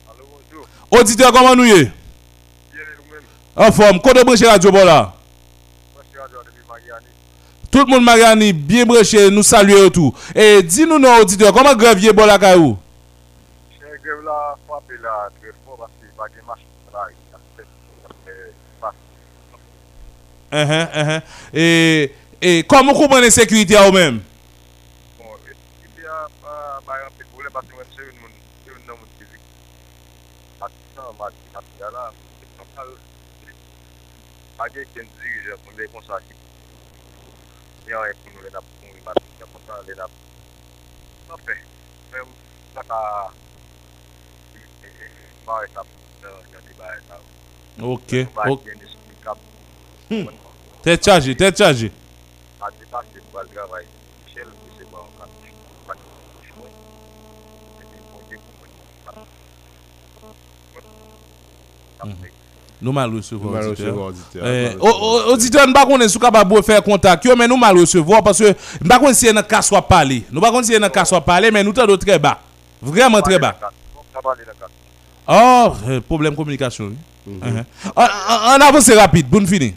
Allô, 0.09 0.25
bonjour. 0.33 0.67
Auditeur, 0.91 1.33
comment 1.33 1.55
nous 1.55 1.65
y 1.65 1.70
est? 1.73 1.91
En 3.55 3.70
forme. 3.70 4.01
Côté 4.01 4.25
branché 4.25 4.47
radio 4.47 4.73
bon 4.73 4.84
là. 4.84 5.15
Tout 7.73 7.86
moun 7.86 8.05
magani, 8.05 8.52
bien 8.52 8.84
breche, 8.84 9.31
nou 9.33 9.41
salye 9.42 9.73
ou 9.81 9.89
tou. 9.89 10.12
E 10.36 10.60
di 10.60 10.84
nou 10.84 11.01
nou 11.01 11.09
auditeur, 11.23 11.55
koman 11.57 11.78
grev 11.81 12.02
ye 12.05 12.12
bol 12.12 12.28
akay 12.28 12.59
ou? 12.60 12.75
Che 13.73 13.94
grev 14.05 14.18
la, 14.26 14.34
fwape 14.67 14.99
la, 15.01 15.15
grev 15.41 15.55
pou 15.65 15.78
basi 15.81 16.10
bagye 16.18 16.44
masin 16.44 16.68
la, 16.92 17.07
Ehe, 20.52 20.60
ehe. 20.60 20.83
Uh-huh, 20.92 21.01
uh-huh. 21.01 22.10
E 22.44 22.52
koman 22.68 22.92
koumane 22.99 23.31
sekurite 23.33 23.78
a 23.81 23.86
ou 23.89 23.97
men? 23.97 24.20
Bon, 25.17 25.33
sekurite 25.41 26.05
a 26.12 26.28
bayan 26.84 27.17
pe 27.17 27.25
boule 27.33 27.55
basi 27.57 27.73
mwen 27.73 27.89
se 27.97 28.05
yon 28.05 28.20
moun, 28.20 28.36
yon 28.68 28.84
nan 28.84 29.01
moun 29.01 29.17
fizik. 29.17 29.41
Ati 30.60 30.92
san, 30.92 31.09
mati, 31.17 31.49
ati 31.57 31.89
ala, 31.89 32.05
bagye 34.60 34.86
ken 34.92 35.09
dirije, 35.17 35.57
moun 35.65 35.81
dey 35.81 35.89
konsa 35.97 36.20
ki. 36.28 36.32
yon 37.92 38.08
e 38.08 38.14
pou 38.22 38.34
nou 38.34 38.44
lè 38.46 38.52
nap 38.54 38.68
pou 38.80 38.88
yon 38.88 39.04
batri 39.06 39.28
ki 39.36 39.46
apotan 39.46 39.86
lè 39.88 39.96
nap 40.00 40.12
nan 41.28 41.46
pe 41.46 41.56
mè 42.12 42.24
ou 42.24 42.32
sa 42.74 42.84
ka 42.88 43.00
ma 45.46 45.58
ou 45.58 45.66
etap 45.68 45.88
yon 46.24 46.68
te 46.68 46.78
ba 46.78 46.92
etap 46.98 47.22
ok 47.92 48.22
ok. 48.52 48.70
E 50.12 50.14
hmm. 50.14 50.38
tè 50.84 50.96
tchaje 51.00 51.34
tè 51.40 51.50
tchaje 51.52 51.92
a 52.62 52.70
di 52.78 52.88
pasi 52.92 53.20
pou 53.28 53.40
al 53.42 53.48
gravay 53.52 53.86
Nous 62.83 62.93
mal 62.93 63.11
recevoir 63.15 63.62
auditeur. 63.69 64.44
Eh, 64.44 64.70
nous 64.75 65.73
pas 65.73 66.09
sous 66.09 66.19
capable 66.19 66.57
de 66.57 66.62
faire 66.62 66.83
contact, 66.83 67.25
mais 67.39 67.47
nous 67.47 67.57
mal 67.57 67.78
recevoir 67.78 68.25
parce 68.25 68.39
que 68.41 68.55
nous 68.81 68.89
pas 68.89 68.99
connaître 68.99 69.19
si 69.19 69.28
un 69.28 69.41
cas 69.43 69.62
soit 69.62 69.86
parler. 69.86 70.25
Nous 70.33 70.41
pas 70.41 70.62
si 70.65 70.75
un 70.75 70.89
cas 70.89 71.05
soit 71.05 71.20
parler, 71.20 71.52
mais 71.52 71.62
nous 71.62 71.73
t'en 71.73 71.97
très 71.97 72.19
bas. 72.19 72.41
Vraiment 72.81 73.20
très 73.23 73.39
bas. 73.39 73.57
Oh, 75.28 75.73
euh, 75.89 76.01
problème 76.01 76.35
communication. 76.35 76.86
oui. 76.86 76.97
Uh-huh. 77.28 77.65
En- 77.94 78.02
en- 78.02 78.57
En 78.57 78.61
avance 78.61 78.91
rapide, 78.91 79.28
pour 79.31 79.41
nous 79.41 79.47
finir. 79.47 79.75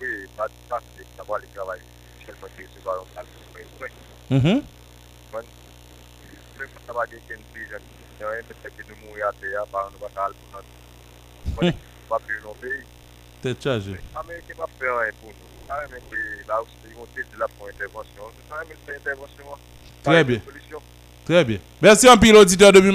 Oui, 0.00 0.08
mwen. 3.78 3.90
Mhm. 4.30 4.62
Mwen, 5.30 5.44
ken 7.28 7.38
pijan. 7.54 7.80
Mwen 8.18 8.42
nou 8.88 8.96
mou 9.06 9.16
yate 9.18 9.46
ya, 9.54 9.62
pa 9.70 9.78
an 9.86 9.94
pou 10.00 10.10
nan. 10.50 10.51
Mwen, 11.56 11.76
pa 12.08 12.18
pe. 12.60 13.98
Pa 14.14 14.24
an 14.92 15.12
pou 15.20 15.32
nou. 15.32 15.48
La 16.48 16.60
ou 16.60 16.68
se 16.68 16.92
yon 16.92 17.08
te 17.14 17.24
di 17.24 17.40
la 17.40 17.48
pou 17.56 17.70
intervensyon. 17.70 18.34
A 18.52 18.64
men 18.68 18.78
se 18.86 18.98
intervensyon. 18.98 19.68
Très 20.02 20.24
bien. 20.24 20.40
Très 21.24 21.44
bien. 21.44 21.58
Merci 21.80 22.08
un 22.08 22.16
pile 22.16 22.36
auditeur 22.36 22.72
depuis 22.72 22.90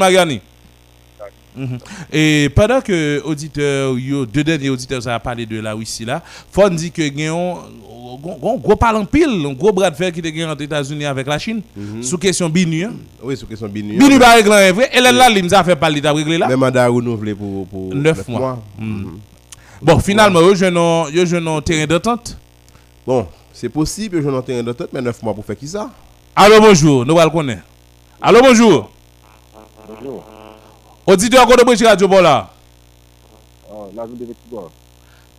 Mhm. 1.58 1.78
Et 2.14 2.50
pendant 2.56 2.82
que 2.82 3.22
auditeur, 3.26 3.98
yo, 3.98 4.26
deux 4.26 4.44
derniers 4.44 4.70
auditeurs, 4.70 5.02
ça 5.02 5.16
a 5.16 5.20
parlé 5.20 5.46
de 5.46 5.60
la 5.60 5.74
Russie 5.74 6.06
là, 6.06 6.22
faut 6.52 6.70
dire 6.70 6.94
que 6.94 7.02
il 7.02 7.20
y 7.20 7.26
a 7.28 7.34
un 7.34 8.58
gros 8.58 8.76
parlant 8.76 9.06
pile, 9.06 9.46
un 9.46 9.54
gros 9.54 9.72
bras 9.72 9.90
de 9.90 9.96
fer 9.96 10.12
qui 10.12 10.20
était 10.20 10.32
gagné 10.32 10.46
entre 10.46 10.60
les 10.60 10.66
États-Unis 10.66 11.06
avec 11.06 11.26
la 11.28 11.38
Chine, 11.40 11.62
sous 12.02 12.18
question 12.18 12.48
BINU. 12.50 12.86
hein. 12.86 12.94
Oui, 13.24 13.36
sous 13.36 13.46
question 13.48 13.68
BINU. 13.68 13.98
BINU 13.98 14.18
va 14.18 14.34
régler 14.36 14.70
un 14.70 14.72
vrai. 14.72 14.90
Et 14.94 15.02
là, 15.02 15.12
là, 15.12 15.30
il 15.30 15.44
nous 15.44 15.54
a 15.54 15.64
fait 15.64 15.76
parler, 15.76 16.00
t'as 16.02 16.14
réglé 16.14 16.38
là. 16.38 16.48
Même 16.48 16.60
mandat 16.60 16.88
renouvelé 16.88 17.34
pour, 17.36 17.68
pour 17.68 17.94
9 17.94 18.28
mois. 18.28 18.62
Mhm. 18.80 19.20
Bon, 19.82 20.00
finalement, 20.00 20.40
yo 20.42 20.56
jeune 20.56 20.78
un- 20.78 21.10
yo 21.12 21.26
jeune 21.26 21.48
un 21.48 21.62
terrain 21.62 21.86
d'entente. 21.86 22.38
Bon, 23.06 23.28
c'est 23.54 23.70
possible, 23.70 24.22
je 24.24 24.30
n'en 24.30 24.42
terrain 24.42 24.64
d'entente, 24.64 24.90
mais 24.94 25.02
9 25.02 25.22
mois 25.24 25.34
pour 25.34 25.46
faire 25.46 25.58
qui 25.58 25.68
ça? 25.68 25.90
Allô, 26.36 26.60
bonjour, 26.60 27.06
nous 27.06 27.18
allons 27.18 27.26
le 27.26 27.30
connaître. 27.38 27.64
Allô, 28.22 28.40
bonjour. 28.42 28.90
Bonjour. 29.88 30.24
Auditeur, 31.08 31.48
de 31.48 31.64
Brèche 31.64 31.84
Radio 31.84 32.08
là? 32.22 32.50
Oh, 33.72 33.90
la 33.96 34.06
ville 34.06 34.20
de 34.20 34.26
Petit 34.26 34.50
Bois. 34.50 34.70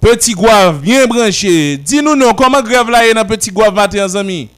Petit 0.01 0.35
Gouave, 0.35 0.81
bien 0.81 1.07
branché. 1.07 1.77
Dis-nous 1.77 2.15
non, 2.15 2.33
comment 2.33 2.63
grève 2.63 2.89
là 2.89 3.07
est 3.07 3.13
dans 3.13 3.27
Petit 3.27 3.51
Gouave 3.51 3.75
matin, 3.75 4.15
amis? 4.15 4.49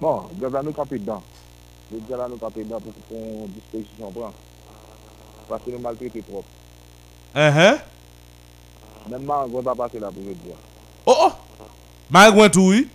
Bon, 0.00 0.22
grève 0.38 0.54
la 0.54 0.62
nou 0.62 0.72
kampe 0.72 0.94
dan. 1.02 1.20
Le 1.90 1.98
grève 2.06 2.20
la 2.22 2.28
nou 2.30 2.38
kampe 2.38 2.62
dan 2.62 2.78
pou 2.80 2.94
kon 3.10 3.48
disposisyon 3.50 4.12
pran. 4.14 4.32
Pase 5.48 5.72
nou 5.74 5.82
maltrete 5.82 6.22
trop. 6.22 6.44
Uh-huh. 7.34 7.76
Même 9.10 9.26
Marangouin 9.26 9.66
pa 9.66 9.74
pase 9.74 9.98
la 10.00 10.12
pou 10.14 10.22
je 10.22 10.36
dire. 10.38 10.56
Oh, 11.04 11.16
oh. 11.26 11.32
Maragouin 12.08 12.48
tout, 12.48 12.68
oui? 12.70 12.86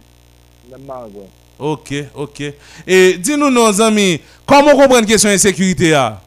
Même 0.71 0.85
Marangouin. 0.87 1.27
Ok, 1.59 1.93
ok. 2.15 2.41
Et 2.87 3.17
dis-nous 3.17 3.51
non, 3.51 3.69
les 3.69 3.81
amis, 3.81 4.21
comment 4.45 4.71
comprendre 4.71 5.01
la 5.01 5.05
question 5.05 5.29
d'insécurité 5.29 5.91
là? 5.91 6.21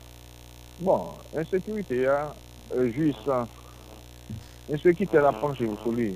Bon, 0.78 1.14
insekurite 1.32 2.02
ya, 2.02 2.34
jouisan, 2.92 3.48
insekurite 4.68 5.14
la 5.14 5.32
panche 5.32 5.64
ou 5.64 5.78
soli, 5.80 6.10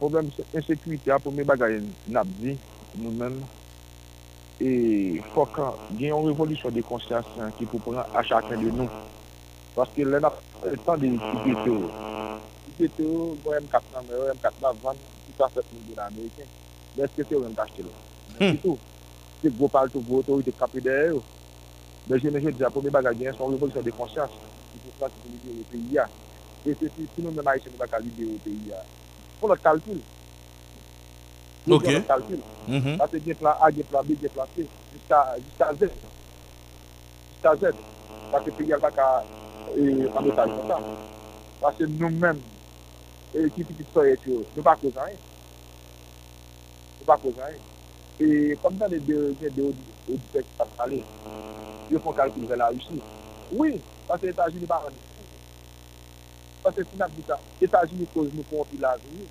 problem 0.00 0.32
insekurite 0.50 1.06
ya 1.06 1.20
pou 1.22 1.30
me 1.30 1.44
bagay 1.46 1.78
nabdi, 2.10 2.56
nou 2.98 3.14
men, 3.14 3.36
e 4.58 5.22
fok 5.30 5.62
gen 5.92 6.08
yon 6.08 6.26
revolisyon 6.26 6.74
de 6.74 6.82
konsyans 6.90 7.30
ki 7.60 7.70
pou 7.70 7.78
pran 7.86 8.02
a 8.02 8.26
chakren 8.26 8.66
de 8.66 8.74
nou. 8.80 9.06
Paske 9.78 10.02
lè 10.02 10.18
nap 10.26 10.42
tan 10.82 10.98
de 10.98 11.14
kipete 11.14 11.70
ou. 11.70 11.94
Kipete 12.66 13.06
ou, 13.06 13.30
gwen 13.46 13.62
M4 13.62 13.94
nan 13.94 14.10
mè 14.10 14.18
ou, 14.18 14.34
M4 14.34 14.62
nan 14.64 14.82
van, 14.82 15.02
ki 15.22 15.38
ta 15.38 15.52
set 15.54 15.70
moun 15.70 15.86
de 15.86 15.94
la 15.94 16.10
Ameriken, 16.10 16.50
lè 16.98 17.12
skete 17.14 17.38
ou 17.38 17.46
m 17.46 17.54
kache 17.54 17.86
lè. 17.86 17.94
Mè 18.34 18.54
ki 18.56 18.62
tou, 18.66 18.74
se 19.38 19.54
gwo 19.54 19.70
pal 19.70 19.94
tou 19.94 20.02
gwo 20.02 20.24
otorite 20.24 20.58
kapide 20.58 20.98
ou, 21.12 21.22
Men 22.08 22.20
jè 22.22 22.30
men 22.32 22.40
jè 22.40 22.52
diya, 22.56 22.70
pou 22.72 22.80
mè 22.84 22.90
baga 22.92 23.12
gen, 23.12 23.34
son 23.36 23.52
revolisyon 23.52 23.84
de 23.84 23.92
konsyans, 23.92 24.36
ki 24.72 24.78
pou 24.84 24.94
fwa 24.96 25.10
ki 25.12 25.18
pou 25.20 25.32
libere 25.32 25.58
ou 25.60 25.68
peyi 25.72 25.98
ya. 25.98 26.06
E 26.64 26.72
se 26.72 26.88
si, 26.94 27.04
si 27.14 27.24
nou 27.24 27.34
mè 27.36 27.44
ma 27.44 27.52
yè 27.56 27.60
se 27.64 27.72
mè 27.72 27.80
baka 27.80 28.00
libere 28.04 28.30
ou 28.32 28.44
peyi 28.46 28.70
ya. 28.72 28.80
Fon 29.40 29.52
lòt 29.52 29.60
kalkil. 29.66 30.00
Ok. 31.68 31.84
Fon 31.84 31.98
lòt 31.98 32.08
kalkil. 32.08 32.40
Ase 33.04 33.20
gen 33.26 33.40
plan 33.42 33.60
A, 33.60 33.70
gen 33.76 33.90
plan 33.92 34.08
B, 34.08 34.16
gen 34.22 34.32
plan 34.32 34.48
C, 34.54 34.64
jiska 34.94 35.70
Z. 35.82 35.92
Jiska 37.34 37.54
Z. 37.60 37.84
Ase 38.40 38.56
peyi 38.56 38.72
ya 38.72 38.80
baka 38.82 39.10
anotaj 40.22 40.56
kon 40.56 40.72
sa. 40.72 40.82
Ase 41.68 41.92
nou 41.98 42.08
men, 42.24 42.40
e 43.36 43.50
ki 43.52 43.68
ti 43.68 43.82
ki 43.82 43.90
soye 43.92 44.16
tiyo, 44.24 44.46
nou 44.56 44.64
pa 44.64 44.78
kozan 44.80 45.12
yè. 45.12 45.18
Nou 47.02 47.12
pa 47.12 47.20
kozan 47.20 47.52
yè. 47.52 47.66
E 48.18 48.56
kom 48.58 48.74
nan 48.80 48.90
de 48.90 48.98
de 48.98 49.62
ou 49.62 49.70
di 50.08 50.18
pek 50.32 50.46
sa 50.56 50.64
pale, 50.74 51.04
yo 51.90 52.00
fon 52.04 52.16
kalkou 52.16 52.42
nouvel 52.42 52.58
la 52.60 52.70
Rusi. 52.72 53.00
Oui, 53.52 53.80
pase 54.08 54.30
Etats-Unis 54.32 54.68
ba 54.68 54.80
rande. 54.84 55.00
Pase 56.62 56.84
si 56.84 56.98
nap 57.00 57.12
di 57.16 57.24
sa, 57.26 57.38
Etats-Unis 57.64 58.10
kouz 58.14 58.32
nou 58.34 58.46
kon 58.50 58.66
pi 58.70 58.80
la 58.82 58.94
Rusi. 58.98 59.28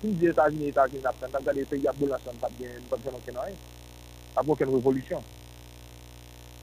Si 0.00 0.12
di 0.14 0.30
Etats-Unis, 0.30 0.72
Etats-Unis 0.72 1.04
nap 1.04 1.18
ten, 1.20 1.32
tam 1.34 1.44
gade 1.44 1.66
peyi 1.68 1.88
ap 1.90 1.98
bol 2.00 2.12
nasyon, 2.14 2.38
tap 2.40 2.54
gen, 2.60 2.78
tap 2.90 3.02
gen 3.04 3.18
anken 3.18 3.42
an, 3.44 3.58
ap 4.34 4.44
anken 4.44 4.72
revolusyon. 4.76 5.26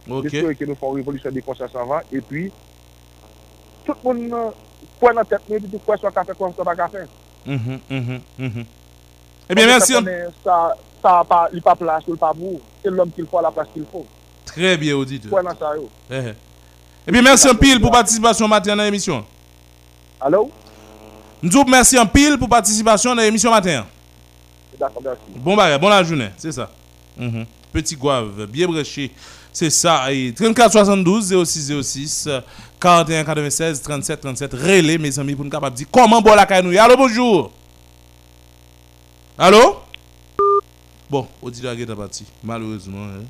Ok. 0.06 0.30
Desto 0.30 0.49
e 0.49 0.57
ke 0.57 0.69
nou 0.69 0.80
fon 0.80 0.98
revolusyon 0.98 1.35
de 1.35 1.45
konsens 1.45 1.77
avan, 1.77 2.06
e 2.09 2.24
pi, 2.25 2.48
tout 3.85 4.07
moun 4.07 4.25
kwen 4.98 5.19
nan 5.19 5.30
tet, 5.30 5.45
nou 5.51 5.61
di 5.61 5.69
di 5.69 5.82
kwen 5.85 6.01
so 6.01 6.14
kafe, 6.15 6.38
kwen 6.40 6.57
so 6.57 6.65
pa 6.65 6.77
kafe. 6.80 7.06
Mhm, 7.45 7.80
mhm, 7.90 8.22
mhm. 8.41 8.67
Ebyen, 9.49 9.67
mersi 9.69 9.93
an. 9.98 10.07
Sa, 10.41 10.57
sa 11.03 11.19
pa, 11.30 11.45
li 11.53 11.61
pa 11.61 11.75
plas, 11.77 12.07
li 12.09 12.17
pa 12.17 12.32
mou, 12.33 12.57
se 12.82 12.90
l'om 12.90 13.11
ki 13.14 13.27
l'fo, 13.27 13.41
la 13.45 13.53
plas 13.53 13.69
ki 13.74 13.83
l'fo. 13.83 14.01
Très 14.56 14.77
bien, 14.77 14.95
auditeur. 14.95 15.32
Ça, 15.59 15.75
yo? 15.75 15.90
Eh, 16.09 16.16
eh. 16.30 16.34
Eh 17.08 17.11
bien, 17.11 17.22
merci 17.22 17.48
en 17.50 17.56
pile 17.56 17.80
pour 17.80 17.92
participation 17.92 18.48
matin 18.48 18.75
dans 18.75 18.84
l'émission. 18.84 19.25
Allô? 20.19 20.50
Nous 21.43 21.51
vous 21.51 21.66
merci 21.66 22.00
en 22.00 22.06
pile 22.08 22.38
pour 22.38 22.48
participation 22.48 23.14
dans 23.14 23.22
l'émission 23.22 23.51
matin. 23.51 23.85
D'accord, 24.80 25.01
merci. 25.03 25.19
Bon 25.35 25.56
bagage, 25.56 25.80
bon 25.80 25.90
la 25.90 26.03
journée, 26.03 26.30
c'est 26.38 26.51
ça. 26.51 26.69
Mhm. 27.17 27.45
Petit 27.72 27.95
Gouave, 27.95 28.45
bien 28.48 28.67
branché. 28.67 29.11
C'est 29.51 29.69
ça. 29.69 30.11
Et 30.11 30.34
34 30.34 30.72
72 30.72 31.45
06 31.45 31.74
06 31.82 32.25
euh, 32.27 32.42
41 32.80 33.24
96 33.24 33.82
37 33.82 34.22
37. 34.22 34.53
Relais, 34.53 34.98
mes 34.98 35.17
amis, 35.19 35.35
pour 35.35 35.45
nous 35.45 35.51
capables 35.51 35.75
de 35.75 35.80
dire 35.80 35.88
comment 35.92 36.22
bon 36.22 36.34
la 36.34 36.45
caille 36.45 36.77
Allô, 36.77 36.98
bonjour. 36.98 37.51
Allô? 39.38 39.77
Bon, 41.09 41.27
auditeur 41.42 41.74
est 41.77 41.85
parti, 41.95 42.25
malheureusement. 42.43 43.03
hein. 43.06 43.24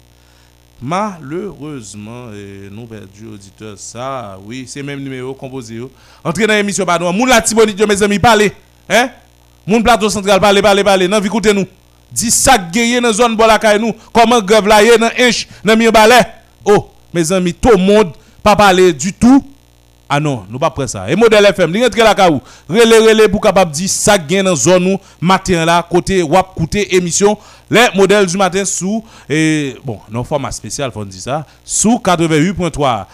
Malheureusement, 0.82 2.34
et 2.34 2.70
nous 2.70 2.86
perdu 2.86 3.28
auditeur 3.34 3.78
ça, 3.78 4.38
oui, 4.46 4.66
c'est 4.68 4.84
même 4.84 5.00
numéro 5.02 5.34
composé. 5.34 5.76
yo. 5.76 5.90
Entrez 6.24 6.46
dans 6.46 6.54
l'émission, 6.54 6.86
pardon. 6.86 7.12
Moun 7.14 7.30
la 7.30 7.42
tibonite, 7.42 7.88
mes 7.88 8.04
amis, 8.04 8.20
parlez. 8.20 8.52
Hein? 8.90 9.10
Moun 9.66 9.82
plateau 9.82 10.10
central, 10.10 10.40
parlez, 10.40 10.62
parlez, 10.62 10.84
parlez. 10.84 11.08
Non, 11.08 11.22
écoutez 11.22 11.54
nous. 11.54 11.66
Dis 12.12 12.30
ça 12.30 12.58
gagné 12.58 13.02
dans 13.02 13.14
zone 13.14 13.36
bolakay 13.36 13.80
nous. 13.80 13.94
Comment 14.14 14.40
yé, 14.40 14.98
dans 14.98 15.10
inch, 15.18 15.48
dans 15.64 15.78
mi 15.78 15.90
balai. 15.90 16.22
Oh, 16.66 16.92
mes 17.14 17.32
amis, 17.32 17.54
tout 17.54 17.70
le 17.70 17.78
monde, 17.78 18.12
pas 18.44 18.56
parler 18.56 18.92
du 18.92 19.14
tout. 19.14 19.44
Ah 20.08 20.20
non, 20.20 20.46
nous 20.50 20.60
pas 20.60 20.70
prêt 20.70 20.88
ça. 20.88 21.10
Et 21.10 21.16
modèle 21.16 21.46
FM, 21.46 21.74
li 21.74 21.84
rentre 21.84 21.98
la 21.98 22.14
kaou. 22.14 22.40
Relé 22.70 23.00
relé 23.00 23.28
pour 23.28 23.42
capable 23.42 23.72
dire 23.72 23.90
ça 23.90 24.18
gain 24.18 24.44
dans 24.44 24.56
zone 24.56 24.98
matin 25.20 25.66
là 25.66 25.86
côté 25.90 26.22
wap 26.22 26.54
côté 26.56 26.96
émission 26.96 27.38
les 27.72 27.88
modèles 27.96 28.28
du 28.28 28.38
matin 28.38 28.64
sous 28.66 29.04
et 29.28 29.76
bon, 29.84 30.00
non 30.12 30.24
format 30.24 30.52
spécial 30.52 30.92
faut 30.92 31.04
dire 31.06 31.22
ça, 31.22 31.46
sous 31.64 31.98
88.3. 31.98 33.06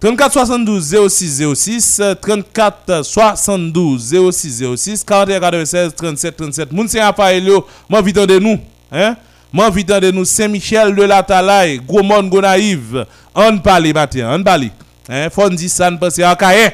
34 0.00 0.32
72 0.32 0.96
06 1.10 1.42
06 1.54 2.02
34 2.22 3.04
72 3.04 4.16
06 4.32 4.64
06 4.74 5.04
41 5.04 5.40
96 5.40 5.94
37 5.94 6.36
37 6.36 6.72
Moun 6.72 6.88
yo, 7.44 7.66
moi 7.86 8.00
de 8.00 8.38
nous, 8.38 8.58
hein? 8.90 9.14
Moi 9.52 9.70
de 9.70 10.10
nous 10.10 10.24
Saint-Michel 10.24 10.94
de 10.94 11.02
la 11.02 11.22
Talaye, 11.22 11.80
Gros 11.86 12.02
monde 12.02 12.30
Gonaïve. 12.30 13.04
On 13.34 13.58
parle 13.58 13.92
matin, 13.92 14.38
on 14.38 14.42
parle. 14.42 14.70
Hein, 15.12 15.28
faut 15.28 15.48
dire 15.50 15.68
ça 15.68 15.90
ne 15.90 15.96
passer 15.96 16.22
à 16.22 16.36
Kaye. 16.36 16.70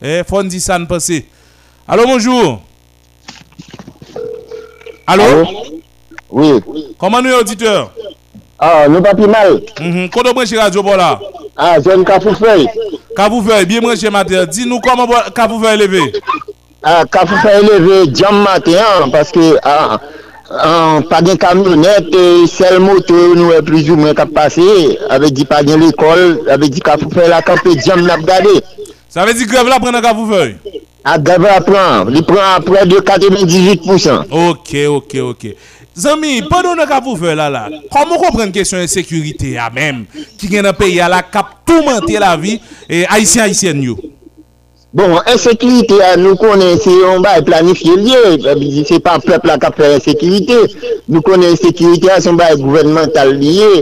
Hein, 0.00 0.22
faut 0.28 0.42
dire 0.44 0.60
ça 0.60 0.78
ne 0.78 0.86
passer. 0.86 1.26
Allô, 1.88 2.04
bonjour. 2.06 2.62
Allô? 5.04 5.44
Oui. 6.30 6.60
Comment 6.96 7.20
nous 7.20 7.32
auditeur? 7.32 7.90
Ah, 8.56 8.86
nous 8.88 9.02
pas 9.02 9.12
plus 9.14 9.26
mal. 9.26 9.60
Mhm. 9.80 10.08
Quand 10.08 10.22
on 10.24 10.32
branche 10.32 10.54
radio 10.56 10.82
pour 10.84 10.96
là? 10.96 11.18
Ah, 11.56 11.80
jeune 11.80 12.04
Kafoufeuille. 12.04 12.68
Kafoufeuille, 13.16 13.66
bien 13.66 13.80
branché 13.80 14.08
matin. 14.08 14.46
Dis-nous 14.46 14.78
comment 14.78 15.08
Kafoufeuille 15.34 15.78
levé. 15.78 16.12
Ah, 16.80 17.02
Kafoufeuille 17.10 17.66
levé 17.66 18.14
jam 18.14 18.40
matin 18.42 18.72
hein, 19.02 19.08
parce 19.10 19.32
que 19.32 19.58
ah, 19.64 20.00
ah, 20.58 21.00
pas 21.08 21.22
de 21.22 21.34
camionnette, 21.34 22.14
et 22.14 22.46
seul 22.46 22.78
moto 22.80 23.34
nous 23.34 23.52
est 23.52 23.62
plus 23.62 23.90
ou 23.90 23.96
moins 23.96 24.14
cap 24.14 24.30
passé, 24.30 24.62
avait 25.10 25.30
dit 25.30 25.44
pas 25.44 25.62
de 25.62 25.74
l'école, 25.74 26.42
avait 26.48 26.68
dit 26.68 26.80
Kafoufeuille 26.80 27.28
la 27.28 27.42
campé 27.42 27.70
jam 27.84 28.00
n'a 28.02 28.16
regardé. 28.16 28.50
Ça 29.08 29.24
veut 29.24 29.34
dire 29.34 29.46
que 29.46 29.52
grève 29.52 29.68
là 29.68 29.78
prend 29.80 30.00
Kafoufeuille? 30.00 30.56
Ah, 31.04 31.18
grève 31.18 31.42
la 31.42 31.60
prend, 31.60 32.08
il 32.08 32.22
prend 32.24 32.54
à 32.56 32.60
près 32.60 32.86
de 32.86 32.96
98%. 32.96 34.24
Ok, 34.30 34.76
ok, 34.88 35.16
ok. 35.22 35.54
Zami, 35.96 36.42
pendant 36.42 36.74
que 36.74 37.04
vous 37.04 37.16
faites 37.16 37.36
là, 37.36 37.48
là, 37.48 37.68
comment 37.92 38.18
comprendre 38.18 38.52
question 38.52 38.80
de 38.80 38.86
sécurité 38.86 39.56
à 39.56 39.70
même, 39.70 40.06
qui 40.36 40.48
vient 40.48 40.62
dans 40.62 40.70
le 40.70 40.74
pays 40.74 41.00
à 41.00 41.08
la 41.08 41.22
cap 41.22 41.46
tout 41.64 41.82
mentir 41.84 42.20
la 42.20 42.36
vie, 42.36 42.60
et 42.88 43.06
haïtien, 43.06 43.44
haïtien, 43.44 43.74
yo? 43.74 43.96
Bon, 44.94 45.16
ensekirite 45.26 45.96
a 46.06 46.12
nou 46.14 46.38
konen 46.38 46.76
se 46.78 46.92
yon 46.94 47.22
bay 47.24 47.40
planifiye 47.42 47.96
liye, 47.98 48.84
se 48.86 49.00
pa 49.02 49.16
plep 49.18 49.42
la 49.48 49.56
kap 49.58 49.74
fè 49.74 49.88
ensekirite, 49.96 50.54
nou 51.10 51.18
konen 51.26 51.50
ensekirite 51.50 52.12
a 52.14 52.20
son 52.22 52.38
bay 52.38 52.54
gouvernemental 52.60 53.32
liye, 53.40 53.80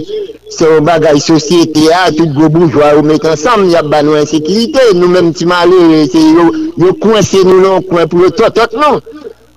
se 0.49 0.70
yon 0.70 0.86
bagay 0.89 1.20
sosyete 1.20 1.84
a, 1.92 2.07
tout 2.16 2.32
go 2.32 2.49
boujwa 2.55 2.94
ou 2.97 3.05
met 3.05 3.26
ansam, 3.28 3.66
yap 3.68 3.91
ba 3.92 4.00
nou 4.07 4.16
ensekirite, 4.16 4.86
nou 4.97 5.12
menm 5.12 5.34
ti 5.36 5.44
male, 5.50 6.00
se 6.08 6.23
yon 6.23 6.97
kwen 7.05 7.28
se 7.28 7.44
nou 7.44 7.60
nan 7.60 7.84
kwen 7.91 8.08
pou 8.08 8.24
yo 8.24 8.32
tot 8.32 8.57
tot 8.57 8.81
nan. 8.81 8.97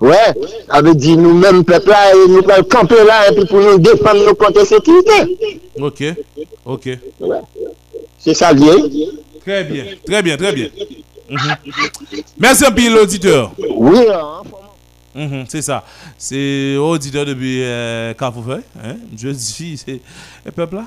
Ouè, 0.04 0.20
avè 0.76 0.92
di 0.92 1.16
nou 1.16 1.32
menm 1.40 1.64
plep 1.64 1.88
la, 1.88 2.02
nou 2.20 2.44
pal 2.44 2.68
kampe 2.68 3.00
la, 3.00 3.22
epi 3.30 3.48
pou 3.48 3.64
nou 3.64 3.80
defan 3.80 4.20
nou 4.20 4.36
kont 4.36 4.60
ensekirite. 4.60 5.22
Ok, 5.80 6.04
ok. 6.68 6.92
Ouais. 7.24 7.42
Se 8.20 8.36
sa 8.36 8.52
liye. 8.52 9.08
Trè 9.40 9.64
bien, 9.64 9.94
trè 10.04 10.20
bien, 10.20 10.36
trè 10.36 10.52
bien. 10.52 11.04
Mhm. 11.28 11.56
Merci 12.38 12.64
un 12.66 12.70
peu 12.72 12.88
l'auditeur. 12.94 13.52
Oui, 13.58 13.98
hein. 14.12 14.42
Mhm, 15.14 15.44
c'est 15.48 15.62
ça. 15.62 15.82
C'est 16.18 16.76
auditeur 16.76 17.24
depuis 17.24 17.62
euh, 17.62 18.12
Carrefour 18.14 18.44
hein? 18.52 18.96
Je 19.16 19.28
dis, 19.30 19.76
c'est 19.78 20.00
le 20.44 20.52
peuple 20.52 20.76
là. 20.76 20.84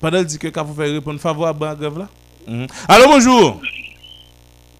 Pendant 0.00 0.22
dit 0.22 0.38
que 0.38 0.48
Carrefour 0.48 0.76
répond 0.78 1.16
favorable 1.18 1.64
à 1.64 1.68
la 1.70 1.74
grève 1.74 1.98
là. 1.98 2.08
Mhm. 2.46 2.66
Allô, 2.86 3.04
bonjour. 3.08 3.60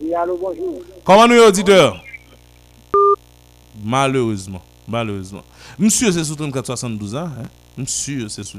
Oui, 0.00 0.14
allô, 0.14 0.38
bonjour. 0.40 0.80
Comment 1.04 1.26
nous, 1.26 1.40
auditeur? 1.42 2.00
Malheureusement. 3.82 4.62
Malheureusement. 4.86 5.42
Monsieur, 5.78 6.12
c'est 6.12 6.24
sous 6.24 6.34
34 6.36 6.66
72 6.66 7.14
ans. 7.14 7.24
Hein? 7.24 7.48
Monsieur, 7.76 8.28
c'est 8.28 8.44
sous. 8.44 8.58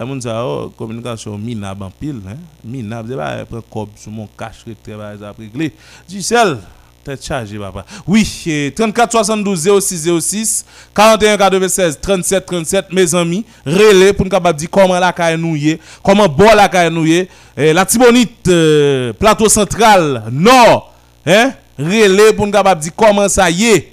Moun 0.00 0.22
sa 0.24 0.40
oh, 0.46 0.72
communication 0.76 1.36
minable 1.36 1.84
en 1.84 1.90
pile. 1.90 2.22
Hein? 2.26 2.38
Minable, 2.64 3.10
c'est 3.10 3.16
pas 3.16 3.44
prendre 3.44 3.64
cob 3.68 3.88
sur 3.96 4.10
mon 4.10 4.26
cache 4.26 4.64
travail 4.82 5.18
après 5.22 5.44
réglé. 5.44 5.72
Gisèle, 6.08 6.58
tête 7.04 7.22
chargée, 7.22 7.58
papa. 7.58 7.84
Oui, 8.06 8.26
eh, 8.46 8.72
34 8.74 9.12
72 9.12 9.68
06 9.80 10.08
06 10.18 10.64
41 10.94 11.36
96 11.36 11.98
37 12.00 12.46
37, 12.46 12.92
mes 12.92 13.14
amis. 13.14 13.44
Relais 13.66 14.14
pour 14.14 14.24
nous 14.24 14.30
capable 14.30 14.58
dire 14.58 14.70
comment 14.70 14.98
la 14.98 15.12
caille 15.12 15.38
nous 15.38 15.56
y 15.56 15.70
est, 15.70 15.80
comment 16.02 16.26
boire 16.26 16.56
la 16.56 16.70
est. 16.72 17.28
Eh, 17.54 17.74
la 17.74 17.84
Tibonite, 17.84 18.48
euh, 18.48 19.12
plateau 19.12 19.50
central, 19.50 20.24
nord. 20.32 20.94
Hein? 21.26 21.52
Relais 21.78 22.32
pour 22.32 22.46
nous 22.46 22.52
capable 22.52 22.80
dire 22.80 22.92
comment 22.96 23.28
ça 23.28 23.50
y 23.50 23.66
est. 23.66 23.92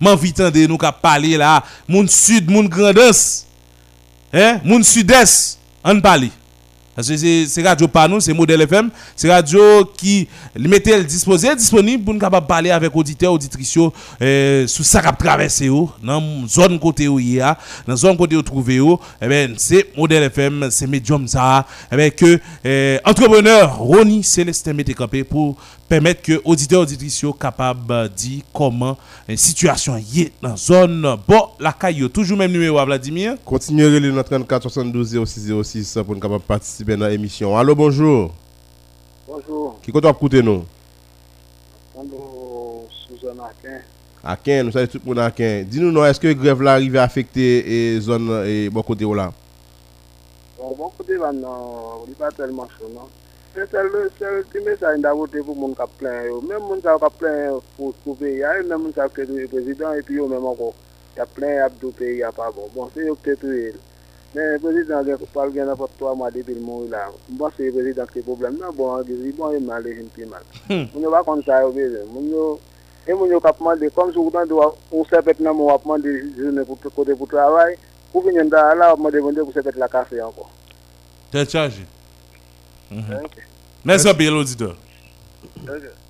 Man 0.00 0.16
vite 0.16 0.40
de 0.40 0.66
nous 0.66 0.78
cap 0.78 1.00
parler 1.00 1.36
là, 1.36 1.62
moun 1.88 2.08
sud, 2.08 2.50
moun 2.50 2.68
grandance. 2.68 3.46
Hein? 4.34 4.60
Moun 4.64 4.82
sud-est, 4.82 5.58
on. 5.84 6.00
Parce 6.94 7.08
que 7.08 7.16
c'est 7.46 7.62
radio 7.62 7.88
pas 7.88 8.06
nous, 8.06 8.20
c'est 8.20 8.32
modèle 8.32 8.60
FM, 8.62 8.90
c'est 9.16 9.30
radio 9.32 9.84
qui 9.96 10.28
le 10.54 11.02
disposé 11.02 11.54
disponible 11.56 12.04
pour 12.04 12.14
nous 12.14 12.20
capable 12.20 12.46
parler 12.46 12.70
avec 12.70 12.94
auditeurs 12.94 13.32
auditrices 13.32 13.78
euh, 14.20 14.66
sur 14.66 14.84
ça 14.84 15.00
cap 15.00 15.18
traverser 15.18 15.66
yo 15.66 15.90
dans 16.02 16.46
zone 16.46 16.78
côté 16.78 17.08
où 17.08 17.18
il 17.18 17.34
y 17.34 17.40
a, 17.40 17.56
dans 17.86 17.96
zone 17.96 18.16
côté 18.16 18.36
où 18.36 18.42
trouver 18.42 18.76
yo, 18.76 19.00
eh 19.20 19.26
ben 19.26 19.54
c'est 19.56 19.96
modèle 19.96 20.24
FM, 20.24 20.68
c'est 20.70 20.86
médium 20.86 21.26
ça, 21.26 21.66
eh 21.90 21.96
ben 21.96 22.10
que 22.10 22.38
euh, 22.66 22.98
entrepreneur 23.04 23.76
Ronnie 23.76 24.22
Célestin 24.22 24.72
mette 24.72 24.94
pour 25.28 25.56
permettre 25.88 26.22
que 26.22 26.40
auditeurs 26.44 26.82
auditrices 26.82 27.20
yo 27.22 27.32
capable 27.32 28.08
dire 28.16 28.42
comment 28.52 28.96
la 29.28 29.36
situation 29.36 29.96
est 29.96 30.32
dans 30.42 30.56
zone. 30.56 31.16
Bon 31.26 31.48
la 31.58 31.72
caillou 31.72 32.08
toujours 32.08 32.38
même 32.38 32.52
numéro 32.52 32.78
à 32.78 32.84
Vladimir. 32.84 33.34
Continuez 33.44 34.00
notre 34.12 34.30
34 34.30 34.62
72 34.62 35.20
06 35.24 35.52
06 35.62 35.98
pour 36.04 36.14
nous 36.14 36.20
capable 36.20 36.44
participer 36.44 36.83
dans 36.84 37.08
l'émission. 37.08 37.56
Allô, 37.56 37.74
bonjour. 37.74 38.30
Bonjour. 39.26 39.80
Qui 39.82 39.90
compte 39.90 40.04
écouter 40.04 40.42
nous? 40.42 40.64
Bonjour, 41.94 42.86
Suzanne 42.90 43.40
Akin. 43.40 43.80
À 44.22 44.36
Ken, 44.36 44.66
nous 44.66 44.72
savons 44.72 44.86
tout 44.86 45.00
le 45.02 45.08
monde 45.08 45.18
à 45.18 45.30
Ken. 45.30 45.64
Dis-nous, 45.64 45.90
non, 45.90 46.04
est-ce 46.04 46.20
que 46.20 46.28
la 46.28 46.34
grève 46.34 46.62
là 46.62 46.72
arrive 46.74 46.96
à 46.96 47.02
affecter 47.02 47.94
et 47.94 48.00
zone 48.00 48.44
et 48.46 48.68
bon 48.68 48.82
côté 48.82 49.04
là? 49.04 49.32
Bon, 50.58 50.74
bon 50.76 50.90
côté 50.96 51.16
maintenant, 51.16 52.02
il 52.06 52.10
n'est 52.10 52.14
pas 52.14 52.30
tellement 52.30 52.66
chaud, 52.78 52.88
non? 52.94 53.08
C'est 53.54 53.72
le 53.72 54.64
message 54.64 54.98
d'à 54.98 55.12
voter 55.12 55.40
pour 55.40 55.56
mon 55.56 55.72
cap 55.72 55.88
plein. 55.96 56.24
yo. 56.24 56.40
Même 56.40 56.60
mon 56.60 56.80
cap 56.80 57.00
plein 57.18 57.52
pour 57.76 57.94
pour 57.94 58.16
pays, 58.16 58.42
même 58.68 58.82
mon 58.82 58.90
cap 58.90 59.12
que 59.12 59.22
le 59.22 59.46
président 59.46 59.92
et 59.92 60.02
puis 60.02 60.16
yo 60.16 60.26
même 60.26 60.44
encore. 60.44 60.74
Il 61.14 61.18
y 61.18 61.22
a 61.22 61.26
plein 61.26 61.56
d'abdos 61.58 61.92
pays, 61.92 62.14
il 62.14 62.16
n'y 62.16 62.22
a 62.24 62.32
pas 62.32 62.50
bon. 62.50 62.68
Bon, 62.74 62.90
c'est 62.92 63.04
peut-être 63.22 63.44
oui. 63.44 63.70
Men, 64.34 64.58
prezident 64.58 65.06
gen 65.06 65.20
pal 65.30 65.52
gen 65.54 65.68
apot 65.70 65.92
3 66.00 66.12
mwa 66.18 66.28
depil 66.34 66.58
moun 66.58 66.88
la. 66.90 67.06
Mba 67.30 67.46
hmm. 67.48 67.54
se 67.56 67.70
prezident 67.70 68.10
ki 68.10 68.24
problem 68.26 68.58
nan 68.58 68.74
bon 68.74 68.96
an 68.96 69.06
gizi, 69.06 69.30
bon 69.38 69.54
yon 69.54 69.66
male 69.68 69.94
yon 69.94 70.08
pi 70.10 70.26
mal. 70.26 70.42
Moun 70.66 71.06
yo 71.06 71.12
bakon 71.14 71.42
sa 71.46 71.60
yo 71.62 71.70
beze. 71.76 72.02
Moun 72.10 72.26
yo, 72.32 72.48
e 73.06 73.14
moun 73.14 73.30
yo 73.30 73.38
kapman 73.44 73.78
de, 73.78 73.92
kom 73.94 74.10
sou 74.10 74.26
koutan 74.26 74.50
do 74.50 74.58
ou 74.90 75.06
sepet 75.06 75.38
nan 75.38 75.54
moun 75.54 75.70
apman 75.76 76.02
de 76.02 76.16
jounen 76.34 76.66
pou 76.66 76.90
kote 76.90 77.14
pou 77.14 77.30
travay, 77.30 77.78
pou 78.10 78.26
vinyen 78.26 78.50
da 78.50 78.66
ala 78.72 78.90
apman 78.96 79.14
de 79.14 79.22
vende 79.22 79.44
pou 79.46 79.54
sepet 79.54 79.78
la 79.78 79.90
kase 79.92 80.18
anko. 80.18 80.50
Tel 81.30 81.46
chaji. 81.46 81.86
Mè 83.86 84.02
sa 84.02 84.18
bel 84.18 84.42
odidor. 84.42 84.74
Tel 85.62 85.78
chaji. 85.78 86.00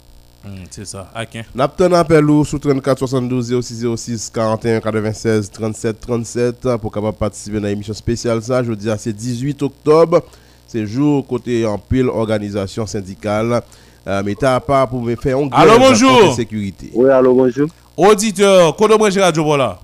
Mm, 0.44 0.64
c'est 0.70 0.84
ça, 0.86 1.10
Akin. 1.14 1.42
Napton 1.54 1.92
appel 1.92 2.28
ou 2.28 2.44
sous 2.44 2.58
34 2.58 2.98
72 2.98 3.60
06 3.62 3.86
06 3.96 4.30
41 4.34 4.80
96 4.80 5.50
37 5.50 6.00
37 6.00 6.76
pour 6.80 6.92
capable 6.92 7.16
participer 7.16 7.60
dans 7.60 7.66
l'émission 7.68 7.94
spéciale 7.94 8.42
ça. 8.42 8.62
Je 8.62 8.72
dis 8.72 8.88
c'est 8.98 9.12
18 9.14 9.62
octobre. 9.62 10.20
C'est 10.66 10.86
jour 10.86 11.26
côté 11.26 11.64
en 11.66 11.78
pile 11.78 12.08
organisation 12.08 12.84
syndicale. 12.86 13.62
Euh, 14.06 14.22
mais 14.24 14.34
t'as 14.34 14.60
pas 14.60 14.86
pour 14.86 15.00
me 15.00 15.14
faire 15.16 15.38
un 15.38 15.48
Allô, 15.52 15.78
bonjour. 15.78 16.34
sécurité. 16.34 16.90
Oui, 16.94 17.08
allô, 17.08 17.32
bonjour. 17.34 17.68
Auditeur, 17.96 18.76
comment 18.76 18.96
brancher 18.96 19.20
radio 19.22 19.42
pour 19.42 19.56
là 19.56 19.78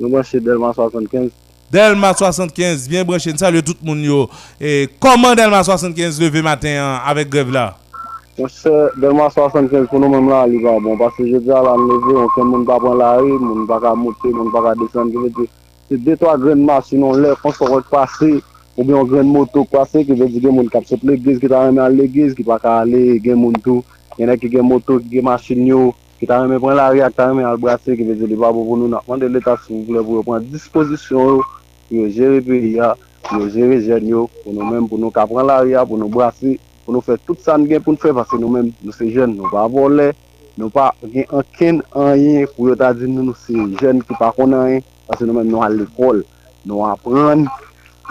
Nous, 0.00 0.08
moi, 0.08 0.22
c'est 0.24 0.40
Delma 0.40 0.72
75. 0.72 1.28
Delma 1.70 2.14
75, 2.14 2.88
bien 2.88 3.04
branché, 3.04 3.36
salut 3.36 3.62
tout 3.62 3.74
le 3.82 3.86
monde. 3.86 4.02
yo. 4.02 4.30
Et 4.58 4.88
comment 4.98 5.34
Delma 5.34 5.62
75 5.62 6.18
levé 6.18 6.40
matin 6.40 6.68
hein, 6.70 7.00
avec 7.04 7.28
grève 7.28 7.50
là? 7.50 7.76
Mwen 8.38 8.48
se 8.48 8.70
delman 9.00 9.30
75 9.30 9.88
kono 9.90 10.06
mwen 10.08 10.28
la 10.30 10.44
li 10.46 10.60
va 10.62 10.76
bon, 10.78 10.94
pase 10.96 11.24
je 11.26 11.40
di 11.42 11.50
ala 11.50 11.72
mleve, 11.74 12.12
mwen 12.14 12.28
ken 12.36 12.46
moun 12.46 12.64
pa 12.64 12.76
pon 12.78 12.94
la 12.94 13.16
re, 13.18 13.32
moun 13.34 13.64
pa 13.66 13.80
ka 13.82 13.96
mote, 13.98 14.30
moun 14.30 14.52
pa 14.54 14.60
ka 14.62 14.74
desen, 14.78 15.08
ki 15.10 15.22
ve 15.24 15.30
di, 15.34 15.46
se 15.88 15.98
detwa 16.06 16.36
gren 16.38 16.62
masin 16.68 17.02
on 17.02 17.18
lè, 17.18 17.32
kon 17.42 17.56
so 17.56 17.66
wèk 17.66 17.88
pase, 17.90 18.28
ou 18.76 18.86
bi 18.86 18.94
yon 18.94 19.10
gren 19.10 19.26
moto 19.26 19.64
pase, 19.72 20.04
ki 20.06 20.14
ve 20.20 20.28
di 20.30 20.44
gen 20.44 20.54
moun 20.54 20.70
kap 20.70 20.86
sot 20.86 21.02
l'egliz, 21.02 21.40
ki 21.42 21.50
ta 21.50 21.64
reme 21.64 21.82
al 21.82 21.98
l'egliz, 21.98 22.36
ki 22.38 22.46
pa 22.46 22.60
ka 22.62 22.76
ale, 22.84 23.18
gen 23.24 23.42
moun 23.42 23.58
tou, 23.64 23.82
yenè 24.22 24.38
ki 24.38 24.52
gen 24.54 24.70
moto, 24.70 25.00
ki 25.02 25.16
gen 25.16 25.26
masin 25.32 25.66
yo, 25.66 25.82
ki 26.22 26.30
ta 26.30 26.38
reme 26.44 26.62
pon 26.62 26.78
la 26.78 26.92
re, 26.94 27.02
ki 27.02 27.18
ta 27.18 27.26
reme 27.32 27.42
al 27.42 27.58
brase, 27.58 27.98
ki 27.98 28.06
ve 28.06 28.14
di 28.22 28.30
li 28.30 28.38
va 28.38 28.52
bon 28.54 28.70
pou 28.70 28.78
nou 28.78 28.94
nan, 28.94 29.02
mwen 29.10 29.26
de 29.26 29.32
l'Etat 29.34 29.66
sou 29.66 29.82
vle 29.90 29.98
pou 29.98 30.20
yo 30.20 30.22
pon 30.22 30.46
disposisyon 30.54 31.34
yo, 31.34 31.42
yo 31.90 32.06
jere 32.14 32.38
pe 32.46 32.62
ya, 32.70 32.94
yo 33.34 33.50
jere 33.50 33.82
jen 33.82 34.06
yo, 34.14 34.28
pou 34.44 34.54
nou 34.54 34.70
men, 34.70 34.86
pou 34.86 35.02
nou 35.02 35.10
kap 35.10 35.34
pon 35.34 35.42
la 35.42 35.58
re, 35.66 35.74
pou 35.90 35.98
nou 35.98 36.06
brase, 36.06 36.54
pou 36.88 36.96
nou 36.96 37.04
fè 37.04 37.18
tout 37.28 37.36
sa 37.44 37.58
nou 37.60 37.68
gen 37.68 37.82
pou 37.84 37.92
nou 37.92 38.00
fè, 38.00 38.14
pasè 38.16 38.38
nou 38.40 38.48
men 38.48 38.70
nou 38.80 38.96
se 38.96 39.04
jen, 39.12 39.34
nou 39.36 39.50
pa 39.52 39.66
vole, 39.68 40.06
nou 40.56 40.72
pa 40.72 40.86
gen 41.12 41.26
anken 41.36 41.82
anyen 42.00 42.46
pou 42.54 42.70
yo 42.70 42.76
ta 42.80 42.94
di 42.96 43.04
nou 43.04 43.26
nou 43.26 43.36
se 43.36 43.52
jen 43.82 44.00
ki 44.08 44.16
pa 44.16 44.30
kon 44.32 44.56
anyen, 44.56 44.80
pasè 45.04 45.28
nou 45.28 45.36
men 45.36 45.50
nou 45.52 45.60
al 45.66 45.76
l'ekol, 45.76 46.22
nou 46.64 46.86
apren, 46.88 47.44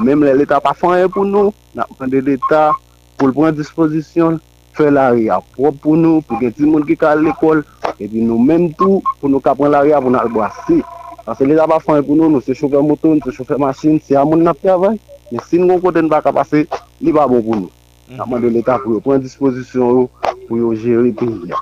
menm 0.05 0.21
lè 0.21 0.35
l'Etat 0.37 0.61
pa 0.61 0.75
fè 0.77 1.07
pou 1.09 1.25
nou, 1.25 1.49
nan 1.73 1.89
pren 1.97 2.13
de 2.13 2.21
l'Etat 2.21 2.77
pou 3.17 3.31
l'pren 3.31 3.57
disposisyon, 3.57 4.37
fè 4.77 4.91
la 4.93 5.07
ria 5.15 5.39
prop 5.55 5.81
pou 5.81 5.97
nou, 5.97 6.21
pou 6.29 6.37
gen 6.43 6.53
ti 6.53 6.69
moun 6.69 6.85
ki 6.85 6.99
ka 7.01 7.15
al 7.17 7.25
l'ekol, 7.25 7.65
epi 7.97 8.21
nou 8.21 8.37
menm 8.37 8.69
tou 8.77 9.01
pou 9.17 9.25
nou 9.33 9.41
ka 9.41 9.57
pren 9.57 9.73
la 9.73 9.81
ria 9.87 10.03
pou 10.03 10.13
nou 10.13 10.21
al 10.21 10.29
brasi. 10.29 10.83
Anse 11.25 11.49
l'Etat 11.49 11.65
pa 11.65 11.81
ba 11.81 11.97
pou 12.05 12.13
nou, 12.13 12.29
nou 12.29 12.45
se 12.45 12.53
choufer 12.53 12.85
moton, 12.85 13.17
se 13.25 13.33
choufe 13.33 13.57
masin, 13.57 13.97
se 14.05 14.13
a 14.13 14.21
moun 14.21 14.45
nap 14.45 14.61
travay. 14.61 15.01
Men 15.33 15.41
sin 15.49 15.65
kon 15.65 15.81
kote 15.81 16.05
nou 16.05 16.13
baka 16.13 16.31
pase, 16.31 16.67
li 17.01 17.11
ba 17.11 17.25
bon 17.25 17.41
pou 17.41 17.57
nou. 17.65 17.73
Naman 18.15 18.43
de 18.43 18.51
l'Etat 18.53 18.83
pou 18.83 18.95
yo 18.95 19.01
pren 19.03 19.23
disposisyon 19.23 19.89
yo 19.91 20.03
pou 20.47 20.59
yo 20.59 20.71
jere 20.79 21.11
peyi 21.17 21.51
ya. 21.51 21.59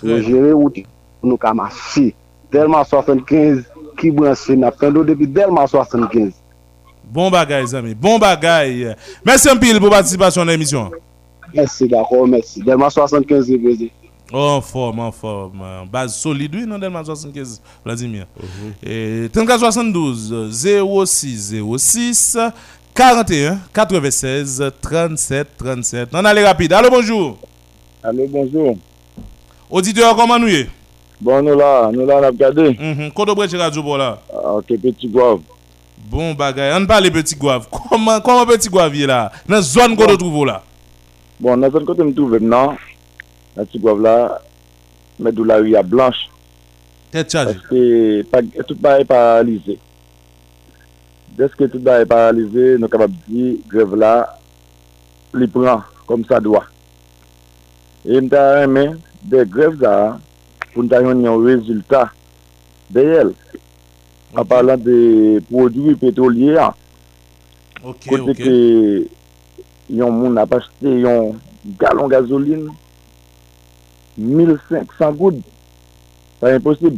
Pou 0.00 0.12
yo 0.12 0.20
jere 0.24 0.54
wouti 0.56 0.86
pou 1.20 1.32
nou 1.32 1.40
kamasi. 1.40 2.12
Delman 2.54 2.86
75 2.88 3.66
ki 4.00 4.12
bransi 4.16 4.56
na 4.56 4.72
fendo 4.72 5.04
depi 5.04 5.28
delman 5.28 5.68
75. 5.68 6.32
Bon 7.06 7.30
bagay 7.30 7.66
zami, 7.70 7.94
bon 7.94 8.18
bagay. 8.22 8.94
Mersi 9.26 9.52
anpil 9.52 9.78
pou 9.82 9.92
patisipasyon 9.92 10.48
nan 10.48 10.56
emisyon. 10.56 10.96
Mersi 11.52 11.86
d'akor, 11.90 12.26
mersi. 12.30 12.64
Delman 12.66 12.90
75 12.90 13.52
e 13.52 13.60
vezi. 13.62 13.92
En 14.32 14.60
forme, 14.60 15.00
en 15.00 15.12
forme. 15.12 15.86
Base 15.90 16.16
solide, 16.18 16.56
oui, 16.56 16.66
non, 16.66 16.80
Delman 16.80 17.04
75, 17.04 17.60
Vladimir. 17.84 18.26
Uh 18.36 18.42
-huh. 18.42 18.72
Et 18.82 19.28
3472, 19.32 20.50
0606, 20.50 22.36
41 22.96 23.58
96 23.74 24.72
37 24.80 25.48
37. 25.58 26.08
On 26.14 26.24
allait 26.24 26.46
rapide. 26.46 26.72
Allô, 26.72 26.88
bonjour. 26.88 27.36
Allô, 28.02 28.26
bonjour. 28.26 28.78
Auditeur, 29.70 30.16
comment 30.16 30.38
nous 30.38 30.48
est? 30.48 30.66
Bon, 31.20 31.42
nous 31.42 31.54
là, 31.54 31.90
nous 31.92 32.06
là, 32.06 32.16
on 32.16 32.22
a 32.22 32.28
regardé. 32.28 32.74
Kodo 33.14 33.34
Breche 33.34 33.52
Radio 33.54 33.82
pour 33.82 33.98
là. 33.98 34.18
Ah, 34.32 34.54
Ok, 34.54 34.68
petit 34.80 35.08
guave. 35.08 35.40
Bon 36.10 36.32
bagay, 36.32 36.72
on 36.74 36.86
parle 36.86 37.10
petit 37.10 37.34
guave. 37.36 37.66
Comment, 37.70 38.18
comment 38.20 38.46
petit 38.46 38.70
guave 38.70 38.94
est 38.94 39.06
là? 39.06 39.30
Dans 39.46 39.56
la 39.56 39.62
zone 39.62 39.94
qu'on 39.94 40.06
retrouve 40.06 40.46
là 40.46 40.62
Bon, 41.38 41.54
dans 41.54 41.70
zone 41.70 41.84
côté 41.84 42.02
me 42.02 42.14
trouve 42.14 42.30
maintenant, 42.32 42.76
la 43.56 43.66
petit 43.66 43.78
guave 43.78 44.00
là, 44.00 44.40
mais 45.18 45.32
d'où 45.32 45.44
la 45.44 45.56
rue 45.56 45.76
à 45.76 45.82
blanche. 45.82 46.30
Tête 47.10 47.30
chargée. 47.30 47.54
Parce 47.54 47.66
que 47.68 48.22
pas, 48.22 48.40
tout 48.66 48.76
est 49.00 49.04
paralysé. 49.04 49.78
deske 51.36 51.68
tout 51.68 51.82
ba 51.84 52.00
e 52.00 52.08
paralize, 52.08 52.76
nou 52.80 52.90
kapap 52.92 53.12
di 53.28 53.56
grev 53.70 53.94
la, 53.98 54.14
li 55.36 55.48
pran 55.52 55.84
kom 56.08 56.24
sa 56.28 56.40
dwa. 56.42 56.62
E 58.06 58.20
mta 58.24 58.42
reme, 58.60 58.86
de 59.26 59.44
grev 59.50 59.76
za, 59.82 59.92
pou 60.72 60.84
mta 60.86 61.02
yon 61.04 61.24
yon 61.26 61.44
rezultat 61.44 62.14
de 62.94 63.04
yel. 63.04 63.32
Okay. 63.36 63.62
An 64.40 64.48
parlant 64.48 64.80
de 64.80 64.96
prodwi 65.50 65.96
petrolye 66.00 66.56
a. 66.60 66.70
Okay, 67.82 68.10
Kote 68.10 68.34
okay. 68.34 68.42
ke 68.42 69.96
yon 70.00 70.16
moun 70.16 70.40
apaste 70.40 70.96
yon 71.04 71.36
galon 71.80 72.10
gazoline, 72.12 72.72
1500 74.16 75.12
goud, 75.20 75.42
sa 76.40 76.54
yon 76.54 76.64
posib. 76.64 76.96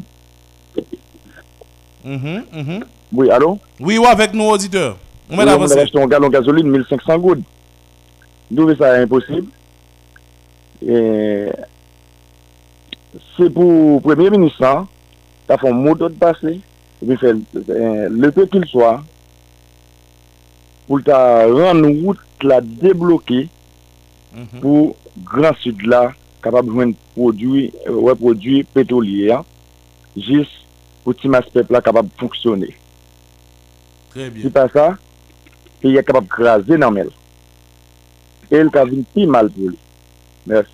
Mm 2.05 2.19
-hmm, 2.23 2.39
mm 2.53 2.65
-hmm. 2.65 2.83
Oui, 3.13 3.31
alo? 3.31 3.59
Oui, 3.81 3.99
ou 3.99 4.07
avec 4.07 4.35
nos 4.35 4.51
auditeurs. 4.51 4.97
On 5.31 5.37
met 5.37 5.45
oui, 5.45 5.51
on 5.59 5.71
a 5.71 5.81
acheté 5.81 6.01
un 6.01 6.07
gallon 6.07 6.29
gasoline, 6.29 6.69
1500 6.69 7.19
gouttes. 7.19 7.45
D'où 8.51 8.75
ça 8.77 8.99
est 8.99 9.03
impossible. 9.03 9.49
Et... 10.87 11.49
C'est 13.37 13.51
pour 13.51 13.65
le 13.65 14.01
Premier 14.01 14.31
ministre, 14.31 14.65
hein, 14.65 14.87
ça 15.47 15.57
fait 15.59 15.69
un 15.69 15.73
mot 15.73 15.95
de 15.95 16.09
passer, 16.09 16.61
et 17.03 17.07
puis 17.07 17.17
fait 17.17 17.35
euh, 17.71 18.09
le 18.11 18.31
peu 18.31 18.47
qu'il 18.47 18.67
soit, 18.67 19.03
pour 20.87 21.03
ta 21.03 21.47
rendre 21.47 21.89
route 21.89 22.19
la 22.43 22.61
débloquer 22.61 23.49
mm 24.35 24.43
-hmm. 24.43 24.61
pour 24.61 24.97
Grand 25.25 25.55
Sud 25.63 25.83
là, 25.87 26.13
capable 26.43 26.69
de 26.69 26.73
joindre 26.73 26.95
euh, 27.19 27.93
ouais, 27.93 28.15
produit 28.15 28.65
pétrolier, 28.65 29.35
juste 30.17 30.53
pour 31.03 31.15
que 31.17 31.23
ce 31.23 31.51
peuple 31.53 31.73
là 31.73 31.81
capable 31.81 32.09
de 32.09 32.19
fonctionner. 32.19 32.75
Très 34.11 34.31
bien. 34.31 34.43
C'est 34.45 34.53
pas 34.53 34.69
ça, 34.69 34.97
il 35.83 35.97
est 35.97 36.05
capable 36.05 36.27
de 36.27 36.33
craser 36.33 36.79
dans 36.79 36.91
le 36.91 37.11
Et 38.51 38.57
il 38.59 38.71
a 38.73 38.85
plus 38.87 39.27
mal 39.27 39.51
pour 39.51 39.69
lui. 39.69 39.79
Merci. 40.47 40.71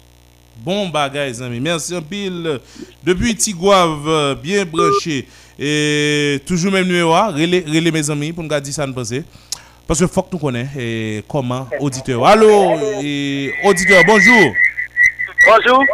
Bon 0.57 0.89
bagay, 0.89 1.27
les 1.27 1.43
amis. 1.43 1.61
Merci 1.61 1.95
un 1.95 2.03
pile. 2.03 2.61
Depuis 3.03 3.35
Tigouave, 3.35 4.07
euh, 4.07 4.35
bien 4.35 4.65
branché. 4.65 5.27
Et 5.59 6.41
toujours 6.47 6.73
même 6.73 6.87
numéro, 6.87 7.13
relais, 7.13 7.65
relais 7.67 7.91
mes 7.91 8.11
amis, 8.11 8.33
pour 8.33 8.45
nous 8.45 8.61
dire 8.61 8.73
ça 8.73 8.87
nous 8.87 8.95
penser. 8.95 9.25
Parce 9.87 10.01
que 10.01 10.07
faut 10.07 10.23
que 10.23 10.29
nous 10.33 10.39
connaissons 10.39 10.79
et 10.79 11.25
comment 11.29 11.69
auditeur. 11.81 12.25
Allô, 12.25 12.77
et 13.03 13.53
auditeur, 13.65 14.03
bonjour. 14.07 14.53
Bonjour. 15.47 15.85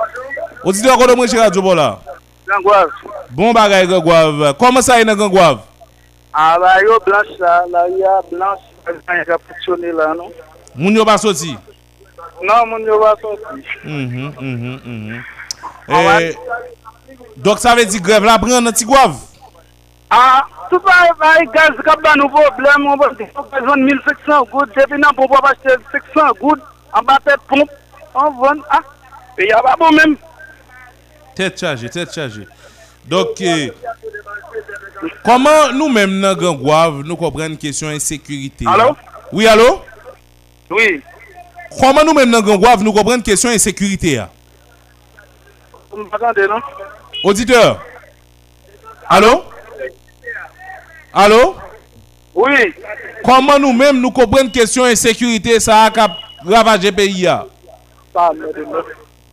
Auditeur, 0.63 0.99
comment 0.99 1.17
moi 1.17 1.27
chez 1.27 1.39
Radio 1.39 1.63
Bola? 1.63 2.01
Gangouave? 2.47 2.91
Bon 3.31 3.53
bagay, 3.53 3.87
Gangouave. 3.87 4.55
Comment 4.59 4.83
ça, 4.83 5.01
il 5.01 5.07
y 5.07 5.11
a 5.11 5.15
Gangouave? 5.15 5.70
A 6.33 6.59
la 6.59 6.81
yo 6.83 7.01
blanche 7.05 7.37
la, 7.39 7.65
la 7.71 7.89
yo 7.89 8.15
blanche, 8.31 8.71
yon 8.87 9.25
ka 9.27 9.39
poutsyone 9.39 9.91
la 9.99 10.13
nou. 10.15 10.31
Moun 10.79 10.95
yo 10.95 11.05
ba 11.05 11.19
soti? 11.19 11.57
Nan, 12.43 12.69
moun 12.71 12.87
yo 12.87 13.01
ba 13.03 13.17
soti. 13.19 13.65
Mm-hmm, 13.83 14.29
mm-hmm, 14.39 14.79
mm-hmm. 14.85 15.39
Eh, 15.91 16.35
dok 17.37 17.59
sa 17.59 17.75
ve 17.75 17.85
di 17.85 17.99
grev 17.99 18.23
la 18.23 18.39
pren 18.39 18.63
nan 18.63 18.77
ti 18.77 18.87
gwav? 18.87 19.17
A, 20.11 20.47
tout 20.71 20.83
pa 20.87 21.35
e 21.43 21.47
gaz 21.51 21.83
kap 21.87 22.03
dan 22.03 22.19
nou 22.23 22.31
problem, 22.31 22.87
moun 22.87 22.99
pa 22.99 23.11
bezon 23.51 23.83
1700 23.87 24.47
goud, 24.53 24.71
depi 24.77 24.99
nan 25.03 25.15
pou 25.19 25.27
pa 25.31 25.43
pache 25.49 25.77
500 25.91 26.39
goud, 26.39 26.63
an 26.95 27.07
ba 27.07 27.19
te 27.27 27.35
pomp, 27.51 27.75
an 28.15 28.35
von, 28.39 28.63
a, 28.71 28.81
pe 29.35 29.51
ya 29.51 29.59
ba 29.67 29.75
bon 29.79 29.99
menm. 29.99 30.17
Tete 31.35 31.59
chaje, 31.59 31.91
tete 31.91 32.15
chaje. 32.15 32.47
Dok, 33.11 33.41
eh, 33.43 33.71
comment 35.25 35.73
nous-mêmes, 35.73 36.21
dans 36.21 37.03
nous 37.05 37.17
comprenons 37.17 37.57
question 37.57 37.89
insécurité? 37.89 38.65
Allô? 38.69 38.97
Oui, 39.33 39.47
allô? 39.47 39.83
Oui. 40.71 41.01
Comment 41.81 42.05
nous-mêmes, 42.05 42.31
dans 42.31 42.43
nous 42.83 42.93
comprenons 42.93 43.23
question 43.23 43.51
insécurité? 43.51 44.23
Vous 45.91 46.05
m'entendez, 46.05 46.47
non? 46.49 46.61
Auditeur? 47.25 47.83
Allô? 49.09 49.45
Allô? 51.13 51.57
Oui. 52.35 52.75
Comment 53.25 53.59
nous-mêmes, 53.59 54.01
nous 54.01 54.11
comprenons 54.11 54.51
question 54.51 54.85
insécurité 54.85 55.61
ça 55.61 55.85
a 55.85 55.91
ravagé 56.45 56.91
le 56.91 56.97
pays. 56.97 57.29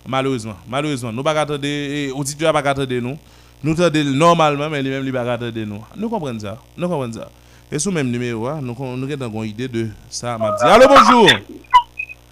Malheureusement, 0.05 0.55
malheureusement, 0.67 1.11
nous 1.11 1.23
pas 1.23 1.31
attendre 1.39 1.59
eh, 1.63 2.11
auditeur 2.11 2.53
pas 2.53 2.59
attendre 2.59 2.93
nous. 2.93 3.17
Nous 3.63 3.81
attendons 3.81 4.11
normalement 4.11 4.69
mais 4.69 4.81
lui-même 4.81 5.03
lui 5.03 5.11
pas 5.11 5.21
attendre 5.21 5.51
nous. 5.65 5.83
Nous 5.95 6.09
comprenons 6.09 6.39
ça. 6.39 6.57
Nous 6.77 6.87
comprenons 6.87 7.13
ça. 7.13 7.29
Et 7.71 7.79
sous 7.79 7.91
même 7.91 8.09
numéro 8.09 8.47
hein, 8.47 8.59
nous 8.61 8.75
nous 8.97 9.23
avons 9.23 9.43
une 9.43 9.49
idée 9.49 9.67
de 9.67 9.89
ça. 10.09 10.35
Allô 10.35 10.87
bonjour. 10.87 11.29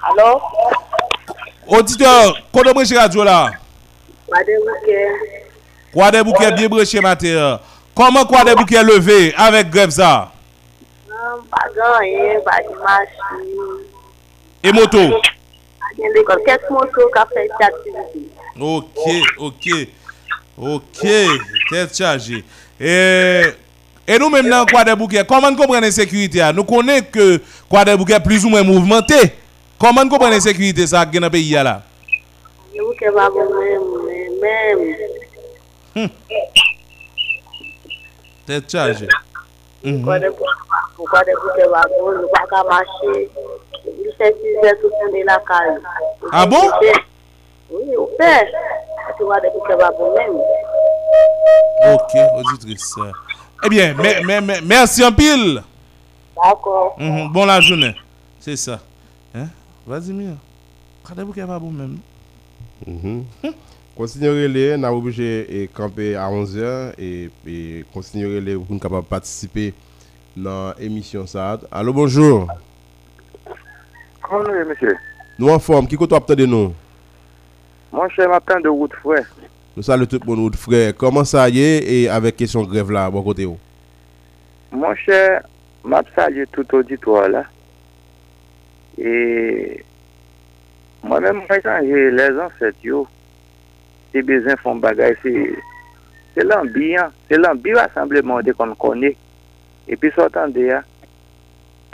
Allô? 0.02 0.42
Auditeur, 1.68 2.38
comment 2.54 2.72
branché 2.74 2.96
radio 2.96 3.24
là? 3.24 3.50
Madame 4.32 4.56
Bouquet. 4.60 5.08
Quoi 5.92 6.12
des 6.12 6.24
bouquets 6.24 6.52
bien 6.52 7.02
matin. 7.02 7.60
Comment 7.96 8.26
quoi 8.26 8.44
des 8.44 8.54
bouquets 8.54 8.84
levé 8.84 9.34
avec 9.36 9.70
grève 9.70 9.90
ça? 9.90 10.32
Non, 11.10 11.42
pas 11.50 11.66
gagné, 11.76 12.38
pas 12.44 12.58
de 12.62 12.78
machine. 12.78 13.86
et 14.64 14.72
moto? 14.72 14.98
Pas 15.00 15.88
de 15.98 16.14
l'école. 16.14 16.42
Qu'est-ce 16.46 16.72
moto 16.72 16.90
qui 16.92 17.34
fait 17.34 17.48
cette 17.48 17.62
activité? 17.62 18.30
OK, 18.60 18.98
OK. 19.40 19.88
Ok, 20.58 21.06
tête 21.70 21.98
chargée. 21.98 22.44
Et, 22.80 23.42
et 24.08 24.18
nous 24.18 24.30
même 24.30 24.50
dans 24.50 24.66
Croix 24.66 24.86
des 24.86 24.96
Bouquets, 24.96 25.26
comment 25.28 25.52
nous 25.52 25.58
comprenons 25.58 25.82
l'insécurité 25.82 26.40
ah? 26.42 26.54
Nous 26.54 26.64
connaissons 26.64 27.06
que 27.12 27.42
Croix 27.68 27.84
des 27.84 27.98
Bouquets 27.98 28.20
plus 28.22 28.46
ou 28.46 28.50
moins 28.50 28.64
mouvementé. 28.64 29.16
Comment 29.78 30.04
nous 30.04 30.10
comprenons 30.10 30.32
l'insécurité 30.32 30.88
ça 30.88 31.06
dans 31.06 31.20
le 31.20 31.30
pays 31.30 31.52
là 31.52 31.82
Yo 32.74 32.88
bouquet 32.88 33.12
pas 33.12 33.30
bon 33.30 33.50
même, 33.60 33.82
même. 35.96 36.10
Tête 38.48 38.72
chargée. 38.72 39.08
Croix 40.02 40.20
des 40.20 40.30
Bouquets 40.30 41.70
pas 41.70 41.84
bon, 42.00 42.12
nous 42.14 42.28
pas 42.50 42.64
marcher. 42.64 43.30
17 44.18 44.36
heures 44.64 44.72
tout 44.82 44.90
le 44.90 45.12
monde 45.12 45.26
la 45.26 45.34
là. 45.36 45.80
Ah 46.32 46.46
bon? 46.46 46.62
Oui, 47.72 47.98
bouquets 49.52 49.76
wagons 49.76 50.14
même. 50.16 50.38
Ok, 51.94 52.12
auditrice. 52.38 52.96
Eh 53.66 53.70
bien, 53.70 53.94
mais, 53.98 54.22
mais, 54.26 54.42
mais, 54.42 54.62
merci 54.62 55.04
en 55.04 55.12
pile. 55.12 55.62
D'accord. 56.36 56.96
Mhm, 57.00 57.32
Bon 57.32 57.46
la 57.46 57.62
journée. 57.62 57.96
C'est 58.40 58.56
ça. 58.58 58.80
Hein? 59.34 59.48
Vas-y, 59.86 60.12
Mia. 60.14 60.34
Regardez-vous 61.04 61.34
qu'il 61.34 61.46
pas 61.46 61.60
bon 61.60 61.72
même. 61.72 61.98
Mhm. 62.86 63.24
Continuez 63.96 64.48
les, 64.50 64.78
nous 64.78 64.92
obligé 64.92 65.46
de 65.50 65.66
camper 65.74 66.16
à 66.16 66.30
11h 66.30 66.94
et, 66.98 67.30
et 67.48 67.86
continuez 67.94 68.42
les 68.42 68.56
pour 68.56 68.66
nous 68.70 68.80
capable 68.80 69.08
participer 69.08 69.74
dans 70.36 70.74
l'émission 70.78 71.26
ça. 71.26 71.58
Allô, 71.72 71.94
bonjour. 71.94 72.48
Monsieur? 74.68 74.98
Nous 75.40 75.50
en 75.50 75.60
forme, 75.60 75.88
qui 75.88 75.96
côté 75.96 76.16
de 76.36 76.46
nous? 76.46 76.74
Mon 77.96 78.10
chè 78.12 78.26
m'apten 78.28 78.60
de 78.60 78.72
wout 78.74 78.92
frè. 79.00 79.22
Nou 79.76 79.86
sa 79.86 79.96
le 79.96 80.04
tout 80.12 80.24
moun 80.28 80.42
wout 80.44 80.56
frè. 80.60 80.90
Koman 81.00 81.24
sa 81.28 81.46
ye 81.48 81.80
e 81.80 81.98
avek 82.12 82.42
kesyon 82.42 82.66
grev 82.68 82.90
la 82.92 83.06
bon 83.14 83.24
kote 83.24 83.46
oh. 83.48 83.54
yo? 83.54 84.80
Mon 84.82 84.98
chè 85.00 85.20
m'ap 85.88 86.10
sa 86.12 86.26
ye 86.36 86.44
tout 86.52 86.74
auditwa 86.76 87.22
la. 87.32 87.44
E 89.00 89.14
mwen 91.06 91.24
mwen 91.24 91.40
mwen 91.40 91.62
kanje 91.64 92.02
le 92.18 92.26
zan 92.36 92.52
set 92.60 92.84
yo. 92.84 93.06
Se 94.12 94.24
bezen 94.28 94.60
fon 94.60 94.82
bagay 94.84 95.16
se... 95.22 95.32
Se 96.36 96.44
lan 96.44 96.68
biyan, 96.76 97.14
se 97.30 97.40
lan 97.40 97.62
biyo 97.64 97.80
asembleman 97.80 98.44
de 98.44 98.52
kon 98.60 98.74
konye. 98.82 99.14
E 99.88 99.96
pi 99.96 100.12
sotan 100.18 100.52
de 100.52 100.66
ya, 100.68 100.82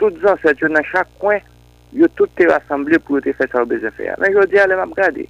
tout 0.02 0.18
zan 0.24 0.42
set 0.42 0.66
yo 0.66 0.72
nan 0.72 0.88
chak 0.90 1.14
kwen, 1.22 1.46
yo 1.94 2.10
tout 2.18 2.34
te 2.40 2.50
rassemble 2.50 2.98
pou 3.06 3.20
yo 3.20 3.28
te 3.28 3.36
fet 3.38 3.54
sa 3.54 3.62
ou 3.62 3.70
bezen 3.70 3.94
fe 3.94 4.10
ya. 4.10 4.18
Men 4.18 4.34
yo 4.34 4.48
di 4.50 4.58
ale 4.58 4.80
map 4.82 4.98
gade. 4.98 5.28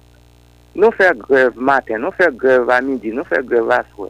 Nou 0.74 0.88
fè 0.96 1.10
grev 1.20 1.56
maten, 1.60 2.00
nou 2.00 2.14
fè 2.16 2.30
grev 2.40 2.70
a 2.72 2.80
midi, 2.84 3.12
nou 3.12 3.28
fè 3.28 3.42
grev 3.44 3.68
a 3.74 3.82
souè. 3.92 4.08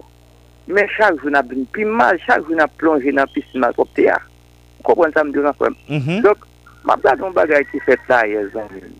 Men 0.71 0.87
chak 0.95 1.19
joun 1.19 1.35
ap 1.35 1.49
bin 1.51 1.65
pi 1.75 1.85
mal, 1.89 2.19
chak 2.23 2.45
joun 2.47 2.63
ap 2.63 2.75
plonje 2.79 3.11
nan 3.15 3.31
pis 3.35 3.49
mal 3.59 3.75
kop 3.75 3.91
te 3.97 4.07
ya. 4.07 4.19
Kopon 4.87 5.11
sa 5.15 5.25
mdi 5.27 5.43
nan 5.43 5.57
fèm. 5.59 5.75
Dok, 6.23 6.47
map 6.87 7.03
la 7.07 7.17
don 7.19 7.35
bagay 7.35 7.67
ki 7.71 7.83
fèt 7.87 8.07
la 8.11 8.23
yel 8.31 8.51
zanjèl. 8.55 8.93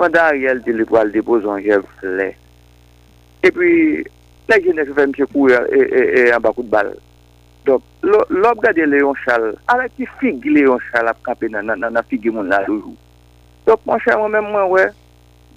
Pendan 0.00 0.36
yel 0.40 0.60
di 0.64 0.76
li 0.76 0.84
gwal 0.88 1.12
di 1.14 1.24
bo 1.24 1.40
zanjèl 1.40 1.84
flè. 2.00 2.28
E 3.40 3.52
pi, 3.56 3.70
la 4.52 4.60
jenè 4.60 4.84
se 4.84 4.96
fèm 4.96 5.16
che 5.16 5.24
kou 5.32 5.48
e 5.48 6.26
an 6.28 6.44
bakout 6.44 6.68
bal. 6.68 6.92
Dok, 7.64 7.84
lop 8.04 8.60
gade 8.64 8.84
le 8.84 9.00
yon 9.00 9.16
chal, 9.24 9.54
ala 9.72 9.88
ki 9.96 10.08
fig 10.20 10.44
le 10.44 10.66
yon 10.68 10.88
chal 10.90 11.08
ap 11.08 11.24
kape 11.24 11.48
nan 11.48 12.04
figi 12.08 12.28
moun 12.28 12.52
la 12.52 12.60
loujou. 12.68 12.92
Dok, 13.64 13.80
mwen 13.88 14.04
chè 14.04 14.16
mwen 14.16 14.36
mwen 14.36 14.52
mwen 14.52 14.70
wè, 14.76 14.86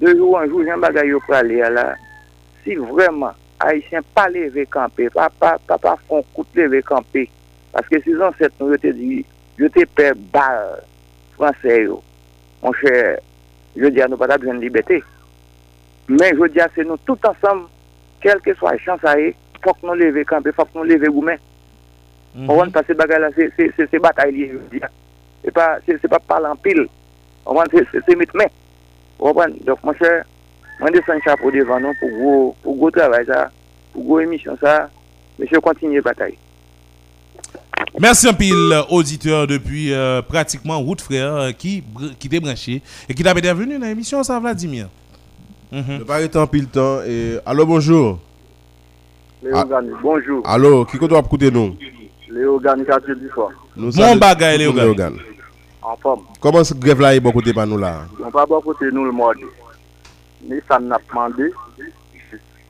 de 0.01 0.13
jou 0.15 0.33
anjou 0.39 0.63
jen 0.65 0.81
bagay 0.83 1.11
yo 1.11 1.22
prale 1.27 1.59
ya 1.61 1.69
la, 1.73 1.93
si 2.63 2.77
vreman 2.80 3.39
Haitien 3.63 4.03
pa 4.15 4.25
leve 4.27 4.65
kampe, 4.72 5.07
pa 5.13 5.30
pa, 5.39 5.55
pa, 5.67 5.77
pa 5.80 5.93
fon 6.09 6.25
koute 6.35 6.57
leve 6.57 6.81
kampe, 6.88 7.27
paske 7.72 8.01
si 8.03 8.15
zan 8.17 8.35
set 8.39 8.55
nou 8.59 8.73
yo 8.73 8.80
te 8.81 8.91
di, 8.95 9.22
yo 9.61 9.69
te 9.72 9.85
pe 9.88 10.09
bal 10.33 10.81
franse 11.38 11.77
yo, 11.85 12.01
on 12.65 12.75
chè, 12.81 12.97
yo 13.80 13.91
di 13.93 14.03
anou 14.03 14.19
pata 14.19 14.39
bjen 14.41 14.59
libetè, 14.63 14.99
men 16.11 16.35
yo 16.35 16.49
di 16.51 16.61
ase 16.63 16.83
nou 16.88 16.99
tout 17.07 17.30
ansam, 17.30 17.67
kelke 18.25 18.57
swa 18.59 18.75
chans 18.83 19.07
a 19.07 19.15
ye, 19.22 19.31
fok 19.63 19.80
nou 19.85 19.95
leve 19.95 20.25
kampe, 20.27 20.51
fok 20.57 20.75
nou 20.75 20.88
leve 20.88 21.11
goumen, 21.13 21.39
Mm 22.33 22.45
-hmm. 22.45 22.49
On 22.49 22.57
wan 22.57 22.72
pa 22.72 22.83
se 22.83 22.93
bagay 22.93 23.19
la, 23.19 23.31
se, 23.31 23.51
se, 23.55 23.72
se, 23.77 23.88
se 23.88 23.99
batay 23.99 24.31
liye 24.31 24.47
yo 24.47 24.59
diya. 24.72 24.89
Se 25.43 25.51
pa, 25.51 25.77
pa 26.09 26.19
palan 26.19 26.57
pil. 26.57 26.89
On 27.45 27.55
wan 27.55 27.67
se 27.69 28.15
mit 28.15 28.33
men. 28.33 28.49
Main. 29.23 29.29
On 29.29 29.33
va 29.33 29.47
Donc, 29.65 29.83
mon 29.83 29.93
cher, 29.93 30.23
moi, 30.79 30.89
je 30.93 30.99
descends 30.99 31.19
chapeau 31.23 31.51
devant 31.51 31.79
nous 31.79 31.93
pour 31.99 32.09
gros, 32.09 32.55
pour 32.61 32.75
gros 32.75 32.91
travail 32.91 33.25
ça, 33.25 33.51
pour 33.93 34.03
gros 34.03 34.19
émission 34.19 34.57
ça. 34.59 34.89
Monsieur, 35.39 35.59
continuez 35.59 36.01
bataille. 36.01 36.37
Merci 37.99 38.27
un 38.27 38.33
pile, 38.33 38.83
auditeur, 38.89 39.47
depuis 39.47 39.93
euh, 39.93 40.21
pratiquement 40.21 40.79
Route 40.79 41.01
Frère 41.01 41.35
euh, 41.35 41.51
qui, 41.51 41.83
qui 42.19 42.29
t'est 42.29 42.39
branché 42.39 42.81
et 43.07 43.13
qui 43.13 43.23
t'a 43.23 43.33
bienvenue 43.33 43.77
dans 43.77 43.85
l'émission, 43.85 44.23
ça, 44.23 44.39
Vladimir. 44.39 44.87
Mhm. 45.71 45.99
Ne 45.99 46.03
pas 46.03 46.15
arrêter 46.15 46.37
en 46.37 46.47
pile 46.47 46.67
temps. 46.67 47.01
Et... 47.03 47.37
Allô, 47.45 47.65
bonjour. 47.65 48.19
Léo 49.43 49.55
Ah. 49.55 49.65
Gani, 49.67 49.89
bonjour. 50.01 50.41
Allô, 50.45 50.85
qui 50.85 50.97
côté 50.97 51.17
écouter 51.17 51.51
nous? 51.51 51.75
Léo 52.29 52.59
Gani, 52.59 52.85
quartier 52.85 53.15
du 53.15 53.29
fort. 53.29 53.51
Nous 53.75 53.91
Mon 53.95 54.13
tout 54.17 54.39
Léo 54.57 54.93
Gani. 54.93 55.17
en 55.83 55.95
forme. 55.97 56.23
Comment 56.39 56.63
ce 56.63 56.73
grève 56.73 56.99
là 57.01 57.15
est 57.15 57.19
bon 57.19 57.31
côté 57.31 57.53
par 57.53 57.67
nous 57.67 57.77
là 57.77 58.05
On 58.23 58.29
va 58.29 58.45
bon 58.45 58.61
côté 58.61 58.85
nous 58.91 59.05
le 59.05 59.11
mois. 59.11 59.33
Mais 60.47 60.61
ça 60.67 60.79
n'a 60.79 60.97
pas 60.99 61.29
demandé 61.29 61.51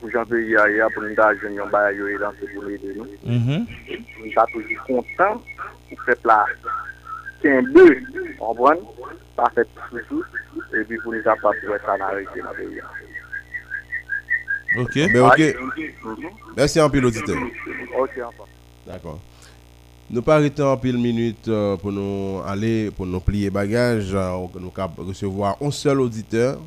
pour 0.00 0.10
janvier 0.10 0.42
hier 0.48 0.88
pour 0.92 1.02
nous 1.02 1.14
donner 1.14 1.58
un 1.60 1.66
bail 1.66 1.96
yo 1.96 2.18
dans 2.18 2.32
ce 2.40 2.44
mm-hmm. 2.46 2.54
pour 2.54 2.68
aider 2.70 2.94
nous. 2.96 3.32
Mhm. 3.32 3.66
Nous 4.24 4.32
sommes 4.32 4.46
toujours 4.52 4.84
contents 4.86 5.42
pour 5.88 6.02
faire 6.04 6.16
là. 6.24 6.44
Qu'un 7.42 7.62
deux, 7.62 7.98
on 8.40 8.54
prend 8.54 8.72
pas 9.36 9.50
fait 9.54 9.66
toujours 9.90 10.24
et 10.74 10.84
puis 10.84 10.98
pour 10.98 11.12
nous 11.12 11.22
pas 11.22 11.32
trouver 11.36 11.78
ça 11.84 11.98
dans 11.98 12.10
le 12.12 12.24
pays. 12.24 12.80
Ok, 14.76 14.96
mais 14.96 15.20
ok. 15.20 15.56
Merci 16.56 16.80
en 16.80 16.90
pile 16.90 17.04
auditeur. 17.06 17.36
Ok, 17.98 18.10
en 18.18 18.90
D'accord. 18.90 19.20
Nous 20.10 20.20
pas 20.20 20.36
arrêter 20.36 20.62
en 20.62 20.76
pile 20.76 20.98
minute 20.98 21.48
euh, 21.48 21.76
pour 21.76 21.90
nous 21.90 22.40
aller, 22.46 22.90
pour 22.90 23.06
nous 23.06 23.20
plier 23.20 23.48
bagages, 23.48 24.12
euh, 24.12 24.36
nous 24.60 24.70
recevoir 24.98 25.56
un 25.62 25.70
seul 25.70 26.00
auditeur. 26.00 26.58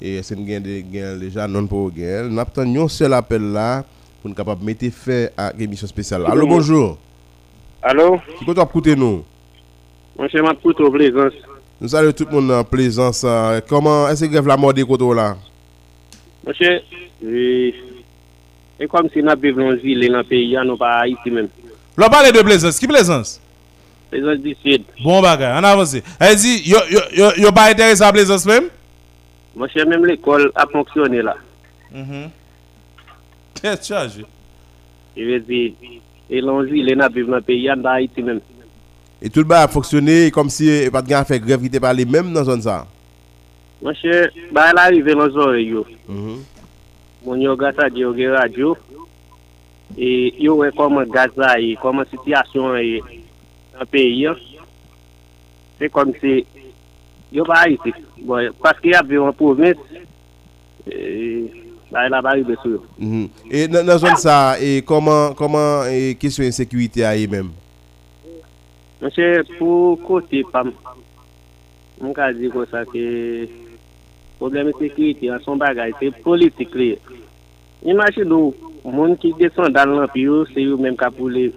Et 0.00 0.20
c'est 0.22 0.34
une 0.34 0.44
gain 0.44 0.60
déjà 1.16 1.46
non 1.46 1.64
pour 1.66 1.92
gain. 1.92 2.28
Nous 2.28 2.40
attendons 2.40 2.84
un 2.84 2.88
seul 2.88 3.14
appel 3.14 3.52
là 3.52 3.84
pour 4.20 4.28
nous 4.28 4.34
capable 4.34 4.64
mettre 4.64 4.88
fin 4.90 5.28
à 5.36 5.52
l'émission 5.56 5.86
spéciale. 5.86 6.24
Allô, 6.26 6.44
bonjour. 6.44 6.98
Allô? 7.80 8.18
Qui 8.38 8.44
compte 8.44 8.58
écouter 8.58 8.96
nous? 8.96 9.22
Mon 10.18 10.28
cher 10.28 10.42
Mapout 10.42 10.78
au 10.80 10.90
Plaisance. 10.90 11.34
Nous 11.80 11.88
saluons 11.88 12.12
tout 12.12 12.26
le 12.28 12.40
monde 12.40 12.50
en 12.50 12.64
plaisance. 12.64 13.24
Comment 13.68 14.08
est-ce 14.08 14.24
que 14.24 14.48
la 14.48 14.56
mort 14.56 14.74
des 14.74 14.84
côtés 14.84 15.14
là? 15.14 15.36
Mon 16.44 16.52
cher, 16.52 16.82
et 17.24 17.74
et 18.80 18.88
comme 18.88 19.08
si 19.12 19.22
nous 19.22 19.30
vivons 19.40 19.70
dans 19.70 19.76
une 19.76 19.78
ville, 19.78 20.10
dans 20.10 20.18
le 20.18 20.24
pays, 20.24 20.56
nous 20.64 20.76
pas 20.76 21.06
ici 21.06 21.30
même. 21.30 21.48
L'on 21.96 22.08
parle 22.08 22.32
de 22.32 22.42
plaisance. 22.42 22.78
Qui 22.78 22.86
plaisance? 22.86 23.40
Plaisance 24.10 24.38
du 24.38 24.54
Sud. 24.64 24.82
Bon 25.02 25.20
bagay, 25.22 25.52
on 25.58 25.64
avance. 25.64 25.96
Elle 26.18 26.36
dit, 26.36 26.62
yo, 26.66 27.52
pas 27.52 27.70
intéressé 27.70 28.02
à 28.02 28.12
plaisance 28.12 28.44
même? 28.46 28.68
Mon 29.54 29.68
cher, 29.68 29.86
même 29.86 30.04
l'école 30.06 30.50
a 30.54 30.66
fonctionné 30.66 31.22
là. 31.22 31.36
Mhm. 31.92 32.30
Qu'est-ce 33.62 33.88
chargé 33.88 34.24
Je 35.16 35.22
veux 35.22 35.40
dire, 35.40 35.72
et 36.30 36.40
l'envie, 36.40 36.82
les 36.82 36.96
nappes 36.96 37.14
vivent 37.14 37.28
dans 37.28 37.36
le 37.36 37.42
pays, 37.42 37.68
Haïti 37.68 38.22
même. 38.22 38.40
Et 39.20 39.28
tout 39.30 39.40
le 39.40 39.44
monde 39.44 39.58
a 39.58 39.68
fonctionné 39.68 40.30
comme 40.30 40.48
si 40.50 40.66
il 40.66 40.90
pas 40.90 41.02
de 41.02 41.08
gars 41.08 41.24
fait 41.24 41.38
grève 41.38 41.60
qui 41.60 41.66
était 41.66 41.78
pas 41.78 41.92
les 41.92 42.04
mêmes 42.04 42.32
dans 42.32 42.40
la 42.40 42.46
zone 42.46 42.62
ça. 42.62 42.86
Mon 43.80 43.94
cher, 43.94 44.30
bah, 44.50 44.66
elle 44.70 44.78
arrive 44.78 45.06
dans 45.14 45.26
les 45.26 45.36
oreilles. 45.36 45.66
yo. 45.68 45.86
Mon 47.24 47.36
yo 47.36 47.54
gata 47.56 47.88
di 47.88 48.00
yo 48.00 48.14
gen 48.16 48.30
radio. 48.32 48.76
E 49.96 50.32
yo 50.40 50.56
wè 50.62 50.70
koman 50.76 51.10
Gaza 51.12 51.58
e 51.60 51.74
koman 51.80 52.08
sityasyon 52.10 52.78
e 52.80 53.00
an 53.76 53.88
peyi 53.90 54.26
an. 54.30 54.38
Se 55.78 55.88
kom 55.92 56.12
se 56.20 56.42
yo 57.32 57.44
ba 57.48 57.64
Haiti. 57.64 57.92
Bon, 58.22 58.52
paske 58.62 58.94
ap 58.96 59.08
vivan 59.10 59.34
pouvnes, 59.34 59.78
e, 60.86 61.48
la 61.90 62.06
e 62.06 62.12
la 62.12 62.22
bari 62.22 62.44
besou 62.46 62.76
yo. 62.76 62.80
Mm 62.98 63.10
-hmm. 63.10 63.28
E 63.50 63.66
nan, 63.68 63.86
nan 63.86 63.98
zon 63.98 64.16
sa, 64.16 64.56
e 64.60 64.80
koman, 64.80 65.34
koman 65.34 65.90
e 65.90 66.14
kisyon 66.14 66.52
sekwite 66.52 67.04
a 67.04 67.14
e 67.14 67.20
yi 67.20 67.26
menm? 67.26 67.50
Mwenche 69.00 69.42
pou 69.58 69.96
kote 69.96 70.44
pam, 70.52 70.72
mwen 72.00 72.14
ka 72.14 72.32
di 72.32 72.48
kon 72.48 72.66
sa 72.70 72.84
ke 72.84 73.48
probleme 74.38 74.72
sekwite 74.78 75.30
an 75.30 75.42
son 75.44 75.58
bagay, 75.58 75.92
se 75.98 76.10
politik 76.22 76.74
liye. 76.74 76.98
Imagin 77.82 78.28
nou, 78.28 78.54
moun 78.84 79.16
ki 79.20 79.32
deson 79.38 79.72
dan 79.74 79.94
lan 79.94 80.10
piyo, 80.14 80.42
se 80.50 80.64
yo 80.64 80.78
menm 80.80 80.98
ka 80.98 81.10
pou 81.14 81.30
le 81.30 81.50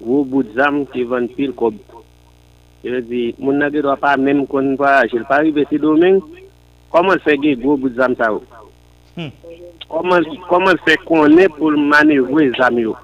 wou 0.00 0.24
bout 0.24 0.48
zam 0.56 0.84
ki 0.92 1.04
van 1.10 1.28
pil 1.36 1.52
kob. 1.56 1.76
Yo 2.84 3.00
di, 3.04 3.34
moun 3.38 3.60
nage 3.60 3.82
do 3.84 3.92
pa 4.00 4.16
menm 4.16 4.46
kon 4.48 4.74
pa 4.80 5.02
jil 5.10 5.26
pari 5.28 5.52
besi 5.52 5.80
do 5.82 5.96
men, 6.00 6.20
koman 6.92 7.20
fe 7.24 7.36
ge 7.42 7.56
wou 7.64 7.76
bout 7.76 7.96
zam 7.98 8.16
ta 8.16 8.32
ou? 8.32 8.44
Hmm. 9.16 9.32
Koman 9.88 10.80
fe 10.84 10.96
konen 11.04 11.52
pou 11.58 11.72
manevwe 11.76 12.50
zam 12.58 12.80
yo? 12.80 12.96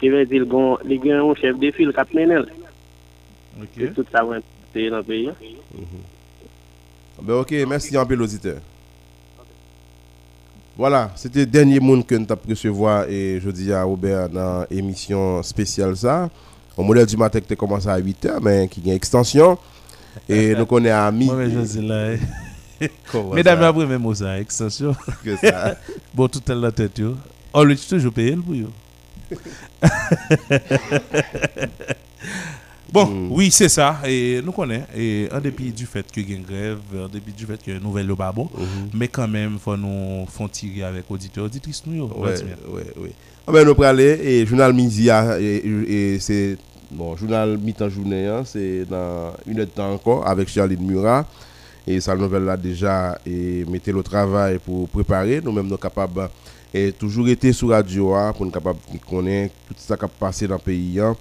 Ki 0.00 0.10
ve 0.12 0.26
di, 0.28 0.42
bon, 0.44 0.76
li 0.84 0.98
gen 1.00 1.22
yon 1.22 1.36
chef 1.40 1.56
de 1.60 1.70
fil 1.72 1.92
kap 1.96 2.10
menel. 2.14 2.44
Ok. 3.62 3.78
Tout 3.96 4.08
sa 4.12 4.26
wèn, 4.28 4.44
te 4.74 4.84
yon 4.84 5.04
pe 5.06 5.22
yon. 5.22 5.36
Mm-hmm. 5.72 7.30
Ok, 7.38 7.54
mersi 7.68 7.96
yon 7.96 8.08
pe 8.08 8.18
l'auditeur. 8.18 8.60
Voilà, 10.76 11.10
c'était 11.16 11.40
le 11.40 11.46
dernier 11.46 11.80
monde 11.80 12.04
que 12.06 12.14
nous 12.14 12.26
avons 12.28 12.40
recevoir 12.50 13.08
et 13.08 13.40
je 13.42 13.48
dis 13.48 13.72
à 13.72 13.82
Robert 13.82 14.28
dans 14.28 14.66
l'émission 14.70 15.42
spéciale 15.42 15.96
ça. 15.96 16.28
Un 16.76 16.82
modèle 16.82 17.06
du 17.06 17.16
matin 17.16 17.40
qui 17.40 17.50
a 17.54 17.56
commencé 17.56 17.88
à 17.88 17.98
8h, 17.98 18.38
mais 18.42 18.68
qui 18.68 18.80
a 18.80 18.84
une 18.84 18.92
extension. 18.92 19.56
Et 20.28 20.54
nous 20.58 20.66
on 20.68 20.84
est 20.84 20.90
à 20.90 21.10
midi. 21.10 21.26
Moi, 21.26 21.36
mais 21.36 21.50
je 21.50 21.60
dis 21.60 21.86
là. 21.86 22.12
eh. 22.82 22.90
Mesdames, 23.34 23.62
après, 23.62 23.86
même 23.86 24.14
ça, 24.14 24.38
extension. 24.38 24.94
Que 25.24 25.34
ça? 25.36 25.76
bon, 26.14 26.28
tout 26.28 26.42
est 26.46 26.54
la 26.54 26.70
tête. 26.70 27.00
On 27.54 27.62
lui 27.64 27.76
toujours 27.78 28.12
payé 28.12 28.32
le 28.32 28.42
pour 28.42 28.54
yo. 28.54 28.68
Bon, 32.92 33.28
oui, 33.30 33.50
c'est 33.50 33.68
ça. 33.68 34.00
Et 34.06 34.40
nous 34.44 34.52
connaissons. 34.52 34.84
Et 34.96 35.28
en 35.32 35.40
dépit 35.40 35.70
du 35.72 35.86
fait 35.86 36.06
qu'il 36.10 36.30
y 36.30 36.34
a 36.34 36.36
une 36.36 36.44
grève, 36.44 36.78
en 37.04 37.08
dépit 37.08 37.32
du 37.32 37.44
fait 37.44 37.56
qu'il 37.62 37.72
y 37.72 37.76
a 37.76 37.78
une 37.78 37.84
nouvelle 37.84 38.10
au 38.10 38.16
mais 38.94 39.08
quand 39.08 39.28
même, 39.28 39.52
il 39.54 39.58
faut 39.58 39.76
nous 39.76 40.26
faire 40.26 40.50
tirer 40.50 40.82
avec 40.84 41.04
auditeurs, 41.10 41.44
auditrices, 41.44 41.82
nous. 41.86 41.96
yo, 41.96 42.04
Ouais, 42.16 42.28
Vladimir. 42.28 42.56
ouais, 42.72 42.92
ouais. 43.02 43.12
Ah 43.46 43.52
ben, 43.52 43.64
nous 43.66 43.82
aller, 43.84 44.18
et 44.22 44.46
Journal 44.46 44.72
Midi, 44.72 45.08
a- 45.10 45.38
et, 45.40 45.62
et 46.14 46.18
c'est, 46.20 46.56
bon, 46.90 47.16
Journal 47.16 47.58
mi-temps 47.58 47.88
journée, 47.88 48.26
hein, 48.26 48.42
c'est 48.44 48.84
dans 48.84 49.32
une 49.46 49.60
heure 49.60 49.66
de 49.66 49.70
temps 49.70 49.92
encore, 49.92 50.26
avec 50.26 50.48
Charline 50.48 50.84
Murat. 50.84 51.26
Et 51.88 52.00
sa 52.00 52.16
nouvelle 52.16 52.42
là 52.44 52.56
déjà, 52.56 53.16
et 53.24 53.64
mettez 53.70 53.92
le 53.92 54.02
travail 54.02 54.58
pour 54.58 54.88
préparer. 54.88 55.40
Nous-mêmes, 55.44 55.64
nous 55.66 55.70
sommes 55.70 55.78
capables, 55.78 56.28
et 56.74 56.90
toujours 56.90 57.28
été 57.28 57.52
sur 57.52 57.68
radio, 57.68 58.12
hein, 58.14 58.32
pour 58.36 58.44
nous 58.44 58.50
capables 58.50 58.80
de 58.92 58.98
connaître 58.98 59.54
tout 59.68 59.74
ça 59.76 59.96
qui 59.96 60.04
a 60.04 60.08
passé 60.08 60.48
dans 60.48 60.56
le 60.56 60.60
pays. 60.60 60.98
Hein. 60.98 61.14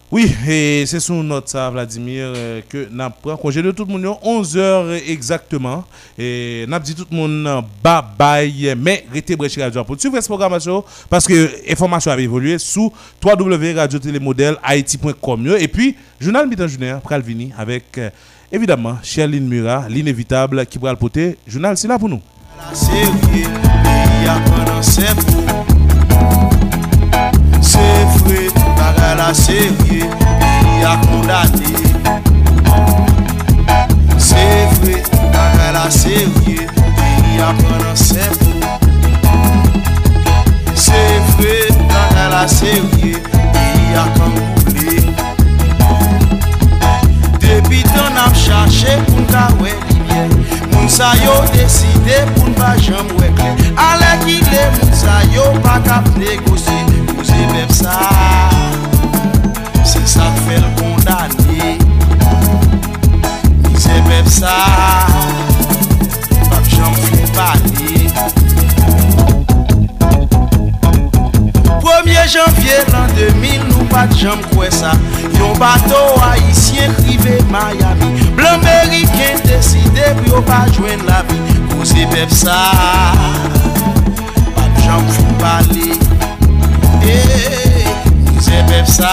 Oui, 0.09 0.33
et 0.47 0.85
c'est 0.85 1.01
sous 1.01 1.21
notre 1.21 1.49
ça, 1.49 1.69
Vladimir, 1.69 2.31
euh, 2.33 2.61
que 2.69 2.87
nous 2.89 3.09
pris 3.21 3.35
congé 3.41 3.61
de 3.61 3.71
tout 3.71 3.83
le 3.83 3.91
monde, 3.91 4.05
11h 4.23 5.01
exactement. 5.09 5.83
Et 6.17 6.63
nous 6.65 6.79
dit 6.79 6.95
tout 6.95 7.05
le 7.11 7.17
monde 7.17 7.65
bye 7.83 8.01
bye, 8.17 8.73
mais 8.77 9.05
restez 9.13 9.35
branché 9.35 9.61
Radio 9.61 9.83
pour 9.83 9.99
suivre 9.99 10.15
cette 10.15 10.27
programmation 10.27 10.81
parce 11.09 11.27
que 11.27 11.51
l'information 11.67 12.11
a 12.11 12.19
évolué 12.19 12.57
sous 12.57 12.89
www.radiotélémodèle-haïti.com. 13.21 15.55
Et 15.59 15.67
puis, 15.67 15.97
journal 16.21 16.47
mi-temps 16.47 16.69
journée, 16.69 16.95
pral 17.03 17.21
vini 17.21 17.51
avec 17.57 17.97
euh, 17.97 18.09
évidemment 18.49 18.99
Cherline 19.03 19.45
Murat, 19.45 19.87
l'inévitable 19.89 20.65
qui 20.67 20.79
pral 20.79 20.95
poter. 20.95 21.37
Journal, 21.45 21.75
c'est 21.75 21.89
là 21.89 21.99
pour 21.99 22.07
nous. 22.07 22.21
sérieux, 22.71 23.43
Bagay 28.87 29.15
la 29.17 29.33
serye, 29.33 30.07
li 30.63 30.83
a 30.85 30.95
kondane 31.03 31.71
Se 34.17 34.45
vwe, 34.79 34.95
bagay 35.33 35.71
la 35.75 35.91
serye, 35.91 36.67
li 37.19 37.41
a 37.43 37.49
prenen 37.59 37.97
sepou 37.99 38.55
Se 40.71 41.03
vwe, 41.33 41.57
bagay 41.91 42.29
la 42.31 42.47
serye, 42.47 43.19
li 43.75 43.91
a 43.99 44.07
kankoule 44.15 45.03
Depi 47.43 47.83
ton 47.91 48.23
ap 48.23 48.39
chache 48.39 48.95
pou 49.09 49.19
nka 49.25 49.49
we 49.59 49.75
li 49.89 49.99
bie 50.07 50.23
Moun 50.71 50.87
sa 50.87 51.11
yo 51.25 51.41
deside 51.51 52.23
pou 52.37 52.55
nba 52.55 52.77
jam 52.79 53.11
wekle 53.19 53.51
Ale 53.89 54.15
ki 54.23 54.39
le 54.47 54.69
moun 54.77 54.95
sa 55.03 55.19
yo 55.35 55.51
pa 55.59 55.81
kap 55.83 56.07
negose 56.15 56.86
Pouze 57.07 57.39
bep 57.53 57.71
sa 57.71 57.95
Se 59.83 59.99
sa 60.05 60.31
fel 60.45 60.63
kondane 60.77 61.77
Mize 63.63 63.95
bep 64.07 64.27
sa 64.27 64.55
Pap 66.49 66.65
jom 66.71 66.93
fin 67.03 67.27
pale 67.35 67.71
Premier 71.81 72.27
janvier 72.27 72.83
l'an 72.91 73.07
2000 73.15 73.67
Nou 73.69 73.87
pat 73.91 74.13
jom 74.19 74.41
kwe 74.53 74.71
sa 74.71 74.93
Yon 75.37 75.53
bato 75.61 75.99
haisyen 76.21 76.93
krive 76.97 77.37
Miami. 77.51 78.09
Blan 78.35 78.59
meriken 78.65 79.41
deside 79.47 80.13
Pi 80.19 80.33
yo 80.33 80.41
pa 80.47 80.65
jwen 80.75 81.05
la 81.07 81.23
vi 81.29 81.39
Pouze 81.71 82.07
bep 82.13 82.33
sa 82.33 82.59
Pap 84.55 84.83
jom 84.85 85.07
fin 85.15 85.33
pale 85.41 86.36
Mouze 87.07 88.57
pep 88.67 88.87
sa 88.87 89.11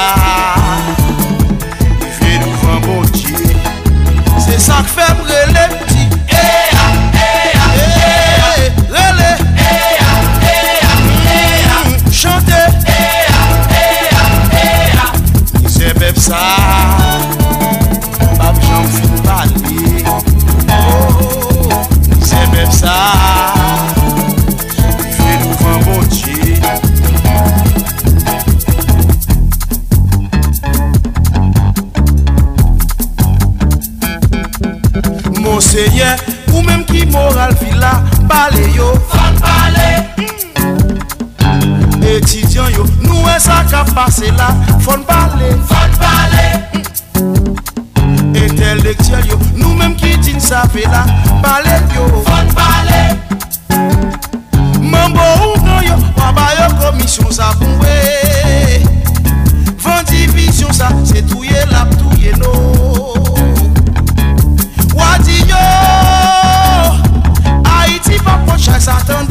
Mou 0.99 2.11
fwe 2.19 2.33
nou 2.43 2.55
van 2.63 2.81
bon 2.85 3.05
diye 3.15 3.55
Se 4.43 4.59
sak 4.63 4.87
fe 4.91 5.07
mrele 5.21 5.65
mti 5.73 6.05
E 6.27 6.47
a, 6.83 6.87
e 7.15 7.29
a, 7.55 7.67
e 7.79 7.87
a 8.43 8.51
Rele 8.95 9.31
E 9.55 9.71
a, 10.03 10.13
e 10.43 10.57
a, 10.89 10.93
e 11.33 11.41
a 11.71 11.81
Chante 12.11 12.63
E 12.87 13.01
a, 13.31 13.45
e 13.71 13.87
a, 14.21 14.27
e 14.59 14.67
a 14.99 15.07
Mouze 15.61 15.89
pep 16.01 16.17
sa 16.29 16.43
Bab 18.39 18.57
jom 18.67 18.85
fin 18.97 19.15
bali 19.29 19.81
Mouze 22.11 22.41
pep 22.53 22.71
sa 22.83 23.24
seye 35.75 36.11
Ou 36.53 36.63
menm 36.63 36.85
ki 36.89 37.05
moral 37.11 37.55
fila 37.59 37.93
Bale 38.31 38.69
yo. 38.77 38.93
Fon 39.11 39.39
bale 39.43 39.89
mm. 40.19 42.03
Etidyan 42.15 42.71
yo 42.77 42.87
Nou 43.03 43.27
e 43.31 43.37
sa 43.43 43.63
ka 43.71 43.85
pase 43.95 44.31
la 44.39 44.53
Fon 44.85 45.05
bale 45.09 45.51
Fon 45.71 45.99
bale 46.03 46.47
mm. 47.19 48.37
Entelektyen 48.45 49.27
yo 49.31 49.41
Nou 49.59 49.75
menm 49.79 49.97
ki 50.01 50.17
din 50.25 50.41
sa 50.43 50.65
fe 50.75 50.87
la 50.93 51.05
Bale 51.45 51.81
yo. 51.97 52.09
Fon 52.29 52.55
bale 52.59 53.03
Mambo 54.81 55.27
ou 55.49 55.63
nan 55.67 55.83
yo 55.89 55.99
Waba 56.21 56.51
yo 56.61 56.71
komisyon 56.83 57.33
sa 57.35 57.53
pouwe 57.59 57.99
Fon 59.83 60.07
divisyon 60.11 60.73
sa 60.77 60.93
Se 61.09 61.25
tou 61.27 61.44
Satan 68.85 69.24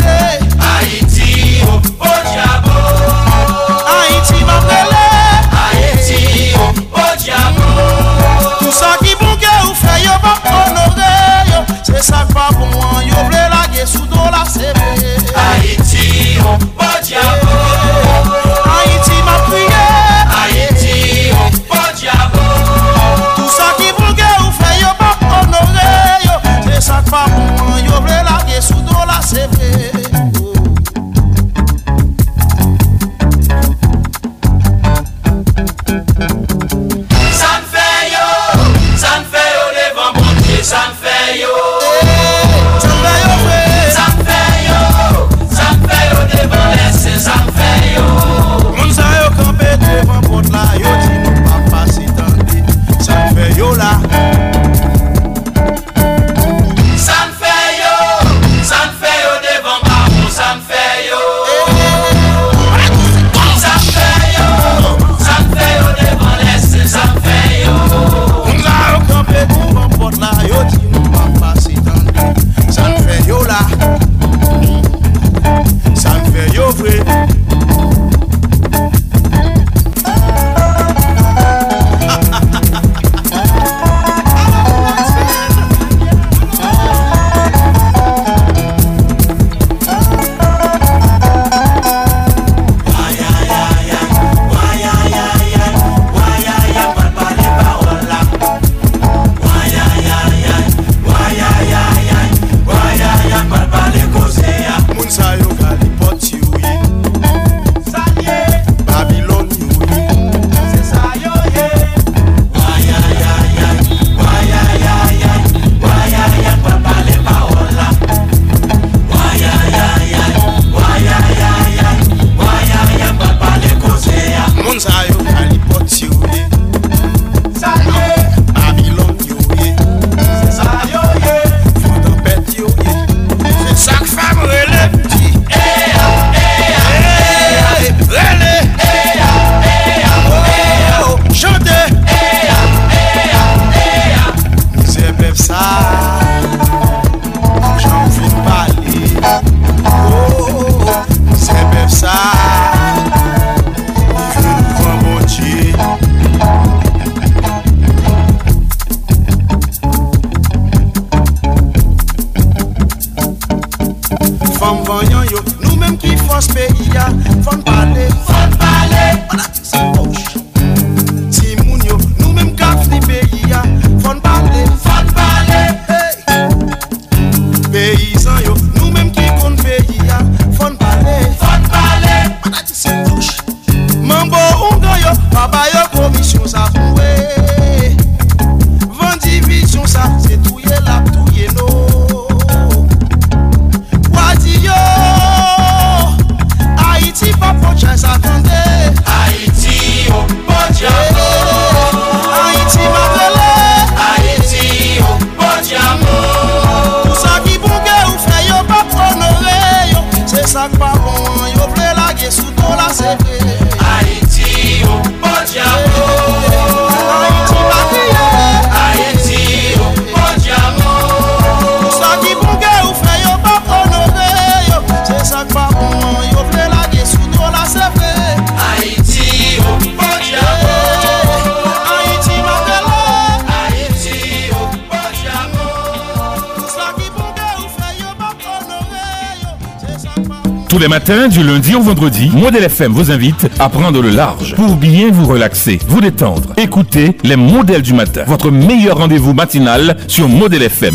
matins, 240.94 241.28
du 241.28 241.42
lundi 241.42 241.74
au 241.74 241.82
vendredi, 241.82 242.30
Modèle 242.30 242.66
FM 242.66 242.92
vous 242.92 243.10
invite 243.10 243.50
à 243.58 243.68
prendre 243.68 244.00
le 244.00 244.12
large 244.12 244.54
pour 244.54 244.76
bien 244.76 245.10
vous 245.10 245.26
relaxer, 245.26 245.80
vous 245.88 246.02
détendre. 246.02 246.54
Écoutez 246.56 247.18
les 247.24 247.36
modèles 247.36 247.82
du 247.82 247.94
matin, 247.96 248.26
votre 248.28 248.52
meilleur 248.52 249.00
rendez-vous 249.00 249.34
matinal 249.34 249.98
sur 250.08 250.30
Modèle 250.30 250.62
FM. 250.62 250.94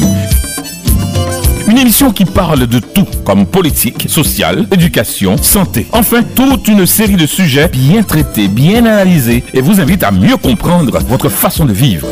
Une 1.67 1.79
émission 1.79 2.13
qui 2.13 2.25
parle 2.27 2.69
de 2.69 2.79
tout, 2.79 3.09
comme 3.25 3.45
politique, 3.45 4.09
social, 4.09 4.69
éducation, 4.71 5.37
santé. 5.37 5.89
Enfin, 5.91 6.23
toute 6.23 6.69
une 6.69 6.87
série 6.87 7.17
de 7.17 7.27
sujets 7.27 7.67
bien 7.67 8.05
traités, 8.05 8.47
bien 8.47 8.87
analysés 8.87 9.43
et 9.53 9.61
vous 9.61 9.81
invite 9.81 10.05
à 10.05 10.13
mieux 10.13 10.37
comprendre 10.37 10.97
votre 11.09 11.29
façon 11.29 11.65
de 11.65 11.73
vivre. 11.73 12.07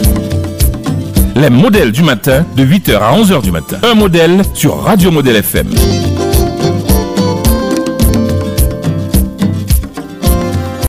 Les 1.37 1.51
modèles 1.51 1.93
du 1.93 2.03
matin 2.03 2.45
de 2.57 2.65
8h 2.65 2.97
à 2.97 3.17
11h 3.17 3.43
du 3.43 3.53
matin. 3.53 3.77
Un 3.85 3.95
modèle 3.95 4.43
sur 4.55 4.83
Radio 4.83 5.13
Modèle 5.13 5.37
FM. 5.37 5.69